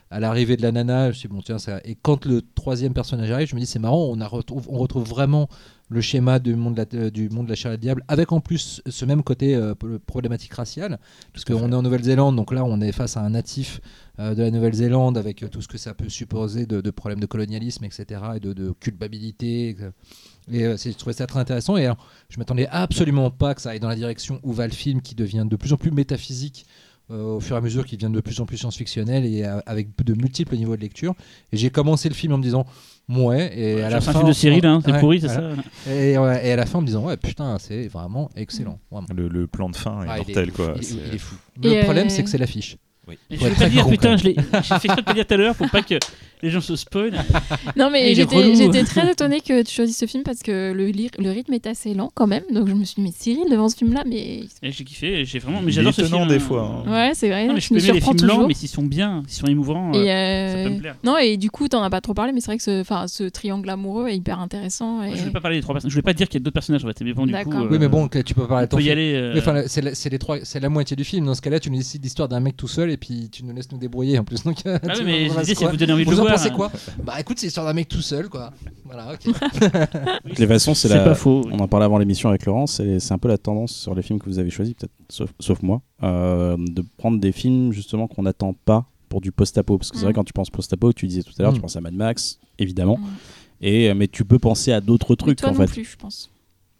À 0.09 0.19
l'arrivée 0.19 0.57
de 0.57 0.63
la 0.63 0.71
nana, 0.71 1.05
je 1.05 1.07
me 1.09 1.13
suis 1.13 1.29
dit, 1.29 1.35
bon, 1.35 1.41
tiens, 1.41 1.59
ça. 1.59 1.79
Et 1.85 1.95
quand 2.01 2.25
le 2.25 2.41
troisième 2.55 2.93
personnage 2.93 3.29
arrive, 3.29 3.47
je 3.47 3.55
me 3.55 3.59
dis, 3.59 3.65
c'est 3.65 3.79
marrant, 3.79 4.03
on, 4.03 4.27
retrouve, 4.27 4.67
on 4.69 4.79
retrouve 4.79 5.07
vraiment 5.07 5.47
le 5.91 6.01
schéma 6.01 6.39
du 6.39 6.55
monde, 6.55 6.75
de 6.75 6.97
la, 6.97 7.09
du 7.11 7.29
monde 7.29 7.45
de 7.47 7.51
la 7.51 7.55
chair 7.55 7.73
et 7.73 7.77
du 7.77 7.81
diable, 7.81 8.03
avec 8.07 8.31
en 8.31 8.39
plus 8.39 8.81
ce 8.87 9.05
même 9.05 9.23
côté 9.23 9.55
euh, 9.55 9.75
problématique 10.07 10.53
raciale, 10.53 10.99
parce 11.33 11.43
qu'on 11.43 11.69
est 11.71 11.75
en 11.75 11.81
Nouvelle-Zélande, 11.81 12.35
donc 12.37 12.53
là 12.53 12.63
on 12.63 12.79
est 12.79 12.93
face 12.93 13.17
à 13.17 13.21
un 13.21 13.31
natif 13.31 13.81
euh, 14.19 14.33
de 14.33 14.41
la 14.41 14.51
Nouvelle-Zélande, 14.51 15.17
avec 15.17 15.43
euh, 15.43 15.49
tout 15.49 15.61
ce 15.61 15.67
que 15.67 15.77
ça 15.77 15.93
peut 15.93 16.09
supposer 16.09 16.65
de, 16.65 16.79
de 16.79 16.91
problèmes 16.91 17.19
de 17.19 17.25
colonialisme, 17.25 17.83
etc., 17.83 18.05
et 18.37 18.39
de, 18.39 18.53
de 18.53 18.71
culpabilité. 18.79 19.75
Et 20.49 20.63
euh, 20.65 20.77
je 20.77 20.97
trouvais 20.97 21.13
ça 21.13 21.27
très 21.27 21.39
intéressant, 21.39 21.75
et 21.75 21.85
alors, 21.85 22.07
je 22.29 22.39
m'attendais 22.39 22.67
absolument 22.71 23.29
pas 23.29 23.53
que 23.53 23.61
ça 23.61 23.71
aille 23.71 23.81
dans 23.81 23.89
la 23.89 23.95
direction 23.95 24.39
où 24.43 24.53
va 24.53 24.65
le 24.67 24.73
film, 24.73 25.01
qui 25.01 25.13
devient 25.13 25.45
de 25.45 25.57
plus 25.57 25.73
en 25.73 25.77
plus 25.77 25.91
métaphysique. 25.91 26.65
euh, 27.11 27.35
au 27.35 27.39
fur 27.39 27.55
et 27.55 27.59
à 27.59 27.61
mesure 27.61 27.85
qu'il 27.85 27.97
devient 27.97 28.13
de 28.13 28.21
plus 28.21 28.39
en 28.39 28.45
plus 28.45 28.57
science-fictionnel 28.57 29.25
et 29.25 29.43
euh, 29.43 29.59
avec 29.65 29.89
de 30.03 30.13
multiples 30.13 30.55
niveaux 30.55 30.75
de 30.75 30.81
lecture. 30.81 31.13
Et 31.51 31.57
j'ai 31.57 31.69
commencé 31.69 32.09
le 32.09 32.15
film 32.15 32.33
en 32.33 32.37
me 32.37 32.43
disant, 32.43 32.65
ouais, 33.09 33.51
et 33.57 33.81
à 33.83 33.89
la 33.89 34.01
c'est 34.01 34.09
un 34.09 34.11
fin. 34.13 34.19
film 34.19 34.27
de 34.29 34.33
Cyril, 34.33 34.65
hein, 34.65 34.79
c'est 34.85 34.91
Ouais, 34.91 34.99
pourri, 34.99 35.21
c'est 35.21 35.27
voilà. 35.27 35.55
ça 35.85 35.91
Et, 35.91 36.17
ouais, 36.17 36.47
et 36.47 36.51
à 36.51 36.55
la 36.55 36.65
fin, 36.65 36.79
en 36.79 36.81
me 36.81 36.87
disant, 36.87 37.03
ouais, 37.03 37.17
putain, 37.17 37.57
c'est 37.59 37.87
vraiment 37.87 38.29
excellent. 38.35 38.79
Vraiment. 38.91 39.07
Le, 39.15 39.27
le 39.27 39.47
plan 39.47 39.69
de 39.69 39.75
fin 39.75 40.03
est 40.03 40.07
Ah, 40.09 40.17
il 40.17 40.21
est- 40.21 40.33
mortel, 40.35 40.51
quoi. 40.51 40.73
Il, 40.75 40.79
est- 40.81 40.83
C'est- 40.83 40.95
il 41.09 41.15
est 41.15 41.17
fou. 41.17 41.35
Et 41.63 41.75
Le 41.77 41.83
problème, 41.83 42.09
c'est 42.09 42.23
que 42.23 42.29
c'est 42.29 42.37
l'affiche. 42.37 42.77
Je 43.29 43.35
vais 43.37 43.49
pas 43.51 43.67
dire, 43.67 43.83
concret. 43.83 43.97
putain, 43.97 44.15
je 44.17 44.23
l'ai- 44.23 44.35
j'ai 44.53 44.61
fait 44.79 44.85
exprès 44.85 44.95
de 44.97 45.01
pas 45.01 45.13
dire 45.13 45.27
tout 45.27 45.33
à 45.33 45.37
l'heure 45.37 45.55
pour 45.55 45.69
pas 45.69 45.81
que 45.81 45.95
Les 46.43 46.49
gens 46.49 46.61
se 46.61 46.75
spoilent. 46.75 47.19
Non, 47.75 47.89
mais 47.91 48.11
est 48.11 48.55
j'étais 48.55 48.83
très 48.83 49.11
étonnée 49.11 49.41
que 49.41 49.63
tu 49.63 49.73
choisisses 49.73 49.97
ce 49.97 50.05
film 50.05 50.23
parce 50.23 50.41
que 50.41 50.73
le, 50.73 51.29
rythme 51.29 51.53
est 51.53 51.67
assez 51.67 51.93
lent 51.93 52.11
quand 52.13 52.27
même. 52.27 52.43
Donc 52.53 52.67
je 52.67 52.73
me 52.73 52.83
suis 52.83 52.95
dit, 52.95 53.01
mais 53.01 53.13
Cyril, 53.15 53.49
devant 53.49 53.69
ce 53.69 53.77
film-là, 53.77 54.03
mais. 54.07 54.43
J'ai 54.63 54.83
kiffé, 54.83 55.25
j'ai 55.25 55.39
vraiment. 55.39 55.61
Mais 55.61 55.71
j'adore 55.71 55.93
ce 55.93 56.03
film. 56.03 56.27
des 56.27 56.39
fois, 56.39 56.83
hein. 56.85 56.91
Ouais, 56.91 57.11
c'est 57.13 57.29
vrai. 57.29 57.47
Non, 57.47 57.53
mais 57.53 57.59
je 57.61 57.69
peux 57.69 57.75
me 57.75 57.79
aimer 57.79 57.93
les 57.93 57.99
surprends 57.99 58.17
films 58.17 58.27
lents, 58.27 58.33
toujours. 58.35 58.47
mais 58.47 58.53
s'ils 58.53 58.69
sont 58.69 58.83
bien, 58.83 59.23
s'ils 59.27 59.39
sont 59.39 59.47
émouvants, 59.47 59.93
Et 59.93 60.11
euh, 60.11 60.51
ça 60.51 60.57
euh, 60.57 60.67
peut 60.67 60.73
me 60.73 60.79
plaire. 60.79 60.95
Non, 61.03 61.17
et 61.17 61.37
du 61.37 61.49
coup, 61.49 61.67
t'en 61.67 61.81
as 61.83 61.89
pas 61.89 62.01
trop 62.01 62.13
parlé, 62.13 62.31
mais 62.33 62.41
c'est 62.41 62.47
vrai 62.47 62.57
que 62.57 62.63
ce, 63.07 63.29
triangle 63.29 63.69
amoureux 63.69 64.07
est 64.09 64.15
hyper 64.15 64.39
intéressant. 64.39 65.03
Et... 65.03 65.11
Je 65.11 65.19
voulais 65.19 65.31
pas 65.31 65.41
parler 65.41 65.57
des 65.57 65.61
trois 65.61 65.75
personnages. 65.75 65.91
Je 65.91 65.95
voulais 65.95 66.03
pas 66.03 66.13
dire 66.13 66.27
qu'il 66.27 66.39
y 66.39 66.41
a 66.41 66.43
d'autres 66.43 66.53
personnages 66.53 66.83
en 66.83 66.87
fait. 66.87 67.01
Mais 67.01 67.13
bon, 67.13 67.25
du 67.25 67.33
coup. 67.33 67.37
D'accord. 67.37 67.61
euh, 67.61 67.67
Oui, 67.71 67.77
mais 67.79 67.87
bon, 67.87 68.07
tu 68.07 68.33
peux 68.33 68.47
parler 68.47 68.63
on 68.63 68.65
de 68.65 68.69
ton 68.69 68.77
peut 68.77 68.83
y 68.83 68.91
aller. 68.91 69.13
euh, 69.13 69.35
enfin, 69.37 69.63
c'est 69.67 70.09
les 70.09 70.19
trois, 70.19 70.37
c'est 70.43 70.59
la 70.59 70.69
moitié 70.69 70.95
du 70.95 71.03
film. 71.03 71.25
Dans 71.25 71.35
ce 71.35 71.41
cas-là, 71.41 71.59
tu 71.59 71.69
nous 71.71 71.77
décides 71.77 72.03
l'histoire 72.03 72.27
d'un 72.27 72.39
mec 72.39 72.57
tout 72.57 72.67
seul 72.67 72.89
et 72.89 72.97
puis 72.97 73.29
tu 73.31 73.43
nous 73.43 73.53
laisses 73.53 73.71
nous 73.71 73.77
débrouiller 73.77 74.19
en 74.19 74.23
plus. 74.23 74.43
Donc, 74.43 74.57
Ah 74.65 74.79
oui, 74.97 75.03
mais 75.05 75.19
l'idée, 75.27 75.55
c'est 75.55 75.65
vous 75.65 75.77
donner 75.77 75.93
envie 75.93 76.05
de 76.05 76.09
le 76.09 76.15
voir. 76.15 76.30
Pensez 76.33 76.49
quoi 76.51 76.71
Bah 77.03 77.13
écoute, 77.19 77.39
c'est 77.39 77.47
l'histoire 77.47 77.65
d'un 77.65 77.73
mec 77.73 77.87
tout 77.87 78.01
seul, 78.01 78.29
quoi. 78.29 78.51
Voilà, 78.85 79.13
ok. 79.13 79.25
De 79.25 80.29
toute 80.35 80.47
façon, 80.47 80.73
c'est 80.73 80.87
C'est 80.87 80.95
la. 80.95 81.03
pas 81.03 81.15
faux. 81.15 81.45
On 81.51 81.59
en 81.59 81.67
parlait 81.67 81.85
avant 81.85 81.97
l'émission 81.97 82.29
avec 82.29 82.45
Laurence, 82.45 82.73
c'est 82.73 82.99
c'est 82.99 83.13
un 83.13 83.17
peu 83.17 83.27
la 83.27 83.37
tendance 83.37 83.71
sur 83.73 83.95
les 83.95 84.01
films 84.01 84.19
que 84.19 84.25
vous 84.25 84.39
avez 84.39 84.49
choisis, 84.49 84.73
peut-être 84.73 84.91
sauf, 85.09 85.31
sauf 85.39 85.61
moi, 85.61 85.81
euh, 86.03 86.57
de 86.57 86.83
prendre 86.97 87.19
des 87.19 87.31
films 87.31 87.71
justement 87.71 88.07
qu'on 88.07 88.23
n'attend 88.23 88.53
pas 88.65 88.85
pour 89.09 89.21
du 89.21 89.31
post-apo. 89.31 89.77
Parce 89.77 89.91
que 89.91 89.97
c'est 89.97 90.03
Mm. 90.03 90.05
vrai, 90.05 90.13
quand 90.13 90.23
tu 90.23 90.33
penses 90.33 90.49
post-apo, 90.49 90.93
tu 90.93 91.07
disais 91.07 91.23
tout 91.23 91.33
à 91.39 91.43
l'heure, 91.43 91.51
Mm. 91.51 91.55
tu 91.55 91.61
penses 91.61 91.75
à 91.75 91.81
Mad 91.81 91.93
Max, 91.93 92.39
évidemment, 92.59 92.97
Mm. 92.97 93.05
et, 93.61 93.89
euh, 93.89 93.95
mais 93.95 94.07
tu 94.07 94.25
peux 94.25 94.39
penser 94.39 94.71
à 94.71 94.81
d'autres 94.81 95.15
trucs 95.15 95.37
toi 95.39 95.49
en 95.49 95.53
non 95.53 95.59
fait. 95.59 95.65
plus, 95.67 95.85
je 95.85 95.95
pense. 95.97 96.29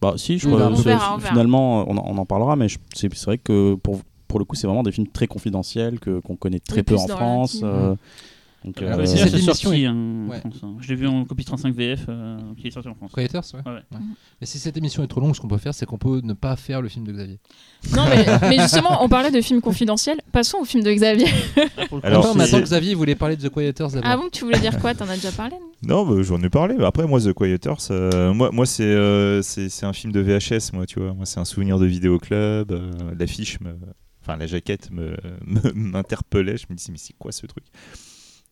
Bah, 0.02 0.14
si, 0.18 0.38
je 0.40 0.48
crois- 0.48 0.68
on 0.68 0.76
c'est- 0.76 0.84
verra, 0.84 1.14
on 1.14 1.18
verra. 1.18 1.30
finalement, 1.32 1.86
on 1.90 1.96
en, 1.98 2.04
on 2.08 2.18
en 2.18 2.26
parlera, 2.26 2.56
mais 2.56 2.68
c'est 2.96 3.14
c'est 3.14 3.26
vrai 3.26 3.38
que 3.38 3.76
pour, 3.76 4.00
pour 4.28 4.40
le 4.40 4.46
coup, 4.46 4.56
c'est 4.56 4.66
vraiment 4.66 4.82
des 4.82 4.92
films 4.92 5.08
très 5.08 5.28
confidentiels 5.28 6.00
que- 6.00 6.20
qu'on 6.22 6.36
connaît 6.36 6.60
très 6.60 6.78
Oui, 6.78 6.84
peu 6.84 6.96
en 6.96 7.08
France. 7.08 7.60
euh, 7.64 7.96
donc, 8.64 8.76
Ah, 8.80 8.84
euh, 8.84 8.98
bah, 8.98 9.06
C'est 9.08 9.18
sorti 9.40 9.68
est- 9.68 9.86
hein, 9.88 9.96
en 9.96 10.30
Ouais. 10.30 10.40
France, 10.40 10.60
hein. 10.64 10.76
Je 10.80 10.88
l'ai 10.90 10.96
vu 10.96 11.08
en 11.08 11.26
copie 11.26 11.44
35 11.46 11.74
VF 11.74 12.06
euh, 12.10 12.38
qui 12.58 12.68
est 12.68 12.72
sorti 12.72 12.90
en 12.90 12.94
France. 12.96 13.12
Creators, 13.12 13.44
ouais. 13.56 13.60
Ouais, 13.66 13.72
ouais. 13.72 13.82
Ouais. 13.92 13.98
Mais 14.40 14.46
si 14.48 14.60
cette 14.60 14.78
émission 14.78 15.04
est 15.04 15.08
trop 15.08 15.20
longue, 15.20 15.36
ce 15.36 15.42
qu'on 15.42 15.48
peut 15.48 15.58
faire, 15.58 15.74
c'est 15.74 15.86
qu'on 15.88 15.98
peut 15.98 16.22
ne 16.24 16.34
pas 16.34 16.56
faire 16.56 16.82
le 16.82 16.88
film 16.88 17.06
de 17.08 17.12
Xavier. 17.12 17.40
Non, 17.96 18.06
mais, 18.08 18.26
mais 18.50 18.60
justement, 18.62 19.04
on 19.04 19.10
parlait 19.10 19.32
de 19.32 19.42
films 19.42 19.62
confidentiels. 19.62 20.20
Passons 20.32 20.60
au 20.60 20.66
film 20.66 20.84
de 20.84 20.92
Xavier. 20.94 21.26
Coup, 21.90 22.00
Alors, 22.04 22.26
Attends, 22.28 22.40
attends, 22.40 22.60
Xavier, 22.62 22.94
voulait 22.94 23.16
parler 23.16 23.36
de 23.36 23.48
The 23.48 23.52
Quieters 23.52 23.90
d'abord. 23.90 24.02
Ah 24.12 24.18
bon, 24.18 24.30
tu 24.32 24.44
voulais 24.46 24.60
dire 24.60 24.78
quoi? 24.80 24.94
T'en 24.94 25.10
as 25.10 25.16
déjà 25.16 25.32
parlé 25.32 25.56
non? 25.84 26.06
Non, 26.06 26.06
bah, 26.16 26.22
j'en 26.22 26.40
ai 26.44 26.50
parlé. 26.50 26.76
mais 26.78 26.86
Après, 26.86 27.08
moi, 27.08 27.20
The 27.20 27.34
Quieters, 27.34 27.78
euh, 27.90 28.32
moi, 28.34 28.52
moi 28.52 28.68
c'est 28.68 28.84
euh, 28.84 29.42
c'est 29.42 29.70
c'est 29.70 29.88
un 29.88 29.94
film 29.94 30.14
de 30.14 30.20
VHS, 30.20 30.74
moi, 30.74 30.86
tu 30.86 31.00
vois. 31.00 31.14
Moi, 31.14 31.26
c'est 31.26 31.40
un 31.40 31.46
souvenir 31.46 31.80
de 31.80 31.88
vidéoclub. 31.88 32.72
euh, 32.72 32.92
L'affiche, 33.18 33.60
me... 33.62 33.76
enfin, 34.22 34.38
la 34.38 34.46
jaquette 34.46 34.92
me- 34.92 35.18
me- 35.48 35.72
m'interpellait. 35.74 36.58
Je 36.58 36.68
me 36.70 36.76
disais, 36.76 36.92
mais 36.92 37.00
c'est 37.00 37.14
quoi 37.18 37.32
ce 37.32 37.48
truc? 37.48 37.64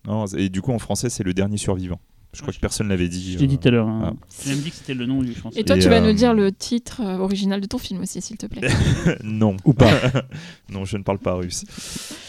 Non, 0.10 0.26
Et 0.28 0.50
du 0.50 0.62
coup, 0.62 0.72
en 0.74 0.80
français, 0.80 1.10
c'est 1.10 1.24
Le 1.24 1.34
Dernier 1.34 1.58
Survivant. 1.58 2.00
Je 2.32 2.42
crois 2.42 2.54
que 2.54 2.60
personne 2.60 2.90
l'avait 2.90 3.08
dit. 3.08 3.34
Je 3.34 3.40
l'ai 3.40 3.48
dit 3.48 3.58
tout 3.58 3.70
à 3.70 3.72
l'heure. 3.72 3.88
ah. 3.88 4.10
hein. 4.10 4.16
Tu 4.44 4.50
m'as 4.50 4.56
dit 4.56 4.70
que 4.70 4.76
c'était 4.76 4.94
le 4.94 5.08
nom 5.08 5.24
du 5.24 5.32
pense. 5.32 5.58
Et 5.58 5.64
toi, 5.64 5.76
Et, 5.76 5.80
tu 5.80 5.90
vas 5.90 5.96
euh, 5.96 6.02
nous 6.08 6.14
dire 6.14 6.36
le 6.36 6.52
titre 6.52 7.02
euh, 7.02 7.18
original 7.18 7.60
de 7.60 7.66
ton 7.66 7.80
film 7.80 8.02
aussi, 8.02 8.22
s'il 8.22 8.38
te 8.38 8.46
plaît. 8.46 8.70
euh, 9.08 9.16
non. 9.24 9.58
Ou 9.66 9.74
pas. 9.74 9.90
non, 10.70 10.86
je 10.86 10.98
ne 10.98 11.02
parle 11.04 11.18
pas 11.18 11.34
russe. 11.34 11.66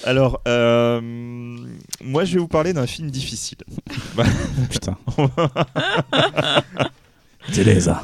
Alors, 0.04 0.40
euh, 0.48 1.00
moi, 2.02 2.24
je 2.24 2.32
vais 2.34 2.40
vous 2.40 2.48
parler 2.48 2.72
d'un 2.72 2.86
film 2.86 3.10
difficile. 3.10 3.58
Putain. 4.70 4.96
Teresa. 7.52 8.02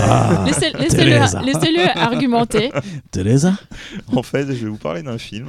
Ah, 0.00 0.44
Laissez- 0.46 0.72
Teresa. 0.72 1.42
Laissez-le 1.42 1.44
laissez-le 1.46 1.98
argumenter. 1.98 2.70
Teresa 3.10 3.54
en 4.14 4.22
fait, 4.22 4.46
je 4.46 4.64
vais 4.64 4.68
vous 4.70 4.76
parler 4.78 5.02
d'un 5.02 5.18
film 5.18 5.48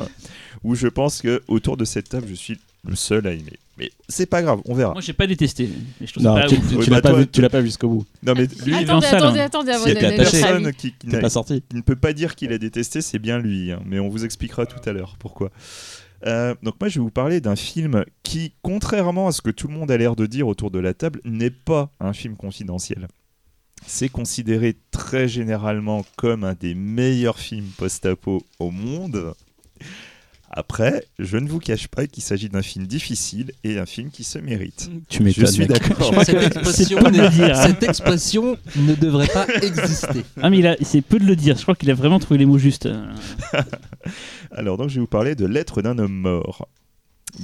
où 0.64 0.76
je 0.76 0.88
pense 0.88 1.22
que 1.22 1.41
autour 1.47 1.78
de 1.78 1.86
cette 1.86 2.10
table, 2.10 2.28
je 2.30 2.34
suis 2.36 2.60
le 2.88 2.96
seul 2.96 3.28
à 3.28 3.32
aimer. 3.34 3.54
Mais 3.78 3.92
c'est 4.10 4.26
pas 4.26 4.42
grave, 4.42 4.60
on 4.66 4.74
verra. 4.74 4.92
Moi, 4.94 5.02
j'ai 5.02 5.14
pas 5.14 5.26
détesté. 5.28 5.70
Mais 6.02 6.08
je 6.08 6.12
trouve 6.14 6.24
Non, 6.24 6.36
ça 6.36 6.42
pas 6.42 6.48
tu, 6.48 6.56
ouf. 6.56 6.70
tu- 6.70 6.76
Oui, 6.78 6.86
bah, 6.90 6.96
l'as 6.98 7.02
pas 7.02 7.10
toi, 7.12 7.20
vu- 7.20 7.28
tu 7.28 7.42
l'as 7.42 7.50
pas 7.50 7.60
vu 7.62 7.68
jusqu'au 7.68 7.88
bout. 7.90 8.06
Non, 8.24 8.34
mais 8.36 8.46
lui, 8.46 8.52
il 8.66 8.72
est 8.74 8.76
en 8.90 9.00
Attendez, 9.00 9.06
salle, 9.08 9.16
attendez, 9.24 9.40
hein. 9.40 9.46
attendez 9.46 9.72
avant 9.72 9.86
avis. 9.86 10.16
personne 10.18 10.74
qui, 10.74 10.92
pas 10.92 11.30
sorti. 11.30 11.64
qui 11.70 11.76
ne 11.78 11.82
peut 11.82 11.96
pas 11.96 12.12
dire 12.14 12.36
qu'il 12.36 12.52
a 12.52 12.58
détesté, 12.58 13.02
c'est 13.02 13.20
bien 13.20 13.40
lui. 13.40 13.72
hein. 13.72 13.80
mais 13.86 14.00
on 14.00 14.10
vous 14.10 14.26
expliquera 14.26 14.66
tout 14.66 14.82
à 14.90 14.92
l'heure 14.94 15.16
pourquoi. 15.20 15.50
Euh, 16.26 16.54
donc 16.64 16.76
moi, 16.82 16.90
je 16.90 16.96
vais 17.00 17.04
vous 17.04 17.10
parler 17.12 17.40
d'un 17.40 17.56
film 17.56 18.04
qui, 18.24 18.52
contrairement 18.62 19.30
à 19.30 19.32
ce 19.32 19.42
que 19.42 19.50
tout 19.50 19.70
le 19.70 19.74
monde 19.74 19.90
a 19.92 19.98
l'air 19.98 20.18
de 20.18 20.26
dire 20.26 20.48
autour 20.50 20.72
de 20.72 20.80
la 20.80 20.94
table, 20.94 21.22
n'est 21.24 21.50
pas 21.50 21.90
un 22.02 22.12
film 22.12 22.36
confidentiel. 22.36 23.08
C'est 23.86 24.10
considéré 24.10 24.76
très 24.92 25.30
généralement 25.30 26.06
comme 26.18 26.44
un 26.44 26.54
des 26.54 26.76
meilleurs 26.76 27.40
films 27.40 27.70
post-apo 27.78 28.44
au 28.60 28.72
monde. 28.72 29.34
Après, 30.52 31.06
je 31.20 31.38
ne 31.38 31.47
vous 31.47 31.60
cache 31.60 31.88
pas 31.88 32.08
qu'il 32.08 32.24
s'agit 32.24 32.50
d'un 32.50 32.64
film 32.64 32.88
difficile 32.88 33.52
et 33.64 33.78
un 33.78 33.86
film 33.86 34.10
qui 34.10 34.24
se 34.24 34.39
mérite. 34.39 34.89
Tu 35.08 35.24
Je 35.32 35.45
suis 35.45 35.68
d'accord. 35.68 36.12
Cette 36.26 36.41
expression, 36.41 36.97
hein. 37.06 37.54
cette 37.56 37.84
expression 37.84 38.58
ne 38.76 38.95
devrait 38.95 39.28
pas 39.28 39.45
exister. 39.62 40.24
Ah, 40.41 40.50
mais 40.50 40.58
il 40.60 40.68
a- 40.68 40.76
c'est 40.82 41.02
peu 41.02 41.20
de 41.20 41.26
le 41.26 41.36
dire. 41.36 41.56
Je 41.56 41.62
crois 41.62 41.76
qu'il 41.76 41.91
a 41.91 41.93
vraiment 41.93 42.18
trouvé 42.20 42.39
les 42.39 42.45
mots 42.47 42.58
justes. 42.58 42.89
Alors 44.52 44.78
donc 44.78 44.89
je 44.89 44.95
vais 44.95 45.02
vous 45.02 45.08
parler 45.08 45.36
de 45.36 45.45
Lettre 45.45 45.82
d'un 45.82 45.97
homme 46.00 46.14
mort. 46.14 46.68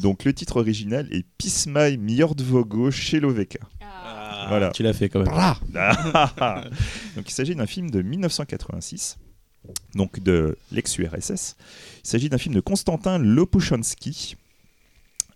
Donc 0.01 0.24
le 0.26 0.34
titre 0.34 0.58
original 0.58 1.08
est 1.12 1.26
Pismaj 1.38 1.97
Mjordvogo 1.99 2.89
Sheloveka. 2.89 3.60
Ah, 3.82 4.45
Voilà. 4.49 4.70
Tu 4.72 4.82
l'as 4.82 4.93
fait 4.93 5.10
quand 5.10 5.20
même. 5.20 5.32
Donc 7.16 7.30
il 7.30 7.34
s'agit 7.34 7.56
d'un 7.56 7.68
film 7.68 7.91
de 7.91 8.01
1986, 8.01 9.18
donc 9.93 10.20
de 10.20 10.57
l'ex-URSS. 10.72 11.55
Il 12.03 12.07
s'agit 12.07 12.30
d'un 12.30 12.38
film 12.38 12.55
de 12.55 12.59
Konstantin 12.59 13.18
Lopushansky 13.18 14.36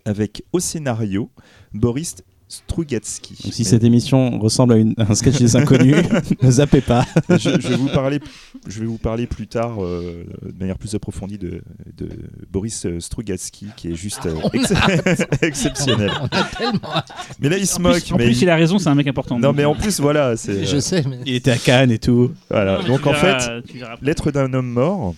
avec 0.04 0.42
au 0.52 0.60
scénario 0.60 1.30
Boris 1.72 2.16
Strugatsky. 2.50 3.36
Donc 3.44 3.54
si 3.54 3.64
cette 3.64 3.84
émission 3.84 4.38
ressemble 4.40 4.72
à, 4.72 4.76
une- 4.76 4.94
à 4.98 5.10
un 5.10 5.14
sketch 5.14 5.38
des 5.38 5.54
inconnus, 5.56 5.96
ne 6.42 6.50
zappez 6.50 6.80
pas. 6.80 7.06
je, 7.28 7.36
je 7.38 7.68
vais 7.68 7.76
vous 7.76 7.86
parler, 7.88 8.18
je 8.66 8.80
vais 8.80 8.86
vous 8.86 8.98
parler 8.98 9.26
plus 9.28 9.46
tard 9.46 9.82
euh, 9.84 10.24
de 10.42 10.58
manière 10.58 10.76
plus 10.76 10.94
approfondie 10.96 11.38
de, 11.38 11.62
de 11.96 12.08
Boris 12.50 12.86
euh, 12.86 12.98
Strugatsky 12.98 13.68
qui 13.76 13.92
est 13.92 13.94
juste 13.94 14.26
euh, 14.26 14.34
ex- 14.52 15.24
exceptionnel. 15.42 16.10
On 16.20 16.26
a 16.26 16.44
tellement. 16.44 17.02
Mais 17.38 17.48
là 17.48 17.56
il 17.56 17.66
se 17.68 17.76
En 17.76 17.82
moque. 17.82 18.02
plus, 18.02 18.12
en 18.12 18.16
plus, 18.16 18.26
il- 18.38 18.42
il 18.42 18.50
a 18.50 18.56
raison, 18.56 18.78
c'est 18.80 18.88
un 18.88 18.94
mec 18.96 19.06
important. 19.06 19.38
Non 19.38 19.48
donc, 19.48 19.56
mais 19.56 19.64
en 19.64 19.76
plus 19.76 20.00
voilà, 20.00 20.36
c'est 20.36 20.64
Je 20.64 20.78
sais, 20.80 21.04
mais. 21.08 21.20
Il 21.26 21.34
était 21.36 21.52
à 21.52 21.56
Cannes 21.58 21.92
et 21.92 21.98
tout. 22.00 22.32
voilà. 22.50 22.82
non, 22.82 22.88
Donc 22.88 23.06
en 23.06 23.12
verras- 23.12 23.38
fait. 23.62 23.72
L'être 24.02 24.32
d'un 24.32 24.52
homme 24.54 24.70
mort. 24.70 25.14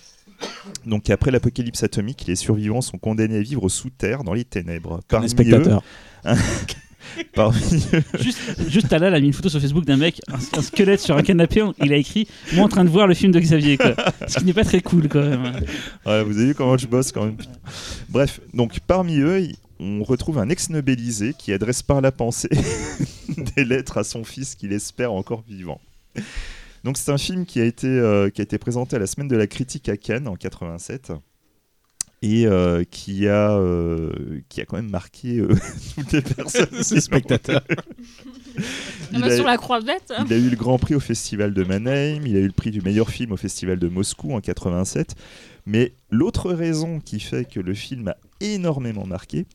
Donc 0.86 1.08
après 1.08 1.30
l'apocalypse 1.30 1.82
atomique, 1.82 2.24
les 2.26 2.36
survivants 2.36 2.80
sont 2.80 2.98
condamnés 2.98 3.38
à 3.38 3.42
vivre 3.42 3.68
sous 3.68 3.90
terre 3.90 4.24
dans 4.24 4.34
les 4.34 4.44
ténèbres. 4.44 4.96
Les 4.96 5.02
Parmi 5.08 5.28
spectateurs. 5.30 5.78
eux, 5.78 5.82
parmi 6.24 6.38
eux- 6.40 6.44
Juste, 8.20 8.38
juste 8.68 8.88
Talal 8.88 9.14
a 9.14 9.20
mis 9.20 9.26
une 9.26 9.32
photo 9.32 9.48
sur 9.48 9.60
Facebook 9.60 9.84
d'un 9.84 9.96
mec, 9.96 10.20
un, 10.28 10.58
un 10.58 10.62
squelette 10.62 11.00
sur 11.00 11.16
un 11.16 11.22
canapé. 11.22 11.62
Il 11.82 11.92
a 11.92 11.96
écrit 11.96 12.28
Moi 12.52 12.64
en 12.64 12.68
train 12.68 12.84
de 12.84 12.90
voir 12.90 13.06
le 13.06 13.14
film 13.14 13.32
de 13.32 13.40
Xavier. 13.40 13.76
Quoi. 13.76 13.94
Ce 14.26 14.38
qui 14.38 14.44
n'est 14.44 14.52
pas 14.52 14.64
très 14.64 14.80
cool 14.80 15.08
quand 15.08 15.22
même. 15.22 15.42
Ouais, 16.06 16.22
vous 16.22 16.36
avez 16.36 16.48
vu 16.48 16.54
comment 16.54 16.76
je 16.76 16.86
bosse 16.86 17.12
quand 17.12 17.24
même. 17.24 17.36
Bref, 18.08 18.40
donc 18.54 18.80
parmi 18.80 19.18
eux, 19.18 19.48
on 19.80 20.02
retrouve 20.04 20.38
un 20.38 20.48
ex-nobelisé 20.48 21.34
qui 21.36 21.52
adresse 21.52 21.82
par 21.82 22.00
la 22.00 22.12
pensée 22.12 22.50
des 23.56 23.64
lettres 23.64 23.98
à 23.98 24.04
son 24.04 24.24
fils 24.24 24.54
qu'il 24.54 24.72
espère 24.72 25.12
encore 25.12 25.42
vivant. 25.48 25.80
Donc 26.84 26.98
c'est 26.98 27.10
un 27.10 27.18
film 27.18 27.46
qui 27.46 27.60
a 27.60 27.64
été 27.64 27.86
euh, 27.86 28.30
qui 28.30 28.40
a 28.40 28.44
été 28.44 28.58
présenté 28.58 28.96
à 28.96 28.98
la 28.98 29.06
semaine 29.06 29.28
de 29.28 29.36
la 29.36 29.46
critique 29.46 29.88
à 29.88 29.96
Cannes 29.96 30.28
en 30.28 30.36
87 30.36 31.12
et 32.22 32.46
euh, 32.46 32.84
qui 32.90 33.26
a 33.28 33.52
euh, 33.56 34.12
qui 34.48 34.60
a 34.60 34.64
quand 34.64 34.76
même 34.76 34.90
marqué 34.90 35.38
euh, 35.38 35.48
toutes 35.96 36.12
les 36.12 36.22
personnes, 36.22 36.68
Les 36.90 37.00
spectateurs. 37.00 37.62
Ah 37.68 37.82
Il 39.12 39.20
bah, 39.20 39.26
a- 39.26 39.36
Sur 39.36 39.46
la 39.46 39.56
croisette. 39.56 40.12
hein. 40.16 40.24
il 40.26 40.32
a 40.32 40.36
eu 40.36 40.48
le 40.50 40.56
Grand 40.56 40.78
Prix 40.78 40.94
au 40.94 41.00
Festival 41.00 41.52
de 41.54 41.64
Mannheim, 41.64 42.22
il 42.26 42.36
a 42.36 42.40
eu 42.40 42.46
le 42.46 42.52
prix 42.52 42.70
du 42.70 42.80
meilleur 42.80 43.08
film 43.10 43.32
au 43.32 43.36
Festival 43.36 43.78
de 43.78 43.88
Moscou 43.88 44.32
en 44.34 44.40
87. 44.40 45.14
Mais 45.64 45.92
l'autre 46.10 46.50
raison 46.52 46.98
qui 46.98 47.20
fait 47.20 47.44
que 47.48 47.60
le 47.60 47.72
film 47.72 48.08
a 48.08 48.16
énormément 48.40 49.06
marqué, 49.06 49.46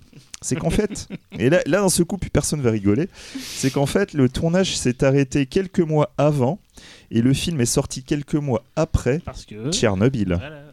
c'est 0.42 0.56
qu'en 0.56 0.70
fait, 0.70 1.10
et 1.38 1.50
là, 1.50 1.60
là 1.66 1.80
dans 1.80 1.90
ce 1.90 2.02
coup 2.02 2.18
plus 2.18 2.30
personne 2.30 2.62
va 2.62 2.72
rigoler, 2.72 3.10
c'est 3.42 3.72
qu'en 3.72 3.86
fait 3.86 4.14
le 4.14 4.30
tournage 4.30 4.78
s'est 4.78 5.04
arrêté 5.04 5.46
quelques 5.48 5.82
mois 5.82 6.14
avant 6.18 6.60
et 7.12 7.22
le 7.22 7.34
film 7.34 7.60
est 7.60 7.66
sorti 7.66 8.04
quelques 8.04 8.36
mois 8.36 8.64
après 8.78 9.20
Parce 9.20 9.46
que. 9.46 9.70
Tchernobyl. 9.72 10.36
Voilà. 10.40 10.67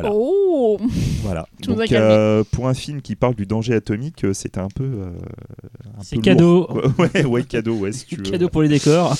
Voilà. 0.00 0.10
Oh 0.12 0.78
Voilà. 1.22 1.48
Tu 1.62 1.70
nous 1.70 1.80
as 1.80 1.86
Donc 1.86 1.92
euh, 1.92 2.44
pour 2.52 2.68
un 2.68 2.74
film 2.74 3.00
qui 3.02 3.16
parle 3.16 3.34
du 3.34 3.46
danger 3.46 3.74
atomique, 3.74 4.24
euh, 4.24 4.32
c'était 4.34 4.60
un 4.60 4.68
peu. 4.68 4.84
euh, 4.84 5.10
un 5.98 6.02
C'est 6.02 6.16
peu 6.16 6.22
cadeau. 6.22 6.66
lourd, 6.68 6.92
ouais, 6.98 7.24
ouais, 7.24 7.44
cadeau, 7.44 7.74
ouais, 7.76 7.92
si 7.92 8.04
tu 8.06 8.16
veux. 8.16 8.22
Cadeau 8.22 8.48
pour 8.48 8.62
les 8.62 8.68
décors. 8.68 9.16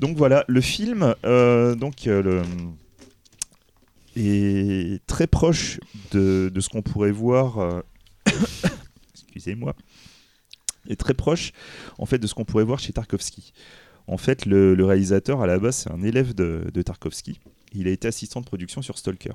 Donc 0.00 0.16
voilà, 0.16 0.44
le 0.48 0.60
film 0.60 1.14
euh, 1.24 1.74
donc, 1.74 2.06
euh, 2.06 2.22
le- 2.22 2.42
est 4.16 5.04
très 5.06 5.26
proche 5.26 5.80
de, 6.12 6.50
de 6.54 6.60
ce 6.60 6.68
qu'on 6.68 6.82
pourrait 6.82 7.10
voir. 7.12 7.58
euh, 7.58 7.80
Excusez-moi. 9.14 9.74
Est 10.88 10.96
très 10.96 11.14
proche 11.14 11.52
en 11.98 12.06
fait 12.06 12.18
de 12.18 12.26
ce 12.26 12.34
qu'on 12.34 12.44
pourrait 12.44 12.64
voir 12.64 12.78
chez 12.78 12.92
Tarkovsky. 12.92 13.52
En 14.06 14.18
fait, 14.18 14.46
le, 14.46 14.74
le 14.76 14.84
réalisateur 14.84 15.42
à 15.42 15.46
la 15.48 15.58
base 15.58 15.76
c'est 15.78 15.90
un 15.90 16.02
élève 16.02 16.32
de, 16.34 16.62
de 16.72 16.82
Tarkovsky. 16.82 17.40
Il 17.72 17.88
a 17.88 17.90
été 17.90 18.06
assistant 18.08 18.40
de 18.40 18.46
production 18.46 18.82
sur 18.82 18.96
Stalker. 18.96 19.32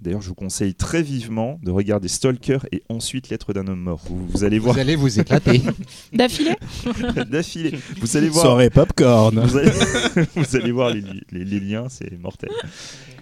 D'ailleurs, 0.00 0.20
je 0.22 0.28
vous 0.28 0.34
conseille 0.34 0.74
très 0.74 1.02
vivement 1.02 1.58
de 1.62 1.70
regarder 1.72 2.06
Stalker 2.08 2.58
et 2.70 2.82
ensuite 2.88 3.30
Lettre 3.30 3.52
d'un 3.52 3.66
homme 3.66 3.80
mort. 3.80 4.00
Vous, 4.08 4.26
vous 4.28 4.44
allez 4.44 4.58
voir 4.60 4.74
Vous 4.74 4.80
allez 4.80 4.94
vous 4.96 5.18
éclater. 5.18 5.60
D'affilée 6.12 6.54
d'affilée. 7.30 7.74
Vous 8.00 8.16
allez 8.16 8.28
voir. 8.28 8.44
Soirée 8.44 8.70
popcorn. 8.70 9.40
Vous 9.40 9.56
allez, 9.56 9.70
vous 10.36 10.56
allez 10.56 10.70
voir 10.72 10.90
les, 10.90 11.00
li- 11.00 11.22
les- 11.32 11.44
les 11.44 11.60
liens, 11.60 11.88
c'est 11.88 12.16
mortel. 12.20 12.50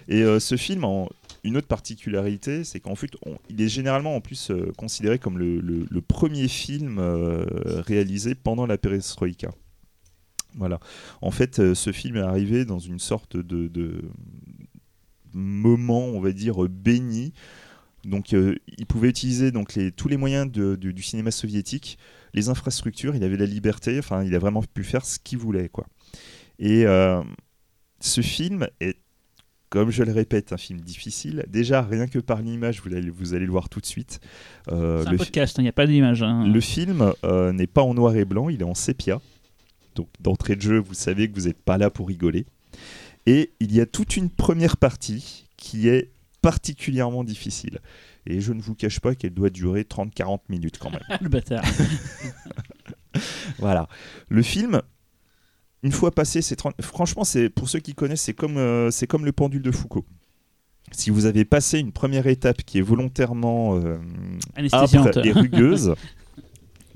Et 0.07 0.21
euh, 0.21 0.39
ce 0.39 0.55
film, 0.55 0.83
en- 0.83 1.09
une 1.43 1.57
autre 1.57 1.67
particularité, 1.67 2.63
c'est 2.63 2.79
qu'en 2.79 2.95
fait, 2.95 3.11
on- 3.25 3.37
il 3.49 3.59
est 3.61 3.69
généralement 3.69 4.15
en 4.15 4.21
plus 4.21 4.51
euh, 4.51 4.71
considéré 4.77 5.17
comme 5.17 5.37
le, 5.39 5.59
le- 5.59 5.87
le 5.89 6.01
premier 6.01 6.47
film 6.47 6.97
euh, 6.99 7.45
réalisé 7.87 8.35
pendant 8.35 8.65
la 8.67 8.77
perestroïka. 8.77 9.49
Voilà. 10.55 10.79
En 11.21 11.31
fait, 11.31 11.59
euh, 11.59 11.75
ce 11.75 11.91
film 11.91 12.17
est 12.17 12.21
arrivé 12.21 12.65
dans 12.65 12.79
une 12.79 12.99
sorte 12.99 13.35
de, 13.37 13.67
de 13.67 14.01
moment, 15.37 16.05
on 16.05 16.19
va 16.19 16.31
dire, 16.31 16.57
béni. 16.69 17.33
Donc, 18.03 18.33
euh, 18.33 18.55
il 18.77 18.85
pouvait 18.85 19.09
utiliser 19.09 19.51
donc, 19.51 19.75
les, 19.75 19.91
tous 19.91 20.07
les 20.07 20.17
moyens 20.17 20.49
de- 20.51 20.75
de- 20.75 20.91
du 20.91 21.01
cinéma 21.03 21.31
soviétique, 21.31 21.97
les 22.33 22.49
infrastructures, 22.49 23.15
il 23.15 23.23
avait 23.23 23.37
la 23.37 23.45
liberté, 23.45 23.97
enfin, 23.99 24.23
il 24.23 24.33
a 24.35 24.39
vraiment 24.39 24.63
pu 24.73 24.83
faire 24.83 25.05
ce 25.05 25.19
qu'il 25.19 25.37
voulait, 25.39 25.69
quoi. 25.69 25.87
Et 26.59 26.85
euh, 26.85 27.21
ce 27.99 28.21
film 28.21 28.67
est, 28.79 28.97
comme 29.69 29.89
je 29.89 30.03
le 30.03 30.11
répète, 30.13 30.53
un 30.53 30.57
film 30.57 30.79
difficile. 30.79 31.43
Déjà, 31.49 31.81
rien 31.81 32.07
que 32.07 32.19
par 32.19 32.41
l'image, 32.41 32.81
vous 32.81 32.93
allez, 32.95 33.09
vous 33.09 33.33
allez 33.33 33.45
le 33.45 33.51
voir 33.51 33.67
tout 33.69 33.81
de 33.81 33.85
suite. 33.85 34.19
Euh, 34.71 35.03
C'est 35.03 35.09
un 35.09 35.17
podcast, 35.17 35.55
il 35.57 35.63
n'y 35.63 35.67
a 35.69 35.73
pas 35.73 35.87
d'image. 35.87 36.23
hein. 36.23 36.47
le 36.47 36.61
film 36.61 37.11
n'est 37.53 37.67
pas 37.67 37.81
en 37.81 37.93
noir 37.93 38.15
et 38.15 38.23
blanc, 38.25 38.47
il 38.49 38.61
est 38.61 38.65
en 38.65 38.75
sépia. 38.75 39.19
Donc 39.95 40.07
d'entrée 40.21 40.55
de 40.55 40.61
jeu, 40.61 40.77
vous 40.77 40.93
savez 40.93 41.29
que 41.29 41.37
vous 41.37 41.47
n'êtes 41.47 41.61
pas 41.61 41.77
là 41.77 41.89
pour 41.89 42.07
rigoler. 42.07 42.45
Et 43.27 43.51
il 43.59 43.75
y 43.75 43.81
a 43.81 43.85
toute 43.85 44.15
une 44.15 44.29
première 44.29 44.77
partie 44.77 45.45
qui 45.57 45.89
est 45.89 46.11
particulièrement 46.41 47.25
difficile. 47.25 47.79
Et 48.25 48.39
je 48.39 48.53
ne 48.53 48.61
vous 48.61 48.73
cache 48.73 49.01
pas 49.01 49.15
qu'elle 49.15 49.33
doit 49.33 49.49
durer 49.49 49.81
30-40 49.81 50.39
minutes 50.47 50.77
quand 50.79 50.89
même. 50.89 51.01
Ah, 51.09 51.17
le 51.21 51.29
bâtard. 51.29 51.63
Voilà. 53.57 53.87
Le 54.29 54.43
film, 54.43 54.79
une 55.81 55.91
fois 55.91 56.11
passé 56.11 56.43
ces 56.43 56.55
30... 56.55 56.79
Franchement, 56.81 57.23
c'est 57.23 57.49
pour 57.49 57.67
ceux 57.67 57.79
qui 57.79 57.95
connaissent, 57.95 58.21
c'est 58.21 58.35
comme, 58.35 58.57
euh, 58.57 58.91
c'est 58.91 59.07
comme 59.07 59.25
le 59.25 59.31
pendule 59.31 59.63
de 59.63 59.71
Foucault. 59.71 60.05
Si 60.91 61.09
vous 61.09 61.25
avez 61.25 61.43
passé 61.43 61.79
une 61.79 61.91
première 61.91 62.27
étape 62.27 62.61
qui 62.61 62.77
est 62.77 62.81
volontairement 62.81 63.75
euh, 63.75 63.97
âpre 64.71 65.17
et 65.25 65.31
rugueuse, 65.31 65.95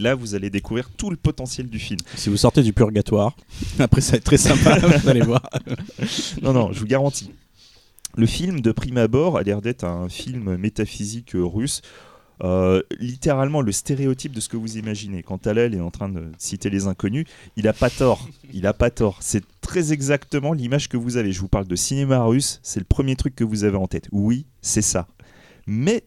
là, 0.02 0.16
vous 0.16 0.36
allez 0.36 0.49
découvrir 0.49 0.89
tout 0.89 1.10
le 1.10 1.16
potentiel 1.16 1.68
du 1.68 1.80
film. 1.80 1.99
Si 2.16 2.30
vous 2.30 2.38
sortez 2.38 2.64
du 2.64 2.74
purgatoire, 2.74 3.36
après 3.80 4.02
ça 4.02 4.12
va 4.12 4.18
être 4.18 4.24
très 4.24 4.38
sympa, 4.38 4.78
vous 4.97 5.10
allez 5.10 5.22
voir. 5.22 5.49
Non, 6.41 6.54
non, 6.54 6.72
je 6.72 6.80
vous 6.80 6.86
garantis. 6.86 7.32
Le 8.16 8.26
film, 8.26 8.62
de 8.62 8.72
prime 8.72 8.97
abord, 8.97 9.38
a 9.38 9.43
l'air 9.43 9.62
d'être 9.62 9.84
un 9.84 10.10
film 10.10 10.58
métaphysique 10.58 11.32
russe. 11.34 11.82
Euh, 12.43 12.82
littéralement 12.99 13.62
le 13.62 13.72
stéréotype 13.72 14.32
de 14.32 14.39
ce 14.39 14.49
que 14.49 14.58
vous 14.58 14.78
imaginez. 14.78 15.22
Quand 15.22 15.38
Talal 15.38 15.76
est 15.76 15.80
en 15.80 15.91
train 15.91 16.10
de 16.10 16.32
citer 16.39 16.72
les 16.72 16.88
inconnus, 16.88 17.26
il 17.56 17.68
a 17.68 17.74
pas 17.74 17.91
tort. 17.91 18.28
Il 18.52 18.66
a 18.66 18.74
pas 18.74 18.89
tort. 18.89 19.18
C'est 19.22 19.43
très 19.62 19.93
exactement 19.93 20.52
l'image 20.52 20.89
que 20.89 20.97
vous 20.97 21.18
avez. 21.18 21.32
Je 21.32 21.39
vous 21.39 21.47
parle 21.47 21.68
de 21.68 21.76
cinéma 21.76 22.24
russe, 22.24 22.60
c'est 22.64 22.80
le 22.80 22.86
premier 22.86 23.16
truc 23.16 23.36
que 23.36 23.43
vous 23.43 23.64
avez 23.64 23.78
en 23.78 23.88
tête. 23.88 24.08
Oui, 24.12 24.47
c'est 24.62 24.82
ça. 24.82 25.08
Mais 25.68 26.04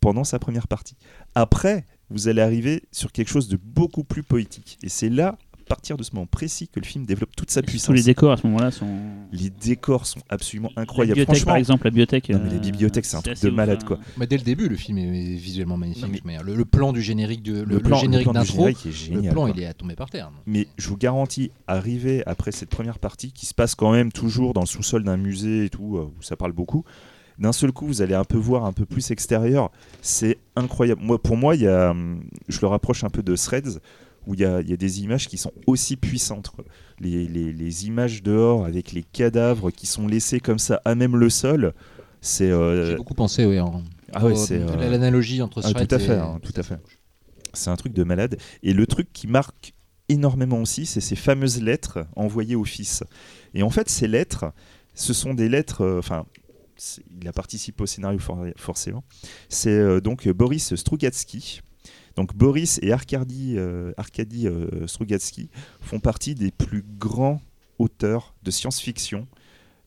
pendant 0.00 0.24
sa 0.24 0.38
première 0.38 0.68
partie. 0.68 0.96
Après, 1.34 1.84
vous 2.10 2.28
allez 2.28 2.42
arriver 2.42 2.82
sur 2.92 3.12
quelque 3.12 3.28
chose 3.28 3.48
de 3.48 3.58
beaucoup 3.62 4.04
plus 4.04 4.22
poétique. 4.22 4.78
Et 4.82 4.88
c'est 4.88 5.08
là, 5.08 5.36
à 5.58 5.68
partir 5.68 5.96
de 5.96 6.04
ce 6.04 6.14
moment 6.14 6.26
précis, 6.28 6.68
que 6.68 6.78
le 6.78 6.86
film 6.86 7.04
développe 7.04 7.34
toute 7.34 7.50
sa 7.50 7.60
Tous 7.60 7.66
puissance. 7.72 7.96
les 7.96 8.02
décors 8.04 8.30
à 8.30 8.36
ce 8.36 8.46
moment-là 8.46 8.70
sont. 8.70 8.86
Les 9.32 9.50
décors 9.50 10.06
sont 10.06 10.20
absolument 10.28 10.70
La 10.76 10.82
incroyables. 10.82 11.14
bibliothèque, 11.14 11.34
Franchement, 11.38 11.50
par 11.50 11.56
exemple, 11.56 11.84
la 11.86 11.90
bibliothèque. 11.90 12.28
Non, 12.30 12.38
mais 12.44 12.50
la 12.50 12.54
euh, 12.56 12.58
bibliothèque, 12.60 13.04
c'est 13.04 13.16
un 13.16 13.22
truc 13.22 13.42
de 13.42 13.50
malade, 13.50 13.82
quoi. 13.82 13.98
Mais 14.16 14.28
dès 14.28 14.36
le 14.36 14.44
début, 14.44 14.68
le 14.68 14.76
film 14.76 14.98
est 14.98 15.34
visuellement 15.34 15.76
magnifique. 15.76 16.04
Non, 16.06 16.20
mais- 16.24 16.38
le, 16.44 16.54
le 16.54 16.64
plan 16.64 16.92
du 16.92 17.02
générique, 17.02 17.42
de, 17.42 17.54
le, 17.54 17.64
le 17.64 17.74
le 17.74 17.80
plan, 17.80 17.98
générique 17.98 18.26
le 18.28 18.32
plan 18.32 18.40
du 18.42 18.46
d'intro, 18.48 18.58
générique 18.68 18.86
est 18.86 19.10
le 19.26 19.32
plan 19.32 19.42
quoi. 19.46 19.50
il 19.56 19.60
est 19.60 19.66
à 19.66 19.74
tomber 19.74 19.96
par 19.96 20.08
terre. 20.08 20.30
Mais 20.46 20.68
je 20.78 20.88
vous 20.88 20.96
garantis, 20.96 21.50
arriver 21.66 22.22
après 22.26 22.52
cette 22.52 22.70
première 22.70 23.00
partie 23.00 23.32
qui 23.32 23.46
se 23.46 23.52
passe 23.54 23.74
quand 23.74 23.90
même 23.90 24.12
toujours 24.12 24.52
dans 24.52 24.60
le 24.60 24.66
sous-sol 24.68 25.02
d'un 25.02 25.16
musée 25.16 25.64
et 25.64 25.68
tout, 25.70 25.96
euh, 25.96 26.02
où 26.16 26.22
ça 26.22 26.36
parle 26.36 26.52
beaucoup, 26.52 26.84
d'un 27.38 27.52
seul 27.52 27.72
coup, 27.72 27.86
vous 27.86 28.02
allez 28.02 28.14
un 28.14 28.24
peu 28.24 28.38
voir 28.38 28.64
un 28.64 28.72
peu 28.72 28.84
plus 28.86 29.10
extérieur. 29.10 29.70
C'est 30.02 30.38
incroyable. 30.56 31.02
Moi, 31.02 31.22
pour 31.22 31.36
moi, 31.36 31.54
il 31.54 31.62
y 31.62 31.68
a, 31.68 31.90
hum, 31.90 32.22
je 32.48 32.60
le 32.60 32.66
rapproche 32.66 33.04
un 33.04 33.10
peu 33.10 33.22
de 33.22 33.36
Threads, 33.36 33.80
où 34.26 34.34
il 34.34 34.40
y 34.40 34.44
a, 34.44 34.60
il 34.60 34.68
y 34.70 34.72
a 34.72 34.76
des 34.76 35.02
images 35.02 35.28
qui 35.28 35.36
sont 35.38 35.52
aussi 35.66 35.96
puissantes. 35.96 36.48
quoi. 36.50 36.64
Les, 36.98 37.28
les- 37.28 37.52
les 37.52 37.86
images 37.86 38.22
dehors 38.22 38.64
avec 38.64 38.92
les 38.92 39.02
cadavres 39.02 39.70
qui 39.70 39.86
sont 39.86 40.06
laissés 40.08 40.40
comme 40.40 40.58
ça 40.58 40.80
à 40.84 40.94
même 40.94 41.16
le 41.16 41.28
sol, 41.30 41.74
c'est. 42.20 42.50
euh, 42.50 42.86
J'ai 42.86 42.96
beaucoup 42.96 43.14
pensé, 43.14 43.44
oui. 43.46 43.60
en- 43.60 43.82
ah 44.12 44.24
ouais, 44.24 44.34
c'est. 44.34 44.60
euh, 44.62 44.90
L'analogie 44.90 45.42
entre 45.42 45.60
ah, 45.64 45.70
Threads 45.72 45.86
tout 45.86 45.94
à 45.94 45.98
fait, 45.98 46.14
et- 46.14 46.18
hein, 46.18 46.38
tout 46.42 46.54
à 46.56 46.62
fait. 46.62 46.78
C'est 47.52 47.70
un 47.70 47.76
truc 47.76 47.92
de 47.92 48.02
malade. 48.04 48.36
Et 48.62 48.72
le 48.72 48.86
truc 48.86 49.08
qui 49.12 49.26
marque 49.28 49.72
énormément 50.08 50.60
aussi, 50.60 50.86
c'est 50.86 51.00
ces 51.00 51.16
fameuses 51.16 51.60
lettres 51.62 52.06
envoyées 52.16 52.54
au 52.56 52.64
fils. 52.64 53.02
Et 53.54 53.62
en 53.62 53.70
fait, 53.70 53.88
ces 53.88 54.06
lettres, 54.08 54.46
ce 54.94 55.12
sont 55.12 55.34
des 55.34 55.48
lettres. 55.48 55.82
euh, 55.82 55.98
Enfin, 55.98 56.26
il 57.20 57.26
a 57.28 57.32
participé 57.32 57.82
au 57.82 57.86
scénario 57.86 58.18
for- 58.18 58.44
forcément. 58.56 59.04
C'est 59.48 59.70
euh, 59.70 60.00
donc 60.00 60.28
Boris 60.28 60.74
Strugatsky. 60.74 61.60
Donc 62.16 62.34
Boris 62.34 62.78
et 62.82 62.92
Arkady, 62.92 63.54
euh, 63.58 63.92
Arkady 63.98 64.46
euh, 64.48 64.86
Strugatsky 64.86 65.50
font 65.80 66.00
partie 66.00 66.34
des 66.34 66.50
plus 66.50 66.82
grands 66.98 67.40
auteurs 67.78 68.34
de 68.42 68.50
science-fiction 68.50 69.26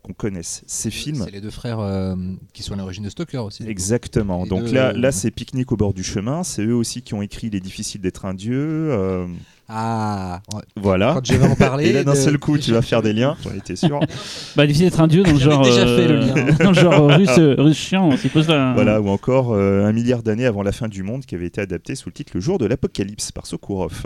qu'on 0.03 0.13
connaisse. 0.13 0.63
Ces 0.67 0.91
films. 0.91 1.23
C'est 1.25 1.31
les 1.31 1.41
deux 1.41 1.49
frères 1.49 1.79
euh, 1.79 2.15
qui 2.53 2.61
sont 2.63 2.73
à 2.73 2.77
l'origine 2.77 3.03
de 3.03 3.09
Stalker 3.09 3.39
aussi. 3.39 3.63
Exactement. 3.67 4.45
Donc 4.45 4.69
là, 4.71 4.93
là 4.93 5.11
c'est 5.11 5.31
Pique-nique 5.31 5.71
au 5.71 5.75
bord 5.75 5.93
du 5.93 6.03
chemin. 6.03 6.43
C'est 6.43 6.63
eux 6.63 6.75
aussi 6.75 7.01
qui 7.01 7.13
ont 7.15 7.21
écrit 7.21 7.49
Les 7.49 7.59
difficiles 7.59 7.99
d'être 8.01 8.25
un 8.25 8.33
dieu. 8.35 8.91
euh, 8.91 9.27
Ah, 9.71 10.41
ouais. 10.53 10.61
voilà. 10.75 11.13
quand 11.13 11.25
je 11.25 11.33
vais 11.37 11.47
en 11.47 11.55
parler. 11.55 11.87
Et 11.89 11.93
là, 11.93 12.03
d'un 12.03 12.13
de- 12.13 12.17
seul 12.17 12.37
coup, 12.39 12.57
tu 12.57 12.71
vas 12.71 12.81
faire 12.81 13.01
des 13.03 13.13
liens. 13.13 13.37
J'en 13.43 13.51
étais 13.53 13.75
sûr. 13.75 13.99
Bah, 14.55 14.65
difficile 14.65 14.87
d'être 14.89 14.99
un 14.99 15.07
dieu 15.07 15.21
dans 15.23 15.31
le 15.31 15.37
genre. 15.39 15.61
déjà 15.63 15.85
fait 15.85 16.07
le 16.07 16.15
euh, 16.15 16.25
lien. 16.25 16.53
Dans 16.59 16.69
le 16.71 16.75
genre 16.75 17.07
russe, 17.09 17.29
russe 17.59 17.77
chiant, 17.77 18.09
c'est 18.17 18.29
pas 18.29 18.43
ça. 18.43 18.69
hein. 18.69 18.73
voilà. 18.73 18.99
Ou 18.99 19.09
encore 19.09 19.53
euh, 19.53 19.85
Un 19.85 19.91
milliard 19.93 20.23
d'années 20.23 20.45
avant 20.47 20.63
la 20.63 20.71
fin 20.71 20.87
du 20.87 21.03
monde, 21.03 21.25
qui 21.25 21.35
avait 21.35 21.45
été 21.45 21.61
adapté 21.61 21.95
sous 21.95 22.09
le 22.09 22.13
titre 22.13 22.31
Le 22.35 22.41
jour 22.41 22.57
de 22.57 22.65
l'apocalypse 22.65 23.31
par 23.31 23.45
Sokurov. 23.45 24.03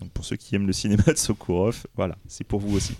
Donc 0.00 0.10
pour 0.10 0.24
ceux 0.24 0.36
qui 0.36 0.56
aiment 0.56 0.66
le 0.66 0.72
cinéma 0.72 1.04
de 1.06 1.16
Sokurov, 1.16 1.84
voilà, 1.96 2.16
c'est 2.26 2.42
pour 2.44 2.58
vous 2.60 2.74
aussi. 2.76 2.96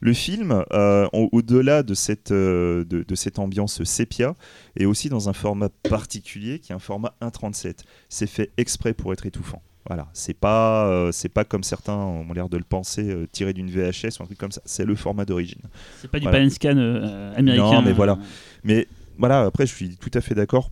Le 0.00 0.12
film, 0.12 0.62
euh, 0.74 1.06
au- 1.14 1.30
au-delà 1.32 1.82
de 1.82 1.94
cette, 1.94 2.30
euh, 2.32 2.84
de, 2.84 3.02
de 3.08 3.14
cette 3.14 3.38
ambiance 3.38 3.82
sépia, 3.84 4.34
est 4.78 4.84
aussi 4.84 5.08
dans 5.08 5.30
un 5.30 5.32
format 5.32 5.70
particulier 5.88 6.58
qui 6.58 6.72
est 6.72 6.74
un 6.74 6.78
format 6.80 7.14
1.37. 7.22 7.78
C'est 8.10 8.26
fait 8.26 8.50
exprès 8.58 8.92
pour 8.92 9.12
être 9.14 9.24
étouffant. 9.24 9.62
Voilà, 9.88 10.08
c'est 10.12 10.34
pas, 10.34 10.86
euh, 10.88 11.12
c'est 11.12 11.28
pas 11.28 11.44
comme 11.44 11.62
certains 11.62 11.94
ont 11.94 12.32
l'air 12.32 12.48
de 12.48 12.56
le 12.56 12.64
penser, 12.64 13.08
euh, 13.08 13.26
tiré 13.30 13.52
d'une 13.52 13.70
VHS 13.70 14.18
ou 14.18 14.24
un 14.24 14.26
truc 14.26 14.38
comme 14.38 14.50
ça. 14.50 14.60
C'est 14.64 14.84
le 14.84 14.96
format 14.96 15.24
d'origine. 15.24 15.60
C'est 16.00 16.10
pas 16.10 16.18
du 16.18 16.24
Voilà. 16.24 16.40
pan 16.40 16.44
and 16.46 16.50
scan 16.50 16.76
euh, 16.76 17.34
américain. 17.36 17.72
Non, 17.72 17.82
mais 17.82 17.92
voilà. 17.92 18.18
Mais 18.64 18.88
voilà, 19.16 19.42
après, 19.42 19.64
je 19.66 19.72
suis 19.74 19.96
tout 19.96 20.10
à 20.14 20.20
fait 20.20 20.34
d'accord. 20.34 20.70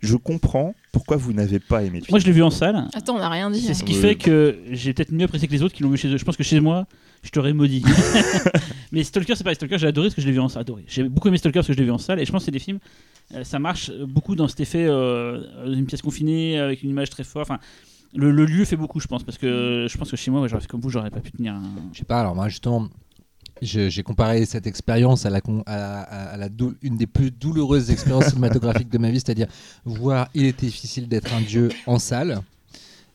Je 0.00 0.14
comprends 0.14 0.74
pourquoi 0.92 1.16
vous 1.16 1.32
n'avez 1.32 1.58
pas 1.58 1.82
aimé 1.82 1.98
le 1.98 2.04
film. 2.04 2.06
Moi, 2.10 2.20
je 2.20 2.26
l'ai 2.26 2.32
vu 2.32 2.42
en 2.42 2.50
salle. 2.50 2.86
Attends, 2.94 3.16
on 3.16 3.18
n'a 3.18 3.30
rien 3.30 3.50
dit. 3.50 3.60
C'est 3.62 3.70
hein. 3.70 3.74
ce 3.74 3.82
qui 3.82 3.94
Oui. 3.94 4.00
fait 4.00 4.14
que 4.14 4.58
j'ai 4.70 4.92
peut-être 4.92 5.10
mieux 5.10 5.24
apprécié 5.24 5.48
que 5.48 5.52
les 5.52 5.62
autres 5.62 5.74
qui 5.74 5.82
l'ont 5.82 5.90
vu 5.90 5.96
chez 5.96 6.08
eux. 6.08 6.18
Je 6.18 6.24
pense 6.24 6.36
que 6.36 6.44
chez 6.44 6.60
moi, 6.60 6.86
je 7.24 7.30
t'aurais 7.30 7.52
maudit. 7.54 7.82
mais 8.92 9.02
Stalker, 9.02 9.34
c'est 9.34 9.42
pas 9.42 9.54
Stalker, 9.54 9.78
j'ai 9.78 9.88
adoré 9.88 10.08
parce 10.08 10.14
que 10.14 10.20
je 10.22 10.26
l'ai 10.26 10.32
vu 10.32 10.40
en 10.40 10.48
salle. 10.48 10.60
Adoré. 10.60 10.84
J'ai 10.86 11.02
beaucoup 11.04 11.26
aimé 11.28 11.38
Stalker 11.38 11.58
parce 11.58 11.66
que 11.66 11.72
je 11.72 11.78
l'ai 11.78 11.84
vu 11.84 11.90
en 11.90 11.98
salle. 11.98 12.20
Et 12.20 12.26
je 12.26 12.30
pense 12.30 12.42
que 12.42 12.44
c'est 12.44 12.50
des 12.52 12.58
films, 12.60 12.78
euh, 13.34 13.42
ça 13.42 13.58
marche 13.58 13.90
beaucoup 13.90 14.36
dans 14.36 14.46
cet 14.46 14.60
effet 14.60 14.84
euh, 14.86 15.66
d'une 15.66 15.86
pièce 15.86 16.02
confinée 16.02 16.58
avec 16.60 16.82
une 16.84 16.90
image 16.90 17.10
très 17.10 17.24
forte. 17.24 17.50
Enfin, 17.50 17.58
le, 18.16 18.30
le 18.30 18.44
lieu 18.46 18.64
fait 18.64 18.76
beaucoup, 18.76 19.00
je 19.00 19.06
pense. 19.06 19.22
Parce 19.22 19.38
que 19.38 19.86
je 19.88 19.98
pense 19.98 20.10
que 20.10 20.16
chez 20.16 20.30
moi, 20.30 20.40
ouais, 20.40 20.48
j'aurais 20.48 20.60
fait 20.62 20.68
comme 20.68 20.80
vous, 20.80 20.90
j'aurais 20.90 21.10
pas 21.10 21.20
pu 21.20 21.32
tenir 21.32 21.54
un. 21.54 21.62
Je 21.92 21.98
sais 21.98 22.04
pas, 22.04 22.20
alors 22.20 22.34
moi 22.34 22.48
justement, 22.48 22.88
j'ai 23.62 24.02
comparé 24.02 24.44
cette 24.44 24.66
expérience 24.66 25.24
à, 25.26 25.30
la, 25.30 25.40
con- 25.40 25.62
à, 25.66 26.00
à- 26.02 26.34
à 26.34 26.36
la 26.36 26.48
dou- 26.48 26.74
une 26.82 26.96
des 26.96 27.06
plus 27.06 27.30
douloureuses 27.30 27.90
expériences 27.90 28.28
cinématographiques 28.28 28.90
de 28.90 28.98
ma 28.98 29.10
vie, 29.10 29.18
c'est-à-dire 29.20 29.46
voir 29.84 30.28
Il 30.34 30.44
était 30.44 30.66
difficile 30.66 31.08
d'être 31.08 31.32
un 31.32 31.40
dieu 31.40 31.70
en 31.86 31.98
salle, 31.98 32.40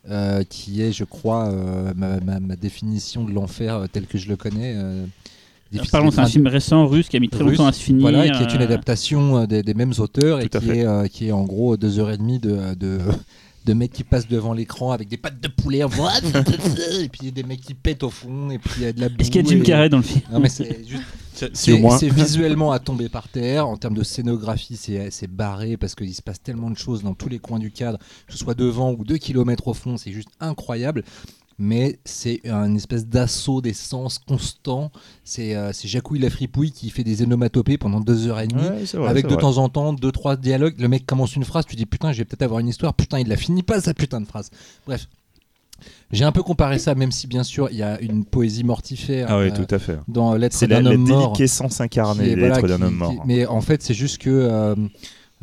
euh, 0.09 0.43
qui 0.43 0.81
est, 0.81 0.91
je 0.91 1.03
crois, 1.03 1.49
euh, 1.51 1.93
ma, 1.95 2.19
ma- 2.19 2.39
ma 2.39 2.55
définition 2.55 3.23
de 3.23 3.31
l'enfer 3.31 3.75
euh, 3.75 3.85
tel 3.91 4.07
que 4.07 4.17
je 4.17 4.27
le 4.29 4.35
connais. 4.35 4.73
euh, 4.75 5.05
Parlons, 5.91 6.11
c'est 6.11 6.19
un 6.19 6.25
film 6.25 6.47
récent 6.47 6.85
russe 6.87 7.07
qui 7.07 7.15
a 7.15 7.19
mis 7.21 7.29
très 7.29 7.43
Russe, 7.43 7.51
longtemps 7.57 7.67
à 7.67 7.71
se 7.71 7.81
finir. 7.81 8.01
Voilà, 8.01 8.25
et 8.25 8.31
qui 8.31 8.41
est 8.43 8.53
une 8.55 8.61
adaptation 8.61 9.45
des, 9.45 9.63
des 9.63 9.73
mêmes 9.73 9.93
auteurs 9.99 10.41
et 10.41 10.49
Tout 10.49 10.59
qui 10.59 10.69
est, 10.71 10.85
euh, 10.85 11.07
qui 11.07 11.27
est 11.27 11.31
en 11.31 11.43
gros 11.45 11.77
deux 11.77 11.97
heures 11.99 12.09
et 12.11 12.17
demie 12.17 12.39
de, 12.39 12.73
de, 12.73 12.97
de 13.65 13.73
mecs 13.73 13.91
qui 13.91 14.03
passent 14.03 14.27
devant 14.27 14.53
l'écran 14.53 14.91
avec 14.91 15.07
des 15.07 15.17
pattes 15.17 15.39
de 15.39 15.47
poulet, 15.47 15.81
et 17.01 17.09
puis 17.09 17.31
des 17.31 17.43
mecs 17.43 17.61
qui 17.61 17.73
pètent 17.73 18.03
au 18.03 18.09
fond, 18.09 18.49
et 18.49 18.57
puis 18.57 18.71
il 18.77 18.83
y 18.83 18.85
a 18.87 18.93
de 18.93 19.01
la 19.01 19.09
boue. 19.09 19.15
Est-ce 19.19 19.29
qu'il 19.31 19.41
y 19.43 19.47
a 19.47 19.49
Jim 19.49 19.59
et- 19.59 19.63
Carrey 19.63 19.89
dans 19.89 19.97
le 19.97 20.03
film? 20.03 20.21
Non, 20.31 20.39
mais 20.39 20.49
c'est 20.49 20.87
juste. 20.87 21.03
C'est 21.33 21.55
C'est 21.55 21.71
au 21.71 21.77
moins. 21.79 21.97
c'est 21.97 22.09
visuellement 22.09 22.71
à 22.73 22.77
tomber 22.79 23.07
par 23.07 23.27
terre. 23.29 23.65
En 23.67 23.77
termes 23.77 23.95
de 23.95 24.03
scénographie, 24.03 24.75
c'est 24.75 25.09
c'est 25.11 25.27
barré 25.31 25.77
parce 25.77 25.95
qu'il 25.95 26.13
se 26.13 26.21
passe 26.21 26.41
tellement 26.43 26.69
de 26.69 26.77
choses 26.77 27.03
dans 27.03 27.13
tous 27.15 27.29
les 27.29 27.39
coins 27.39 27.57
du 27.57 27.71
cadre, 27.71 27.97
que 28.27 28.33
ce 28.33 28.37
soit 28.37 28.53
devant 28.53 28.91
ou 28.91 29.05
deux 29.05 29.17
kilomètres 29.17 29.67
au 29.69 29.73
fond, 29.73 29.95
c'est 29.97 30.11
juste 30.11 30.27
incroyable. 30.41 31.03
Mais 31.61 31.99
c'est 32.03 32.41
un 32.49 32.75
espèce 32.75 33.05
d'assaut 33.05 33.61
d'essence 33.61 34.19
constant. 34.19 34.91
C'est 35.23 35.55
euh, 35.55 35.71
c'est 35.71 35.87
Jacouille 35.87 36.19
la 36.19 36.29
fripouille 36.29 36.71
qui 36.71 36.89
fait 36.89 37.03
des 37.03 37.21
onomatopées 37.21 37.77
pendant 37.77 37.99
deux 38.01 38.27
heures 38.27 38.39
et 38.39 38.47
demie. 38.47 38.61
Ouais, 38.61 38.85
c'est 38.85 38.97
vrai, 38.97 39.09
avec 39.09 39.23
c'est 39.25 39.29
de 39.29 39.33
vrai. 39.35 39.41
temps 39.41 39.57
en 39.57 39.69
temps 39.69 39.93
deux 39.93 40.11
trois 40.11 40.35
dialogues. 40.35 40.75
Le 40.79 40.87
mec 40.87 41.05
commence 41.05 41.35
une 41.35 41.45
phrase, 41.45 41.65
tu 41.65 41.75
dis 41.75 41.85
putain, 41.85 42.11
je 42.11 42.17
vais 42.17 42.25
peut-être 42.25 42.41
avoir 42.41 42.59
une 42.59 42.67
histoire. 42.67 42.93
Putain, 42.93 43.19
il 43.19 43.27
la 43.27 43.37
finit 43.37 43.63
pas 43.63 43.79
sa 43.79 43.93
putain 43.93 44.19
de 44.19 44.25
phrase. 44.25 44.49
Bref. 44.85 45.07
J'ai 46.11 46.25
un 46.25 46.31
peu 46.31 46.43
comparé 46.43 46.77
ça, 46.77 46.93
même 46.93 47.11
si 47.11 47.25
bien 47.25 47.43
sûr 47.43 47.69
il 47.71 47.77
y 47.77 47.83
a 47.83 47.99
une 48.01 48.23
poésie 48.25 48.63
mortifère 48.63 49.27
Ah 49.29 49.39
oui, 49.39 49.45
euh, 49.49 49.51
tout 49.65 49.73
à 49.73 49.79
fait. 49.79 49.97
dans 50.07 50.37
C'est 50.51 50.67
la, 50.67 50.75
d'un 50.81 50.89
la 50.89 50.95
homme 50.95 51.07
mort. 51.07 51.31
déliquescence 51.31 51.77
qui 51.77 51.83
incarnée, 51.83 52.31
est- 52.31 52.35
l'être 52.35 52.59
voilà, 52.59 52.77
d'un 52.77 52.85
homme 52.85 52.93
qui- 52.93 53.15
mort. 53.15 53.23
mais 53.25 53.45
en 53.47 53.61
fait, 53.61 53.81
c'est 53.81 53.93
juste 53.95 54.19
que 54.19 54.29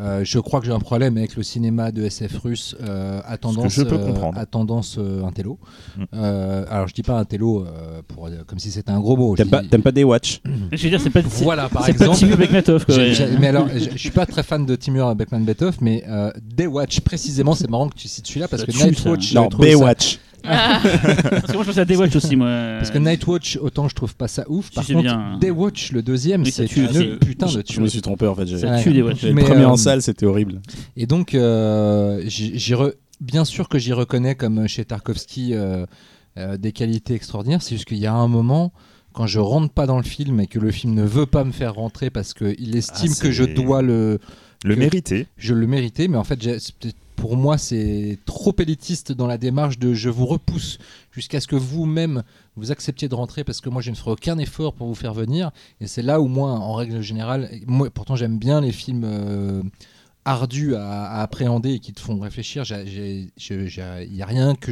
euh, 0.01 0.21
je 0.25 0.39
crois 0.39 0.61
que 0.61 0.67
j'ai 0.67 0.73
un 0.73 0.79
problème 0.79 1.17
avec 1.17 1.37
le 1.37 1.43
cinéma 1.43 1.91
de 1.93 2.03
SF 2.05 2.39
russe 2.39 2.77
euh, 2.81 3.21
à 3.27 3.37
tendance, 3.37 3.73
je 3.73 3.83
peux 3.83 3.97
euh, 3.97 4.07
comprendre. 4.07 4.39
à 4.39 4.47
tendance 4.47 4.97
euh, 4.99 5.25
intello. 5.25 5.59
Mm. 5.97 6.03
Euh, 6.15 6.65
alors 6.71 6.87
je 6.89 6.95
dis 6.95 7.03
pas 7.03 7.19
intello 7.19 7.65
euh, 7.67 8.01
pour 8.07 8.27
euh, 8.27 8.45
comme 8.47 8.59
si 8.59 8.71
c'était 8.71 8.91
un 8.93 9.01
gros 9.01 9.17
mot. 9.17 9.35
T'aimes 9.37 9.49
pas, 9.49 9.63
pas 9.63 9.93
Daywatch 9.93 10.41
Je 10.73 10.83
veux 10.85 10.91
dire, 10.91 11.01
c'est 11.01 11.11
pas, 11.11 11.21
Voilà 11.23 11.69
par 11.69 11.85
c'est 11.85 11.93
pas 11.95 12.05
exemple. 12.07 12.19
Timur 12.19 12.37
Bekmetov. 12.37 12.85
mais 13.41 13.49
alors, 13.49 13.69
je 13.75 13.99
suis 13.99 14.11
pas 14.11 14.27
très 14.27 14.43
fan 14.43 14.65
de 14.67 14.77
Timur 14.77 15.15
Beckman 15.15 15.41
Bethoff, 15.41 15.81
mais 15.81 16.05
euh, 16.09 16.31
Daywatch 16.43 17.01
précisément, 17.01 17.55
c'est 17.55 17.69
marrant 17.69 17.89
que 17.89 17.97
tu 17.97 18.09
cites 18.09 18.27
celui-là 18.27 18.49
parce 18.49 18.63
Ça 18.65 18.67
que 18.71 18.73
Nightwatch. 18.73 19.35
Non, 19.35 19.49
Baywatch. 19.49 20.19
Ah, 20.49 20.81
Parce 20.83 21.47
que 21.47 21.53
moi, 21.53 21.63
je 21.63 21.69
pense 21.69 21.79
à 21.79 21.85
Daywatch 21.85 22.17
aussi, 22.17 22.37
moi. 22.37 22.49
Parce 22.79 22.91
que 22.91 22.99
Nightwatch, 22.99 23.59
autant 23.61 23.89
je 23.89 23.95
trouve 23.95 24.15
pas 24.17 24.29
ça 24.29 24.45
ouf. 24.49 24.71
Par 24.73 24.87
contre, 24.87 25.03
bien. 25.03 25.39
Daywatch, 25.41 25.93
le 25.93 26.03
deuxième, 26.03 26.43
Oui, 26.43 26.51
c'est 26.53 26.65
une 26.77 27.19
putain 27.19 27.47
de 27.47 27.63
Je- 27.69 27.81
me 27.81 27.87
suis 27.87 28.01
trompé 28.01 28.27
en 28.27 28.35
fait. 28.35 28.47
J'ai 28.47 28.59
Ça 28.59 28.79
tue 28.83 28.93
Daywatch. 28.93 29.23
le 29.23 29.35
Mais, 29.35 29.43
premier 29.43 29.63
euh, 29.65 29.69
en 29.71 29.77
salle, 29.77 30.03
c'était 30.03 30.27
horrible. 30.27 30.61
Et 30.97 31.07
donc, 31.07 31.35
euh, 31.35 32.23
j'y- 32.27 32.59
j'y 32.59 32.73
re- 32.75 32.95
bien 33.21 33.45
sûr 33.45 33.69
que 33.69 33.79
j'y 33.79 33.93
reconnais, 33.93 34.35
comme 34.35 34.67
chez 34.69 34.85
Tarkovsky, 34.85 35.55
euh, 35.55 35.85
euh, 36.39 36.57
des 36.57 36.73
qualités 36.73 37.15
extraordinaires. 37.15 37.63
C'est 37.63 37.75
juste 37.75 37.87
qu'il 37.89 37.99
y 37.99 38.07
a 38.07 38.15
un 38.15 38.29
moment, 38.29 38.73
quand 39.13 39.27
je 39.27 39.41
rentre 39.41 39.73
pas 39.73 39.87
dans 39.87 39.97
le 39.97 40.05
film 40.05 40.41
et 40.41 40.47
que 40.47 40.59
le 40.59 40.71
film 40.71 40.95
ne 40.95 41.03
veut 41.05 41.27
pas 41.27 41.45
me 41.45 41.53
faire 41.53 41.75
rentrer 41.75 42.11
parce 42.11 42.33
qu'il 42.35 42.77
estime 42.77 43.13
Ah, 43.17 43.21
que 43.23 43.31
je 43.33 43.45
dois 43.45 43.83
le, 43.83 44.19
Le 44.65 44.77
mériter. 44.77 45.27
je 45.37 45.55
le 45.55 45.67
mériter, 45.67 46.09
mais 46.09 46.17
en 46.17 46.25
fait, 46.25 46.41
j'ai- 46.41 46.59
c'est 46.61 46.75
peut-être- 46.77 46.97
pour 47.19 47.37
moi, 47.37 47.59
c'est 47.59 48.19
trop 48.25 48.55
élitiste 48.59 49.11
dans 49.11 49.27
la 49.27 49.39
démarche 49.39 49.79
de 49.79 49.93
je 49.93 50.09
vous 50.09 50.25
repousse 50.25 50.79
jusqu'à 51.11 51.41
ce 51.41 51.49
que 51.49 51.57
vous-même 51.57 52.23
vous 52.55 52.71
acceptiez 52.71 53.09
de 53.09 53.15
rentrer 53.15 53.43
parce 53.43 53.61
que 53.61 53.69
moi, 53.69 53.83
je 53.83 53.91
ne 53.91 53.97
ferai 53.97 54.13
aucun 54.13 54.39
effort 54.39 54.73
pour 54.73 54.87
vous 54.87 54.95
faire 54.95 55.15
venir. 55.15 55.51
Et 55.81 55.89
c'est 55.89 56.03
là 56.03 56.21
où 56.21 56.29
moi, 56.29 56.53
en 56.53 56.75
règle 56.75 57.01
générale, 57.01 57.51
pourtant, 57.93 58.15
j'aime 58.15 58.39
bien 58.39 58.61
les 58.61 58.71
films 58.71 59.03
euh, 59.05 59.63
ardus 60.25 60.77
à, 60.77 61.21
appréhender 61.21 61.73
et 61.73 61.79
qui 61.81 61.93
te 61.93 62.01
font 62.01 62.21
réfléchir. 62.21 62.65
Il 62.71 63.33
n'y 64.13 64.23
a 64.23 64.27
rien 64.27 64.55
que 64.55 64.71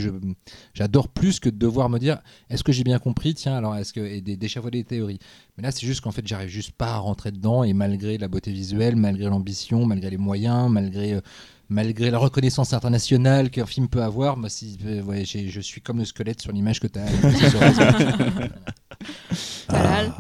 j'adore 0.73 1.09
plus 1.09 1.41
que 1.41 1.49
de 1.49 1.57
devoir 1.57 1.89
me 1.89 1.99
dire 1.99 2.21
est-ce 2.49 2.63
que 2.63 2.73
j'ai 2.73 2.85
bien 2.85 3.01
compris? 3.01 3.35
Tiens, 3.35 3.57
alors 3.57 3.75
est-ce 3.75 3.93
que 3.93 4.01
et 4.01 4.21
d'é- 4.21 4.37
d'échafauder 4.37 4.79
des 4.79 4.85
théories. 4.85 5.19
Mais 5.57 5.63
là, 5.65 5.73
c'est 5.73 5.87
juste 5.87 6.03
qu'en 6.03 6.13
fait, 6.13 6.27
j'arrive 6.27 6.49
juste 6.49 6.73
pas 6.73 6.93
à 6.93 6.99
rentrer 6.99 7.33
dedans 7.33 7.65
et 7.65 7.73
malgré 7.73 8.19
la 8.19 8.29
beauté 8.29 8.53
visuelle, 8.53 8.95
malgré 8.95 9.25
l'ambition, 9.29 9.85
malgré 9.85 10.11
les 10.11 10.19
moyens, 10.19 10.71
malgré 10.71 11.15
euh, 11.15 11.21
malgré 11.69 12.11
la 12.11 12.19
reconnaissance 12.19 12.73
internationale 12.73 13.51
qu'un 13.51 13.67
film 13.67 13.89
peut 13.89 14.03
avoir, 14.03 14.37
moi, 14.37 14.49
si, 14.49 14.79
euh, 14.87 15.03
ouais, 15.03 15.25
j'ai- 15.25 15.49
je 15.49 15.61
suis 15.61 15.81
comme 15.81 15.99
le 15.99 16.05
squelette 16.05 16.41
sur 16.41 16.53
l'image 16.53 16.81
que 16.81 16.87
tu 16.87 16.99
as. 16.99 17.07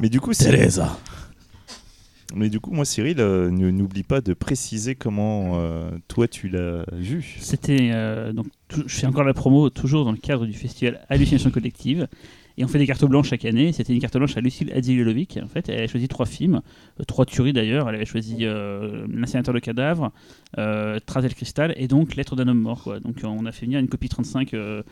Mais 0.01 0.09
du 0.09 0.21
coup, 0.21 0.33
c'est- 0.33 0.51
Teresa. 0.51 0.99
mais 2.35 2.49
du 2.51 2.61
coup, 2.61 2.73
moi, 2.73 2.85
Cyril, 2.85 3.21
euh, 3.21 3.51
ne- 3.51 3.71
n'oublie 3.71 4.03
pas 4.03 4.21
de 4.21 4.35
préciser 4.35 4.95
comment 4.95 5.53
euh, 5.61 5.91
toi 6.09 6.29
tu 6.29 6.49
l'as 6.49 6.85
vu. 6.93 7.37
C'était 7.41 7.91
euh, 7.93 8.33
donc 8.33 8.47
tout- 8.69 8.85
je 8.87 8.95
fais 8.97 9.07
encore 9.07 9.25
la 9.25 9.35
promo 9.35 9.71
toujours 9.71 10.05
dans 10.05 10.13
le 10.13 10.19
cadre 10.19 10.47
du 10.47 10.53
festival 10.53 11.05
Hallucination 11.09 11.51
collective 11.51 12.09
et 12.59 12.65
on 12.65 12.69
fait 12.69 12.79
des 12.79 12.87
cartes 12.87 13.05
blanches 13.05 13.29
chaque 13.31 13.45
année. 13.45 13.73
C'était 13.73 13.93
une 13.93 14.01
carte 14.01 14.17
blanche 14.17 14.37
à 14.37 14.41
Lucille 14.41 14.73
Adzilovic. 14.73 15.39
En 15.43 15.49
fait, 15.49 15.69
elle 15.69 15.79
avait 15.79 15.89
choisi 15.89 16.09
trois 16.09 16.27
films, 16.27 16.61
euh, 17.01 17.05
trois 17.05 17.25
tueries 17.27 17.53
d'ailleurs. 17.53 17.89
Elle 17.89 17.95
avait 17.97 18.05
choisi 18.07 18.39
euh, 18.43 19.07
L'incinérateur 19.13 19.55
de 19.55 19.59
cadavres, 19.61 20.13
euh, 20.59 20.99
le 21.15 21.29
cristal 21.35 21.75
et 21.77 21.89
donc 21.89 22.17
Lettre 22.17 22.37
d'un 22.37 22.49
homme 22.49 22.61
mort. 22.61 22.83
Quoi. 22.85 23.01
Donc 23.01 23.17
on 23.25 23.45
a 23.47 23.53
fait 23.53 23.67
venir 23.67 23.79
une 23.81 23.89
copie 23.89 24.09
35 24.09 24.55
euh, 24.55 24.83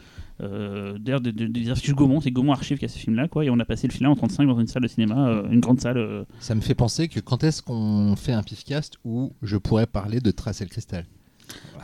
euh, 0.43 0.99
d'ailleurs 0.99 1.21
de- 1.21 1.31
de- 1.31 1.47
des 1.47 1.71
archives 1.71 1.95
Gaumont, 1.95 2.21
c'est 2.21 2.31
Gaumont 2.31 2.53
Archive 2.53 2.79
qui 2.79 2.85
a 2.85 2.89
ce 2.89 2.99
film-là. 2.99 3.29
Et 3.43 3.51
on 3.51 3.59
a 3.59 3.65
passé 3.65 3.87
le 3.87 3.93
film 3.93 4.11
en 4.11 4.15
35 4.17 4.47
dans 4.47 4.59
une 4.61 4.67
salle 4.67 4.83
de 4.83 4.89
cinéma, 4.89 5.29
euh, 5.29 5.49
une 5.51 5.61
grande 5.61 5.81
salle. 5.81 6.27
Ça 6.41 6.55
me 6.55 6.61
fait 6.61 6.75
penser 6.75 7.09
que 7.09 7.21
quand 7.21 7.45
est-ce 7.45 7.63
qu'on 7.63 8.15
fait 8.17 8.33
un 8.33 8.43
pifcast 8.43 8.99
où 9.05 9.33
je 9.43 9.57
pourrais 9.57 9.87
parler 9.87 10.21
de 10.21 10.31
Tracer 10.31 10.65
le 10.65 10.71
cristal? 10.71 11.07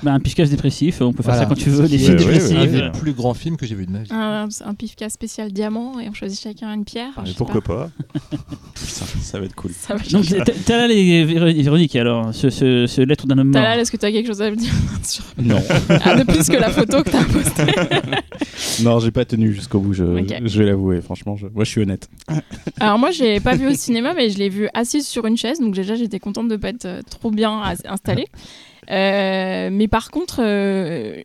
Bah, 0.03 0.13
un 0.13 0.21
piscage 0.21 0.49
dépressif. 0.49 1.01
On 1.03 1.13
peut 1.13 1.23
faire 1.23 1.35
Voilà. 1.35 1.41
ça 1.43 1.47
quand 1.55 1.61
tu 1.61 1.69
veux. 1.71 1.87
Des 1.89 1.99
films 1.99 2.17
dépressifs. 2.17 2.57
un 2.57 2.67
des 2.67 2.99
plus 2.99 3.13
grands 3.13 3.35
films 3.35 3.57
que 3.57 3.67
j'ai 3.67 3.75
vu 3.75 3.85
de 3.87 3.91
ma 3.93 3.99
vie. 4.03 4.11
un, 4.13 4.49
un 4.65 4.75
pifka 4.75 5.09
spécial 5.11 5.53
diamant 5.53 6.01
et 6.01 6.09
on 6.09 6.15
choisit 6.15 6.41
chacun 6.41 6.73
une 6.73 6.85
pierre. 6.85 7.13
Ah, 7.17 7.23
mais 7.27 7.33
pourquoi 7.37 7.61
pas. 7.61 7.91
pas, 8.31 8.37
Ça, 8.77 9.05
ça 9.21 9.39
va 9.39 9.45
être 9.47 9.55
cool. 9.55 9.73
Ça 9.73 9.95
va 9.95 10.01
Donc, 10.11 10.27
t'as- 10.27 10.53
t'as 10.65 10.77
là 10.79 10.89
les 10.89 11.25
Véro- 11.25 11.53
Véronique, 11.63 11.97
alors, 11.97 12.35
ce, 12.35 12.49
ce, 12.51 12.87
ce 12.87 13.01
lettre 13.03 13.27
d'un 13.27 13.39
homme 13.39 13.49
mort. 13.49 13.63
Talal, 13.63 13.79
est-ce 13.81 13.93
que 13.93 13.97
tu 13.99 14.07
as 14.07 14.13
quelque 14.13 14.27
chose 14.27 14.41
à 14.43 14.51
me 14.51 14.57
dire 14.57 14.73
sur... 15.03 15.25
Non, 15.39 15.61
ah, 15.89 16.15
de 16.17 16.25
plus 16.25 16.49
que 16.49 16.57
la 16.57 16.71
photo 16.71 17.03
que 17.03 17.11
tu 17.11 17.17
as 17.17 17.25
postée 17.25 17.73
non, 18.83 18.99
j'ai 19.01 19.11
pas 19.11 19.25
tenu 19.25 19.53
jusqu'au 19.53 19.81
bout. 19.81 19.93
Je, 19.93 20.05
vais 20.05 20.65
l'avouer. 20.65 21.01
Franchement, 21.03 21.37
je- 21.37 21.47
moi, 21.49 21.65
je 21.65 21.71
suis 21.71 21.83
honnête. 21.83 22.09
Alors 22.79 22.99
moi, 22.99 23.11
je 23.11 23.23
l'ai 23.23 23.41
pas 23.41 23.55
vu 23.55 23.67
au 23.69 23.75
cinéma, 23.75 24.15
mais 24.15 24.31
je 24.31 24.39
l'ai 24.39 24.49
vu 24.49 24.69
assise 24.75 25.07
sur 25.07 25.27
une 25.27 25.37
chaise, 25.37 25.61
donc 25.61 25.75
déjà 25.75 25.95
j'étais 25.95 26.19
contente 26.19 26.49
de 26.49 26.57
pas 26.57 26.69
être 26.71 26.87
euh, 26.87 27.01
trop 27.11 27.31
bien 27.31 27.61
installée. 27.87 28.27
Euh, 28.91 29.69
mais 29.73 29.89
par 29.89 30.11
contre, 30.11 30.41
euh, 30.43 31.23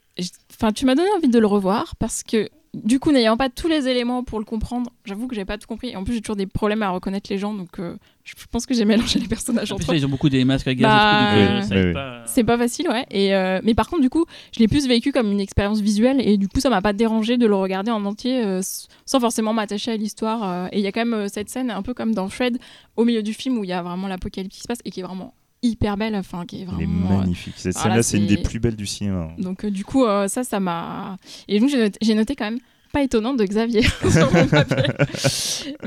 enfin, 0.53 0.71
tu 0.71 0.85
m'as 0.85 0.95
donné 0.95 1.09
envie 1.17 1.29
de 1.29 1.39
le 1.39 1.47
revoir 1.47 1.95
parce 1.97 2.23
que 2.23 2.49
du 2.73 2.99
coup, 2.99 3.13
n'ayant 3.13 3.37
pas 3.37 3.47
tous 3.47 3.69
les 3.69 3.87
éléments 3.87 4.25
pour 4.25 4.37
le 4.37 4.43
comprendre, 4.43 4.89
j'avoue 5.05 5.27
que 5.29 5.35
j'ai 5.35 5.45
pas 5.45 5.57
tout 5.57 5.65
compris. 5.65 5.91
Et 5.91 5.95
en 5.95 6.03
plus, 6.03 6.13
j'ai 6.15 6.19
toujours 6.19 6.35
des 6.35 6.45
problèmes 6.45 6.83
à 6.83 6.89
reconnaître 6.89 7.31
les 7.31 7.37
gens, 7.37 7.53
donc 7.53 7.79
euh, 7.79 7.95
je 8.25 8.33
pense 8.51 8.65
que 8.65 8.73
j'ai 8.73 8.83
mélangé 8.83 9.17
les 9.17 9.29
personnages 9.29 9.71
En 9.71 9.75
entre 9.75 9.93
eux. 9.93 9.95
ils 9.95 10.05
ont 10.05 10.09
beaucoup 10.09 10.27
des 10.27 10.43
masques 10.43 10.67
à 10.67 10.75
gaz 10.75 10.83
Bah, 10.91 11.31
et 11.37 11.61
tout, 11.61 11.69
donc, 11.69 11.71
euh, 11.71 11.81
oui, 11.81 11.87
oui, 11.87 11.93
pas. 11.93 12.23
C'est 12.25 12.43
pas 12.43 12.57
facile, 12.57 12.89
ouais. 12.89 13.05
Et 13.11 13.33
euh, 13.33 13.61
mais 13.63 13.75
par 13.75 13.87
contre, 13.87 14.01
du 14.01 14.09
coup, 14.09 14.25
je 14.53 14.59
l'ai 14.59 14.67
plus 14.67 14.89
vécu 14.89 15.13
comme 15.13 15.31
une 15.31 15.39
expérience 15.39 15.79
visuelle 15.79 16.19
et 16.19 16.35
du 16.35 16.49
coup, 16.49 16.59
ça 16.59 16.69
m'a 16.69 16.81
pas 16.81 16.91
dérangé 16.91 17.37
de 17.37 17.47
le 17.47 17.55
regarder 17.55 17.91
en 17.91 18.03
entier 18.03 18.43
euh, 18.43 18.59
sans 19.05 19.21
forcément 19.21 19.53
m'attacher 19.53 19.91
à 19.91 19.95
l'histoire. 19.95 20.43
euh. 20.43 20.67
et 20.73 20.79
il 20.79 20.83
y 20.83 20.87
a 20.87 20.91
quand 20.91 21.05
même 21.05 21.13
euh, 21.13 21.27
cette 21.29 21.49
scène, 21.49 21.71
un 21.71 21.81
peu 21.81 21.93
comme 21.93 22.13
dans 22.13 22.27
Shred, 22.27 22.57
au 22.97 23.05
milieu 23.05 23.23
du 23.23 23.33
film 23.33 23.57
où 23.57 23.63
il 23.63 23.69
y 23.69 23.73
a 23.73 23.81
vraiment 23.83 24.09
l'apocalypse 24.09 24.53
qui 24.53 24.61
se 24.61 24.67
passe 24.67 24.79
et 24.83 24.91
qui 24.91 24.99
est 24.99 25.03
vraiment 25.03 25.33
hyper 25.61 25.97
belle, 25.97 26.15
enfin, 26.15 26.45
qui 26.45 26.61
est 26.61 26.65
vraiment. 26.65 27.11
euh, 27.11 27.17
magnifique. 27.19 27.55
Cette 27.57 27.73
voilà, 27.73 28.01
scène-là, 28.01 28.03
c'est 28.03 28.17
une 28.17 28.27
des 28.27 28.37
plus 28.37 28.59
belles 28.59 28.75
du 28.75 28.85
cinéma. 28.85 29.29
donc 29.37 29.65
euh, 29.65 29.71
du 29.71 29.83
coup, 29.83 30.05
euh, 30.05 30.27
ça, 30.27 30.43
ça 30.43 30.59
m'a. 30.59 31.17
Et 31.47 31.59
donc 31.59 31.69
j'ai 31.69 32.13
noté, 32.13 32.35
quand 32.35 32.45
même 32.45 32.59
pas 32.93 33.03
étonnant 33.03 33.33
de 33.33 33.43
Xavier 33.43 33.81
sur 34.09 34.31
mon 34.33 34.47
papier. 34.47 34.83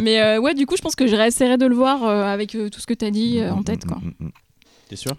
Mais 0.00 0.20
euh, 0.20 0.40
ouais, 0.40 0.54
du 0.54 0.66
coup, 0.66 0.76
je 0.76 0.82
pense 0.82 0.94
que 0.94 1.06
je 1.06 1.16
réessayerai 1.16 1.56
de 1.56 1.64
le 1.66 1.74
voir 1.74 2.04
euh, 2.04 2.24
avec 2.24 2.54
euh, 2.54 2.68
tout 2.68 2.80
ce 2.80 2.86
que 2.86 2.92
tu 2.92 3.04
as 3.06 3.10
dit 3.10 3.38
euh, 3.38 3.50
en 3.52 3.62
tête, 3.62 3.86
quoi. 3.86 3.96
Mm, 3.96 4.12
mm, 4.20 4.26
mm. 4.26 4.30
T'es 4.90 4.96
sûr? 4.96 5.12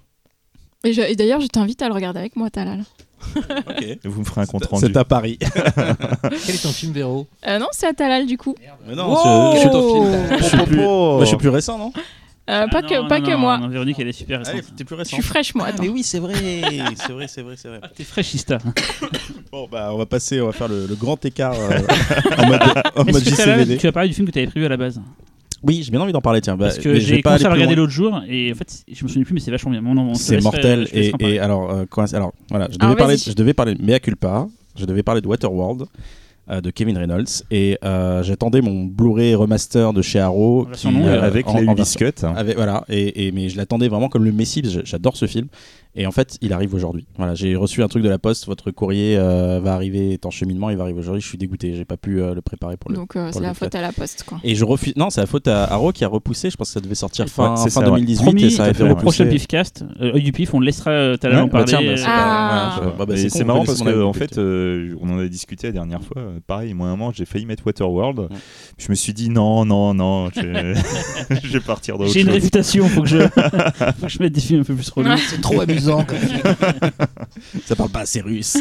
Et, 0.83 1.15
d'ailleurs, 1.15 1.41
je 1.41 1.47
t'invite 1.47 1.81
à 1.81 1.87
le 1.87 1.93
regarder 1.93 2.19
avec 2.19 2.35
moi, 2.35 2.49
Talal. 2.49 2.83
Ok. 3.35 3.81
Et 3.81 3.99
Vous 4.05 4.19
me 4.19 4.25
ferez 4.25 4.41
un 4.41 4.45
compte 4.45 4.65
rendu. 4.65 4.85
C'est 4.85 4.97
à 4.97 5.03
Paris. 5.03 5.37
Quel 6.21 6.55
est 6.55 6.63
ton 6.63 6.71
film, 6.71 6.93
Véro? 6.93 7.27
Euh, 7.47 7.59
non, 7.59 7.67
c'est 7.71 7.87
à 7.87 7.93
Talal, 7.93 8.25
du 8.27 8.37
coup. 8.37 8.55
Mais 8.87 8.95
non, 8.95 9.09
Wow 9.09 9.69
ton 9.71 10.05
film 10.05 10.37
je 10.37 10.43
suis 10.43 10.57
plus, 10.57 10.77
moi, 10.77 11.19
je 11.21 11.25
suis 11.25 11.37
plus 11.37 11.49
récent, 11.49 11.77
non? 11.77 11.91
Euh, 12.49 12.67
pas 12.67 12.79
Ah 12.79 12.81
que, 12.81 12.95
non, 12.95 13.07
pas 13.07 13.19
non, 13.19 13.25
que 13.25 13.31
non, 13.31 13.37
moi. 13.37 13.57
non, 13.59 13.67
Véronique, 13.67 13.99
elle 13.99 14.07
est 14.07 14.11
super 14.11 14.39
Allez, 14.41 14.59
récente. 14.59 14.75
t'es 14.75 14.83
plus 14.83 14.95
Je 14.95 14.99
récent. 14.99 15.15
suis 15.17 15.21
fraîche, 15.23 15.53
moi. 15.55 15.65
Ah, 15.67 15.69
attends. 15.69 15.83
mais 15.83 15.89
oui, 15.89 16.01
c'est 16.03 16.19
vrai, 16.19 16.33
c'est 16.95 17.11
vrai, 17.13 17.27
c'est 17.27 17.41
vrai, 17.43 17.53
c'est 17.57 17.67
vrai. 17.69 17.79
T'es 17.95 18.03
fraîchista. 18.03 18.57
Bon, 19.51 19.67
bah, 19.71 19.89
on 19.93 19.97
va 19.97 20.05
passer, 20.05 20.39
on 20.41 20.45
va 20.47 20.51
faire 20.51 20.67
le, 20.67 20.85
le 20.85 20.95
grand 20.95 21.23
écart 21.25 21.55
euh, 21.55 21.79
en 22.37 22.45
mode, 22.47 22.59
en 22.95 23.03
mode 23.05 23.23
JCVD. 23.23 23.77
tu 23.77 23.87
as 23.87 23.91
parlé 23.91 24.09
du 24.09 24.13
film 24.15 24.27
que 24.27 24.31
tu 24.31 24.37
avais 24.39 24.47
prévu 24.47 24.65
à 24.65 24.69
la 24.69 24.77
base 24.77 25.01
Oui, 25.63 25.81
j'ai 25.83 25.89
bien 25.91 25.99
envie 26.01 26.11
d'en 26.11 26.21
parler, 26.21 26.39
tiens. 26.39 26.55
Bah, 26.55 26.65
Parce 26.65 26.77
que 26.77 26.93
je 26.95 26.99
j'ai 26.99 27.21
pas 27.23 27.31
commencé 27.31 27.45
à 27.45 27.51
regarder 27.53 27.73
l'autre 27.75 27.91
jour 27.91 28.21
et 28.27 28.51
en 28.51 28.55
fait, 28.55 28.83
je 28.91 29.03
me 29.03 29.07
souviens 29.09 29.23
plus, 29.23 29.33
mais 29.33 29.39
c'est 29.39 29.49
vachement 29.51 29.71
bien. 29.71 30.13
C'est 30.15 30.41
mortel. 30.43 30.87
je 30.93 31.11
Et, 31.25 31.39
alors, 31.39 31.71
euh, 31.71 31.85
quoi- 31.89 32.05
alors, 32.13 32.31
voilà, 32.51 32.67
je 32.71 32.77
devais, 32.77 32.95
parler, 32.95 33.17
je 33.17 33.33
devais 33.33 33.53
parler 33.53 33.73
de 33.75 33.83
Mea 33.83 33.99
Culpa, 33.99 34.47
je 34.75 34.85
devais 34.85 35.01
parler 35.03 35.21
de 35.21 35.27
Waterworld. 35.27 35.85
Euh, 36.49 36.61
de 36.61 36.69
Kevin 36.71 36.97
Reynolds. 36.97 37.43
Et 37.51 37.77
euh, 37.83 38.23
j'attendais 38.23 38.61
mon 38.61 38.85
Blu-ray 38.85 39.35
remaster 39.35 39.93
de 39.93 40.01
chez 40.01 40.19
Arrow 40.19 40.67
En 40.67 40.71
qui, 40.71 40.87
euh, 40.87 41.21
Avec 41.21 41.47
en- 41.47 41.59
la 41.61 41.71
en 41.71 41.75
Cut. 41.97 42.25
avec- 42.35 42.55
voilà. 42.55 42.83
Et, 42.89 43.27
et- 43.27 43.31
mais 43.31 43.49
je 43.49 43.57
l'attendais 43.57 43.87
vraiment 43.87 44.09
comme 44.09 44.25
le 44.25 44.31
que 44.31 44.67
j'adore 44.85 45.15
ce 45.17 45.27
film 45.27 45.47
et 45.95 46.05
en 46.05 46.11
fait 46.11 46.37
il 46.41 46.53
arrive 46.53 46.73
aujourd'hui 46.75 47.07
voilà 47.17 47.33
j'ai 47.33 47.55
reçu 47.55 47.81
un 47.81 47.87
truc 47.87 48.03
de 48.03 48.09
la 48.09 48.19
poste 48.19 48.45
votre 48.45 48.69
courrier 48.71 49.17
euh, 49.17 49.59
va 49.61 49.73
arriver 49.73 50.13
est 50.13 50.25
en 50.25 50.29
cheminement 50.29 50.69
il 50.69 50.77
va 50.77 50.83
arriver 50.83 50.99
aujourd'hui 50.99 51.21
je 51.21 51.27
suis 51.27 51.37
dégoûté 51.37 51.73
j'ai 51.75 51.85
pas 51.85 51.97
pu 51.97 52.21
euh, 52.21 52.33
le 52.35 52.41
préparer 52.41 52.77
pour 52.77 52.91
le 52.91 52.95
Donc 52.97 53.15
euh, 53.15 53.31
c'est 53.31 53.39
le 53.39 53.45
la 53.45 53.53
faute 53.53 53.73
à 53.73 53.81
la 53.81 53.91
poste, 53.91 54.23
quoi. 54.23 54.39
et 54.43 54.53
je 54.55 54.63
refuse 54.65 54.93
non 54.95 55.09
c'est 55.09 55.21
la 55.21 55.27
faute 55.27 55.47
à 55.47 55.63
Arrow 55.65 55.91
qui 55.91 56.03
a 56.05 56.07
repoussé 56.07 56.49
je 56.51 56.57
pense 56.57 56.67
que 56.69 56.73
ça 56.73 56.79
devait 56.79 56.93
sortir 56.95 57.27
fin, 57.27 57.51
Ouais, 57.51 57.57
c'est 57.57 57.71
fin 57.71 57.81
ça, 57.81 57.89
ouais. 57.91 57.97
2018 57.97 58.23
Promis, 58.23 58.43
et 58.45 58.49
ça 58.51 58.65
a 58.65 58.69
été 58.69 58.83
ouais. 58.83 58.91
au 58.91 58.95
prochain 58.95 59.25
Pifcast, 59.25 59.83
euh, 59.99 60.13
œil 60.13 60.23
du 60.23 60.31
pif, 60.31 60.53
on 60.53 60.59
le 60.59 60.65
laissera 60.67 60.91
euh, 60.91 61.17
tout 61.17 61.25
à 61.27 61.29
l'heure 61.31 61.39
Ouais, 61.39 61.43
en 61.43 61.47
bah 61.47 61.63
parler. 61.65 61.65
tiens, 61.65 61.81
bah, 61.81 61.97
c'est 61.97 62.03
euh, 62.03 62.07
Ah. 62.07 62.81
bah, 62.97 63.05
bah, 63.05 63.45
marrant 63.45 63.65
parce 63.65 63.77
son 63.79 63.85
que 63.85 63.89
avis, 63.89 63.99
en 63.99 64.03
donc, 64.03 64.15
fait, 64.17 64.37
on 64.37 65.09
en 65.09 65.19
a 65.19 65.27
discuté 65.27 65.67
la 65.67 65.73
dernière 65.73 66.01
fois. 66.03 66.21
Pareil, 66.47 66.73
moi, 66.73 66.87
à 66.87 66.91
un 66.91 66.95
moment, 66.95 67.11
j'ai 67.11 67.25
failli 67.25 67.45
mettre 67.45 67.65
Waterworld, 67.65 68.29
je 68.79 68.89
me 68.89 68.95
suis 68.95 69.13
dit 69.13 69.29
non, 69.29 69.65
non, 69.65 69.93
non, 69.93 70.29
je 70.35 70.41
vais, 70.41 70.73
je 71.43 71.53
vais 71.53 71.59
partir 71.59 71.97
dans 71.97 72.05
autre 72.05 72.13
J'ai 72.13 72.21
une 72.21 72.27
chose. 72.27 72.35
réputation, 72.35 72.87
faut 72.87 73.01
que 73.03 73.07
je, 73.07 73.17
faut 73.27 74.05
que 74.05 74.09
je 74.09 74.19
mette 74.19 74.33
des 74.33 74.41
films 74.41 74.61
un 74.61 74.63
peu 74.63 74.73
plus 74.73 74.89
relous. 74.89 75.17
C'est 75.17 75.41
trop 75.41 75.61
amusant. 75.61 76.03
comme 76.05 76.17
film. 76.17 76.41
Ça 77.65 77.75
parle 77.75 77.89
pas 77.89 77.99
assez 78.01 78.21
russe. 78.21 78.57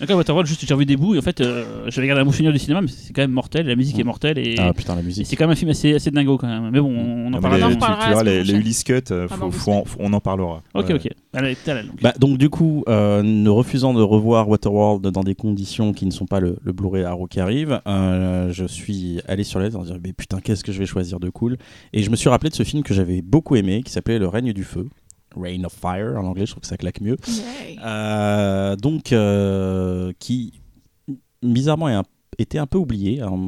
D'accord, 0.00 0.16
Waterworld, 0.16 0.48
juste 0.48 0.64
j'ai 0.66 0.74
revu 0.74 0.86
des 0.86 0.96
bouts 0.96 1.14
et 1.14 1.18
en 1.18 1.22
fait, 1.22 1.40
euh, 1.40 1.84
j'avais 1.88 2.06
regardé 2.06 2.22
un 2.22 2.24
bon 2.24 2.32
souvenir 2.32 2.52
du 2.52 2.58
cinéma, 2.58 2.80
mais 2.80 2.88
c'est 2.88 3.12
quand 3.12 3.22
même 3.22 3.30
mortel, 3.30 3.66
la 3.66 3.76
musique 3.76 3.98
est 3.98 4.04
mortelle 4.04 4.38
et, 4.38 4.56
ah 4.58 4.72
putain, 4.72 4.94
la 4.94 5.00
et 5.00 5.04
musique. 5.04 5.26
c'est 5.26 5.36
quand 5.36 5.44
même 5.44 5.52
un 5.52 5.56
film 5.56 5.70
assez, 5.70 5.94
assez 5.94 6.10
dingo 6.10 6.36
quand 6.38 6.48
même. 6.48 6.70
Mais 6.70 6.80
bon, 6.80 6.92
on 6.96 7.32
en 7.32 7.40
parlera. 7.40 7.68
tu, 7.70 7.76
tu 7.76 8.08
verras, 8.08 8.22
les, 8.22 8.42
les. 8.44 8.54
Ulysse 8.54 8.84
Cut, 8.84 9.02
euh, 9.10 9.28
faut- 9.28 9.36
dans 9.36 9.50
faut 9.50 9.72
en- 9.72 9.84
faut- 9.84 9.98
on 10.00 10.12
en 10.12 10.20
parlera. 10.20 10.62
Ok, 10.74 10.86
Ouais. 10.88 10.94
ok. 10.94 11.08
Allez, 11.34 11.56
t'as 11.62 11.74
la 11.74 11.82
donc. 11.82 12.00
Bah, 12.02 12.14
donc 12.18 12.38
du 12.38 12.48
coup, 12.48 12.84
euh, 12.88 13.22
ne 13.22 13.50
refusant 13.50 13.92
de 13.94 14.00
revoir 14.02 14.48
Waterworld 14.48 15.06
dans 15.08 15.22
des 15.22 15.34
conditions 15.34 15.92
qui 15.92 16.06
ne 16.06 16.10
sont 16.10 16.26
pas 16.26 16.40
le, 16.40 16.56
le 16.62 16.72
Blu-ray 16.72 17.04
Arrow 17.04 17.26
qui 17.26 17.40
arrive, 17.40 17.80
euh, 17.86 18.50
je 18.52 18.64
suis 18.64 19.20
allé 19.26 19.44
sur 19.44 19.58
la 19.60 19.66
en 19.76 19.82
disant 19.82 19.96
mais 20.02 20.12
putain 20.12 20.40
qu'est-ce 20.40 20.64
que 20.64 20.72
je 20.72 20.78
vais 20.78 20.86
choisir 20.86 21.20
de 21.20 21.28
cool. 21.30 21.56
Et 21.92 22.02
je 22.02 22.10
me 22.10 22.16
suis 22.16 22.28
rappelé 22.28 22.50
de 22.50 22.54
ce 22.54 22.62
film 22.62 22.82
que 22.82 22.94
j'avais 22.94 23.22
beaucoup 23.22 23.56
aimé 23.56 23.82
qui 23.84 23.92
s'appelait 23.92 24.18
Le 24.18 24.28
règne 24.28 24.52
du 24.52 24.64
feu, 24.64 24.88
Reign 25.36 25.64
of 25.66 25.72
Fire 25.72 26.14
en 26.18 26.24
anglais, 26.24 26.46
je 26.46 26.52
trouve 26.52 26.62
que 26.62 26.66
ça 26.68 26.76
claque 26.76 27.00
mieux. 27.00 27.16
Euh, 27.84 28.76
donc 28.76 29.12
euh, 29.12 30.12
qui 30.18 30.60
bizarrement 31.42 31.88
est 31.88 31.94
un- 31.94 32.04
était 32.38 32.58
un 32.58 32.66
peu 32.66 32.76
oublié, 32.78 33.20
alors, 33.22 33.38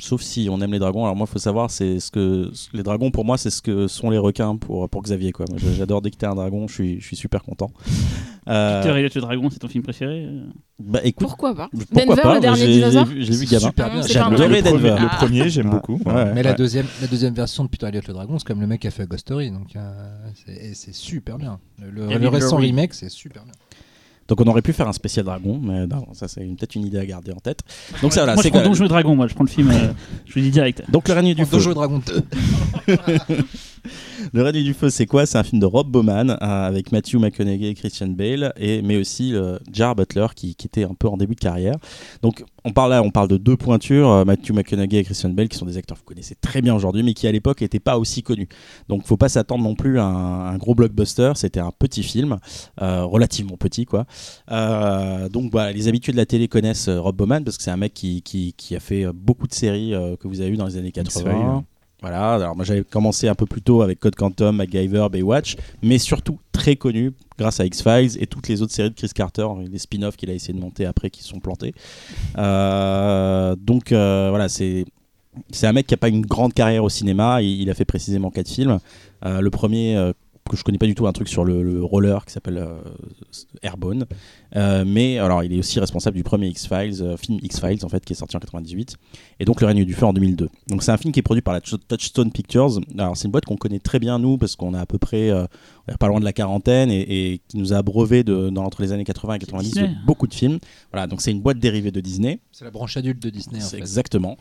sauf 0.00 0.20
si 0.22 0.48
on 0.50 0.60
aime 0.60 0.72
les 0.72 0.78
dragons. 0.80 1.04
Alors 1.04 1.14
moi, 1.16 1.26
il 1.28 1.32
faut 1.32 1.38
savoir, 1.38 1.70
c'est 1.70 2.00
ce 2.00 2.10
que 2.10 2.50
les 2.72 2.82
dragons 2.82 3.10
pour 3.10 3.24
moi, 3.24 3.38
c'est 3.38 3.50
ce 3.50 3.62
que 3.62 3.86
sont 3.86 4.10
les 4.10 4.18
requins 4.18 4.56
pour 4.56 4.88
pour 4.88 5.02
Xavier 5.02 5.30
quoi. 5.32 5.46
J'adore 5.76 6.02
dès 6.02 6.10
que 6.10 6.16
t'es 6.16 6.26
un 6.26 6.34
dragon, 6.34 6.66
je 6.68 6.74
suis 6.74 7.00
je 7.00 7.06
suis 7.06 7.16
super 7.16 7.42
content. 7.44 7.70
Euh, 8.48 8.82
Peter 8.82 8.94
Elliot 8.98 9.08
le 9.14 9.20
dragon, 9.20 9.48
c'est 9.50 9.60
ton 9.60 9.68
film 9.68 9.84
préféré 9.84 10.24
euh 10.24 10.42
bah 10.80 10.98
écoute, 11.04 11.28
Pourquoi 11.28 11.54
pas 11.54 11.68
pourquoi 11.72 12.04
Denver, 12.16 12.22
pas 12.22 12.34
le 12.34 12.40
dernier 12.40 12.66
dinosaure 12.66 13.06
j'ai 13.16 13.34
vu- 13.36 13.46
gamin. 13.46 13.66
super 13.68 13.90
bien. 13.92 14.00
Ah, 14.02 14.06
J'ai 14.08 14.18
adoré 14.18 14.48
le, 14.48 14.62
premier, 14.62 14.62
Denver. 14.62 14.96
le 15.00 15.16
premier, 15.16 15.48
j'aime 15.48 15.66
Ouais. 15.66 15.72
beaucoup. 15.74 16.00
Ouais. 16.04 16.12
Ouais. 16.12 16.32
Mais 16.34 16.42
la 16.42 16.54
deuxième, 16.54 16.86
la 17.00 17.06
deuxième 17.06 17.34
version 17.34 17.62
de 17.62 17.68
Peter 17.68 17.86
Elliot 17.86 18.00
le 18.08 18.12
Dragon, 18.14 18.36
c'est 18.40 18.44
comme 18.48 18.60
le 18.60 18.66
mec 18.66 18.80
qui 18.80 18.88
a 18.88 18.90
fait 18.90 19.06
Ghost 19.06 19.20
Story, 19.20 19.52
donc 19.52 19.76
euh, 19.76 20.16
c'est 20.44 20.52
et 20.56 20.74
c'est 20.74 20.92
super 20.92 21.38
bien. 21.38 21.60
Le, 21.80 21.88
le- 21.90 22.10
Et 22.10 22.18
le 22.18 22.28
récent 22.28 22.56
remake, 22.56 22.94
c'est 22.94 23.10
super 23.10 23.44
bien. 23.44 23.52
Donc 24.28 24.40
on 24.40 24.44
aurait 24.46 24.62
pu 24.62 24.72
faire 24.72 24.88
un 24.88 24.92
spécial 24.92 25.24
dragon, 25.26 25.58
mais 25.62 25.86
non, 25.86 26.06
ça 26.12 26.28
c'est 26.28 26.42
une- 26.42 26.56
peut-être 26.56 26.74
une 26.74 26.86
idée 26.86 26.98
à 26.98 27.04
garder 27.06 27.32
en 27.32 27.40
tête. 27.40 27.60
Donc 28.00 28.12
ça 28.12 28.20
voilà, 28.20 28.34
Moi, 28.34 28.42
je 28.42 28.48
c'est 28.48 28.50
prends 28.50 28.62
Donjons 28.62 28.84
et 28.84 28.88
Dragons, 28.88 29.16
moi, 29.16 29.26
je 29.26 29.34
prends 29.34 29.44
le 29.44 29.50
film, 29.50 29.70
euh, 29.70 29.92
je 30.26 30.34
le 30.36 30.42
dis 30.42 30.50
direct. 30.50 30.82
donc 30.90 31.08
le 31.08 31.14
règne 31.14 31.34
du 31.34 31.44
feu. 31.44 31.56
Dojo 31.56 31.74
Dragon 31.74 32.00
2. 32.06 32.22
Le 34.34 34.42
règne 34.42 34.64
du 34.64 34.72
feu, 34.72 34.88
c'est 34.88 35.04
quoi? 35.04 35.26
C'est 35.26 35.36
un 35.36 35.42
film 35.42 35.60
de 35.60 35.66
Rob 35.66 35.90
Bowman 35.90 36.30
euh, 36.30 36.36
avec 36.40 36.90
Matthew 36.90 37.16
McConaughey 37.16 37.68
et 37.68 37.74
Christian 37.74 38.08
Bale, 38.08 38.54
et 38.56 38.80
mais 38.80 38.96
aussi 38.96 39.34
euh, 39.34 39.58
Jar 39.70 39.94
Butler 39.94 40.26
qui, 40.34 40.54
qui 40.54 40.66
était 40.66 40.84
un 40.84 40.94
peu 40.94 41.06
en 41.06 41.18
début 41.18 41.34
de 41.34 41.40
carrière. 41.40 41.76
Donc 42.22 42.42
on 42.64 42.72
parle 42.72 42.92
là, 42.92 43.02
on 43.02 43.10
parle 43.10 43.28
de 43.28 43.36
deux 43.36 43.58
pointures, 43.58 44.10
euh, 44.10 44.24
Matthew 44.24 44.52
McConaughey 44.52 44.96
et 45.00 45.04
Christian 45.04 45.28
Bale, 45.28 45.50
qui 45.50 45.58
sont 45.58 45.66
des 45.66 45.76
acteurs 45.76 45.98
que 45.98 46.00
vous 46.00 46.06
connaissez 46.06 46.34
très 46.34 46.62
bien 46.62 46.74
aujourd'hui, 46.74 47.02
mais 47.02 47.12
qui 47.12 47.26
à 47.26 47.32
l'époque 47.32 47.60
n'étaient 47.60 47.78
pas 47.78 47.98
aussi 47.98 48.22
connus. 48.22 48.48
Donc 48.88 49.06
faut 49.06 49.18
pas 49.18 49.28
s'attendre 49.28 49.64
non 49.64 49.74
plus 49.74 49.98
à 49.98 50.04
un, 50.04 50.54
un 50.54 50.56
gros 50.56 50.74
blockbuster. 50.74 51.32
C'était 51.34 51.60
un 51.60 51.72
petit 51.78 52.02
film, 52.02 52.38
euh, 52.80 53.04
relativement 53.04 53.58
petit 53.58 53.84
quoi. 53.84 54.06
Donc 54.48 55.52
voilà, 55.52 55.72
les 55.72 55.88
habitués 55.88 56.12
de 56.12 56.16
la 56.16 56.24
télé 56.24 56.48
connaissent 56.48 56.88
Rob 56.88 57.16
Bowman 57.16 57.44
parce 57.44 57.58
que 57.58 57.62
c'est 57.62 57.70
un 57.70 57.76
mec 57.76 57.92
qui, 57.92 58.22
qui, 58.22 58.54
qui 58.54 58.74
a 58.76 58.80
fait 58.80 59.04
beaucoup 59.12 59.46
de 59.46 59.52
séries 59.52 59.92
que 60.18 60.26
vous 60.26 60.40
avez 60.40 60.48
eues 60.48 60.56
dans 60.56 60.66
les 60.66 60.78
années 60.78 60.90
80. 60.90 61.64
Voilà, 62.02 62.34
alors 62.34 62.56
moi 62.56 62.64
j'avais 62.64 62.82
commencé 62.82 63.28
un 63.28 63.36
peu 63.36 63.46
plus 63.46 63.62
tôt 63.62 63.80
avec 63.80 64.00
Code 64.00 64.16
Quantum, 64.16 64.56
MacGyver, 64.56 65.06
Baywatch, 65.10 65.56
mais 65.82 65.98
surtout 65.98 66.40
très 66.50 66.74
connu 66.74 67.12
grâce 67.38 67.60
à 67.60 67.64
X-Files 67.64 68.20
et 68.20 68.26
toutes 68.26 68.48
les 68.48 68.60
autres 68.60 68.72
séries 68.72 68.90
de 68.90 68.94
Chris 68.96 69.10
Carter, 69.14 69.46
les 69.70 69.78
spin-offs 69.78 70.16
qu'il 70.16 70.28
a 70.28 70.34
essayé 70.34 70.52
de 70.52 70.60
monter 70.60 70.84
après 70.84 71.10
qui 71.10 71.22
sont 71.22 71.38
plantés. 71.38 71.74
Euh, 72.38 73.54
donc 73.54 73.92
euh, 73.92 74.28
voilà, 74.30 74.48
c'est 74.48 74.84
c'est 75.50 75.68
un 75.68 75.72
mec 75.72 75.86
qui 75.86 75.94
a 75.94 75.96
pas 75.96 76.08
une 76.08 76.26
grande 76.26 76.52
carrière 76.52 76.82
au 76.82 76.88
cinéma, 76.88 77.40
il, 77.40 77.70
a 77.70 77.74
fait 77.74 77.84
précisément 77.84 78.30
quatre 78.30 78.50
films. 78.50 78.80
Euh, 79.24 79.40
le 79.40 79.50
premier 79.50 80.12
que 80.50 80.56
je 80.56 80.64
connais 80.64 80.78
pas 80.78 80.86
du 80.86 80.96
tout, 80.96 81.06
un 81.06 81.12
truc 81.12 81.28
sur 81.28 81.44
le, 81.44 81.62
le 81.62 81.84
roller 81.84 82.26
qui 82.26 82.32
s'appelle 82.32 82.66
Airborne. 83.62 84.06
Euh, 84.54 84.84
mais 84.86 85.18
alors, 85.18 85.42
il 85.44 85.52
est 85.52 85.58
aussi 85.58 85.80
responsable 85.80 86.16
du 86.16 86.22
premier 86.22 86.48
X-Files, 86.48 87.02
euh, 87.02 87.16
film 87.16 87.38
X-Files 87.42 87.84
en 87.84 87.88
fait, 87.88 88.04
qui 88.04 88.12
est 88.12 88.16
sorti 88.16 88.36
en 88.36 88.40
98, 88.40 88.96
et 89.40 89.44
donc 89.44 89.60
Le 89.60 89.66
règne 89.66 89.84
du 89.84 89.94
feu 89.94 90.04
en 90.06 90.12
2002. 90.12 90.48
Donc 90.68 90.82
c'est 90.82 90.90
un 90.92 90.96
film 90.96 91.12
qui 91.12 91.20
est 91.20 91.22
produit 91.22 91.42
par 91.42 91.54
la 91.54 91.60
Tou- 91.60 91.78
Touchstone 91.78 92.30
Pictures. 92.30 92.80
Alors 92.98 93.16
c'est 93.16 93.24
une 93.26 93.32
boîte 93.32 93.44
qu'on 93.46 93.56
connaît 93.56 93.78
très 93.78 93.98
bien 93.98 94.18
nous 94.18 94.36
parce 94.38 94.56
qu'on 94.56 94.74
a 94.74 94.80
à 94.80 94.86
peu 94.86 94.98
près 94.98 95.30
euh, 95.30 95.46
on 95.88 95.92
est 95.92 95.96
pas 95.96 96.06
loin 96.08 96.20
de 96.20 96.24
la 96.24 96.32
quarantaine 96.32 96.90
et, 96.90 97.32
et 97.32 97.40
qui 97.48 97.56
nous 97.56 97.72
a 97.72 97.76
abreuvé 97.78 98.22
de, 98.24 98.50
dans, 98.50 98.64
entre 98.64 98.82
les 98.82 98.92
années 98.92 99.04
80 99.04 99.34
et 99.34 99.38
90 99.40 99.70
de 99.70 99.74
Disney. 99.80 99.96
beaucoup 100.06 100.26
de 100.26 100.34
films. 100.34 100.58
Voilà, 100.92 101.06
donc 101.06 101.20
c'est 101.22 101.30
une 101.32 101.40
boîte 101.40 101.58
dérivée 101.58 101.90
de 101.90 102.00
Disney. 102.00 102.38
C'est 102.52 102.64
la 102.64 102.70
branche 102.70 102.96
adulte 102.96 103.22
de 103.22 103.30
Disney 103.30 103.58
en 103.58 103.66
fait. 103.66 103.78
Exactement. 103.78 104.36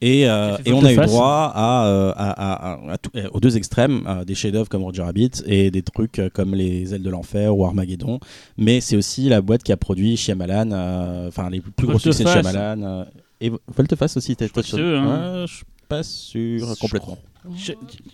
Et, 0.00 0.28
euh, 0.28 0.56
on 0.72 0.84
a 0.84 0.92
eu 0.92 0.96
droit 1.06 1.52
à, 1.54 1.86
euh, 1.86 2.12
à- 2.16 2.30
à- 2.30 2.72
à- 2.72 2.92
à 2.92 2.98
tout- 2.98 3.10
euh, 3.16 3.28
aux 3.32 3.40
deux 3.40 3.56
extrêmes, 3.56 4.04
euh, 4.06 4.24
des 4.24 4.34
chefs-d'œuvre 4.34 4.68
comme 4.68 4.82
Roger 4.84 5.02
Rabbit 5.02 5.30
et 5.46 5.70
des 5.70 5.82
trucs 5.82 6.18
euh, 6.18 6.30
comme 6.32 6.54
Les 6.54 6.94
Ailes 6.94 7.02
de 7.02 7.10
l'Enfer 7.10 7.56
ou 7.56 7.64
Armageddon. 7.66 8.20
Mais 8.56 8.80
c'est 8.80 8.96
aussi 8.96 9.28
la 9.28 9.40
boîte 9.42 9.55
qui 9.62 9.72
a 9.72 9.76
produit 9.76 10.16
Shyamalan, 10.16 10.70
euh, 10.72 11.28
enfin 11.28 11.50
les 11.50 11.60
plus 11.60 11.86
gros 11.86 11.98
succès 11.98 12.24
de. 12.24 12.28
Shyamalan. 12.28 12.82
euh, 12.82 13.04
et 13.40 13.50
Volte-face 13.74 14.16
aussi, 14.16 14.34
c'est 14.38 14.78
eux, 14.78 14.96
hein. 14.96 15.46
Je 15.46 15.54
suis 15.56 15.64
pas 15.88 16.02
sûr 16.02 16.66
Je 16.74 16.80
complètement. 16.80 17.18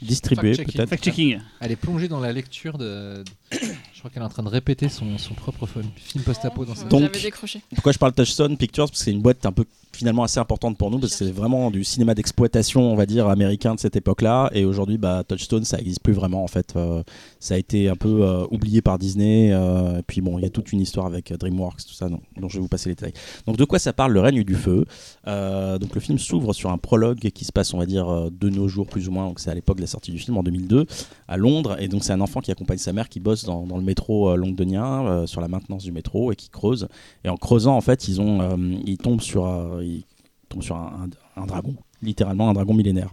Distribué 0.01 0.55
peut-être. 0.57 0.89
Fact-checking. 0.89 1.39
Elle 1.61 1.73
est 1.73 1.77
plongée 1.77 2.09
dans 2.09 2.21
la 2.21 2.33
lecture 2.33 2.79
de. 2.79 3.25
Je 3.53 3.99
crois 3.99 4.11
qu'elle 4.11 4.23
est 4.23 4.27
en 4.27 4.31
train 4.31 4.43
de 4.43 4.49
répéter 4.49 4.89
son, 4.89 5.19
son 5.19 5.35
propre 5.35 5.67
film 5.67 5.85
film 5.97 6.25
post-apo 6.25 6.65
dans 6.65 6.75
sa 6.75 6.85
Donc- 6.87 7.13
décroché. 7.13 7.61
Pourquoi 7.75 7.93
je 7.93 7.99
parle 7.99 8.13
Touchstone 8.13 8.57
Pictures 8.57 8.87
Parce 8.87 8.99
que 8.99 9.05
c'est 9.05 9.13
une 9.13 9.23
boîte 9.23 9.45
un 9.47 9.53
peu 9.53 9.65
finalement 9.95 10.23
assez 10.23 10.41
importante 10.41 10.79
pour 10.79 10.91
nous 10.91 10.99
parce 10.99 11.13
que 11.13 11.19
c'est 11.27 11.31
vraiment 11.33 11.71
du 11.71 11.85
cinéma 11.85 12.15
d'exploitation, 12.15 12.81
on 12.91 12.97
va 12.97 13.05
dire, 13.05 13.29
américain 13.29 13.75
de 13.75 13.81
cette 13.81 13.95
époque-là. 13.95 14.49
Et 14.55 14.65
aujourd'hui, 14.65 14.97
bah, 14.97 15.23
Touchstone, 15.23 15.65
ça 15.65 15.77
n'existe 15.77 16.03
plus 16.03 16.15
vraiment 16.15 16.43
en 16.43 16.47
fait. 16.49 16.73
Euh, 16.77 17.03
ça 17.41 17.55
a 17.55 17.59
été 17.59 17.91
un 17.91 17.95
peu 17.97 18.23
euh, 18.23 18.47
oublié 18.51 18.81
par 18.81 18.99
Disney. 18.99 19.51
euh, 19.53 19.99
et 19.99 20.03
puis 20.03 20.23
bon, 20.23 20.39
il 20.39 20.43
y 20.43 20.47
a 20.47 20.51
toute 20.51 20.73
une 20.73 20.81
histoire 20.81 21.05
avec 21.07 21.31
DreamWorks, 21.33 21.85
tout 21.87 21.93
ça, 21.93 22.09
dont, 22.09 22.21
dont 22.41 22.49
je 22.49 22.55
vais 22.57 22.63
vous 22.63 22.69
passer 22.69 22.89
les 22.89 22.95
détails. 22.95 23.13
Donc 23.47 23.59
de 23.59 23.65
quoi 23.65 23.79
ça 23.79 23.93
parle 23.93 24.13
Le 24.13 24.21
règne 24.21 24.43
du 24.45 24.55
feu? 24.55 24.87
Euh, 25.27 25.79
donc 25.79 25.95
le 25.95 26.01
film 26.01 26.19
s'ouvre 26.19 26.55
sur 26.55 26.71
un 26.71 26.79
prologue 26.79 27.19
qui 27.19 27.45
se 27.45 27.53
passe, 27.53 27.75
on 27.75 27.79
va 27.79 27.85
dire, 27.87 28.31
de 28.31 28.49
nos 28.49 28.69
jours 28.69 28.87
plus 28.87 29.09
ou 29.09 29.13
moins. 29.13 29.22
Donc 29.29 29.41
c'est 29.41 29.51
à 29.51 29.55
l'époque 29.55 29.77
de 29.77 29.83
la 29.83 29.87
sortie 29.87 30.11
du 30.11 30.19
film 30.19 30.37
en 30.37 30.43
2002 30.43 30.87
à 31.29 31.37
Londres. 31.37 31.77
Et 31.81 31.89
donc 31.89 32.05
c'est 32.05 32.13
un 32.13 32.21
enfant 32.21 32.41
qui 32.41 32.51
accompagne 32.51 32.79
sa 32.79 32.93
mère 32.93 33.09
qui 33.09 33.21
bosse 33.21 33.45
dans, 33.45 33.67
dans 33.67 33.77
le 33.77 33.83
métro 33.85 34.31
euh, 34.31 34.37
londonien 34.37 35.07
euh, 35.07 35.27
sur 35.27 35.41
la 35.41 35.49
maintenance 35.49 35.85
du 35.85 35.93
métro 35.93 36.33
et 36.33 36.37
qui 36.37 36.49
creuse. 36.49 36.89
Et 37.25 37.29
en 37.29 37.37
creusant, 37.37 37.77
en 37.77 37.81
fait, 37.81 38.09
ils, 38.09 38.21
ont, 38.21 38.41
euh, 38.41 38.57
ils 38.87 38.99
tombent 38.99 39.21
sur, 39.21 39.81
ils 39.83 40.05
tombent 40.49 40.63
sur 40.63 40.77
un, 40.77 41.09
un- 41.37 41.43
un 41.43 41.47
dragon, 41.47 41.75
littéralement 42.03 42.51
un 42.51 42.53
dragon 42.53 42.75
millénaire. 42.75 43.11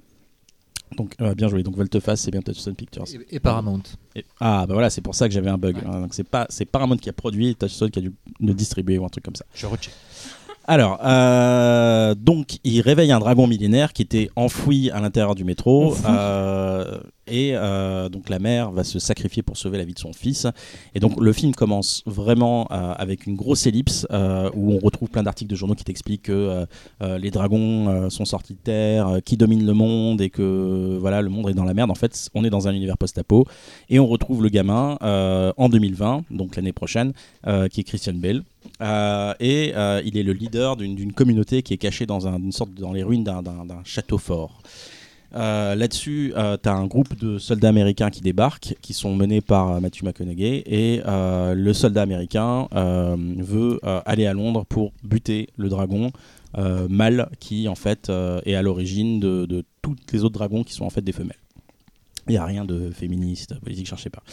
Donc 0.97 1.13
euh, 1.21 1.35
bien 1.35 1.47
joué. 1.47 1.61
Donc 1.61 1.75
Volteface, 1.75 2.21
c'est 2.21 2.31
bien 2.31 2.41
Touchstone 2.41 2.73
Pictures. 2.75 3.03
Et, 3.13 3.35
et 3.35 3.39
Paramount. 3.39 3.83
Et- 4.15 4.25
ah 4.39 4.65
bah 4.67 4.73
voilà, 4.73 4.89
c'est 4.89 5.01
pour 5.01 5.13
ça 5.13 5.27
que 5.27 5.33
j'avais 5.33 5.49
un 5.51 5.57
bug. 5.59 5.75
Ouais. 5.75 5.83
hein. 5.85 6.01
donc 6.01 6.13
c'est 6.15 6.23
pas 6.27 6.47
c'est 6.49 6.65
Paramount 6.65 6.97
qui 6.97 7.09
a 7.09 7.13
produit 7.13 7.55
Touchstone 7.55 7.91
qui 7.91 7.99
a 7.99 8.01
dû 8.01 8.11
le 8.39 8.53
distribuer 8.55 8.97
ou 8.97 9.05
un 9.05 9.09
truc 9.09 9.23
comme 9.23 9.35
ça. 9.35 9.45
Je 9.53 9.67
recheck. 9.67 9.93
Alors, 10.69 10.99
euh, 11.03 12.13
donc, 12.13 12.59
il 12.63 12.81
réveille 12.81 13.11
un 13.11 13.17
dragon 13.17 13.47
millénaire 13.47 13.91
qui 13.91 14.03
était 14.03 14.29
enfoui 14.35 14.91
à 14.91 14.99
l'intérieur 14.99 15.33
du 15.33 15.43
métro. 15.43 15.95
euh, 16.07 16.99
et 17.25 17.53
euh, 17.55 18.07
donc, 18.07 18.29
la 18.29 18.37
mère 18.37 18.69
va 18.69 18.83
se 18.83 18.99
sacrifier 18.99 19.41
pour 19.41 19.57
sauver 19.57 19.79
la 19.79 19.83
vie 19.83 19.95
de 19.95 19.99
son 19.99 20.13
fils. 20.13 20.45
Et 20.93 20.99
donc, 20.99 21.19
le 21.19 21.33
film 21.33 21.55
commence 21.55 22.03
vraiment 22.05 22.67
avec 22.67 23.25
une 23.25 23.35
grosse 23.35 23.65
ellipse 23.65 24.05
où 24.11 24.73
on 24.73 24.77
retrouve 24.77 25.09
plein 25.09 25.23
d'articles 25.23 25.49
de 25.49 25.55
journaux 25.55 25.73
qui 25.73 25.83
t'expliquent 25.83 26.23
que 26.23 26.67
les 27.01 27.31
dragons 27.31 28.09
sont 28.11 28.25
sortis 28.25 28.53
de 28.53 28.59
terre, 28.59 29.17
qui 29.25 29.37
dominent 29.37 29.65
le 29.65 29.73
monde 29.73 30.21
et 30.21 30.29
que 30.29 30.97
voilà, 31.01 31.23
le 31.23 31.29
monde 31.29 31.49
est 31.49 31.55
dans 31.55 31.65
la 31.65 31.73
merde. 31.73 31.89
En 31.89 31.95
fait, 31.95 32.29
on 32.35 32.43
est 32.43 32.51
dans 32.51 32.67
un 32.67 32.73
univers 32.73 32.97
post-apo. 32.97 33.45
Et 33.89 33.99
on 33.99 34.05
retrouve 34.05 34.43
le 34.43 34.49
gamin 34.49 34.97
en 35.01 35.69
2020, 35.69 36.25
donc 36.29 36.55
l'année 36.55 36.73
prochaine, 36.73 37.13
qui 37.71 37.81
est 37.81 37.83
Christian 37.83 38.13
Bale. 38.13 38.43
Euh, 38.81 39.33
et 39.39 39.73
euh, 39.75 40.01
il 40.05 40.17
est 40.17 40.23
le 40.23 40.33
leader 40.33 40.75
d'une 40.77 41.13
communauté 41.13 41.61
qui 41.63 41.73
est 41.73 41.77
cachée 41.77 42.05
dans 42.05 42.19
les 42.93 43.03
ruines 43.03 43.23
d'un- 43.23 43.41
château 43.83 44.17
fort. 44.17 44.61
Euh, 45.35 45.75
Là-dessus, 45.75 46.33
tu 46.35 46.69
as 46.69 46.73
un 46.73 46.85
groupe 46.87 47.17
de 47.19 47.37
soldats 47.37 47.69
américains 47.69 48.09
qui 48.09 48.21
débarquent, 48.21 48.75
qui 48.81 48.93
sont 48.93 49.15
menés 49.15 49.41
par 49.41 49.79
Matthew 49.79 50.03
McConaughey, 50.03 50.63
et 50.65 51.01
le 51.05 51.71
soldat 51.73 52.01
américain 52.01 52.67
veut 52.71 53.79
aller 54.05 54.25
à 54.25 54.33
Londres 54.33 54.65
pour 54.67 54.91
buter 55.03 55.49
le 55.57 55.69
dragon 55.69 56.11
mâle 56.89 57.29
qui 57.39 57.67
en 57.67 57.75
fait 57.75 58.11
est 58.45 58.55
à 58.55 58.61
l'origine 58.61 59.19
de, 59.19 59.45
de 59.45 59.63
tous 59.81 59.95
les 60.13 60.23
autres 60.23 60.33
dragons 60.33 60.63
qui 60.63 60.73
sont 60.73 60.85
en 60.85 60.89
fait 60.89 61.01
des 61.01 61.11
femelles. 61.11 61.37
Il 62.29 62.33
n'y 62.33 62.37
a 62.37 62.45
rien 62.45 62.63
de 62.63 62.91
féministe, 62.91 63.59
politique, 63.59 63.87
cherchez 63.87 64.09
pas. 64.09 64.23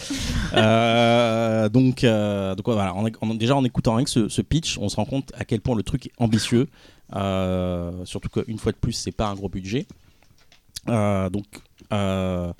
Euh, 0.54 1.68
donc, 1.68 2.04
euh, 2.04 2.54
donc 2.54 3.38
déjà 3.38 3.56
en 3.56 3.64
écoutant 3.64 3.96
rien 3.96 4.04
que 4.04 4.28
ce, 4.28 4.42
pitch, 4.42 4.78
on 4.78 4.88
se 4.88 4.96
rend 4.96 5.04
compte 5.04 5.32
à 5.36 5.44
quel 5.44 5.60
point 5.60 5.74
le 5.74 5.82
truc 5.82 6.06
est 6.06 6.12
ambitieux. 6.18 6.68
Euh, 7.14 8.04
surtout 8.04 8.28
qu'une 8.28 8.58
fois 8.58 8.72
de 8.72 8.76
plus, 8.76 8.92
c'est 8.92 9.12
pas 9.12 9.28
un 9.28 9.34
gros 9.34 9.48
budget. 9.48 9.86
Euh, 10.88 11.28
donc, 11.30 11.46
euh, 11.92 12.52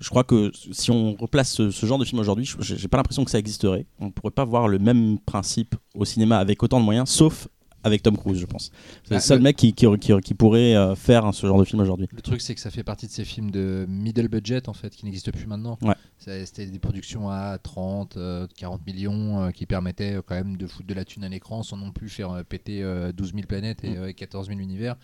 je 0.00 0.08
crois 0.08 0.24
que 0.24 0.50
si 0.72 0.90
on 0.90 1.14
replace 1.14 1.52
ce, 1.52 1.86
genre 1.86 1.98
de 1.98 2.04
film 2.04 2.20
aujourd'hui, 2.20 2.50
j'ai 2.60 2.88
pas 2.88 2.96
l'impression 2.96 3.24
que 3.24 3.30
ça 3.30 3.38
existerait. 3.38 3.86
On 4.00 4.10
pourrait 4.10 4.32
pas 4.32 4.44
voir 4.44 4.68
le 4.68 4.78
même 4.78 5.18
principe 5.18 5.74
au 5.94 6.04
cinéma 6.04 6.38
avec 6.38 6.62
autant 6.62 6.80
de 6.80 6.84
moyens, 6.84 7.08
sauf 7.08 7.48
avec 7.84 8.02
Tom 8.02 8.16
Cruise, 8.16 8.38
je 8.38 8.46
pense. 8.46 8.70
C'est 9.04 9.12
Ah, 9.12 9.14
le 9.16 9.20
seul 9.20 9.38
le- 9.38 9.44
mec 9.44 9.56
qui, 9.56 9.72
qui, 9.72 9.86
qui- 9.98 10.20
qui 10.20 10.34
pourrait 10.34 10.74
euh, 10.76 10.94
faire 10.94 11.32
ce 11.34 11.46
genre 11.46 11.58
de 11.58 11.64
film 11.64 11.80
aujourd'hui. 11.82 12.08
Le 12.12 12.20
truc, 12.22 12.40
c'est 12.40 12.54
que 12.54 12.60
ça 12.60 12.70
fait 12.70 12.84
partie 12.84 13.06
de 13.06 13.12
ces 13.12 13.24
films 13.24 13.50
de 13.50 13.86
middle 13.88 14.28
budget 14.28 14.68
en 14.68 14.72
fait, 14.72 14.90
qui 14.90 15.04
n'existent 15.04 15.32
plus 15.32 15.46
maintenant. 15.46 15.78
Ouais. 15.82 15.94
C'était 16.18 16.66
des 16.66 16.78
productions 16.78 17.28
à 17.30 17.58
30, 17.58 18.16
euh, 18.16 18.46
40 18.56 18.86
millions 18.86 19.42
euh, 19.44 19.50
qui 19.50 19.66
permettaient 19.66 20.14
euh, 20.14 20.22
quand 20.24 20.34
même 20.36 20.56
de 20.56 20.66
foutre 20.66 20.86
de 20.86 20.94
la 20.94 21.04
thune 21.04 21.24
à 21.24 21.28
l'écran 21.28 21.62
sans 21.62 21.76
non 21.76 21.90
plus 21.90 22.08
faire 22.08 22.30
euh, 22.30 22.42
péter 22.44 22.82
euh, 22.82 23.12
12 23.12 23.32
000 23.34 23.46
planètes 23.46 23.82
et 23.84 23.96
euh, 23.96 24.12
14 24.12 24.48
000 24.48 24.60
univers. 24.60 24.96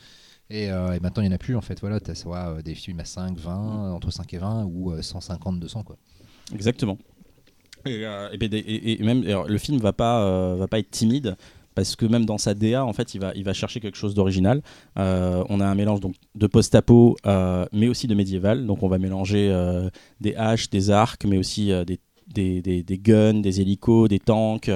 Et, 0.50 0.70
euh, 0.70 0.92
et 0.92 1.00
maintenant, 1.00 1.22
il 1.22 1.26
n'y 1.28 1.32
en 1.32 1.34
a 1.34 1.38
plus 1.38 1.56
en 1.56 1.60
fait. 1.60 1.80
Voilà, 1.80 2.00
tu 2.00 2.10
as 2.10 2.14
soit 2.14 2.54
euh, 2.58 2.62
des 2.62 2.74
films 2.74 3.00
à 3.00 3.04
5, 3.04 3.36
20, 3.36 3.92
entre 3.92 4.10
5 4.10 4.32
et 4.32 4.38
20 4.38 4.64
ou 4.64 4.92
euh, 4.92 5.02
150, 5.02 5.58
200 5.60 5.82
quoi. 5.82 5.96
Exactement. 6.54 6.96
Et, 7.84 8.04
euh, 8.06 8.28
et 8.32 8.38
ben, 8.38 8.52
et- 8.52 9.00
et 9.00 9.04
même 9.04 9.22
alors, 9.24 9.46
le 9.48 9.58
film 9.58 9.78
va 9.78 9.92
pas 9.92 10.22
euh, 10.24 10.56
va 10.56 10.66
pas 10.66 10.78
être 10.78 10.90
timide 10.90 11.36
parce 11.78 11.94
que 11.94 12.06
même 12.06 12.24
dans 12.26 12.38
sa 12.38 12.54
DA 12.54 12.84
en 12.84 12.92
fait 12.92 13.14
il 13.14 13.44
va 13.44 13.52
chercher 13.52 13.78
quelque 13.78 13.96
chose 13.96 14.14
d'original. 14.14 14.62
Euh, 14.98 15.44
on 15.48 15.60
a 15.60 15.66
un 15.66 15.76
mélange 15.76 16.00
donc 16.00 16.16
de 16.34 16.46
post-apo 16.48 17.16
euh, 17.24 17.66
mais 17.72 17.86
aussi 17.86 18.08
de 18.08 18.16
médiéval. 18.16 18.66
Donc 18.66 18.82
on 18.82 18.88
va 18.88 18.98
mélanger 18.98 19.48
euh, 19.48 19.88
des 20.20 20.34
haches, 20.34 20.70
des 20.70 20.90
arcs, 20.90 21.24
mais 21.24 21.38
aussi 21.38 21.66
des, 21.86 21.98
des, 22.26 22.60
des- 22.62 22.82
des 22.82 22.98
guns, 22.98 23.40
des 23.40 23.60
hélicos, 23.60 24.08
des 24.08 24.18
tanks. 24.18 24.68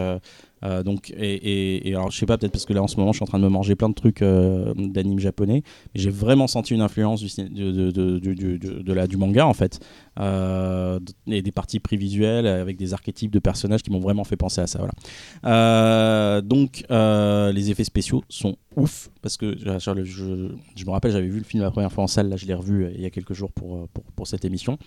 Euh, 0.65 0.83
donc 0.83 1.11
et, 1.11 1.35
et- 1.35 1.89
et 1.89 1.95
alors 1.95 2.11
je 2.11 2.19
sais 2.19 2.27
pas 2.27 2.39
peut-être 2.39 2.53
parce 2.53 2.65
que 2.65 2.73
là 2.73 2.83
en 2.83 2.87
ce 2.89 2.97
moment 2.97 3.13
je 3.13 3.17
suis 3.19 3.23
en 3.25 3.27
train 3.27 3.39
de 3.39 3.45
me 3.45 3.49
manger 3.49 3.75
plein 3.75 3.89
de 3.89 3.95
trucs 3.95 4.23
euh, 4.23 4.73
d'anime 4.77 5.19
japonais 5.19 5.63
mais 5.95 6.01
j'ai 6.01 6.11
vraiment 6.11 6.47
senti 6.47 6.75
une 6.75 6.81
influence 6.81 7.23
du, 7.23 7.29
de, 7.93 8.93
la, 8.93 9.07
du 9.07 9.17
manga 9.17 9.47
en 9.47 9.55
fait 9.55 9.81
euh, 10.21 10.99
et 11.27 11.43
des 11.43 11.53
parties 11.53 11.81
prévisuelles 11.81 12.47
avec 12.47 12.77
des 12.77 12.93
archétypes 12.95 13.31
de 13.31 13.39
personnages 13.39 13.83
qui 13.83 13.91
m'ont 13.91 14.01
vraiment 14.01 14.25
fait 14.25 14.37
penser 14.37 14.61
à 14.61 14.67
ça. 14.67 14.79
Voilà. 14.79 14.93
Euh, 15.45 16.41
donc 16.41 16.85
les 16.91 17.71
effets 17.71 17.85
spéciaux 17.85 18.23
sont 18.29 18.57
ouf 18.77 19.11
parce 19.21 19.37
que 19.37 19.57
je, 19.59 19.69
je- 20.77 20.85
me 20.85 20.91
rappelle 20.91 21.13
j'avais 21.13 21.27
vu 21.29 21.39
le 21.39 21.45
film 21.45 21.63
la 21.63 21.71
première 21.71 21.93
fois 21.93 22.05
en 22.05 22.07
salle, 22.07 22.29
là 22.29 22.37
je 22.37 22.47
l'ai 22.47 22.55
revu 22.55 22.89
il 22.95 23.01
y 23.01 23.07
a 23.07 23.11
quelques 23.11 23.35
jours 23.35 23.53
pour, 23.53 23.89
pour, 23.89 24.05
pour 24.05 24.27
cette 24.27 24.45
émission. 24.45 24.79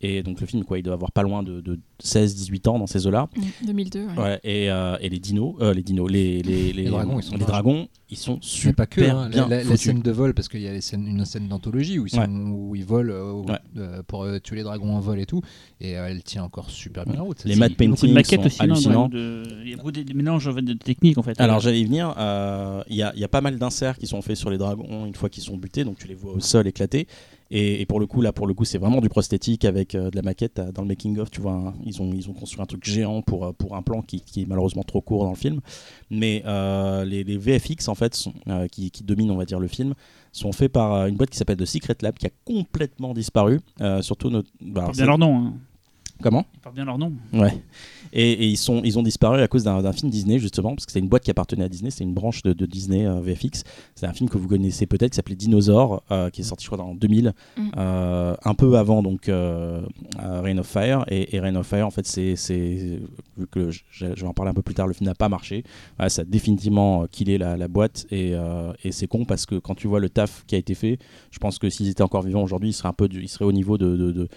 Et 0.00 0.22
donc 0.22 0.40
le 0.40 0.46
film 0.46 0.64
quoi, 0.64 0.78
il 0.78 0.82
doit 0.82 0.92
avoir 0.94 1.12
pas 1.12 1.22
loin 1.22 1.42
de, 1.42 1.60
de 1.60 1.78
16-18 2.02 2.68
ans 2.68 2.78
dans 2.78 2.86
ces 2.86 3.06
eaux-là. 3.06 3.28
Mm, 3.36 3.66
2002. 3.66 4.00
ouais. 4.00 4.18
Ouais, 4.18 4.40
et, 4.44 4.70
euh, 4.70 4.96
et 5.00 5.08
les 5.08 5.18
dinos, 5.18 5.54
euh, 5.60 5.72
les 5.72 5.82
dinos, 5.82 6.10
les, 6.10 6.42
les, 6.42 6.72
les, 6.72 6.84
dragons, 6.84 7.18
ils 7.18 7.22
sont 7.22 7.36
les 7.36 7.44
dragons, 7.44 7.88
ils 8.10 8.16
sont 8.18 8.34
Mais 8.34 8.38
super 8.42 8.74
pas 8.74 8.86
que, 8.86 9.00
hein. 9.00 9.28
bien 9.30 9.48
la, 9.48 9.76
scène 9.76 10.00
de 10.02 10.10
vol, 10.10 10.34
parce 10.34 10.48
qu'il 10.48 10.60
y 10.60 10.68
a 10.68 10.72
les 10.72 10.80
scènes- 10.82 11.06
une 11.06 11.24
scène 11.24 11.48
d'anthologie 11.48 11.98
où, 11.98 12.06
ils 12.06 12.10
sont- 12.10 12.18
Ouais. 12.20 12.28
où 12.28 12.74
ils 12.74 12.84
volent 12.84 13.12
euh, 13.14 13.56
euh, 13.78 14.02
pour 14.06 14.24
euh, 14.24 14.38
tuer 14.40 14.56
les 14.56 14.62
dragons 14.62 14.94
en 14.94 15.00
vol 15.00 15.20
et 15.20 15.26
tout, 15.26 15.40
et 15.80 15.96
euh, 15.96 16.06
elle 16.08 16.22
tient 16.22 16.42
encore 16.44 16.70
super 16.70 17.04
bien 17.06 17.14
la 17.14 17.22
route. 17.22 17.42
Les 17.44 17.56
matte 17.56 17.76
paintings 17.76 18.12
maquettes 18.12 18.40
sont 18.40 18.46
aussi, 18.46 18.58
non, 18.58 18.74
hallucinants. 18.74 19.10
Il 19.12 19.70
y 19.70 19.72
a 19.72 19.76
beaucoup 19.76 19.92
de, 19.92 20.12
mélanges 20.12 20.46
en 20.48 20.54
fait, 20.54 20.62
de 20.62 20.74
techniques 20.74 21.16
en 21.18 21.22
fait. 21.22 21.40
Alors 21.40 21.60
j'allais 21.60 21.80
y 21.80 21.84
venir, 21.86 22.14
euh, 22.18 22.82
il 22.90 22.96
y, 22.96 22.98
y 22.98 23.24
a 23.24 23.28
pas 23.28 23.40
mal 23.40 23.58
d'inserts 23.58 23.96
qui 23.96 24.06
sont 24.06 24.20
faits 24.20 24.36
sur 24.36 24.50
les 24.50 24.58
dragons 24.58 25.06
une 25.06 25.14
fois 25.14 25.30
qu'ils 25.30 25.44
sont 25.44 25.56
butés, 25.56 25.84
donc 25.84 25.96
tu 25.98 26.08
les 26.08 26.14
vois 26.14 26.32
au 26.34 26.40
sol 26.40 26.66
éclater. 26.66 27.06
Et, 27.50 27.80
et 27.80 27.86
pour 27.86 28.00
le 28.00 28.06
coup, 28.06 28.20
là, 28.22 28.32
pour 28.32 28.46
le 28.46 28.54
coup, 28.54 28.64
c'est 28.64 28.78
vraiment 28.78 29.00
du 29.00 29.08
prosthétique 29.08 29.64
avec 29.64 29.94
euh, 29.94 30.10
de 30.10 30.16
la 30.16 30.22
maquette. 30.22 30.54
T'as- 30.54 30.72
Dans 30.72 30.82
le 30.82 30.88
making 30.88 31.18
of, 31.18 31.30
tu 31.30 31.40
vois, 31.40 31.52
un- 31.52 31.74
ils 31.84 32.00
ont 32.02 32.10
ils 32.14 32.28
ont 32.28 32.32
construit 32.32 32.62
un 32.62 32.66
truc 32.66 32.84
géant 32.84 33.22
pour 33.22 33.44
euh, 33.46 33.52
pour 33.52 33.76
un 33.76 33.82
plan 33.82 34.02
qui, 34.02 34.20
qui 34.20 34.42
est 34.42 34.46
malheureusement 34.46 34.82
trop 34.82 35.00
court 35.00 35.24
dans 35.24 35.30
le 35.30 35.36
film. 35.36 35.60
Mais 36.10 36.42
euh, 36.46 37.04
les, 37.04 37.22
les 37.24 37.36
VFX 37.36 37.88
en 37.88 37.94
fait, 37.94 38.14
sont, 38.14 38.32
euh, 38.48 38.66
qui, 38.68 38.90
qui 38.90 39.04
dominent, 39.04 39.30
on 39.30 39.36
va 39.36 39.44
dire, 39.44 39.60
le 39.60 39.68
film, 39.68 39.94
sont 40.32 40.52
faits 40.52 40.72
par 40.72 40.94
euh, 40.94 41.06
une 41.06 41.16
boîte 41.16 41.30
qui 41.30 41.36
s'appelle 41.38 41.56
The 41.58 41.64
Secret 41.66 41.96
Lab, 42.02 42.14
qui 42.16 42.26
a 42.26 42.30
complètement 42.44 43.12
disparu. 43.14 43.60
Euh, 43.80 44.00
surtout 44.02 44.30
notre. 44.30 44.50
bah, 44.60 44.82
alors, 44.82 44.92
bien 44.92 45.06
leur 45.06 45.18
nom. 45.18 45.36
hein. 45.36 45.54
Comment 46.24 46.46
Ils 46.54 46.60
portent 46.60 46.74
bien 46.74 46.86
leur 46.86 46.96
nom. 46.96 47.12
Ouais. 47.34 47.52
Et, 48.14 48.32
et 48.32 48.46
ils, 48.46 48.56
sont, 48.56 48.80
ils 48.82 48.98
ont 48.98 49.02
disparu 49.02 49.42
à 49.42 49.46
cause 49.48 49.64
d'un 49.64 49.92
film 49.92 50.10
Disney, 50.10 50.38
justement, 50.38 50.74
parce 50.74 50.86
que 50.86 50.92
c'est 50.92 50.98
une 51.00 51.08
boîte 51.08 51.22
qui 51.22 51.30
appartenait 51.30 51.64
à 51.64 51.68
Disney, 51.68 51.90
c'est 51.90 52.02
une 52.02 52.14
branche 52.14 52.42
de, 52.42 52.54
de 52.54 52.64
Disney 52.64 53.04
euh, 53.06 53.20
VFX. 53.20 53.62
C'est 53.94 54.06
un 54.06 54.12
film 54.14 54.30
que 54.30 54.38
vous 54.38 54.48
connaissez 54.48 54.86
peut-être 54.86 55.10
qui 55.12 55.16
s'appelait 55.16 55.34
Dinosaur, 55.36 56.02
euh, 56.10 56.30
qui 56.30 56.40
est 56.40 56.44
sorti, 56.44 56.64
je 56.64 56.70
crois, 56.70 56.82
en 56.82 56.94
2000, 56.94 57.34
Mm. 57.58 57.62
euh, 57.76 58.34
un 58.42 58.54
peu 58.54 58.76
avant 58.78 59.02
donc 59.02 59.30
Reign 60.18 60.58
of 60.58 60.66
Fire. 60.66 61.04
Et, 61.08 61.34
et 61.36 61.40
Reign 61.40 61.56
of 61.56 61.66
Fire, 61.66 61.86
en 61.86 61.90
fait, 61.90 62.06
c'est. 62.06 62.36
c'est- 62.36 63.00
Vu 63.36 63.48
que 63.48 63.70
je, 63.72 63.82
je 63.90 64.06
vais 64.06 64.26
en 64.26 64.32
parler 64.32 64.50
un 64.50 64.54
peu 64.54 64.62
plus 64.62 64.74
tard, 64.76 64.86
le 64.86 64.92
film 64.92 65.06
n'a 65.08 65.14
pas 65.16 65.28
marché. 65.28 65.64
Voilà, 65.98 66.08
ça 66.08 66.22
a 66.22 66.24
définitivement 66.24 67.06
killé 67.10 67.36
la, 67.36 67.56
la 67.56 67.66
boîte. 67.68 68.06
Et, 68.12 68.30
euh, 68.34 68.72
et 68.84 68.92
c'est 68.92 69.08
con 69.08 69.24
parce 69.24 69.44
que 69.44 69.56
quand 69.56 69.74
tu 69.74 69.88
vois 69.88 69.98
le 70.00 70.08
taf 70.08 70.44
qui 70.46 70.54
a 70.54 70.58
été 70.58 70.74
fait, 70.74 70.98
je 71.32 71.38
pense 71.40 71.58
que 71.58 71.68
s'ils 71.68 71.88
étaient 71.88 72.02
encore 72.02 72.22
vivants 72.22 72.42
aujourd'hui, 72.44 72.70
ils 72.70 72.72
seraient 72.74 72.88
un 72.88 72.92
peu 72.94 73.08
du- 73.08 73.20
ils 73.22 73.28
seraient 73.28 73.44
au 73.44 73.52
niveau 73.52 73.76
de, 73.76 73.96
de- 73.96 74.28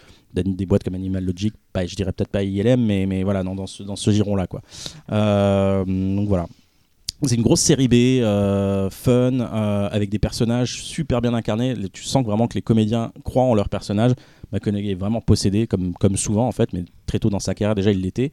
des 0.44 0.66
boîtes 0.66 0.84
comme 0.84 0.96
Animal 0.96 1.24
Logic, 1.24 1.54
je 1.76 1.96
dirais 1.96 2.12
peut-être 2.12 2.30
pas 2.30 2.44
ILM, 2.44 2.84
mais, 2.84 3.06
mais 3.06 3.24
voilà, 3.24 3.44
dans, 3.44 3.56
dans 3.56 3.66
ce, 3.68 4.12
giron-là. 4.12 4.48
quoi. 4.48 4.62
Euh, 5.12 5.84
donc 5.86 6.28
voilà. 6.28 6.48
C'est 7.24 7.36
une 7.36 7.42
grosse 7.42 7.62
série 7.62 7.88
B, 7.88 7.94
euh, 8.22 8.92
fun, 8.92 9.40
euh, 9.40 9.90
avec 9.92 10.10
des 10.12 10.20
personnages 10.20 10.84
super 10.84 11.20
bien 11.20 11.34
incarnés. 11.34 11.74
Tu 11.92 12.04
sens 12.04 12.24
vraiment 12.24 12.48
que 12.48 12.54
les 12.54 12.62
comédiens 12.62 13.12
croient 13.24 13.44
en 13.44 13.56
leurs 13.56 13.70
personnages. 13.70 14.12
McConaughey 14.52 14.92
est 14.92 14.96
vraiment 14.96 15.20
possédé, 15.20 15.66
comme, 15.66 15.94
comme 15.94 16.16
souvent 16.16 16.48
en 16.48 16.52
fait, 16.52 16.74
mais 16.74 16.86
très 17.08 17.18
tôt 17.18 17.32
dans 17.32 17.40
sa 17.40 17.56
carrière 17.56 17.74
déjà 17.74 17.92
il 17.92 18.02
l'était. 18.02 18.32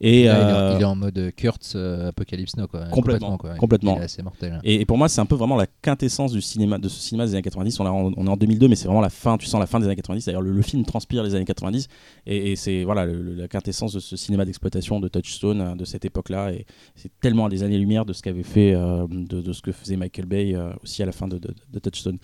Et, 0.00 0.28
euh, 0.28 0.72
est, 0.74 0.76
il 0.76 0.82
est 0.82 0.84
en 0.84 0.94
mode 0.94 1.32
Kurtz 1.36 1.72
euh, 1.74 2.08
Apocalypse 2.08 2.56
Now, 2.56 2.66
quoi. 2.66 2.84
Complètement, 2.86 3.38
quoi. 3.38 3.54
complètement. 3.54 3.98
Assez 3.98 4.22
mortel. 4.22 4.52
hein. 4.54 4.60
Et, 4.62 4.82
et 4.82 4.84
pour 4.84 4.98
moi, 4.98 5.08
c'est 5.08 5.20
un 5.22 5.26
peu 5.26 5.36
vraiment 5.36 5.56
la 5.56 5.66
quintessence 5.66 6.32
du 6.32 6.42
cinéma, 6.42 6.76
de 6.78 6.88
ce 6.88 7.00
cinéma 7.00 7.24
des 7.24 7.32
années 7.32 7.42
90. 7.42 7.80
On, 7.80 7.86
est 7.86 7.88
en- 7.88 8.12
on 8.16 8.26
est 8.26 8.30
en 8.30 8.36
2002, 8.36 8.68
mais 8.68 8.76
c'est 8.76 8.86
vraiment 8.88 9.00
la 9.00 9.08
fin. 9.08 9.38
Tu 9.38 9.46
sens 9.46 9.58
la 9.58 9.66
fin 9.66 9.80
des 9.80 9.86
années 9.86 9.96
90. 9.96 10.26
D'ailleurs, 10.26 10.42
le, 10.42 10.52
le 10.52 10.62
film 10.62 10.84
transpire 10.84 11.22
les 11.22 11.34
années 11.34 11.44
90, 11.46 11.88
et, 12.26 12.52
et 12.52 12.56
c'est 12.56 12.84
voilà 12.84 13.06
le- 13.06 13.34
la 13.34 13.48
quintessence 13.48 13.92
de 13.94 14.00
ce 14.00 14.16
cinéma 14.16 14.44
d'exploitation 14.44 15.00
de 15.00 15.08
Touchstone 15.08 15.60
euh, 15.62 15.74
de 15.74 15.84
cette 15.86 16.04
époque-là. 16.04 16.52
Et 16.52 16.66
c'est 16.94 17.10
tellement 17.20 17.46
à 17.46 17.48
des 17.48 17.62
années-lumière 17.62 18.04
de 18.04 18.12
ce 18.12 18.20
qu'avait 18.22 18.42
fait, 18.42 18.74
euh, 18.74 19.06
de, 19.08 19.40
de 19.40 19.52
ce 19.54 19.62
que 19.62 19.72
faisait 19.72 19.96
Michael 19.96 20.26
Bay 20.26 20.54
euh, 20.54 20.72
aussi 20.82 21.02
à 21.02 21.06
la 21.06 21.12
fin 21.12 21.26
de, 21.26 21.38
de- 21.38 21.54
de 21.72 21.78
Touchstone. 21.78 22.14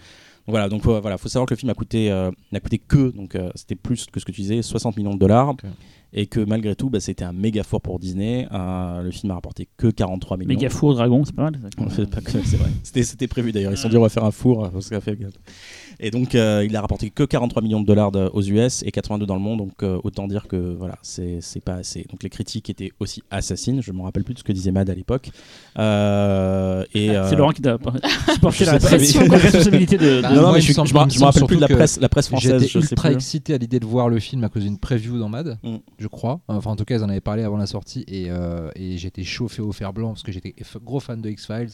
Donc 0.47 0.55
voilà, 0.55 0.69
donc 0.69 0.83
faut, 0.83 1.01
voilà, 1.01 1.17
faut 1.19 1.29
savoir 1.29 1.47
que 1.47 1.55
le 1.55 1.59
film 1.59 1.71
a 1.71 1.75
coûté, 1.75 2.11
euh, 2.11 2.31
n'a 2.51 2.59
coûté 2.61 2.77
que, 2.79 3.11
donc 3.13 3.35
euh, 3.37 3.49
c'était 3.55 3.77
plus 3.77 4.07
que 4.13 4.19
ce 4.21 4.25
que 4.25 4.33
tu 4.33 4.41
disais, 4.43 4.61
60 4.61 4.97
millions 4.97 5.15
de 5.15 5.19
dollars. 5.21 5.55
Et 6.15 6.27
que 6.27 6.41
malgré 6.41 6.77
tout, 6.77 6.91
bah, 6.91 7.01
c'était 7.01 7.25
un 7.25 7.33
méga 7.33 7.63
fort 7.63 7.81
pour 7.81 7.99
Disney. 7.99 8.47
Euh, 8.53 9.03
le 9.03 9.11
film 9.11 9.31
a 9.31 9.35
rapporté 9.35 9.69
que 9.79 9.87
43 9.89 10.37
millions. 10.37 10.49
Méga 10.49 10.69
four 10.69 10.95
dragon, 10.95 11.25
c'est 11.25 11.35
pas 11.35 11.51
mal. 11.51 11.59
c'est 11.95 12.57
vrai. 12.57 12.71
C'était, 12.83 13.27
prévu 13.27 13.51
d'ailleurs. 13.53 13.73
Ils 13.73 13.77
se 13.77 13.83
sont 13.85 13.89
dit 13.89 13.97
on 13.97 14.03
va 14.03 14.11
faire 14.11 14.25
un 14.25 14.31
four. 14.31 14.71
parce 14.71 14.91
qu'on 14.91 14.97
a 14.97 15.01
fait- 15.01 15.19
Et 16.05 16.11
donc 16.11 16.35
euh, 16.35 16.67
il 16.69 16.75
a 16.77 16.81
rapporté 16.81 17.11
que 17.11 17.23
43 17.23 17.63
millions 17.63 17.81
de 17.81 17.87
dollars 17.87 18.11
de- 18.11 18.29
aux 18.33 18.43
US 18.43 18.83
et 18.85 18.91
82 18.91 19.25
dans 19.25 19.37
le 19.37 19.41
monde. 19.41 19.59
Donc 19.59 19.83
euh, 19.83 20.01
autant 20.03 20.27
dire 20.27 20.49
que 20.49 20.57
voilà, 20.57 20.97
c'est, 21.03 21.41
pas 21.65 21.75
assez. 21.75 22.05
Donc 22.11 22.23
les 22.25 22.29
critiques 22.29 22.69
étaient 22.69 22.91
aussi 22.99 23.23
assassines. 23.31 23.81
Je 23.83 23.93
me 23.93 24.03
rappelle 24.03 24.25
plus 24.25 24.35
de 24.35 24.41
ce 24.41 24.45
que 24.45 24.53
disait 24.53 24.73
Mad 24.73 24.91
à 24.91 24.95
l'époque. 24.95 25.31
Euh, 25.79 26.85
et, 26.95 27.09
C'est 27.29 27.37
Laurent 27.37 27.53
qui 27.53 27.63
doit 27.63 27.79
supporter 28.33 28.65
je 28.65 28.71
la, 28.71 28.81
sais 28.81 28.97
responsabilité 28.97 29.97
de. 29.99 30.21
Bah, 30.23 30.31
de- 30.31 30.35
Non, 30.35 30.43
non, 30.43 30.53
mais 30.53 30.61
je, 30.61 30.73
me 30.73 31.25
rappelle 31.25 31.45
plus 31.47 31.57
de 31.57 31.61
la 31.61 31.69
presse, 31.69 32.01
la 32.01 32.09
presse 32.09 32.29
française. 32.29 32.53
J'étais 32.63 32.67
Je 32.73 32.81
sais 32.81 32.91
ultra 32.93 33.09
plus. 33.09 33.17
excité 33.17 33.55
à 33.55 33.59
l'idée 33.59 33.81
de 33.81 33.87
voir 33.87 34.09
le 34.09 34.19
film 34.19 34.43
à 34.45 34.49
cause 34.49 34.65
d'une 34.65 34.79
preview 34.79 35.19
dans 35.19 35.29
Mad, 35.29 35.59
Mm. 35.63 35.77
je 35.99 36.07
crois. 36.09 36.41
Enfin, 36.49 36.71
en 36.73 36.77
tout 36.77 36.85
cas, 36.85 36.97
ils 36.97 37.05
en 37.05 37.09
avaient 37.09 37.21
parlé 37.21 37.43
avant 37.45 37.57
la 37.57 37.67
sortie 37.67 38.05
et, 38.09 38.27
euh, 38.29 38.71
et 38.75 38.99
j'étais 38.99 39.23
chauffé 39.25 39.63
au 39.63 39.73
fer 39.73 39.93
blanc 39.93 40.09
parce 40.09 40.23
que 40.23 40.33
j'étais 40.33 40.55
gros 40.85 41.01
fan 41.01 41.21
de 41.23 41.31
X-Files. 41.31 41.71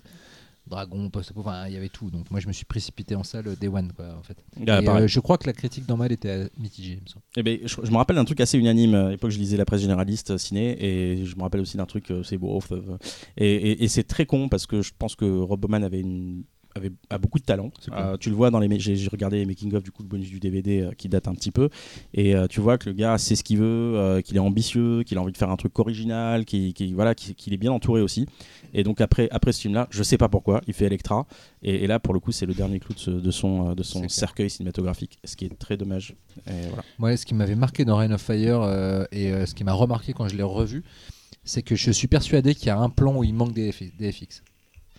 Dragon, 0.69 1.11
post 1.11 1.33
enfin 1.35 1.67
il 1.67 1.75
y 1.75 1.77
avait 1.77 1.89
tout. 1.89 2.11
Donc 2.11 2.31
moi 2.31 2.41
je 2.41 2.47
me 2.49 2.53
suis 2.53 2.65
précipité 2.65 3.15
en 3.15 3.25
salle 3.25 3.57
Day 3.57 3.69
One 3.69 3.93
quoi 3.97 4.07
en 4.19 4.23
fait. 4.23 4.37
Ah, 4.69 4.81
Et, 4.83 4.89
euh, 4.89 5.07
je 5.09 5.21
crois 5.21 5.39
que 5.39 5.47
la 5.47 5.53
critique 5.53 5.87
Mad 5.97 6.13
était 6.13 6.29
euh, 6.29 6.49
mitigée. 6.59 7.01
me. 7.07 7.21
Eh 7.37 7.43
ben, 7.43 7.59
je, 7.65 7.77
je 7.83 7.91
me 7.91 7.97
rappelle 7.97 8.17
d'un 8.17 8.25
truc 8.25 8.41
assez 8.41 8.59
unanime. 8.59 8.95
À 8.95 9.11
l'époque, 9.11 9.31
je 9.31 9.39
lisais 9.39 9.57
la 9.57 9.65
presse 9.65 9.81
généraliste 9.81 10.31
euh, 10.33 10.39
ciné 10.39 10.77
et 10.85 11.25
je 11.25 11.37
me 11.37 11.43
rappelle 11.43 11.61
aussi 11.61 11.77
d'un 11.77 11.87
truc, 11.87 12.11
euh, 12.11 12.23
c'est 12.23 12.39
beau. 12.39 12.49
euh, 12.73 12.99
et 13.37 13.49
et- 13.55 13.85
et 13.85 13.89
c'est 13.89 14.05
très 14.05 14.27
con 14.27 14.49
parce 14.49 14.67
que 14.67 14.83
je 14.83 14.93
pense 14.99 15.15
que 15.17 15.25
Rob 15.41 15.61
Bowman 15.61 15.83
avait 15.85 16.01
une 16.01 16.45
avait 16.79 16.93
a 17.11 17.19
beaucoup 17.19 17.39
de 17.39 17.45
talent. 17.45 17.71
Cool. 17.85 17.95
Euh, 17.95 18.17
tu 18.17 18.31
le 18.31 18.37
vois 18.37 18.51
dans 18.51 18.59
les 18.59 18.79
j'ai 18.81 19.09
regardé 19.09 19.39
les 19.39 19.45
making 19.47 19.75
of 19.75 19.83
du 19.83 19.91
coup 19.91 20.03
le 20.03 20.09
bonus 20.09 20.29
du 20.31 20.41
DVD 20.41 20.81
euh, 20.81 20.91
qui 20.93 21.09
date 21.09 21.29
un 21.29 21.35
petit 21.35 21.51
peu 21.51 21.69
et 22.15 22.35
euh, 22.35 22.47
tu 22.47 22.61
vois 22.61 22.79
que 22.79 22.89
le 22.89 22.95
gars 22.95 23.19
sait 23.19 23.37
ce 23.37 23.45
qu'il 23.45 23.59
veut, 23.59 23.65
euh, 23.97 24.21
qu'il 24.23 24.37
est 24.37 24.41
ambitieux, 24.41 25.03
qu'il 25.03 25.19
a 25.19 25.23
envie 25.23 25.33
de 25.33 25.37
faire 25.39 25.51
un 25.51 25.57
truc 25.57 25.79
original, 25.79 26.45
qu'il 26.45 26.75
voilà 26.95 27.15
qu'il 27.15 27.35
qu'il 27.35 27.53
est 27.53 27.59
bien 27.59 27.73
entouré 27.73 28.01
aussi. 28.01 28.27
Et 28.73 28.83
donc 28.85 29.01
après 29.01 29.29
après 29.31 29.53
ce 29.53 29.61
film 29.61 29.75
là, 29.75 29.87
je 29.91 30.03
sais 30.03 30.17
pas 30.19 30.29
pourquoi, 30.29 30.61
il 30.67 30.75
fait 30.75 30.87
Electra 30.87 31.27
et, 31.63 31.85
et 31.85 31.87
là 31.87 31.99
pour 31.99 32.15
le 32.15 32.21
coup 32.21 32.33
c'est 32.33 32.47
le 32.47 32.55
dernier 32.55 32.81
clou 32.81 32.95
de, 32.95 32.99
ce- 33.01 33.11
de 33.11 33.31
son 33.31 33.75
de 33.75 33.83
son 33.83 34.01
clair. 34.01 34.11
cercueil 34.11 34.51
cinématographique, 34.51 35.19
ce 35.25 35.37
qui 35.37 35.45
est 35.47 35.59
très 35.59 35.77
dommage. 35.77 36.15
Et 36.47 36.69
voilà. 36.69 36.85
Moi, 36.99 37.17
ce 37.17 37.27
qui 37.27 37.35
m'avait 37.35 37.57
marqué 37.57 37.85
dans 37.85 37.97
Reign 37.97 38.13
of 38.13 38.23
Fire 38.23 38.63
euh, 38.63 39.05
et 39.11 39.33
euh, 39.33 39.45
ce 39.47 39.55
qui 39.55 39.65
m'a 39.65 39.73
remarqué 39.73 40.13
quand 40.13 40.29
je 40.29 40.37
l'ai 40.37 40.43
revu, 40.45 40.85
c'est 41.45 41.63
que 41.63 41.75
je 41.75 41.91
suis 41.91 42.07
persuadé 42.09 42.55
qu'il 42.55 42.67
y 42.69 42.71
a 42.71 42.79
un 42.79 42.91
plan 42.91 43.17
où 43.17 43.25
il 43.25 43.35
manque 43.35 43.53
des, 43.53 43.71
F- 43.73 43.97
des 43.97 44.13
FX. 44.13 44.43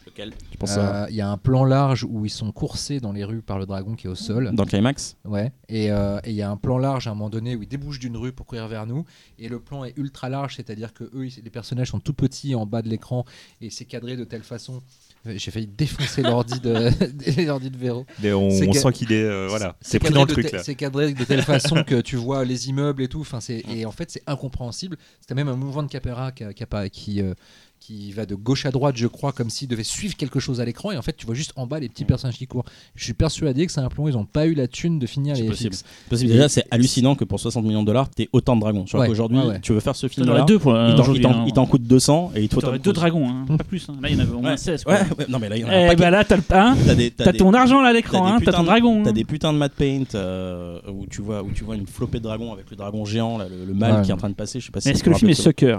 Lequel 0.10 0.34
Tu 0.52 0.58
penses 0.58 0.78
à- 0.78 1.04
Euh, 1.04 1.08
Il 1.10 1.16
y 1.16 1.22
a 1.22 1.30
un 1.30 1.38
plan 1.38 1.64
large 1.66 2.06
où 2.10 2.26
ils 2.26 2.30
sont 2.30 2.52
coursés 2.52 3.00
dans 3.00 3.12
les 3.12 3.24
rues 3.24 3.42
par 3.42 3.60
le 3.60 3.66
dragon 3.66 3.96
qui 3.96 4.08
est 4.08 4.10
au 4.10 4.16
sol. 4.16 4.52
dans 4.54 4.64
le 4.64 4.70
climax 4.70 5.16
Ouais. 5.26 5.52
Et 5.70 5.92
euh, 5.92 6.20
et 6.24 6.32
il 6.32 6.36
y 6.36 6.42
a 6.42 6.50
un 6.50 6.58
plan 6.58 6.78
large 6.78 7.08
à 7.08 7.12
un 7.12 7.14
moment 7.14 7.30
donné 7.30 7.56
où 7.56 7.62
ils 7.64 7.68
débouchent 7.68 8.00
d'une 8.00 8.18
rue 8.18 8.32
pour 8.32 8.46
courir 8.46 8.68
vers 8.68 8.86
nous. 8.88 9.06
Et 9.38 9.48
le 9.50 9.60
plan 9.60 9.84
est 9.86 9.94
ultra 9.98 10.30
large, 10.30 10.56
c'est-à-dire 10.56 10.94
que 10.94 11.04
eux, 11.14 11.28
ils- 11.28 11.42
les 11.44 11.50
personnages 11.50 11.90
sont 11.92 12.00
tout 12.00 12.14
petits 12.14 12.56
en 12.56 12.66
bas 12.66 12.82
de 12.82 12.90
l'écran 12.90 13.24
et 13.62 13.70
c'est 13.70 13.86
cadré 13.86 14.18
de 14.18 14.24
telle 14.24 14.44
façon. 14.44 14.82
J'ai 15.26 15.52
failli 15.52 15.68
défoncer 15.68 16.22
l'ordi 16.22 16.60
de, 16.62 16.72
l'ordi 17.46 17.70
de 17.70 17.78
Véro. 17.78 18.06
Mais 18.24 18.32
on, 18.32 18.50
sent 18.50 18.92
qu'il 18.94 19.12
est. 19.12 19.22
euh, 19.24 19.48
voilà, 19.50 19.76
C'est 19.82 20.00
pris 20.00 20.14
dans 20.14 20.22
le 20.22 20.28
truc 20.28 20.50
là. 20.52 20.64
C'est 20.64 20.76
cadré 20.76 21.14
de 21.14 21.24
telle 21.26 21.42
façon 21.42 21.84
que 21.84 22.00
tu 22.00 22.16
vois 22.16 22.46
les 22.46 22.70
immeubles 22.70 23.04
et 23.04 23.10
tout. 23.10 23.20
Enfin, 23.22 23.40
et 23.50 23.86
en 23.86 23.92
fait 23.92 24.10
c'est 24.12 24.24
incompréhensible. 24.28 24.98
C'était 25.20 25.36
même 25.36 25.50
un 25.50 25.58
mouvement 25.58 25.84
de 25.84 25.90
caméra 25.90 26.32
qui 26.32 27.22
euh, 27.22 27.34
qui 27.80 28.12
va 28.12 28.26
de 28.26 28.36
gauche 28.36 28.66
à 28.66 28.72
droite, 28.72 28.98
je 28.98 29.08
crois, 29.08 29.32
comme 29.32 29.50
s'il 29.50 29.68
devait 29.68 29.84
suivre 29.84 30.16
quelque 30.16 30.40
chose 30.40 30.60
à 30.62 30.66
l'écran. 30.66 30.92
Et 30.92 30.98
en 30.98 31.02
fait, 31.02 31.16
tu 31.16 31.26
vois 31.26 31.34
juste 31.36 31.54
en 31.56 31.66
bas 31.66 31.80
les 31.80 31.90
petits 31.90 32.06
personnages 32.06 32.38
qui 32.38 32.46
courent. 32.46 32.66
Je 32.96 33.04
suis 33.04 33.14
persuadé 33.14 33.66
que 33.66 33.72
simplement 33.72 34.08
ils 34.10 34.14
n'ont 34.16 34.26
pas 34.26 34.46
eu 34.48 34.54
la 34.54 34.68
thune 34.68 35.00
de 35.00 35.08
finir 35.08 35.36
C'est 35.36 35.44
les 35.44 35.48
possible. 35.48 35.74
FX. 35.76 35.84
Possible. 36.10 36.32
Déjà, 36.32 36.50
c'est 36.50 36.66
hallucinant 36.72 37.16
que 37.16 37.24
pour 37.24 37.40
60 37.40 37.64
millions 37.64 37.82
de 37.82 37.88
dollars, 37.88 38.10
t'aies 38.10 38.30
autant 38.34 38.56
de 38.56 38.62
dragons. 38.62 38.86
Genre 38.86 39.02
Ouais, 39.02 39.08
qu'aujourd'hui, 39.08 39.40
ouais, 39.40 39.46
ouais. 39.46 39.60
tu 39.62 39.74
veux 39.74 39.80
faire 39.80 39.96
ce 39.96 40.08
film-là, 40.08 40.34
aurais 40.34 40.46
deux 40.46 40.60
pour 40.60 40.72
il 40.74 40.76
t'en- 40.76 40.88
il 40.90 41.00
aujourd'hui, 41.02 41.22
t'en 41.24 41.32
hein. 41.32 41.44
il 41.48 41.54
t'en 41.54 41.66
coûte 41.66 41.84
200 41.84 42.32
et 42.36 42.44
il 42.44 42.50
te 42.50 42.78
deux 42.78 42.94
dragons, 42.94 43.28
hein, 43.30 43.46
pas 43.58 43.64
plus. 43.64 43.88
hein. 43.90 43.96
Là, 44.02 44.10
il 44.10 44.16
y 44.16 44.18
en 44.18 44.24
avait 44.24 44.34
au 44.34 44.40
moins 44.40 44.52
Ouais. 44.52 44.58
16. 44.58 44.84
quoi. 44.84 44.94
Ouais, 44.94 45.00
ouais, 45.18 45.26
non, 45.30 45.40
mais 45.40 45.50
là, 45.50 45.58
il 45.58 45.62
y 45.62 45.66
en 45.66 45.70
a 45.70 45.72
un 45.72 45.90
Eh 45.92 45.96
bah 45.96 46.10
là, 46.12 46.24
t'as 46.26 47.34
ton 47.34 47.54
argent 47.54 47.82
là 47.82 47.90
à 47.90 47.94
l'écran, 47.94 48.28
hein, 48.28 48.40
t'as 48.44 48.52
ton 48.52 48.64
dragon. 48.64 49.04
T'as 49.04 49.12
des 49.14 49.24
putains 49.24 49.54
de 49.54 49.58
matte 49.58 49.74
paint 49.74 50.04
euh, 50.16 50.80
où 50.92 51.06
tu 51.08 51.22
vois 51.22 51.44
une 51.76 51.88
flopée 51.88 52.20
de 52.20 52.24
dragons 52.24 52.54
avec 52.54 52.70
le 52.70 52.76
dragon 52.76 53.06
géant, 53.06 53.38
là, 53.38 53.46
le, 53.50 53.66
le 53.66 53.74
mâle 53.74 54.02
qui 54.04 54.12
est 54.12 54.14
en 54.14 54.18
train 54.18 54.30
de 54.30 54.36
passer. 54.36 54.60
Je 54.60 54.66
sais 54.66 54.72
pas 54.72 54.82
si 54.82 54.90
Mais 54.90 54.94
vous 54.94 54.98
est-ce 54.98 55.04
que 55.04 55.10
le 55.10 55.16
film 55.16 55.32
est 55.32 55.34
sucker. 55.34 55.78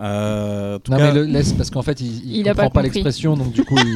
Euh, 0.00 0.76
en 0.76 0.78
tout 0.78 0.90
Non, 0.92 0.98
cas, 0.98 1.12
mais 1.12 1.14
le 1.20 1.24
laisse 1.24 1.52
parce 1.52 1.68
qu'en 1.70 1.82
fait, 1.82 2.00
il, 2.00 2.06
il, 2.24 2.36
Il 2.38 2.48
a 2.48 2.52
comprend 2.52 2.70
pas 2.70 2.70
pas, 2.70 2.82
compris. 2.82 2.94
l'expression, 3.00 3.34
donc 3.34 3.52
du 3.52 3.64
coup, 3.64 3.76
il, 3.78 3.94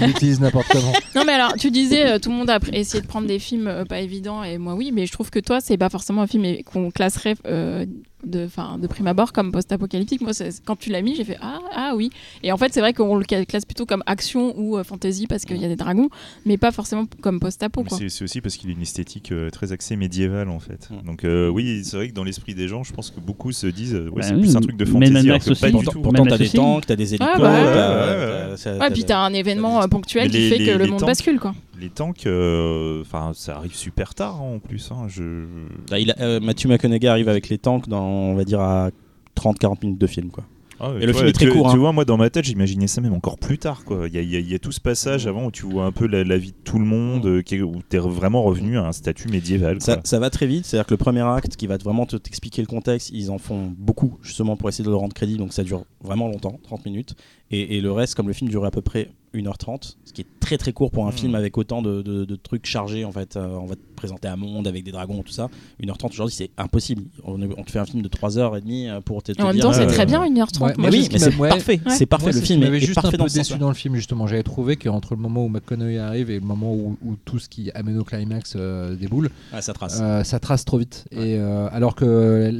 il 0.00 0.06
l'utilise 0.06 0.40
n'importe 0.40 0.66
comment. 0.70 0.92
Non, 1.16 1.22
mais 1.26 1.32
alors, 1.32 1.54
tu 1.54 1.70
disais, 1.70 2.06
euh, 2.06 2.18
tout 2.18 2.30
le 2.30 2.36
monde 2.36 2.50
a 2.50 2.58
essayé 2.72 3.00
de 3.00 3.06
prendre 3.06 3.26
des 3.26 3.38
films 3.38 3.66
euh, 3.66 3.84
pas 3.84 4.00
évidents, 4.00 4.44
et 4.44 4.58
moi 4.58 4.74
oui, 4.74 4.90
mais 4.92 5.06
je 5.06 5.12
trouve 5.12 5.30
que 5.30 5.38
toi, 5.40 5.60
c'est 5.60 5.78
pas 5.78 5.88
forcément 5.88 6.22
un 6.22 6.26
film 6.26 6.44
qu'on 6.64 6.90
classerait 6.90 7.36
euh, 7.46 7.86
de, 8.24 8.46
'fin, 8.46 8.78
de 8.78 8.86
prime 8.86 9.06
abord 9.06 9.32
comme 9.32 9.52
post-apocalyptique. 9.52 10.20
Moi, 10.20 10.32
c'est- 10.34 10.62
quand 10.64 10.76
tu 10.76 10.90
l'as 10.90 11.02
mis, 11.02 11.14
j'ai 11.14 11.24
fait 11.24 11.36
ah, 11.40 11.60
ah 11.74 11.92
oui. 11.96 12.10
Et 12.42 12.52
en 12.52 12.56
fait, 12.56 12.72
c'est 12.72 12.80
vrai 12.80 12.92
qu'on 12.92 13.16
le 13.16 13.24
classe 13.24 13.64
plutôt 13.64 13.86
comme 13.86 14.02
action 14.06 14.54
ou 14.58 14.76
euh, 14.76 14.84
fantasy 14.84 15.26
parce 15.26 15.44
qu'il 15.44 15.56
y 15.58 15.64
a 15.64 15.68
des 15.68 15.76
dragons, 15.76 16.08
mais 16.44 16.56
pas 16.56 16.72
forcément 16.72 17.06
comme 17.20 17.40
post-apo. 17.40 17.84
C'est 18.08 18.22
aussi 18.24 18.40
parce 18.40 18.56
qu'il 18.56 18.70
a 18.70 18.72
une 18.72 18.82
esthétique 18.82 19.32
euh, 19.32 19.50
très 19.50 19.72
axée 19.72 19.96
médiévale 19.96 20.48
en 20.48 20.58
fait. 20.60 20.88
Mm. 20.90 21.06
Donc 21.06 21.24
euh, 21.24 21.48
oui, 21.48 21.82
c'est 21.84 21.96
vrai 21.96 22.08
que 22.08 22.14
dans 22.14 22.24
l'esprit 22.24 22.54
des 22.54 22.68
gens, 22.68 22.82
je 22.84 22.92
pense 22.92 23.10
que 23.10 23.20
beaucoup 23.20 23.52
se 23.52 23.66
disent 23.66 23.94
ouais, 23.94 24.10
Bah 24.16 24.22
c'est 24.22 24.34
oui, 24.34 24.40
plus 24.40 24.56
un 24.56 24.60
truc 24.60 24.76
de 24.76 24.84
fantasy 24.84 25.28
alors 25.28 25.38
que 25.44 25.50
aussi. 25.50 25.60
pas 25.60 25.66
du 25.68 25.72
pourtant, 25.74 25.90
tout. 25.92 26.00
pourtant, 26.00 26.24
t'as 26.26 26.38
des 26.38 26.48
tanks, 26.48 26.86
t'as 26.86 26.96
des 26.96 27.14
hélicos. 27.14 27.28
Ah, 27.34 27.38
bah 27.38 28.56
ouais, 28.72 28.78
ouais, 28.80 28.90
puis 28.90 29.04
t'as 29.04 29.18
un 29.18 29.32
événement 29.32 29.86
ponctuel 29.88 30.30
qui 30.30 30.48
fait 30.48 30.58
que 30.58 30.70
le 30.76 30.86
monde 30.86 31.00
bascule, 31.02 31.38
quoi. 31.38 31.54
Les 31.80 31.90
tanks, 31.90 32.26
euh, 32.26 33.02
enfin 33.02 33.32
ça 33.34 33.56
arrive 33.56 33.74
super 33.74 34.14
tard 34.14 34.36
hein, 34.42 34.54
en 34.56 34.58
plus. 34.58 34.90
hein, 34.92 35.06
je... 35.08 35.44
Bah, 35.90 35.98
il 35.98 36.10
a- 36.10 36.20
euh, 36.20 36.40
Matthew 36.40 36.66
McConaughey 36.66 37.06
arrive 37.08 37.28
avec 37.28 37.48
les 37.48 37.58
tanks 37.58 37.88
dans, 37.88 38.04
on 38.04 38.34
va 38.34 38.44
dire, 38.44 38.60
à 38.60 38.90
30-40 39.36 39.76
minutes 39.84 40.00
de 40.00 40.06
film. 40.06 40.30
Quoi. 40.30 40.44
Ah 40.80 40.92
Et 41.00 41.06
le 41.06 41.12
vois, 41.12 41.20
film 41.22 41.28
est 41.28 41.32
très 41.32 41.46
tu- 41.46 41.52
court, 41.52 41.70
Tu 41.70 41.76
hein. 41.76 41.78
vois, 41.80 41.92
moi 41.92 42.04
dans 42.04 42.16
ma 42.16 42.30
tête, 42.30 42.44
j'imaginais 42.44 42.86
ça 42.86 43.00
même 43.00 43.12
encore 43.12 43.36
plus 43.38 43.58
tard. 43.58 43.82
Il 43.90 44.14
y, 44.14 44.18
a, 44.18 44.22
y 44.22 44.54
y 44.54 44.60
tout 44.60 44.70
ce 44.72 44.80
passage 44.80 45.26
avant 45.26 45.46
où 45.46 45.50
tu 45.50 45.66
vois 45.66 45.84
un 45.86 45.90
peu 45.92 46.06
la, 46.06 46.22
la 46.24 46.38
vie 46.38 46.50
de 46.52 46.56
tout 46.64 46.78
le 46.78 46.84
monde, 46.84 47.26
euh, 47.26 47.42
qui 47.42 47.56
est- 47.56 47.62
où 47.62 47.80
tu 47.88 47.96
es 47.96 48.00
vraiment 48.00 48.42
revenu 48.42 48.78
à 48.78 48.86
un 48.86 48.92
statut 48.92 49.28
médiéval. 49.28 49.78
Ça, 49.80 50.18
va 50.20 50.30
très 50.30 50.46
vite, 50.46 50.66
c'est-à-dire 50.66 50.86
que 50.86 50.94
le 50.94 50.98
premier 50.98 51.22
acte 51.22 51.56
qui 51.56 51.66
va 51.66 51.76
vraiment 51.78 52.06
te- 52.06 52.16
t'expliquer 52.16 52.62
le 52.62 52.68
contexte, 52.68 53.10
ils 53.12 53.30
en 53.30 53.38
font 53.38 53.72
beaucoup 53.76 54.18
justement 54.22 54.56
pour 54.56 54.68
essayer 54.68 54.84
de 54.84 54.90
le 54.90 54.96
rendre 54.96 55.14
crédible, 55.14 55.38
donc 55.38 55.52
ça 55.52 55.64
dure 55.64 55.84
vraiment 56.02 56.28
longtemps, 56.28 56.58
30 56.62 56.84
minutes. 56.86 57.14
Et, 57.50 57.76
et 57.76 57.80
le 57.80 57.90
reste, 57.92 58.14
comme 58.14 58.28
le 58.28 58.32
film 58.34 58.48
durait 58.50 58.68
à 58.68 58.72
peu 58.72 58.82
près 58.82 59.10
1h30, 59.34 59.96
ce 60.04 60.12
qui 60.12 60.22
est 60.22 60.26
très 60.40 60.56
très 60.58 60.72
court 60.72 60.90
pour 60.90 61.06
un 61.06 61.10
Mm. 61.10 61.12
film 61.12 61.34
avec 61.34 61.58
autant 61.58 61.82
de, 61.82 62.02
de- 62.02 62.24
de 62.24 62.36
trucs 62.36 62.66
chargés, 62.66 63.04
en 63.04 63.12
fait, 63.12 63.36
euh, 63.36 63.48
on 63.60 63.66
va 63.66 63.74
te 63.76 63.80
présenter 63.96 64.28
un 64.28 64.36
monde 64.36 64.66
avec 64.68 64.84
des 64.84 64.92
dragons, 64.92 65.22
tout 65.22 65.32
ça. 65.32 65.48
1h30 65.82 66.10
aujourd'hui, 66.12 66.34
c'est 66.34 66.50
impossible. 66.56 67.02
On, 67.24 67.40
on 67.42 67.64
te 67.64 67.70
fait 67.70 67.78
un 67.80 67.84
film 67.84 68.02
de 68.02 68.08
3h30 68.08 69.00
pour 69.02 69.22
te, 69.22 69.32
te 69.32 69.42
En 69.42 69.46
même 69.46 69.54
dire, 69.56 69.64
temps, 69.64 69.72
c'est 69.72 69.82
euh, 69.82 69.86
très 69.88 70.06
bien, 70.06 70.24
1h30. 70.24 70.62
Ouais, 70.62 70.74
moi, 70.78 70.90
Mais 70.90 70.96
oui, 70.98 71.08
c'est 71.16 71.34
ouais. 71.36 71.48
parfait, 71.48 71.80
Ouais. 71.84 71.92
c'est 71.94 72.06
parfait. 72.06 72.26
Moi, 72.26 72.34
le 72.34 72.40
film 72.40 72.62
est 72.62 72.80
juste 72.80 72.98
un 72.98 73.02
parfait 73.02 73.16
peu 73.18 73.24
déçu 73.28 73.58
dans 73.58 73.68
le 73.68 73.74
film 73.74 73.94
justement. 73.96 74.26
J'avais 74.26 74.42
trouvé 74.42 74.76
qu'entre 74.76 75.14
le 75.14 75.20
moment 75.20 75.44
où 75.44 75.48
McConaughey 75.48 75.98
arrive 75.98 76.30
et 76.30 76.38
le 76.40 76.46
moment 76.46 76.72
où, 76.74 76.96
où 77.04 77.16
tout 77.24 77.38
ce 77.38 77.48
qui 77.48 77.70
amène 77.72 77.98
au 77.98 78.04
climax 78.04 78.54
euh, 78.56 78.94
déboule, 78.94 79.30
Ah, 79.52 79.60
ça 79.62 79.72
trace. 79.72 79.98
euh, 80.00 80.22
ça 80.24 80.38
trace 80.40 80.64
trop 80.64 80.78
vite. 80.78 81.04
Et 81.10 81.36
euh, 81.36 81.68
alors 81.72 81.94
que 81.94 82.50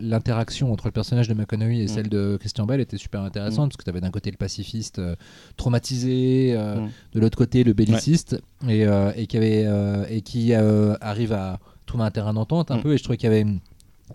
l'interaction 0.00 0.72
entre 0.72 0.86
le 0.86 0.92
personnage 0.92 1.28
de 1.28 1.34
McConaughey 1.34 1.80
et 1.80 1.84
Mm. 1.84 1.88
celle 1.88 2.08
de 2.08 2.36
Christian 2.38 2.66
Bell 2.66 2.80
était 2.80 2.96
super 2.98 3.22
intéressante 3.22 3.70
parce 3.70 3.76
que 3.76 3.84
tu 3.84 3.90
avais 3.90 4.00
d'un 4.00 4.10
côté 4.10 4.30
le 4.30 4.36
pacifiste 4.36 4.98
euh, 4.98 5.14
traumatisé, 5.56 5.99
euh, 6.08 6.76
Mm. 6.80 6.88
de 7.14 7.20
l'autre 7.20 7.36
côté 7.38 7.64
le 7.64 7.72
belliciste 7.72 8.40
et, 8.68 8.84
euh, 8.86 9.12
et 9.16 9.26
qui 9.26 9.36
avait 9.36 9.64
euh, 9.66 10.04
et 10.08 10.20
qui 10.22 10.52
arrive 10.54 11.32
à 11.32 11.58
trouver 11.86 12.04
un 12.04 12.10
terrain 12.10 12.32
d'entente 12.34 12.70
un 12.70 12.78
Mm. 12.78 12.82
peu. 12.82 12.92
Et 12.94 12.98
je 12.98 13.02
trouvais 13.02 13.16
qu'il 13.16 13.28
y 13.30 13.32
avait 13.32 13.46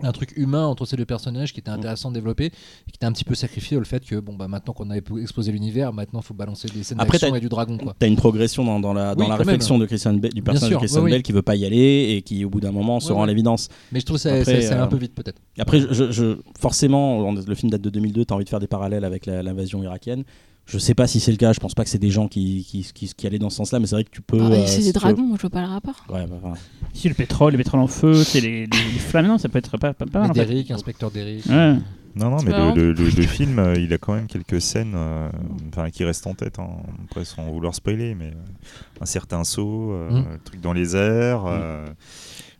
un 0.02 0.12
truc 0.12 0.34
humain 0.36 0.66
entre 0.66 0.84
ces 0.84 0.94
deux 0.94 1.06
personnages 1.06 1.54
qui 1.54 1.60
était 1.60 1.70
intéressant 1.70 2.10
de 2.10 2.14
développer 2.16 2.44
et 2.46 2.50
qui 2.90 2.96
était 2.96 3.06
un 3.06 3.12
petit 3.12 3.24
peu 3.24 3.34
sacrifié 3.34 3.78
au 3.78 3.84
fait 3.84 4.04
que 4.04 4.16
bon 4.16 4.34
bah 4.34 4.46
maintenant 4.46 4.74
qu'on 4.74 4.90
a 4.90 4.96
exposé 4.98 5.52
l'univers 5.52 5.90
maintenant 5.94 6.20
faut 6.20 6.34
balancer 6.34 6.68
des 6.68 6.82
scènes 6.82 7.00
Après, 7.00 7.16
d'action 7.16 7.34
et 7.34 7.40
du 7.40 7.48
dragon 7.48 7.78
quoi 7.78 7.94
T'as 7.98 8.06
une 8.06 8.16
progression 8.16 8.62
dans, 8.62 8.78
dans 8.78 8.92
la, 8.92 9.14
dans 9.14 9.24
Oui, 9.24 9.30
la 9.30 9.36
réflexion 9.36 9.78
de 9.78 9.86
Christian 9.86 10.12
du 10.12 10.42
personnage 10.42 10.68
sûr, 10.68 10.76
de 10.76 10.80
Christian 10.82 11.02
oui. 11.02 11.12
Bale 11.12 11.22
qui 11.22 11.32
veut 11.32 11.40
pas 11.40 11.56
y 11.56 11.64
aller 11.64 12.14
et 12.14 12.20
qui 12.20 12.44
au 12.44 12.50
bout 12.50 12.60
d'un 12.60 12.72
moment 12.72 13.00
se 13.00 13.08
Ouais, 13.08 13.14
rend 13.14 13.22
à 13.22 13.26
l'évidence. 13.26 13.70
mais 13.90 14.00
je 14.00 14.04
trouve 14.04 14.18
ça, 14.18 14.34
Après, 14.34 14.44
ça, 14.44 14.60
ça 14.60 14.72
allait 14.74 14.80
euh, 14.82 14.84
un 14.84 14.88
peu 14.88 14.98
vite 14.98 15.14
peut-être 15.14 15.40
Après, 15.58 15.80
je, 15.80 16.12
je- 16.12 16.36
forcément, 16.60 17.32
le 17.32 17.54
film 17.54 17.70
date 17.70 17.80
de 17.80 17.88
2002, 17.88 18.26
t'as 18.26 18.34
envie 18.34 18.44
de 18.44 18.50
faire 18.50 18.60
des 18.60 18.66
parallèles 18.66 19.04
avec 19.06 19.24
l'invasion 19.24 19.82
irakienne. 19.82 20.24
Je 20.66 20.78
sais 20.78 20.94
pas 20.94 21.06
si 21.06 21.20
c'est 21.20 21.30
le 21.30 21.36
cas, 21.36 21.52
je 21.52 21.60
pense 21.60 21.74
pas 21.74 21.84
que 21.84 21.90
c'est 21.90 21.98
des 21.98 22.10
gens 22.10 22.26
qui, 22.26 22.64
qui, 22.68 22.82
qui, 22.92 23.14
qui 23.14 23.26
allaient 23.26 23.38
dans 23.38 23.50
ce 23.50 23.56
sens-là, 23.58 23.78
mais 23.78 23.86
c'est 23.86 23.94
vrai 23.94 24.04
que 24.04 24.10
tu 24.10 24.20
peux. 24.20 24.38
Ah, 24.40 24.44
euh, 24.46 24.48
mais 24.50 24.66
c'est 24.66 24.80
si 24.80 24.86
des 24.88 24.92
dragons, 24.92 25.22
moi, 25.22 25.36
je 25.36 25.42
vois 25.42 25.50
pas 25.50 25.60
le 25.62 25.68
rapport. 25.68 26.04
Ouais, 26.08 26.26
bah, 26.26 26.36
enfin, 26.42 26.54
Si 26.92 27.08
le 27.08 27.14
pétrole, 27.14 27.52
les 27.52 27.58
pétroles 27.58 27.80
en 27.80 27.86
feu, 27.86 28.14
c'est 28.24 28.40
les, 28.40 28.66
les, 28.66 28.66
les 28.66 28.98
flammes, 28.98 29.28
non, 29.28 29.38
ça 29.38 29.48
peut 29.48 29.58
être 29.58 29.78
pas, 29.78 29.94
pas, 29.94 30.06
pas 30.06 30.18
mal. 30.18 30.22
mais 30.22 30.30
en 30.30 30.34
fait. 30.34 30.46
Derrick 30.46 30.70
inspecteur 30.72 31.10
Derrick 31.12 31.46
Ouais. 31.46 31.76
Non, 32.16 32.30
non, 32.30 32.38
mais 32.42 32.50
le, 32.50 32.74
le- 32.74 32.92
le- 32.94 33.10
le 33.10 33.22
film, 33.22 33.58
euh, 33.58 33.74
il 33.78 33.92
a 33.92 33.98
quand 33.98 34.14
même 34.14 34.26
quelques 34.26 34.60
scènes 34.60 34.94
euh, 34.96 35.28
enfin, 35.68 35.90
qui 35.90 36.02
restent 36.02 36.26
en 36.26 36.32
tête, 36.34 36.58
hein, 36.58 36.70
après 37.04 37.26
sans 37.26 37.44
vouloir 37.44 37.74
spoiler, 37.74 38.14
mais 38.14 38.28
euh, 38.28 39.02
un 39.02 39.06
certain 39.06 39.44
saut, 39.44 39.92
euh, 39.92 40.10
Mm. 40.10 40.16
un 40.34 40.38
truc 40.42 40.60
dans 40.62 40.72
les 40.72 40.96
airs, 40.96 41.44
euh, 41.46 41.86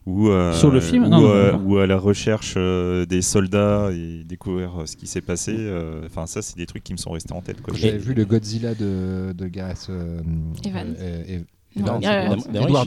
ou, 0.07 0.29
euh, 0.29 0.53
Sur 0.53 0.71
le 0.71 0.81
film 0.81 1.05
ou, 1.05 1.09
Non, 1.09 1.21
non, 1.21 1.29
euh, 1.29 1.53
non. 1.53 1.63
ou 1.65 1.79
à 1.79 1.87
la 1.87 1.99
recherche 1.99 2.55
euh, 2.57 3.05
des 3.07 3.23
soldats 3.23 3.91
et 3.93 4.23
découvrir 4.25 4.83
euh, 4.83 4.87
ce 4.87 4.97
qui 4.97 5.07
s'est 5.09 5.21
passé. 5.21 5.55
euh, 5.59 6.03
Enfin, 6.07 6.27
ça, 6.27 6.43
c'est 6.43 6.57
des 6.57 6.67
trucs 6.67 6.85
qui 6.85 6.93
me 6.93 6.99
sont 6.99 7.11
restés 7.11 7.33
en 7.33 7.41
tête. 7.41 7.57
J'avais 7.75 7.99
vu 7.99 8.15
le 8.15 8.25
Godzilla 8.25 8.75
de, 8.75 9.33
de 9.37 9.47
Gareth 9.49 9.89
euh, 9.91 10.21
Evans. 10.65 10.95
euh, 11.01 11.25
euh, 11.29 11.41
Edwards. 12.55 12.87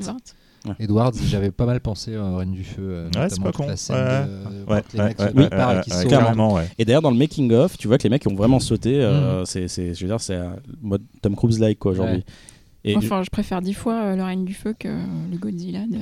Edwards, 0.78 1.14
j'avais 1.26 1.52
pas 1.52 1.66
mal 1.66 1.80
pensé 1.80 2.16
à 2.16 2.36
Reine 2.38 2.52
du 2.52 2.64
Feu 2.66 2.82
euh, 2.82 3.10
Ouais, 3.16 3.30
c'est 3.30 3.42
pas 3.42 3.52
con. 3.54 3.68
la 3.68 3.78
scène 3.78 3.96
Ouais, 3.96 4.26
de, 4.26 4.72
Ouais, 4.74 4.82
quand 4.82 4.94
les 4.94 5.00
ouais, 5.00 5.06
mecs 5.08 5.20
ouais, 5.20 5.26
se 5.30 5.34
ouais, 5.34 5.48
préparent 5.48 5.72
et 5.72 5.76
ouais, 5.76 6.54
ouais, 6.54 6.54
ouais. 6.78 6.86
D'ailleurs, 6.86 7.02
dans 7.02 7.12
le 7.12 7.18
making 7.18 7.52
of, 7.54 7.78
tu 7.78 7.88
vois 7.88 7.98
que 7.98 8.04
les 8.04 8.10
mecs 8.10 8.28
ont 8.28 8.36
vraiment 8.36 8.60
sauté. 8.60 8.96
euh, 9.02 9.46
c'est, 9.46 9.68
je 9.70 10.02
veux 10.02 10.08
dire, 10.08 10.20
c'est 10.20 10.38
mode 10.82 11.02
Tom 11.22 11.36
Cruise 11.36 11.60
like 11.60 11.80
quoi 11.80 11.92
aujourd'hui. 11.94 12.24
Enfin, 12.96 13.24
je 13.24 13.30
préfère 13.30 13.62
dix 13.62 13.74
fois 13.74 14.02
euh, 14.04 14.16
Le 14.18 14.24
Règne 14.24 14.44
du 14.46 14.54
Feu 14.54 14.74
que 14.78 14.88
le 14.90 15.38
Godzilla 15.38 15.82
de 15.88 15.98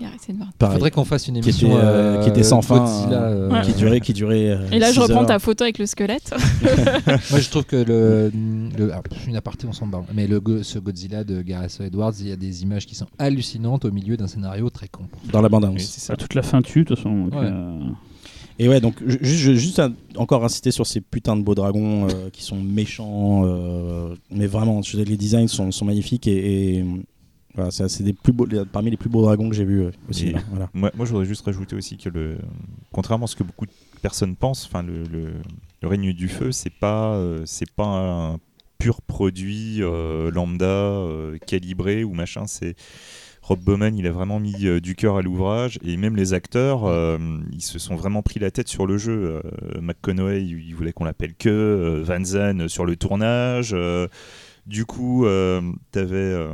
Il 0.00 0.66
faudrait 0.66 0.90
qu'on 0.90 1.04
fasse 1.04 1.28
une 1.28 1.34
Qui 1.40 1.48
émission 1.50 1.68
était, 1.68 1.76
euh, 1.84 2.16
euh, 2.18 2.22
qui 2.22 2.28
était 2.30 2.42
sans 2.42 2.62
fin, 2.62 2.78
Godzilla, 2.84 3.22
euh, 3.22 3.50
Ouais. 3.50 3.60
qui 3.62 3.72
durait, 3.74 4.00
qui 4.00 4.12
durait. 4.12 4.48
euh, 4.50 4.70
Et 4.72 4.78
là, 4.78 4.92
je 4.92 5.00
reprends 5.00 5.20
heures. 5.20 5.26
ta 5.26 5.38
photo 5.38 5.64
avec 5.64 5.78
le 5.78 5.86
squelette. 5.86 6.32
Moi, 7.30 7.40
je 7.40 7.50
trouve 7.50 7.64
que 7.64 7.76
le, 7.76 8.30
le 8.78 8.92
ah, 8.92 9.02
une 9.28 9.36
aparté, 9.36 9.66
on 9.66 9.72
s'en 9.72 9.86
bat. 9.86 10.02
Mais 10.14 10.26
le, 10.26 10.40
ce 10.62 10.78
Godzilla 10.78 11.24
de 11.24 11.42
Gareth 11.42 11.80
Edwards, 11.80 12.12
il 12.20 12.28
y 12.28 12.32
a 12.32 12.36
des 12.36 12.62
images 12.62 12.86
qui 12.86 12.94
sont 12.94 13.06
hallucinantes 13.18 13.84
au 13.84 13.90
milieu 13.92 14.16
d'un 14.16 14.26
scénario 14.26 14.70
très 14.70 14.88
con. 14.88 15.04
dans 15.32 15.42
la 15.42 15.48
bande 15.48 15.64
Oui, 15.64 15.68
annonce. 15.70 15.82
c'est 15.82 16.00
ça. 16.00 16.06
Ça, 16.08 16.16
toute 16.16 16.34
la 16.34 16.42
fin 16.42 16.62
tue, 16.62 16.80
de 16.80 16.88
toute 16.88 16.96
façon. 16.98 17.26
donc, 17.26 17.34
Ouais. 17.34 17.48
euh, 17.50 17.78
Et 18.58 18.68
ouais, 18.68 18.80
donc 18.80 18.94
ju- 19.06 19.18
ju- 19.22 19.36
ju- 19.36 19.56
juste 19.58 19.78
un- 19.80 19.92
encore 20.16 20.44
insister 20.44 20.70
sur 20.70 20.86
ces 20.86 21.00
putains 21.00 21.36
de 21.36 21.42
beaux 21.42 21.54
dragons 21.54 22.06
euh, 22.08 22.30
qui 22.32 22.42
sont 22.42 22.56
méchants, 22.60 23.42
euh, 23.44 24.14
mais 24.30 24.46
vraiment, 24.46 24.82
je 24.82 24.96
veux 24.96 25.02
dire, 25.02 25.10
les 25.10 25.16
designs 25.16 25.48
sont, 25.48 25.70
sont 25.72 25.84
magnifiques 25.86 26.26
et, 26.26 26.76
et, 26.78 26.84
voilà, 27.54 27.70
c'est 27.70 28.02
des 28.02 28.12
plus 28.12 28.32
beaux, 28.32 28.46
les- 28.46 28.64
parmi 28.64 28.90
les 28.90 28.96
plus 28.96 29.08
beaux 29.10 29.22
dragons 29.22 29.48
que 29.48 29.56
j'ai 29.56 29.64
vus 29.64 29.82
euh, 29.82 29.90
au 30.08 30.12
cinéma. 30.12 30.40
Voilà. 30.50 30.70
Moi, 30.72 30.90
moi, 30.96 31.04
je 31.06 31.10
voudrais 31.10 31.26
juste 31.26 31.44
rajouter 31.44 31.74
aussi 31.76 31.96
que, 31.96 32.08
le, 32.08 32.38
contrairement 32.92 33.24
à 33.24 33.28
ce 33.28 33.36
que 33.36 33.42
beaucoup 33.42 33.66
de 33.66 33.72
personnes 34.02 34.36
pensent, 34.36 34.66
enfin, 34.66 34.82
le, 34.82 35.02
le, 35.04 35.32
le 35.82 35.88
règne 35.88 36.12
du 36.12 36.28
feu, 36.28 36.52
c'est 36.52 36.72
pas, 36.72 37.14
euh, 37.14 37.42
c'est 37.46 37.70
pas 37.70 37.86
un 37.86 38.38
pur 38.78 39.02
produit 39.02 39.78
euh, 39.82 40.30
lambda 40.30 41.04
calibré 41.46 42.02
ou 42.04 42.14
machin. 42.14 42.46
C'est 42.46 42.76
Rob 43.42 43.58
Bowman, 43.60 43.96
il 43.96 44.06
a 44.06 44.12
vraiment 44.12 44.38
mis 44.38 44.80
du 44.80 44.94
cœur 44.94 45.16
à 45.16 45.22
l'ouvrage 45.22 45.78
et 45.82 45.96
même 45.96 46.14
les 46.16 46.32
acteurs, 46.34 46.82
ils 47.52 47.62
se 47.62 47.78
sont 47.78 47.96
vraiment 47.96 48.22
pris 48.22 48.38
la 48.38 48.50
tête 48.50 48.68
sur 48.68 48.86
le 48.86 48.96
jeu. 48.96 49.42
McConaughey, 49.80 50.44
il 50.44 50.72
voulait 50.74 50.92
qu'on 50.92 51.04
l'appelle 51.04 51.34
que 51.34 52.02
Van 52.06 52.22
Zandt 52.24 52.68
sur 52.68 52.84
le 52.84 52.96
tournage. 52.96 53.74
du 54.66 54.84
coup, 54.84 55.26
euh, 55.26 55.60
t'avais 55.90 56.46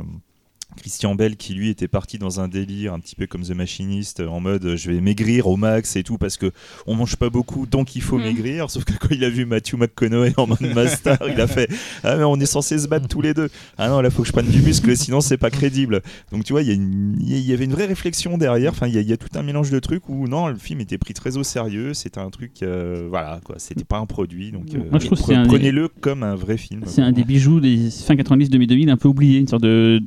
Christian 0.75 1.15
Bell 1.15 1.37
qui 1.37 1.53
lui 1.53 1.69
était 1.69 1.87
parti 1.87 2.17
dans 2.19 2.39
un 2.39 2.47
délire 2.47 2.93
un 2.93 2.99
petit 2.99 3.15
peu 3.15 3.25
comme 3.25 3.41
The 3.41 3.51
Machinist 3.55 4.19
en 4.19 4.39
mode 4.41 4.63
euh, 4.65 4.75
je 4.77 4.91
vais 4.91 4.99
maigrir 5.01 5.47
au 5.47 5.55
max 5.57 5.95
et 5.95 6.03
tout 6.03 6.17
parce 6.17 6.37
que 6.37 6.51
on 6.85 6.93
mange 6.93 7.15
pas 7.15 7.29
beaucoup 7.29 7.65
donc 7.65 7.95
il 7.95 8.01
faut 8.01 8.17
Mm. 8.17 8.21
maigrir. 8.23 8.69
Sauf 8.69 8.83
que 8.83 8.93
quand 8.93 9.07
il 9.11 9.23
a 9.23 9.29
vu 9.29 9.45
Matthew 9.45 9.75
McConaughey 9.77 10.33
en 10.37 10.45
mode 10.45 10.61
master 10.75 11.17
il 11.27 11.39
a 11.41 11.47
fait 11.47 11.67
ah 12.03 12.15
mais 12.17 12.23
on 12.25 12.35
est 12.39 12.45
censé 12.45 12.77
se 12.77 12.87
battre 12.87 13.07
tous 13.07 13.21
les 13.21 13.33
deux. 13.33 13.49
Ah 13.77 13.87
non 13.89 14.01
là 14.01 14.09
faut 14.09 14.21
que 14.23 14.27
je 14.27 14.33
prenne 14.33 14.47
du 14.47 14.61
muscle 14.61 14.95
sinon 14.97 15.21
c'est 15.21 15.37
pas 15.37 15.49
crédible 15.49 16.01
donc 16.31 16.43
tu 16.43 16.53
vois 16.53 16.61
il 16.61 16.69
y, 16.69 17.53
avait 17.53 17.65
une 17.65 17.71
vraie 17.73 17.85
réflexion 17.85 18.37
derrière. 18.37 18.71
Enfin 18.71 18.87
il 18.87 18.93
y, 18.93 18.97
a- 18.97 19.01
il 19.01 19.07
y 19.07 19.13
a 19.13 19.17
tout 19.17 19.29
un 19.35 19.43
mélange 19.43 19.71
de 19.71 19.79
trucs 19.79 20.09
où 20.09 20.27
non 20.27 20.47
le 20.47 20.55
film 20.57 20.81
était 20.81 20.97
pris 20.97 21.13
très 21.13 21.37
au 21.37 21.43
sérieux. 21.43 21.93
C'était 21.93 22.19
un 22.19 22.29
truc 22.29 22.51
euh, 22.61 23.07
voilà 23.09 23.39
quoi. 23.43 23.55
C'était 23.57 23.85
pas 23.85 23.97
un 23.97 24.05
produit 24.05 24.51
donc 24.51 24.65
euh, 24.75 24.79
Moi, 24.91 24.99
je 24.99 25.07
pre- 25.07 25.41
des- 25.43 25.47
prenez-le 25.47 25.87
comme 25.87 26.23
un 26.23 26.35
vrai 26.35 26.57
film. 26.57 26.81
C'est 26.85 27.01
un 27.01 27.11
des 27.13 27.23
bijoux 27.23 27.59
des 27.61 27.89
fin 27.89 28.15
90 28.15 28.49
2000 28.49 28.89
un 28.89 28.97
peu 28.97 29.07
oublié, 29.07 29.39
une 29.39 29.47
sorte 29.47 29.63
de 29.63 30.01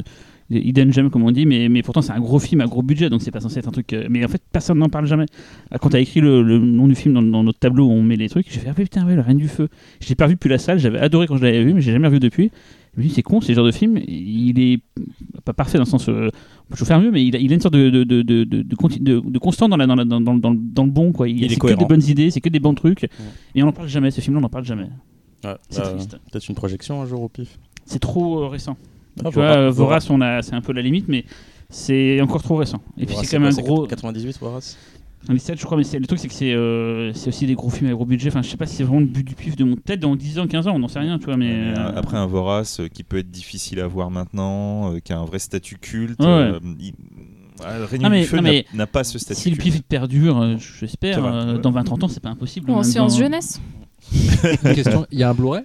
Hidden 0.50 0.92
Gem 0.92 1.10
comme 1.10 1.22
on 1.22 1.30
dit, 1.30 1.46
mais, 1.46 1.68
mais 1.68 1.82
pourtant 1.82 2.02
c'est 2.02 2.12
un 2.12 2.20
gros 2.20 2.38
film 2.38 2.60
à 2.60 2.66
gros 2.66 2.82
budget, 2.82 3.08
donc 3.08 3.22
c'est 3.22 3.30
pas 3.30 3.40
censé 3.40 3.58
être 3.60 3.68
un 3.68 3.72
truc. 3.72 3.92
euh, 3.92 4.06
mais 4.10 4.24
en 4.24 4.28
fait, 4.28 4.42
personne 4.52 4.78
n'en 4.78 4.88
parle 4.88 5.06
jamais. 5.06 5.26
Ah, 5.70 5.78
Quand 5.78 5.90
t'as 5.90 6.00
écrit 6.00 6.20
le, 6.20 6.42
le 6.42 6.58
nom 6.58 6.88
du 6.88 6.94
film 6.94 7.14
dans, 7.14 7.22
dans 7.22 7.42
notre 7.44 7.58
tableau 7.58 7.86
où 7.86 7.90
on 7.92 8.02
met 8.02 8.16
les 8.16 8.28
trucs, 8.28 8.46
j'ai 8.50 8.60
fait 8.60 8.68
ah 8.68 8.74
putain 8.74 9.06
ouais, 9.06 9.14
le 9.14 9.20
Reine 9.20 9.36
du 9.38 9.48
Feu. 9.48 9.68
Je 10.00 10.08
l'ai 10.08 10.14
pas 10.14 10.26
vu 10.26 10.34
depuis 10.34 10.48
la 10.50 10.58
salle, 10.58 10.78
j'avais 10.78 10.98
adoré 10.98 11.26
quand 11.26 11.36
je 11.36 11.44
l'avais 11.44 11.62
vu, 11.64 11.72
mais 11.74 11.80
j'ai 11.80 11.92
jamais 11.92 12.08
revu 12.08 12.18
depuis. 12.20 12.50
Je 12.96 13.00
me 13.02 13.06
dis 13.06 13.14
c'est 13.14 13.22
con, 13.22 13.40
c'est 13.40 13.52
le 13.52 13.54
genre 13.54 13.66
de 13.66 13.70
film, 13.70 13.98
il 14.08 14.58
est 14.58 14.80
pas 15.44 15.52
parfait 15.52 15.78
dans 15.78 15.84
le 15.84 15.88
sens. 15.88 16.08
Euh, 16.08 16.28
on 16.68 16.74
peut 16.74 16.84
faire 16.84 17.00
mieux, 17.00 17.12
mais 17.12 17.24
il 17.24 17.36
a, 17.36 17.38
il 17.38 17.52
a 17.52 17.54
une 17.54 17.60
sorte 17.60 17.74
de, 17.74 17.88
de, 17.88 18.02
de, 18.02 18.22
de, 18.44 19.38
constant 19.38 19.68
dans, 19.68 19.76
la, 19.76 19.86
dans, 19.86 19.94
la- 19.94 20.04
dans, 20.04 20.20
dans, 20.20 20.50
le 20.50 20.90
bon. 20.90 21.12
Quoi. 21.12 21.28
Il, 21.28 21.38
Il 21.38 21.44
est 21.44 21.48
c'est 21.50 21.60
que 21.60 21.68
des 21.74 21.84
bonnes 21.84 22.02
idées, 22.02 22.32
c'est 22.32 22.40
que 22.40 22.48
des 22.48 22.58
bons 22.58 22.74
trucs. 22.74 23.04
Et 23.54 23.62
on 23.62 23.66
n'en 23.66 23.72
parle 23.72 23.88
jamais, 23.88 24.10
ce 24.10 24.20
film-là, 24.20 24.38
on 24.38 24.42
n'en 24.42 24.48
parle 24.48 24.64
jamais. 24.64 24.88
Ouais, 25.44 25.54
C'est 25.68 25.80
euh, 25.82 25.92
triste. 25.94 26.18
Peut-être 26.32 26.48
une 26.48 26.54
projection 26.56 27.00
un 27.00 27.06
jour 27.06 27.22
au 27.22 27.28
pif. 27.28 27.58
C'est 27.86 28.00
trop 28.00 28.42
euh, 28.42 28.48
récent. 28.48 28.76
Ah, 29.24 29.28
tu 29.28 29.34
vois. 29.34 29.70
Voraz, 29.70 30.06
on 30.10 30.20
a, 30.20 30.42
c'est 30.42 30.54
un 30.54 30.60
peu 30.60 30.72
la 30.72 30.82
limite, 30.82 31.06
mais 31.08 31.24
c'est 31.68 32.20
encore 32.20 32.42
trop 32.42 32.56
récent. 32.56 32.80
Et 32.98 33.06
puis 33.06 33.16
c'est 33.20 33.26
quand 33.36 33.42
même 33.42 33.52
un 33.56 33.62
gros. 33.62 33.86
98 33.86 34.38
Voraz 34.40 34.76
97, 35.22 35.60
je 35.60 35.64
crois, 35.66 35.76
mais 35.76 35.84
c'est- 35.84 35.98
le 35.98 36.06
truc, 36.06 36.18
c'est 36.18 36.28
que 36.28 36.34
c'est 36.34 36.54
euh, 36.54 37.12
c'est 37.12 37.28
aussi 37.28 37.46
des 37.46 37.54
gros 37.54 37.68
films 37.68 37.90
à 37.90 37.92
gros 37.92 38.06
budget. 38.06 38.28
Enfin, 38.30 38.40
je 38.40 38.48
sais 38.48 38.56
pas 38.56 38.64
si 38.64 38.76
c'est 38.76 38.84
vraiment 38.84 39.00
le 39.00 39.06
but 39.06 39.22
du 39.26 39.34
pif 39.34 39.54
de 39.54 39.64
mon 39.64 39.76
tête 39.76 40.00
dans 40.00 40.16
10 40.16 40.38
ans, 40.38 40.46
15 40.46 40.66
ans, 40.66 40.72
on 40.74 40.78
n'en 40.78 40.88
sait 40.88 40.98
rien, 41.00 41.18
tu 41.18 41.26
vois, 41.26 41.36
mais. 41.36 41.48
Mais, 41.52 41.78
euh, 41.78 41.82
euh, 41.90 41.92
Après 41.96 42.16
un 42.16 42.24
Vorace 42.26 42.80
euh, 42.80 42.88
qui 42.88 43.04
peut 43.04 43.18
être 43.18 43.30
difficile 43.30 43.80
à 43.80 43.86
voir 43.86 44.10
maintenant, 44.10 44.94
euh, 44.94 44.98
qui 45.00 45.12
a 45.12 45.18
un 45.18 45.24
vrai 45.26 45.38
statut 45.38 45.76
culte, 45.76 46.18
Ouais. 46.20 46.26
euh, 46.26 46.58
il- 46.80 46.94
ah, 47.62 47.78
le 47.80 47.84
Règne 47.84 48.00
Non, 48.02 48.08
mais- 48.08 48.22
du 48.22 48.26
Feu 48.28 48.36
n'a- 48.38 48.42
mais 48.50 48.64
n'a 48.72 48.86
pas 48.86 49.04
ce 49.04 49.18
statut 49.18 49.40
si 49.42 49.50
le 49.50 49.56
pif 49.58 49.82
perdure, 49.82 50.40
euh, 50.40 50.56
j'espère, 50.80 51.22
euh, 51.22 51.58
dans 51.58 51.70
20-30 51.70 52.02
ans, 52.02 52.08
c'est 52.08 52.22
pas 52.22 52.30
impossible. 52.30 52.70
Ou 52.70 52.72
en 52.72 52.76
même 52.76 52.84
séance 52.84 53.18
jeunesse. 53.18 53.60
Une 54.64 54.74
question, 54.74 55.06
il 55.12 55.18
y 55.18 55.22
a 55.22 55.28
un 55.28 55.34
Blu-ray? 55.34 55.64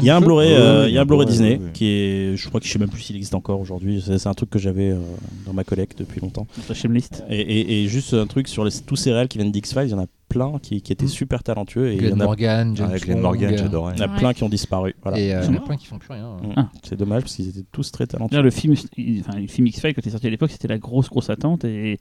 Il 0.00 0.04
y 0.04 0.10
a 0.10 0.16
un 0.16 0.20
Blu-ray, 0.20 0.52
euh, 0.52 0.88
il 0.88 0.94
y 0.94 0.98
a 0.98 1.00
un 1.00 1.04
Blu-ray 1.04 1.26
Disney 1.26 1.58
qui 1.72 1.86
est, 1.86 2.36
je 2.36 2.48
crois 2.48 2.60
que 2.60 2.66
je 2.66 2.72
sais 2.72 2.78
même 2.78 2.90
plus 2.90 3.00
s'il 3.02 3.16
existe 3.16 3.34
encore 3.34 3.60
aujourd'hui. 3.60 4.02
C'est 4.04 4.18
c'est 4.18 4.28
un 4.28 4.34
truc 4.34 4.50
que 4.50 4.58
j'avais 4.58 4.90
euh, 4.90 4.98
dans 5.46 5.52
ma 5.52 5.64
collecte 5.64 5.98
depuis 5.98 6.20
longtemps. 6.20 6.46
Et, 7.30 7.40
et- 7.40 7.82
et 7.84 7.88
juste 7.88 8.14
un 8.14 8.26
truc 8.26 8.48
sur 8.48 8.64
les- 8.64 8.70
tous 8.86 8.96
ces 8.96 9.12
réels 9.12 9.28
qui 9.28 9.38
viennent 9.38 9.50
d'X 9.52 9.72
Files, 9.72 9.84
il 9.86 9.90
y 9.90 9.94
en 9.94 10.00
a 10.00 10.06
plein 10.38 10.58
qui, 10.60 10.80
qui 10.82 10.92
étaient 10.92 11.04
Mm. 11.06 11.08
super 11.08 11.42
talentueux 11.42 11.88
et 11.88 11.94
il 11.94 11.96
y 11.96 11.98
Glenn 11.98 12.14
en 12.14 12.20
a, 12.20 12.24
Morgan, 12.24 12.76
James 12.76 12.90
Ah, 12.92 12.98
Glenn 12.98 13.20
Morgan, 13.20 13.56
j'adorais. 13.56 13.94
il 13.96 14.00
y 14.00 14.02
en 14.04 14.08
a 14.08 14.12
Ouais. 14.12 14.18
plein 14.18 14.32
qui 14.32 14.42
ont 14.44 14.48
disparu. 14.48 14.94
Voilà. 15.02 15.18
Et 15.18 15.34
euh, 15.34 15.42
il 15.44 15.54
y 15.54 15.58
en 15.58 15.60
a 15.60 15.64
plein 15.64 15.76
qui 15.76 15.86
font 15.86 15.98
plus 15.98 16.12
rien. 16.12 16.36
Ah. 16.56 16.68
C'est 16.82 16.96
dommage 16.96 17.22
parce 17.22 17.34
qu'ils 17.34 17.48
étaient 17.48 17.64
tous 17.72 17.90
très 17.92 18.06
talentueux. 18.06 18.40
Le 18.42 18.50
film, 18.50 18.74
il- 18.96 19.20
enfin, 19.26 19.38
le 19.38 19.46
film 19.48 19.66
X-Files, 19.66 19.94
quand 19.94 20.02
il 20.04 20.08
est 20.08 20.12
sorti 20.12 20.26
à 20.26 20.30
l'époque, 20.30 20.50
c'était 20.50 20.68
la 20.68 20.78
grosse, 20.78 21.08
grosse 21.08 21.30
attente. 21.30 21.64
Et, 21.64 21.98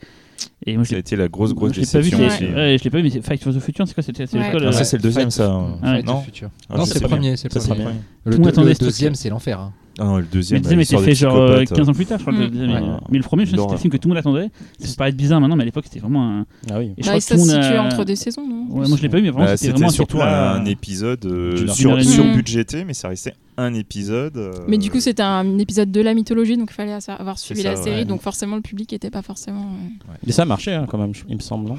et 0.65 0.75
moi, 0.75 0.85
Ça 0.85 0.95
a 0.95 0.99
été 0.99 1.15
la 1.15 1.27
grosse, 1.27 1.53
grosse 1.53 1.71
déception 1.73 2.19
aussi. 2.25 2.45
Ouais, 2.45 2.77
je 2.77 2.83
l'ai 2.83 2.89
pas 2.89 2.97
vu, 2.97 3.03
mais 3.03 3.09
c'est 3.09 3.21
Fight 3.21 3.43
for 3.43 3.53
the 3.53 3.59
Future, 3.59 3.87
c'est 3.87 3.93
quoi 3.93 4.03
C'était 4.03 4.23
Ouais. 4.35 4.51
Ah, 4.65 4.71
ça, 4.71 4.83
c'est 4.83 4.97
le 4.97 5.03
deuxième, 5.03 5.31
ça. 5.31 5.51
hein. 5.51 5.77
Ah 5.81 6.01
Non. 6.03 6.21
Ah, 6.69 6.77
non, 6.77 6.85
c'est 6.85 7.01
le 7.01 7.07
premier. 7.07 7.35
C'est 7.37 7.53
le 7.53 7.59
premier. 7.59 7.85
Le, 8.25 8.73
deuxième, 8.79 9.15
c'est 9.15 9.29
l'enfer. 9.29 9.71
Hein. 9.99 10.03
Ah 10.03 10.05
non, 10.05 10.17
le 10.17 10.23
deuxième, 10.25 10.57
le 10.59 10.63
deuxième 10.63 10.79
était 10.81 10.97
fait 10.97 11.15
genre 11.15 11.35
euh, 11.37 11.57
psychopathe, 11.57 11.77
15 11.77 11.89
ans 11.89 11.93
plus 11.93 12.05
tard, 12.05 12.17
je 12.19 12.23
crois. 12.23 12.33
le 12.37 12.45
Mm. 12.47 12.49
deuxième, 12.51 12.69
Ouais. 12.71 12.75
euh, 12.89 12.97
Mais 13.09 13.17
le 13.17 13.23
premier, 13.23 13.45
je 13.45 13.51
sais 13.51 13.55
que 13.57 13.61
c'était 13.61 13.73
le 13.73 13.79
film 13.79 13.91
que 13.91 13.97
tout 13.97 14.07
le 14.07 14.13
monde 14.13 14.19
attendait. 14.19 14.49
Ça 14.79 14.87
peut 14.87 14.93
paraître 14.97 15.17
bizarre 15.17 15.41
maintenant, 15.41 15.55
mais 15.55 15.63
à 15.63 15.65
l'époque, 15.65 15.85
c'était 15.87 15.99
vraiment 15.99 16.39
un. 16.39 16.45
Ah 16.71 16.79
oui. 16.79 16.91
Et 16.97 17.01
je 17.03 17.07
crois 17.07 17.15
que 17.15 17.19
ça 17.23 17.35
tout 17.35 17.45
se 17.45 17.51
a- 17.55 17.83
entre 17.83 18.05
des 18.05 18.15
saisons, 18.15 18.47
non? 18.47 18.65
Ouais, 18.69 18.87
moi 18.87 18.97
je 18.97 19.01
l'ai 19.01 19.09
pas 19.09 19.17
vu, 19.17 19.23
mais 19.23 19.29
vraiment, 19.31 19.45
Bah, 19.45 19.57
c'était 19.57 19.71
vraiment 19.73 19.87
C'était 19.89 19.95
surtout 19.95 20.21
un 20.21 20.65
épisode 20.65 21.25
euh, 21.25 21.67
sur, 21.67 21.75
D'une 21.75 21.87
heure 21.91 21.99
et 21.99 22.03
sur 22.03 22.23
demie. 22.23 22.35
budgété, 22.35 22.83
mais 22.85 22.93
ça 22.93 23.07
restait 23.09 23.33
un 23.57 23.73
épisode. 23.73 24.37
euh, 24.37 24.51
Mais 24.67 24.77
du 24.77 24.91
coup, 24.91 24.99
c'était 24.99 25.23
un 25.23 25.57
épisode 25.57 25.91
de 25.91 26.01
la 26.01 26.13
mythologie, 26.13 26.57
donc 26.57 26.69
il 26.71 26.73
fallait 26.75 26.97
avoir 27.07 27.39
suivi 27.39 27.63
ça, 27.63 27.71
la 27.71 27.75
série, 27.75 27.95
ouais. 28.01 28.05
donc 28.05 28.21
forcément 28.21 28.55
le 28.55 28.61
public 28.61 28.91
n'était 28.91 29.09
pas 29.09 29.21
forcément. 29.23 29.61
euh, 29.61 30.11
Mais 30.25 30.31
ça 30.31 30.43
a 30.43 30.45
marché 30.45 30.73
hein, 30.73 30.85
quand 30.87 30.97
même, 30.99 31.13
il 31.27 31.35
me 31.37 31.41
semble, 31.41 31.71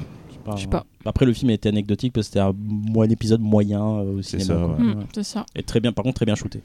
Je 0.55 0.61
sais 0.61 0.67
pas. 0.67 0.85
Après, 1.05 1.25
le 1.25 1.33
film 1.33 1.51
était 1.51 1.69
anecdotique 1.69 2.13
parce 2.13 2.27
que 2.27 2.33
c'était 2.33 2.39
un, 2.39 3.09
épisode 3.09 3.41
moyen 3.41 3.81
euh, 3.81 4.17
au 4.17 4.21
C'est 4.21 4.39
cinéma. 4.39 4.59
ça, 4.59 4.65
quoi. 4.65 4.75
ouais. 4.75 4.83
hmm, 4.83 4.97
Ouais. 4.99 5.05
C'est 5.13 5.23
ça. 5.23 5.45
Et 5.55 5.63
très 5.63 5.79
bien, 5.79 5.91
par 5.91 6.03
contre, 6.03 6.15
très 6.15 6.25
bien 6.25 6.35
shooté. 6.35 6.61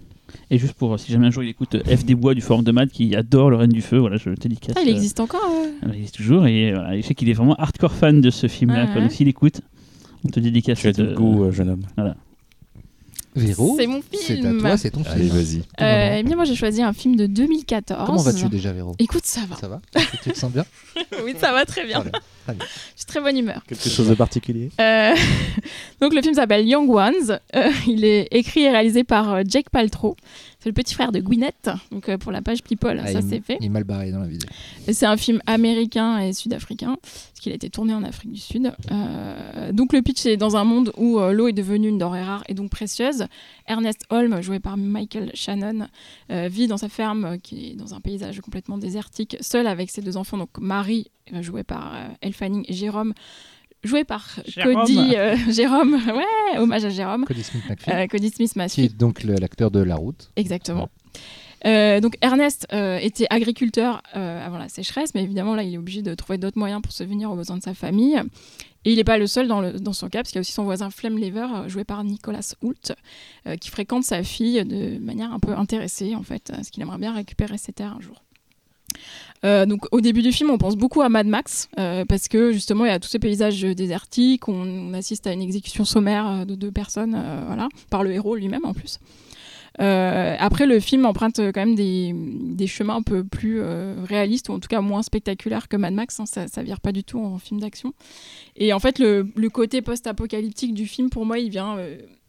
Et 0.51 0.59
juste 0.59 0.75
pour, 0.75 0.95
euh, 0.95 0.99
si 0.99 1.13
jamais 1.13 1.27
un 1.27 1.31
jour 1.31 1.43
il 1.43 1.51
écoute 1.51 1.75
euh, 1.75 1.97
F. 1.97 2.05
Desbois 2.05 2.35
du 2.35 2.41
Forum 2.41 2.65
de 2.65 2.73
Math 2.73 2.91
qui 2.91 3.15
adore 3.15 3.51
le 3.51 3.57
Reine 3.57 3.71
du 3.71 3.83
Feu, 3.83 3.99
voilà, 3.99 4.17
je 4.17 4.31
le 4.31 4.37
dédicace. 4.37 4.75
Ah, 4.77 4.83
il 4.83 4.89
euh, 4.89 4.93
existe 4.93 5.21
encore 5.21 5.41
euh 5.45 5.87
euh, 5.87 5.91
il 5.93 5.97
existe 5.97 6.17
toujours, 6.17 6.47
et 6.47 6.73
voilà, 6.73 6.97
je 6.97 7.07
sais 7.07 7.15
qu'il 7.15 7.29
est 7.29 7.35
vraiment 7.35 7.55
hardcore 7.55 7.93
fan 7.93 8.21
de 8.21 8.31
ce 8.31 8.49
film-là. 8.49 8.89
Ah. 8.95 9.01
Donc 9.01 9.13
s'il 9.13 9.29
écoute, 9.29 9.61
on 10.25 10.29
te 10.29 10.41
dédicace. 10.41 10.81
Tu 10.81 10.89
as 10.89 10.93
du 10.93 11.15
goût, 11.15 11.45
euh, 11.45 11.53
jeune 11.53 11.71
homme. 11.71 12.15
Véro, 13.35 13.77
C'est 13.79 13.87
mon 13.87 14.01
c'est 14.13 14.33
à 14.33 14.37
film. 14.37 14.61
toi, 14.61 14.77
c'est 14.77 14.91
ton 14.91 15.03
Allez, 15.03 15.25
film. 15.29 15.37
vas-y. 15.37 15.63
Euh, 15.81 16.17
eh 16.19 16.23
bien, 16.23 16.37
moi 16.37 16.45
j'ai 16.45 16.55
choisi 16.55 16.83
un 16.83 16.93
film 16.93 17.17
de 17.17 17.27
2014. 17.27 18.07
Comment 18.07 18.23
vas-tu 18.23 18.49
déjà, 18.49 18.73
Véro? 18.73 18.95
Écoute, 18.99 19.25
ça 19.27 19.41
va. 19.49 19.57
Ça 19.57 19.67
va? 19.69 19.81
Tu 20.23 20.31
te 20.31 20.39
sens 20.39 20.53
bien? 20.53 20.65
Oui, 21.25 21.35
ça 21.41 21.53
va 21.53 21.65
très 21.65 21.85
bien. 21.85 22.01
Très 22.01 22.11
bien, 22.11 22.21
très 22.47 22.55
bien. 22.55 22.65
Je 22.95 23.01
suis 23.01 23.07
très 23.07 23.21
bonne 23.21 23.37
humeur. 23.37 23.63
Quelque 23.67 23.89
chose 23.89 24.09
de 24.09 24.15
particulier? 24.15 24.71
Euh, 24.81 25.15
donc 26.01 26.15
le 26.15 26.23
film 26.23 26.35
s'appelle 26.35 26.67
Young 26.69 26.89
Ones. 26.89 27.41
Euh, 27.57 27.71
il 27.89 28.05
est 28.05 28.29
écrit 28.31 28.63
et 28.63 28.71
réalisé 28.71 29.03
par 29.05 29.33
euh, 29.35 29.43
Jake 29.47 29.71
Paltrow. 29.71 30.17
C'est 30.65 30.71
le 30.71 30.75
petit 30.75 30.95
frère 30.95 31.13
de 31.13 31.21
Gwyneth. 31.21 31.69
Donc 31.93 32.09
euh, 32.09 32.17
pour 32.17 32.33
la 32.33 32.41
page 32.41 32.63
People, 32.63 32.99
Ah, 33.05 33.13
ça 33.13 33.21
c'est 33.21 33.43
fait. 33.43 33.59
Il 33.61 33.67
est 33.67 33.69
mal 33.69 33.85
barré 33.85 34.11
dans 34.11 34.21
la 34.21 34.27
vidéo. 34.27 34.49
C'est 34.91 35.05
un 35.05 35.19
film 35.19 35.43
américain 35.45 36.17
et 36.21 36.33
sud-africain, 36.33 36.97
parce 37.03 37.39
qu'il 37.39 37.53
a 37.53 37.55
été 37.55 37.69
tourné 37.69 37.93
en 37.93 38.03
Afrique 38.03 38.33
du 38.33 38.41
Sud. 38.41 38.73
Euh, 38.91 39.73
donc 39.73 39.93
le 39.93 40.01
pitch 40.01 40.25
est 40.25 40.39
dans 40.39 40.57
un 40.57 40.65
monde 40.65 40.91
où 40.97 41.19
euh, 41.19 41.35
l'eau 41.35 41.49
est 41.49 41.53
devenue 41.53 41.89
une 41.89 41.99
denrée 41.99 42.23
rare 42.23 42.45
et 42.49 42.55
donc 42.55 42.71
précieuse. 42.71 43.27
Ernest 43.69 44.07
Holm, 44.09 44.41
joué 44.41 44.59
par 44.59 44.79
Michael 44.79 45.33
Shannon, 45.35 45.87
vit 46.31 46.67
dans 46.67 46.79
sa 46.79 46.89
ferme 46.89 47.39
qui 47.43 47.73
est 47.73 47.75
dans 47.75 47.93
un 47.93 48.01
paysage 48.01 48.41
complètement 48.41 48.79
désertique, 48.79 49.37
seul 49.43 49.67
avec 49.67 49.91
ses 49.91 50.01
deux 50.01 50.17
enfants, 50.17 50.39
donc 50.39 50.57
Marie, 50.59 51.11
jouée 51.43 51.63
par 51.63 51.95
Elle 52.23 52.33
Fanning, 52.33 52.65
et 52.69 52.73
Jérôme, 52.73 53.13
joué 53.85 54.05
par 54.05 54.27
Jérôme. 54.47 54.75
Cody 54.75 55.15
euh, 55.17 55.37
Jérôme, 55.51 55.95
ouais, 55.95 56.59
hommage 56.59 56.85
à 56.85 56.91
Jérôme. 56.91 57.25
Cody 57.27 57.43
Smith 57.43 57.63
McPhee, 57.69 57.91
Euh, 57.93 58.07
Cody 58.07 58.31
Smith 58.31 58.53
qui 58.53 58.59
Masfield. 58.59 58.93
est 58.93 58.97
donc 58.97 59.23
l'acteur 59.23 59.71
de 59.71 59.81
La 59.81 59.97
Route. 59.97 60.31
Exactement. 60.37 60.89
Euh, 61.67 62.01
donc 62.01 62.17
Ernest 62.21 62.67
euh, 62.75 62.99
était 62.99 63.27
agriculteur 63.31 64.03
euh, 64.17 64.45
avant 64.47 64.59
la 64.59 64.69
sécheresse, 64.69 65.15
mais 65.15 65.23
évidemment 65.23 65.55
là 65.55 65.63
il 65.63 65.73
est 65.73 65.79
obligé 65.79 66.03
de 66.03 66.15
trouver 66.15 66.37
d'autres 66.37 66.59
moyens 66.59 66.83
pour 66.83 66.93
subvenir 66.93 67.31
aux 67.31 67.37
besoins 67.37 67.57
de 67.57 67.63
sa 67.63 67.73
famille. 67.73 68.21
Et 68.85 68.93
il 68.93 68.97
n'est 68.97 69.05
pas 69.05 69.17
le 69.17 69.27
seul 69.27 69.49
dans, 69.49 69.63
le- 69.63 69.73
dans 69.81 69.95
son 69.95 70.11
cas, 70.11 70.19
parce 70.19 70.29
qu'il 70.29 70.37
y 70.37 70.41
a 70.41 70.43
aussi 70.43 70.53
son 70.53 70.65
voisin 70.65 70.91
Flem 70.91 71.17
Lever, 71.19 71.47
joué 71.69 71.85
par 71.85 72.05
Nicolas 72.05 72.55
Hoult, 72.61 72.93
euh, 73.47 73.57
qui 73.57 73.71
fréquente 73.71 74.05
sa 74.05 74.23
fille 74.23 74.63
de 74.63 74.99
manière 74.99 75.33
un 75.33 75.39
peu 75.39 75.53
intéressée 75.57 76.15
en 76.15 76.23
fait, 76.23 76.53
parce 76.55 76.69
qu'il 76.69 76.83
aimerait 76.83 76.99
bien 76.99 77.15
récupérer 77.15 77.57
ses 77.57 77.73
terres 77.73 77.97
un 77.99 78.01
jour. 78.03 78.23
Euh, 79.45 79.67
donc 79.67 79.87
au 79.93 80.01
début 80.01 80.23
du 80.23 80.33
film, 80.33 80.51
on 80.51 80.59
pense 80.59 80.77
beaucoup 80.77 81.03
à 81.03 81.09
Mad 81.09 81.27
Max 81.27 81.69
euh, 81.79 82.05
parce 82.07 82.29
que 82.29 82.53
justement 82.53 82.87
il 82.87 82.89
y 82.89 82.93
a 82.93 82.99
tous 82.99 83.09
ces 83.09 83.19
paysages 83.19 83.61
désertiques, 83.63 84.49
on, 84.49 84.95
assiste 84.95 85.27
à 85.27 85.33
une 85.33 85.43
exécution 85.43 85.85
sommaire 85.85 86.27
euh, 86.27 86.45
de 86.45 86.55
deux 86.55 86.71
personnes, 86.71 87.21
voilà, 87.47 87.69
par 87.91 88.03
le 88.05 88.13
héros 88.13 88.37
lui-même 88.37 88.65
en 88.65 88.73
plus. 88.73 88.99
Après, 89.77 90.67
le 90.67 90.79
film 90.79 91.05
emprunte 91.05 91.39
quand 91.53 91.67
même 91.67 91.75
des, 91.75 92.67
chemins 92.69 92.95
un 92.95 93.03
peu 93.03 93.25
plus 93.25 93.61
réalistes, 94.09 94.49
ou 94.49 94.53
en 94.53 94.61
tout 94.61 94.69
cas 94.69 94.81
moins 94.81 95.03
spectaculaires 95.03 95.67
que 95.67 95.77
Mad 95.77 95.93
Max. 95.93 96.21
hein, 96.21 96.27
ça, 96.27 96.47
ça 96.47 96.63
vire 96.63 96.81
pas 96.81 96.93
du 96.93 97.03
tout 97.03 97.19
en 97.19 97.39
film 97.39 97.59
d'action. 97.59 97.93
Et 98.57 98.73
en 98.73 98.79
fait, 98.79 99.01
le, 99.01 99.27
le 99.35 99.51
côté 99.51 99.83
post-apocalyptique 99.83 100.75
du 100.75 100.87
film, 100.87 101.11
pour 101.11 101.27
moi, 101.27 101.41
il 101.41 101.51
vient 101.51 101.77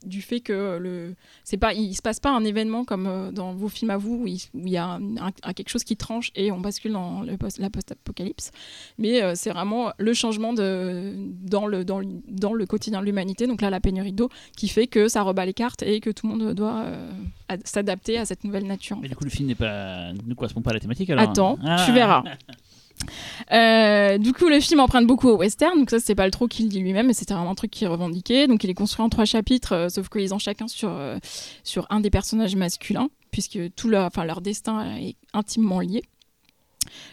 du 0.05 0.21
fait 0.21 0.39
que 0.39 0.77
le, 0.77 1.15
c'est 1.43 1.57
pas, 1.57 1.73
il 1.73 1.93
se 1.95 2.01
passe 2.01 2.19
pas 2.19 2.31
un 2.31 2.43
événement 2.45 2.85
comme 2.85 3.07
euh, 3.07 3.31
dans 3.31 3.53
vos 3.53 3.67
films 3.69 3.89
à 3.91 3.97
vous, 3.97 4.21
où 4.23 4.27
il, 4.27 4.39
où 4.53 4.59
il 4.65 4.69
y 4.69 4.77
a 4.77 4.93
un- 4.95 5.53
quelque 5.53 5.69
chose 5.69 5.83
qui 5.83 5.97
tranche 5.97 6.31
et 6.35 6.51
on 6.51 6.59
bascule 6.59 6.91
dans 6.93 7.21
le 7.21 7.37
post, 7.37 7.57
la 7.59 7.69
post-apocalypse. 7.69 8.51
Mais 8.97 9.21
euh, 9.23 9.33
c'est 9.35 9.49
vraiment 9.51 9.91
le 9.97 10.13
changement 10.13 10.53
de, 10.53 11.13
dans, 11.43 11.67
le, 11.67 11.83
dans, 11.85 11.99
le, 11.99 12.07
dans 12.27 12.53
le 12.53 12.65
quotidien 12.65 12.99
de 13.01 13.05
l'humanité. 13.05 13.47
Donc 13.47 13.61
là, 13.61 13.69
la 13.69 13.79
pénurie 13.79 14.13
d'eau 14.13 14.29
qui 14.55 14.67
fait 14.67 14.87
que 14.87 15.07
ça 15.07 15.21
rebat 15.23 15.45
les 15.45 15.53
cartes 15.53 15.83
et 15.83 15.99
que 15.99 16.09
tout 16.09 16.27
le 16.27 16.35
monde 16.35 16.53
doit 16.53 16.83
euh, 16.85 17.11
ad- 17.49 17.65
s'adapter 17.65 18.17
à 18.17 18.25
cette 18.25 18.43
nouvelle 18.43 18.65
nature. 18.67 18.97
Mais 18.97 19.03
fait. 19.03 19.09
du 19.09 19.15
coup, 19.15 19.23
le 19.25 19.29
film 19.29 19.47
n'est 19.47 19.55
pas, 19.55 20.13
ne 20.13 20.33
correspond 20.33 20.61
pas 20.61 20.71
à 20.71 20.73
la 20.75 20.79
thématique 20.79 21.09
alors. 21.09 21.29
Attends, 21.29 21.57
Ah. 21.65 21.83
tu 21.85 21.91
verras. 21.93 22.23
Euh, 23.51 24.17
du 24.17 24.33
coup, 24.33 24.47
le 24.47 24.59
film 24.59 24.79
emprunte 24.79 25.07
beaucoup 25.07 25.29
au 25.29 25.37
western, 25.37 25.77
donc 25.77 25.89
ça, 25.89 25.99
c'est 25.99 26.15
pas 26.15 26.25
le 26.25 26.31
trop 26.31 26.47
qu'il 26.47 26.69
dit 26.69 26.79
lui-même, 26.79 27.07
mais 27.07 27.13
c'était 27.13 27.33
vraiment 27.33 27.51
un 27.51 27.55
truc 27.55 27.71
qu'il 27.71 27.87
revendiquait. 27.87 28.47
Donc, 28.47 28.63
il 28.63 28.69
est 28.69 28.73
construit 28.73 29.03
en 29.03 29.09
trois 29.09 29.25
chapitres, 29.25 29.73
euh, 29.73 29.89
sauf 29.89 30.09
qu'ils 30.09 30.33
ont 30.33 30.39
chacun 30.39 30.67
sur, 30.67 30.89
euh, 30.89 31.17
sur 31.63 31.87
un 31.89 31.99
des 31.99 32.09
personnages 32.09 32.55
masculins, 32.55 33.09
puisque 33.31 33.59
tout 33.75 33.89
leur, 33.89 34.09
leur 34.25 34.41
destin 34.41 34.97
est 34.97 35.15
intimement 35.33 35.79
lié. 35.79 36.03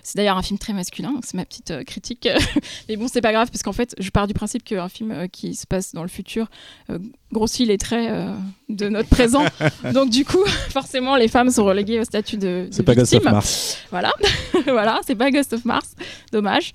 C'est 0.03 0.17
d'ailleurs 0.17 0.37
un 0.37 0.43
film 0.43 0.59
très 0.59 0.73
masculin, 0.73 1.15
c'est 1.23 1.35
ma 1.35 1.45
petite 1.45 1.71
euh, 1.71 1.85
critique. 1.85 2.29
mais 2.89 2.97
bon, 2.97 3.09
c'est 3.09 3.21
pas 3.21 3.33
grave, 3.33 3.51
parce 3.51 3.63
qu'en 3.63 3.73
fait, 3.73 3.95
je 3.99 4.11
pars 4.11 4.27
du 4.27 4.35
principe 4.35 4.65
qu'un 4.65 4.89
film 4.89 5.11
euh, 5.11 5.27
qui 5.27 5.55
se 5.55 5.67
passe 5.67 5.93
dans 5.93 6.03
le 6.03 6.09
futur 6.09 6.49
euh, 6.91 6.99
grossit 7.33 7.67
les 7.67 7.79
traits 7.79 8.13
de 8.69 8.89
notre 8.89 9.09
présent. 9.09 9.45
donc, 9.95 10.11
du 10.11 10.25
coup, 10.25 10.45
forcément, 10.69 11.17
les 11.17 11.29
femmes 11.29 11.51
sont 11.51 11.65
reléguées 11.65 12.01
au 12.01 12.05
statut 12.05 12.37
de, 12.37 12.69
C'est 12.71 12.83
pas 12.83 12.95
Ghost 12.95 13.15
of. 13.15 13.25
Mars. 13.25 13.79
Voilà, 13.91 14.13
voilà, 14.67 15.01
c'est 15.07 15.15
pas 15.15 15.31
Ghost 15.31 15.53
of 15.55 15.65
Mars, 15.65 15.95
dommage. 16.31 16.73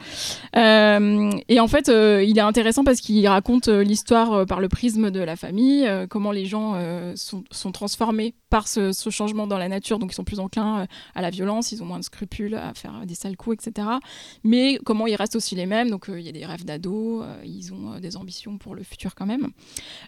Et 0.55 1.59
en 1.59 1.67
fait, 1.67 1.89
il 1.89 2.37
est 2.37 2.41
intéressant 2.41 2.83
parce 2.83 3.01
qu'il 3.01 3.27
raconte 3.27 3.67
l'histoire 3.67 4.45
par 4.47 4.59
le 4.59 4.67
prisme 4.67 5.11
de 5.11 5.19
la 5.19 5.35
famille, 5.35 5.87
comment 6.09 6.31
les 6.31 6.45
gens 6.45 6.75
sont, 7.15 7.43
sont 7.51 7.71
transformés 7.71 8.33
par 8.49 8.67
ce, 8.67 8.91
ce 8.91 9.09
changement 9.09 9.47
dans 9.47 9.57
la 9.57 9.67
nature, 9.67 9.99
donc 9.99 10.11
ils 10.11 10.15
sont 10.15 10.23
plus 10.23 10.39
enclins 10.39 10.81
euh, 10.81 10.85
à 11.15 11.21
la 11.21 11.29
violence, 11.29 11.71
ils 11.71 11.81
ont 11.83 11.85
moins 11.85 11.99
de 11.99 12.03
scrupules 12.03 12.55
à 12.55 12.73
faire 12.73 12.95
euh, 13.01 13.05
des 13.05 13.15
sales 13.15 13.37
coups, 13.37 13.57
etc. 13.65 13.87
Mais 14.43 14.79
comment 14.85 15.07
ils 15.07 15.15
restent 15.15 15.35
aussi 15.35 15.55
les 15.55 15.65
mêmes, 15.65 15.89
donc 15.89 16.09
euh, 16.09 16.19
il 16.19 16.25
y 16.25 16.29
a 16.29 16.31
des 16.31 16.45
rêves 16.45 16.65
d'ados, 16.65 17.23
euh, 17.23 17.41
ils 17.45 17.73
ont 17.73 17.99
des 17.99 18.17
ambitions 18.17 18.57
pour 18.57 18.75
le 18.75 18.83
futur 18.83 19.15
quand 19.15 19.25
même. 19.25 19.47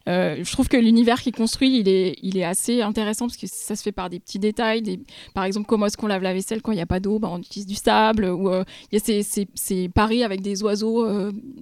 Je 0.07 0.51
trouve 0.51 0.67
que 0.67 0.77
l'univers 0.77 1.21
qui 1.21 1.31
construit, 1.31 1.79
il 1.79 1.87
est, 1.87 2.17
est 2.23 2.43
assez 2.43 2.81
intéressant 2.81 3.27
parce 3.27 3.37
que 3.37 3.47
ça 3.47 3.75
se 3.75 3.83
fait 3.83 3.91
par 3.91 4.09
des 4.09 4.19
petits 4.19 4.39
détails. 4.39 4.99
Par 5.33 5.43
exemple, 5.43 5.67
comment 5.67 5.85
est-ce 5.85 5.97
qu'on 5.97 6.07
lave 6.07 6.23
la 6.23 6.33
vaisselle 6.33 6.61
quand 6.61 6.71
il 6.71 6.75
n'y 6.75 6.81
a 6.81 6.85
pas 6.87 6.99
d'eau 6.99 7.19
bah, 7.19 7.29
On 7.31 7.39
utilise 7.39 7.65
du 7.65 7.75
sable. 7.75 8.25
Ou 8.25 8.49
il 8.51 8.63
y 8.93 8.97
a 8.97 8.99
ces, 8.99 9.47
ces, 9.53 9.89
paris 9.89 10.23
avec 10.23 10.41
des 10.41 10.63
oiseaux 10.63 11.05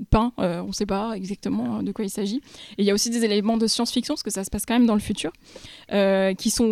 peints. 0.10 0.32
on 0.38 0.68
ne 0.68 0.72
sait 0.72 0.86
pas 0.86 1.14
exactement 1.16 1.84
de 1.84 1.92
quoi 1.92 2.06
il 2.06 2.10
s'agit. 2.10 2.42
Et 2.78 2.84
il 2.84 2.86
y 2.86 2.92
a 2.92 2.94
aussi 2.94 3.10
des 3.10 3.24
éléments 3.26 3.58
de 3.58 3.68
science-fiction 3.68 4.14
parce 4.14 4.24
que 4.24 4.32
ça 4.32 4.44
se 4.44 4.50
passe 4.50 4.66
quand 4.66 4.76
même 4.76 4.88
dans 4.88 4.96
le 4.96 5.00
futur, 5.00 5.32
qui 6.38 6.50
sont 6.50 6.67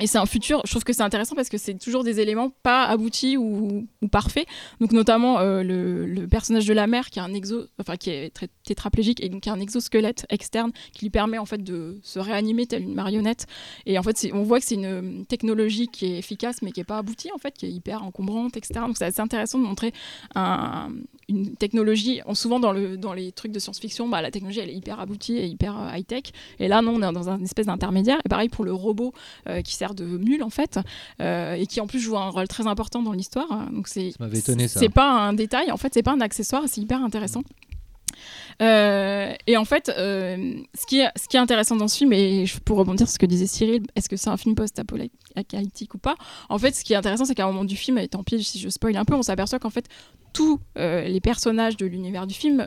et 0.00 0.06
c'est 0.06 0.18
un 0.18 0.26
futur, 0.26 0.62
je 0.64 0.70
trouve 0.70 0.84
que 0.84 0.92
c'est 0.94 1.02
intéressant 1.02 1.34
parce 1.36 1.50
que 1.50 1.58
c'est 1.58 1.74
toujours 1.74 2.04
des 2.04 2.20
éléments 2.20 2.50
pas 2.62 2.84
aboutis 2.84 3.36
ou, 3.36 3.86
ou 4.00 4.08
parfaits. 4.08 4.46
Donc 4.80 4.92
notamment 4.92 5.40
euh, 5.40 5.62
le, 5.62 6.26
personnage 6.26 6.66
de 6.66 6.72
la 6.72 6.86
mère 6.86 7.10
qui 7.10 7.20
a 7.20 7.24
un 7.24 7.34
exo, 7.34 7.66
enfin 7.78 7.96
qui 7.96 8.10
est 8.10 8.30
très 8.30 8.48
tétraplégique 8.64 9.22
et 9.22 9.28
donc 9.28 9.42
qui 9.42 9.50
a 9.50 9.52
un 9.52 9.60
exosquelette 9.60 10.24
externe 10.30 10.72
qui 10.92 11.04
lui 11.04 11.10
permet 11.10 11.36
en 11.38 11.44
fait 11.44 11.62
de 11.62 11.98
se 12.02 12.18
réanimer 12.18 12.66
telle 12.66 12.82
une 12.82 12.94
marionnette. 12.94 13.46
Et 13.84 13.98
en 13.98 14.02
fait, 14.02 14.26
on 14.32 14.42
voit 14.42 14.58
que 14.60 14.64
c'est 14.64 14.76
une 14.76 15.26
technologie 15.26 15.88
qui 15.88 16.06
est 16.06 16.18
efficace 16.18 16.62
mais 16.62 16.72
qui 16.72 16.80
est 16.80 16.84
pas 16.84 16.98
aboutie 16.98 17.30
en 17.34 17.38
fait, 17.38 17.52
qui 17.52 17.66
est 17.66 17.70
hyper 17.70 18.02
encombrante, 18.02 18.56
etc. 18.56 18.80
Donc 18.86 18.96
c'est 18.96 19.04
assez 19.04 19.20
intéressant 19.20 19.58
de 19.58 19.64
montrer 19.64 19.92
un- 20.34 20.90
une 21.30 21.54
technologie. 21.56 22.20
en- 22.26 22.34
Souvent 22.34 22.60
dans 22.60 22.72
le 22.72 22.96
dans 22.98 23.12
les 23.14 23.32
trucs 23.32 23.52
de 23.52 23.58
science-fiction, 23.58 24.08
bah, 24.08 24.20
la 24.20 24.30
technologie 24.30 24.60
elle 24.60 24.68
est 24.70 24.74
hyper 24.74 25.00
aboutie 25.00 25.36
et 25.38 25.46
hyper 25.46 25.78
euh, 25.78 25.96
high-tech. 25.96 26.24
Et 26.58 26.68
là 26.68 26.82
non, 26.82 26.96
on 26.96 27.08
est 27.08 27.12
dans 27.12 27.28
un 27.30 27.40
espèce 27.42 27.66
d'intermédiaire. 27.66 28.18
Et 28.24 28.28
pareil 28.28 28.48
pour 28.48 28.64
le 28.64 28.72
robot 28.72 29.14
euh, 29.48 29.62
qui 29.62 29.74
sert 29.74 29.94
de 29.94 30.04
mule 30.04 30.42
en 30.42 30.50
fait 30.50 30.78
euh, 31.20 31.54
et 31.54 31.66
qui 31.66 31.80
en 31.80 31.86
plus 31.86 32.00
joue 32.00 32.18
un 32.18 32.28
rôle 32.28 32.48
très 32.48 32.66
important 32.66 33.02
dans 33.02 33.12
l'histoire. 33.12 33.48
Donc 33.70 33.88
c'est 33.88 34.10
Ça 34.10 34.16
m'avait 34.20 34.38
étonné, 34.38 34.68
ça. 34.68 34.80
C'est 34.80 34.88
pas 34.88 35.10
un 35.10 35.32
détail, 35.32 35.70
en 35.70 35.76
fait, 35.76 35.94
c'est 35.94 36.02
pas 36.02 36.12
un 36.12 36.20
accessoire, 36.20 36.64
c'est 36.66 36.80
hyper 36.80 37.02
intéressant. 37.02 37.42
Euh, 38.60 39.32
et 39.46 39.56
en 39.56 39.64
fait, 39.64 39.90
euh, 39.96 40.54
ce, 40.78 40.86
qui 40.86 41.00
est, 41.00 41.38
intéressant 41.38 41.76
dans 41.76 41.88
ce 41.88 41.96
film, 41.96 42.12
et 42.12 42.44
pour 42.64 42.78
rebondir 42.78 43.06
sur 43.06 43.14
ce 43.14 43.18
que 43.18 43.26
disait 43.26 43.46
Cyril, 43.46 43.84
est-ce 43.96 44.08
que 44.08 44.16
c'est 44.16 44.28
un 44.30 44.36
film 44.36 44.54
post-apocalyptique 44.54 45.94
ou 45.94 45.98
pas? 45.98 46.16
En 46.48 46.58
fait, 46.58 46.74
ce 46.74 46.84
qui 46.84 46.92
est 46.92 46.96
intéressant, 46.96 47.24
c'est 47.24 47.34
qu'à 47.34 47.44
un 47.44 47.48
moment 47.48 47.64
du 47.64 47.76
film, 47.76 47.98
et 47.98 48.08
tant 48.08 48.22
pis 48.22 48.42
si 48.44 48.58
je 48.58 48.68
spoil 48.68 48.96
un 48.96 49.04
peu, 49.04 49.14
on 49.14 49.22
s'aperçoit 49.22 49.58
qu'en 49.58 49.70
fait, 49.70 49.86
tous 50.32 50.60
euh, 50.78 51.02
les 51.08 51.20
personnages 51.20 51.76
de 51.76 51.86
l'univers 51.86 52.26
du 52.26 52.34
film 52.34 52.64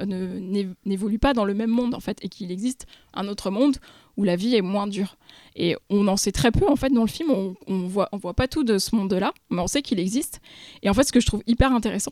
n'évoluent 0.85 1.19
pas 1.19 1.33
dans 1.33 1.45
le 1.45 1.53
même 1.53 1.69
monde, 1.69 1.93
en 1.93 1.99
fait, 1.99 2.17
et 2.21 2.29
qu'il 2.29 2.51
existe 2.51 2.87
un 3.13 3.27
autre 3.27 3.51
monde 3.51 3.77
où 4.17 4.23
la 4.23 4.35
vie 4.35 4.55
est 4.55 4.61
moins 4.61 4.87
dure. 4.87 5.17
Et 5.55 5.75
on 5.89 6.07
en 6.07 6.17
sait 6.17 6.31
très 6.31 6.51
peu, 6.51 6.67
en 6.67 6.75
fait, 6.75 6.89
dans 6.89 7.01
le 7.01 7.07
film, 7.07 7.31
on, 7.31 7.55
on 7.67 7.87
voit, 7.87 8.09
on 8.11 8.17
voit 8.17 8.33
pas 8.33 8.47
tout 8.47 8.63
de 8.63 8.77
ce 8.77 8.95
monde-là, 8.95 9.33
mais 9.49 9.61
on 9.61 9.67
sait 9.67 9.81
qu'il 9.81 9.99
existe. 9.99 10.39
Et 10.81 10.89
en 10.89 10.93
fait, 10.93 11.03
ce 11.03 11.11
que 11.11 11.19
je 11.19 11.25
trouve 11.25 11.43
hyper 11.47 11.71
intéressant, 11.71 12.11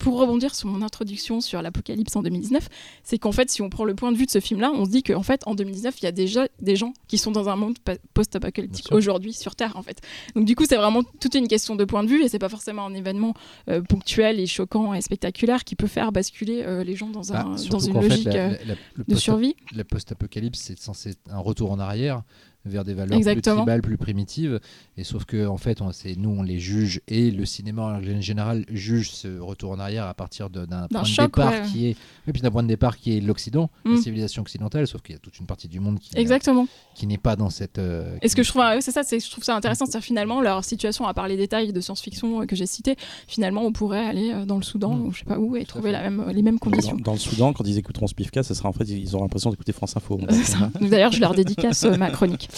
pour 0.00 0.18
rebondir 0.18 0.54
sur 0.54 0.68
mon 0.68 0.82
introduction 0.82 1.40
sur 1.40 1.62
l'apocalypse 1.62 2.16
en 2.16 2.22
2019, 2.22 2.68
c'est 3.04 3.18
qu'en 3.18 3.30
fait, 3.30 3.50
si 3.50 3.62
on 3.62 3.70
prend 3.70 3.84
le 3.84 3.94
point 3.94 4.10
de 4.10 4.16
vue 4.16 4.26
de 4.26 4.30
ce 4.30 4.40
film-là, 4.40 4.72
on 4.74 4.84
se 4.84 4.90
dit 4.90 5.04
qu'en 5.04 5.22
fait, 5.22 5.42
en 5.46 5.54
2019, 5.54 5.94
il 6.00 6.04
y 6.04 6.08
a 6.08 6.12
déjà 6.12 6.48
des 6.60 6.74
gens 6.74 6.92
qui 7.06 7.18
sont 7.18 7.30
dans 7.30 7.48
un 7.48 7.54
monde 7.56 7.76
post-apocalyptique 8.12 8.90
aujourd'hui 8.92 9.32
sur 9.32 9.54
Terre, 9.54 9.76
en 9.76 9.82
fait. 9.82 10.00
Donc 10.34 10.44
du 10.44 10.56
coup, 10.56 10.64
c'est 10.68 10.76
vraiment 10.76 11.02
toute 11.04 11.34
une 11.36 11.46
question 11.46 11.76
de 11.76 11.84
point 11.84 12.02
de 12.02 12.08
vue 12.08 12.22
et 12.24 12.28
c'est 12.28 12.40
pas 12.40 12.48
forcément 12.48 12.84
un 12.86 12.94
événement 12.94 13.34
euh, 13.68 13.80
ponctuel 13.80 14.40
et 14.40 14.46
choquant 14.46 14.92
et 14.92 15.00
spectaculaire 15.02 15.62
qui 15.64 15.76
peut 15.76 15.86
faire 15.86 16.10
basculer 16.10 16.62
euh, 16.66 16.82
les 16.82 16.96
gens 16.96 17.08
dans, 17.08 17.32
un, 17.32 17.44
Bah, 17.44 17.56
dans 17.70 17.78
une 17.78 17.94
fait, 17.94 18.08
logique 18.08 18.24
la- 18.24 18.34
euh, 18.34 18.50
la- 18.50 18.64
la- 18.64 18.74
le 18.94 19.04
de 19.06 19.14
survie. 19.14 19.54
la 19.72 19.84
post-apocalypse, 19.84 20.58
c'est 20.58 20.78
censé 20.80 21.10
être 21.10 21.20
un 21.30 21.38
retour 21.38 21.70
en 21.70 21.78
arrière 21.78 22.22
vers 22.64 22.84
des 22.84 22.94
valeurs 22.94 23.16
Exactement. 23.16 23.56
plus 23.56 23.60
tribales, 23.62 23.82
plus 23.82 23.96
primitives. 23.96 24.60
Et 24.96 25.04
sauf 25.04 25.24
que 25.24 25.46
en 25.46 25.56
fait, 25.56 25.78
c'est 25.92 26.16
nous, 26.16 26.30
on 26.30 26.42
les 26.42 26.58
juge 26.58 27.00
et 27.08 27.30
le 27.30 27.44
cinéma 27.44 27.82
en 27.82 28.20
général 28.20 28.64
juge 28.68 29.10
ce 29.10 29.38
retour 29.38 29.70
en 29.72 29.78
arrière 29.78 30.04
à 30.06 30.14
partir 30.14 30.50
d'un 30.50 30.66
point 30.88 31.02
de 31.02 31.22
départ 31.22 31.52
ouais. 31.52 31.62
qui 31.70 31.86
est, 31.86 31.96
et 32.26 32.32
puis 32.32 32.42
d'un 32.42 32.50
point 32.50 32.62
de 32.62 32.68
départ 32.68 32.96
qui 32.98 33.16
est 33.16 33.20
l'Occident, 33.20 33.70
Mm. 33.84 33.94
la 33.94 34.00
civilisation 34.02 34.42
occidentale. 34.42 34.86
Sauf 34.86 35.00
qu'il 35.02 35.14
y 35.14 35.16
a 35.16 35.18
toute 35.18 35.38
une 35.38 35.46
partie 35.46 35.68
du 35.68 35.80
monde 35.80 35.98
qui, 35.98 36.10
Exactement. 36.16 36.66
qui 36.94 37.06
n'est 37.06 37.16
pas 37.18 37.34
dans 37.36 37.48
cette. 37.50 37.78
euh, 37.78 38.16
Et 38.22 38.28
ce 38.28 38.36
que 38.36 38.42
je 38.42 38.48
trouve, 38.50 38.62
c'est 38.80 38.90
ça, 38.92 39.02
c'est 39.02 39.20
je 39.20 39.30
trouve 39.30 39.44
ça 39.44 39.56
intéressant, 39.56 39.86
c'est 39.86 40.00
finalement 40.00 40.40
leur 40.42 40.64
situation, 40.64 41.06
à 41.06 41.14
part 41.14 41.28
les 41.28 41.36
détails 41.36 41.72
de 41.72 41.80
science-fiction 41.80 42.42
euh, 42.42 42.46
que 42.46 42.56
j'ai 42.56 42.66
cités, 42.66 42.96
finalement 43.26 43.62
on 43.64 43.72
pourrait 43.72 44.04
aller 44.04 44.32
euh, 44.32 44.44
dans 44.44 44.56
le 44.56 44.62
Soudan 44.62 44.94
Mm. 44.94 45.02
ou 45.06 45.12
je 45.12 45.18
sais 45.20 45.24
pas 45.24 45.38
où 45.38 45.56
et 45.56 45.64
trouver 45.64 45.90
fait. 45.90 45.92
la 45.92 46.10
même, 46.10 46.28
les 46.30 46.42
mêmes 46.42 46.58
conditions. 46.58 46.96
dans 46.96 47.12
le 47.12 47.18
Soudan, 47.18 47.52
quand 47.52 47.64
ils 47.66 47.78
écouteront 47.78 48.06
Spifka, 48.06 48.42
ça 48.42 48.54
sera 48.54 48.68
en 48.68 48.72
fait, 48.72 48.84
ils 48.88 49.14
auront 49.14 49.24
l'impression 49.24 49.50
d'écouter 49.50 49.72
France 49.72 49.96
Info. 49.96 50.20
D'ailleurs, 50.80 51.12
je 51.12 51.20
leur 51.20 51.34
dédicace 51.34 51.84
euh, 51.84 51.96
ma 51.96 52.10
chronique. 52.10 52.48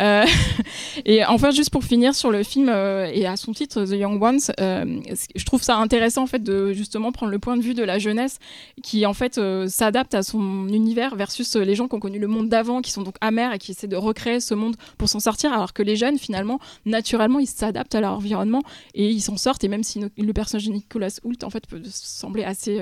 Euh, 0.00 0.24
et 1.04 1.24
enfin, 1.24 1.50
juste 1.50 1.70
pour 1.70 1.84
finir 1.84 2.14
sur 2.14 2.30
le 2.30 2.42
film 2.42 2.68
euh, 2.68 3.10
et 3.12 3.26
à 3.26 3.36
son 3.36 3.52
titre, 3.52 3.84
The 3.84 3.92
Young 3.92 4.22
Ones, 4.22 4.38
euh, 4.60 5.00
je 5.34 5.44
trouve 5.44 5.62
ça 5.62 5.76
intéressant 5.76 6.22
en 6.22 6.26
fait 6.26 6.42
de 6.42 6.72
justement 6.72 7.12
prendre 7.12 7.32
le 7.32 7.38
point 7.38 7.56
de 7.56 7.62
vue 7.62 7.74
de 7.74 7.82
la 7.82 7.98
jeunesse 7.98 8.38
qui 8.82 9.06
en 9.06 9.14
fait 9.14 9.38
euh, 9.38 9.68
s'adapte 9.68 10.14
à 10.14 10.22
son 10.22 10.68
univers 10.68 11.16
versus 11.16 11.56
les 11.56 11.74
gens 11.74 11.88
qui 11.88 11.94
ont 11.94 12.00
connu 12.00 12.18
le 12.18 12.28
monde 12.28 12.48
d'avant, 12.48 12.80
qui 12.80 12.90
sont 12.90 13.02
donc 13.02 13.16
amers 13.20 13.52
et 13.52 13.58
qui 13.58 13.72
essaient 13.72 13.88
de 13.88 13.96
recréer 13.96 14.40
ce 14.40 14.54
monde 14.54 14.76
pour 14.96 15.08
s'en 15.08 15.20
sortir, 15.20 15.52
alors 15.52 15.72
que 15.72 15.82
les 15.82 15.96
jeunes 15.96 16.18
finalement, 16.18 16.60
naturellement, 16.86 17.38
ils 17.38 17.46
s'adaptent 17.46 17.94
à 17.94 18.00
leur 18.00 18.14
environnement 18.14 18.62
et 18.94 19.08
ils 19.08 19.20
s'en 19.20 19.36
sortent. 19.36 19.64
Et 19.64 19.68
même 19.68 19.82
si 19.82 20.00
le 20.16 20.32
personnage 20.32 20.66
de 20.66 20.72
Nicolas 20.72 21.18
Hoult 21.24 21.38
en 21.42 21.50
fait 21.50 21.66
peut 21.66 21.82
sembler 21.84 22.44
assez 22.44 22.78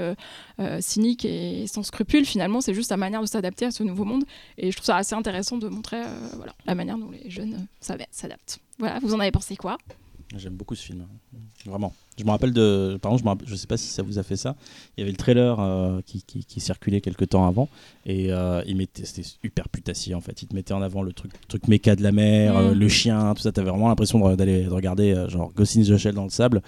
euh, 0.61 0.79
cynique 0.81 1.25
et 1.25 1.67
sans 1.67 1.83
scrupules, 1.83 2.25
finalement, 2.25 2.61
c'est 2.61 2.75
juste 2.75 2.89
sa 2.89 2.97
manière 2.97 3.21
de 3.21 3.27
s'adapter 3.27 3.67
à 3.67 3.71
ce 3.71 3.83
nouveau 3.83 4.05
monde. 4.05 4.25
Et 4.59 4.71
je 4.71 4.77
trouve 4.77 4.87
ça 4.87 4.97
assez 4.97 5.15
intéressant 5.15 5.59
de 5.59 5.69
montrer 5.69 6.03
euh, 6.03 6.29
voilà, 6.37 6.55
la 6.65 6.75
manière 6.75 6.97
dont 6.99 7.11
les 7.11 7.29
jeunes 7.31 7.55
euh, 7.55 7.59
s'ad- 7.81 8.07
s'adaptent. 8.11 8.59
Voilà, 8.79 8.99
vous 9.01 9.15
en 9.15 9.21
avez 9.21 9.31
pensé 9.33 9.57
quoi? 9.57 9.77
J'aime 10.37 10.55
beaucoup 10.55 10.75
ce 10.75 10.85
film, 10.85 11.07
vraiment. 11.65 11.95
Je 12.19 12.25
me 12.25 12.31
rappelle 12.31 12.53
de. 12.53 12.99
Par 13.03 13.13
exemple, 13.13 13.45
je, 13.47 13.51
je 13.51 13.57
sais 13.57 13.67
pas 13.67 13.77
si 13.77 13.89
ça 13.89 14.03
vous 14.03 14.19
a 14.19 14.23
fait 14.23 14.37
ça. 14.37 14.57
Il 14.97 15.01
y 15.01 15.03
avait 15.03 15.11
le 15.11 15.17
trailer 15.17 15.59
euh, 15.61 16.01
qui, 16.07 16.23
qui, 16.23 16.45
qui 16.45 16.61
circulait 16.61 17.01
quelques 17.01 17.29
temps 17.29 17.47
avant 17.47 17.69
et 18.07 18.33
euh, 18.33 18.63
il 18.67 18.77
mettait, 18.77 19.05
c'était 19.05 19.29
hyper 19.45 19.69
putassier 19.69 20.15
en 20.15 20.21
fait. 20.21 20.41
Il 20.43 20.49
te 20.49 20.55
mettait 20.55 20.73
en 20.75 20.81
avant 20.83 21.03
le 21.03 21.13
truc, 21.13 21.33
truc 21.49 21.69
méca 21.69 21.95
de 21.97 22.03
la 22.03 22.13
mer, 22.13 22.55
Mm. 22.55 22.57
euh, 22.57 22.75
le 22.75 22.89
chien, 22.89 23.35
tout 23.35 23.43
ça. 23.43 23.53
T'avais 23.53 23.71
vraiment 23.71 23.89
l'impression 23.89 24.35
d'aller 24.35 24.65
de 24.65 24.71
regarder 24.71 25.27
genre 25.29 25.53
Ghost 25.55 25.77
in 25.77 25.83
the 25.83 25.97
Shell 25.97 26.15
dans 26.15 26.25
le 26.25 26.31
sable. 26.31 26.63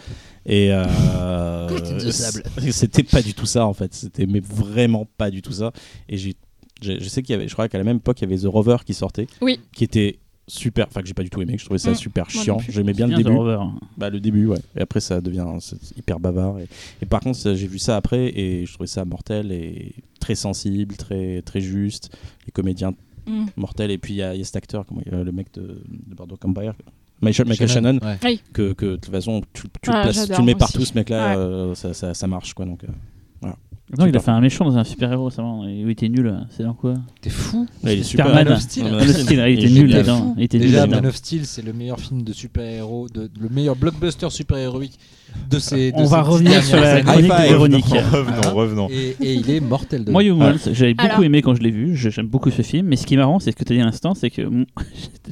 Et 0.46 0.68
sable. 2.10 2.42
c'était 2.72 3.02
pas 3.02 3.22
du 3.22 3.34
tout 3.34 3.46
ça 3.46 3.66
en 3.66 3.72
fait. 3.74 3.94
C'était 3.94 4.26
mais 4.26 4.40
vraiment 4.40 5.06
pas 5.16 5.30
du 5.30 5.42
tout 5.42 5.52
ça. 5.52 5.72
Et 6.08 6.16
j'ai, 6.18 6.34
je 6.82 7.08
sais 7.08 7.22
qu'il 7.22 7.32
y 7.32 7.36
avait, 7.36 7.48
je 7.48 7.52
crois 7.54 7.68
qu'à 7.68 7.78
la 7.78 7.84
même 7.84 7.96
époque 7.98 8.20
il 8.20 8.28
y 8.30 8.32
avait 8.32 8.42
The 8.42 8.46
Rover 8.50 8.76
qui 8.84 8.94
sortait, 8.94 9.26
Oui. 9.40 9.60
qui 9.74 9.84
était 9.84 10.18
super, 10.48 10.86
enfin 10.88 11.00
que 11.02 11.06
j'ai 11.06 11.14
pas 11.14 11.22
du 11.22 11.30
tout 11.30 11.40
aimé, 11.40 11.54
que 11.54 11.60
je 11.60 11.64
trouvais 11.66 11.78
ça 11.78 11.94
super 11.94 12.26
Moi 12.34 12.42
chiant. 12.42 12.58
J'aimais 12.68 12.92
bien 12.94 13.06
le 13.06 13.14
début. 13.16 13.30
Bah, 13.96 14.10
le 14.10 14.18
début, 14.20 14.46
ouais. 14.46 14.58
Et 14.76 14.80
après, 14.80 15.00
ça 15.00 15.20
devient 15.20 15.46
hyper 15.96 16.18
bavard. 16.18 16.58
Et, 16.58 16.66
et 17.02 17.06
par 17.06 17.20
contre, 17.20 17.38
j'ai 17.54 17.66
vu 17.66 17.78
ça 17.78 17.96
après 17.96 18.36
et 18.38 18.66
je 18.66 18.72
trouvais 18.74 18.86
ça 18.88 19.04
mortel 19.04 19.52
et 19.52 19.92
très 20.20 20.34
sensible, 20.34 20.96
très, 20.96 21.42
très 21.42 21.60
juste. 21.60 22.16
Les 22.46 22.52
comédiens 22.52 22.92
Mm. 23.26 23.44
mortels. 23.56 23.90
Et 23.90 23.98
puis, 23.98 24.14
il 24.14 24.16
y, 24.16 24.22
a 24.22 24.34
il 24.34 24.38
y 24.38 24.40
a 24.40 24.44
cet 24.44 24.56
acteur, 24.56 24.86
comment, 24.86 25.02
il- 25.04 25.12
le 25.12 25.32
mec 25.32 25.52
de, 25.52 25.60
de 25.86 26.14
Bordeaux 26.14 26.38
Empire, 26.42 26.72
Michael, 27.20 27.46
Michael 27.46 27.68
Shannon, 27.68 27.98
ouais. 28.02 28.38
que, 28.54 28.72
que 28.72 28.86
de 28.86 28.96
toute 28.96 29.10
façon, 29.12 29.42
tu, 29.52 29.64
tu 29.82 29.90
Ah, 29.90 29.96
le, 29.98 30.02
places- 30.04 30.14
tu 30.14 30.20
j'adore, 30.28 30.38
le 30.38 30.44
mets 30.46 30.54
partout, 30.54 30.78
aussi. 30.78 30.92
ce 30.92 30.94
mec-là, 30.94 31.30
Ouais. 31.32 31.36
euh, 31.36 31.74
ça, 31.74 31.92
ça, 31.92 32.14
ça 32.14 32.26
marche, 32.26 32.54
quoi. 32.54 32.64
Donc, 32.64 32.84
euh, 32.84 32.86
Non, 33.96 34.06
il 34.06 34.14
a 34.16 34.20
fait 34.20 34.30
un 34.30 34.40
méchant 34.40 34.66
dans 34.66 34.76
un 34.76 34.84
super-héros 34.84 35.26
récemment. 35.26 35.64
Et 35.66 35.78
oui, 35.78 35.82
il 35.86 35.90
était 35.90 36.08
nul. 36.08 36.34
C'est 36.50 36.62
dans 36.62 36.74
quoi 36.74 36.94
T'es 37.20 37.30
fou. 37.30 37.66
ouais, 37.82 37.94
il 37.94 38.00
est 38.00 38.02
super. 38.02 38.26
Superman. 38.26 38.44
Man 38.44 38.54
of 38.54 38.62
Steel. 38.62 38.84
Man 38.84 38.94
of 38.94 39.16
Steel, 39.16 39.44
il 39.48 39.58
était 39.58 39.70
nul 39.70 39.90
là-dedans. 39.90 40.34
Il 40.36 40.42
était 40.44 40.58
nul 40.58 40.66
Déjà. 40.66 40.86
Man 40.86 41.06
of 41.06 41.16
Steel, 41.16 41.46
c'est 41.46 41.62
le 41.62 41.72
meilleur 41.72 41.98
film 41.98 42.22
de 42.22 42.32
super-héros, 42.32 43.08
de, 43.08 43.30
le 43.40 43.48
meilleur 43.48 43.76
blockbuster 43.76 44.28
super-héroïque 44.28 44.98
de 45.50 45.58
ces. 45.58 45.92
de 45.92 45.96
On 45.96 46.04
va 46.04 46.22
ces 46.24 46.28
revenir 46.30 46.62
sur 46.62 46.78
la 46.80 47.00
chronique 47.00 47.30
de 47.30 47.48
Véronique. 47.48 47.84
Revenons, 47.86 48.54
revenons. 48.54 48.88
Et, 48.90 49.16
et 49.20 49.34
il 49.34 49.50
est 49.50 49.60
mortel 49.60 50.04
de 50.04 50.10
Moi, 50.10 50.24
Humans, 50.24 50.54
j'avais 50.72 50.94
beaucoup 50.94 51.08
Alors- 51.10 51.24
aimé 51.24 51.42
quand 51.42 51.54
je 51.54 51.62
l'ai 51.62 51.70
vu. 51.70 51.94
Je- 51.96 52.10
J'aime 52.10 52.26
beaucoup 52.26 52.50
ce 52.50 52.62
film. 52.62 52.86
Mais 52.88 52.96
ce 52.96 53.06
qui 53.06 53.14
est 53.14 53.16
marrant, 53.18 53.38
c'est 53.38 53.50
ce 53.52 53.56
que 53.56 53.64
tu 53.64 53.72
as 53.72 53.76
dit 53.76 53.82
à 53.82 53.84
l'instant, 53.84 54.14
c'est 54.14 54.30
que. 54.30 54.42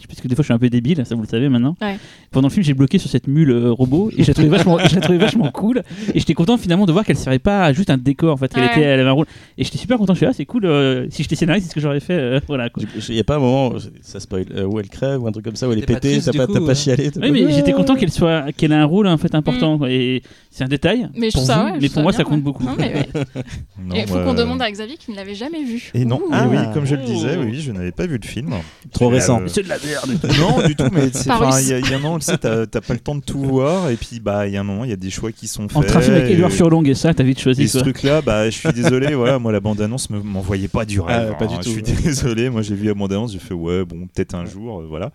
Parce 0.08 0.20
que 0.20 0.28
des 0.28 0.34
fois, 0.34 0.42
je 0.42 0.46
suis 0.46 0.52
un 0.54 0.58
peu 0.58 0.68
débile, 0.70 1.02
ça 1.04 1.14
vous 1.14 1.22
le 1.22 1.28
savez 1.28 1.48
maintenant. 1.48 1.74
Ouais. 1.80 1.96
Pendant 2.30 2.48
le 2.48 2.52
film, 2.52 2.64
j'ai 2.64 2.74
bloqué 2.74 2.98
sur 2.98 3.08
cette 3.10 3.26
mule 3.28 3.50
euh, 3.50 3.70
robot 3.72 4.10
et 4.16 4.22
je 4.22 4.28
la 4.28 4.34
trouvais 4.34 4.48
vachement, 4.48 4.76
trouvais 5.02 5.18
vachement 5.18 5.50
cool. 5.50 5.82
Et 6.14 6.18
j'étais 6.20 6.34
content 6.34 6.56
finalement 6.58 6.84
de 6.86 6.92
voir 6.92 7.04
qu'elle 7.04 7.16
servait 7.16 7.38
pas 7.38 7.64
à 7.64 7.72
juste 7.72 7.90
un 7.90 7.96
décor. 7.96 8.34
En 8.34 8.36
fait, 8.36 8.52
qu'elle 8.52 8.64
Ouais. 8.64 8.70
était, 8.72 8.82
elle 8.82 9.00
avait 9.00 9.08
un 9.08 9.12
rôle. 9.12 9.26
Et 9.58 9.64
j'étais 9.64 9.78
super 9.78 9.96
content. 9.98 10.12
Je 10.14 10.18
suis 10.18 10.26
là, 10.26 10.32
c'est 10.32 10.44
cool. 10.44 10.66
euh, 10.66 11.06
si 11.10 11.22
j'étais 11.22 11.34
scénariste, 11.36 11.64
c'est 11.66 11.70
ce 11.70 11.74
que 11.74 11.80
j'aurais 11.80 12.00
fait. 12.00 12.14
euh, 12.14 12.40
voilà. 12.46 12.68
Il 13.08 13.14
n'y 13.14 13.20
a 13.20 13.24
pas 13.24 13.36
un 13.36 13.40
moment, 13.40 13.68
où 13.72 13.78
ça 14.02 14.20
spoil, 14.20 14.44
euh, 14.54 14.64
où 14.64 14.78
elle 14.80 14.88
crève 14.88 15.22
ou 15.22 15.26
un 15.26 15.32
truc 15.32 15.44
comme 15.44 15.56
ça, 15.56 15.68
où 15.68 15.72
elle 15.72 15.78
est 15.78 15.86
pétée, 15.86 16.18
t'as 16.24 16.32
pas, 16.32 16.46
coup, 16.46 16.52
t'as 16.54 16.60
pas 16.60 16.66
ouais. 16.66 16.74
chialé. 16.74 17.10
Oui, 17.20 17.30
mais 17.30 17.52
j'étais 17.52 17.72
content 17.72 17.94
qu'elle 17.96 18.12
soit, 18.12 18.52
qu'elle 18.52 18.72
ait 18.72 18.76
un 18.76 18.84
rôle 18.84 19.06
en 19.06 19.16
fait 19.18 19.34
important. 19.34 19.78
Et 19.86 20.22
c'est 20.50 20.64
un 20.64 20.68
détail. 20.68 21.08
Mais 21.14 21.28
pour 21.28 21.42
trouve 21.42 21.44
ça, 21.46 21.56
vous, 21.58 21.64
ouais, 21.64 21.72
je 21.76 21.80
mais 21.80 21.88
trouve 21.88 21.92
pour 21.94 22.02
moi, 22.02 22.12
bien, 22.12 22.18
ça 22.18 22.24
compte 22.24 22.34
ouais. 22.34 22.40
beaucoup. 22.40 22.64
Non, 22.64 22.74
mais 22.78 22.94
ouais. 22.94 23.08
Non, 23.78 23.94
Et 23.94 24.00
il 24.00 24.06
faut 24.06 24.14
qu'on 24.14 24.30
euh, 24.30 24.34
demande 24.34 24.62
à 24.62 24.70
Xavier 24.70 24.96
qui 24.96 25.10
ne 25.12 25.16
l'avait 25.16 25.34
jamais 25.34 25.62
vu. 25.62 25.90
Et 25.94 26.04
non, 26.04 26.20
ah 26.32 26.46
oui, 26.48 26.56
comme 26.74 26.86
je 26.86 26.94
le 26.96 27.02
disais, 27.02 27.36
Oh. 27.38 27.42
oui, 27.44 27.60
je 27.60 27.70
n'avais 27.72 27.92
pas 27.92 28.06
vu 28.06 28.18
le 28.20 28.26
film. 28.26 28.50
Trop 28.92 29.08
récent. 29.08 29.40
euh, 29.42 29.46
C'est 29.48 29.62
de 29.62 29.68
la 29.68 29.76
merde. 29.78 30.10
non, 30.40 30.66
du 30.66 30.74
tout, 30.74 30.84
mais 30.92 31.06
il 31.08 31.68
y, 31.68 31.72
a- 31.72 31.78
il 31.78 31.90
y 31.90 31.92
a 31.94 31.96
un 31.96 32.00
moment, 32.00 32.18
tu 32.18 32.24
sais, 32.26 32.38
t'as 32.38 32.66
pas 32.66 32.94
le 32.94 32.98
temps 33.00 33.14
de 33.14 33.20
tout 33.20 33.38
voir, 33.40 33.90
et 33.90 33.96
puis 33.96 34.18
bah, 34.20 34.46
il 34.46 34.54
y 34.54 34.56
a 34.56 34.60
un 34.60 34.64
moment, 34.64 34.84
il 34.84 34.90
y 34.90 34.94
a 34.94 34.96
des 34.96 35.10
choix 35.10 35.30
qui 35.32 35.46
sont 35.46 35.68
faits. 35.68 35.76
Entre 35.76 35.96
un 35.96 36.00
film 36.00 36.16
avec 36.16 36.30
Edouard 36.32 36.50
Furlong 36.50 36.82
et 36.86 36.94
ça, 36.94 37.12
t'as 37.14 37.22
vite 37.24 37.40
choisi. 37.40 37.62
Et 37.62 37.66
ce 37.68 37.78
truc-là, 37.78 38.22
bah, 38.22 38.48
je 38.50 38.56
suis 38.56 38.72
désolé, 38.72 39.14
voilà, 39.14 39.38
moi 39.38 39.52
la 39.52 39.60
bande-annonce 39.60 40.10
me- 40.10 40.22
m'envoyait 40.22 40.68
pas 40.68 40.84
du 40.84 41.00
rêve. 41.00 41.30
Ah, 41.32 41.34
pas 41.34 41.46
du 41.46 41.54
hein. 41.54 41.58
tout, 41.62 41.68
Je 41.70 41.84
suis 41.84 42.02
désolé, 42.02 42.48
moi 42.50 42.62
j'ai 42.62 42.74
vu 42.74 42.86
la 42.86 42.94
bande-annonce, 42.94 43.32
j'ai 43.32 43.38
fait 43.38 43.54
ouais, 43.54 43.84
bon, 43.84 44.06
peut-être 44.12 44.34
un 44.34 44.44
jour, 44.46 44.80
euh, 44.80 44.86
voilà. 44.88 45.10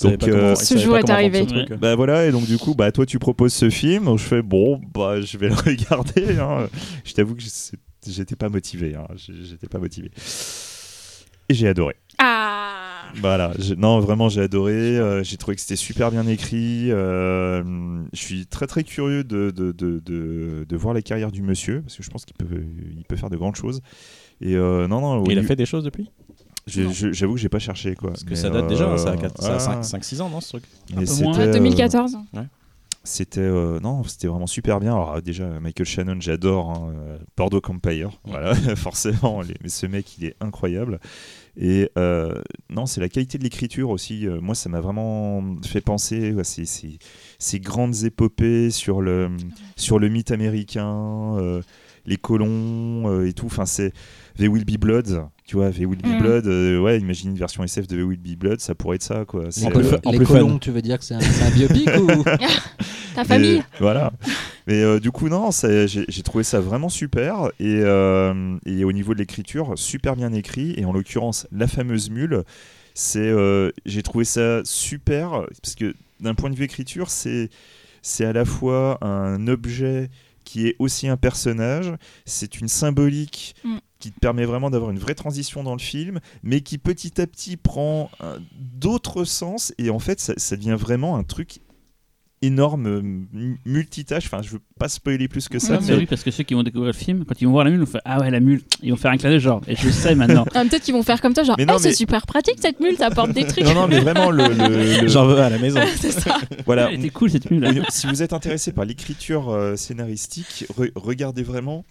Donc, 0.00 0.22
euh, 0.28 0.54
Ce 0.54 0.78
jour 0.78 0.96
est 0.96 1.10
arrivé. 1.10 1.40
ce 1.40 1.44
truc. 1.44 1.72
Bah 1.74 1.94
voilà, 1.96 2.26
et 2.26 2.32
donc 2.32 2.46
du 2.46 2.56
coup, 2.58 2.74
bah 2.74 2.90
toi 2.92 3.04
tu 3.06 3.18
proposes 3.18 3.52
ce 3.52 3.68
film, 3.70 4.16
je 4.16 4.22
fais 4.22 4.42
bon, 4.42 4.80
bah 4.94 5.20
je 5.20 5.36
vais 5.38 5.48
le 5.48 5.54
regarder. 5.66 6.38
hein. 6.38 6.68
Je 7.04 7.12
t'avoue 7.12 7.34
que 7.34 7.42
j'étais 8.06 8.36
pas 8.36 8.48
motivé, 8.48 8.94
hein. 8.94 9.06
J'ai- 9.16 9.44
j'étais 9.44 9.68
pas 9.68 9.78
motivé. 9.78 10.10
et 11.48 11.54
j'ai 11.54 11.68
adoré. 11.68 11.96
Ah 12.18 13.10
Voilà, 13.20 13.52
non 13.76 14.00
vraiment 14.00 14.28
j'ai 14.30 14.40
adoré, 14.42 14.72
euh, 14.72 15.22
j'ai 15.22 15.36
trouvé 15.36 15.54
que 15.56 15.60
c'était 15.60 15.76
super 15.76 16.10
bien 16.10 16.26
écrit, 16.26 16.90
euh, 16.90 17.62
je 18.12 18.18
suis 18.20 18.46
très 18.46 18.66
très 18.66 18.84
curieux 18.84 19.22
de, 19.24 19.50
de, 19.50 19.72
de, 19.72 19.98
de- 20.04 20.64
de 20.68 20.76
voir 20.76 20.94
la 20.94 21.02
carrière 21.02 21.30
du 21.32 21.42
monsieur, 21.42 21.82
parce 21.82 21.96
que 21.96 22.02
je 22.02 22.08
pense 22.10 22.24
qu'il 22.24 22.36
peut, 22.36 22.46
il 22.96 23.04
peut 23.04 23.16
faire 23.16 23.28
de 23.30 23.36
grandes 23.36 23.56
choses. 23.56 23.80
Et 24.40 24.56
euh, 24.56 24.88
non, 24.88 25.00
non, 25.00 25.24
Il 25.24 25.38
a 25.38 25.42
fait 25.42 25.56
des 25.56 25.66
choses 25.66 25.84
depuis? 25.84 26.10
J'avoue 26.66 27.34
que 27.34 27.40
j'ai 27.40 27.48
pas 27.48 27.58
cherché 27.58 27.94
quoi. 27.94 28.10
Parce 28.10 28.24
que 28.24 28.30
Mais, 28.30 28.36
ça 28.36 28.50
date 28.50 28.68
déjà, 28.68 28.90
hein, 28.92 28.98
ça 28.98 29.10
a, 29.10 29.12
euh, 29.14 29.16
quatre- 29.16 29.42
ça 29.42 29.56
a 29.56 29.78
ah, 29.78 29.80
5-6 29.82 30.20
ans, 30.20 30.28
non, 30.28 30.40
ce 30.40 30.48
truc 30.50 30.64
mais 30.94 31.04
peu 31.04 31.12
moins. 31.24 31.32
c'était, 31.34 31.48
euh, 31.48 31.52
2014. 31.52 32.16
C'était 33.04 33.40
euh, 33.40 33.80
non, 33.80 34.04
c'était 34.04 34.28
vraiment 34.28 34.46
super 34.46 34.78
bien. 34.78 34.92
Alors 34.92 35.20
déjà 35.20 35.44
Michael 35.58 35.86
Shannon, 35.86 36.20
j'adore 36.20 36.70
hein, 36.70 36.92
euh, 36.94 37.18
Bordeaux 37.36 37.60
Empire. 37.68 38.10
Voilà, 38.24 38.54
forcément, 38.76 39.40
les- 39.42 39.56
mais 39.60 39.68
ce 39.68 39.86
mec, 39.86 40.16
il 40.18 40.26
est 40.26 40.36
incroyable. 40.40 41.00
Et 41.56 41.90
euh, 41.98 42.40
non, 42.70 42.86
c'est 42.86 43.00
la 43.00 43.08
qualité 43.08 43.38
de 43.38 43.42
l'écriture 43.42 43.90
aussi. 43.90 44.28
Euh, 44.28 44.40
moi, 44.40 44.54
ça 44.54 44.68
m'a 44.68 44.80
vraiment 44.80 45.42
fait 45.64 45.80
penser 45.80 46.32
à 46.38 46.44
ces, 46.44 46.64
ces- 46.64 47.00
ces 47.40 47.58
grandes 47.58 48.04
épopées 48.04 48.70
sur 48.70 49.00
le 49.02 49.30
sur 49.74 49.98
le 49.98 50.08
mythe 50.08 50.30
américain, 50.30 51.34
euh, 51.38 51.60
les 52.06 52.16
colons 52.18 53.10
euh, 53.10 53.26
et 53.26 53.32
tout. 53.32 53.46
Enfin, 53.46 53.66
c'est 53.66 53.92
There 54.42 54.50
Will 54.52 54.64
Be 54.64 54.76
Blood. 54.76 55.28
Tu 55.46 55.54
vois, 55.54 55.70
There 55.70 55.86
Will 55.86 56.00
Be 56.02 56.06
Mm. 56.06 56.18
Blood. 56.18 56.46
euh, 56.48 56.80
ouais, 56.80 56.98
imagine 56.98 57.30
une 57.30 57.38
version 57.38 57.62
SF 57.62 57.86
de 57.86 57.94
There 57.94 58.02
Will 58.08 58.18
Be 58.18 58.36
Blood, 58.36 58.58
ça 58.60 58.74
pourrait 58.74 58.96
être 58.96 59.04
ça, 59.04 59.24
quoi. 59.24 59.44
En 59.44 59.70
plus, 59.70 59.86
euh, 59.86 59.98
en 60.04 60.10
les 60.10 60.16
plus 60.16 60.26
colons, 60.26 60.48
fun. 60.50 60.58
tu 60.58 60.72
veux 60.72 60.82
dire 60.82 60.98
que 60.98 61.04
c'est 61.04 61.14
un, 61.14 61.50
biopic 61.54 61.88
ou 61.96 62.24
Ta 63.14 63.22
famille 63.24 63.58
mais, 63.58 63.64
Voilà. 63.78 64.12
Mais 64.66 64.82
euh, 64.82 64.98
du 64.98 65.12
coup, 65.12 65.28
non, 65.28 65.50
j'ai 65.52 65.86
j'ai 65.86 66.22
trouvé 66.22 66.42
ça 66.42 66.58
vraiment 66.60 66.88
super. 66.88 67.50
Et, 67.60 67.80
euh, 67.82 68.56
et 68.66 68.82
au 68.84 68.90
niveau 68.90 69.14
de 69.14 69.20
l'écriture, 69.20 69.74
super 69.76 70.16
bien 70.16 70.32
écrit. 70.32 70.74
Et 70.76 70.84
en 70.84 70.92
l'occurrence, 70.92 71.46
la 71.52 71.68
fameuse 71.68 72.10
mule, 72.10 72.42
c'est, 72.94 73.20
euh, 73.20 73.70
j'ai 73.86 74.02
trouvé 74.02 74.24
ça 74.24 74.62
super. 74.64 75.46
Parce 75.62 75.76
que 75.76 75.94
d'un 76.18 76.34
point 76.34 76.50
de 76.50 76.56
vue 76.56 76.64
écriture, 76.64 77.10
c'est, 77.10 77.48
c'est 78.02 78.24
à 78.24 78.32
la 78.32 78.44
fois 78.44 78.98
un 79.02 79.46
objet 79.46 80.10
qui 80.44 80.66
est 80.66 80.74
aussi 80.80 81.06
un 81.06 81.16
personnage. 81.16 81.92
C'est 82.24 82.60
une 82.60 82.66
symbolique. 82.68 83.54
Mm. 83.64 83.76
Qui 84.02 84.10
te 84.12 84.18
permet 84.20 84.44
vraiment 84.44 84.68
d'avoir 84.68 84.90
une 84.90 84.98
vraie 84.98 85.14
transition 85.14 85.62
dans 85.62 85.72
le 85.74 85.80
film, 85.80 86.18
mais 86.42 86.60
qui 86.60 86.76
petit 86.78 87.20
à 87.20 87.26
petit 87.26 87.56
prend 87.56 88.10
euh, 88.22 88.38
d'autres 88.58 89.24
sens, 89.24 89.72
et 89.78 89.90
en 89.90 89.98
fait 90.00 90.18
ça, 90.20 90.34
ça 90.36 90.56
devient 90.56 90.76
vraiment 90.78 91.16
un 91.16 91.22
truc 91.22 91.60
énorme, 92.44 92.86
euh, 92.88 93.00
mu- 93.00 93.60
multitâche, 93.64 94.24
enfin 94.26 94.42
je 94.42 94.50
veux 94.50 94.60
pas 94.76 94.88
spoiler 94.88 95.28
plus 95.28 95.48
que 95.48 95.60
ça, 95.60 95.74
Ouais, 95.74 95.78
C'est 95.80 95.92
mais 95.92 95.98
oui, 95.98 96.06
parce 96.06 96.24
que 96.24 96.32
ceux 96.32 96.42
qui 96.42 96.54
vont 96.54 96.64
découvrir 96.64 96.88
le 96.92 96.98
film, 96.98 97.24
quand 97.24 97.40
ils 97.40 97.44
vont 97.44 97.52
voir 97.52 97.62
la 97.62 97.70
mule, 97.70 97.78
ils 97.78 97.84
vont 97.84 97.90
faire 97.92 98.00
Ah 98.04 98.18
ouais, 98.18 98.32
la 98.32 98.40
mule, 98.40 98.62
ils 98.82 98.90
vont 98.90 98.96
faire 98.96 99.12
un 99.12 99.16
clin 99.16 99.30
d'œil 99.30 99.38
genre, 99.38 99.60
et 99.68 99.76
je 99.76 99.88
sais 99.90 100.16
maintenant. 100.16 100.44
Ah, 100.54 100.64
Peut-être 100.64 100.82
qu'ils 100.82 100.92
vont 100.94 101.04
faire 101.04 101.20
comme 101.20 101.34
toi, 101.34 101.44
genre, 101.44 101.54
Mais 101.56 101.66
non, 101.66 101.78
c'est 101.78 101.92
super 101.92 102.26
pratique 102.26 102.56
cette 102.60 102.80
mule, 102.80 102.96
t'apportes 102.96 103.30
des 103.30 103.46
trucs. 103.46 103.62
non, 103.64 103.74
non, 103.74 103.86
mais 103.86 104.00
vraiment 104.00 104.30
le, 104.32 104.48
le- 104.48 105.02
le- 105.02 105.06
J'en 105.08 105.24
veux 105.26 105.38
à 105.38 105.50
la 105.50 105.58
maison. 105.58 105.78
c'est 106.00 106.10
ça. 106.10 106.36
voilà. 106.66 106.90
Elle 106.90 106.98
était 106.98 107.10
cool 107.10 107.30
cette 107.30 107.48
mule. 107.48 107.84
Si 107.90 108.08
vous 108.08 108.24
êtes 108.24 108.32
intéressé 108.32 108.72
par 108.72 108.84
l'écriture 108.86 109.50
euh, 109.50 109.76
scénaristique, 109.76 110.64
re- 110.76 110.90
regardez 110.96 111.44
vraiment 111.44 111.84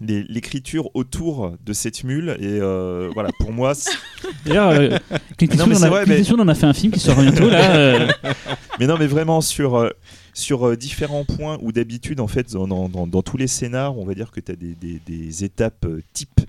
l'écriture 0.00 0.90
autour 0.94 1.52
de 1.64 1.72
cette 1.72 2.04
mule 2.04 2.36
et 2.40 2.46
euh, 2.60 3.10
voilà 3.14 3.30
pour 3.40 3.52
moi 3.52 3.74
c'est- 3.74 3.90
D'ailleurs, 4.44 4.70
euh, 4.70 4.98
Clint 5.36 5.48
Eastwood 5.48 6.40
en 6.40 6.48
a- 6.48 6.54
fait 6.54 6.66
un 6.66 6.72
film 6.72 6.92
qui 6.92 7.00
sort 7.00 7.16
bientôt 7.20 7.48
là. 7.48 7.76
euh, 7.76 8.08
mais 8.80 8.86
non 8.86 8.96
mais 8.98 9.06
vraiment 9.06 9.40
sur 9.40 9.76
euh, 9.76 9.90
sur 10.34 10.76
différents 10.76 11.24
points 11.24 11.58
où 11.62 11.72
d'habitude 11.72 12.20
en 12.20 12.28
fait 12.28 12.52
dans, 12.52 12.66
dans- 12.68 12.88
dans- 12.88 13.06
dans 13.06 13.22
tous 13.22 13.36
les 13.36 13.46
scénars 13.48 13.98
on 13.98 14.04
va 14.04 14.14
dire 14.14 14.30
que 14.30 14.40
tu 14.40 14.52
as 14.52 14.56
des, 14.56 14.74
des- 14.74 15.00
des 15.06 15.44
étapes 15.44 15.86
types 16.12 16.40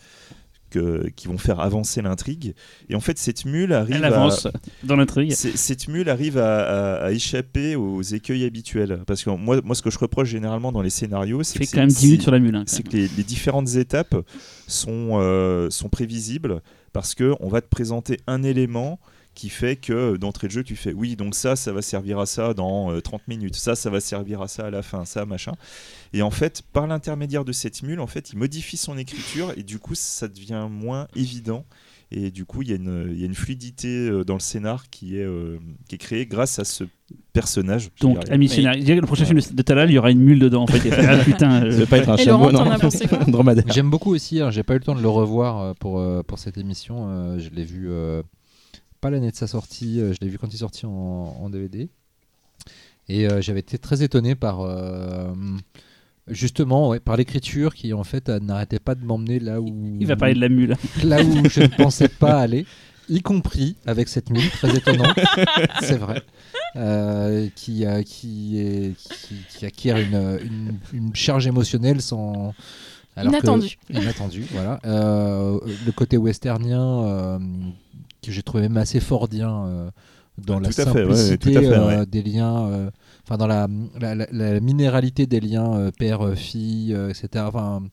que- 0.70 1.10
qui 1.16 1.28
vont 1.28 1.38
faire 1.38 1.60
avancer 1.60 2.02
l'intrigue 2.02 2.54
et 2.90 2.96
en 2.96 3.00
fait 3.00 3.18
cette 3.18 3.46
mule 3.46 3.74
arrive 3.74 3.96
Elle 3.98 4.06
à- 4.06 4.08
avance 4.08 4.48
dans 4.84 4.96
l'intrigue. 4.96 5.32
Cette 5.34 5.88
mule 5.88 6.10
arrive 6.10 6.38
à, 6.38 6.60
à- 7.02 7.06
à 7.06 7.12
échapper 7.12 7.76
aux 7.76 8.02
écueils 8.02 8.46
habituels. 8.46 9.02
Parce 9.08 9.24
que 9.24 9.30
moi, 9.32 9.60
moi, 9.64 9.76
ce 9.76 9.82
que 9.82 9.90
je 9.90 10.00
reproche 10.00 10.30
généralement 10.30 10.72
dans 10.72 10.82
les 10.82 10.90
scénarios, 10.90 11.44
c'est 11.44 11.60
que 11.60 11.66
quand 11.72 11.78
même 11.82 11.90
c'est- 11.90 12.00
10 12.02 12.06
minutes 12.08 12.22
sur 12.24 12.32
la 12.32 12.40
mule. 12.40 12.56
hein, 12.56 12.64
c'est 12.68 12.84
que 12.84 12.96
les, 12.96 13.08
les 13.18 13.24
différentes 13.24 13.76
étapes 13.76 14.16
sont, 14.68 15.20
euh, 15.20 15.70
sont 15.70 15.90
prévisibles 15.90 16.62
parce 16.94 17.16
que 17.16 17.34
on 17.40 17.48
va 17.50 17.62
te 17.62 17.68
présenter 17.68 18.18
un 18.28 18.44
élément 18.44 19.00
qui 19.40 19.50
fait 19.50 19.76
que 19.78 20.18
d'entrée 20.18 20.48
de 20.48 20.52
jeu 20.52 20.64
tu 20.64 20.76
fais 20.76 20.92
oui 20.94 21.16
donc 21.16 21.34
ça 21.36 21.56
ça 21.56 21.72
va 21.72 21.82
servir 21.82 22.20
à 22.20 22.26
ça 22.26 22.54
dans 22.54 22.92
euh, 22.92 23.00
30 23.00 23.28
minutes 23.28 23.56
ça 23.56 23.76
ça 23.76 23.90
va 23.90 24.00
servir 24.00 24.42
à 24.42 24.48
ça 24.48 24.66
à 24.66 24.70
la 24.70 24.82
fin 24.82 25.06
ça 25.06 25.26
machin 25.26 25.54
et 26.14 26.22
en 26.22 26.32
fait 26.32 26.62
par 26.74 26.88
l'intermédiaire 26.88 27.46
de 27.46 27.52
cette 27.54 27.82
mule 27.84 28.00
en 28.02 28.08
fait 28.08 28.32
il 28.34 28.38
modifie 28.38 28.78
son 28.78 28.98
écriture 28.98 29.54
et 29.56 29.64
du 29.64 29.80
coup 29.80 29.96
ça 29.96 30.28
devient 30.28 30.68
moins 30.70 31.08
évident 31.16 31.66
et 32.12 32.32
du 32.32 32.44
coup 32.44 32.64
il 32.64 32.70
y, 32.70 32.74
a 32.74 32.76
une- 32.76 33.08
il 33.14 33.20
y 33.20 33.24
a 33.24 33.28
une 33.28 33.36
fluidité 33.36 33.88
euh, 34.10 34.24
dans 34.26 34.34
le 34.34 34.40
scénar 34.40 34.90
qui 34.90 35.18
est, 35.18 35.24
euh, 35.24 35.60
qui 35.88 35.96
est 35.96 36.00
créée 36.00 36.26
grâce 36.26 36.58
à 36.60 36.66
ce 36.66 36.84
personnage 37.34 37.90
Donc, 38.02 38.18
ami 38.34 38.50
scénariste, 38.50 38.88
le 38.90 39.02
prochain 39.06 39.26
film 39.26 39.40
de 39.54 39.62
Talal, 39.62 39.90
il 39.90 39.94
y 39.94 39.98
aura 40.00 40.10
une 40.12 40.20
mule 40.20 40.40
dedans 40.40 40.64
en 40.64 40.68
fait. 40.68 40.80
Il 40.84 40.90
va 40.90 40.96
faire, 40.98 41.18
ah, 41.22 41.24
putain, 41.24 41.64
euh, 41.66 41.86
pas 41.86 41.98
être 42.00 42.10
un 42.10 42.18
chameau, 42.26 42.52
non. 42.52 42.64
J'aime 43.74 43.90
beaucoup 43.92 44.14
aussi, 44.14 44.42
hein, 44.42 44.50
j'ai 44.52 44.64
pas 44.64 44.74
eu 44.74 44.80
le 44.80 44.84
temps 44.84 44.96
de 44.96 45.02
le 45.02 45.10
revoir 45.10 45.60
euh, 45.62 45.74
pour, 45.80 46.00
euh, 46.00 46.24
pour 46.24 46.40
cette 46.40 46.58
émission. 46.58 47.08
euh, 47.10 47.40
je 47.40 47.50
l'ai 47.52 47.64
vu 47.64 47.88
euh, 47.92 48.22
pas 49.02 49.10
l'année 49.10 49.32
de 49.32 49.36
sa 49.36 49.48
sortie, 49.48 50.00
euh, 50.00 50.14
je 50.14 50.18
l'ai 50.22 50.30
vu 50.30 50.38
quand 50.38 50.48
il 50.48 50.56
est 50.56 50.60
sorti 50.60 50.86
en, 50.86 50.90
en 50.92 51.50
DVD. 51.50 51.90
Et 53.08 53.28
euh, 53.28 53.42
j'avais 53.42 53.62
été 53.62 53.78
très 53.78 54.04
étonné 54.04 54.36
par 54.36 54.62
euh, 54.62 55.34
justement 56.28 56.90
ouais, 56.90 57.00
par 57.00 57.18
l'écriture 57.18 57.74
qui 57.74 57.92
en 57.94 58.04
fait 58.04 58.30
n'arrêtait 58.30 58.80
pas 58.80 58.96
de 58.96 59.04
m'emmener 59.04 59.40
là 59.40 59.60
où 59.62 59.98
il 60.00 60.06
va 60.06 60.16
parler 60.16 60.36
de 60.36 60.42
la 60.42 60.50
mule. 60.50 60.76
là 61.04 61.24
où 61.24 61.46
je 61.50 61.62
ne 61.62 61.76
pensais 61.76 62.08
pas 62.08 62.40
aller, 62.40 62.66
y 63.10 63.22
compris 63.22 63.76
avec 63.88 64.08
cette 64.10 64.30
mule 64.30 64.48
très 64.52 64.76
étonnante, 64.78 65.18
c'est 65.82 65.98
vrai, 65.98 66.22
euh, 66.76 67.48
qui, 67.56 67.86
euh, 67.86 68.04
qui, 68.04 68.60
est- 68.60 68.96
qui, 68.96 69.36
qui 69.50 69.66
acquiert 69.66 69.98
une, 69.98 70.40
une, 70.44 70.78
une 70.94 71.16
charge 71.16 71.48
émotionnelle 71.48 72.02
sans. 72.02 72.54
alors 73.16 73.32
que- 73.34 73.38
Inattendu. 73.40 73.78
inattendu, 73.90 74.46
voilà. 74.52 74.80
Euh, 74.86 75.60
le 75.84 75.92
côté 75.92 76.18
westernien 76.18 77.04
euh, 77.06 77.40
que 78.22 78.32
j'ai 78.32 78.44
trouvé 78.44 78.64
même 78.64 78.78
assez 78.78 79.00
fordien 79.00 79.66
euh, 79.66 79.90
dans 80.38 80.58
Ah, 80.58 80.62
la 80.62 80.72
simplicité 81.18 81.58
euh, 81.58 82.06
des 82.06 82.24
liens, 82.24 82.68
euh, 82.68 82.90
enfin 83.26 83.38
dans 83.38 83.48
la, 83.48 83.68
la, 84.00 84.16
la- 84.16 84.28
la 84.32 84.60
minéralité 84.60 85.26
des 85.28 85.40
liens 85.40 85.74
euh, 85.76 85.92
père-fille, 85.98 86.94
etc. 87.10 87.46
Enfin, 87.48 87.84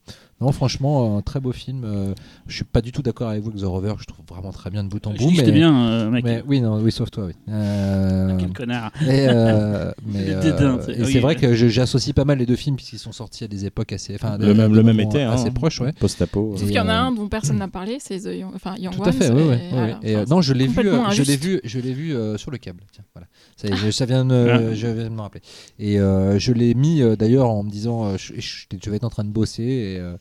non, 0.41 0.53
franchement, 0.53 1.17
un 1.17 1.23
très 1.23 1.41
beau 1.41 1.53
film. 1.53 1.83
euh, 1.85 2.13
je 2.47 2.57
suis 2.57 2.65
pas 2.65 2.83
du 2.83 2.93
tout 2.93 3.01
d'accord 3.03 3.31
avec 3.31 3.43
vous 3.43 3.51
que 3.51 3.59
The 3.59 3.65
Rover, 3.65 3.95
je 3.99 4.05
trouve 4.05 4.25
vraiment 4.29 4.53
très 4.53 4.69
bien 4.71 4.85
de 4.85 4.89
bout 4.91 5.07
en 5.07 5.13
bout. 5.15 5.31
que 5.31 5.41
mais, 5.41 5.51
bien, 5.51 5.75
euh, 5.89 6.11
mec. 6.11 6.25
mais 6.25 6.43
oui, 6.47 6.61
non, 6.61 6.79
oui, 6.83 6.93
sauf 6.93 7.11
toi, 7.11 7.25
oui. 7.27 7.33
Euh, 7.49 8.37
Quel 8.39 8.53
connard. 8.53 8.93
et, 9.03 9.27
euh, 9.29 9.93
mais, 10.07 10.29
euh, 10.29 10.81
c'est- 10.83 10.93
et 10.93 11.03
oui, 11.03 11.13
c'est 11.13 11.21
vrai 11.21 11.37
que 11.37 11.55
j'associe 11.55 12.15
pas 12.15 12.25
mal 12.27 12.39
les 12.39 12.45
deux 12.47 12.57
films 12.57 12.77
puisqu'ils 12.77 12.99
sont 12.99 13.13
sortis 13.13 13.45
à 13.45 13.49
des 13.49 13.65
époques 13.65 13.93
assez, 13.93 14.15
enfin, 14.15 14.37
Le 14.39 14.53
même, 14.55 14.75
le 14.75 14.83
même 14.83 15.01
été. 15.01 15.23
hein. 15.23 15.33
assez 15.33 15.51
proches, 15.51 15.81
ouais. 15.81 15.93
Post-apo. 15.93 16.55
Sauf 16.57 16.67
qu'il 16.67 16.77
y 16.77 16.81
en 16.81 16.89
a 16.89 16.95
un 16.95 17.13
dont 17.13 17.29
personne 17.29 17.57
n'a 17.59 17.69
parlé, 17.69 17.97
c'est 18.01 18.21
The 18.21 18.35
Young, 18.39 18.53
enfin, 18.55 18.75
Young 18.79 18.95
Tout 18.95 19.05
à 19.05 19.13
fait, 19.13 19.31
oui, 19.31 19.41
et 19.43 19.47
oui. 19.49 19.57
voilà, 19.73 19.99
Et, 20.03 20.17
enfin, 20.17 20.25
non, 20.29 20.43
je 20.43 20.53
l'ai 20.53 20.67
vu, 20.67 20.75
je 21.13 21.23
l'ai 21.23 21.37
vu, 21.37 21.61
je 21.65 21.79
l'ai 21.81 21.93
vu 21.95 22.15
sur 22.37 22.51
le 22.51 22.59
câble. 22.59 22.83
Tiens, 22.93 23.05
voilà. 23.15 23.27
Ça, 23.57 23.69
je, 23.75 24.05
vient 24.05 24.25
de, 24.25 24.35
Ah. 24.51 24.75
je 24.75 24.87
viens 24.87 25.05
de 25.05 25.09
me 25.09 25.21
rappeler. 25.21 25.41
Et 25.79 25.99
euh, 25.99 26.39
je 26.39 26.53
l'ai 26.53 26.75
mis 26.75 27.01
d'ailleurs 27.17 27.49
en 27.49 27.63
me 27.63 27.71
disant, 27.71 28.17
je, 28.19 28.35
je- 28.39 28.67
je 28.83 28.91
vais 28.91 28.97
être 28.97 29.05
en 29.05 29.11
train 29.11 29.25
de 29.25 29.31
bosser 29.31 29.63
et, 29.63 29.99
euh, 29.99 30.17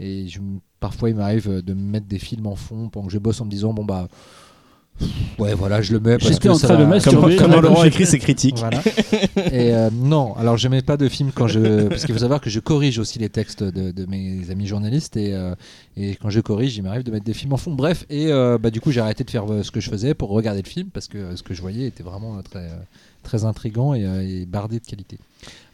et 0.00 0.26
je, 0.28 0.40
parfois 0.80 1.10
il 1.10 1.16
m'arrive 1.16 1.48
euh, 1.48 1.62
de 1.62 1.74
me 1.74 1.80
mettre 1.82 2.06
des 2.06 2.18
films 2.18 2.46
en 2.46 2.56
fond 2.56 2.88
pendant 2.88 3.06
que 3.06 3.12
je 3.12 3.18
bosse 3.18 3.40
en 3.40 3.44
me 3.44 3.50
disant 3.50 3.72
bon 3.72 3.84
bah 3.84 4.08
ouais 5.38 5.54
voilà 5.54 5.80
je 5.80 5.92
le 5.94 6.00
mets 6.00 6.18
parce 6.18 6.30
J'étais 6.32 6.48
que 6.48 6.52
en 6.52 6.54
ça 6.56 6.68
train 6.68 6.78
de 6.78 6.84
masturber. 6.84 7.16
Comment, 7.16 7.26
Ouais, 7.28 7.36
comment 7.36 7.54
comme 7.54 7.62
Laurent 7.62 7.84
écrit 7.84 8.04
ses 8.04 8.18
critiques 8.18 8.58
Voilà. 8.58 8.82
Et 9.50 9.74
euh, 9.74 9.88
non, 9.92 10.34
alors 10.36 10.58
je 10.58 10.68
mets 10.68 10.82
pas 10.82 10.98
de 10.98 11.08
film 11.08 11.30
quand 11.34 11.46
je. 11.48 11.88
Parce 11.88 12.04
qu'il 12.04 12.14
faut 12.14 12.20
savoir 12.20 12.40
que 12.40 12.50
je 12.50 12.60
corrige 12.60 12.98
aussi 12.98 13.18
les 13.18 13.30
textes 13.30 13.62
de, 13.62 13.92
de 13.92 14.06
mes 14.06 14.50
amis 14.50 14.66
journalistes 14.66 15.16
et, 15.16 15.32
euh, 15.32 15.54
et 15.96 16.16
quand 16.16 16.28
je 16.28 16.40
corrige, 16.40 16.76
il 16.76 16.82
m'arrive 16.82 17.02
de 17.02 17.10
mettre 17.12 17.24
des 17.24 17.32
films 17.32 17.54
en 17.54 17.56
fond. 17.56 17.72
Bref, 17.72 18.04
et 18.10 18.26
euh, 18.30 18.58
bah, 18.58 18.70
du 18.70 18.80
coup, 18.82 18.90
j'ai 18.90 19.00
arrêté 19.00 19.24
de 19.24 19.30
faire 19.30 19.46
ce 19.62 19.70
que 19.70 19.80
je 19.80 19.88
faisais 19.88 20.12
pour 20.12 20.28
regarder 20.30 20.60
le 20.62 20.68
film 20.68 20.88
parce 20.92 21.08
que 21.08 21.34
ce 21.34 21.42
que 21.42 21.54
je 21.54 21.62
voyais 21.62 21.86
était 21.86 22.02
vraiment 22.02 22.40
très, 22.42 22.58
euh, 22.58 22.76
très 23.22 23.44
intriguant 23.44 23.94
et, 23.94 24.04
euh, 24.04 24.22
et 24.22 24.46
bardé 24.46 24.78
de 24.80 24.84
qualité. 24.86 25.18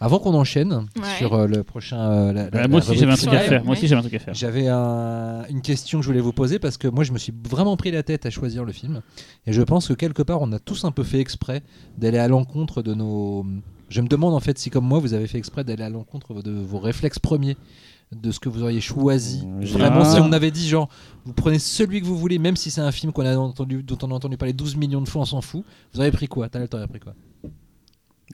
Avant 0.00 0.18
qu'on 0.18 0.34
enchaîne 0.34 0.72
Ouais. 0.72 1.16
sur 1.18 1.34
euh, 1.34 1.46
le 1.46 1.62
prochain. 1.64 1.98
euh, 1.98 2.32
la- 2.32 2.50
la- 2.50 2.68
moi 2.68 2.80
la 2.80 2.86
aussi 2.86 2.96
j'avais 2.98 3.12
un 3.12 3.16
truc 3.16 3.32
à 3.32 3.38
faire. 3.40 3.64
Moi 3.64 3.72
aussi 3.74 3.86
j'avais 3.88 3.98
un 3.98 4.02
truc 4.02 4.14
à 4.14 4.18
faire. 4.18 4.34
j'avais 4.34 4.68
un- 4.68 5.44
une 5.50 5.62
question 5.62 5.98
que 5.98 6.04
je 6.04 6.10
voulais 6.10 6.20
vous 6.20 6.32
poser 6.32 6.58
parce 6.58 6.76
que 6.76 6.86
moi 6.88 7.02
je 7.04 7.12
me 7.12 7.18
suis 7.18 7.32
vraiment 7.48 7.76
pris 7.76 7.90
la 7.90 8.02
tête 8.02 8.26
à 8.26 8.30
choisir 8.30 8.64
le 8.64 8.72
film 8.72 9.00
et 9.46 9.52
je 9.52 9.62
pense 9.62 9.88
que 9.88 9.94
quelque 9.94 10.22
part 10.22 10.40
on 10.42 10.52
a 10.52 10.58
tous 10.58 10.84
un 10.84 10.90
peu 10.92 11.02
fait 11.02 11.18
exprès 11.20 11.62
d'aller 11.98 12.18
à 12.18 12.28
l'encontre 12.28 12.82
de 12.82 12.94
nos. 12.94 13.44
Je 13.88 14.00
me 14.00 14.08
demande 14.08 14.34
en 14.34 14.40
fait 14.40 14.58
si 14.58 14.70
comme 14.70 14.84
moi 14.86 14.98
vous 14.98 15.14
avez 15.14 15.26
fait 15.26 15.38
exprès 15.38 15.64
d'aller 15.64 15.82
à 15.84 15.90
l'encontre 15.90 16.42
de 16.42 16.52
vos 16.52 16.78
réflexes 16.78 17.18
premiers 17.18 17.56
de 18.14 18.30
ce 18.30 18.38
que 18.38 18.48
vous 18.48 18.62
auriez 18.62 18.80
choisi. 18.80 19.48
Vraiment, 19.62 20.04
si 20.04 20.20
on 20.20 20.30
avait 20.30 20.52
dit 20.52 20.68
genre, 20.68 20.88
vous 21.24 21.32
prenez 21.32 21.58
celui 21.58 22.00
que 22.00 22.06
vous 22.06 22.16
voulez, 22.16 22.38
même 22.38 22.54
si 22.54 22.70
c'est 22.70 22.80
un 22.80 22.92
film 22.92 23.10
qu'on 23.12 23.26
a 23.26 23.36
entendu, 23.36 23.82
dont 23.82 23.98
on 24.04 24.12
a 24.12 24.14
entendu 24.14 24.36
parler 24.36 24.52
12 24.52 24.76
millions 24.76 25.00
de 25.00 25.08
fois, 25.08 25.22
on 25.22 25.24
s'en 25.24 25.40
fout. 25.40 25.64
Vous 25.92 25.98
auriez 25.98 26.12
pris 26.12 26.28
quoi? 26.28 26.48
Talal, 26.48 26.68
t'aurais 26.68 26.86
pris 26.86 27.00
quoi? 27.00 27.14
T'as 27.14 27.25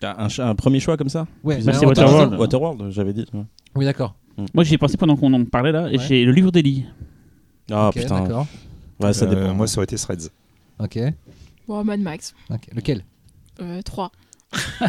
Un, 0.02 0.28
un 0.39 0.55
premier 0.55 0.81
choix 0.81 0.97
comme 0.97 1.09
ça? 1.09 1.27
Ouais, 1.44 1.60
Bah, 1.62 1.73
c'est 1.73 1.86
Waterworld. 1.86 2.35
Waterworld, 2.39 2.90
j'avais 2.90 3.12
dit. 3.12 3.27
ouais. 3.35 3.43
Oui, 3.74 3.85
d'accord. 3.85 4.14
Moi 4.55 4.64
j'y 4.64 4.74
ai 4.74 4.78
pensé 4.78 4.97
pendant 4.97 5.16
qu'on 5.16 5.32
en 5.35 5.44
parlait 5.44 5.73
là 5.73 5.89
et 5.90 5.98
Ouais. 5.98 6.05
j'ai 6.09 6.24
le 6.24 6.32
livre 6.32 6.51
des 6.51 6.62
lits. 6.62 6.85
Ah 7.70 7.89
Ok, 7.89 7.94
putain. 7.94 8.20
d'accord. 8.23 8.47
Ouais, 9.01 9.12
ça 9.12 9.27
Euh, 9.27 9.28
dépend. 9.28 9.55
moi, 9.55 9.66
ça 9.66 9.78
aurait 9.78 9.85
été 9.85 9.97
Threads. 9.97 10.31
Ok. 10.78 10.98
Bon, 11.69 11.85
Mad 11.85 12.01
Max. 12.01 12.35
ok. 12.51 12.69
Lequel? 12.74 13.05
Euh, 13.60 13.81
3. 13.82 14.10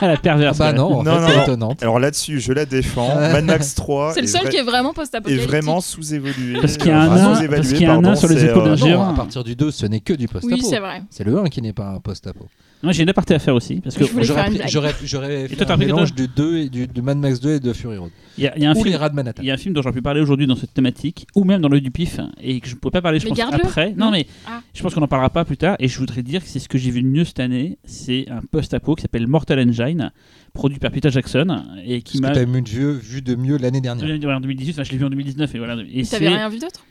Ah, 0.00 0.08
la 0.08 0.16
perverse. 0.16 0.60
Ah 0.60 0.72
bah 0.72 0.78
non, 0.78 0.98
en 0.98 1.02
Non, 1.04 1.14
fait, 1.14 1.20
non, 1.20 1.26
c'est 1.28 1.36
non. 1.36 1.42
étonnante. 1.44 1.82
Alors 1.82 1.98
là-dessus, 2.00 2.40
je 2.40 2.52
la 2.52 2.64
défends. 2.66 3.14
Mad 3.14 3.44
Max 3.44 3.74
3 3.74 4.14
C'est 4.14 4.20
le 4.20 4.26
seul 4.26 4.48
qui 4.48 4.56
est 4.56 4.62
vraiment 4.62 4.92
post-apocalyptique. 4.92 5.48
vraiment 5.48 5.80
sous-évolué. 5.80 6.60
Parce 6.60 6.76
qu'il 6.76 6.88
y 6.88 6.90
a 6.90 7.00
un 7.02 7.08
nain- 7.14 7.34
sous-évalué, 7.36 7.56
parce 7.62 7.68
qu'il 7.72 7.82
y 7.82 7.86
a 7.86 7.92
un 7.92 7.96
nain 7.96 8.02
pardon, 8.02 8.18
sur 8.20 8.28
les 8.28 8.40
c'est, 8.40 8.46
épaules 8.46 8.64
d'un 8.64 8.70
euh, 8.72 8.76
géant. 8.76 9.10
À 9.10 9.14
partir 9.14 9.44
du 9.44 9.54
2, 9.54 9.70
ce 9.70 9.86
n'est 9.86 10.00
que 10.00 10.12
du 10.14 10.26
post-apo. 10.28 10.54
Oui, 10.54 10.62
c'est 10.62 10.78
vrai. 10.80 11.02
C'est 11.10 11.24
le 11.24 11.38
1 11.38 11.44
qui 11.48 11.62
n'est 11.62 11.72
pas 11.72 11.88
un 11.90 12.00
post-apo. 12.00 12.48
Moi, 12.82 12.92
j'ai 12.92 13.02
une 13.04 13.08
aparté 13.08 13.34
à 13.34 13.38
faire 13.38 13.54
aussi. 13.54 13.76
Parce 13.80 13.96
que 13.96 14.04
J'aurais 14.66 15.48
fait 15.48 15.70
un 15.70 15.76
mélange 15.76 16.14
du 16.14 16.26
2 16.28 16.56
et 16.58 16.68
du, 16.68 16.86
de 16.86 17.00
Mad 17.00 17.16
Max 17.18 17.40
2 17.40 17.54
et 17.54 17.60
de 17.60 17.72
Fury 17.72 17.96
Road. 17.96 18.10
il 18.38 18.44
y, 18.44 18.46
a- 18.46 18.56
il 18.56 18.62
y 18.62 18.66
a 18.66 18.70
un 18.70 18.74
Ou 18.74 18.82
les 18.84 18.90
film. 18.90 18.96
rats 19.00 19.08
de 19.08 19.14
Manhattan. 19.14 19.42
Il 19.42 19.46
y 19.46 19.50
a 19.50 19.54
un 19.54 19.56
film 19.58 19.74
dont 19.74 19.82
j'aurais 19.82 19.94
pu 19.94 20.02
parler 20.02 20.20
aujourd'hui 20.20 20.46
dans 20.46 20.56
cette 20.56 20.74
thématique, 20.74 21.26
ou 21.36 21.44
même 21.44 21.60
dans 21.60 21.68
l'œil 21.68 21.82
du 21.82 21.90
pif, 21.90 22.18
et 22.40 22.60
que 22.60 22.68
je 22.68 22.74
ne 22.74 22.80
pourrais 22.80 22.90
pas 22.92 23.02
parler, 23.02 23.18
je 23.20 23.24
Mais 23.28 23.30
pense, 23.34 23.52
après. 23.54 23.90
Non, 23.96 24.06
Non. 24.06 24.10
mais 24.12 24.26
Ah. 24.46 24.62
je 24.74 24.82
pense 24.82 24.94
qu'on 24.94 25.02
en 25.02 25.06
parlera 25.08 25.30
pas 25.30 25.44
plus 25.44 25.56
tard, 25.56 25.76
et 25.78 25.88
je 25.88 25.98
voudrais 25.98 26.22
dire 26.22 26.42
que 26.42 26.48
c'est 26.48 26.58
ce 26.58 26.68
que 26.68 26.78
j'ai 26.78 26.90
vu 26.90 27.02
de 27.02 27.06
mieux 27.08 27.24
cette 27.24 27.40
année. 27.40 27.78
C'est 27.84 28.26
un 28.30 28.40
post-apo 28.50 28.94
qui 28.94 29.02
s'appelle 29.02 29.26
Mortal 29.26 29.60
Engine, 29.60 30.10
produit 30.54 30.78
par 30.78 30.90
Peter 30.90 31.10
Jackson, 31.10 31.62
et 31.84 32.02
qui 32.02 32.16
Ce 32.18 32.22
que 32.22 32.26
m'a. 32.26 32.32
tu 32.32 32.38
as 32.40 32.44
vu, 32.44 32.62
de 32.62 32.68
vieux- 32.68 32.92
vu 32.92 33.22
de 33.22 33.34
mieux 33.34 33.58
l'année 33.58 33.78
Je 33.78 33.82
dernière. 33.82 34.06
l'ai 34.06 34.18
vu 34.18 34.26
en 34.30 34.40
2018, 34.40 34.72
enfin, 34.72 34.82
je 34.84 34.90
l'ai 34.92 34.98
vu 34.98 35.04
en 35.04 35.10
2019, 35.10 35.54
et 35.54 35.58
voilà. 35.58 35.76
Et 35.92 36.04
c'est- 36.04 36.18
rien 36.18 36.48
vu 36.48 36.58
d'autre? 36.58 36.84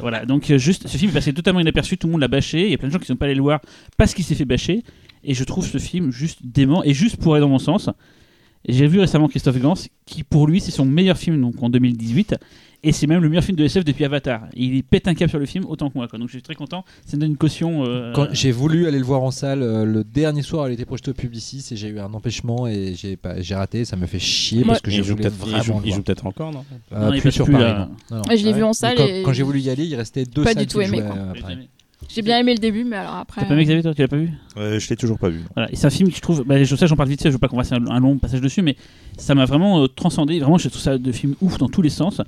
Voilà, 0.00 0.24
donc 0.24 0.50
euh, 0.50 0.58
juste, 0.58 0.88
ce 0.88 0.96
film 0.96 1.10
est 1.10 1.14
passé 1.14 1.32
totalement 1.32 1.60
inaperçu, 1.60 1.98
tout 1.98 2.06
le 2.06 2.12
monde 2.12 2.20
l'a 2.20 2.28
bâché, 2.28 2.64
il 2.64 2.70
y 2.70 2.74
a 2.74 2.78
plein 2.78 2.88
de 2.88 2.92
gens 2.92 2.98
qui 2.98 3.06
sont 3.06 3.16
pas 3.16 3.26
allés 3.26 3.34
le 3.34 3.42
voir 3.42 3.60
parce 3.96 4.14
qu'il 4.14 4.24
s'est 4.24 4.34
fait 4.34 4.44
bâcher, 4.44 4.82
et 5.24 5.34
je 5.34 5.44
trouve 5.44 5.66
ce 5.66 5.78
film 5.78 6.10
juste 6.10 6.40
dément, 6.42 6.82
et 6.84 6.94
juste 6.94 7.16
pour 7.16 7.34
aller 7.34 7.40
dans 7.40 7.48
mon 7.48 7.58
sens. 7.58 7.88
Et 8.66 8.72
J'ai 8.72 8.86
vu 8.86 9.00
récemment 9.00 9.28
Christophe 9.28 9.58
Gans, 9.58 9.74
qui 10.06 10.22
pour 10.22 10.46
lui 10.46 10.60
c'est 10.60 10.70
son 10.70 10.84
meilleur 10.84 11.16
film 11.18 11.40
donc 11.40 11.60
en 11.62 11.68
2018, 11.68 12.36
et 12.84 12.92
c'est 12.92 13.06
même 13.08 13.20
le 13.22 13.28
meilleur 13.28 13.44
film 13.44 13.56
de 13.56 13.64
SF 13.64 13.84
depuis 13.84 14.04
Avatar. 14.04 14.42
Il 14.54 14.82
pète 14.84 15.08
un 15.08 15.14
cap 15.14 15.28
sur 15.30 15.38
le 15.40 15.46
film 15.46 15.64
autant 15.66 15.88
que 15.90 15.94
moi, 15.98 16.06
quoi. 16.08 16.18
donc 16.18 16.28
je 16.28 16.34
suis 16.34 16.42
très 16.42 16.54
content, 16.54 16.84
ça 17.04 17.16
me 17.16 17.22
donne 17.22 17.30
une 17.32 17.36
caution. 17.36 17.84
euh, 17.84 18.12
Quand 18.12 18.28
j'ai 18.32 18.50
voulu 18.52 18.86
aller 18.86 18.98
le 18.98 19.04
voir 19.04 19.22
en 19.22 19.30
salle, 19.32 19.62
euh, 19.62 19.84
le 19.84 20.04
dernier 20.04 20.42
soir, 20.42 20.68
il 20.68 20.74
était 20.74 20.84
projeté 20.84 21.10
au 21.10 21.14
Publicis 21.14 21.64
et 21.72 21.76
j'ai 21.76 21.88
eu 21.88 21.98
un 21.98 22.12
empêchement 22.14 22.66
et 22.68 22.94
j'ai 22.96 23.16
pas- 23.16 23.40
j'ai 23.40 23.54
raté. 23.56 23.84
Ça 23.84 23.96
me 23.96 24.06
fait 24.06 24.18
chier 24.20 24.64
parce 24.64 24.80
que 24.80 24.90
joue 24.90 25.14
voulais 25.14 25.22
peut-être 25.28 25.34
il 25.46 25.50
vraiment 25.50 25.62
joue- 25.80 25.82
il 25.86 26.02
peut-être 26.02 26.26
encore, 26.26 26.52
non? 26.52 26.64
Euh, 26.92 27.06
Non, 27.08 27.14
il 27.14 27.20
plus 27.20 27.32
sur 27.32 27.44
plus, 27.46 27.52
Paris. 27.54 27.64
là. 27.64 27.78
non. 28.10 28.16
Non, 28.16 28.16
non. 28.18 28.22
Ouais, 28.28 28.36
je 28.36 28.44
l'ai 28.44 28.52
Ah 28.52 28.56
vu 28.56 28.62
en 28.62 28.72
salle 28.72 28.96
Quand, 28.96 29.06
et- 29.06 29.22
quand 29.24 29.32
j'ai 29.32 29.42
voulu 29.42 29.60
y 29.60 29.70
aller, 29.70 29.84
il 29.86 29.94
restait 29.96 30.24
deux 30.24 30.42
Pas 30.44 30.52
salles 30.52 30.62
du 30.66 30.72
tout 30.72 30.80
aimé, 30.80 30.98
jouaient, 30.98 31.06
quoi. 31.08 31.16
Euh, 32.02 32.06
J'ai 32.08 32.22
bien 32.22 32.38
aimé 32.38 32.52
le 32.54 32.58
début, 32.60 32.84
mais 32.84 32.96
alors 32.96 33.14
après. 33.16 33.40
T'as 33.42 33.46
pas 33.48 33.54
aimé 33.54 33.64
Xavier, 33.64 33.82
toi 33.82 33.94
Tu 33.94 34.02
l'as 34.02 34.08
pas 34.08 34.16
vu 34.16 34.30
Euh, 34.56 34.78
je 34.78 34.88
l'ai 34.90 34.96
toujours 34.96 35.18
pas 35.18 35.28
vu. 35.28 35.40
Voilà, 35.54 35.70
et 35.72 35.76
c'est 35.76 35.86
un 35.86 35.90
film 35.90 36.10
que 36.10 36.16
je 36.16 36.20
trouve, 36.20 36.44
bah, 36.44 36.62
je 36.62 36.76
sais, 36.76 36.86
j'en 36.86 36.96
parle 36.96 37.08
vite 37.08 37.22
fait, 37.22 37.28
je 37.30 37.34
veux 37.34 37.38
pas 37.38 37.48
qu'on 37.48 37.56
fasse 37.56 37.72
un, 37.72 37.86
un 37.86 38.00
long 38.00 38.18
passage 38.18 38.40
dessus, 38.40 38.62
mais 38.62 38.76
ça 39.16 39.34
m'a 39.34 39.44
vraiment 39.44 39.82
euh, 39.82 39.86
transcendé. 39.88 40.38
Vraiment, 40.40 40.58
je 40.58 40.68
trouve 40.68 40.80
ça 40.80 40.98
de 40.98 41.12
film 41.12 41.34
ouf 41.40 41.58
dans 41.58 41.68
tous 41.68 41.82
les 41.82 41.88
sens. 41.90 42.20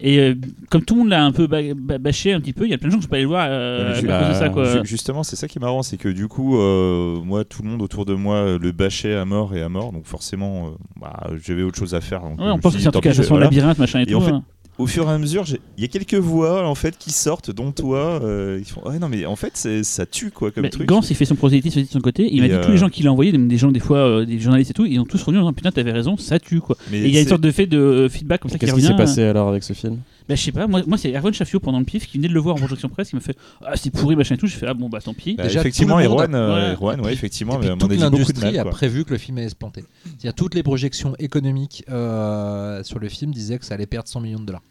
Et 0.00 0.18
euh, 0.18 0.34
comme 0.70 0.84
tout 0.84 0.94
le 0.94 1.00
monde 1.00 1.08
l'a 1.10 1.24
un 1.24 1.32
peu 1.32 1.46
ba- 1.46 1.60
ba- 1.76 1.98
bâché 1.98 2.32
un 2.32 2.40
petit 2.40 2.52
peu, 2.52 2.64
il 2.64 2.70
y 2.70 2.74
a 2.74 2.78
plein 2.78 2.88
de 2.88 2.92
gens 2.92 2.98
qui 2.98 3.04
sont 3.04 3.08
pas 3.08 3.16
allés 3.16 3.22
le 3.24 3.28
voir 3.28 3.46
euh, 3.48 3.92
à 3.94 3.94
cause 3.94 4.28
de 4.28 4.34
ça, 4.34 4.48
quoi. 4.48 4.64
Ju- 4.64 4.80
Justement, 4.84 5.22
c'est 5.22 5.36
ça 5.36 5.46
qui 5.48 5.58
est 5.58 5.60
marrant, 5.60 5.82
c'est 5.82 5.96
que 5.96 6.08
du 6.08 6.28
coup, 6.28 6.56
euh, 6.58 7.20
moi, 7.22 7.44
tout 7.44 7.62
le 7.62 7.68
monde 7.68 7.82
autour 7.82 8.04
de 8.04 8.14
moi 8.14 8.36
euh, 8.36 8.58
le 8.60 8.72
bâchait 8.72 9.14
à 9.14 9.24
mort 9.24 9.54
et 9.54 9.62
à 9.62 9.68
mort, 9.68 9.92
donc 9.92 10.06
forcément, 10.06 10.66
euh, 10.66 10.70
bah, 11.00 11.28
j'avais 11.44 11.62
autre 11.62 11.78
chose 11.78 11.94
à 11.94 12.00
faire. 12.00 12.20
donc 12.22 12.38
Ouais, 12.40 12.46
je 12.46 12.50
on 12.50 12.58
pense 12.58 12.74
que 12.74 12.80
c'est 12.80 12.88
un 12.88 12.90
truc 12.92 13.06
à 13.06 13.12
façon 13.14 13.28
voilà. 13.30 13.44
labyrinthe, 13.46 13.78
machin 13.78 14.00
et, 14.00 14.02
Et 14.02 14.06
tout. 14.06 14.16
en 14.16 14.20
fait, 14.20 14.30
hein. 14.32 14.42
Au 14.82 14.86
fur 14.86 15.08
et 15.08 15.12
à 15.12 15.18
mesure, 15.18 15.44
il 15.76 15.82
y 15.82 15.84
a 15.84 15.88
quelques 15.88 16.14
voix 16.14 16.66
en 16.66 16.74
fait 16.74 16.96
qui 16.98 17.10
sortent, 17.12 17.50
dont 17.50 17.72
toi, 17.72 18.20
euh, 18.22 18.58
ils 18.60 18.64
font 18.66 18.82
ouais 18.88 18.98
non 18.98 19.08
mais 19.08 19.24
en 19.26 19.36
fait 19.36 19.56
ça 19.82 20.06
tue 20.06 20.30
quoi 20.30 20.50
comme 20.50 20.68
truc. 20.68 20.86
Gans, 20.86 21.00
il 21.08 21.14
fait 21.16 21.24
son 21.24 21.36
prosélytisme 21.36 21.80
de 21.82 21.86
son 21.86 22.00
côté. 22.00 22.28
Il 22.32 22.40
m'a 22.40 22.46
Et, 22.46 22.48
dit 22.50 22.54
euh, 22.56 22.64
tous 22.64 22.72
les 22.72 22.76
gens 22.78 22.88
qu'il 22.88 23.06
a 23.06 23.12
envoyés, 23.12 23.32
même 23.32 23.48
des 23.48 23.58
gens, 23.58 23.70
des 23.70 23.80
fois, 23.80 23.98
euh, 23.98 24.24
des 24.24 24.38
journalistes 24.40 24.70
et 24.72 24.74
tout, 24.74 24.84
ils 24.86 24.98
ont 24.98 25.04
tous 25.04 25.22
revenu 25.22 25.38
en 25.38 25.42
disant 25.42 25.52
Putain, 25.52 25.70
t'avais 25.70 25.92
raison, 25.92 26.16
ça 26.16 26.38
tue 26.38 26.60
quoi. 26.60 26.76
Mais 26.90 26.98
Et 27.00 27.06
il 27.08 27.14
y 27.14 27.18
a 27.18 27.20
une 27.20 27.28
sorte 27.28 27.40
de 27.42 27.50
fait 27.50 27.66
de 27.66 27.78
euh, 27.78 28.08
feedback 28.08 28.40
comme 28.42 28.50
ça 28.50 28.58
qui 28.58 28.66
Qu'est-ce 28.66 28.76
qui 28.76 28.82
s'est 28.82 28.96
passé 28.96 29.22
alors 29.22 29.48
avec 29.48 29.62
ce 29.62 29.72
film? 29.72 29.98
Bah, 30.28 30.36
je 30.36 30.42
sais 30.42 30.52
pas, 30.52 30.66
moi, 30.68 30.82
moi 30.86 30.96
c'est 30.98 31.12
Erwan 31.16 31.34
Chaffio 31.34 31.58
pendant 31.58 31.80
le 31.80 31.84
pif 31.84 32.06
qui 32.06 32.16
venait 32.18 32.28
de 32.28 32.32
le 32.34 32.40
voir 32.40 32.54
en 32.54 32.58
projection 32.58 32.88
presse, 32.88 33.10
qui 33.10 33.16
m'a 33.16 33.20
fait 33.20 33.36
Ah, 33.64 33.72
c'est 33.76 33.90
pourri, 33.90 34.14
machin 34.16 34.36
et 34.36 34.38
tout. 34.38 34.46
J'ai 34.46 34.56
fait 34.56 34.66
Ah 34.68 34.74
bon, 34.74 34.88
bah 34.88 35.00
tant 35.00 35.14
pis. 35.14 35.34
Bah, 35.34 35.44
Déjà, 35.44 35.60
effectivement, 35.60 35.98
Erwan, 36.00 36.34
a- 36.34 36.38
euh, 36.38 36.52
Ouais. 36.70 36.74
Erwan, 36.74 37.00
ouais, 37.00 37.10
Et 37.10 37.14
effectivement, 37.14 37.60
Et 37.60 37.68
mais 37.68 37.76
toute 37.76 37.92
l'industrie 37.98 38.58
a 38.58 38.64
prévu 38.64 39.04
que 39.04 39.10
le 39.10 39.18
film 39.18 39.38
allait 39.38 39.48
se 39.48 39.56
planter. 39.56 39.84
C'est-à-dire 40.04 40.34
toutes 40.34 40.54
les 40.54 40.62
projections 40.62 41.14
économiques 41.18 41.84
euh, 41.90 42.82
sur 42.84 42.98
le 42.98 43.08
film 43.08 43.32
disaient 43.32 43.58
que 43.58 43.64
ça 43.64 43.74
allait 43.74 43.86
perdre 43.86 44.08
100 44.08 44.20
millions 44.20 44.40
de 44.40 44.44
dollars. 44.46 44.62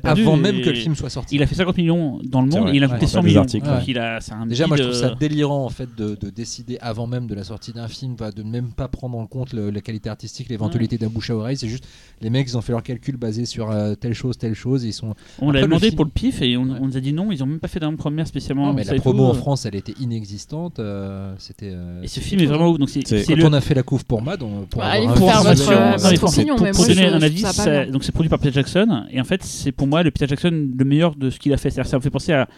Perdu, 0.00 0.22
Avant 0.22 0.36
même 0.36 0.60
que 0.60 0.70
le 0.70 0.74
film 0.76 0.94
soit 0.94 1.10
sorti. 1.10 1.34
Il 1.36 1.42
a 1.42 1.46
fait 1.46 1.54
50 1.54 1.76
millions 1.76 2.18
dans 2.24 2.40
le 2.42 2.48
monde 2.48 2.68
et 2.68 2.76
il 2.76 2.84
a 2.84 2.86
Ouais. 2.86 2.92
coûté 2.94 3.06
Ouais, 3.06 3.10
100 3.12 3.20
des 3.22 3.28
millions. 3.28 3.40
articles, 3.40 3.66
Donc 3.66 3.76
ouais. 3.78 3.84
il 3.88 3.98
a, 3.98 4.20
c'est 4.20 4.32
un 4.32 4.46
Déjà, 4.46 4.66
moi 4.66 4.76
je 4.76 4.82
trouve 4.84 4.94
ça 4.94 5.06
euh, 5.08 5.14
délirant 5.14 5.64
en 5.64 5.68
fait 5.68 5.88
de, 5.96 6.14
de 6.20 6.30
décider 6.30 6.78
avant 6.80 7.06
même 7.06 7.26
de 7.26 7.34
la 7.34 7.44
sortie 7.44 7.72
d'un 7.72 7.88
film, 7.88 8.14
bah, 8.16 8.30
de 8.30 8.42
ne 8.42 8.50
même 8.50 8.72
pas 8.72 8.88
prendre 8.88 9.16
en 9.18 9.26
compte 9.26 9.52
le- 9.52 9.70
la 9.70 9.80
qualité 9.80 10.08
artistique, 10.10 10.48
l'éventualité 10.48 10.98
d'un 10.98 11.08
bouche 11.08 11.30
à 11.30 11.36
oreille. 11.36 11.56
C'est 11.56 11.68
juste 11.68 11.86
les 12.20 12.30
mecs 12.30 12.48
ils 12.48 12.56
ont 12.56 12.60
fait 12.60 12.72
leur 12.72 12.82
calcul 12.82 13.16
basé 13.16 13.44
sur 13.46 13.70
euh, 13.70 13.94
telle 13.94 14.14
chose, 14.14 14.36
telle 14.38 14.54
chose. 14.54 14.84
Et 14.84 14.88
ils 14.88 14.92
sont. 14.92 15.14
On 15.40 15.50
l'a 15.50 15.60
le 15.60 15.66
demandé 15.66 15.86
film- 15.86 15.96
pour 15.96 16.04
le 16.04 16.10
pif 16.10 16.42
et 16.42 16.56
on, 16.56 16.62
Ouais. 16.64 16.78
on 16.80 16.86
nous 16.86 16.96
a 16.96 17.00
dit 17.00 17.12
non, 17.12 17.32
ils 17.32 17.42
ont 17.42 17.46
même 17.46 17.60
pas 17.60 17.68
fait 17.68 17.80
d'avant-première 17.80 18.26
spécialement. 18.26 18.66
Non, 18.66 18.72
mais 18.72 18.84
la 18.84 18.94
promo 18.94 19.18
tout, 19.18 19.24
en 19.24 19.30
euh. 19.30 19.34
France 19.34 19.66
elle 19.66 19.74
était 19.74 19.94
inexistante. 20.00 20.78
euh, 20.78 21.34
C'était. 21.38 21.70
euh, 21.72 22.02
Et 22.02 22.08
ce 22.08 22.20
film 22.20 22.40
est 22.40 22.46
vraiment 22.46 22.68
ouf. 22.70 22.78
Donc 22.78 22.88
c'est 22.90 23.02
Quand 23.02 23.48
on 23.48 23.52
a 23.52 23.60
fait 23.60 23.74
la 23.74 23.82
couve 23.82 24.04
pour 24.04 24.22
Mad, 24.22 24.38
pour 24.38 24.48
Bah, 24.80 24.98
donner 25.00 25.14
trouve 25.14 25.28
un 25.28 25.42
ça 25.42 25.50
avis, 27.82 27.90
donc 27.90 28.04
c'est 28.04 28.12
produit 28.12 28.28
par 28.28 28.38
Peter 28.38 28.52
Jackson 28.52 29.04
et 29.10 29.20
en 29.20 29.24
fait 29.24 29.42
c'est 29.42 29.71
pour 29.72 29.86
moi 29.86 30.02
le 30.02 30.10
Peter 30.10 30.26
Jackson 30.28 30.68
le 30.76 30.84
meilleur 30.84 31.14
de 31.16 31.30
ce 31.30 31.38
qu'il 31.38 31.52
a 31.52 31.56
fait. 31.56 31.70
C'est-à-dire, 31.70 31.90
ça 31.90 31.96
me 31.96 32.02
fait 32.02 32.10
penser 32.10 32.32
à, 32.32 32.48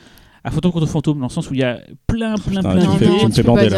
à 0.43 0.51
Phantom 0.51 0.73
contre 0.73 0.87
Fantôme 0.87 1.19
dans 1.19 1.27
le 1.27 1.31
sens 1.31 1.51
où 1.51 1.55
il 1.55 1.61
y 1.61 1.65
a 1.65 1.79
plein 2.07 2.35
plein 2.35 2.61
Putain, 2.61 2.61
plein 2.61 2.93
d'idées. 2.93 3.07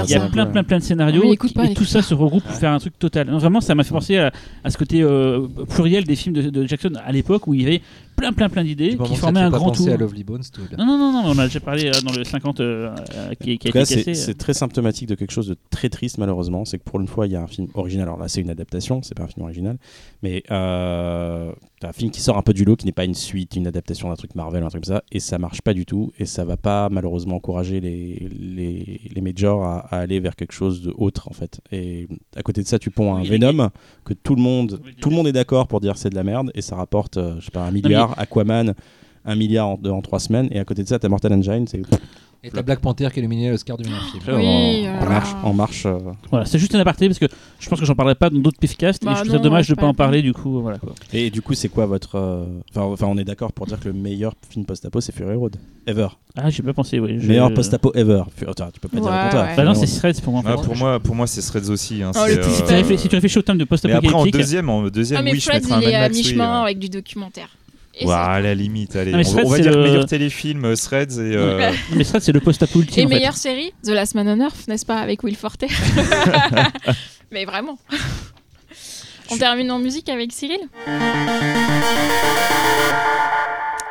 Il 0.04 0.10
y 0.10 0.14
a 0.14 0.28
plein 0.28 0.46
plein 0.46 0.64
plein 0.64 0.78
de 0.78 0.82
scénarios 0.82 1.22
Oui, 1.24 1.36
pas, 1.54 1.64
et 1.66 1.74
tout 1.74 1.84
ça 1.84 2.02
se 2.02 2.12
regroupe 2.14 2.42
pour 2.42 2.56
faire 2.56 2.72
un 2.72 2.78
truc 2.78 2.98
total. 2.98 3.28
Non, 3.28 3.38
Vraiment, 3.38 3.60
ça 3.60 3.74
m'a 3.74 3.84
fait 3.84 3.92
penser 3.94 4.18
à, 4.18 4.32
à 4.64 4.70
ce 4.70 4.76
côté 4.76 5.02
euh, 5.02 5.46
pluriel 5.68 6.04
des 6.04 6.16
films 6.16 6.34
de, 6.34 6.50
de 6.50 6.66
Jackson 6.66 6.92
à 7.04 7.12
l'époque 7.12 7.46
où 7.46 7.54
il 7.54 7.62
y 7.62 7.66
avait 7.66 7.82
plein 8.16 8.32
plein 8.32 8.48
plein 8.48 8.64
d'idées 8.64 8.96
qui 8.96 9.16
formaient 9.16 9.40
un 9.40 9.50
grand 9.50 9.66
penser 9.66 9.84
tout. 9.84 9.90
à 9.90 9.96
Lovely 9.96 10.24
Bones, 10.24 10.42
tout 10.52 10.62
va 10.62 10.68
bien. 10.68 10.78
Non, 10.78 10.86
non, 10.86 10.98
non, 10.98 11.22
non, 11.22 11.30
on 11.30 11.38
a 11.38 11.46
déjà 11.46 11.60
parlé 11.60 11.86
euh, 11.88 12.00
dans 12.00 12.12
le 12.12 12.24
50 12.24 12.60
euh, 12.60 12.94
euh, 13.14 13.34
qui, 13.34 13.50
a 13.50 13.52
été 13.54 13.70
c'est 13.84 13.96
cassé. 13.96 14.14
c'est 14.14 14.34
très 14.34 14.54
symptomatique 14.54 15.08
de 15.08 15.14
quelque 15.14 15.30
chose 15.30 15.48
de 15.48 15.56
très 15.70 15.88
triste, 15.88 16.18
malheureusement. 16.18 16.64
C'est 16.64 16.78
que 16.78 16.84
pour 16.84 17.00
une 17.00 17.08
fois, 17.08 17.26
il 17.26 17.32
y 17.32 17.36
a 17.36 17.42
un 17.42 17.46
film 17.46 17.68
original. 17.74 18.08
Alors 18.08 18.18
là, 18.18 18.28
c'est 18.28 18.40
une 18.40 18.50
adaptation, 18.50 19.02
c'est 19.02 19.14
pas 19.14 19.24
un 19.24 19.28
film 19.28 19.44
original. 19.44 19.78
Mais 20.22 20.42
euh, 20.50 21.52
un 21.82 21.92
film 21.92 22.10
qui 22.10 22.20
sort 22.20 22.38
un 22.38 22.42
peu 22.42 22.54
du 22.54 22.64
lot, 22.64 22.76
qui 22.76 22.86
n'est 22.86 22.92
pas 22.92 23.04
une 23.04 23.14
suite, 23.14 23.54
une 23.56 23.66
adaptation 23.66 24.08
d'un 24.08 24.16
truc 24.16 24.34
Marvel, 24.34 24.62
un 24.62 24.68
truc 24.68 24.84
comme 24.84 24.94
ça. 24.94 25.02
Et 25.12 25.20
ça 25.20 25.38
marche 25.38 25.62
pas 25.62 25.74
du 25.74 25.84
tout. 25.84 26.12
Et 26.18 26.24
ça 26.26 26.44
va 26.44 26.56
pas, 26.56 26.88
malheureusement, 26.88 27.36
encourager 27.36 27.80
les, 27.80 28.28
les, 28.38 29.00
les 29.14 29.20
majors 29.20 29.64
à, 29.64 29.80
à 29.90 29.98
aller 29.98 30.20
vers 30.20 30.36
quelque 30.36 30.52
chose 30.52 30.82
d'autre, 30.82 31.28
en 31.28 31.34
fait. 31.34 31.60
Et 31.70 32.08
à 32.36 32.42
côté 32.42 32.62
de 32.62 32.66
ça, 32.66 32.78
tu 32.78 32.90
ponds 32.90 33.14
un 33.14 33.22
Oui, 33.22 33.28
Venom 33.28 33.70
que 34.04 34.14
tout 34.14 34.34
le 34.34 34.42
monde, 34.42 34.80
Oui, 34.84 34.94
tout 35.00 35.10
le 35.10 35.16
monde 35.16 35.26
est 35.26 35.32
d'accord 35.32 35.68
pour 35.68 35.80
dire 35.80 35.98
c'est 35.98 36.10
de 36.10 36.14
la 36.14 36.24
merde. 36.24 36.50
Et 36.54 36.62
ça 36.62 36.76
rapporte, 36.76 37.16
euh, 37.16 37.36
je 37.40 37.46
sais 37.46 37.50
pas, 37.50 37.64
un 37.64 37.70
milliard. 37.70 38.05
Aquaman. 38.16 38.74
Un 39.28 39.34
milliard 39.34 39.66
en, 39.66 39.80
en 39.90 40.02
trois 40.02 40.20
semaines, 40.20 40.46
et 40.52 40.60
à 40.60 40.64
côté 40.64 40.84
de 40.84 40.88
ça, 40.88 41.00
t'as 41.00 41.08
Mortal 41.08 41.32
Engine, 41.32 41.66
c'est 41.66 41.82
Et 42.44 42.50
t'as 42.50 42.62
Black 42.62 42.78
Panther 42.78 43.08
qui 43.12 43.18
est 43.18 43.22
nominé 43.22 43.48
à 43.48 43.50
l'Oscar 43.50 43.76
du 43.76 43.82
meilleur 43.82 44.04
film. 44.04 44.22
Oui, 44.28 44.86
en, 44.88 44.94
euh, 44.94 45.00
en 45.00 45.08
marche. 45.08 45.28
En 45.42 45.52
marche 45.52 45.84
euh, 45.86 45.98
Voilà, 46.30 46.46
c'est 46.46 46.60
juste 46.60 46.72
un 46.76 46.78
aparté 46.78 47.08
parce 47.08 47.18
que 47.18 47.26
je 47.58 47.68
pense 47.68 47.80
que 47.80 47.84
j'en 47.84 47.96
parlerai 47.96 48.14
pas 48.14 48.30
dans 48.30 48.38
d'autres 48.38 48.60
pifcasts 48.60 49.02
et 49.02 49.06
Bah 49.06 49.14
je 49.16 49.22
trouve 49.22 49.32
ça 49.32 49.38
dommage 49.42 49.66
de 49.68 49.74
pas 49.74 49.80
pas 49.80 49.86
en 49.88 49.94
parler 49.94 50.22
du 50.22 50.32
coup. 50.32 50.60
Voilà 50.62 50.78
quoi. 50.78 50.92
Et 51.12 51.30
du 51.30 51.42
coup, 51.42 51.54
c'est 51.54 51.68
quoi 51.68 51.86
votre. 51.86 52.14
euh, 52.14 52.44
Enfin, 52.70 52.82
enfin, 52.82 53.06
on 53.08 53.18
est 53.18 53.24
d'accord 53.24 53.52
pour 53.52 53.66
dire 53.66 53.80
que 53.80 53.88
le 53.88 53.94
meilleur 53.94 54.32
film 54.48 54.64
post-apo, 54.64 55.00
c'est 55.00 55.10
Fury 55.12 55.34
Road. 55.34 55.56
Ever. 55.88 56.06
Ah, 56.36 56.48
j'ai 56.48 56.62
pas 56.62 56.72
pensé, 56.72 57.00
oui. 57.00 57.16
je- 57.18 57.26
Meilleur 57.26 57.52
post-apo 57.52 57.90
ever. 57.96 58.22
Attends, 58.46 58.68
tu 58.72 58.78
peux 58.78 58.88
pas 58.88 59.00
dire 59.00 59.06
Ouais, 59.10 59.16
le 59.16 59.22
contraire. 59.24 59.44
ouais. 59.46 59.56
Bah 59.56 59.64
non, 59.64 59.74
c'est. 59.74 59.86
Threads 59.88 60.20
pour 60.22 60.34
moi. 60.34 60.42
Ah, 60.46 60.54
pour 60.54 60.76
moi, 60.76 61.00
pour 61.00 61.16
moi, 61.16 61.26
c'est 61.26 61.40
Threads 61.40 61.68
aussi. 61.70 62.00
hein, 62.00 62.12
Oh, 62.14 62.18
euh, 62.20 62.42
Si 62.44 62.62
tu 62.62 62.72
réfléchis- 62.72 63.02
si 63.02 63.08
tu 63.08 63.14
réfléchis 63.16 63.38
au 63.38 63.42
terme 63.42 63.58
de 63.58 63.66
Mais 63.86 63.92
après, 63.92 64.12
en 64.14 64.24
deuxième, 64.24 64.68
en 64.68 64.82
deuxième, 64.88 65.18
Ah, 65.18 65.22
mais 65.24 65.32
oui, 65.32 65.40
je 65.40 65.50
mettrais 65.50 65.94
un 65.96 66.08
mi-chemin 66.10 66.60
euh. 66.60 66.64
avec 66.66 66.78
du 66.78 66.88
documentaire. 66.90 67.48
À 68.08 68.40
la 68.40 68.54
limite, 68.54 68.94
allez. 68.96 69.12
Non, 69.12 69.20
on, 69.44 69.48
va 69.48 69.56
c'est 69.56 69.62
dire 69.62 69.72
le- 69.76 69.82
meilleur 69.82 70.06
téléfilm, 70.06 70.64
euh, 70.64 70.76
Threads 70.76 71.12
et. 71.18 71.34
euh, 71.36 71.70
Mais 71.94 72.04
Threads, 72.04 72.20
c'est 72.22 72.32
le 72.32 72.40
post-apo 72.40 72.80
ultime. 72.80 73.02
Et 73.02 73.06
en 73.06 73.08
fait. 73.08 73.14
meilleure 73.14 73.36
série, 73.36 73.72
The 73.84 73.88
Last 73.90 74.14
Man 74.14 74.28
on 74.28 74.40
Earth, 74.44 74.68
n'est-ce 74.68 74.84
pas, 74.86 74.98
avec 74.98 75.22
Will 75.22 75.36
Forte 75.36 75.64
Mais 77.32 77.44
vraiment. 77.44 77.78
On 79.30 79.36
termine 79.38 79.70
en 79.72 79.78
musique 79.78 80.08
avec 80.08 80.32
Cyril? 80.32 80.60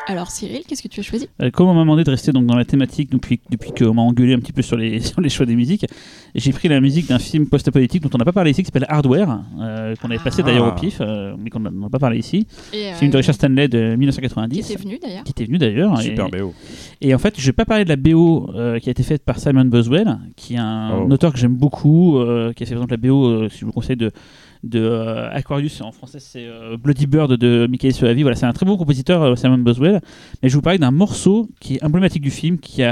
Alors 0.08 0.30
Cyril, 0.30 0.62
qu'est-ce 0.68 0.84
que 0.84 0.88
tu 0.88 1.00
as 1.00 1.04
choisi? 1.04 1.28
Euh, 1.42 1.50
Comme 1.50 1.68
on 1.68 1.74
m'a 1.74 1.80
demandé 1.82 2.04
de 2.04 2.12
rester 2.12 2.32
donc 2.32 2.46
dans 2.46 2.56
la 2.56 2.64
thématique 2.66 3.12
depuis, 3.12 3.40
depuis 3.50 3.72
qu'on 3.72 3.94
m'a 3.96 4.04
engueulé 4.04 4.34
un 4.36 4.40
petit 4.40 4.54
peu 4.54 4.62
sur 4.62 4.78
les, 4.78 5.00
sur 5.02 5.20
les 5.20 5.30
choix 5.30 5.48
des 5.48 5.56
musiques, 5.56 5.86
j'ai 6.36 6.52
pris 6.52 6.68
la 6.68 6.80
musique 6.80 7.08
d'un 7.10 7.18
film 7.18 7.48
post-apocalyptique 7.48 8.04
dont 8.04 8.10
on 8.14 8.18
n'a 8.20 8.26
pas 8.26 8.32
parlé 8.32 8.52
ici 8.52 8.62
qui 8.62 8.68
s'appelle 8.68 8.86
Hardware, 8.88 9.40
euh, 9.60 9.96
qu'on 9.96 10.10
avait 10.12 10.20
passé 10.24 10.42
Ah. 10.44 10.48
d'ailleurs 10.48 10.68
au 10.68 10.80
pif, 10.80 10.98
euh, 11.02 11.36
mais 11.40 11.50
qu'on 11.50 11.60
n'a 11.60 11.72
pas 11.90 11.98
parlé 11.98 12.20
ici. 12.20 12.46
Et, 12.72 12.90
euh, 12.92 12.94
Film 12.94 13.10
de 13.10 13.18
Richard 13.18 13.34
Stanley 13.34 13.68
de 13.68 13.92
Qui 13.94 13.98
1990. 13.98 14.72
était 14.72 14.82
venu 14.84 15.00
d'ailleurs 15.02 15.24
qui 15.24 15.32
était 15.32 15.46
venu 15.46 15.58
d'ailleurs. 15.58 15.98
Super 16.00 16.28
et, 16.28 16.40
BO. 16.40 16.54
et 17.02 17.16
en 17.16 17.18
fait, 17.18 17.34
je 17.40 17.46
vais 17.48 17.54
pas 17.54 17.66
parler 17.66 17.84
de 17.84 17.90
la 17.90 17.96
BO 17.96 18.52
euh, 18.54 18.78
qui 18.80 18.90
a 18.90 18.92
été 18.92 19.02
faite 19.02 19.24
par 19.26 19.40
Simon 19.40 19.66
Boswell, 19.66 20.20
qui 20.36 20.54
est 20.54 20.58
un 20.58 21.00
Oh. 21.00 21.12
auteur 21.12 21.34
que 21.34 21.40
j'aime 21.40 21.56
beaucoup, 21.56 22.20
euh, 22.20 22.54
qui 22.54 22.62
a 22.62 22.66
fait 22.68 22.76
par 22.76 22.84
exemple 22.84 22.94
la 23.04 23.10
BO, 23.10 23.26
euh, 23.26 23.50
si 23.50 23.60
je 23.62 23.66
vous 23.66 23.72
conseille, 23.72 23.96
de, 23.98 24.12
de 24.66 24.80
euh, 24.80 25.30
Aquarius, 25.32 25.80
en 25.82 25.92
français 25.92 26.20
c'est 26.20 26.46
euh, 26.46 26.76
Bloody 26.76 27.06
Bird 27.06 27.32
de 27.34 27.68
Michael 27.70 27.94
Soavi. 27.94 28.24
Voilà, 28.24 28.36
c'est 28.36 28.48
un 28.48 28.54
très 28.54 28.66
bon 28.66 28.78
compositeur, 28.78 29.22
euh, 29.22 29.36
Simon 29.36 29.60
Boswell. 29.60 30.02
Mais 30.42 30.50
je 30.50 30.56
vous 30.56 30.62
parler 30.62 30.80
d'un 30.80 30.92
morceau 30.92 31.48
qui 31.60 31.76
est 31.76 31.84
emblématique 31.84 32.22
du 32.22 32.32
film, 32.32 32.58
qui 32.58 32.84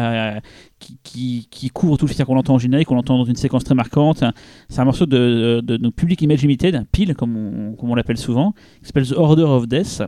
qui, 1.03 1.47
qui, 1.49 1.69
couvre 1.69 1.97
tout 1.97 2.05
le 2.05 2.11
film 2.11 2.25
qu'on 2.25 2.37
entend 2.37 2.55
en 2.55 2.59
générique, 2.59 2.89
qu'on 2.89 2.97
entend 2.97 3.17
dans 3.17 3.23
une 3.23 3.37
séquence 3.37 3.63
très 3.63 3.73
marquante. 3.73 4.23
C'est 4.67 4.81
un 4.81 4.85
morceau 4.85 5.05
de, 5.05 5.61
de, 5.63 5.89
Public 5.89 6.21
Image 6.21 6.41
Limited, 6.41 6.75
un 6.75 6.83
pile 6.83 7.15
comme 7.15 7.37
on, 7.37 7.73
comme 7.73 7.89
on 7.89 7.95
l'appelle 7.95 8.17
souvent, 8.17 8.53
qui 8.81 8.87
s'appelle 8.87 9.07
The 9.07 9.13
Order 9.13 9.43
of 9.43 9.67
Death. 9.67 10.03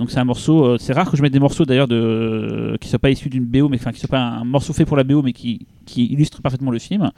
Donc 0.00 0.10
c'est 0.10 0.18
un 0.18 0.24
morceau, 0.24 0.76
c'est 0.78 0.92
rare 0.92 1.10
que 1.10 1.16
je 1.16 1.22
mette 1.22 1.32
des 1.32 1.38
morceaux 1.38 1.64
d'ailleurs 1.64 1.88
de 1.88 2.76
qui 2.80 2.88
soient 2.88 2.98
pas 2.98 3.10
issus 3.10 3.28
d'une 3.28 3.44
BO, 3.44 3.68
mais 3.68 3.76
enfin 3.76 3.92
qui 3.92 4.00
soient 4.00 4.08
pas 4.08 4.20
un, 4.20 4.44
morceau 4.44 4.72
fait 4.72 4.84
pour 4.84 4.96
la 4.96 5.04
BO, 5.04 5.22
mais 5.22 5.32
qui, 5.32 5.66
qui 5.86 6.06
illustre 6.06 6.42
parfaitement 6.42 6.72
le 6.72 6.78
film. 6.78 7.10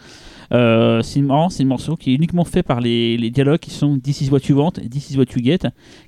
Euh, 0.53 1.01
c'est 1.03 1.21
marrant, 1.21 1.49
c'est 1.49 1.63
un 1.63 1.67
morceau 1.67 1.97
qui 1.97 2.11
est 2.11 2.15
uniquement 2.15 2.45
fait 2.45 2.63
par 2.63 2.81
les, 2.81 3.17
les 3.17 3.31
dialogues 3.31 3.61
qui 3.61 3.71
sont 3.71 3.99
This 3.99 4.21
is 4.21 4.31
what 4.31 4.41
you 4.49 4.57
want, 4.59 4.73
This 4.91 5.11
is 5.11 5.17
what 5.17 5.27
you 5.37 5.43
get, 5.43 5.59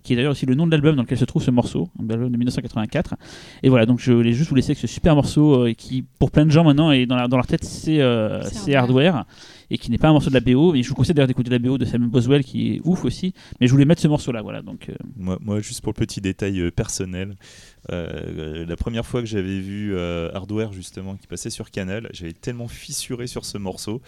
qui 0.02 0.12
est 0.12 0.16
d'ailleurs 0.16 0.32
aussi 0.32 0.46
le 0.46 0.54
nom 0.54 0.66
de 0.66 0.72
l'album 0.72 0.96
dans 0.96 1.02
lequel 1.02 1.18
se 1.18 1.24
trouve 1.24 1.42
ce 1.42 1.50
morceau, 1.50 1.88
un 2.00 2.08
album 2.10 2.30
de 2.30 2.36
1984. 2.36 3.14
Et 3.62 3.68
voilà, 3.68 3.86
donc 3.86 4.00
je 4.00 4.12
voulais 4.12 4.32
juste 4.32 4.48
vous 4.50 4.56
laisser 4.56 4.70
avec 4.72 4.78
ce 4.78 4.86
super 4.86 5.14
morceau 5.14 5.66
euh, 5.66 5.72
qui, 5.74 6.04
pour 6.18 6.30
plein 6.30 6.44
de 6.44 6.50
gens 6.50 6.64
maintenant, 6.64 6.90
est 6.90 7.06
dans, 7.06 7.16
la- 7.16 7.28
dans 7.28 7.36
leur 7.36 7.46
tête, 7.46 7.64
c'est 7.64 8.00
euh, 8.00 8.42
C'est 8.42 8.74
hardware. 8.74 9.24
Et 9.70 9.78
qui 9.78 9.90
n'est 9.90 9.96
pas 9.96 10.08
un 10.08 10.12
morceau 10.12 10.28
de 10.28 10.34
la 10.34 10.40
BO, 10.40 10.72
mais 10.72 10.82
je 10.82 10.88
vous 10.90 10.94
conseille 10.94 11.14
d'ailleurs 11.14 11.28
d'écouter 11.28 11.48
la 11.48 11.58
BO 11.58 11.78
de 11.78 11.86
Simon 11.86 12.06
Boswell 12.08 12.44
qui 12.44 12.74
est 12.74 12.80
ouf 12.84 13.06
aussi. 13.06 13.32
Mais 13.58 13.66
je 13.66 13.72
voulais 13.72 13.86
mettre 13.86 14.02
ce 14.02 14.08
morceau-là, 14.08 14.42
voilà. 14.42 14.60
Donc, 14.60 14.90
euh, 14.90 14.94
Moi, 15.16 15.38
moi, 15.40 15.60
juste 15.60 15.80
pour 15.80 15.94
le 15.96 15.98
petit 16.04 16.20
détail 16.20 16.60
euh, 16.60 16.70
personnel, 16.70 17.36
euh, 17.90 18.66
la 18.66 18.76
première 18.76 19.06
fois 19.06 19.20
que 19.20 19.26
j'avais 19.26 19.60
vu 19.60 19.94
euh, 19.94 20.30
Hardware 20.34 20.72
justement 20.74 21.16
qui 21.16 21.26
passait 21.26 21.48
sur 21.50 21.70
Canal, 21.70 22.08
j'avais 22.12 22.32
tellement 22.34 22.68
fissuré 22.68 23.26
sur 23.26 23.44
ce 23.46 23.56
morceau 23.56 24.02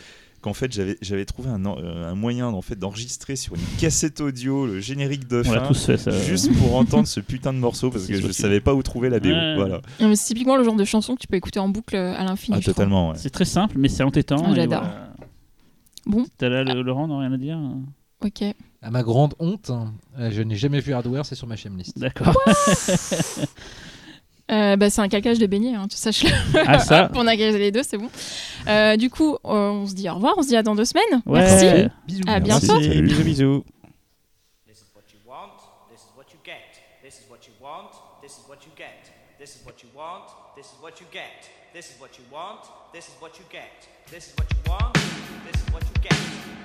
qu'en 0.45 0.53
fait 0.55 0.71
j'avais 0.73 0.99
j'avais 1.01 1.25
trouvé 1.25 1.49
un, 1.51 1.65
euh, 1.65 2.11
un 2.13 2.15
moyen 2.15 2.47
en 2.49 2.61
fait 2.63 2.77
d'enregistrer 2.77 3.35
sur 3.35 3.55
une 3.55 3.63
cassette 3.81 4.21
audio 4.21 4.67
le 4.67 4.79
générique 4.79 5.27
de 5.27 5.43
fin 5.43 5.67
tous 5.67 5.87
fait 5.87 5.97
ça. 5.97 6.11
juste 6.11 6.53
pour 6.59 6.77
entendre 6.77 7.07
ce 7.09 7.19
putain 7.21 7.53
de 7.55 7.59
morceau 7.59 7.91
parce 7.91 8.07
que 8.07 8.13
je 8.15 8.21
possible. 8.21 8.35
savais 8.35 8.61
pas 8.61 8.75
où 8.75 8.83
trouver 8.83 9.09
la 9.09 9.21
BO. 9.21 9.29
Ouais. 9.31 9.55
Voilà. 9.57 9.81
Non, 10.01 10.09
mais 10.09 10.17
C'est 10.17 10.27
typiquement 10.27 10.57
le 10.57 10.65
genre 10.65 10.77
de 10.77 10.85
chanson 10.85 11.15
que 11.15 11.21
tu 11.21 11.27
peux 11.27 11.37
écouter 11.37 11.59
en 11.61 11.69
boucle 11.69 11.97
euh, 11.97 12.15
à 12.15 12.25
l'infini. 12.25 12.59
Ah, 12.61 12.63
totalement. 12.63 13.11
ouais. 13.11 13.17
C'est 13.19 13.31
très 13.31 13.45
simple, 13.47 13.77
mais 13.79 13.89
c'est 13.89 14.03
entêtant. 14.03 14.37
Ah, 14.47 14.55
j'adore. 14.55 14.81
voilà. 14.83 15.13
Bon. 16.07 16.27
T'as 16.37 16.51
là, 16.51 16.63
le- 16.63 16.83
Laurent, 16.83 17.09
non, 17.09 17.19
rien 17.21 17.33
à 17.33 17.39
dire 17.39 17.59
Ok. 18.23 18.43
À 18.83 18.91
ma 18.91 19.03
grande 19.03 19.35
honte, 19.39 19.71
euh, 20.19 20.31
je 20.31 20.43
n'ai 20.43 20.57
jamais 20.57 20.81
vu 20.81 20.93
Hardware, 20.93 21.25
c'est 21.25 21.35
sur 21.35 21.47
ma 21.47 21.55
list. 21.55 21.99
D'accord. 21.99 22.35
Euh, 24.51 24.77
bah, 24.77 24.91
c'est 24.91 25.01
un 25.01 25.09
calcage 25.09 25.39
de 25.39 25.47
beignet, 25.47 25.75
hein, 25.75 25.87
tu 25.89 25.97
saches-le. 25.97 26.31
Ah, 26.67 26.79
ça 26.79 27.07
Hop, 27.07 27.13
on 27.15 27.27
a 27.27 27.35
gagné 27.35 27.57
les 27.59 27.71
deux, 27.73 27.83
c'est 27.83 27.97
bon. 27.97 28.11
Euh, 28.69 28.97
du 28.97 29.09
coup, 29.09 29.35
euh, 29.35 29.71
on 29.71 29.87
se 29.87 29.95
dit 29.95 30.09
au 30.11 30.15
revoir, 30.15 30.35
on 30.37 30.43
se 30.43 30.49
dit 30.49 30.57
à 30.57 30.63
dans 30.63 30.75
deux 30.75 30.85
semaines. 30.85 31.23
Ouais. 31.25 31.41
Merci. 31.41 31.89
Bisous. 32.07 32.23
À 32.27 32.41
Merci. 32.41 32.67
bientôt. 32.67 32.83
Salut. 32.83 33.03
Bisous, 33.03 33.25
bisous. 33.25 33.65
This 34.67 34.79
is 34.79 34.85
what 34.95 35.05
you 35.13 35.19
want, 35.27 35.57
this 35.91 36.01
is 36.03 36.13
what 36.15 36.27
you 36.33 36.39
get. 36.45 36.61
This 37.03 37.15
is 37.15 37.25
what 37.31 37.47
you 37.47 37.53
want, 37.61 37.91
this 38.23 38.33
is 38.33 38.45
what 38.49 38.61
you 38.67 38.71
get. 38.77 39.11
This 39.41 39.57
is 39.57 39.63
what 39.65 39.83
you 39.83 39.89
want, 39.97 40.29
this 40.55 40.67
is 40.67 40.77
what 40.83 41.01
you 41.01 41.07
get. 41.11 41.49
This 41.73 41.91
is 41.91 41.99
what 41.99 42.19
you 42.19 42.25
want, 42.31 42.61
this 42.93 43.09
is 43.09 43.15
what 43.21 43.39
you 43.39 43.45
get. 43.51 43.89
This 44.11 44.29
is 44.29 44.35
what 44.37 44.47
you 44.53 44.71
want, 44.71 44.95
this 45.45 45.57
is 45.57 45.73
what 45.73 45.83
you 45.83 46.03
get. 46.03 46.64